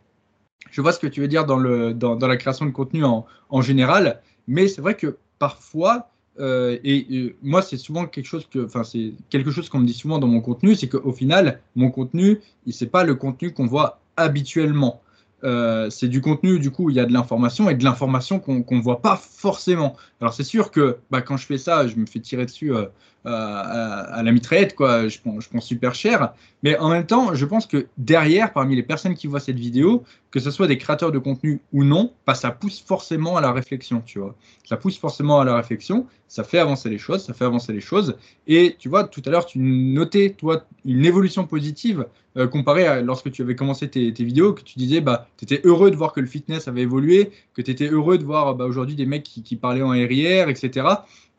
je 0.71 0.81
vois 0.81 0.91
ce 0.91 0.99
que 0.99 1.07
tu 1.07 1.21
veux 1.21 1.27
dire 1.27 1.45
dans, 1.45 1.57
le, 1.57 1.93
dans, 1.93 2.15
dans 2.15 2.27
la 2.27 2.37
création 2.37 2.65
de 2.65 2.71
contenu 2.71 3.03
en, 3.03 3.25
en 3.49 3.61
général, 3.61 4.21
mais 4.47 4.67
c'est 4.67 4.81
vrai 4.81 4.95
que 4.95 5.17
parfois, 5.37 6.09
euh, 6.39 6.77
et, 6.83 7.35
moi 7.43 7.61
c'est 7.61 7.77
souvent 7.77 8.05
quelque 8.05 8.25
chose 8.25 8.47
que, 8.49 8.65
enfin 8.65 8.83
c'est 8.83 9.13
quelque 9.29 9.51
chose 9.51 9.69
qu'on 9.69 9.79
me 9.79 9.85
dit 9.85 9.93
souvent 9.93 10.19
dans 10.19 10.27
mon 10.27 10.41
contenu, 10.41 10.75
c'est 10.75 10.87
qu'au 10.87 11.11
final, 11.11 11.61
mon 11.75 11.91
contenu, 11.91 12.39
c'est 12.69 12.91
pas 12.91 13.03
le 13.03 13.15
contenu 13.15 13.53
qu'on 13.53 13.67
voit 13.67 13.99
habituellement. 14.17 15.01
Euh, 15.43 15.89
c'est 15.89 16.09
du 16.09 16.21
contenu, 16.21 16.59
du 16.59 16.71
coup, 16.71 16.89
il 16.89 16.95
y 16.95 16.99
a 16.99 17.05
de 17.05 17.13
l'information 17.13 17.69
et 17.69 17.75
de 17.75 17.83
l'information 17.83 18.39
qu'on 18.39 18.63
ne 18.69 18.81
voit 18.81 19.01
pas 19.01 19.15
forcément. 19.15 19.95
Alors, 20.19 20.33
c'est 20.33 20.43
sûr 20.43 20.71
que 20.71 20.97
bah, 21.11 21.21
quand 21.21 21.37
je 21.37 21.45
fais 21.45 21.57
ça, 21.57 21.87
je 21.87 21.95
me 21.95 22.05
fais 22.05 22.19
tirer 22.19 22.45
dessus 22.45 22.73
euh, 22.73 22.87
à, 23.25 24.21
la 24.23 24.31
mitraillette, 24.31 24.75
quoi. 24.75 25.07
Je 25.07 25.19
pense, 25.19 25.43
je 25.43 25.49
pense 25.49 25.65
super 25.65 25.93
cher. 25.93 26.33
Mais 26.63 26.77
en 26.77 26.89
même 26.89 27.05
temps, 27.05 27.33
je 27.33 27.45
pense 27.45 27.65
que 27.65 27.87
derrière, 27.97 28.51
parmi 28.51 28.75
les 28.75 28.83
personnes 28.83 29.15
qui 29.15 29.27
voient 29.27 29.39
cette 29.39 29.59
vidéo, 29.59 30.03
que 30.31 30.39
ce 30.39 30.51
soit 30.51 30.67
des 30.67 30.77
créateurs 30.77 31.11
de 31.11 31.17
contenu 31.17 31.61
ou 31.71 31.83
non, 31.83 32.13
bah, 32.27 32.35
ça 32.35 32.51
pousse 32.51 32.81
forcément 32.81 33.37
à 33.37 33.41
la 33.41 33.51
réflexion, 33.51 34.01
tu 34.05 34.19
vois. 34.19 34.35
Ça 34.65 34.77
pousse 34.77 34.97
forcément 34.97 35.39
à 35.39 35.45
la 35.45 35.55
réflexion, 35.55 36.05
ça 36.27 36.43
fait 36.43 36.59
avancer 36.59 36.89
les 36.89 36.97
choses, 36.97 37.25
ça 37.25 37.33
fait 37.33 37.45
avancer 37.45 37.73
les 37.73 37.81
choses. 37.81 38.17
Et 38.47 38.75
tu 38.77 38.89
vois, 38.89 39.05
tout 39.05 39.21
à 39.25 39.29
l'heure, 39.29 39.45
tu 39.45 39.59
notais, 39.59 40.35
toi, 40.37 40.65
une 40.85 41.05
évolution 41.05 41.45
positive 41.47 42.05
euh, 42.37 42.47
comparé 42.47 42.85
à 42.85 43.01
lorsque 43.01 43.31
tu 43.31 43.41
avais 43.41 43.55
commencé 43.55 43.89
tes, 43.89 44.11
vidéos, 44.11 44.53
que 44.53 44.61
tu 44.61 44.77
disais, 44.77 45.01
bah, 45.01 45.27
tu 45.37 45.45
étais 45.45 45.61
heureux 45.63 45.91
de 45.91 45.95
voir 45.95 46.13
que 46.13 46.19
le 46.19 46.27
fitness 46.27 46.67
avait 46.67 46.81
évolué, 46.81 47.31
que 47.53 47.61
tu 47.61 47.71
étais 47.71 47.87
heureux 47.87 48.17
de 48.17 48.23
voir 48.23 48.55
bah, 48.55 48.65
aujourd'hui 48.65 48.95
des 48.95 49.05
mecs 49.05 49.23
qui, 49.23 49.43
qui 49.43 49.55
parlaient 49.55 49.81
en 49.81 49.91
RIR, 49.91 50.49
etc. 50.49 50.87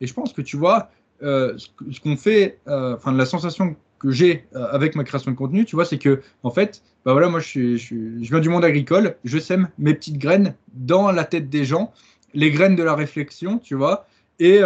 Et 0.00 0.06
je 0.06 0.14
pense 0.14 0.32
que 0.32 0.40
tu 0.40 0.56
vois, 0.56 0.90
euh, 1.22 1.56
ce 1.58 2.00
qu'on 2.00 2.16
fait, 2.16 2.58
euh, 2.68 2.94
enfin 2.96 3.12
la 3.12 3.26
sensation 3.26 3.76
que 3.98 4.10
j'ai 4.10 4.46
euh, 4.54 4.66
avec 4.70 4.94
ma 4.96 5.04
création 5.04 5.30
de 5.30 5.36
contenu, 5.36 5.64
tu 5.64 5.76
vois, 5.76 5.84
c'est 5.84 5.98
que 5.98 6.22
en 6.42 6.50
fait, 6.50 6.82
bah 7.04 7.12
voilà, 7.12 7.28
moi 7.28 7.40
je, 7.40 7.76
je, 7.76 7.94
viens 8.20 8.40
du 8.40 8.48
monde 8.48 8.64
agricole, 8.64 9.16
je 9.24 9.38
sème 9.38 9.68
mes 9.78 9.94
petites 9.94 10.18
graines 10.18 10.54
dans 10.72 11.12
la 11.12 11.24
tête 11.24 11.50
des 11.50 11.64
gens, 11.64 11.92
les 12.32 12.50
graines 12.50 12.76
de 12.76 12.82
la 12.82 12.94
réflexion, 12.94 13.58
tu 13.58 13.74
vois, 13.74 14.06
et, 14.38 14.60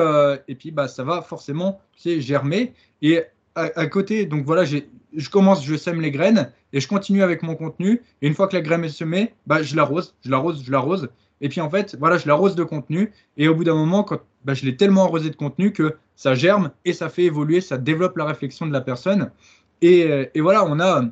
et 0.46 0.54
puis 0.54 0.70
bah 0.70 0.86
ça 0.86 1.02
va 1.02 1.20
forcément, 1.20 1.80
tu 1.96 2.20
germer. 2.20 2.72
Et 3.02 3.22
à, 3.56 3.86
côté, 3.86 4.24
donc 4.24 4.44
voilà, 4.44 4.64
je 4.64 5.30
commence, 5.30 5.64
je 5.64 5.74
sème 5.74 6.00
les 6.00 6.12
graines 6.12 6.52
et 6.72 6.80
je 6.80 6.86
continue 6.86 7.22
avec 7.22 7.42
mon 7.42 7.56
contenu. 7.56 8.02
Et 8.22 8.28
une 8.28 8.34
fois 8.34 8.46
que 8.46 8.54
la 8.54 8.62
graine 8.62 8.84
est 8.84 8.88
semée, 8.88 9.34
bah 9.46 9.62
je 9.62 9.74
l'arrose, 9.74 10.14
je 10.24 10.30
l'arrose, 10.30 10.62
je 10.64 10.70
l'arrose. 10.70 11.08
Et 11.40 11.48
puis 11.48 11.60
en 11.60 11.70
fait, 11.70 11.96
voilà, 11.98 12.18
je 12.18 12.26
l'arrose 12.26 12.54
de 12.54 12.64
contenu. 12.64 13.12
Et 13.36 13.48
au 13.48 13.54
bout 13.54 13.64
d'un 13.64 13.74
moment, 13.74 14.04
quand 14.04 14.20
bah, 14.44 14.54
je 14.54 14.64
l'ai 14.64 14.76
tellement 14.76 15.04
arrosé 15.04 15.30
de 15.30 15.36
contenu 15.36 15.72
que 15.72 15.96
ça 16.16 16.34
germe 16.34 16.70
et 16.84 16.92
ça 16.92 17.08
fait 17.08 17.24
évoluer, 17.24 17.60
ça 17.60 17.78
développe 17.78 18.16
la 18.16 18.24
réflexion 18.24 18.66
de 18.66 18.72
la 18.72 18.80
personne. 18.80 19.30
Et, 19.82 20.04
euh, 20.04 20.26
voilà, 20.36 20.64
on 20.64 20.80
a 20.80 21.04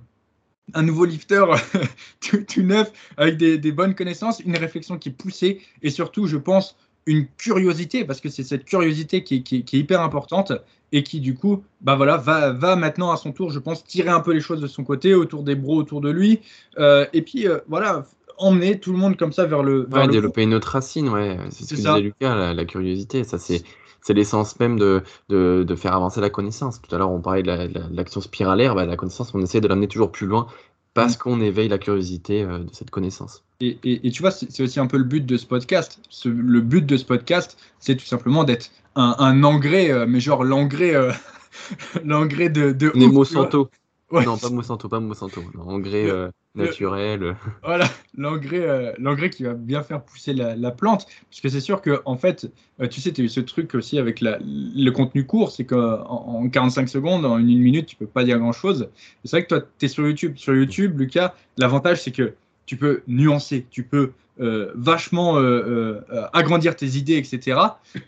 un 0.75 0.83
nouveau 0.83 1.05
lifter 1.05 1.45
tout, 2.21 2.63
neuf 2.63 2.93
avec 3.17 3.37
des, 3.37 3.73
bonnes 3.73 3.95
connaissances, 3.95 4.41
une 4.41 4.57
réflexion 4.57 4.97
qui 4.99 5.11
est 5.11 5.13
poussée 5.13 5.61
et 5.83 5.91
surtout, 5.91 6.27
je 6.27 6.37
pense, 6.37 6.77
une 7.07 7.27
curiosité, 7.37 8.05
parce 8.05 8.21
que 8.21 8.29
c'est 8.29 8.45
cette 8.45 8.65
curiosité 8.65 9.25
qui, 9.25 9.45
est 9.51 9.73
hyper 9.73 10.01
importante 10.01 10.53
et 10.93 11.03
qui, 11.03 11.21
du 11.21 11.35
coup, 11.35 11.65
bah 11.81 11.97
voilà, 11.97 12.17
va, 12.17 12.53
va 12.53 12.77
maintenant 12.77 13.11
à 13.11 13.17
son 13.17 13.33
tour, 13.33 13.51
je 13.51 13.59
pense, 13.59 13.83
tirer 13.83 14.11
un 14.11 14.21
peu 14.21 14.33
les 14.33 14.41
choses 14.41 14.61
de 14.61 14.67
son 14.67 14.85
côté, 14.85 15.15
autour 15.15 15.43
des 15.43 15.57
bros, 15.57 15.77
autour 15.77 16.01
de 16.01 16.11
lui. 16.11 16.41
Euh, 16.79 17.07
et 17.13 17.23
puis, 17.23 17.49
euh, 17.49 17.59
voilà, 17.67 18.07
emmener 18.39 18.79
tout 18.79 18.93
le 18.93 18.99
monde 18.99 19.17
comme 19.17 19.33
ça 19.33 19.47
vers 19.47 19.63
le. 19.63 19.87
Vers 19.91 20.09
développer 20.09 20.43
une 20.43 20.55
autre 20.55 20.69
racine, 20.69 21.09
ouais. 21.09 21.39
C'est 21.51 21.65
ce 21.65 21.71
que 21.71 21.75
disait 21.77 22.01
Lucas, 22.01 22.53
la, 22.55 22.65
curiosité. 22.65 23.25
Ça, 23.25 23.39
c'est. 23.39 23.63
C'est 24.05 24.15
l'essence 24.15 24.59
même 24.59 24.81
de, 24.81 25.05
de, 25.29 25.75
faire 25.77 25.95
avancer 25.95 26.21
la 26.21 26.29
connaissance. 26.29 26.83
Tout 26.83 26.93
à 26.93 26.99
l'heure, 26.99 27.13
on 27.13 27.21
parlait 27.21 27.45
de 27.45 27.69
l'action 27.95 28.21
spiralaire. 28.21 28.75
Bah, 28.75 28.85
la 28.85 28.97
connaissance, 28.97 29.33
on 29.33 29.41
essaie 29.41 29.61
de 29.61 29.69
l'amener 29.69 29.87
toujours 29.87 30.11
plus 30.11 30.27
loin 30.27 30.49
parce 30.93 31.15
mm. 31.15 31.19
qu'on 31.19 31.41
éveille 31.41 31.69
la 31.69 31.79
curiosité 31.79 32.45
de 32.45 32.67
cette 32.73 32.91
connaissance. 32.91 33.45
Et, 33.61 33.79
et, 33.85 34.11
tu 34.11 34.23
vois, 34.23 34.33
c'est 34.33 34.61
aussi 34.61 34.81
un 34.81 34.89
peu 34.89 34.97
le 34.97 35.05
but 35.05 35.25
de 35.25 35.37
ce 35.37 35.47
podcast. 35.47 36.01
le 36.25 36.61
but 36.61 36.85
de 36.85 36.97
ce 36.97 37.05
podcast, 37.05 37.57
c'est 37.79 37.95
tout 37.95 38.05
simplement 38.05 38.43
d'être 38.43 38.71
un, 38.97 39.15
un, 39.19 39.45
engrais, 39.45 39.91
euh, 39.91 40.05
mais 40.07 40.21
genre 40.21 40.43
l'engrais, 40.43 40.95
euh, 40.95 41.13
l'engrais 42.05 42.49
de, 42.49 42.73
de 42.73 42.91
Nemo 42.95 43.25
Santo. 43.25 43.71
Non, 44.13 44.37
pas 44.37 44.51
Monsanto, 44.51 44.89
pas 44.89 45.01
Monsanto. 45.01 45.41
engrais 45.59 46.11
euh, 46.11 46.29
naturel. 46.55 47.35
Voilà, 47.65 47.87
l'engrais, 48.17 48.95
l'engrais 48.99 49.31
qui 49.31 49.45
va 49.45 49.55
bien 49.55 49.83
faire 49.83 50.03
pousser 50.03 50.35
la, 50.35 50.55
la 50.55 50.71
plante. 50.71 51.07
Parce 51.31 51.41
que 51.41 51.49
c'est 51.49 51.61
sûr 51.61 51.81
que, 51.81 52.03
en 52.05 52.17
fait, 52.17 52.51
tu 52.91 53.01
sais, 53.01 53.13
tu 53.13 53.23
as 53.23 53.25
eu 53.25 53.29
ce 53.29 53.41
truc 53.41 53.75
aussi 53.75 53.99
avec 53.99 54.21
la, 54.21 54.39
le 54.41 54.91
contenu 54.91 55.25
court, 55.25 55.51
c'est 55.51 55.65
qu'en 55.65 56.05
en 56.05 56.49
45 56.49 56.89
secondes, 56.89 57.25
en 57.25 57.39
une 57.39 57.61
minute, 57.61 57.87
tu 57.87 57.97
peux 57.97 58.07
pas 58.07 58.25
dire 58.25 58.39
grand 58.39 58.53
chose. 58.53 58.91
C'est 59.25 59.31
vrai 59.31 59.43
que 59.45 59.49
toi, 59.49 59.61
tu 59.79 59.87
es 59.87 59.89
sur 59.89 60.07
YouTube. 60.07 60.37
Sur 60.37 60.55
YouTube, 60.55 60.99
Lucas, 60.99 61.35
l'avantage, 61.57 62.03
c'est 62.03 62.13
que 62.13 62.35
tu 62.67 62.77
peux 62.77 63.03
nuancer, 63.07 63.67
tu 63.71 63.83
peux 63.83 64.13
euh, 64.41 64.73
vachement 64.75 65.37
euh, 65.37 66.01
euh, 66.11 66.27
agrandir 66.33 66.75
tes 66.75 66.87
idées, 66.87 67.17
etc. 67.17 67.61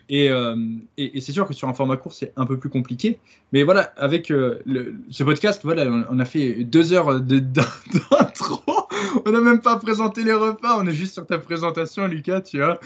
Et, 0.09 0.29
c'est 1.21 1.31
sûr 1.31 1.47
que 1.47 1.53
sur 1.53 1.69
un 1.69 1.73
format 1.73 1.97
court, 1.97 2.13
c'est 2.13 2.33
un 2.35 2.45
peu 2.45 2.57
plus 2.57 2.69
compliqué. 2.69 3.19
Mais 3.53 3.63
voilà, 3.63 3.93
avec 3.95 4.27
ce 4.27 5.23
podcast, 5.23 5.61
voilà, 5.63 5.85
on, 6.09 6.19
a 6.19 6.25
fait 6.25 6.63
deux 6.63 6.93
heures 6.93 7.21
d'intro. 7.21 8.63
on 9.25 9.31
n'a 9.31 9.39
même 9.39 9.61
pas 9.61 9.77
présenté 9.77 10.23
les 10.23 10.33
repas, 10.33 10.77
on 10.79 10.87
est 10.87 10.93
juste 10.93 11.13
sur 11.13 11.27
ta 11.27 11.37
présentation, 11.37 12.07
Lucas, 12.07 12.41
tu 12.41 12.57
vois. 12.57 12.79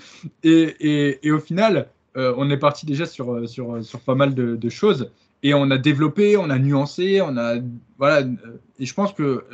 Et, 0.43 1.17
au 1.31 1.39
final, 1.39 1.87
on 2.15 2.49
est 2.49 2.57
parti 2.57 2.85
déjà 2.85 3.05
sur, 3.05 3.47
sur, 3.47 3.83
sur 3.83 4.01
pas 4.01 4.15
mal 4.15 4.35
de, 4.35 4.57
de, 4.57 4.69
choses. 4.69 5.11
Et 5.43 5.53
on 5.53 5.71
a 5.71 5.77
développé, 5.77 6.35
on 6.35 6.49
a 6.49 6.59
nuancé, 6.59 7.21
on 7.21 7.37
a. 7.37 7.55
Voilà. 7.97 8.27
Et 8.79 8.85
je 8.85 8.93
pense 8.93 9.13
que 9.13 9.45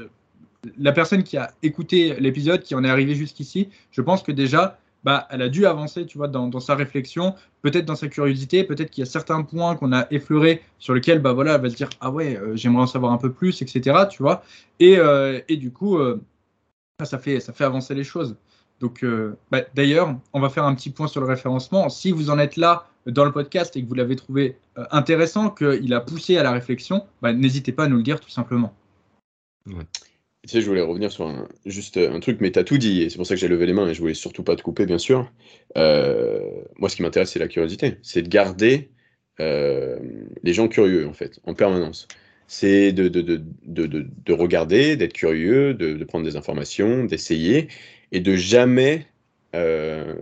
la 0.78 0.92
personne 0.92 1.24
qui 1.24 1.38
a 1.38 1.52
écouté 1.64 2.16
l'épisode, 2.20 2.62
qui 2.62 2.76
en 2.76 2.84
est 2.84 2.90
arrivée 2.90 3.16
jusqu'ici, 3.16 3.70
je 3.92 4.02
pense 4.02 4.24
que 4.24 4.32
déjà, 4.32 4.80
bah, 5.06 5.28
elle 5.30 5.44
a 5.44 5.50
dû 5.50 5.68
avancer, 5.68 6.08
tu 6.08 6.18
vois, 6.18 6.28
dans, 6.28 6.60
sa 6.60 6.74
réflexion, 6.74 7.36
peut-être 7.62 7.86
dans 7.86 7.96
sa 7.96 8.08
curiosité, 8.08 8.64
peut-être 8.64 8.90
qu'il 8.90 9.04
y 9.04 9.08
a 9.08 9.10
certains 9.10 9.44
points 9.44 9.76
qu'on 9.76 9.94
a 9.94 10.08
effleurés 10.10 10.64
sur 10.80 10.96
lesquels, 10.96 11.20
bah 11.20 11.32
voilà, 11.32 11.56
elle 11.56 11.62
va 11.62 11.70
se 11.70 11.76
dire, 11.76 11.90
ah 12.02 12.10
ouais, 12.10 12.36
euh, 12.36 12.56
j'aimerais 12.56 12.82
en 12.82 12.88
savoir 12.88 13.12
un 13.12 13.20
peu 13.20 13.32
plus, 13.32 13.62
etc., 13.62 14.06
tu 14.10 14.24
vois. 14.24 14.44
Et, 14.80 14.98
euh, 14.98 15.40
du 15.48 15.72
coup, 15.72 16.00
euh, 16.00 16.20
ça, 17.04 17.20
fait, 17.20 17.40
ça 17.40 17.54
fait 17.54 17.64
avancer 17.64 17.94
les 17.94 18.04
choses. 18.04 18.36
Donc, 18.80 19.06
bah, 19.52 19.62
d'ailleurs, 19.74 20.16
on 20.34 20.42
va 20.42 20.50
faire 20.50 20.66
un 20.66 20.76
petit 20.76 20.90
point 20.90 21.08
sur 21.08 21.22
le 21.22 21.28
référencement. 21.28 21.88
Si 21.88 22.12
vous 22.12 22.30
en 22.30 22.38
êtes 22.38 22.58
là 22.58 22.88
dans 23.06 23.24
le 23.24 23.32
podcast 23.32 23.78
et 23.78 23.84
que 23.84 23.88
vous 23.88 23.94
l'avez 23.94 24.18
trouvé 24.18 24.58
intéressant, 24.92 25.50
qu'il 25.50 25.94
a 25.94 26.02
poussé 26.02 26.38
à 26.38 26.44
la 26.44 26.52
réflexion, 26.52 27.06
bah, 27.22 27.32
n'hésitez 27.32 27.72
pas 27.72 27.86
à 27.86 27.88
nous 27.88 27.98
le 27.98 28.04
dire 28.04 28.20
tout 28.20 28.30
simplement. 28.30 28.74
Tu 30.46 30.52
sais, 30.52 30.62
je 30.62 30.68
voulais 30.68 30.82
revenir 30.82 31.12
sur 31.12 31.28
un, 31.28 31.48
juste 31.66 31.98
un 31.98 32.20
truc, 32.20 32.40
mais 32.40 32.52
tu 32.52 32.60
as 32.60 32.64
tout 32.64 32.78
dit, 32.78 33.02
et 33.02 33.10
c'est 33.10 33.18
pour 33.18 33.26
ça 33.26 33.34
que 33.34 33.40
j'ai 33.40 33.48
levé 33.48 33.66
les 33.66 33.74
mains, 33.74 33.90
et 33.90 33.96
je 33.96 34.00
voulais 34.00 34.14
surtout 34.14 34.44
pas 34.44 34.56
te 34.56 34.62
couper, 34.62 34.86
bien 34.86 35.00
sûr. 35.00 35.32
Euh, 35.76 36.40
moi, 36.78 36.88
ce 36.88 36.96
qui 36.96 37.02
m'intéresse, 37.02 37.32
c'est 37.32 37.40
la 37.40 37.48
curiosité. 37.48 37.98
C'est 38.04 38.22
de 38.22 38.30
garder 38.30 38.92
euh, 39.40 39.98
les 40.44 40.54
gens 40.54 40.68
curieux, 40.68 41.08
en 41.08 41.14
fait, 41.14 41.40
en 41.46 41.56
permanence. 41.56 42.08
C'est 42.48 42.92
de, 42.94 43.08
de, 43.08 43.22
de, 43.22 43.42
de, 43.66 44.34
regarder, 44.34 44.96
d'être 44.98 45.14
curieux, 45.14 45.74
de, 45.74 46.04
prendre 46.04 46.26
des 46.26 46.36
informations, 46.36 47.06
d'essayer, 47.06 47.68
et 48.12 48.20
de 48.20 48.36
jamais 48.36 49.08
euh, 49.56 50.14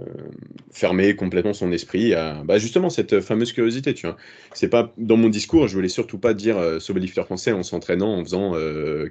fermer 0.71 1.15
complètement 1.15 1.53
son 1.53 1.71
esprit 1.71 2.13
à 2.13 2.43
bah, 2.45 2.57
justement 2.57 2.89
cette 2.89 3.21
fameuse 3.21 3.53
curiosité. 3.53 3.93
Tu 3.93 4.07
vois, 4.07 4.17
c'est 4.53 4.69
pas 4.69 4.93
dans 4.97 5.17
mon 5.17 5.29
discours, 5.29 5.67
je 5.67 5.75
voulais 5.75 5.89
surtout 5.89 6.17
pas 6.17 6.33
dire 6.33 6.57
euh, 6.57 6.79
sauver 6.79 6.99
les 6.99 7.07
français 7.07 7.51
en 7.51 7.63
s'entraînant 7.63 8.17
en 8.17 8.23
faisant 8.23 8.53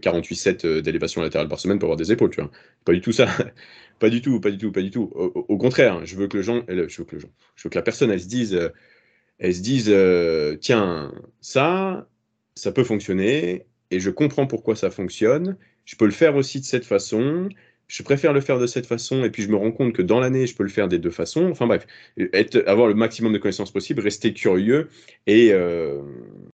48 0.01 0.37
sets 0.37 0.83
d'élévation 0.83 1.21
latérale 1.21 1.49
par 1.49 1.61
semaine 1.61 1.79
pour 1.79 1.87
avoir 1.87 1.97
des 1.97 2.13
épaules. 2.13 2.31
Tu 2.31 2.41
vois, 2.41 2.51
pas 2.85 2.93
du 2.93 3.01
tout 3.01 3.13
ça. 3.13 3.29
pas 3.99 4.11
du 4.11 4.21
tout, 4.21 4.41
pas 4.41 4.51
du 4.51 4.59
tout, 4.59 4.73
pas 4.73 4.83
du 4.83 4.91
tout. 4.91 5.11
Au, 5.15 5.57
contraire, 5.59 6.05
je 6.05 6.17
veux 6.17 6.27
que 6.27 6.37
le 6.37 6.43
gens, 6.43 6.63
je 6.69 6.99
veux 6.99 7.05
que 7.05 7.15
le 7.15 7.21
gens, 7.21 7.31
je 7.57 7.65
veux 7.65 7.71
que 7.71 7.79
la 7.79 7.83
personne, 7.83 8.11
elle 8.11 8.21
se 8.21 8.29
dise, 8.29 8.59
elle 9.43 9.55
se 9.57 9.61
dise, 9.61 9.87
euh, 9.89 10.57
tiens, 10.61 11.13
ça, 11.41 12.09
ça 12.55 12.71
peut 12.71 12.85
fonctionner 12.85 13.67
et 13.91 13.99
je 13.99 14.09
comprends 14.11 14.47
pourquoi 14.47 14.77
ça 14.77 14.89
fonctionne. 14.91 15.57
Je 15.85 15.97
peux 15.97 16.05
le 16.05 16.13
faire 16.13 16.37
aussi 16.37 16.61
de 16.61 16.65
cette 16.65 16.85
façon 16.85 17.49
je 17.89 18.03
préfère 18.03 18.33
le 18.33 18.41
faire 18.41 18.59
de 18.59 18.67
cette 18.67 18.87
façon, 18.87 19.25
et 19.25 19.31
puis 19.31 19.43
je 19.43 19.49
me 19.49 19.57
rends 19.57 19.73
compte 19.73 19.93
que 19.93 20.03
dans 20.03 20.19
l'année, 20.19 20.47
je 20.47 20.55
peux 20.55 20.63
le 20.63 20.71
faire 20.71 20.89
des 20.89 20.99
deux 20.99 21.11
façons. 21.11 21.51
Enfin 21.51 21.67
bref, 21.67 21.87
être, 22.33 22.63
avoir 22.67 22.89
le 22.89 22.95
maximum 22.95 23.33
de 23.33 23.39
connaissances 23.39 23.71
possible, 23.71 24.01
rester 24.01 24.33
curieux 24.33 24.89
et 25.27 25.53
euh, 25.53 26.01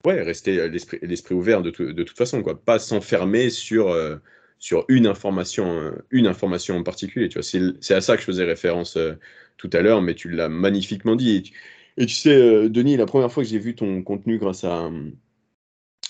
ouais, 0.07 0.23
rester 0.23 0.69
l'esprit 0.69 1.35
ouvert 1.35 1.63
de, 1.63 1.71
de, 1.71 2.03
toute 2.03 2.17
façon, 2.17 2.43
quoi. 2.43 2.59
Pas 2.59 2.79
s'enfermer 2.79 3.51
sur, 3.51 3.91
euh, 3.91 4.17
sur 4.59 4.87
une, 4.89 5.07
information, 5.07 5.93
une 6.11 6.27
information 6.27 6.77
en 6.79 6.83
particulier. 6.83 7.29
Tu 7.29 7.39
vois, 7.39 7.75
c'est 7.81 7.95
à 7.95 8.01
ça 8.01 8.15
que 8.17 8.23
je 8.23 8.27
faisais 8.27 8.45
référence 8.45 8.97
euh, 8.97 9.13
tout 9.59 9.71
à 9.75 9.83
l'heure, 9.83 10.01
mais 10.01 10.15
tu 10.15 10.31
l'as 10.31 10.49
magnifiquement 10.49 11.17
dit. 11.17 11.53
Et 11.99 12.07
tu, 12.07 12.15
sais, 12.15 12.69
Denis, 12.71 12.97
la 12.97 13.07
première 13.07 13.31
fois 13.31 13.43
que 13.43 13.49
j'ai 13.49 13.59
vu 13.59 13.75
ton 13.75 14.03
contenu 14.03 14.39
grâce 14.39 14.65
à, 14.65 14.91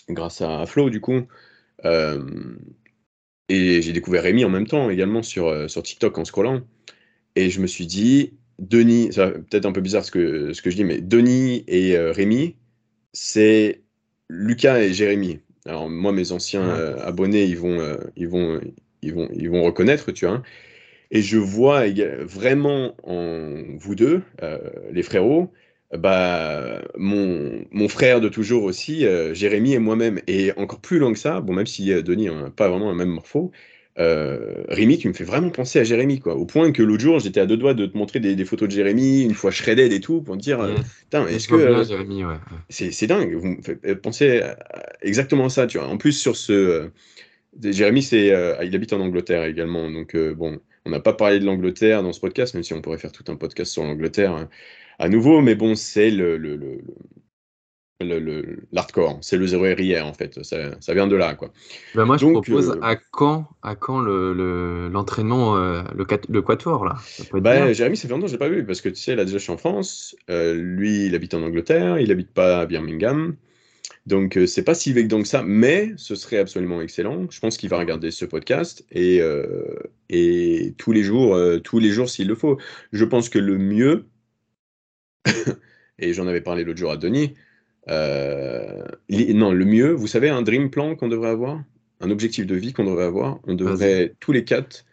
grâce 0.09 0.41
à 0.41 0.67
Flo, 0.67 0.89
du 0.89 1.01
coup, 1.01 1.27
et 3.48 3.82
j'ai 3.82 3.93
découvert 3.93 4.23
Rémi 4.23 4.44
en 4.44 4.51
même 4.51 4.66
temps 4.66 4.90
également 4.90 5.23
sur, 5.23 5.47
euh, 5.48 5.68
sur 5.68 5.82
TikTok 5.82 6.18
en 6.18 6.24
scrollant. 6.24 6.62
Et 7.36 7.51
je 7.51 7.60
me 7.60 7.66
suis 7.66 7.86
dit, 7.86 8.32
Denis, 8.59 9.10
c'est 9.12 9.32
peut-être 9.32 9.66
un 9.66 9.73
peu 9.73 9.81
bizarre 9.81 10.05
ce 10.05 10.10
que, 10.10 10.52
ce 10.52 10.62
que 10.62 10.70
je 10.70 10.77
dis, 10.77 10.85
mais 10.85 11.01
Denis 11.01 11.64
et 11.68 11.97
euh, 11.97 12.12
Rémi, 12.12 12.56
c'est 13.12 13.82
Lucas 14.28 14.81
et 14.81 14.93
Jérémy. 14.93 15.40
Alors 15.66 15.89
moi, 15.89 16.12
mes 16.12 16.32
anciens 16.32 16.68
euh, 16.68 16.98
abonnés, 17.05 17.44
ils 17.44 17.59
vont, 17.59 17.78
ils, 18.16 18.28
vont, 18.28 18.60
ils, 19.02 19.12
vont, 19.12 19.28
ils 19.35 19.51
vont 19.51 19.62
reconnaître, 19.62 20.12
tu 20.12 20.27
vois. 20.27 20.43
Et 21.10 21.23
je 21.23 21.39
vois 21.39 21.85
vraiment 22.23 22.97
en 23.05 23.62
vous 23.77 23.94
deux, 23.94 24.23
les 24.90 25.05
frérots, 25.05 25.52
bah, 25.93 26.83
mon, 26.99 27.65
mon, 27.71 27.89
frère 27.89 28.21
de 28.21 28.29
toujours 28.29 28.65
aussi, 28.65 29.07
euh, 29.07 29.35
Jérémy 29.35 29.75
et 29.75 29.79
moi-même. 29.79 30.21
Et 30.27 30.53
encore 30.57 30.81
plus 30.81 30.99
loin 30.99 31.13
que 31.13 31.19
ça, 31.19 31.41
bon, 31.41 31.53
même 31.53 31.67
si 31.67 31.93
euh, 31.93 32.03
Denis 32.03 32.27
n'a 32.27 32.51
pas 32.51 32.69
vraiment 32.69 32.91
un 32.91 32.95
même 32.95 33.11
morpho, 33.11 33.53
euh, 33.99 34.65
Rémi, 34.69 34.99
tu 34.99 35.09
me 35.09 35.15
fais 35.15 35.25
vraiment 35.25 35.49
penser 35.51 35.79
à 35.79 35.85
Jérémy, 35.85 36.19
quoi. 36.19 36.35
Au 36.35 36.45
point 36.45 36.73
que 36.73 36.83
l'autre 36.83 37.03
jour, 37.03 37.19
j'étais 37.19 37.41
à 37.41 37.47
deux 37.47 37.57
doigts 37.57 37.73
de 37.73 37.87
te 37.87 37.97
montrer 37.97 38.21
des, 38.21 38.45
photos 38.45 38.69
de 38.69 38.75
Jérémy, 38.75 39.23
une 39.23 39.33
fois 39.33 39.51
shredded 39.51 39.93
et 39.93 40.01
tout, 40.01 40.21
pour 40.21 40.37
te 40.37 40.43
dire, 40.43 40.59
putain, 41.05 41.27
est-ce 41.29 41.49
que. 41.49 41.55
C'est 42.69 43.07
dingue, 43.07 43.35
vous 43.35 43.47
me 43.47 43.63
faites 43.63 44.03
penser 44.03 44.43
exactement 45.01 45.47
à 45.47 45.49
ça, 45.49 45.67
tu 45.67 45.79
vois. 45.79 45.87
En 45.87 45.97
plus, 45.97 46.13
sur 46.13 46.37
ce. 46.37 46.91
Jérémy, 47.63 48.03
c'est, 48.03 48.35
il 48.63 48.75
habite 48.75 48.93
en 48.93 49.01
Angleterre 49.01 49.45
également, 49.45 49.91
donc 49.91 50.15
bon, 50.15 50.61
on 50.85 50.91
n'a 50.91 51.01
pas 51.01 51.15
parlé 51.15 51.41
de 51.41 51.47
l'Angleterre 51.47 52.03
dans 52.03 52.13
ce 52.13 52.21
podcast, 52.21 52.53
même 52.53 52.65
si 52.65 52.75
on 52.75 52.83
pourrait 52.83 52.99
faire 52.99 53.13
tout 53.13 53.25
un 53.29 53.37
podcast 53.37 53.73
sur 53.73 53.83
l'Angleterre. 53.83 54.47
À 54.98 55.09
nouveau, 55.09 55.40
mais 55.43 55.55
bon, 55.55 55.74
c'est 55.74 56.10
le, 56.10 56.36
le, 56.36 56.56
le, 58.01 58.59
l'hardcore, 58.73 59.18
c'est 59.23 59.36
le 59.36 59.47
0 59.47 59.62
RIR 59.74 60.06
en 60.06 60.12
fait, 60.12 60.43
ça, 60.44 60.81
ça, 60.81 60.94
vient 60.94 61.06
de 61.06 61.16
là 61.16 61.35
quoi. 61.35 61.51
Ben 61.94 62.05
moi 62.05 62.18
je 62.18 62.27
propose 62.27 62.70
euh, 62.70 62.81
à 62.82 62.97
quand, 62.97 63.48
à 63.62 63.74
quand 63.74 64.01
le, 64.01 64.89
l'entraînement, 64.89 65.56
euh, 65.56 65.82
le, 65.94 66.06
le 66.28 66.43
quatuor 66.43 66.85
là? 66.85 66.97
Bah, 67.32 67.73
Jérémy, 67.73 67.97
ça 67.97 68.06
fait 68.06 68.12
longtemps 68.12 68.27
que 68.27 68.28
je 68.28 68.35
l'ai 68.35 68.39
pas 68.39 68.48
vu 68.48 68.66
parce 68.66 68.81
que 68.81 68.90
tu 68.90 68.97
sais, 68.97 69.14
là 69.14 69.24
déjà 69.24 69.39
je 69.39 69.43
suis 69.43 69.52
en 69.52 69.56
France, 69.56 70.14
euh, 70.28 70.55
lui 70.55 71.06
il 71.06 71.14
habite 71.14 71.32
en 71.35 71.43
Angleterre, 71.43 71.98
il 71.98 72.10
habite 72.12 72.32
pas 72.32 72.60
à 72.60 72.66
Birmingham, 72.66 73.35
donc 74.05 74.39
c'est 74.47 74.64
pas 74.64 74.74
si 74.74 74.90
évident 74.90 75.23
que 75.23 75.28
ça, 75.28 75.43
mais 75.43 75.93
ce 75.97 76.14
serait 76.14 76.39
absolument 76.39 76.81
excellent. 76.81 77.27
Je 77.31 77.40
pense 77.40 77.56
qu'il 77.56 77.70
va 77.70 77.78
regarder 77.78 78.10
ce 78.10 78.24
podcast 78.24 78.85
et, 78.93 79.20
et 80.10 80.74
tous 80.78 80.93
les 80.93 81.02
jours, 81.02 81.36
tous 81.64 81.81
les 81.81 81.90
jours 81.90 82.09
s'il 82.09 82.28
le 82.28 82.36
faut. 82.36 82.59
Je 82.93 83.05
pense 83.05 83.28
que 83.28 83.40
le 83.40 83.59
mieux 83.59 84.06
et 85.98 86.12
j'en 86.12 86.27
avais 86.27 86.40
parlé 86.40 86.65
l'autre 86.65 86.78
jour 86.78 86.90
à 86.90 86.97
Denis. 86.97 87.35
Euh, 87.89 88.82
non, 89.09 89.53
le 89.53 89.65
mieux, 89.65 89.93
vous 89.93 90.07
savez, 90.07 90.28
un 90.28 90.43
dream 90.43 90.70
plan 90.70 90.97
qu'on 90.97 91.09
devrait 91.09 91.31
avoir, 91.31 91.62
un 92.01 92.11
objectif 92.11 92.47
de 92.47 92.55
vie 92.55 92.73
qu'on 92.73 92.85
devrait 92.85 93.05
avoir, 93.05 93.39
on 93.47 93.55
devrait 93.55 94.15
tous 94.20 94.32
les 94.32 94.44
quatre 94.44 94.85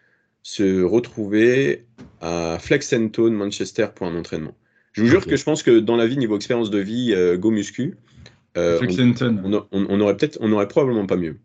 se 0.44 0.84
retrouver 0.84 1.86
à 2.22 2.58
Flex 2.60 2.94
Tone 3.12 3.34
Manchester 3.34 3.88
pour 3.96 4.08
un 4.08 4.16
entraînement. 4.16 4.56
Je 4.92 5.02
vous 5.02 5.08
jure 5.08 5.26
que 5.26 5.36
je 5.36 5.44
pense 5.44 5.64
que 5.64 5.80
dans 5.80 5.96
la 5.96 6.06
vie, 6.06 6.18
niveau 6.18 6.36
expérience 6.36 6.70
de 6.70 6.78
vie, 6.78 7.14
euh, 7.14 7.36
go 7.36 7.50
muscu, 7.50 7.96
euh, 8.58 8.80
on, 8.82 9.66
on, 9.72 10.00
aurait 10.02 10.16
peut-être, 10.16 10.38
on 10.40 10.52
aurait 10.52 10.68
probablement 10.68 11.08
pas 11.08 11.16
mieux. 11.16 11.38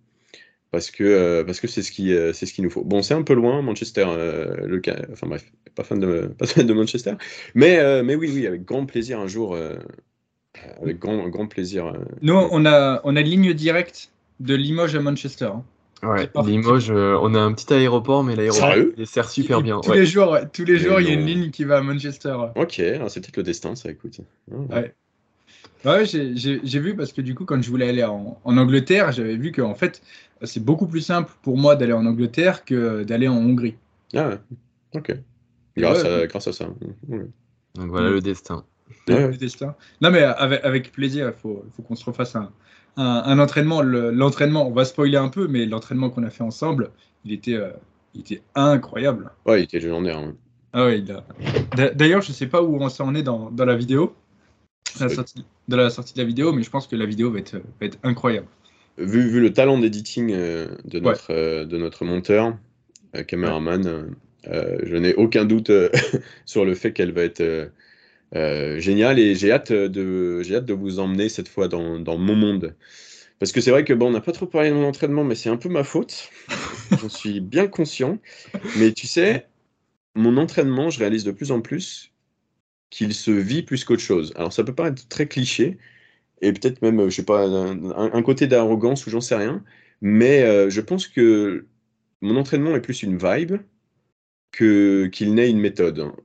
Parce 0.70 0.90
que 0.90 1.42
parce 1.42 1.60
que 1.60 1.66
c'est 1.66 1.82
ce 1.82 1.90
qui 1.90 2.14
c'est 2.32 2.46
ce 2.46 2.52
qu'il 2.52 2.64
nous 2.64 2.70
faut. 2.70 2.84
Bon, 2.84 3.02
c'est 3.02 3.14
un 3.14 3.22
peu 3.22 3.34
loin 3.34 3.62
Manchester 3.62 4.06
le 4.06 4.80
enfin 5.12 5.26
bref, 5.26 5.44
pas 5.74 5.84
fan 5.84 5.98
de 5.98 6.30
pas 6.38 6.46
fan 6.46 6.66
de 6.66 6.74
Manchester, 6.74 7.14
mais 7.54 8.02
mais 8.02 8.14
oui 8.14 8.30
oui 8.34 8.46
avec 8.46 8.64
grand 8.64 8.86
plaisir 8.86 9.20
un 9.20 9.26
jour 9.26 9.56
avec 10.82 10.98
grand 10.98 11.28
grand 11.28 11.46
plaisir. 11.46 11.92
Nous 12.22 12.34
on 12.34 12.66
a 12.66 13.00
on 13.04 13.16
a 13.16 13.20
une 13.20 13.26
ligne 13.26 13.54
directe 13.54 14.10
de 14.40 14.54
Limoges 14.54 14.94
à 14.94 15.00
Manchester. 15.00 15.46
Hein. 15.46 15.64
Ouais, 16.02 16.30
Limoges, 16.44 16.92
on 16.92 17.34
a 17.34 17.40
un 17.40 17.52
petit 17.52 17.72
aéroport, 17.74 18.22
mais 18.22 18.36
l'aéroport 18.36 18.74
il 18.96 19.06
sert 19.06 19.28
super 19.28 19.62
bien. 19.62 19.80
Tous 19.80 19.92
les 19.92 20.06
jours, 20.06 20.38
tous 20.52 20.64
les 20.64 20.78
jours, 20.78 21.00
il 21.00 21.08
y 21.08 21.10
a 21.10 21.14
une 21.14 21.26
ligne 21.26 21.50
qui 21.50 21.64
va 21.64 21.78
à 21.78 21.82
Manchester. 21.82 22.36
Ok, 22.54 22.80
ah, 22.80 23.08
c'est 23.08 23.20
peut-être 23.20 23.36
le 23.36 23.42
destin, 23.42 23.74
ça, 23.74 23.90
écoute. 23.90 24.20
Ouais. 24.48 24.94
Ouais, 25.84 26.04
j'ai 26.04 26.78
vu 26.80 26.94
parce 26.96 27.12
que 27.12 27.20
du 27.20 27.34
coup, 27.34 27.44
quand 27.44 27.60
je 27.62 27.68
voulais 27.68 27.88
aller 27.88 28.04
en, 28.04 28.38
Angleterre, 28.44 29.12
j'avais 29.12 29.36
vu 29.36 29.50
qu'en 29.50 29.74
fait, 29.74 30.02
c'est 30.42 30.64
beaucoup 30.64 30.86
plus 30.86 31.00
simple 31.00 31.32
pour 31.42 31.56
moi 31.56 31.76
d'aller 31.76 31.92
en 31.92 32.06
Angleterre 32.06 32.64
que 32.64 33.02
d'aller 33.04 33.28
en 33.28 33.36
Hongrie. 33.36 33.76
Ah 34.14 34.28
ouais, 34.28 34.38
ok. 34.94 35.16
Grâce, 35.76 36.04
à, 36.04 36.26
grâce 36.26 36.48
à, 36.48 36.52
ça. 36.52 36.66
Donc 37.74 37.90
voilà 37.90 38.10
le 38.10 38.20
destin. 38.20 38.64
Le 39.06 39.36
destin. 39.36 39.76
Non, 40.00 40.10
mais 40.10 40.22
avec, 40.22 40.64
avec 40.64 40.92
plaisir, 40.92 41.32
il 41.34 41.40
faut, 41.40 41.64
faut 41.76 41.82
qu'on 41.82 41.94
se 41.94 42.04
refasse 42.04 42.34
un, 42.34 42.50
un, 42.96 43.38
entraînement. 43.38 43.82
L'entraînement, 43.82 44.66
on 44.66 44.72
va 44.72 44.84
spoiler 44.84 45.18
un 45.18 45.28
peu, 45.28 45.46
mais 45.46 45.66
l'entraînement 45.66 46.10
qu'on 46.10 46.24
a 46.24 46.30
fait 46.30 46.42
ensemble, 46.42 46.90
il 47.24 47.32
était, 47.32 47.54
euh, 47.54 47.70
il 48.14 48.22
était 48.22 48.42
incroyable. 48.54 49.30
Ouais, 49.46 49.60
il 49.60 49.64
était 49.64 49.78
légendaire. 49.78 50.18
Hein. 50.18 50.34
Ah 50.72 50.86
ouais, 50.86 51.02
D'ailleurs, 51.94 52.22
je 52.22 52.32
sais 52.32 52.46
pas 52.46 52.62
où 52.62 52.76
on 52.76 52.88
s'en 52.88 53.14
est 53.14 53.22
dans, 53.22 53.50
dans 53.50 53.64
la 53.64 53.76
vidéo 53.76 54.14
la 55.00 55.08
sortie, 55.08 55.44
de 55.68 55.76
la 55.76 55.90
sortie 55.90 56.14
de 56.14 56.18
la 56.18 56.24
vidéo, 56.24 56.52
mais 56.52 56.62
je 56.62 56.70
pense 56.70 56.86
que 56.86 56.96
la 56.96 57.06
vidéo 57.06 57.30
va 57.30 57.38
être, 57.38 57.56
va 57.56 57.86
être 57.86 57.98
incroyable. 58.02 58.46
Vu, 58.98 59.28
vu 59.28 59.40
le 59.40 59.52
talent 59.52 59.78
d'éditing 59.78 60.32
euh, 60.32 60.66
de, 60.84 60.98
notre, 60.98 61.32
euh, 61.32 61.64
de 61.64 61.78
notre 61.78 62.04
monteur, 62.04 62.58
euh, 63.14 63.22
caméraman, 63.22 64.14
je 64.44 64.96
n'ai 64.96 65.14
aucun 65.14 65.44
doute 65.44 65.70
sur 66.46 66.64
le 66.64 66.74
fait 66.74 66.92
qu'elle 66.92 67.12
va 67.12 67.22
être 67.22 67.70
géniale 68.80 69.18
et 69.18 69.34
j'ai 69.34 69.52
hâte, 69.52 69.72
de, 69.72 70.42
hâte 70.52 70.64
de 70.64 70.74
vous 70.74 70.98
emmener 70.98 71.28
cette 71.28 71.48
fois 71.48 71.68
dans, 71.68 71.98
dans 72.00 72.18
mon 72.18 72.34
monde. 72.34 72.74
Parce 73.38 73.52
que 73.52 73.60
c'est 73.60 73.70
vrai 73.70 73.84
que 73.84 73.92
bon, 73.92 74.08
on 74.08 74.10
n'a 74.10 74.20
pas 74.20 74.32
trop 74.32 74.46
parlé 74.46 74.70
de 74.70 74.74
mon 74.74 74.84
entraînement, 74.84 75.22
mais 75.22 75.36
c'est 75.36 75.48
un 75.48 75.56
peu 75.56 75.68
ma 75.68 75.84
faute. 75.84 76.30
J'en 77.00 77.08
suis 77.08 77.40
bien 77.40 77.68
conscient. 77.68 78.18
Mais 78.78 78.92
tu 78.92 79.06
sais, 79.06 79.46
mon 80.14 80.36
entraînement, 80.38 80.90
je 80.90 80.98
réalise 80.98 81.24
de 81.24 81.30
plus 81.30 81.52
en 81.52 81.60
plus 81.60 82.10
qu'il 82.90 83.14
se 83.14 83.30
vit 83.30 83.62
plus 83.62 83.84
qu'autre 83.84 84.02
chose. 84.02 84.32
Alors 84.36 84.52
ça 84.52 84.64
peut 84.64 84.74
paraître 84.74 85.06
très 85.08 85.28
cliché, 85.28 85.78
et 86.42 86.52
peut-être 86.52 86.82
même, 86.82 87.08
je 87.08 87.16
sais 87.16 87.24
pas, 87.24 87.44
un, 87.46 88.22
côté 88.22 88.46
d'arrogance 88.46 89.06
ou 89.06 89.10
j'en 89.10 89.20
sais 89.20 89.34
rien, 89.36 89.64
mais 90.00 90.42
euh, 90.42 90.70
je 90.70 90.80
pense 90.80 91.08
que 91.08 91.66
mon 92.20 92.36
entraînement 92.36 92.74
est 92.76 92.80
plus 92.80 93.02
une 93.02 93.18
vibe 93.18 93.56
que 94.52 95.06
qu'il 95.06 95.34
n'est 95.34 95.50
une 95.50 95.60
méthode 95.60 96.00
hein, 96.00 96.16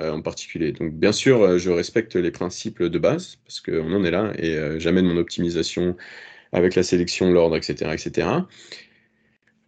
euh, 0.00 0.12
en 0.12 0.22
particulier. 0.22 0.72
Donc 0.72 0.94
bien 0.94 1.12
sûr, 1.12 1.42
euh, 1.42 1.58
je 1.58 1.70
respecte 1.70 2.16
les 2.16 2.30
principes 2.30 2.82
de 2.82 2.98
base, 2.98 3.36
parce 3.44 3.60
qu'on 3.60 3.92
en 3.92 4.04
est 4.04 4.10
là, 4.10 4.32
et 4.38 4.80
j'amène 4.80 5.06
mon 5.06 5.16
optimisation 5.16 5.96
avec 6.52 6.74
la 6.74 6.82
sélection, 6.82 7.32
l'ordre, 7.32 7.56
etc., 7.56 7.92
etc. 7.92 8.28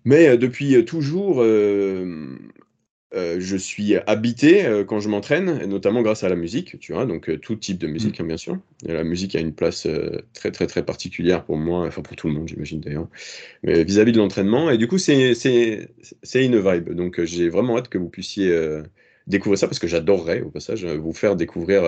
Mais 0.04 0.38
depuis 0.38 0.84
toujours, 0.84 1.42
euh, 1.42 2.38
je 3.12 3.56
suis 3.56 3.96
habité 4.06 4.66
euh, 4.66 4.84
quand 4.84 5.00
je 5.00 5.08
m'entraîne, 5.08 5.64
notamment 5.66 6.02
grâce 6.02 6.24
à 6.24 6.28
la 6.28 6.36
musique, 6.36 6.78
tu 6.78 6.92
vois, 6.92 7.06
donc 7.06 7.30
euh, 7.30 7.38
tout 7.38 7.56
type 7.56 7.78
de 7.78 7.86
musique, 7.86 8.18
mmh. 8.20 8.22
hein, 8.22 8.26
bien 8.26 8.36
sûr. 8.36 8.58
la 8.84 9.04
musique 9.04 9.34
a 9.34 9.40
une 9.40 9.54
place 9.54 9.86
très, 10.34 10.50
très, 10.50 10.66
très 10.66 10.84
particulière 10.84 11.44
pour 11.44 11.56
moi, 11.56 11.86
enfin 11.86 12.02
pour 12.02 12.16
tout 12.16 12.28
le 12.28 12.34
monde, 12.34 12.48
j'imagine 12.48 12.80
d'ailleurs, 12.80 13.08
mais 13.62 13.84
vis-à-vis 13.84 14.12
de 14.12 14.18
l'entraînement. 14.18 14.70
Et 14.70 14.78
du 14.78 14.88
coup, 14.88 14.98
c'est 14.98 15.32
une 16.34 16.60
vibe. 16.60 16.90
Donc, 16.92 17.22
j'ai 17.24 17.48
vraiment 17.48 17.78
hâte 17.78 17.88
que 17.88 17.98
vous 17.98 18.10
puissiez 18.10 18.54
découvrir 19.26 19.58
ça, 19.58 19.66
parce 19.66 19.78
que 19.78 19.88
j'adorerais, 19.88 20.42
au 20.42 20.50
passage, 20.50 20.84
vous 20.84 21.12
faire 21.12 21.36
découvrir 21.36 21.82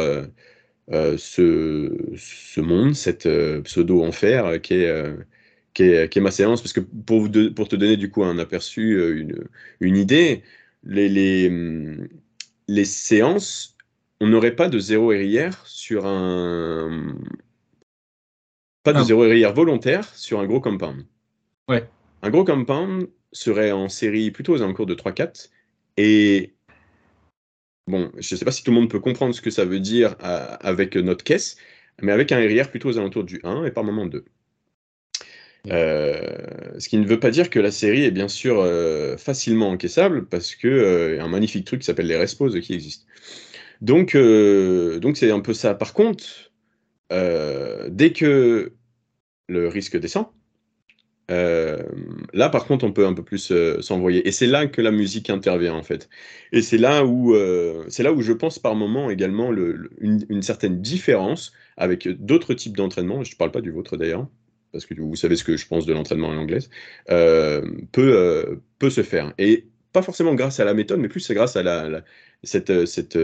ce, 0.90 1.97
ce, 2.16 2.60
monde, 2.60 2.94
cette 2.94 3.28
pseudo-enfer 3.64 4.60
qui 4.62 4.74
est. 4.74 5.05
Qui 5.72 5.84
est, 5.84 6.09
qui 6.09 6.18
est, 6.18 6.22
ma 6.22 6.32
séance, 6.32 6.60
parce 6.60 6.72
que 6.72 6.80
pour, 6.80 7.20
vous 7.20 7.55
pour 7.55 7.68
te 7.68 7.76
donner 7.76 7.97
du 7.97 8.10
coup 8.10 8.24
un 8.24 8.40
aperçu, 8.40 9.01
une, 9.16 9.44
une 9.78 9.97
idée, 9.97 10.42
les, 10.82 11.09
les, 11.09 11.48
hum, 11.48 12.09
les 12.69 12.85
séances, 12.85 13.77
on 14.20 14.28
n'aurait 14.28 14.55
pas 14.55 14.69
de 14.69 14.78
zéro 14.78 15.09
RIR 15.09 15.66
sur 15.66 16.07
un. 16.07 17.16
Pas 18.82 18.93
de 18.93 18.98
ah. 18.98 19.05
zéro 19.05 19.23
RIR 19.23 19.52
volontaire 19.52 20.15
sur 20.15 20.40
un 20.40 20.47
gros 20.47 20.61
compound. 20.61 21.07
Ouais. 21.69 21.89
Un 22.23 22.31
gros 22.31 22.44
compound 22.44 23.09
serait 23.32 23.73
en 23.73 23.89
série 23.89 24.31
plutôt 24.31 24.55
aux 24.55 24.62
alentours 24.62 24.86
de 24.86 24.94
3-4. 24.94 25.51
Et 25.97 26.55
bon, 27.86 28.11
je 28.19 28.35
ne 28.35 28.39
sais 28.39 28.44
pas 28.44 28.52
si 28.52 28.62
tout 28.62 28.70
le 28.70 28.77
monde 28.77 28.90
peut 28.90 29.01
comprendre 29.01 29.35
ce 29.35 29.40
que 29.40 29.51
ça 29.51 29.65
veut 29.65 29.81
dire 29.81 30.16
euh, 30.23 30.57
avec 30.61 30.97
notre 30.97 31.24
caisse, 31.24 31.57
mais 32.02 32.12
avec 32.12 32.32
un 32.32 32.39
RIR 32.39 32.70
plutôt 32.70 32.89
aux 32.89 32.98
alentours 32.98 33.24
du 33.24 33.40
1 33.43 33.65
et 33.65 33.70
par 33.70 33.85
moment 33.85 34.07
2. 34.07 34.24
Euh, 35.69 36.78
ce 36.78 36.89
qui 36.89 36.97
ne 36.97 37.07
veut 37.07 37.20
pas 37.20 37.31
dire 37.31 37.51
que 37.51 37.59
la 37.59 37.70
série 37.70 38.05
est 38.05 38.11
bien 38.11 38.28
sûr 38.28 38.61
euh, 38.61 39.16
facilement 39.16 39.70
encaissable, 39.70 40.27
parce 40.27 40.55
qu'il 40.55 40.70
euh, 40.70 41.16
y 41.16 41.19
a 41.19 41.24
un 41.24 41.28
magnifique 41.28 41.66
truc 41.66 41.81
qui 41.81 41.87
s'appelle 41.87 42.07
les 42.07 42.16
resposes 42.16 42.59
qui 42.61 42.74
existe. 42.74 43.07
Donc, 43.81 44.15
donc 44.15 45.16
c'est 45.16 45.31
un 45.31 45.41
peu 45.41 45.55
ça. 45.55 45.74
Par 45.74 45.95
contre, 45.95 46.53
dès 47.11 48.12
que 48.12 48.73
le 49.49 49.69
risque 49.69 49.99
descend, 49.99 50.27
là, 51.28 52.49
par 52.51 52.66
contre, 52.66 52.85
on 52.85 52.93
peut 52.93 53.07
un 53.07 53.15
peu 53.15 53.24
plus 53.24 53.53
s'envoyer. 53.81 54.27
Et 54.28 54.32
c'est 54.32 54.47
là 54.47 54.66
que 54.66 54.82
la 54.82 54.91
musique 54.91 55.31
intervient, 55.31 55.74
en 55.74 55.82
fait. 55.82 56.11
Et 56.53 56.61
c'est 56.61 56.77
là 56.78 57.07
où, 57.07 57.35
c'est 57.89 58.03
là 58.03 58.12
où 58.12 58.20
je 58.20 58.35
pense 58.35 58.59
par 58.59 58.74
moment 58.74 59.09
également 59.11 59.51
le, 59.51 59.91
une, 59.99 60.27
une, 60.28 60.43
certaine 60.43 60.82
différence 60.82 61.53
avec 61.78 62.07
d'autres 62.07 62.53
types 62.53 62.77
d'entraînement. 62.77 63.24
Je 63.24 63.32
ne 63.32 63.39
parle 63.39 63.51
pas 63.51 63.62
du 63.62 63.70
vôtre 63.70 63.97
d'ailleurs 63.97 64.28
parce 64.72 64.86
que 64.86 64.94
vous 64.94 65.16
savez 65.16 65.36
ce 65.36 65.44
que 65.44 65.56
je 65.56 65.66
pense 65.66 65.86
de 65.86 65.92
l'entraînement 65.92 66.28
en 66.28 66.36
anglaise, 66.36 66.70
euh, 67.10 67.62
peut, 67.92 68.14
euh, 68.16 68.56
peut 68.78 68.90
se 68.90 69.02
faire. 69.02 69.32
Et 69.38 69.66
pas 69.92 70.02
forcément 70.02 70.34
grâce 70.34 70.60
à 70.60 70.64
la 70.64 70.74
méthode, 70.74 71.01
mais 71.01 71.09
plus 71.09 71.20
c'est 71.20 71.34
grâce 71.34 71.56
à 71.56 71.62
la, 71.62 72.02
cette, 72.42 72.70
euh, 72.70 72.86
cette 72.86 73.18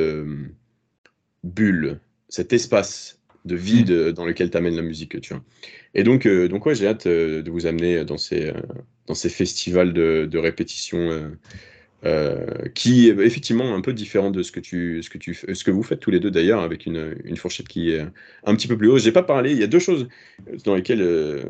bulle, 1.44 2.00
cet 2.28 2.52
espace 2.52 3.20
de 3.44 3.54
vide 3.54 3.92
mm. 3.92 4.12
dans 4.12 4.26
lequel 4.26 4.50
tu 4.50 4.56
amènes 4.56 4.76
la 4.76 4.82
musique. 4.82 5.20
Tu 5.20 5.34
vois. 5.34 5.44
Et 5.94 6.02
donc, 6.02 6.26
donc 6.26 6.66
ouais, 6.66 6.74
j'ai 6.74 6.88
hâte 6.88 7.06
de 7.06 7.50
vous 7.50 7.66
amener 7.66 8.04
dans 8.04 8.18
ces, 8.18 8.52
dans 9.06 9.14
ces 9.14 9.28
festivals 9.28 9.92
de, 9.92 10.26
de 10.30 10.38
répétition 10.38 11.30
euh, 12.04 12.68
qui 12.74 13.08
est 13.08 13.18
effectivement 13.18 13.74
un 13.74 13.80
peu 13.80 13.94
différent 13.94 14.30
de 14.30 14.42
ce 14.42 14.52
que, 14.52 14.60
tu, 14.60 15.02
ce 15.02 15.08
que, 15.08 15.16
tu, 15.16 15.34
ce 15.34 15.64
que 15.64 15.70
vous 15.70 15.82
faites 15.82 15.98
tous 15.98 16.10
les 16.10 16.20
deux 16.20 16.30
d'ailleurs, 16.30 16.60
avec 16.60 16.84
une, 16.84 17.16
une, 17.24 17.36
fourchette 17.36 17.68
qui 17.68 17.90
est 17.90 18.06
un 18.44 18.54
petit 18.54 18.68
peu 18.68 18.76
plus 18.76 18.88
haute. 18.88 19.00
J'ai 19.00 19.12
pas 19.12 19.22
parlé, 19.22 19.52
il 19.52 19.58
y 19.58 19.62
a 19.62 19.66
deux 19.66 19.78
choses 19.78 20.06
dans 20.64 20.74
lesquelles, 20.74 21.00
euh, 21.00 21.42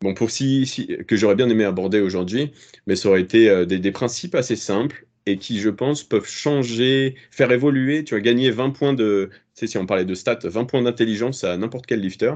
bon, 0.00 0.14
pour 0.14 0.30
si, 0.30 0.66
si 0.66 0.86
que 1.06 1.14
j'aurais 1.14 1.34
bien 1.34 1.50
aimé 1.50 1.64
aborder 1.64 2.00
aujourd'hui, 2.00 2.52
mais 2.86 2.96
ça 2.96 3.10
aurait 3.10 3.20
été 3.20 3.50
euh, 3.50 3.66
des, 3.66 3.78
des, 3.78 3.92
principes 3.92 4.34
assez 4.34 4.56
simples 4.56 5.06
et 5.26 5.36
qui, 5.36 5.60
je 5.60 5.68
pense, 5.68 6.02
peuvent 6.02 6.26
changer, 6.26 7.14
faire 7.30 7.52
évoluer. 7.52 8.02
Tu 8.02 8.14
as 8.14 8.20
gagné 8.20 8.50
20 8.50 8.70
points 8.70 8.94
de, 8.94 9.28
tu 9.30 9.38
sais, 9.54 9.66
si 9.66 9.76
on 9.76 9.84
parlait 9.84 10.06
de 10.06 10.14
stats, 10.14 10.38
20 10.42 10.64
points 10.64 10.82
d'intelligence 10.82 11.44
à 11.44 11.56
n'importe 11.58 11.84
quel 11.84 12.00
lifter. 12.00 12.34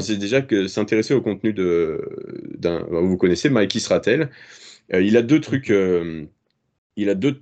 c'est 0.00 0.18
déjà 0.18 0.42
que 0.42 0.66
s'intéresser 0.68 1.14
au 1.14 1.22
contenu 1.22 1.54
de, 1.54 2.02
d'un, 2.58 2.86
vous 2.90 3.16
connaissez 3.16 3.48
Mikey 3.48 3.78
Sratel. 3.78 4.28
il 4.92 5.16
a 5.16 5.22
deux 5.22 5.40
trucs 5.40 5.72
il 6.96 7.08
a 7.08 7.14
deux, 7.14 7.40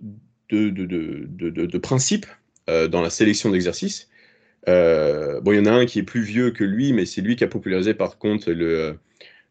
deux, 0.50 1.80
principes 1.80 2.26
euh, 2.68 2.88
dans 2.88 3.02
la 3.02 3.10
sélection 3.10 3.50
d'exercices. 3.50 4.08
Euh, 4.68 5.40
bon, 5.40 5.52
il 5.52 5.58
y 5.58 5.60
en 5.60 5.66
a 5.66 5.72
un 5.72 5.86
qui 5.86 5.98
est 5.98 6.04
plus 6.04 6.22
vieux 6.22 6.50
que 6.50 6.64
lui, 6.64 6.92
mais 6.92 7.06
c'est 7.06 7.20
lui 7.20 7.36
qui 7.36 7.44
a 7.44 7.48
popularisé 7.48 7.94
par 7.94 8.18
contre 8.18 8.50
le. 8.52 8.96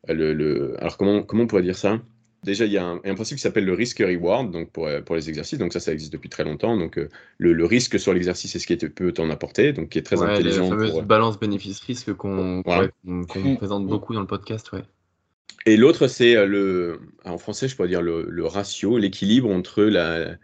le, 0.07 0.76
alors, 0.80 0.98
comment, 0.98 1.23
comment 1.23 1.44
on 1.44 1.48
pourrait 1.48 1.64
dire 1.64 1.78
ça? 1.78 1.99
Déjà, 2.44 2.65
il 2.65 2.72
y, 2.72 2.78
a 2.78 2.84
un, 2.84 3.14
principe 3.14 3.38
qui 3.38 3.44
s'appelle 3.44 3.65
le 3.65 3.73
risk-reward 3.73 4.49
donc 4.49 4.72
pour, 4.72 4.90
pour 5.06 5.15
les 5.15 5.30
exercices. 5.30 5.60
Donc, 5.60 5.73
ça, 5.73 5.80
ça 5.80 5.94
existe 5.94 6.11
depuis 6.11 6.30
très 6.30 6.44
longtemps. 6.44 6.76
Donc, 6.76 6.98
euh, 6.98 7.07
le, 7.38 7.65
risque 7.65 7.99
sur 7.99 8.14
l'exercice, 8.14 8.52
c'est 8.52 8.57
ce 8.57 8.65
qui 8.65 8.76
peut 8.78 9.11
t'en 9.11 9.30
apporter, 9.30 9.73
donc 9.73 9.90
qui 9.90 9.99
est 9.99 10.02
très 10.02 10.19
intelligent. 10.23 10.64
La 10.64 10.69
fameuse 10.69 11.02
balance 11.02 11.40
bénéfice-risque 11.40 12.14
qu'on 12.14 12.64
présente 12.64 13.86
beaucoup 13.86 14.15
dans 14.15 14.22
le 14.22 14.28
podcast. 14.28 14.72
Ouais. 14.72 14.82
Et 15.65 15.78
l'autre, 15.78 16.07
c'est 16.07 16.36
euh, 16.36 16.45
le, 16.45 16.99
en 17.23 17.38
français, 17.38 17.68
je 17.68 17.76
pourrais 17.76 17.88
dire 17.88 18.02
le, 18.02 18.45
ratio, 18.45 18.98
l'équilibre 18.98 19.49
entre 19.49 19.84
la, 19.84 20.38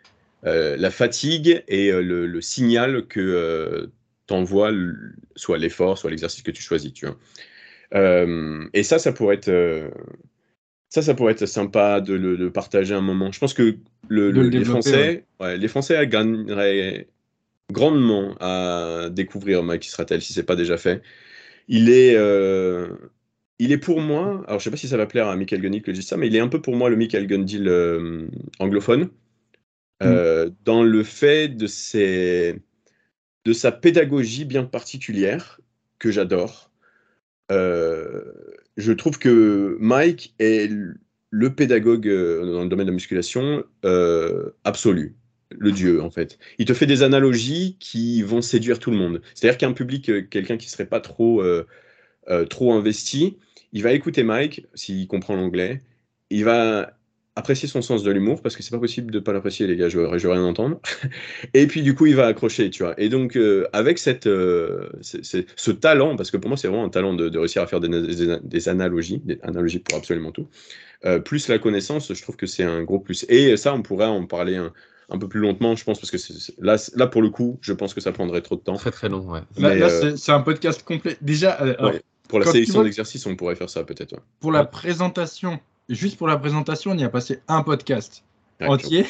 euh, 0.45 0.77
la 0.77 0.91
fatigue 0.91 1.63
et 1.67 1.91
euh, 1.91 2.01
le, 2.01 2.41
signal 2.41 3.07
que 3.07 3.89
t'envoie 4.27 4.71
soit 5.35 5.57
l'effort, 5.57 5.97
soit 5.97 6.11
l'exercice 6.11 6.43
que 6.43 6.51
tu 6.51 6.61
choisis. 6.61 6.93
Tu 6.93 7.05
vois. 7.05 7.17
et 8.73 8.83
ça, 8.83 8.99
ça 8.99 9.11
pourrait 9.11 9.35
être. 9.35 9.91
ça, 10.89 11.01
ça 11.01 11.13
pourrait 11.15 11.33
être 11.33 11.45
sympa 11.45 12.01
de 12.01 12.13
le 12.13 12.51
partager 12.51 12.93
un 12.93 13.01
moment. 13.01 13.31
Je 13.31 13.39
pense 13.39 13.53
que 13.53 13.77
les, 14.09 14.63
Français, 14.65 15.25
les 15.41 15.67
Français 15.67 16.05
gagneraient 16.07 17.07
grandement 17.71 18.35
à 18.39 19.09
découvrir 19.11 19.63
Mike 19.63 19.87
Israel 19.87 20.21
si 20.21 20.33
c'est 20.33 20.43
pas 20.43 20.55
déjà 20.55 20.77
fait. 20.77 21.01
Il 21.69 21.89
est, 21.89 22.15
il 23.59 23.71
est 23.71 23.77
pour 23.77 24.01
moi, 24.01 24.43
alors 24.47 24.59
je 24.59 24.65
sais 24.65 24.71
pas 24.71 24.77
si 24.77 24.87
ça 24.87 24.97
va 24.97 25.05
plaire 25.05 25.27
à 25.27 25.35
Michael 25.35 25.61
Gundy 25.61 25.81
que 25.81 25.93
je 25.93 25.99
dis 25.99 26.05
ça, 26.05 26.17
mais 26.17 26.27
il 26.27 26.35
est 26.35 26.39
un 26.39 26.47
peu 26.47 26.61
pour 26.61 26.75
moi 26.75 26.89
le 26.89 26.95
Michael 26.95 27.27
Gundy 27.27 27.59
anglophone, 28.59 29.09
mm. 30.01 30.49
dans 30.63 30.83
le 30.83 31.03
fait 31.03 31.49
de, 31.49 31.67
ses, 31.67 32.61
de 33.45 33.53
sa 33.53 33.71
pédagogie 33.71 34.45
bien 34.45 34.63
particulière, 34.63 35.59
que 35.99 36.11
j'adore. 36.11 36.71
je 37.49 38.91
trouve 38.91 39.17
que 39.17 39.77
Mike 39.79 40.35
est 40.39 40.71
le 41.29 41.55
pédagogue 41.55 42.07
dans 42.07 42.63
le 42.63 42.69
domaine 42.69 42.85
de 42.85 42.91
la 42.91 42.95
musculation 42.95 43.63
absolu 44.63 45.15
le 45.51 45.71
dieu 45.71 46.01
en 46.01 46.09
fait. 46.09 46.39
Il 46.57 46.65
te 46.65 46.73
fait 46.73 46.85
des 46.85 47.03
analogies 47.03 47.77
qui 47.79 48.21
vont 48.21 48.41
séduire 48.41 48.79
tout 48.79 48.91
le 48.91 48.97
monde. 48.97 49.21
C'est-à-dire 49.33 49.57
qu'un 49.57 49.73
public, 49.73 50.09
euh, 50.09 50.21
quelqu'un 50.21 50.57
qui 50.57 50.69
serait 50.69 50.85
pas 50.85 50.99
trop, 50.99 51.41
euh, 51.41 51.65
euh, 52.29 52.45
trop 52.45 52.73
investi, 52.73 53.37
il 53.73 53.83
va 53.83 53.93
écouter 53.93 54.23
Mike 54.23 54.65
s'il 54.73 55.07
comprend 55.07 55.35
l'anglais. 55.35 55.81
Il 56.29 56.43
va 56.45 56.93
apprécier 57.35 57.67
son 57.67 57.83
sens 57.83 58.01
de 58.01 58.11
l'humour 58.11 58.41
parce 58.41 58.55
que 58.55 58.63
c'est 58.63 58.71
pas 58.71 58.79
possible 58.79 59.11
de 59.11 59.19
pas 59.19 59.31
l'apprécier 59.31 59.67
les 59.67 59.75
gars, 59.75 59.89
je, 59.89 59.99
je 60.17 60.27
rien 60.27 60.43
entendre. 60.43 60.79
Et 61.53 61.67
puis 61.67 61.83
du 61.83 61.93
coup 61.93 62.07
il 62.07 62.15
va 62.15 62.25
accrocher, 62.25 62.69
tu 62.71 62.83
vois. 62.83 62.99
Et 62.99 63.09
donc 63.09 63.37
avec 63.73 63.99
cette, 63.99 64.25
ce 64.25 65.71
talent, 65.71 66.15
parce 66.15 66.31
que 66.31 66.37
pour 66.37 66.49
moi 66.49 66.57
c'est 66.57 66.67
vraiment 66.67 66.85
un 66.85 66.89
talent 66.89 67.13
de, 67.13 67.37
réussir 67.37 67.61
à 67.61 67.67
faire 67.67 67.79
des, 67.79 68.39
des, 68.41 68.69
analogies, 68.69 69.21
des 69.23 69.39
analogies 69.43 69.79
pour 69.79 69.97
absolument 69.97 70.31
tout. 70.31 70.47
plus 71.25 71.47
la 71.47 71.59
connaissance, 71.59 72.11
je 72.11 72.21
trouve 72.21 72.37
que 72.37 72.47
c'est 72.47 72.63
un 72.63 72.81
gros 72.83 72.99
plus. 72.99 73.25
Et 73.29 73.55
ça 73.55 73.73
on 73.73 73.83
pourrait 73.83 74.05
en 74.05 74.25
parler 74.25 74.55
un, 74.55 74.73
un 75.09 75.17
peu 75.17 75.27
plus 75.27 75.39
lentement, 75.39 75.75
je 75.75 75.83
pense, 75.83 75.99
parce 75.99 76.11
que 76.11 76.17
là, 76.59 76.75
là, 76.95 77.07
pour 77.07 77.21
le 77.21 77.29
coup, 77.29 77.57
je 77.61 77.73
pense 77.73 77.93
que 77.93 78.01
ça 78.01 78.11
prendrait 78.11 78.41
trop 78.41 78.55
de 78.55 78.61
temps. 78.61 78.75
Très 78.75 78.91
très 78.91 79.09
long, 79.09 79.25
ouais. 79.29 79.41
Là, 79.57 79.69
euh, 79.69 80.15
c'est 80.15 80.31
un 80.31 80.41
podcast 80.41 80.83
complet. 80.83 81.17
Déjà, 81.21 81.61
euh, 81.61 81.99
pour 82.27 82.39
la 82.39 82.45
sélection 82.45 82.83
d'exercices, 82.83 83.25
on 83.25 83.35
pourrait 83.35 83.55
faire 83.55 83.69
ça 83.69 83.83
peut-être. 83.83 84.15
Pour 84.39 84.51
la 84.51 84.65
présentation, 84.65 85.59
juste 85.89 86.17
pour 86.17 86.27
la 86.27 86.37
présentation, 86.37 86.91
on 86.91 86.97
y 86.97 87.03
a 87.03 87.09
passé 87.09 87.39
un 87.47 87.63
podcast 87.63 88.23
entier. 88.61 89.05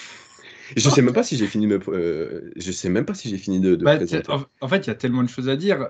Je 0.76 0.89
sais 0.89 1.02
même 1.02 1.14
pas 1.14 1.23
si 1.23 1.38
j'ai 1.38 1.48
fini 1.48 1.65
de 1.65 1.80
euh, 1.88 2.52
je 2.57 2.72
sais 2.73 2.89
même 2.89 3.06
pas 3.06 3.14
si 3.14 3.30
j'ai 3.30 3.38
fini 3.38 3.61
de, 3.61 3.77
bah, 3.77 3.95
présenter. 3.95 4.30
En, 4.60 4.68
fait, 4.68 4.80
il 4.80 4.88
y 4.88 4.89
a 4.89 4.95
tellement 4.95 5.23
de 5.23 5.30
choses 5.30 5.48
à 5.48 5.56
dire. 5.56 5.88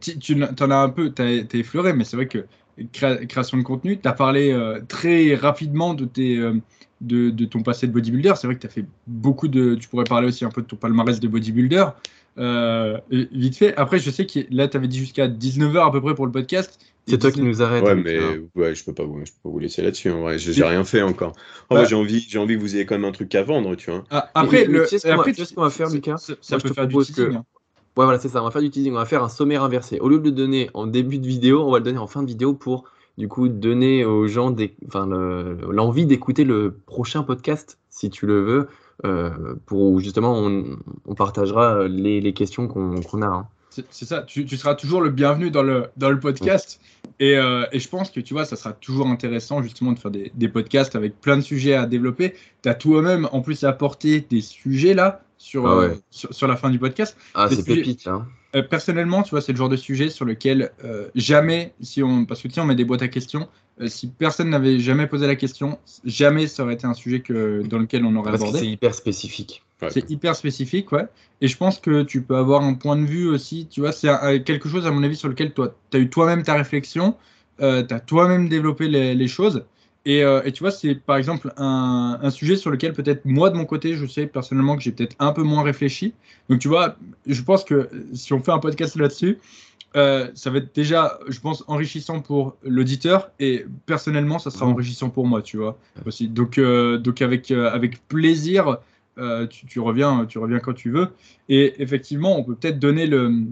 tu, 0.00 0.18
tu 0.18 0.42
en 0.42 0.70
as 0.70 0.76
un 0.76 0.90
peu, 0.90 1.10
tu 1.10 1.22
as, 1.22 1.30
effleuré, 1.54 1.94
mais 1.94 2.04
c'est 2.04 2.16
vrai 2.16 2.28
que 2.28 2.46
création 2.92 3.56
de 3.56 3.62
contenu, 3.62 3.98
tu 3.98 4.06
as 4.06 4.12
parlé 4.12 4.54
très 4.88 5.34
rapidement 5.34 5.94
de 5.94 6.04
tes 6.04 6.52
de, 7.02 7.44
ton 7.44 7.62
passé 7.62 7.86
de 7.86 7.92
bodybuilder. 7.92 8.34
C'est 8.36 8.46
vrai 8.46 8.56
que 8.56 8.60
tu 8.60 8.66
as 8.66 8.70
fait 8.70 8.84
beaucoup 9.06 9.48
de. 9.48 9.74
Tu 9.74 9.88
pourrais 9.88 10.04
parler 10.04 10.28
aussi 10.28 10.44
un 10.44 10.50
peu 10.50 10.62
de 10.62 10.66
ton 10.66 10.76
palmarès 10.76 11.20
de 11.20 11.28
bodybuilder. 11.28 11.86
Euh, 12.38 12.98
vite 13.10 13.56
fait. 13.56 13.76
Après, 13.76 13.98
je 13.98 14.10
sais 14.10 14.26
que 14.26 14.40
là, 14.50 14.68
tu 14.68 14.76
avais 14.76 14.88
dit 14.88 14.98
jusqu'à 14.98 15.28
19h 15.28 15.86
à 15.86 15.90
peu 15.90 16.00
près 16.00 16.14
pour 16.14 16.26
le 16.26 16.32
podcast. 16.32 16.78
C'est 17.08 17.18
toi 17.18 17.32
qui 17.32 17.42
nous 17.42 17.62
arrêtes. 17.62 17.82
Ouais, 17.82 17.96
mais 17.96 18.20
ouais, 18.54 18.74
je 18.74 18.84
peux 18.84 18.92
pas 18.92 19.02
vous, 19.02 19.18
je 19.24 19.32
peux 19.32 19.38
pas 19.42 19.48
vous 19.48 19.58
laisser 19.58 19.82
là-dessus. 19.82 20.10
En 20.10 20.20
vrai, 20.22 20.38
j'ai 20.38 20.62
rien 20.62 20.84
fait 20.84 21.02
encore. 21.02 21.32
Bah 21.68 21.84
j'ai 21.84 21.96
envie, 21.96 22.24
j'ai 22.28 22.38
envie 22.38 22.54
que 22.54 22.60
vous 22.60 22.76
ayez 22.76 22.86
quand 22.86 22.94
même 22.94 23.04
un 23.04 23.12
truc 23.12 23.34
à 23.34 23.42
vendre, 23.42 23.74
tu 23.74 23.90
vois. 23.90 24.04
Ah, 24.10 24.30
après, 24.34 24.66
le, 24.66 24.82
tu 24.82 24.88
sais 24.88 24.98
ce 24.98 25.08
qu'on 25.54 25.62
va, 25.62 25.70
faire, 25.70 25.90
Lucas 25.90 26.16
Ça, 26.40 26.58
peut 26.58 26.72
faire 26.72 26.86
du 26.86 26.96
teasing. 26.96 27.34
Hein. 27.34 27.44
Ouais, 27.96 28.04
voilà, 28.04 28.18
c'est 28.18 28.28
ça. 28.28 28.40
On 28.40 28.44
va 28.44 28.50
faire 28.50 28.62
du 28.62 28.70
teasing. 28.70 28.92
On 28.92 28.96
va 28.96 29.04
faire 29.04 29.24
un 29.24 29.28
sommaire 29.28 29.64
inversé. 29.64 29.98
Au 29.98 30.08
lieu 30.08 30.18
de 30.18 30.24
le 30.24 30.30
donner 30.30 30.70
en 30.74 30.86
début 30.86 31.18
de 31.18 31.26
vidéo, 31.26 31.64
on 31.66 31.72
va 31.72 31.78
le 31.78 31.84
donner 31.84 31.98
en 31.98 32.06
fin 32.06 32.22
de 32.22 32.28
vidéo 32.28 32.54
pour 32.54 32.84
du 33.18 33.28
coup 33.28 33.48
donner 33.48 34.04
aux 34.04 34.26
gens 34.26 34.50
des, 34.50 34.74
enfin, 34.86 35.06
l'envie 35.06 36.06
d'écouter 36.06 36.44
le 36.44 36.78
prochain 36.86 37.22
podcast, 37.22 37.78
si 37.90 38.10
tu 38.10 38.26
le 38.26 38.40
veux, 38.40 38.68
euh, 39.04 39.54
pour 39.66 40.00
justement 40.00 40.34
on, 40.36 41.14
partagera 41.14 41.88
les, 41.88 42.20
les 42.20 42.32
questions 42.32 42.68
qu'on 42.68 43.22
a. 43.22 43.26
Hein. 43.26 43.48
C'est 43.90 44.04
ça, 44.04 44.22
tu, 44.22 44.44
tu, 44.44 44.56
seras 44.58 44.74
toujours 44.74 45.00
le 45.00 45.08
bienvenu 45.08 45.50
dans 45.50 45.62
le, 45.62 45.86
dans 45.96 46.10
le 46.10 46.20
podcast. 46.20 46.78
Et, 47.20 47.36
euh, 47.36 47.64
et, 47.72 47.78
je 47.78 47.88
pense 47.88 48.10
que 48.10 48.20
tu 48.20 48.34
vois, 48.34 48.44
ça 48.44 48.54
sera 48.56 48.72
toujours 48.74 49.06
intéressant 49.06 49.62
justement 49.62 49.92
de 49.92 49.98
faire 49.98 50.10
des, 50.10 50.30
des 50.34 50.48
podcasts 50.48 50.94
avec 50.94 51.18
plein 51.20 51.38
de 51.38 51.42
sujets 51.42 51.74
à 51.74 51.86
développer. 51.86 52.34
Tu 52.62 52.68
as 52.68 52.74
toi-même 52.74 53.28
en 53.32 53.40
plus 53.40 53.64
apporté 53.64 54.20
des 54.20 54.42
sujets 54.42 54.92
là 54.92 55.22
sur, 55.38 55.66
ah 55.66 55.76
euh, 55.76 55.94
sur, 56.10 56.34
sur, 56.34 56.46
la 56.46 56.56
fin 56.56 56.68
du 56.68 56.78
podcast. 56.78 57.16
Ah, 57.34 57.48
c'est 57.48 57.64
pépite. 57.64 58.06
Hein. 58.06 58.26
Euh, 58.54 58.62
personnellement, 58.62 59.22
tu 59.22 59.30
vois, 59.30 59.40
c'est 59.40 59.52
le 59.52 59.58
genre 59.58 59.70
de 59.70 59.76
sujet 59.76 60.10
sur 60.10 60.24
lequel 60.24 60.72
euh, 60.84 61.08
jamais, 61.14 61.72
si 61.80 62.02
on, 62.02 62.26
parce 62.26 62.42
que 62.42 62.48
tiens, 62.48 62.64
on 62.64 62.66
met 62.66 62.74
des 62.74 62.84
boîtes 62.84 63.02
à 63.02 63.08
questions, 63.08 63.48
euh, 63.71 63.71
si 63.86 64.08
personne 64.08 64.50
n'avait 64.50 64.78
jamais 64.78 65.06
posé 65.06 65.26
la 65.26 65.36
question, 65.36 65.78
jamais 66.04 66.46
ça 66.46 66.64
aurait 66.64 66.74
été 66.74 66.86
un 66.86 66.94
sujet 66.94 67.20
que, 67.20 67.62
dans 67.66 67.78
lequel 67.78 68.04
on 68.04 68.14
aurait 68.16 68.30
parce 68.30 68.42
abordé. 68.42 68.60
C'est 68.60 68.66
hyper 68.66 68.94
spécifique. 68.94 69.62
C'est 69.90 70.08
hyper 70.10 70.36
spécifique, 70.36 70.92
ouais. 70.92 71.06
Et 71.40 71.48
je 71.48 71.56
pense 71.56 71.80
que 71.80 72.02
tu 72.04 72.22
peux 72.22 72.36
avoir 72.36 72.62
un 72.62 72.74
point 72.74 72.94
de 72.96 73.04
vue 73.04 73.28
aussi, 73.28 73.66
tu 73.68 73.80
vois, 73.80 73.90
c'est 73.90 74.08
quelque 74.44 74.68
chose, 74.68 74.86
à 74.86 74.92
mon 74.92 75.02
avis, 75.02 75.16
sur 75.16 75.28
lequel 75.28 75.52
tu 75.52 75.62
as 75.62 75.98
eu 75.98 76.08
toi-même 76.08 76.44
ta 76.44 76.54
réflexion, 76.54 77.16
tu 77.58 77.64
as 77.64 78.00
toi-même 78.00 78.48
développé 78.48 78.88
les, 78.88 79.14
les 79.14 79.28
choses. 79.28 79.64
Euh, 80.08 80.42
et, 80.44 80.52
tu 80.52 80.62
vois, 80.62 80.72
c'est 80.72 80.94
par 80.94 81.16
exemple 81.16 81.52
un, 81.56 82.30
sujet 82.30 82.56
sur 82.56 82.70
lequel 82.70 82.92
peut-être 82.92 83.24
moi 83.24 83.50
de 83.50 83.56
mon 83.56 83.64
côté, 83.64 83.94
je 83.94 84.06
sais 84.06 84.26
personnellement 84.26 84.76
que 84.76 84.82
j'ai 84.82 84.92
peut-être 84.92 85.16
un 85.18 85.32
peu 85.32 85.42
moins 85.42 85.62
réfléchi. 85.62 86.14
Donc 86.48 86.58
tu 86.58 86.68
vois, 86.68 86.96
je 87.26 87.42
pense 87.42 87.64
que 87.64 87.88
si 88.12 88.32
on 88.32 88.42
fait 88.42 88.50
un 88.50 88.58
podcast 88.58 88.96
là-dessus, 88.96 89.38
euh, 89.96 90.28
ça 90.34 90.50
va 90.50 90.58
être 90.58 90.74
déjà, 90.74 91.18
je 91.28 91.38
pense, 91.40 91.64
enrichissant 91.66 92.20
pour 92.20 92.56
l'auditeur 92.62 93.30
et 93.38 93.66
personnellement, 93.86 94.38
ça 94.38 94.50
sera 94.50 94.66
enrichissant 94.66 95.10
pour 95.10 95.26
moi, 95.26 95.42
tu 95.42 95.56
vois 95.56 95.78
aussi. 96.06 96.28
Donc, 96.28 96.58
euh, 96.58 96.98
donc 96.98 97.22
avec 97.22 97.50
avec 97.50 98.06
plaisir, 98.08 98.78
tu, 99.50 99.66
tu, 99.66 99.80
reviens, 99.80 100.24
tu 100.26 100.38
reviens 100.38 100.58
quand 100.58 100.72
tu 100.72 100.90
veux. 100.90 101.08
Et 101.48 101.82
effectivement, 101.82 102.38
on 102.38 102.44
peut 102.44 102.54
peut-être 102.54 102.78
donner 102.78 103.06
le 103.06 103.44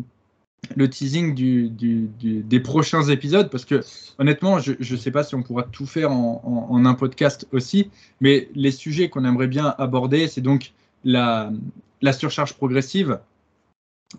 le 0.77 0.89
teasing 0.89 1.35
du, 1.35 1.71
des 1.71 2.61
prochains 2.61 3.03
épisodes 3.09 3.51
parce 3.51 3.65
que 3.65 3.81
honnêtement, 4.19 4.59
je 4.59 4.73
ne 4.79 4.99
sais 4.99 5.11
pas 5.11 5.25
si 5.25 5.35
on 5.35 5.43
pourra 5.43 5.65
tout 5.65 5.87
faire 5.87 6.13
en, 6.13 6.85
un 6.85 6.95
podcast 6.95 7.47
aussi, 7.53 7.91
mais 8.21 8.49
les 8.55 8.71
sujets 8.71 9.09
qu'on 9.09 9.25
aimerait 9.25 9.49
bien 9.49 9.75
aborder, 9.79 10.29
c'est 10.29 10.41
donc 10.41 10.73
la, 11.05 11.51
la, 12.03 12.13
surcharge 12.13 12.55
progressive. 12.55 13.19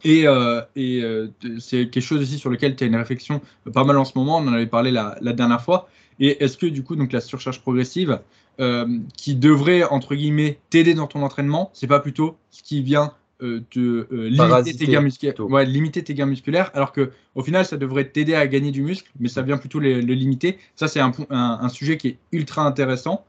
Et, 0.03 0.27
euh, 0.27 0.61
et 0.75 1.03
euh, 1.03 1.27
c'est 1.59 1.89
quelque 1.89 2.03
chose 2.03 2.21
aussi 2.21 2.37
sur 2.37 2.49
lequel 2.49 2.75
tu 2.75 2.83
as 2.83 2.87
une 2.87 2.95
réflexion 2.95 3.41
pas 3.73 3.83
mal 3.83 3.97
en 3.97 4.05
ce 4.05 4.13
moment, 4.15 4.37
on 4.37 4.47
en 4.47 4.53
avait 4.53 4.67
parlé 4.67 4.91
la, 4.91 5.17
la 5.21 5.33
dernière 5.33 5.61
fois. 5.61 5.89
Et 6.19 6.43
est-ce 6.43 6.57
que 6.57 6.65
du 6.65 6.83
coup, 6.83 6.95
donc 6.95 7.11
la 7.11 7.21
surcharge 7.21 7.61
progressive, 7.61 8.19
euh, 8.59 8.99
qui 9.17 9.35
devrait 9.35 9.83
entre 9.83 10.15
guillemets 10.15 10.59
t'aider 10.69 10.93
dans 10.93 11.07
ton 11.07 11.23
entraînement, 11.23 11.71
c'est 11.73 11.87
pas 11.87 11.99
plutôt 11.99 12.37
ce 12.51 12.61
qui 12.63 12.81
vient 12.81 13.13
euh, 13.41 13.61
euh, 13.77 14.05
limiter, 14.29 14.75
tes 14.75 14.85
gains 14.85 15.01
musculaires, 15.01 15.39
ouais, 15.39 15.65
limiter 15.65 16.03
tes 16.03 16.13
gains 16.13 16.27
musculaires, 16.27 16.69
alors 16.75 16.91
que 16.91 17.11
au 17.33 17.41
final, 17.41 17.65
ça 17.65 17.75
devrait 17.75 18.05
t'aider 18.05 18.35
à 18.35 18.45
gagner 18.45 18.69
du 18.69 18.83
muscle, 18.83 19.09
mais 19.19 19.29
ça 19.29 19.41
vient 19.41 19.57
plutôt 19.57 19.79
le, 19.79 19.99
limiter. 19.99 20.59
Ça, 20.75 20.87
c'est 20.87 20.99
un, 20.99 21.11
un, 21.31 21.69
sujet 21.69 21.97
qui 21.97 22.09
est 22.09 22.17
ultra 22.31 22.63
intéressant. 22.63 23.25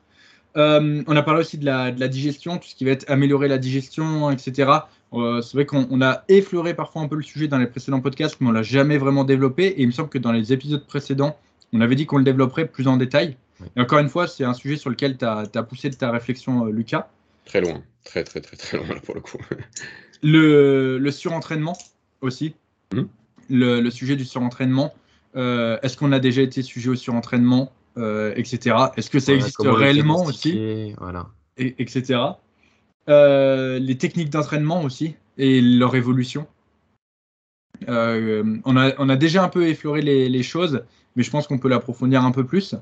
Euh, 0.58 1.02
on 1.06 1.16
a 1.16 1.22
parlé 1.22 1.40
aussi 1.40 1.56
de 1.56 1.64
la, 1.64 1.92
de 1.92 1.98
la, 1.98 2.08
digestion, 2.08 2.58
tout 2.58 2.68
ce 2.68 2.74
qui 2.74 2.84
va 2.84 2.90
être 2.90 3.10
améliorer 3.10 3.48
la 3.48 3.56
digestion, 3.56 4.30
etc. 4.30 4.70
c'est 5.12 5.54
vrai 5.54 5.66
qu'on 5.66 6.00
a 6.02 6.24
effleuré 6.28 6.74
parfois 6.74 7.02
un 7.02 7.08
peu 7.08 7.16
le 7.16 7.22
sujet 7.22 7.48
dans 7.48 7.58
les 7.58 7.66
précédents 7.66 8.00
podcasts, 8.00 8.40
mais 8.40 8.48
on 8.48 8.52
l'a 8.52 8.62
jamais 8.62 8.98
vraiment 8.98 9.24
développé. 9.24 9.66
Et 9.66 9.82
il 9.82 9.86
me 9.86 9.92
semble 9.92 10.08
que 10.08 10.18
dans 10.18 10.32
les 10.32 10.52
épisodes 10.52 10.86
précédents, 10.86 11.36
on 11.72 11.80
avait 11.80 11.94
dit 11.94 12.06
qu'on 12.06 12.18
le 12.18 12.24
développerait 12.24 12.66
plus 12.66 12.88
en 12.88 12.96
détail. 12.96 13.36
Et 13.76 13.80
encore 13.80 13.98
une 13.98 14.08
fois, 14.08 14.26
c'est 14.26 14.44
un 14.44 14.54
sujet 14.54 14.76
sur 14.76 14.90
lequel 14.90 15.16
tu 15.16 15.24
as, 15.24 15.44
as, 15.54 15.62
poussé 15.62 15.90
de 15.90 15.94
ta 15.94 16.10
réflexion, 16.10 16.64
Lucas. 16.66 17.08
Très 17.44 17.60
loin, 17.60 17.82
très 18.04 18.24
très 18.24 18.40
très 18.40 18.56
très 18.56 18.78
loin 18.78 18.98
pour 19.04 19.14
le 19.14 19.20
coup. 19.20 19.38
le, 20.22 20.98
le, 20.98 21.10
surentraînement 21.10 21.76
aussi, 22.20 22.54
hmm. 22.92 23.02
le, 23.50 23.80
le, 23.80 23.90
sujet 23.90 24.16
du 24.16 24.24
surentraînement. 24.24 24.94
Euh, 25.36 25.78
Est-ce 25.82 25.96
qu'on 25.96 26.12
a 26.12 26.18
déjà 26.18 26.42
été 26.42 26.62
sujet 26.62 26.90
au 26.90 26.94
surentraînement, 26.94 27.72
euh, 27.98 28.32
etc. 28.36 28.76
Est-ce 28.96 29.10
que 29.10 29.18
ça 29.18 29.32
existe 29.32 29.60
réellement 29.60 30.24
aussi, 30.24 30.94
voilà. 30.98 31.28
et, 31.56 31.74
etc. 31.82 32.20
Euh, 33.08 33.78
les 33.78 33.98
techniques 33.98 34.30
d'entraînement 34.30 34.82
aussi 34.82 35.16
et 35.38 35.60
leur 35.60 35.94
évolution. 35.96 36.46
Euh, 37.88 38.58
on, 38.64 38.76
a, 38.76 39.16
déjà 39.16 39.42
un 39.42 39.48
peu 39.48 39.66
effleuré 39.66 40.02
les, 40.02 40.42
choses, 40.42 40.84
mais 41.16 41.22
je 41.22 41.30
pense 41.30 41.46
qu'on 41.46 41.58
peut 41.58 41.68
l'approfondir 41.68 42.24
un 42.24 42.30
peu 42.30 42.44
plus. 42.44 42.74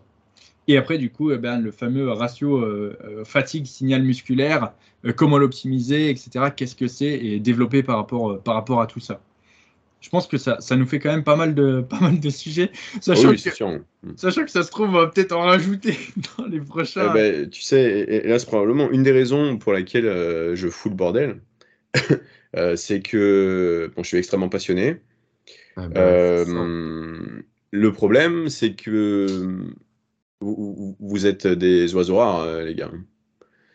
Et 0.69 0.77
après, 0.77 0.99
du 0.99 1.11
coup, 1.11 1.33
eh 1.33 1.39
ben, 1.39 1.59
le 1.61 1.71
fameux 1.71 2.11
ratio 2.11 2.59
euh, 2.59 2.97
euh, 3.05 3.25
fatigue-signal 3.25 4.03
musculaire, 4.03 4.73
comment 5.17 5.39
l'optimiser, 5.39 6.11
etc. 6.11 6.51
Qu'est-ce 6.55 6.77
que 6.77 6.87
c'est 6.87 7.13
et 7.13 7.41
développer 7.41 7.83
par 7.83 7.97
rapport 7.97 8.81
à 8.81 8.87
tout 8.87 9.01
ça. 9.01 9.21
Je 10.01 10.09
pense 10.09 10.27
que 10.27 10.39
ça, 10.39 10.57
ça 10.61 10.77
nous 10.77 10.87
fait 10.87 10.99
quand 10.99 11.11
même 11.11 11.25
pas 11.25 11.37
mal 11.37 11.55
de, 11.55 11.81
pas 11.89 12.01
mal 12.01 12.21
de 12.21 12.31
sujets. 12.31 12.71
Sachant, 13.01 13.33
que, 13.33 13.37
sachant 14.17 14.45
que 14.45 14.51
ça 14.51 14.63
se 14.63 14.71
trouve, 14.71 14.89
on 14.89 14.93
va 14.93 15.07
peut-être 15.09 15.33
en 15.33 15.43
rajouter 15.43 15.97
dans 16.39 16.47
les 16.47 16.61
prochains. 16.61 17.11
Eh 17.11 17.15
ben, 17.15 17.51
tu 17.51 17.63
sais, 17.63 17.83
et 18.09 18.27
là, 18.27 18.39
c'est 18.39 18.47
probablement 18.47 18.91
une 18.91 19.03
des 19.03 19.13
raisons 19.13 19.59
pour 19.59 19.73
laquelle 19.73 20.05
je 20.55 20.69
fous 20.69 20.89
le 20.89 20.95
bordel. 20.95 21.41
c'est 22.77 23.01
que 23.01 23.91
bon, 23.95 24.03
je 24.03 24.09
suis 24.09 24.19
extrêmement 24.19 24.49
passionné. 24.49 24.97
Ah 25.77 25.89
bah, 25.89 26.45
le 27.73 27.93
problème, 27.93 28.49
c'est 28.49 28.75
que 28.75 29.27
vous, 30.41 31.27
êtes 31.27 31.47
des 31.47 31.95
oiseaux 31.95 32.17
rares, 32.17 32.41
euh, 32.41 32.65
les 32.65 32.75
gars. 32.75 32.91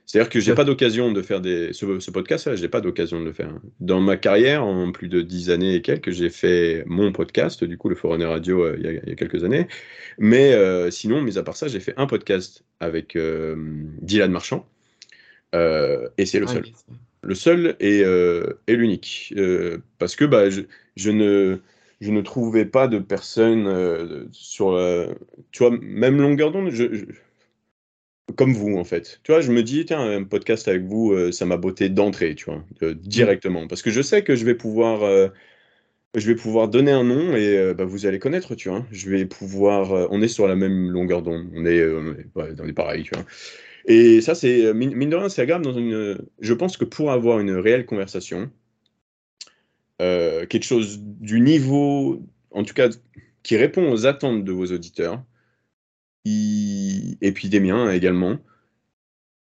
C'est-à-dire 0.06 0.30
que 0.30 0.40
j'ai 0.40 0.54
pas 0.54 0.64
d'occasion 0.64 1.12
de 1.12 1.22
faire 1.22 1.42
des... 1.42 1.74
ce, 1.74 2.12
podcast-là, 2.12 2.56
j'ai 2.56 2.70
pas 2.70 2.80
d'occasion 2.80 3.20
de 3.20 3.26
le 3.26 3.34
faire. 3.34 3.52
Dans 3.80 4.00
ma 4.00 4.18
carrière, 4.18 4.64
en 4.64 4.92
plus 4.92 5.08
de 5.08 5.22
dix 5.22 5.50
années 5.50 5.76
et 5.76 5.82
quelques, 5.82 6.12
j'ai 6.12 6.30
fait 6.30 6.84
mon 6.86 7.12
podcast, 7.12 7.64
du 7.64 7.78
coup, 7.78 7.90
le 7.90 7.96
Forerunner 7.96 8.26
Radio, 8.26 8.64
euh, 8.64 8.76
il, 8.78 9.10
y 9.10 9.12
a, 9.12 9.16
quelques 9.16 9.44
années. 9.44 9.68
Mais 10.20 10.54
euh, 10.54 10.92
sinon, 10.92 11.22
mis 11.22 11.40
à 11.40 11.44
part 11.44 11.58
ça, 11.58 11.68
j'ai 11.68 11.80
fait 11.80 11.96
un 11.98 12.06
podcast 12.06 12.64
avec 12.80 13.16
euh, 13.16 13.56
Dylan 14.02 14.32
Marchand. 14.32 14.68
et 15.54 16.26
c'est 16.26 16.40
le 16.40 16.46
ah 16.50 16.54
seul. 16.54 16.64
Le 17.24 17.34
seul 17.34 17.76
et, 17.80 18.02
et 18.68 18.76
l'unique. 18.76 19.34
parce 19.98 20.16
que 20.16 20.26
bah, 20.26 20.52
je, 20.52 21.10
ne 21.10 21.58
je 22.00 22.12
ne 22.12 22.22
trouvais 22.22 22.66
pas 22.66 22.88
de 22.88 23.00
personne 23.00 24.28
sur 24.32 24.80
tu 25.52 25.64
vois 25.64 25.76
même 25.82 26.22
longueur 26.22 26.52
d'onde 26.52 26.70
je, 26.70 27.06
comme 28.34 28.54
vous 28.54 28.78
en 28.78 28.84
fait. 28.84 29.20
Tu 29.24 29.32
vois, 29.32 29.42
je 29.42 29.52
me 29.52 29.64
dis, 29.64 29.86
tiens, 29.86 30.02
un 30.02 30.24
podcast 30.24 30.68
avec 30.68 30.84
vous, 30.84 31.12
euh, 31.12 31.32
ça 31.32 31.46
m'a 31.46 31.58
botté 31.58 31.90
d'entrée, 31.90 32.36
tu 32.36 32.46
vois, 32.46 32.64
directement. 32.96 33.68
Parce 33.68 33.82
que 33.82 33.92
je 33.92 34.02
sais 34.02 34.24
que 34.24 34.36
je 34.36 34.46
vais 34.46 34.56
pouvoir, 34.56 35.04
euh, 35.04 35.28
je 36.16 36.26
vais 36.28 36.36
pouvoir 36.36 36.68
donner 36.68 36.92
un 36.92 37.04
nom 37.04 37.36
et 37.36 37.58
euh, 37.58 37.74
bah, 37.74 37.86
vous 37.86 38.06
allez 38.06 38.20
connaître, 38.20 38.56
tu 38.56 38.70
vois. 38.70 38.86
Je 38.92 39.10
vais 39.10 39.26
pouvoir, 39.26 40.10
on 40.12 40.22
est 40.22 40.28
sur 40.28 40.48
la 40.48 40.56
même 40.56 40.90
longueur 40.90 41.22
d'onde, 41.22 41.50
on 41.56 41.66
est, 41.66 41.86
on 41.86 42.68
est, 42.68 42.74
pareil, 42.74 43.04
tu 43.04 43.12
vois. 43.14 43.26
Et 43.88 44.22
ça, 44.22 44.34
c'est, 44.34 44.74
mine 44.74 45.10
de 45.10 45.16
rien, 45.16 45.30
c'est 45.30 45.44
agréable 45.44 45.66
dans 45.66 45.78
une. 45.78 46.18
Je 46.40 46.54
pense 46.54 46.78
que 46.78 46.86
pour 46.86 47.12
avoir 47.12 47.40
une 47.40 47.52
réelle 47.52 47.86
conversation, 47.86 48.50
quelque 50.00 50.64
chose 50.64 51.00
du 51.02 51.40
niveau, 51.40 52.24
en 52.52 52.64
tout 52.64 52.74
cas, 52.74 52.90
qui 53.44 53.58
répond 53.58 53.92
aux 53.92 54.08
attentes 54.08 54.44
de 54.44 54.52
vos 54.52 54.66
auditeurs, 54.66 55.24
et 56.26 57.32
puis 57.34 57.50
des 57.50 57.60
miens 57.60 57.92
également, 57.92 58.38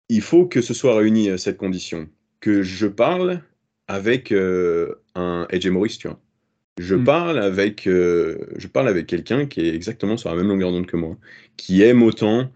il 0.09 0.21
faut 0.21 0.47
que 0.47 0.61
ce 0.61 0.75
soit 0.75 0.97
réuni 0.97 1.31
à 1.31 1.39
cette 1.39 1.57
condition. 1.57 2.09
Que 2.41 2.63
je 2.63 2.87
parle 2.87 3.43
avec 3.89 4.33
euh, 4.33 4.95
un 5.15 5.47
Edge 5.51 5.67
Maurice, 5.69 5.99
tu 5.99 6.09
vois. 6.09 6.21
Je 6.79 6.95
hmm. 6.97 7.05
parle 7.05 7.39
avec, 7.39 7.87
euh, 7.87 8.39
je 8.57 8.67
parle 8.67 8.89
avec 8.89 9.07
quelqu'un 9.07 9.47
qui 9.47 9.61
est 9.61 9.75
exactement 9.75 10.17
sur 10.17 10.29
la 10.31 10.37
même 10.37 10.49
longueur 10.49 10.73
d'onde 10.73 10.87
que 10.87 10.97
moi, 10.97 11.17
qui 11.57 11.83
aime 11.83 12.03
autant 12.03 12.51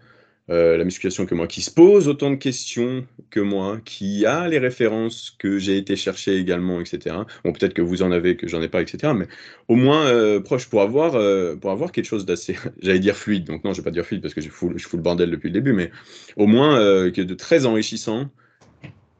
euh, 0.49 0.77
la 0.77 0.83
musculation 0.83 1.27
que 1.27 1.35
moi, 1.35 1.45
qui 1.45 1.61
se 1.61 1.69
pose 1.69 2.07
autant 2.07 2.31
de 2.31 2.35
questions 2.35 3.05
que 3.29 3.39
moi, 3.39 3.79
qui 3.85 4.25
a 4.25 4.47
les 4.47 4.57
références 4.57 5.35
que 5.37 5.59
j'ai 5.59 5.77
été 5.77 5.95
chercher 5.95 6.37
également, 6.37 6.81
etc. 6.81 7.17
Bon, 7.43 7.53
peut-être 7.53 7.75
que 7.75 7.83
vous 7.83 8.01
en 8.01 8.11
avez, 8.11 8.35
que 8.35 8.47
j'en 8.47 8.59
ai 8.61 8.67
pas, 8.67 8.81
etc. 8.81 9.13
Mais 9.15 9.27
au 9.67 9.75
moins 9.75 10.07
euh, 10.07 10.39
proche 10.39 10.67
pour 10.67 10.81
avoir, 10.81 11.13
euh, 11.15 11.55
pour 11.55 11.69
avoir 11.69 11.91
quelque 11.91 12.05
chose 12.05 12.25
d'assez, 12.25 12.55
j'allais 12.81 12.99
dire 12.99 13.15
fluide. 13.15 13.43
Donc 13.43 13.63
non, 13.63 13.73
je 13.73 13.81
vais 13.81 13.83
pas 13.83 13.91
dire 13.91 14.03
fluide 14.03 14.23
parce 14.23 14.33
que 14.33 14.41
je 14.41 14.49
fous, 14.49 14.73
je 14.75 14.87
le 14.91 15.03
bordel 15.03 15.29
depuis 15.29 15.49
le 15.49 15.53
début, 15.53 15.73
mais 15.73 15.91
au 16.35 16.47
moins 16.47 16.79
que 17.11 17.21
de 17.21 17.33
très 17.35 17.67
enrichissant. 17.67 18.29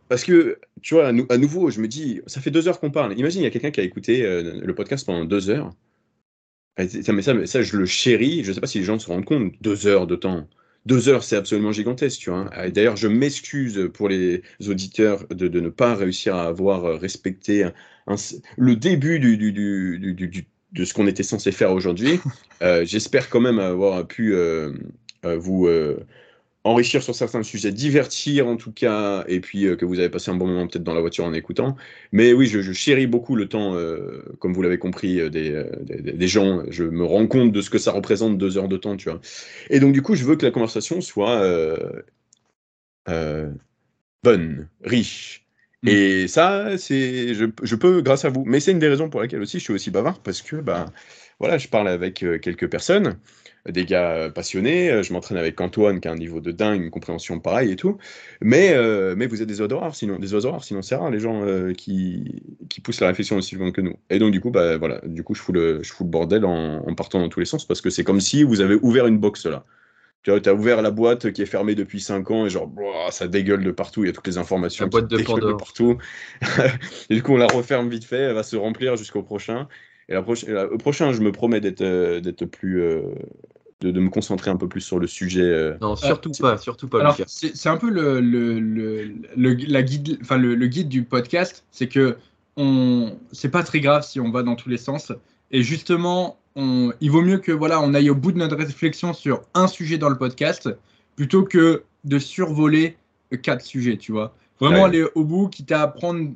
Parce 0.08 0.24
que, 0.24 0.58
tu 0.82 0.96
vois, 0.96 1.10
à, 1.10 1.38
nouveau, 1.38 1.70
je 1.70 1.80
me 1.80 1.88
dis, 1.88 2.22
ça 2.26 2.42
fait 2.42 2.50
deux 2.50 2.68
heures 2.68 2.80
qu'on 2.80 2.90
parle. 2.90 3.16
Imagine, 3.20 3.42
il 3.42 3.44
y 3.44 3.48
a 3.48 3.52
quelqu'un 3.52 3.70
qui 3.70 3.80
a 3.80 3.84
écouté 3.84 4.24
le 4.24 4.74
podcast 4.74 5.06
pendant 5.06 5.26
deux 5.26 5.52
heures. 5.52 5.72
Ça, 6.80 7.14
mais 7.14 7.22
ça, 7.22 7.46
ça, 7.46 7.62
je 7.62 7.78
le 7.78 7.86
chéris. 7.86 8.44
Je 8.44 8.50
ne 8.50 8.54
sais 8.56 8.62
pas 8.62 8.66
si 8.66 8.80
les 8.80 8.86
gens 8.86 8.98
se 8.98 9.08
rendent 9.08 9.26
compte. 9.26 9.54
Deux 9.62 9.86
heures 9.86 10.08
de 10.08 10.16
temps 10.16 10.48
deux 10.86 11.10
heures, 11.10 11.24
c'est 11.24 11.36
absolument 11.36 11.72
gigantesque. 11.72 12.20
Tu 12.20 12.30
vois. 12.30 12.50
D'ailleurs, 12.70 12.96
je 12.96 13.08
m'excuse 13.08 13.90
pour 13.94 14.10
les 14.10 14.42
auditeurs 14.68 15.26
de, 15.30 15.48
ne 15.60 15.70
pas 15.70 15.96
réussir 15.96 16.36
à 16.36 16.48
avoir 16.48 17.00
respecté 17.00 17.70
le 18.58 18.76
début 18.76 19.20
de 19.20 20.86
ce 20.86 20.94
qu'on 20.94 21.08
était 21.08 21.24
censé 21.24 21.52
faire 21.52 21.72
aujourd'hui. 21.72 22.20
Euh, 22.62 22.84
j'espère 22.84 23.30
quand 23.30 23.40
même 23.40 23.58
avoir 23.58 24.06
pu 24.06 24.36
euh, 24.36 24.74
euh, 25.24 25.38
vous 25.38 25.70
enrichir 26.64 27.02
sur 27.02 27.16
certains 27.16 27.44
sujets, 27.44 27.72
divertir 27.72 28.48
en 28.48 28.58
tout 28.58 28.72
cas, 28.72 29.24
et 29.28 29.40
puis 29.40 29.66
euh, 29.66 29.76
que 29.76 29.86
vous 29.86 30.00
avez 30.00 30.10
passé 30.10 30.30
un 30.30 30.36
bon 30.36 30.48
moment 30.48 30.68
peut-être 30.68 30.84
dans 30.84 30.94
la 30.94 31.02
voiture 31.02 31.26
en 31.26 31.34
écoutant. 31.34 31.76
Mais 32.12 32.34
oui, 32.34 32.48
je, 32.48 32.74
chéris 32.74 33.08
beaucoup 33.08 33.36
le 33.36 33.48
temps, 33.48 33.76
euh, 33.76 34.24
comme 34.40 34.54
vous 34.54 34.62
l'avez 34.62 34.78
compris, 34.78 35.22
euh, 35.22 35.30
des, 35.30 35.64
des, 35.84 36.28
gens. 36.28 36.64
Je 36.70 36.84
me 36.84 37.06
rends 37.06 37.28
compte 37.28 37.52
de 37.52 37.62
ce 37.62 37.70
que 37.70 37.78
ça 37.78 37.92
représente 37.92 38.38
deux 38.38 38.58
heures 38.58 38.68
de 38.68 38.78
temps, 38.78 38.98
tu 38.98 39.10
vois. 39.10 39.22
Et 39.70 39.80
donc 39.80 39.94
du 39.94 40.02
coup, 40.02 40.16
je 40.16 40.26
veux 40.26 40.36
que 40.36 40.46
la 40.46 40.52
conversation 40.52 41.02
soit 41.02 41.42
bonne, 44.24 44.68
riche. 44.84 45.46
Mm. 45.84 45.88
Et 45.88 46.28
ça, 46.28 46.78
c'est, 46.78 47.34
je, 47.34 47.46
je, 47.64 47.76
peux 47.76 48.02
grâce 48.02 48.26
à 48.26 48.30
vous. 48.30 48.44
Mais 48.46 48.60
c'est 48.60 48.72
une 48.72 48.80
des 48.80 48.90
raisons 48.90 49.10
pour 49.10 49.22
lesquelles 49.22 49.42
aussi 49.42 49.60
je 49.60 49.64
suis 49.64 49.74
aussi 49.74 49.92
bavard, 49.92 50.20
parce 50.20 50.42
que 50.42 50.58
bah, 50.58 50.88
voilà, 51.40 51.58
je 51.58 51.70
parle 51.70 51.88
avec 51.88 52.16
quelques 52.16 52.70
personnes 52.70 53.18
des 53.68 53.86
gars 53.86 54.12
euh, 54.12 54.30
passionnés. 54.30 54.90
Euh, 54.90 55.04
je 55.04 55.14
m'entraîne 55.14 55.38
avec 55.38 55.60
Antoine 55.60 56.00
qui 56.00 56.08
a 56.08 56.12
un 56.12 56.16
niveau 56.16 56.40
de 56.40 56.52
dingue, 56.52 56.82
une 56.82 56.90
compréhension 56.90 57.40
pareille 57.40 57.72
et 57.72 57.76
tout. 57.76 57.98
Mais, 58.42 58.74
euh, 58.74 59.16
mais 59.18 59.28
vous 59.28 59.42
êtes 59.42 59.48
des 59.48 59.62
oiseaux 59.62 59.80
rares 59.80 59.96
sinon, 59.96 60.18
des 60.20 60.30
sinon 60.62 60.82
c'est 60.82 60.96
rare 60.96 61.10
les 61.10 61.20
gens 61.20 61.44
qui, 61.78 62.44
qui 62.70 62.82
poussent 62.82 63.02
la 63.02 63.08
réflexion 63.08 63.38
aussi 63.38 63.56
loin 63.56 63.72
que 63.72 63.82
nous. 63.82 63.96
Et 64.10 64.20
donc 64.20 64.32
du 64.32 64.42
coup, 64.42 64.52
bah 64.52 64.78
voilà, 64.78 65.02
du 65.06 65.24
coup 65.24 65.34
je 65.34 65.42
fous 65.42 65.52
le, 65.52 65.84
je 65.84 65.92
fous 65.92 66.04
le 66.04 66.10
bordel 66.10 66.46
en, 66.46 66.94
partant 66.96 67.20
dans 67.20 67.30
tous 67.30 67.40
les 67.40 67.46
sens 67.46 67.66
parce 67.66 67.82
que 67.82 67.90
c'est 67.90 68.04
comme 68.04 68.20
si 68.20 68.44
vous 68.44 68.62
avez 68.62 68.76
ouvert 68.76 69.08
une 69.08 69.18
box 69.18 69.46
là. 69.46 69.66
Tu 70.24 70.32
vois, 70.32 70.46
as 70.46 70.54
ouvert 70.54 70.82
la 70.82 70.92
boîte 70.92 71.32
qui 71.32 71.42
est 71.42 71.46
fermée 71.46 71.76
depuis 71.76 72.02
5 72.02 72.30
ans 72.30 72.46
et 72.46 72.50
genre, 72.50 72.70
ça 73.10 73.30
dégueule 73.30 73.64
de 73.64 73.72
partout, 73.72 74.04
il 74.04 74.08
y 74.08 74.10
a 74.10 74.14
toutes 74.14 74.28
les 74.28 74.38
informations. 74.38 74.84
La 74.84 74.90
boîte 74.90 75.08
de 75.08 75.18
Pandore. 75.24 75.56
partout. 75.56 75.98
et 77.10 77.16
du 77.16 77.24
coup, 77.24 77.32
on 77.32 77.38
la 77.38 77.48
referme 77.48 77.88
vite 77.88 78.04
fait, 78.04 78.18
elle 78.18 78.34
va 78.34 78.44
se 78.44 78.58
remplir 78.58 78.98
jusqu'au 78.98 79.24
prochain. 79.24 79.70
Et 80.10 80.14
la 80.14 80.22
prochaine, 80.22 80.58
au 80.58 80.78
prochain, 80.78 81.14
je 81.14 81.22
me 81.22 81.32
promets 81.32 81.62
d'être 81.62 82.20
d'être 82.20 82.46
plus, 82.46 82.82
de, 83.82 84.00
me 84.00 84.10
concentrer 84.10 84.52
un 84.52 84.58
peu 84.58 84.68
plus 84.68 84.82
sur 84.82 85.00
le 85.00 85.08
sujet. 85.08 85.42
Euh. 85.42 85.78
Non, 85.82 85.96
surtout 85.96 86.32
pas, 86.40 86.58
surtout 86.58 86.88
pas. 86.88 87.00
Alors, 87.00 87.18
c'est 87.28 87.70
un 87.70 87.78
peu 87.78 87.90
le, 87.90 88.20
le, 88.20 88.60
le, 88.60 89.54
la 89.68 89.84
guide, 89.84 90.20
enfin, 90.22 90.38
le, 90.38 90.68
guide 90.68 90.90
du 90.90 91.04
podcast, 91.04 91.64
c'est 91.72 91.88
que 91.88 92.18
on, 92.58 93.18
c'est 93.32 93.50
pas 93.50 93.64
très 93.64 93.80
grave 93.80 94.06
si 94.06 94.20
on 94.20 94.32
va 94.32 94.44
dans 94.44 94.56
tous 94.56 94.70
les 94.70 94.78
sens. 94.78 95.12
Et 95.52 95.64
justement, 95.64 96.38
on, 96.56 96.92
il 97.00 97.10
vaut 97.10 97.22
mieux 97.22 97.38
que 97.38 97.52
voilà, 97.52 97.82
on 97.82 97.94
aille 97.94 98.10
au 98.10 98.16
bout 98.16 98.32
de 98.32 98.38
notre 98.38 98.58
réflexion 98.58 99.14
sur 99.14 99.42
un 99.54 99.68
sujet 99.68 99.98
dans 99.98 100.10
le 100.10 100.18
podcast, 100.18 100.70
plutôt 101.16 101.44
que 101.44 101.84
de 102.04 102.20
survoler 102.20 102.98
quatre 103.42 103.64
sujets, 103.64 103.98
tu 103.98 104.12
vois. 104.12 104.36
Vraiment 104.60 104.86
aller 104.86 105.06
au 105.16 105.24
bout, 105.24 105.48
quitte 105.48 105.72
à 105.72 105.88
prendre 105.88 106.32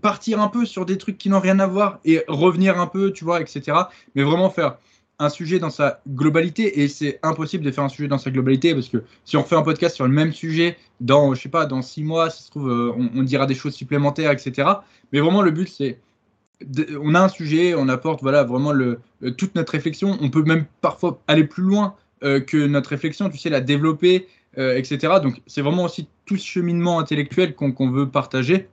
partir 0.00 0.40
un 0.40 0.48
peu 0.48 0.64
sur 0.64 0.86
des 0.86 0.98
trucs 0.98 1.18
qui 1.18 1.28
n'ont 1.28 1.40
rien 1.40 1.58
à 1.60 1.66
voir 1.66 2.00
et 2.04 2.22
revenir 2.28 2.80
un 2.80 2.86
peu, 2.86 3.12
tu 3.12 3.24
vois, 3.24 3.40
etc. 3.40 3.76
Mais 4.14 4.22
vraiment 4.22 4.50
faire 4.50 4.78
un 5.18 5.28
sujet 5.28 5.58
dans 5.58 5.70
sa 5.70 6.00
globalité 6.08 6.80
et 6.82 6.88
c'est 6.88 7.18
impossible 7.22 7.64
de 7.64 7.70
faire 7.70 7.84
un 7.84 7.88
sujet 7.88 8.08
dans 8.08 8.18
sa 8.18 8.30
globalité 8.30 8.72
parce 8.72 8.88
que 8.88 9.02
si 9.24 9.36
on 9.36 9.42
fait 9.42 9.56
un 9.56 9.62
podcast 9.62 9.96
sur 9.96 10.06
le 10.06 10.12
même 10.12 10.32
sujet 10.32 10.76
dans 11.00 11.34
je 11.34 11.42
sais 11.42 11.48
pas 11.48 11.66
dans 11.66 11.82
six 11.82 12.04
mois 12.04 12.30
ça 12.30 12.40
se 12.42 12.50
trouve 12.50 12.70
euh, 12.70 12.92
on, 12.96 13.22
dira 13.22 13.46
des 13.46 13.54
choses 13.54 13.74
supplémentaires 13.74 14.30
etc 14.30 14.68
mais 15.12 15.20
vraiment 15.20 15.42
le 15.42 15.50
but 15.50 15.68
c'est 15.68 15.98
on 17.00 17.14
a 17.14 17.20
un 17.20 17.28
sujet 17.28 17.74
on 17.74 17.88
apporte 17.88 18.22
voilà 18.22 18.44
vraiment 18.44 18.72
le 18.72 19.00
euh, 19.24 19.30
toute 19.32 19.56
notre 19.56 19.72
réflexion. 19.72 20.16
On 20.20 20.30
peut 20.30 20.44
même 20.44 20.66
parfois 20.80 21.20
aller 21.26 21.44
plus 21.44 21.64
loin 21.64 21.96
euh, 22.22 22.38
que 22.38 22.56
notre 22.56 22.90
réflexion 22.90 23.28
tu 23.28 23.38
sais 23.38 23.50
la 23.50 23.60
développer 23.60 24.28
etc 24.56 25.18
donc 25.22 25.40
c'est 25.46 25.62
vraiment 25.62 25.84
aussi 25.84 26.08
tout 26.26 26.36
ce 26.36 26.44
cheminement 26.44 26.98
intellectuel 26.98 27.54
qu'on 27.54 27.90
veut 27.90 28.08
partager 28.08 28.66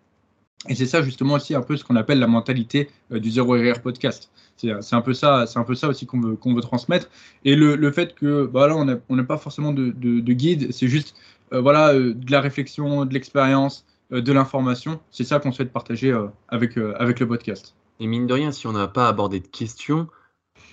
et 0.68 0.76
c'est 0.76 0.86
ça 0.86 1.02
justement 1.02 1.36
aussi 1.36 1.54
un 1.54 1.62
peu 1.62 1.78
ce 1.78 1.84
qu'on 1.84 1.96
appelle 1.96 2.20
la 2.20 2.28
mentalité 2.28 2.90
du 3.12 3.30
zéro 3.30 3.54
RR 3.54 3.82
podcast 3.82 4.32
c'est 4.58 4.94
un 4.94 5.02
peu 5.02 5.14
ça, 5.14 5.46
c'est 5.48 5.60
un 5.60 5.64
peu 5.64 5.76
ça 5.76 5.88
aussi 5.88 6.06
qu'on 6.06 6.20
veut, 6.20 6.36
qu'on 6.36 6.54
veut 6.54 6.62
transmettre. 6.62 7.10
Et 7.44 7.56
le, 7.56 7.76
le 7.76 7.92
fait 7.92 8.16
que 8.16 8.46
bah 8.46 8.68
là, 8.68 8.76
on 8.76 9.16
n'a 9.16 9.24
pas 9.24 9.38
forcément 9.38 9.74
de, 9.74 9.92
de, 9.92 10.34
guide, 10.34 10.72
c'est 10.72 10.88
juste 10.88 11.16
euh, 11.54 11.62
voilà, 11.62 11.94
euh, 11.94 12.14
de 12.14 12.32
la 12.32 12.42
réflexion, 12.42 13.06
de 13.06 13.14
l'expérience, 13.14 13.86
euh, 14.12 14.22
de 14.22 14.32
l'information. 14.32 15.00
C'est 15.12 15.24
ça 15.24 15.40
qu'on 15.40 15.52
souhaite 15.52 15.72
partager 15.72 16.18
avec, 16.48 16.78
avec 16.78 17.20
le 17.20 17.28
podcast. 17.28 17.76
Et 18.00 18.08
mine 18.08 18.28
de 18.28 18.34
rien, 18.34 18.52
si 18.52 18.68
on 18.68 18.74
n'a 18.74 18.88
pas 18.88 19.08
abordé 19.08 19.40
de 19.40 19.48
questions, 19.48 20.08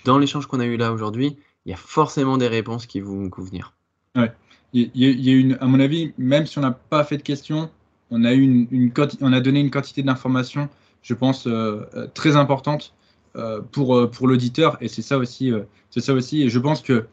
dans 0.04 0.18
l'échange 0.18 0.46
qu'on 0.46 0.60
a 0.60 0.66
eu 0.66 0.76
là 0.76 0.92
aujourd'hui, 0.92 1.36
il 1.64 1.70
y 1.70 1.72
a 1.72 1.76
forcément 1.76 2.36
des 2.36 2.48
réponses 2.48 2.86
qui 2.86 3.00
vont 3.00 3.30
convenir. 3.30 3.74
Ouais. 4.16 4.32
Il 4.74 4.90
y, 4.94 5.30
a 5.30 5.34
une, 5.34 5.58
à 5.60 5.66
mon 5.66 5.80
avis, 5.80 6.14
même 6.16 6.46
si 6.46 6.56
on 6.56 6.62
n'a 6.62 6.70
pas 6.70 7.04
fait 7.04 7.18
de 7.18 7.22
questions, 7.22 7.70
on 8.12 8.24
a, 8.24 8.32
une, 8.32 8.68
une, 8.70 8.92
on 9.20 9.32
a 9.32 9.40
donné 9.40 9.60
une 9.60 9.70
quantité 9.70 10.02
d'informations, 10.02 10.68
je 11.02 11.14
pense, 11.14 11.48
très 12.14 12.36
importante 12.36 12.94
euh, 13.34 13.62
pour, 13.62 13.96
euh, 13.96 14.10
pour 14.10 14.28
l'auditeur. 14.28 14.76
Et 14.82 14.88
c'est 14.88 15.00
ça 15.00 15.16
aussi. 15.16 15.50
Euh, 15.50 15.62
c'est 15.88 16.00
ça 16.00 16.12
aussi. 16.12 16.42
Et 16.42 16.50
je 16.50 16.58
pense 16.58 16.82
que 16.82 17.06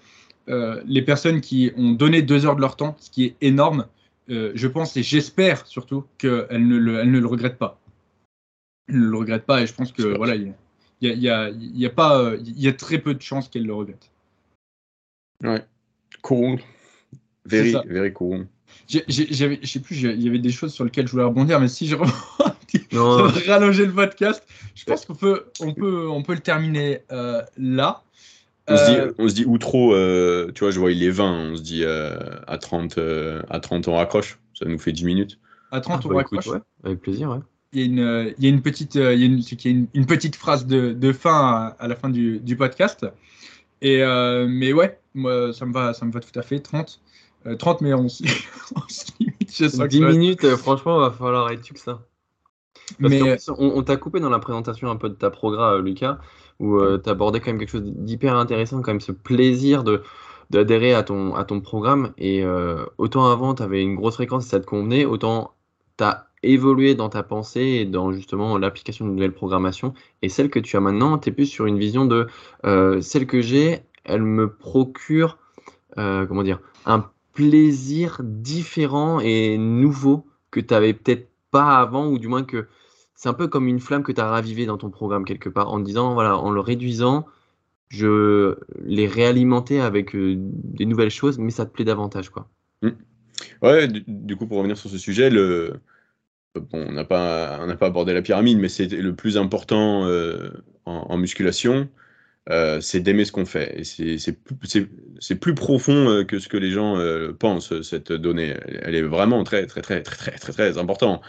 les 0.86 1.04
personnes 1.04 1.42
qui 1.42 1.72
ont 1.78 1.92
donné 1.92 2.24
deux 2.24 2.48
heures 2.48 2.56
de 2.56 2.62
leur 2.62 2.76
temps, 2.76 2.98
ce 3.00 3.12
qui 3.12 3.24
est 3.26 3.36
énorme, 3.40 3.86
je 4.28 4.68
pense 4.68 4.98
et 4.98 5.04
j'espère 5.04 5.68
surtout 5.68 6.06
qu'elles 6.18 6.68
ne, 6.68 6.78
le, 6.78 6.98
elles 6.98 7.12
ne 7.12 7.20
le 7.20 7.28
regrettent 7.28 7.60
pas. 7.60 7.80
Elles 8.88 9.00
ne 9.00 9.10
le 9.10 9.18
regrettent 9.18 9.46
pas. 9.46 9.62
Et 9.62 9.68
je 9.68 9.74
pense 9.76 9.92
que 9.92 10.18
voilà, 10.18 10.36
il 10.36 10.54
y 11.02 11.08
y 11.08 11.30
a, 11.30 11.90
pas, 11.92 12.34
il 12.40 12.60
y 12.60 12.68
a 12.68 12.74
très 12.74 12.98
peu 12.98 13.14
de 13.14 13.22
chances 13.22 13.48
qu'elles 13.48 13.68
le 13.68 13.76
regrettent. 13.76 14.10
Ouais. 15.44 15.64
Cool. 16.24 16.60
Very, 17.46 17.76
very 17.86 18.12
cool. 18.12 18.48
J'avais, 18.90 19.60
je 19.62 19.68
sais 19.68 19.80
plus, 19.80 20.02
il 20.02 20.22
y 20.22 20.28
avait 20.28 20.40
des 20.40 20.52
choses 20.52 20.74
sur 20.74 20.84
lesquelles 20.84 21.06
je 21.06 21.12
voulais 21.12 21.24
rebondir, 21.24 21.60
mais 21.60 21.68
si 21.68 21.88
je 21.88 21.96
rallonger 23.48 23.86
le 23.86 23.94
podcast. 23.94 24.44
Je 24.76 24.84
pense 24.86 25.06
qu'on 25.06 25.16
peut, 25.16 25.46
on 25.60 25.74
peut, 25.74 26.08
on 26.10 26.24
peut 26.24 26.34
le 26.34 26.40
terminer 26.40 27.04
euh, 27.12 27.42
là. 27.58 28.04
On, 28.68 28.78
se 28.78 28.92
dit, 28.92 28.98
euh, 28.98 29.12
on 29.18 29.28
se 29.28 29.34
dit 29.34 29.46
outro, 29.46 29.94
euh, 29.94 30.52
tu 30.54 30.64
vois, 30.64 30.72
je 30.72 30.80
vois 30.80 30.92
il 30.92 31.04
est 31.04 31.10
20, 31.10 31.52
on 31.52 31.56
se 31.56 31.62
dit 31.62 31.86
à, 31.86 32.58
30, 32.58 33.00
à 33.50 33.60
30 33.60 33.88
on 33.88 33.96
raccroche. 33.96 34.40
Ça 34.54 34.66
nous 34.66 34.80
fait 34.80 34.92
10 34.92 35.06
minutes. 35.06 35.40
À 35.72 35.82
30, 35.82 36.02
ah, 36.04 36.08
on 36.08 36.14
bah, 36.14 36.24
avec 36.84 37.02
plaisir, 37.02 37.30
ouais. 37.30 37.40
Il 37.72 37.80
y, 37.80 37.84
a 37.84 37.86
une, 37.86 38.34
il 38.40 38.44
y 38.44 38.48
a 38.48 38.50
une 38.50 38.64
petite, 38.64 38.96
il 38.96 39.02
y 39.02 39.24
a 39.24 39.26
une, 39.26 39.44
une, 39.66 39.88
une 39.94 40.06
petite 40.08 40.36
phrase 40.36 40.66
de, 40.66 40.92
de 40.92 41.14
fin 41.14 41.76
à, 41.78 41.88
la 41.88 41.96
fin 41.96 42.10
du, 42.10 42.40
du 42.40 42.56
podcast. 42.56 43.06
Et, 43.82 44.00
mais 44.48 44.74
ouais, 44.74 45.00
moi, 45.14 45.54
ça 45.54 45.68
me 45.68 45.74
va, 45.74 45.94
ça 45.94 46.06
me 46.06 46.12
va 46.12 46.20
tout 46.20 46.38
à 46.38 46.42
fait. 46.42 46.60
30. 46.60 47.00
30, 47.58 47.82
mais 47.82 47.94
on, 47.94 48.06
on 48.06 48.10
se 48.10 48.24
limite. 49.20 49.88
10 49.88 50.02
minutes, 50.02 50.56
franchement, 50.56 50.98
il 50.98 51.10
va 51.10 51.12
falloir 51.12 51.50
être 51.52 51.68
que 51.68 51.80
ça. 51.80 52.02
mais... 53.00 53.38
on, 53.58 53.84
t'a 53.84 53.98
coupé 53.98 54.20
dans 54.20 54.30
la 54.30 54.40
présentation 54.40 54.90
un 54.90 54.96
peu 54.96 55.10
de 55.10 55.16
ta 55.16 55.30
programme, 55.30 55.84
Lucas, 55.84 56.20
où 56.60 56.80
tu 56.98 57.10
abordais 57.10 57.40
quand 57.40 57.48
même 57.48 57.60
quelque 57.60 57.72
chose 57.72 57.84
d'hyper 57.84 58.36
intéressant, 58.36 58.82
quand 58.82 58.92
même 58.92 59.02
ce 59.02 59.12
plaisir 59.12 59.84
de 59.84 60.04
d'adhérer 60.50 60.94
à 60.94 61.04
ton, 61.04 61.36
à 61.36 61.46
ton 61.46 61.62
programme. 61.62 62.14
Et 62.18 62.44
euh, 62.44 62.86
autant 62.98 63.32
avant, 63.32 63.54
tu 63.56 63.64
avais 63.64 63.82
une 63.82 63.96
grosse 63.96 64.16
fréquence 64.16 64.46
et 64.46 64.50
ça 64.50 64.60
te 64.60 64.66
convenait, 64.66 65.06
autant 65.06 65.54
tu 65.98 66.04
as 66.04 66.28
évolué 66.42 66.96
dans 66.96 67.10
ta 67.10 67.24
pensée 67.24 67.62
et 67.62 67.86
dans 67.86 68.12
justement 68.12 68.58
l'application 68.58 69.06
d'une 69.06 69.16
nouvelle 69.16 69.34
programmation. 69.34 69.94
Et 70.22 70.30
celle 70.30 70.50
que 70.50 70.60
tu 70.60 70.78
as 70.78 70.80
maintenant, 70.80 71.18
tu 71.18 71.30
es 71.30 71.32
plus 71.32 71.46
sur 71.46 71.66
une 71.66 71.78
vision 71.78 72.06
de 72.06 72.28
euh, 72.66 73.02
celle 73.02 73.28
que 73.28 73.42
j'ai, 73.42 73.82
elle 74.06 74.24
me 74.24 74.52
procure, 74.52 75.38
euh, 75.98 76.26
comment 76.26 76.44
dire, 76.44 76.60
un 76.86 77.10
plaisir 77.40 78.20
différent 78.22 79.22
et 79.22 79.58
nouveau 79.58 80.28
que 80.52 80.60
tu 80.60 80.74
n'avais 80.74 80.94
peut-être 80.94 81.30
pas 81.52 81.80
avant, 81.80 82.08
ou 82.08 82.20
du 82.20 82.28
moins 82.28 82.44
que 82.44 82.68
c'est 83.16 83.30
un 83.30 83.34
peu 83.34 83.48
comme 83.48 83.70
une 83.70 83.80
flamme 83.80 84.04
que 84.04 84.12
tu 84.12 84.20
as 84.20 84.28
ravivée 84.28 84.66
dans 84.66 84.78
ton 84.78 84.90
programme 84.90 85.24
quelque 85.24 85.48
part, 85.48 85.72
en 85.72 85.80
disant, 85.80 86.14
voilà, 86.16 86.38
en 86.38 86.52
le 86.52 86.60
réduisant, 86.60 87.26
je 87.88 88.58
les 88.84 89.08
réalimentais 89.08 89.80
avec 89.80 90.16
euh, 90.16 90.36
des 90.38 90.86
nouvelles 90.86 91.12
choses, 91.12 91.40
mais 91.40 91.50
ça 91.50 91.66
te 91.66 91.72
plaît 91.72 91.86
davantage, 91.86 92.30
quoi. 92.30 92.50
Mmh. 92.82 92.90
Ouais, 93.62 93.88
du, 93.88 94.36
coup, 94.36 94.46
pour 94.46 94.58
revenir 94.58 94.76
sur 94.76 94.90
ce 94.90 94.98
sujet, 94.98 95.30
le... 95.30 95.80
bon, 96.56 96.88
on 96.90 96.92
n'a 96.92 97.06
pas, 97.06 97.66
pas 97.78 97.88
abordé 97.88 98.14
la 98.14 98.22
pyramide, 98.22 98.60
mais 98.60 98.68
c'est 98.68 98.88
le 98.88 99.16
plus 99.16 99.38
important 99.38 100.04
euh, 100.04 100.50
en, 100.84 101.18
musculation, 101.18 101.88
euh, 102.50 102.82
c'est 102.82 103.00
d'aimer 103.00 103.26
ce 103.26 103.32
qu'on 103.32 103.46
fait. 103.46 103.80
Et 103.80 104.18
c'est 104.18 104.34
plus, 104.34 105.36
plus 105.40 105.56
profond 105.56 106.24
que 106.28 106.40
ce 106.40 106.48
que 106.48 106.58
les 106.58 106.72
gens 106.72 106.98
pensent, 107.40 107.82
cette 107.82 108.12
donnée. 108.12 108.56
Elle, 108.84 108.96
est 108.96 109.02
vraiment 109.02 109.44
très, 109.44 109.66
très, 109.66 109.82
très, 109.82 110.02
très, 110.02 110.16
très, 110.18 110.32
très, 110.38 110.52
très 110.54 110.78
importante. 110.78 111.22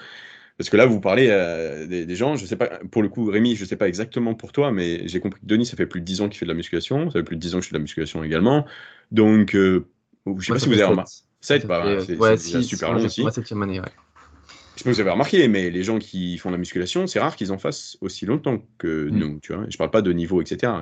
Parce 0.60 0.68
que 0.68 0.76
là, 0.76 0.84
vous 0.84 1.01
parlez 1.01 1.28
euh, 1.30 1.86
des, 1.86 2.14
gens, 2.14 2.36
je 2.36 2.44
sais 2.44 2.55
pas, 2.55 2.68
pour 2.90 3.02
le 3.02 3.09
coup, 3.09 3.24
Rémi, 3.24 3.56
je 3.56 3.64
sais 3.64 3.76
pas 3.76 3.88
exactement 3.88 4.34
pour 4.34 4.52
toi, 4.52 4.70
mais 4.70 5.09
j'ai 5.09 5.18
compris 5.18 5.40
que 5.40 5.47
Denis, 5.47 5.64
ça 5.64 5.74
fait 5.74 5.86
plus 5.86 6.02
de 6.02 6.05
10 6.05 6.20
ans 6.20 6.28
qu'il 6.28 6.36
fait 6.36 6.44
de 6.44 6.51
la 6.51 6.55
musculation, 6.55 7.06
ça 7.06 7.18
fait 7.18 7.22
plus 7.22 7.36
de 7.36 7.40
10 7.40 7.55
ans 7.55 7.59
que 7.60 7.64
je 7.64 7.68
fais 7.68 7.72
de 7.72 7.78
la 7.78 7.82
musculation 7.82 8.22
également. 8.22 8.66
Donc, 9.10 9.55
euh, 9.55 9.86
je 10.26 10.44
sais 10.44 10.52
pas 10.52 10.59
si 10.59 10.68
vous 10.68 10.74
avez 10.74 10.84
remarqué. 10.84 11.12
7, 11.40 11.66
bah, 11.66 11.82
c'est 12.06 12.14
ouais, 12.14 12.36
super 12.36 12.92
long 12.92 13.02
aussi. 13.02 13.22
Année, 13.22 13.80
ouais. 13.80 13.86
Je 14.81 14.85
sais 14.85 14.89
pas 14.89 14.94
si 14.94 14.97
vous 14.97 15.01
avez 15.02 15.11
remarqué, 15.11 15.47
mais 15.48 15.69
les 15.69 15.82
gens 15.82 15.98
qui 15.98 16.39
font 16.39 16.48
de 16.48 16.55
la 16.55 16.59
musculation, 16.59 17.07
c'est 17.07 17.20
rare 17.20 17.36
qu'ils 17.36 17.52
en 17.52 17.59
fassent 17.59 17.98
aussi 18.01 18.24
longtemps 18.24 18.65
que 18.78 19.11
mm. 19.11 19.11
nous, 19.11 19.39
tu 19.40 19.52
vois. 19.52 19.66
Je 19.69 19.77
parle 19.77 19.90
pas 19.90 20.01
de 20.01 20.11
niveau, 20.12 20.40
etc. 20.40 20.73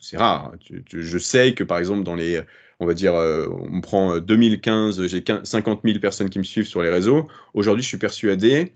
c'est 0.00 0.16
rare. 0.16 0.52
Je 0.88 1.18
sais 1.18 1.52
que, 1.54 1.64
par 1.64 1.78
exemple, 1.78 2.04
dans 2.04 2.14
les 2.14 2.42
on 2.80 2.86
va 2.86 2.94
dire, 2.94 3.14
euh, 3.14 3.46
on 3.72 3.80
prend 3.80 4.18
2015, 4.18 5.00
euh, 5.00 5.08
j'ai 5.08 5.24
50 5.44 5.80
000 5.84 5.98
personnes 5.98 6.28
qui 6.28 6.38
me 6.38 6.44
suivent 6.44 6.66
sur 6.66 6.82
les 6.82 6.90
réseaux. 6.90 7.28
Aujourd'hui, 7.54 7.82
je 7.82 7.88
suis 7.88 7.98
persuadé 7.98 8.72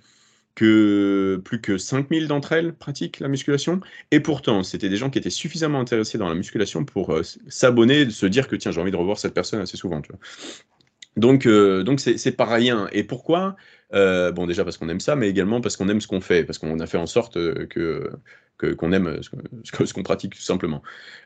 que 0.55 1.41
plus 1.45 1.61
que 1.61 1.78
5000 1.78 2.27
d'entre 2.27 2.53
elles 2.53 2.74
pratiquent 2.74 3.20
la 3.20 3.28
musculation. 3.28 3.81
Et 4.11 4.20
pourtant, 4.20 4.62
c'était 4.62 4.89
des 4.89 4.97
gens 4.97 5.11
qui 5.11 5.19
étaient 5.19 5.31
suffisamment 5.31 5.81
intéressés 5.81 6.19
dans 6.19 6.28
la 6.28 6.35
musculation 6.35 6.85
pour 6.85 7.11
euh, 7.11 7.23
s'abonner, 7.49 8.09
se 8.11 8.27
dire 8.27 8.49
que 8.49 8.57
tiens, 8.57 8.73
j'ai 8.73 8.81
envie 8.81 8.91
de 8.91 8.97
revoir 8.97 9.19
cette 9.19 9.35
personne 9.35 9.61
assez 9.61 9.77
souvent. 9.77 10.01
Tu 10.01 10.12
vois. 10.12 10.20
Donc, 11.16 11.47
donc 11.47 12.01
c'est 12.01 12.37
pas 12.37 12.47
rien. 12.47 12.89
Et 12.93 13.05
pourquoi? 13.05 13.57
Bon, 13.93 14.47
déjà 14.47 14.65
parce 14.65 14.77
qu'on 14.77 14.89
aime 14.89 15.01
ça, 15.01 15.17
mais 15.17 15.29
également 15.29 15.61
parce 15.61 15.77
qu'on 15.77 15.89
aime 15.89 16.01
ce 16.01 16.07
qu'on 16.07 16.21
fait, 16.21 16.45
parce 16.45 16.59
qu'on 16.59 16.79
a 16.81 16.87
fait 16.87 16.99
en 16.99 17.07
sorte 17.07 17.35
que 17.69 18.11
qu'on 18.67 18.93
aime 18.93 19.21
ce 19.65 19.93
qu'on 19.93 20.03
pratique 20.03 20.35
tout 20.35 20.43
simplement. 20.43 20.83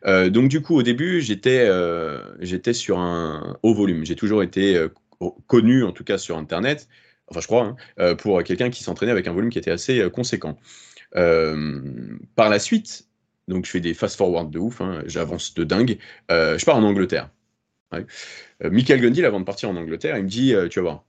Euh, 0.06 0.30
donc 0.30 0.48
du 0.48 0.62
coup, 0.62 0.76
au 0.76 0.82
début, 0.82 1.20
j'étais 1.20 1.66
euh, 1.68 2.72
sur 2.72 2.98
un 2.98 3.56
haut 3.62 3.74
volume. 3.74 4.04
J'ai 4.04 4.16
toujours 4.16 4.42
été 4.42 4.76
euh, 4.76 4.88
connu, 5.46 5.84
en 5.84 5.92
tout 5.92 6.04
cas 6.04 6.18
sur 6.18 6.36
Internet, 6.38 6.88
enfin 7.28 7.40
je 7.40 7.46
crois, 7.46 7.76
hein, 7.96 8.14
pour 8.16 8.42
quelqu'un 8.42 8.70
qui 8.70 8.82
s'entraînait 8.82 9.12
avec 9.12 9.26
un 9.26 9.32
volume 9.32 9.50
qui 9.50 9.58
était 9.58 9.70
assez 9.70 10.08
conséquent. 10.10 10.58
par 11.12 12.50
la 12.50 12.58
suite, 12.58 13.08
donc 13.48 13.64
je 13.66 13.70
fais 13.70 13.80
des 13.80 13.94
fast-forward 13.94 14.50
de 14.50 14.58
ouf, 14.58 14.80
hein, 14.80 15.02
j'avance 15.06 15.54
de 15.54 15.64
dingue, 15.64 15.98
je 16.28 16.64
pars 16.64 16.76
en 16.76 16.82
Angleterre. 16.82 17.30
Michael 18.60 19.00
Gundil, 19.00 19.24
avant 19.24 19.40
de 19.40 19.44
partir 19.44 19.70
en 19.70 19.76
Angleterre, 19.76 20.18
il 20.18 20.24
me 20.24 20.28
dit, 20.28 20.52
tu 20.68 20.80
vas 20.80 20.82
voir, 20.82 21.04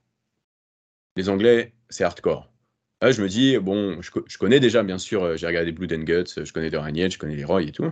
les 1.16 1.28
Anglais, 1.28 1.72
c'est 1.88 2.04
hardcore 2.04 2.50
je 3.12 3.22
me 3.22 3.28
dis, 3.28 3.58
bon, 3.58 4.00
je, 4.00 4.38
connais 4.38 4.60
déjà, 4.60 4.82
bien 4.82 4.98
sûr, 4.98 5.22
euh, 5.24 5.36
j'ai 5.36 5.46
regardé 5.46 5.72
Blood 5.72 5.92
and 5.92 6.04
Guts, 6.04 6.44
je 6.44 6.52
connais 6.52 6.70
Dorian 6.70 7.08
je 7.10 7.18
connais 7.18 7.36
Leroy 7.36 7.64
et 7.64 7.72
tout. 7.72 7.84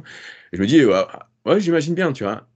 Et 0.53 0.57
je 0.57 0.61
me 0.61 0.67
dis, 0.67 0.85
ouais, 0.85 1.61
j'imagine 1.61 1.95
bien, 1.95 2.13
tu 2.13 2.25
vois. 2.25 2.49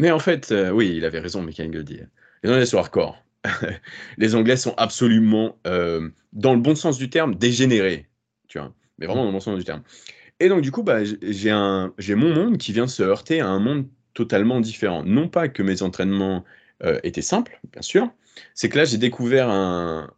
Mais 0.00 0.10
en 0.10 0.18
fait, 0.18 0.52
euh, 0.52 0.70
oui, 0.70 0.94
il 0.96 1.04
avait 1.04 1.20
raison, 1.20 1.42
Michael 1.42 1.70
Goldie. 1.70 2.00
Les 2.42 2.50
Anglais 2.50 2.66
sont 2.66 2.78
hardcore. 2.78 3.22
les 4.18 4.34
Anglais 4.34 4.56
sont 4.56 4.74
absolument, 4.76 5.58
euh, 5.66 6.08
dans 6.32 6.54
le 6.54 6.60
bon 6.60 6.74
sens 6.74 6.98
du 6.98 7.10
terme, 7.10 7.34
dégénérés, 7.34 8.08
tu 8.48 8.58
vois. 8.58 8.72
Mais 8.98 9.06
vraiment 9.06 9.22
dans 9.22 9.28
le 9.28 9.32
bon 9.32 9.40
sens 9.40 9.58
du 9.58 9.64
terme. 9.64 9.82
Et 10.40 10.48
donc, 10.48 10.62
du 10.62 10.70
coup, 10.70 10.84
bah, 10.84 11.00
j'ai 11.02 12.14
mon 12.14 12.34
monde 12.34 12.58
qui 12.58 12.72
vient 12.72 12.86
se 12.86 13.02
heurter 13.02 13.40
à 13.40 13.48
un 13.48 13.58
monde 13.58 13.88
totalement 14.14 14.60
différent. 14.60 15.02
Non 15.04 15.28
pas 15.28 15.48
que 15.48 15.62
mes 15.62 15.82
entraînements 15.82 16.44
étaient 17.02 17.22
simples, 17.22 17.58
bien 17.72 17.82
sûr, 17.82 18.08
c'est 18.54 18.68
que 18.68 18.78
là, 18.78 18.84
j'ai 18.84 18.98
découvert 18.98 19.48
un, 19.48 20.10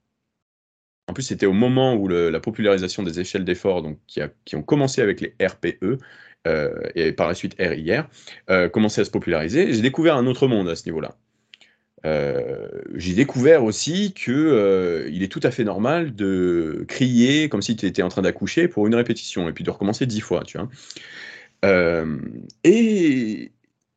en 1.10 1.12
plus, 1.12 1.24
c'était 1.24 1.47
au 1.47 1.52
moment 1.52 1.94
où 1.94 2.06
la 2.06 2.38
popularisation 2.38 3.02
des 3.02 3.18
échelles 3.18 3.44
d'effort, 3.44 3.82
donc 3.82 3.98
qui, 4.06 4.56
ont 4.56 4.62
commencé 4.62 5.02
avec 5.02 5.20
les 5.20 5.34
RPE 5.44 5.98
euh, 6.47 6.80
et 6.94 7.10
par 7.10 7.26
la 7.26 7.34
suite 7.34 7.56
RIR, 7.59 8.09
euh, 8.48 8.68
commençait 8.68 9.01
à 9.01 9.05
se 9.05 9.10
populariser. 9.10 9.72
J'ai 9.72 9.82
découvert 9.82 10.14
un 10.14 10.26
autre 10.28 10.47
monde 10.47 10.68
à 10.68 10.76
ce 10.76 10.86
niveau-là. 10.86 11.16
Euh, 12.06 12.68
j'ai 12.94 13.12
découvert 13.12 13.64
aussi 13.64 14.14
que 14.14 14.30
euh, 14.30 15.10
il 15.10 15.24
est 15.24 15.28
tout 15.28 15.40
à 15.42 15.51
fait 15.51 15.64
normal 15.64 16.14
de 16.14 16.84
crier 16.86 17.48
comme 17.48 17.60
si 17.60 17.74
tu 17.74 17.86
étais 17.86 18.02
en 18.02 18.09
train 18.09 18.22
d'accoucher 18.22 18.68
pour 18.68 18.86
une 18.86 18.94
répétition 18.94 19.48
et 19.48 19.52
puis 19.52 19.64
de 19.64 19.70
recommencer 19.70 20.06
dix 20.06 20.20
fois, 20.20 20.44
tu 20.44 20.59
vois. 20.59 20.68
et 22.62 23.51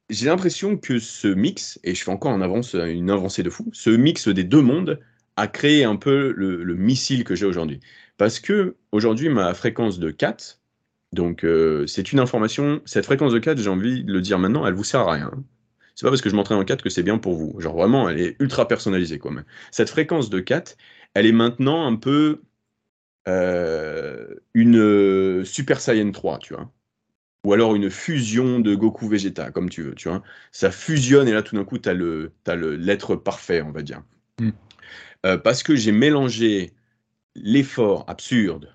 j'ai 0.09 0.25
l'impression 0.27 0.77
que 0.77 0.99
ce 0.99 1.27
mix, 1.27 1.79
et 1.83 1.95
je 1.95 2.03
fais 2.03 2.11
encore 2.11 2.31
en 2.31 2.41
avance, 2.41 2.73
une 2.73 3.09
avancée 3.09 3.43
de 3.43 3.49
fou, 3.49 3.69
ce 3.73 3.89
mix 3.89 4.27
des 4.27 4.43
deux 4.43 4.61
mondes 4.61 4.99
a 5.37 5.47
créé 5.47 5.83
un 5.83 5.95
peu 5.95 6.33
le, 6.35 6.75
missile 6.75 7.23
que 7.23 7.35
j'ai 7.35 7.45
aujourd'hui. 7.45 7.79
Parce 8.17 8.39
que 8.39 8.75
aujourd'hui, 8.91 9.29
ma 9.29 9.53
fréquence 9.53 9.99
de 9.99 10.11
4, 10.11 10.59
donc 11.13 11.43
euh, 11.43 11.87
c'est 11.87 12.11
une 12.11 12.19
information, 12.19 12.81
cette 12.85 13.05
fréquence 13.05 13.33
de 13.33 13.39
4, 13.39 13.59
j'ai 13.59 13.69
envie 13.69 14.03
de 14.03 14.13
le 14.13 14.21
dire 14.21 14.39
maintenant, 14.39 14.65
elle 14.67 14.73
vous 14.73 14.83
sert 14.83 15.01
à 15.01 15.13
rien. 15.13 15.31
C'est 15.95 16.05
pas 16.05 16.09
parce 16.11 16.21
que 16.21 16.29
je 16.29 16.35
m'entraîne 16.35 16.57
en 16.57 16.65
4 16.65 16.83
que 16.83 16.89
c'est 16.89 17.03
bien 17.03 17.17
pour 17.17 17.35
vous. 17.35 17.59
Genre 17.59 17.75
vraiment, 17.75 18.09
elle 18.09 18.19
est 18.19 18.35
ultra 18.39 18.67
personnalisée. 18.67 19.19
Quoi. 19.19 19.31
Cette 19.71 19.89
fréquence 19.89 20.29
de 20.29 20.39
4, 20.39 20.77
elle 21.13 21.25
est 21.25 21.31
maintenant 21.31 21.85
un 21.87 21.95
peu 21.95 22.41
euh, 23.27 24.35
une 24.53 24.77
euh, 24.77 25.45
Super 25.45 25.79
Saiyan 25.81 26.11
3, 26.11 26.39
tu 26.39 26.53
vois. 26.55 26.71
Ou 27.45 27.53
alors 27.53 27.75
une 27.75 27.89
fusion 27.89 28.59
de 28.59 28.73
Goku 28.73 29.07
Vegeta, 29.07 29.51
comme 29.51 29.69
tu 29.69 29.83
veux, 29.83 29.95
tu 29.95 30.07
vois. 30.07 30.23
Ça 30.51 30.71
fusionne 30.71 31.27
et 31.27 31.33
là 31.33 31.41
tout 31.41 31.55
d'un 31.55 31.65
coup, 31.65 31.77
tu 31.77 31.89
as 31.89 31.93
l'être 31.93 33.15
parfait, 33.15 33.61
on 33.61 33.71
va 33.71 33.81
dire. 33.81 34.01
Mm. 34.39 34.51
Euh, 35.25 35.37
parce 35.37 35.63
que 35.63 35.75
j'ai 35.75 35.91
mélangé 35.91 36.73
l'effort 37.35 38.05
absurde 38.07 38.73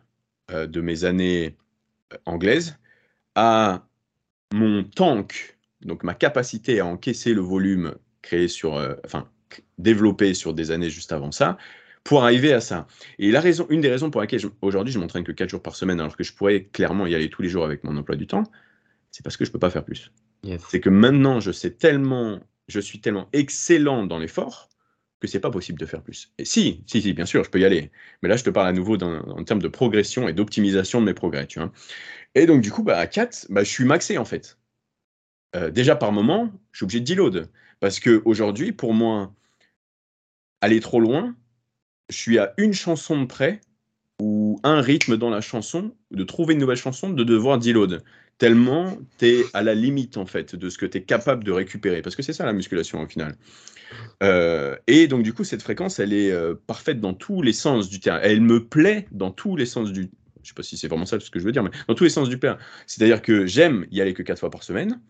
euh, 0.50 0.66
de 0.66 0.80
mes 0.80 1.04
années 1.04 1.56
euh, 2.12 2.16
anglaises 2.26 2.76
à 3.34 3.86
mon 4.52 4.82
tank, 4.82 5.58
donc 5.82 6.02
ma 6.02 6.14
capacité 6.14 6.80
à 6.80 6.86
encaisser 6.86 7.34
le 7.34 7.40
volume 7.40 7.94
créé 8.22 8.48
sur, 8.48 8.74
enfin, 9.04 9.28
développé 9.76 10.34
sur 10.34 10.54
des 10.54 10.70
années 10.70 10.90
juste 10.90 11.12
avant 11.12 11.30
ça, 11.30 11.58
pour 12.08 12.24
arriver 12.24 12.54
à 12.54 12.62
ça. 12.62 12.86
Et 13.18 13.30
la 13.30 13.38
raison, 13.42 13.66
une 13.68 13.82
des 13.82 13.90
raisons 13.90 14.10
pour 14.10 14.22
laquelle 14.22 14.40
aujourd'hui 14.62 14.94
je 14.94 14.98
m'entraîne 14.98 15.24
que 15.24 15.32
4 15.32 15.50
jours 15.50 15.60
par 15.60 15.76
semaine, 15.76 16.00
alors 16.00 16.16
que 16.16 16.24
je 16.24 16.32
pourrais 16.32 16.64
clairement 16.64 17.06
y 17.06 17.14
aller 17.14 17.28
tous 17.28 17.42
les 17.42 17.50
jours 17.50 17.66
avec 17.66 17.84
mon 17.84 17.94
emploi 17.98 18.16
du 18.16 18.26
temps, 18.26 18.44
c'est 19.10 19.22
parce 19.22 19.36
que 19.36 19.44
je 19.44 19.50
ne 19.50 19.52
peux 19.52 19.58
pas 19.58 19.68
faire 19.68 19.84
plus. 19.84 20.10
C'est 20.70 20.80
que 20.80 20.88
maintenant, 20.88 21.40
je 21.40 21.52
sais 21.52 21.70
tellement, 21.70 22.40
je 22.66 22.80
suis 22.80 23.02
tellement 23.02 23.28
excellent 23.34 24.06
dans 24.06 24.18
l'effort 24.18 24.70
que 25.20 25.26
c'est 25.26 25.38
pas 25.38 25.50
possible 25.50 25.78
de 25.78 25.84
faire 25.84 26.00
plus. 26.00 26.32
Et 26.38 26.46
si, 26.46 26.82
si, 26.86 27.02
si, 27.02 27.12
bien 27.12 27.26
sûr, 27.26 27.44
je 27.44 27.50
peux 27.50 27.60
y 27.60 27.66
aller. 27.66 27.90
Mais 28.22 28.30
là, 28.30 28.38
je 28.38 28.44
te 28.44 28.48
parle 28.48 28.68
à 28.68 28.72
nouveau 28.72 28.96
en 28.96 29.44
termes 29.44 29.60
de 29.60 29.68
progression 29.68 30.28
et 30.28 30.32
d'optimisation 30.32 31.02
de 31.02 31.04
mes 31.04 31.14
progrès, 31.14 31.46
tu 31.46 31.58
vois. 31.58 31.70
Et 32.34 32.46
donc, 32.46 32.62
du 32.62 32.72
coup, 32.72 32.84
bah, 32.84 32.96
à 32.96 33.06
4, 33.06 33.48
bah, 33.50 33.64
je 33.64 33.68
suis 33.68 33.84
maxé, 33.84 34.16
en 34.16 34.24
fait. 34.24 34.58
Euh, 35.56 35.70
déjà, 35.70 35.94
par 35.94 36.12
moment, 36.12 36.50
je 36.72 36.78
suis 36.78 36.84
obligé 36.84 37.00
de 37.00 37.04
deload. 37.04 37.50
Parce 37.80 38.00
qu'aujourd'hui, 38.00 38.72
pour 38.72 38.94
moi, 38.94 39.34
aller 40.62 40.80
trop 40.80 41.00
loin, 41.00 41.36
je 42.08 42.16
suis 42.16 42.38
à 42.38 42.54
une 42.56 42.72
chanson 42.72 43.20
de 43.20 43.26
près 43.26 43.60
ou 44.20 44.60
un 44.64 44.80
rythme 44.80 45.16
dans 45.16 45.30
la 45.30 45.40
chanson, 45.40 45.94
de 46.10 46.24
trouver 46.24 46.54
une 46.54 46.60
nouvelle 46.60 46.76
chanson, 46.76 47.10
de 47.10 47.24
devoir 47.24 47.58
deload. 47.58 48.02
Tellement 48.38 48.98
tu 49.18 49.26
es 49.26 49.44
à 49.52 49.62
la 49.62 49.74
limite 49.74 50.16
en 50.16 50.26
fait 50.26 50.54
de 50.54 50.70
ce 50.70 50.78
que 50.78 50.86
tu 50.86 50.98
es 50.98 51.02
capable 51.02 51.44
de 51.44 51.52
récupérer. 51.52 52.02
Parce 52.02 52.16
que 52.16 52.22
c'est 52.22 52.32
ça 52.32 52.46
la 52.46 52.52
musculation 52.52 53.00
au 53.00 53.06
final. 53.06 53.36
Euh, 54.22 54.76
et 54.86 55.06
donc 55.06 55.22
du 55.22 55.32
coup, 55.32 55.44
cette 55.44 55.62
fréquence, 55.62 55.98
elle 55.98 56.12
est 56.12 56.30
euh, 56.30 56.54
parfaite 56.66 57.00
dans 57.00 57.14
tous 57.14 57.42
les 57.42 57.52
sens 57.52 57.88
du 57.88 58.00
terme. 58.00 58.20
Elle 58.22 58.40
me 58.40 58.64
plaît 58.64 59.06
dans 59.12 59.30
tous 59.30 59.56
les 59.56 59.66
sens 59.66 59.92
du... 59.92 60.10
Je 60.42 60.48
sais 60.48 60.54
pas 60.54 60.62
si 60.62 60.76
c'est 60.76 60.88
vraiment 60.88 61.06
ça 61.06 61.18
ce 61.20 61.30
que 61.30 61.38
je 61.38 61.44
veux 61.44 61.52
dire, 61.52 61.62
mais 61.62 61.70
dans 61.88 61.94
tous 61.94 62.04
les 62.04 62.10
sens 62.10 62.28
du 62.28 62.38
terme. 62.38 62.58
C'est-à-dire 62.86 63.22
que 63.22 63.46
j'aime 63.46 63.86
y 63.90 64.00
aller 64.00 64.14
que 64.14 64.22
quatre 64.22 64.38
fois 64.38 64.50
par 64.50 64.62
semaine. 64.62 65.00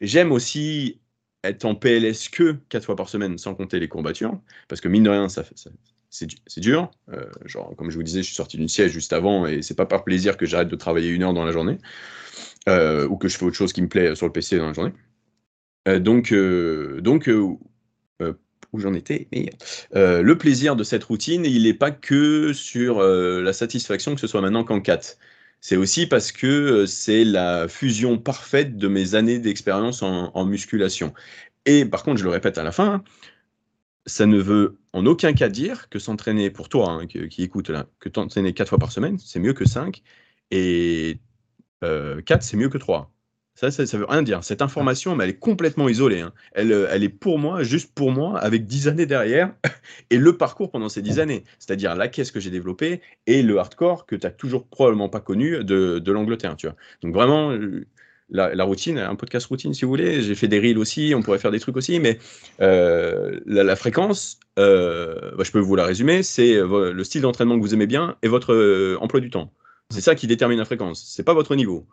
J'aime 0.00 0.32
aussi 0.32 1.00
être 1.44 1.64
en 1.64 1.74
PLS 1.74 2.28
que 2.30 2.56
quatre 2.68 2.84
fois 2.84 2.96
par 2.96 3.08
semaine, 3.08 3.38
sans 3.38 3.54
compter 3.54 3.78
les 3.78 3.88
courbatures. 3.88 4.40
Parce 4.68 4.80
que 4.80 4.88
mine 4.88 5.04
de 5.04 5.10
rien, 5.10 5.28
ça, 5.28 5.44
ça 5.54 5.70
c'est 6.10 6.60
dur. 6.60 6.90
Euh, 7.12 7.26
genre, 7.44 7.74
comme 7.76 7.90
je 7.90 7.96
vous 7.96 8.02
disais, 8.02 8.22
je 8.22 8.26
suis 8.26 8.34
sorti 8.34 8.56
d'une 8.56 8.68
siège 8.68 8.92
juste 8.92 9.12
avant 9.12 9.46
et 9.46 9.62
c'est 9.62 9.74
pas 9.74 9.86
par 9.86 10.04
plaisir 10.04 10.36
que 10.36 10.46
j'arrête 10.46 10.68
de 10.68 10.76
travailler 10.76 11.10
une 11.10 11.22
heure 11.22 11.34
dans 11.34 11.44
la 11.44 11.52
journée 11.52 11.78
euh, 12.68 13.06
ou 13.08 13.16
que 13.16 13.28
je 13.28 13.36
fais 13.36 13.44
autre 13.44 13.56
chose 13.56 13.72
qui 13.72 13.82
me 13.82 13.88
plaît 13.88 14.14
sur 14.14 14.26
le 14.26 14.32
PC 14.32 14.58
dans 14.58 14.66
la 14.66 14.72
journée. 14.72 14.92
Euh, 15.88 15.98
donc, 15.98 16.32
donc 17.02 17.30
où 18.72 18.80
j'en 18.80 18.94
étais 18.94 19.28
Le 19.92 20.34
plaisir 20.34 20.76
de 20.76 20.84
cette 20.84 21.04
routine, 21.04 21.44
il 21.44 21.64
n'est 21.64 21.74
pas 21.74 21.90
que 21.90 22.52
sur 22.52 23.00
la 23.00 23.52
satisfaction 23.52 24.14
que 24.14 24.20
ce 24.20 24.26
soit 24.26 24.40
maintenant 24.40 24.64
qu'en 24.64 24.80
4. 24.80 25.18
C'est 25.60 25.76
aussi 25.76 26.06
parce 26.06 26.32
que 26.32 26.86
c'est 26.86 27.24
la 27.24 27.66
fusion 27.66 28.18
parfaite 28.18 28.76
de 28.76 28.88
mes 28.88 29.14
années 29.14 29.38
d'expérience 29.38 30.02
en, 30.02 30.30
en, 30.34 30.44
musculation. 30.44 31.14
Et 31.64 31.84
par 31.84 32.04
contre, 32.04 32.18
je 32.18 32.24
le 32.24 32.30
répète 32.30 32.58
à 32.58 32.62
la 32.62 32.72
fin, 32.72 33.02
ça 34.06 34.26
ne 34.26 34.38
veut 34.38 34.78
en 34.92 35.04
aucun 35.06 35.32
cas 35.32 35.48
dire 35.48 35.88
que 35.88 35.98
s'entraîner, 35.98 36.50
pour 36.50 36.68
toi 36.68 36.90
hein, 36.90 37.06
qui, 37.06 37.42
écoute 37.42 37.70
là, 37.70 37.86
que 38.00 38.08
t'entraîner 38.08 38.54
4 38.54 38.68
fois 38.68 38.78
par 38.78 38.92
semaine, 38.92 39.18
c'est 39.18 39.40
mieux 39.40 39.52
que 39.52 39.66
5, 39.66 40.02
et 40.50 41.18
euh, 41.84 42.22
4, 42.22 42.42
c'est 42.42 42.56
mieux 42.56 42.68
que 42.68 42.78
3. 42.78 43.12
Ça, 43.54 43.70
ça, 43.70 43.86
ça, 43.86 43.96
veut 43.96 44.04
rien 44.06 44.22
dire. 44.22 44.44
Cette 44.44 44.60
information, 44.60 45.16
mais 45.16 45.24
elle 45.24 45.30
est 45.30 45.38
complètement 45.38 45.88
isolée. 45.88 46.20
Hein. 46.20 46.34
Elle, 46.52 46.72
euh, 46.72 46.88
elle, 46.90 47.02
est 47.02 47.08
pour 47.08 47.38
moi, 47.38 47.62
juste 47.62 47.94
pour 47.94 48.12
moi, 48.12 48.38
avec 48.38 48.66
10 48.66 48.88
années 48.88 49.06
derrière, 49.06 49.54
et 50.10 50.18
le 50.18 50.36
parcours 50.36 50.70
pendant 50.70 50.90
ces 50.90 51.00
10 51.00 51.20
années. 51.20 51.44
C'est-à-dire 51.58 51.94
la 51.94 52.08
caisse 52.08 52.30
que 52.30 52.38
j'ai 52.38 52.50
développée 52.50 53.00
et 53.26 53.42
le 53.42 53.58
hardcore 53.58 54.04
que 54.04 54.14
tu 54.14 54.26
n'as 54.26 54.30
toujours 54.30 54.66
probablement 54.66 55.08
pas 55.08 55.20
connu 55.20 55.64
de, 55.64 55.98
de 55.98 56.12
l'Angleterre. 56.12 56.54
Tu 56.56 56.66
vois. 56.66 56.76
Donc 57.00 57.14
vraiment, 57.14 57.56
la, 58.30 58.64
routine, 58.64 58.98
un 58.98 59.14
podcast 59.14 59.46
routine 59.46 59.74
si 59.74 59.84
vous 59.84 59.90
voulez. 59.90 60.22
J'ai 60.22 60.34
fait 60.34 60.48
des 60.48 60.58
reels 60.58 60.78
aussi, 60.78 61.12
on 61.14 61.22
pourrait 61.22 61.38
faire 61.38 61.50
des 61.50 61.60
trucs 61.60 61.76
aussi, 61.76 62.00
mais 62.00 62.18
euh, 62.60 63.40
la, 63.46 63.76
fréquence, 63.76 64.40
euh, 64.58 65.32
bah, 65.36 65.44
je 65.44 65.52
peux 65.52 65.60
vous 65.60 65.76
la 65.76 65.84
résumer, 65.84 66.22
c'est 66.22 66.54
euh, 66.54 66.92
le 66.92 67.04
style 67.04 67.22
d'entraînement 67.22 67.56
que 67.56 67.62
vous 67.62 67.74
aimez 67.74 67.86
bien 67.86 68.16
et 68.22 68.28
votre 68.28 68.96
emploi 69.00 69.20
du 69.20 69.30
temps. 69.30 69.52
C'est 69.90 70.00
ça 70.00 70.14
qui 70.14 70.26
détermine 70.26 70.58
la 70.58 70.64
fréquence. 70.64 71.04
C'est 71.06 71.22
pas 71.22 71.34
votre 71.34 71.54
niveau. 71.54 71.86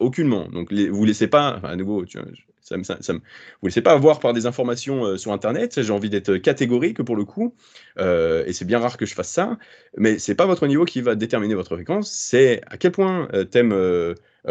Aucunement. 0.00 0.48
Donc 0.48 0.72
les, 0.72 0.88
vous 0.88 1.04
laissez 1.04 1.28
pas, 1.28 1.60
à 1.62 1.76
nouveau, 1.76 2.04
tu 2.04 2.18
vois, 2.18 2.26
ça, 2.60 2.76
ça, 2.82 3.12
vous 3.12 3.20
laissez 3.62 3.82
pas 3.82 3.92
avoir 3.92 4.18
par 4.18 4.32
des 4.32 4.46
informations 4.46 5.16
sur 5.16 5.32
Internet. 5.32 5.80
J'ai 5.80 5.92
envie 5.92 6.10
d'être 6.10 6.36
catégorique 6.38 7.00
pour 7.04 7.14
le 7.14 7.24
coup, 7.24 7.54
et 8.00 8.52
c'est 8.52 8.64
bien 8.64 8.80
rare 8.80 8.96
que 8.96 9.06
je 9.06 9.14
fasse 9.14 9.30
ça. 9.30 9.56
Mais 9.96 10.18
c'est 10.18 10.34
pas 10.34 10.46
votre 10.46 10.66
niveau 10.66 10.84
qui 10.84 11.00
va 11.00 11.14
déterminer 11.14 11.54
votre 11.54 11.76
fréquence. 11.76 12.10
C'est 12.10 12.60
à 12.66 12.76
quel 12.76 12.90
point 12.90 13.28
t'aimes 13.52 13.72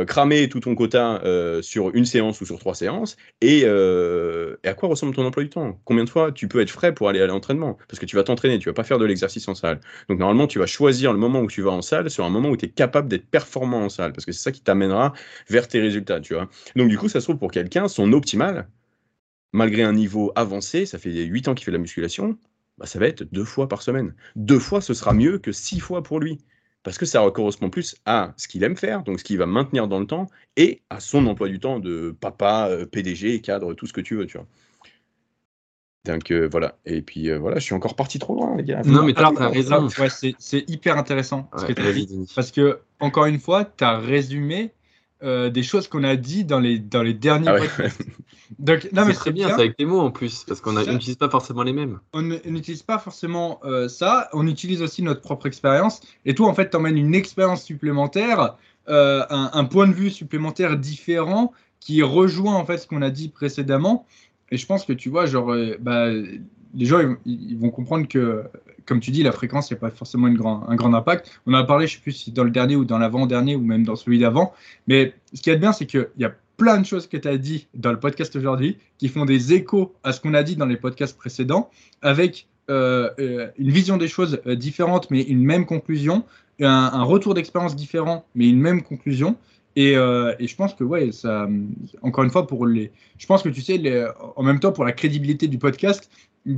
cramer 0.08 0.50
tout 0.50 0.60
ton 0.60 0.76
quota 0.76 1.22
euh, 1.24 1.62
sur 1.62 1.94
une 1.96 2.06
séance 2.06 2.42
ou 2.42 2.46
sur 2.46 2.58
trois 2.60 2.74
séances 2.74 3.16
euh, 3.44 4.56
et, 4.64 4.68
à 4.68 4.74
quoi 4.74 4.90
ressemble 4.90 5.14
ton 5.14 5.26
emploi 5.26 5.44
du 5.44 5.50
temps? 5.50 5.80
Combien 5.86 6.04
de 6.04 6.10
fois 6.10 6.32
tu 6.32 6.48
peux 6.48 6.62
être 6.62 6.72
frais 6.72 6.94
pour 6.94 7.10
aller 7.10 7.22
à 7.22 7.28
l'entraînement? 7.28 7.78
Parce 7.88 8.00
que 8.00 8.06
tu 8.06 8.16
vas 8.16 8.24
t'entraîner, 8.24 8.58
tu 8.60 8.70
vas 8.70 8.74
pas 8.74 8.84
faire 8.84 8.98
de 8.98 9.06
l'exercice 9.06 9.48
en 9.48 9.56
salle. 9.56 9.80
Donc 10.10 10.20
normalement, 10.20 10.48
tu 10.48 10.60
vas 10.60 10.66
choisir 10.66 11.14
le 11.14 11.20
moment 11.20 11.42
où 11.42 11.48
tu 11.48 11.62
vas 11.62 11.72
en 11.72 11.82
salle 11.82 12.10
sur 12.10 12.26
un 12.26 12.30
moment 12.30 12.50
où 12.50 12.58
tu 12.58 12.66
es 12.66 12.70
capable 12.70 13.08
d'être 13.08 13.28
performant 13.28 13.84
en 13.86 13.90
salle 13.90 14.14
parce 14.14 14.26
que 14.26 14.32
c'est 14.32 14.44
ça 14.44 14.52
qui 14.52 14.62
t'amènera 14.62 15.14
vers 15.50 15.68
tes 15.68 15.80
résultats, 15.80 16.20
tu 16.20 16.34
vois. 16.34 16.50
Donc 16.76 16.90
du 16.90 16.98
coup, 16.98 17.10
ça 17.10 17.20
se 17.20 17.26
trouve 17.26 17.38
pour 17.38 17.52
quelqu'un, 17.52 17.88
son 17.88 18.14
optimal, 18.14 18.68
malgré 19.52 19.84
un 19.84 19.94
niveau 19.94 20.32
avancé, 20.36 20.86
ça 20.86 20.98
fait 20.98 21.12
8 21.12 21.48
ans 21.48 21.54
qu'il 21.54 21.66
fait 21.66 21.72
de 21.72 21.78
la 21.78 21.82
musculation, 21.82 22.38
bah, 22.78 22.88
ça 22.88 23.00
va 23.00 23.08
être 23.08 23.24
deux 23.32 23.46
fois 23.46 23.68
par 23.68 23.82
semaine. 23.84 24.16
Deux 24.36 24.60
fois, 24.60 24.82
ce 24.82 24.94
sera 24.94 25.14
mieux 25.14 25.38
que 25.38 25.52
six 25.52 25.80
fois 25.80 26.02
pour 26.02 26.20
lui 26.20 26.40
parce 26.84 26.98
que 26.98 27.06
ça 27.06 27.26
correspond 27.34 27.70
plus 27.70 27.96
à 28.06 28.34
ce 28.38 28.48
qu'il 28.48 28.64
aime 28.64 28.76
faire, 28.76 29.04
donc 29.04 29.20
ce 29.20 29.24
qu'il 29.24 29.38
va 29.38 29.46
maintenir 29.46 29.88
dans 29.88 30.00
le 30.00 30.06
temps, 30.06 30.28
et 30.58 30.82
à 30.90 31.00
son 31.00 31.26
emploi 31.28 31.48
du 31.48 31.60
temps 31.60 31.80
de 31.80 32.16
papa, 32.20 32.68
euh, 32.70 32.86
PDG, 32.86 33.42
cadre, 33.42 33.74
tout 33.74 33.88
ce 33.88 33.94
que 33.94 34.02
tu 34.02 34.16
veux, 34.16 34.28
tu 34.28 34.38
vois. 34.38 34.48
Donc 36.06 36.32
euh, 36.32 36.50
voilà, 36.52 36.78
et 36.86 37.02
puis 37.02 37.30
euh, 37.30 37.40
voilà, 37.40 37.60
je 37.60 37.64
suis 37.64 37.74
encore 37.74 37.96
parti 37.96 38.20
trop 38.20 38.36
loin, 38.36 38.58
les 38.58 38.64
gars. 38.64 38.82
Non, 38.84 39.04
mais 39.04 39.14
tu 39.14 39.22
as 39.24 39.30
raison. 39.48 39.88
c'est 40.38 40.70
hyper 40.70 40.98
intéressant 40.98 41.50
ce 41.58 41.66
que 41.66 41.74
tu 41.74 41.82
as 41.82 41.94
dit. 41.94 42.28
Parce 42.36 42.52
que, 42.52 42.80
encore 43.00 43.26
une 43.26 43.40
fois, 43.40 43.64
tu 43.64 43.86
as 43.86 43.98
résumé 43.98 44.74
des 45.24 45.64
choses 45.64 45.88
qu'on 45.88 46.04
a 46.04 46.16
dit 46.16 46.44
dans 46.44 46.60
les, 46.60 46.80
dans 46.80 47.02
les 47.02 47.14
derniers 47.14 47.48
ah 47.50 47.88
Donc, 48.60 48.90
non, 48.92 49.06
mais 49.06 49.14
très 49.14 49.32
bien, 49.32 49.48
c'est 49.48 49.54
avec 49.54 49.78
tes 49.78 49.86
mots 49.86 50.00
en 50.00 50.12
plus, 50.12 50.44
parce 50.48 50.62
qu'on 50.62 50.74
n'utilise 50.74 51.16
pas 51.16 51.30
forcément 51.30 51.64
les 51.64 51.74
mêmes. 51.74 52.00
On 52.14 52.22
n'utilise 52.22 52.84
pas 52.84 53.00
forcément 53.00 53.60
euh, 53.64 53.88
ça, 53.88 54.30
on 54.34 54.48
utilise 54.48 54.82
aussi 54.82 55.02
notre 55.02 55.22
propre 55.22 55.48
expérience. 55.48 56.02
Et 56.26 56.36
toi, 56.36 56.48
en 56.48 56.54
fait, 56.54 56.70
tu 56.70 56.78
emmènes 56.78 56.98
une 56.98 57.16
expérience 57.16 57.64
supplémentaire, 57.64 58.56
euh, 58.90 59.26
un, 59.30 59.66
point 59.66 59.88
de 59.88 59.94
vue 59.94 60.10
supplémentaire 60.10 60.78
différent 60.78 61.54
qui 61.80 62.02
rejoint 62.04 62.56
en 62.56 62.66
fait 62.66 62.78
ce 62.78 62.88
qu'on 62.88 63.02
a 63.02 63.10
dit 63.10 63.30
précédemment. 63.30 64.06
Et 64.52 64.58
je 64.58 64.66
pense 64.66 64.86
que 64.86 64.94
tu 64.94 65.10
vois, 65.10 65.26
genre, 65.26 65.52
euh, 65.52 65.78
bah, 65.80 66.10
les 66.10 66.86
gens 66.86 67.00
ils, 67.26 67.58
vont 67.58 67.70
comprendre 67.70 68.08
que, 68.08 68.44
comme 68.86 69.00
tu 69.00 69.12
dis, 69.12 69.24
la 69.24 69.32
fréquence, 69.32 69.70
il 69.70 69.76
a 69.76 69.78
pas 69.78 69.90
forcément 69.90 70.28
une 70.28 70.36
grand, 70.36 70.68
un 70.68 70.76
grand 70.76 70.94
impact. 70.94 71.40
On 71.46 71.54
en 71.54 71.58
a 71.58 71.64
parlé, 71.64 71.88
je 71.88 71.94
ne 71.94 71.98
sais 71.98 72.02
plus 72.02 72.12
si 72.12 72.32
dans 72.32 72.44
le 72.44 72.52
dernier 72.52 72.76
ou 72.76 72.86
dans 72.86 72.98
l'avant-dernier 72.98 73.56
ou 73.56 73.62
même 73.62 73.84
dans 73.84 73.96
celui 73.96 74.20
d'avant. 74.20 74.54
Mais 74.88 75.14
ce 75.34 75.42
qui 75.42 75.50
est 75.50 75.58
bien, 75.58 75.74
c'est 75.74 75.86
qu'il 75.86 76.08
y 76.18 76.26
a 76.26 76.34
plein 76.58 76.80
de 76.80 76.86
choses 76.86 77.08
que 77.08 77.18
tu 77.18 77.28
as 77.28 77.38
dit 77.38 77.68
dans 77.74 77.92
le 77.92 78.00
podcast 78.00 78.36
aujourd'hui 78.36 78.78
qui 78.98 79.08
font 79.08 79.26
des 79.26 79.54
échos 79.54 79.94
à 80.04 80.14
ce 80.14 80.22
qu'on 80.22 80.34
a 80.34 80.44
dit 80.44 80.56
dans 80.56 80.66
les 80.66 80.78
podcasts 80.78 81.18
précédents, 81.18 81.70
avec 82.02 82.48
euh, 82.70 83.10
euh, 83.20 83.50
une 83.58 83.72
vision 83.72 83.98
des 83.98 84.08
choses 84.08 84.40
euh, 84.48 84.56
différente, 84.56 85.12
mais 85.12 85.22
une 85.22 85.44
même 85.44 85.66
conclusion, 85.66 86.24
un, 86.62 87.04
retour 87.04 87.34
d'expérience 87.34 87.76
différent, 87.76 88.26
mais 88.36 88.48
une 88.48 88.60
même 88.60 88.84
conclusion. 88.84 89.36
Et, 89.76 89.94
et, 89.94 90.48
je 90.48 90.56
pense 90.56 90.74
que, 90.76 90.84
ouais, 90.84 91.12
ça, 91.12 91.48
encore 92.02 92.24
une 92.24 92.30
fois, 92.30 92.46
pour 92.46 92.68
les. 92.68 92.92
Je 93.18 93.26
pense 93.26 93.42
que 93.42 93.50
tu 93.50 93.62
sais, 93.62 93.78
les, 93.78 94.08
en 94.36 94.44
même 94.44 94.60
temps, 94.60 94.72
pour 94.72 94.86
la 94.86 94.92
crédibilité 94.92 95.48
du 95.48 95.58
podcast, 95.58 96.10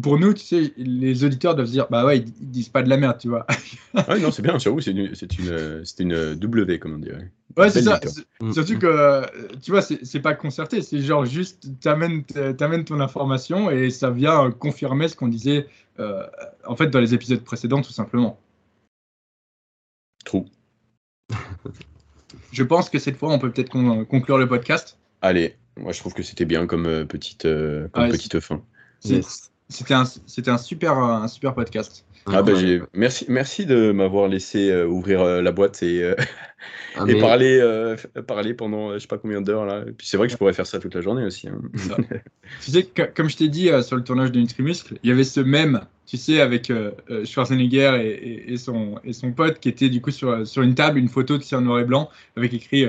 pour 0.01 0.17
nous, 0.17 0.33
tu 0.33 0.43
sais, 0.43 0.73
les 0.77 1.23
auditeurs 1.23 1.53
doivent 1.53 1.67
se 1.67 1.71
dire, 1.71 1.87
bah 1.89 2.05
ouais, 2.05 2.17
ils, 2.17 2.49
disent 2.49 2.69
pas 2.69 2.81
de 2.81 2.89
la 2.89 2.97
merde, 2.97 3.17
tu 3.19 3.29
vois. 3.29 3.45
ouais, 4.09 4.19
non, 4.19 4.31
c'est 4.31 4.41
bien, 4.41 4.57
j'avoue, 4.57 4.81
c'est 4.81 4.91
une, 4.91 5.13
une, 5.39 5.83
une, 5.99 6.35
W, 6.35 6.79
comme 6.79 6.95
on 6.95 6.97
dirait. 6.97 7.31
Ouais, 7.55 7.69
c'est 7.69 7.83
ça. 7.83 7.99
Mm. 8.41 8.51
Surtout 8.51 8.79
que, 8.79 9.21
tu 9.59 9.71
vois, 9.71 9.81
c'est 9.81 10.19
pas 10.21 10.33
concerté, 10.33 10.81
c'est 10.81 10.99
genre 10.99 11.25
juste, 11.25 11.67
tu 11.79 11.87
amènes, 11.87 12.23
ton 12.83 12.99
information 12.99 13.69
et 13.69 13.91
ça 13.91 14.09
vient 14.09 14.49
confirmer 14.51 15.07
ce 15.07 15.15
qu'on 15.15 15.27
disait, 15.27 15.67
euh, 15.99 16.25
en 16.65 16.75
fait, 16.75 16.87
dans 16.87 16.99
les 16.99 17.13
épisodes 17.13 17.43
précédents, 17.43 17.81
tout 17.81 17.93
simplement. 17.93 18.39
True. 20.25 20.45
Je 22.56 22.64
pense 22.64 22.90
que 22.90 22.99
cette 22.99 23.18
fois, 23.18 23.34
on 23.34 23.40
peut 23.40 23.52
peut-être 23.52 23.69
conclure 24.06 24.38
le 24.38 24.48
podcast. 24.48 24.98
Allez, 25.22 25.56
moi 25.77 25.91
je 25.91 25.99
trouve 25.99 26.14
que 26.14 26.23
c'était 26.23 26.45
bien 26.45 26.68
comme 26.68 26.86
euh, 26.86 27.06
petite, 27.06 27.45
euh, 27.45 27.90
comme 27.91 28.10
petite 28.10 28.40
fin. 28.40 28.61
C'était 29.68 29.94
un, 29.94 30.03
un, 30.03 30.57
super, 30.57 30.98
un 30.98 31.27
super 31.27 31.53
podcast. 31.53 32.06
Ah 32.27 32.41
bah, 32.41 32.53
merci, 32.94 33.26
merci 33.30 33.65
de 33.68 33.91
m'avoir 33.91 34.27
laissé 34.27 34.72
euh, 34.72 34.88
ouvrir 34.88 35.22
euh, 35.22 35.41
la 35.44 35.52
boîte 35.52 35.84
et, 35.84 36.02
euh, 36.02 36.15
ah, 36.95 37.03
et 37.07 37.19
parler, 37.19 37.61
parler 38.26 38.56
pendant 38.56 38.94
je 38.94 38.99
sais 38.99 39.07
pas 39.07 39.19
combien 39.19 39.41
d'heures 39.41 39.65
là. 39.65 39.84
puis 39.95 40.07
c'est 40.07 40.18
vrai 40.18 40.27
que 40.27 40.34
je 40.34 40.38
pourrais 40.38 40.53
faire 40.53 40.65
ça 40.65 40.80
toute 40.80 40.95
la 40.95 41.02
journée 41.02 41.23
aussi. 41.23 41.48
Hein. 41.48 41.61
tu 42.61 42.72
sais, 42.72 42.90
comme 43.15 43.30
je 43.30 43.38
t'ai 43.38 43.48
dit 43.48 43.69
sur 43.84 43.95
le 43.95 44.03
tournage 44.03 44.32
de 44.32 44.40
Nutrimuscle, 44.40 44.98
il 45.03 45.10
y 45.10 45.14
avait 45.14 45.23
ce 45.23 45.40
même, 45.40 45.82
tu 46.06 46.18
sais, 46.18 46.40
avec 46.40 46.72
Schwarzenegger 47.23 47.99
et, 48.02 48.53
et, 48.53 48.57
son, 48.57 48.99
et 49.03 49.14
son 49.14 49.32
pote 49.32 49.60
qui 49.60 49.69
était 49.69 49.90
du 49.90 50.02
coup 50.02 50.11
sur, 50.11 50.45
sur 50.45 50.61
une 50.61 50.76
table, 50.76 50.99
une 50.99 51.10
photo 51.10 51.38
de 51.38 51.56
en 51.56 51.61
noir 51.61 51.80
et 51.80 51.86
blanc 51.86 52.10
avec 52.36 52.53
écrit 52.53 52.86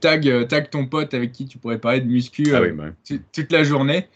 tag, 0.00 0.46
tag 0.48 0.70
ton 0.70 0.86
pote 0.86 1.14
avec 1.14 1.32
qui 1.32 1.46
tu 1.46 1.58
pourrais 1.58 1.78
parler 1.78 2.00
de 2.00 2.06
muscu 2.06 2.54
ah 2.54 2.60
bah 2.60 2.90
toute 3.32 3.50
la 3.50 3.64
journée 3.64 4.08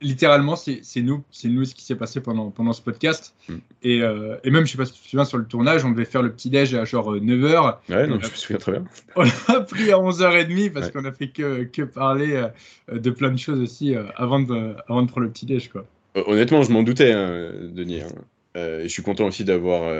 littéralement, 0.00 0.56
c'est 0.56 0.82
nous, 1.02 1.22
c'est 1.30 1.48
nous 1.48 1.64
ce 1.64 1.74
qui 1.74 1.84
s'est 1.84 1.96
passé 1.96 2.20
pendant, 2.20 2.50
pendant 2.50 2.72
ce 2.72 2.82
podcast. 2.82 3.34
Hmm. 3.48 3.58
Et, 3.82 4.02
euh, 4.02 4.36
et, 4.44 4.50
même, 4.50 4.66
je 4.66 4.72
sais 4.72 4.78
pas 4.78 4.86
si 4.86 4.94
tu 4.94 5.00
te 5.02 5.08
souviens, 5.08 5.24
sur 5.24 5.38
le 5.38 5.44
tournage, 5.44 5.84
on 5.84 5.90
devait 5.90 6.04
faire 6.04 6.22
le 6.22 6.32
petit-déj 6.32 6.74
à 6.74 6.84
genre 6.84 7.14
9h. 7.14 7.78
Euh, 7.90 7.94
ouais, 7.94 8.06
non, 8.06 8.18
je 8.20 8.26
me 8.28 8.34
souviens 8.34 8.58
très 8.58 8.72
bien. 8.72 8.84
On 9.16 9.24
a 9.24 9.60
pris 9.60 9.92
à 9.92 9.96
11h30 9.96 10.72
parce 10.72 10.90
qu'on 10.90 11.04
a 11.04 11.12
fait 11.12 11.28
que, 11.28 11.64
que 11.64 11.82
parler 11.82 12.32
euh, 12.32 12.98
de 12.98 13.10
plein 13.10 13.30
de 13.30 13.38
choses 13.38 13.60
aussi 13.60 13.94
avant, 14.16 14.40
de, 14.40 14.74
avant 14.88 15.02
de 15.02 15.10
prendre 15.10 15.26
le 15.26 15.32
petit-déj. 15.32 15.68
Quoi. 15.68 15.86
Honnêtement, 16.14 16.62
je 16.62 16.72
m'en 16.72 16.82
doutais, 16.82 17.12
hein, 17.12 17.52
Denis. 17.72 18.02
Hein. 18.02 18.08
je 18.54 18.88
suis 18.88 19.02
content 19.02 19.26
aussi 19.26 19.44
d'avoir 19.44 19.92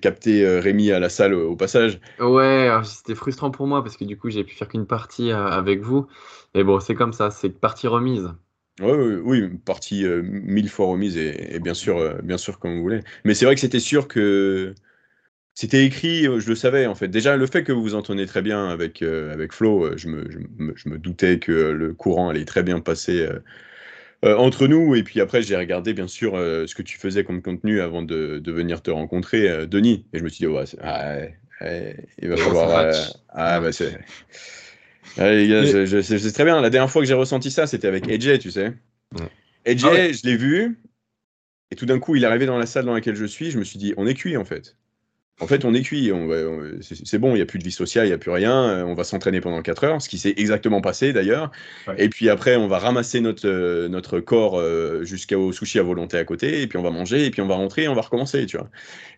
capté 0.00 0.46
Rémi 0.58 0.90
à 0.90 0.98
la 1.00 1.08
salle 1.08 1.34
au, 1.34 1.56
passage. 1.56 2.00
Ouais, 2.18 2.70
c'était 2.84 3.14
frustrant 3.14 3.50
pour 3.50 3.66
moi 3.66 3.82
parce 3.82 3.96
que 3.96 4.04
du 4.04 4.16
coup, 4.16 4.30
j'ai 4.30 4.44
pu 4.44 4.54
faire 4.54 4.68
qu'une 4.68 4.86
partie 4.86 5.32
avec 5.32 5.80
vous. 5.80 6.06
Mais 6.54 6.64
bon, 6.64 6.80
c'est 6.80 6.94
comme 6.94 7.12
ça, 7.12 7.30
c'est 7.30 7.50
partie 7.50 7.86
remise. 7.86 8.30
Oui, 8.80 9.20
oui, 9.22 9.48
partie 9.64 10.04
euh, 10.04 10.20
mille 10.24 10.68
fois 10.68 10.86
remise 10.86 11.16
et, 11.16 11.60
bien 11.60 11.74
sûr, 11.74 11.96
euh, 11.98 12.14
bien 12.22 12.38
sûr 12.38 12.58
comme 12.58 12.74
vous 12.74 12.82
voulez. 12.82 13.00
Mais 13.24 13.34
c'est 13.34 13.44
vrai 13.44 13.54
que 13.54 13.60
c'était 13.60 13.80
sûr 13.80 14.08
que 14.08 14.74
C'était 15.54 15.84
écrit, 15.86 16.24
je 16.24 16.48
le 16.48 16.56
savais 16.56 16.86
en 16.86 16.94
fait. 16.96 17.08
Déjà, 17.08 17.36
le 17.36 17.46
fait 17.46 17.64
que 17.64 17.72
vous 17.72 17.82
vous 17.82 17.94
entendez 17.94 18.26
très 18.26 18.42
bien 18.42 18.68
avec, 18.68 19.02
avec 19.02 19.52
Flo, 19.52 19.96
je 19.96 20.08
me, 20.08 20.30
je, 20.30 20.38
je 20.76 20.88
me, 20.88 20.98
doutais 20.98 21.38
que 21.38 21.52
le 21.52 21.94
courant 21.94 22.30
allait 22.30 22.44
très 22.44 22.62
bien 22.64 22.80
passer 22.80 23.28
entre 24.24 24.66
nous. 24.66 24.94
Et 24.94 25.02
puis 25.02 25.20
après, 25.20 25.42
j'ai 25.42 25.56
regardé 25.56 25.92
bien 25.92 26.08
sûr 26.08 26.32
ce 26.34 26.74
que 26.74 26.82
tu 26.82 26.98
faisais 26.98 27.24
comme 27.24 27.42
contenu 27.42 27.80
avant 27.80 28.02
de, 28.02 28.38
de 28.38 28.52
venir 28.52 28.82
te 28.82 28.90
rencontrer, 28.90 29.66
Denis. 29.66 30.06
Et 30.12 30.18
je 30.18 30.24
me 30.24 30.28
suis 30.28 30.46
dit, 30.46 30.46
ouais, 30.46 30.64
ah, 30.82 31.18
il 32.20 32.28
va 32.28 32.36
falloir. 32.36 32.92
ah, 33.30 33.60
bah 33.60 33.72
c'est. 33.72 33.98
c'est 35.16 36.32
très 36.32 36.44
bien. 36.44 36.60
La 36.60 36.70
dernière 36.70 36.90
fois 36.90 37.02
que 37.02 37.08
j'ai 37.08 37.14
ressenti 37.14 37.50
ça, 37.50 37.66
c'était 37.66 37.88
avec 37.88 38.08
AJ, 38.08 38.38
tu 38.38 38.50
sais. 38.50 38.72
Ouais. 39.14 39.28
Ah 39.66 39.72
je 39.74 40.26
l'ai 40.26 40.36
vu. 40.36 40.78
Et 41.70 41.76
tout 41.76 41.86
d'un 41.86 41.98
coup, 41.98 42.16
il 42.16 42.24
est 42.24 42.26
arrivé 42.26 42.46
dans 42.46 42.58
la 42.58 42.66
salle 42.66 42.84
dans 42.84 42.94
laquelle 42.94 43.16
je 43.16 43.24
suis. 43.24 43.50
Je 43.50 43.58
me 43.58 43.64
suis 43.64 43.78
dit, 43.78 43.94
on 43.96 44.06
est 44.06 44.14
cuit 44.14 44.36
en 44.36 44.44
fait. 44.44 44.76
En 45.40 45.48
fait, 45.48 45.64
on 45.64 45.74
est 45.74 45.82
cuit. 45.82 46.12
c'est 46.80 47.18
bon, 47.18 47.30
il 47.30 47.34
n'y 47.34 47.40
a 47.40 47.46
plus 47.46 47.58
de 47.58 47.64
vie 47.64 47.72
sociale, 47.72 48.06
il 48.06 48.10
n'y 48.10 48.14
a 48.14 48.18
plus 48.18 48.30
rien. 48.30 48.68
Euh, 48.68 48.84
on 48.84 48.94
va 48.94 49.02
s'entraîner 49.02 49.40
pendant 49.40 49.62
4 49.62 49.84
heures, 49.84 50.02
ce 50.02 50.08
qui 50.08 50.16
s'est 50.16 50.34
exactement 50.36 50.80
passé 50.80 51.12
d'ailleurs. 51.12 51.50
Et 51.98 52.08
puis 52.08 52.28
après, 52.28 52.54
on 52.56 52.68
va 52.68 52.78
ramasser 52.78 53.20
notre, 53.20 53.48
euh, 53.48 53.88
notre 53.88 54.20
corps 54.20 54.60
euh, 54.60 55.02
jusqu'au 55.04 55.50
sushi 55.50 55.80
à 55.80 55.82
volonté 55.82 56.18
à 56.18 56.24
côté. 56.24 56.62
Et 56.62 56.66
puis 56.68 56.78
on 56.78 56.82
va 56.82 56.90
manger. 56.90 57.26
Et 57.26 57.30
puis 57.30 57.42
on 57.42 57.48
va 57.48 57.56
rentrer. 57.56 57.84
Et 57.84 57.88
on 57.88 57.96
va 57.96 58.02
recommencer, 58.02 58.46
tu 58.46 58.56
vois. 58.58 58.68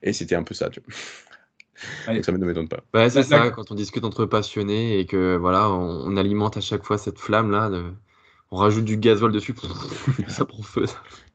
Et 0.03 0.15
c'était 0.15 0.37
un 0.37 0.43
peu 0.43 0.55
ça, 0.55 0.71
tu 0.71 0.81
vois. 0.81 2.15
Donc 2.15 2.25
ça 2.25 2.33
ne 2.33 2.39
m'étonne 2.39 2.69
pas. 2.69 2.81
Bah, 2.95 3.11
c'est 3.11 3.23
ça, 3.23 3.51
quand 3.51 3.71
on 3.71 3.75
discute 3.75 4.05
entre 4.05 4.25
passionnés 4.25 4.99
et 4.99 5.05
que 5.05 5.37
voilà, 5.37 5.71
on, 5.71 6.17
alimente 6.17 6.57
à 6.57 6.63
chaque 6.63 6.85
fois 6.85 6.97
cette 6.97 7.19
flamme 7.19 7.51
là. 7.51 7.69
De 7.69 7.85
on 8.51 8.57
rajoute 8.57 8.85
du 8.85 8.97
gazole 8.97 9.33
dessus, 9.33 9.55
ça 10.29 10.45
prend 10.45 10.63
feu. 10.63 10.87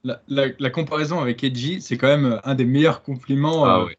La, 0.04 0.70
comparaison 0.70 1.20
avec 1.20 1.44
Edgy, 1.44 1.82
c'est 1.82 1.98
quand 1.98 2.08
même 2.08 2.40
un 2.44 2.56
des 2.56 2.66
meilleurs 2.66 3.04
compliments. 3.04 3.66
Ah, 3.66 3.82
euh, 3.82 3.94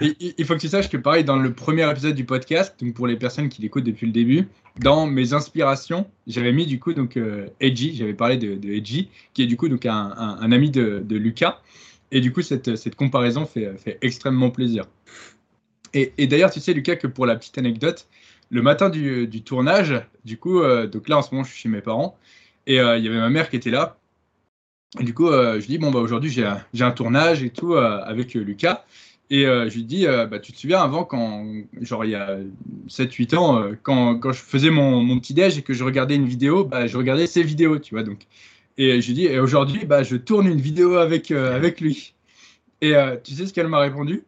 il 0.00 0.44
faut 0.44 0.54
que 0.54 0.60
tu 0.60 0.68
saches 0.68 0.88
que 0.88 0.96
pareil, 0.96 1.24
dans 1.24 1.36
le 1.36 1.52
premier 1.52 1.90
épisode 1.90 2.14
du 2.14 2.24
podcast, 2.24 2.74
donc 2.80 2.94
pour 2.94 3.06
les 3.06 3.16
personnes 3.16 3.48
qui 3.48 3.62
l'écoutent 3.62 3.84
depuis 3.84 4.06
le 4.06 4.12
début, 4.12 4.48
dans 4.78 5.06
mes 5.06 5.32
inspirations, 5.32 6.06
j'avais 6.26 6.52
mis 6.52 6.66
du 6.66 6.78
coup 6.78 6.92
donc 6.92 7.16
euh, 7.16 7.48
Edgy, 7.60 7.94
j'avais 7.96 8.14
parlé 8.14 8.36
de, 8.36 8.54
de, 8.54 8.68
Edgy, 8.70 9.08
qui 9.34 9.42
est 9.42 9.46
du 9.46 9.56
coup 9.56 9.68
donc 9.68 9.86
un, 9.86 10.52
ami 10.52 10.70
de, 10.70 11.04
Lucas. 11.10 11.60
Et 12.12 12.20
du 12.20 12.32
coup, 12.32 12.42
cette, 12.42 12.74
cette 12.74 12.96
comparaison 12.96 13.46
fait, 13.46 13.76
fait, 13.78 13.98
extrêmement 14.02 14.50
plaisir. 14.50 14.86
Et, 15.92 16.26
d'ailleurs, 16.26 16.50
tu 16.50 16.60
sais, 16.60 16.72
Lucas, 16.72 16.96
que 16.96 17.06
pour 17.06 17.26
la 17.26 17.36
petite 17.36 17.58
anecdote, 17.58 18.06
le 18.50 18.62
matin 18.62 18.90
du, 18.90 19.26
du 19.26 19.42
tournage, 19.42 20.00
du 20.24 20.36
coup, 20.36 20.60
euh, 20.60 20.86
donc 20.86 21.08
là 21.08 21.18
en 21.18 21.22
ce 21.22 21.32
moment, 21.32 21.44
je 21.44 21.50
suis 21.50 21.62
chez 21.62 21.68
mes 21.68 21.80
parents. 21.80 22.16
Et 22.66 22.80
euh, 22.80 22.98
il 22.98 23.04
y 23.04 23.08
avait 23.08 23.18
ma 23.18 23.30
mère 23.30 23.50
qui 23.50 23.56
était 23.56 23.70
là. 23.70 23.96
Et 24.98 25.04
du 25.04 25.14
coup, 25.14 25.28
euh, 25.28 25.60
je 25.60 25.66
dis, 25.66 25.78
bon, 25.78 25.90
bah, 25.90 26.00
aujourd'hui, 26.00 26.30
j'ai 26.30 26.44
un, 26.84 26.90
tournage 26.90 27.42
et 27.42 27.50
tout 27.50 27.74
avec 27.74 28.34
Lucas. 28.34 28.84
Et 29.30 29.44
je 29.44 29.74
lui 29.74 29.84
dis, 29.84 30.06
bah, 30.06 30.40
tu 30.40 30.52
te 30.52 30.58
souviens 30.58 30.80
avant, 30.80 31.04
quand, 31.04 31.46
genre 31.80 32.04
il 32.04 32.10
y 32.10 32.14
a 32.16 32.38
7-8 32.88 33.36
ans, 33.36 33.70
quand, 33.82 34.18
quand, 34.18 34.32
je 34.32 34.40
faisais 34.40 34.70
mon, 34.70 35.02
mon 35.02 35.20
petit-déj 35.20 35.58
et 35.58 35.62
que 35.62 35.72
je 35.72 35.84
regardais 35.84 36.16
une 36.16 36.26
vidéo, 36.26 36.64
bah, 36.64 36.88
je 36.88 36.96
regardais 36.96 37.28
ses 37.28 37.44
vidéos, 37.44 37.78
tu 37.78 37.94
vois. 37.94 38.02
Donc. 38.02 38.26
Et 38.76 39.00
je 39.00 39.06
lui 39.06 39.14
dis, 39.14 39.26
et 39.26 39.38
aujourd'hui, 39.38 39.84
bah, 39.84 40.02
je 40.02 40.16
tourne 40.16 40.48
une 40.48 40.60
vidéo 40.60 40.96
avec, 40.96 41.30
avec 41.30 41.80
lui. 41.80 42.14
Et 42.80 42.94
tu 43.22 43.34
sais 43.34 43.46
ce 43.46 43.52
qu'elle 43.52 43.68
m'a 43.68 43.78
répondu? 43.78 44.24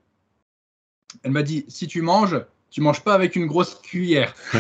Elle 1.25 1.33
m'a 1.33 1.43
dit, 1.43 1.65
si 1.69 1.89
tu 1.89 2.01
manges, 2.01 2.41
tu 2.73 2.81
manges 2.81 3.05
pas 3.05 3.13
avec 3.13 3.37
une 3.37 3.45
grosse 3.47 3.75
cuillère. 3.75 4.35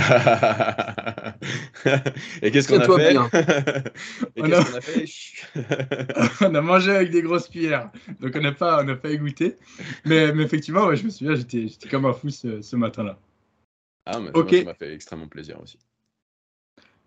Et 2.43 2.51
qu'est-ce 2.51 2.68
qu'on 2.68 2.78
a, 2.78 2.84
fait 2.84 3.16
on, 4.36 4.52
a... 4.52 4.64
fait 4.82 5.06
on 6.43 6.55
a 6.55 6.60
mangé 6.60 6.93
avec 6.93 7.10
des 7.10 7.22
grosses 7.22 7.48
cuillères. 7.48 7.90
Donc 8.20 8.32
on 8.36 8.40
n'a 8.40 8.52
pas, 8.52 8.84
on 8.84 8.97
pas 8.97 9.10
égoutté. 9.10 9.56
Mais, 10.05 10.30
mais 10.34 10.43
effectivement, 10.43 10.94
je 10.94 11.05
me 11.05 11.10
souviens, 11.10 11.34
j'étais 11.34 11.89
comme 11.90 12.05
un 12.05 12.12
fou 12.12 12.28
ce, 12.28 12.76
matin-là. 12.76 13.18
Ah, 14.05 14.20
mais 14.20 14.30
ça 14.30 14.64
m'a 14.64 14.74
fait 14.74 14.93
extrêmement 14.93 15.28
plaisir 15.28 15.59
aussi. 15.62 15.78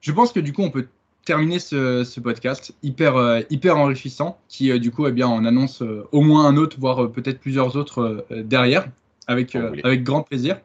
Je 0.02 0.12
pense 0.12 0.34
que 0.34 0.40
du 0.40 0.54
coup, 0.54 0.64
on 0.64 0.72
peut 0.72 0.88
terminer 1.24 1.60
ce, 1.60 2.20
podcast 2.20 2.74
hyper, 2.82 3.16
euh, 3.16 3.42
hyper 3.52 3.78
enrichissant 3.78 4.40
qui, 4.48 4.72
euh, 4.72 4.80
du 4.80 4.90
coup, 4.90 5.06
eh 5.06 5.12
bien, 5.12 5.28
on 5.28 5.46
annonce 5.46 5.84
euh, 5.84 6.08
au 6.12 6.22
moins 6.22 6.48
un 6.48 6.58
autre, 6.58 6.78
voire 6.80 7.12
peut-être 7.12 7.40
plusieurs 7.40 7.76
autres 7.76 8.26
derrière, 8.32 8.88
avec, 9.28 9.56
avec 9.56 10.04
grand 10.04 10.24
plaisir. 10.24 10.60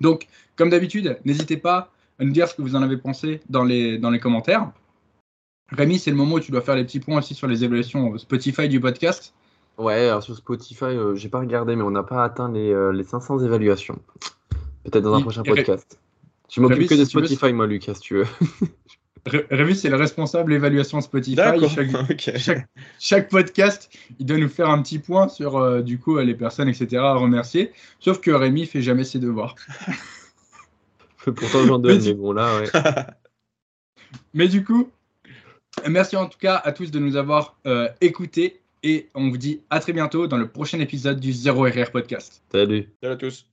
Donc, 0.00 0.26
comme 0.56 0.70
d'habitude, 0.70 1.18
n'hésitez 1.24 1.56
pas 1.56 1.90
à 2.18 2.24
nous 2.24 2.32
dire 2.32 2.48
ce 2.48 2.54
que 2.54 2.62
vous 2.62 2.76
en 2.76 2.82
avez 2.82 2.96
pensé 2.96 3.40
dans 3.48 3.64
les, 3.64 3.98
dans 3.98 4.10
les 4.10 4.20
commentaires. 4.20 4.70
Rémi, 5.72 5.98
c'est 5.98 6.10
le 6.10 6.16
moment 6.16 6.36
où 6.36 6.40
tu 6.40 6.52
dois 6.52 6.60
faire 6.60 6.76
les 6.76 6.84
petits 6.84 7.00
points 7.00 7.18
aussi 7.18 7.34
sur 7.34 7.46
les 7.46 7.64
évaluations 7.64 8.18
Spotify 8.18 8.68
du 8.68 8.80
podcast. 8.80 9.34
Ouais, 9.78 10.08
alors 10.08 10.22
sur 10.22 10.36
Spotify, 10.36 10.84
euh, 10.84 11.14
j'ai 11.14 11.28
pas 11.28 11.40
regardé, 11.40 11.76
mais 11.76 11.82
on 11.82 11.90
n'a 11.90 12.02
pas 12.02 12.24
atteint 12.24 12.50
les, 12.52 12.72
euh, 12.72 12.92
les 12.92 13.04
500 13.04 13.40
évaluations. 13.40 13.98
Peut-être 14.84 15.04
dans 15.04 15.14
un 15.14 15.22
prochain 15.22 15.42
podcast. 15.42 15.98
Tu 16.48 16.60
m'occupes 16.60 16.88
que 16.88 16.94
de 16.94 17.04
Spotify, 17.04 17.52
moi, 17.52 17.66
Lucas, 17.66 17.94
si 17.94 18.00
tu 18.00 18.14
veux. 18.16 18.26
Rémi, 19.26 19.76
c'est 19.76 19.90
le 19.90 19.96
responsable 19.96 20.52
évaluation 20.52 21.00
Spotify. 21.00 21.36
Chaque, 22.38 22.68
chaque, 22.98 23.28
podcast, 23.28 23.90
il 24.18 24.26
doit 24.26 24.38
nous 24.38 24.48
faire 24.48 24.70
un 24.70 24.80
petit 24.82 24.98
point 24.98 25.28
sur 25.28 25.56
euh, 25.56 25.82
du 25.82 25.98
coup 25.98 26.18
les 26.18 26.34
personnes, 26.34 26.68
etc. 26.68 26.96
à 26.96 27.14
remercier. 27.14 27.72
Sauf 27.98 28.20
que 28.20 28.30
Rémi 28.30 28.66
fait 28.66 28.82
jamais 28.82 29.04
ses 29.04 29.18
devoirs. 29.18 29.54
Pourtant, 31.24 31.66
j'en 31.66 31.78
donne, 31.78 32.02
mais 32.02 32.14
bon, 32.14 32.32
là, 32.32 32.60
ouais. 32.60 32.68
mais 34.34 34.48
du 34.48 34.64
coup, 34.64 34.90
merci 35.86 36.16
en 36.16 36.26
tout 36.26 36.38
cas 36.38 36.56
à 36.56 36.72
tous 36.72 36.90
de 36.90 36.98
nous 36.98 37.16
avoir 37.16 37.58
euh, 37.66 37.88
écoutés 38.00 38.60
et 38.82 39.08
on 39.14 39.28
vous 39.28 39.36
dit 39.36 39.60
à 39.68 39.80
très 39.80 39.92
bientôt 39.92 40.26
dans 40.26 40.38
le 40.38 40.48
prochain 40.48 40.80
épisode 40.80 41.20
du 41.20 41.32
0RR 41.32 41.90
Podcast. 41.90 42.42
Salut. 42.50 42.88
Salut 43.02 43.14
à 43.14 43.16
tous. 43.16 43.49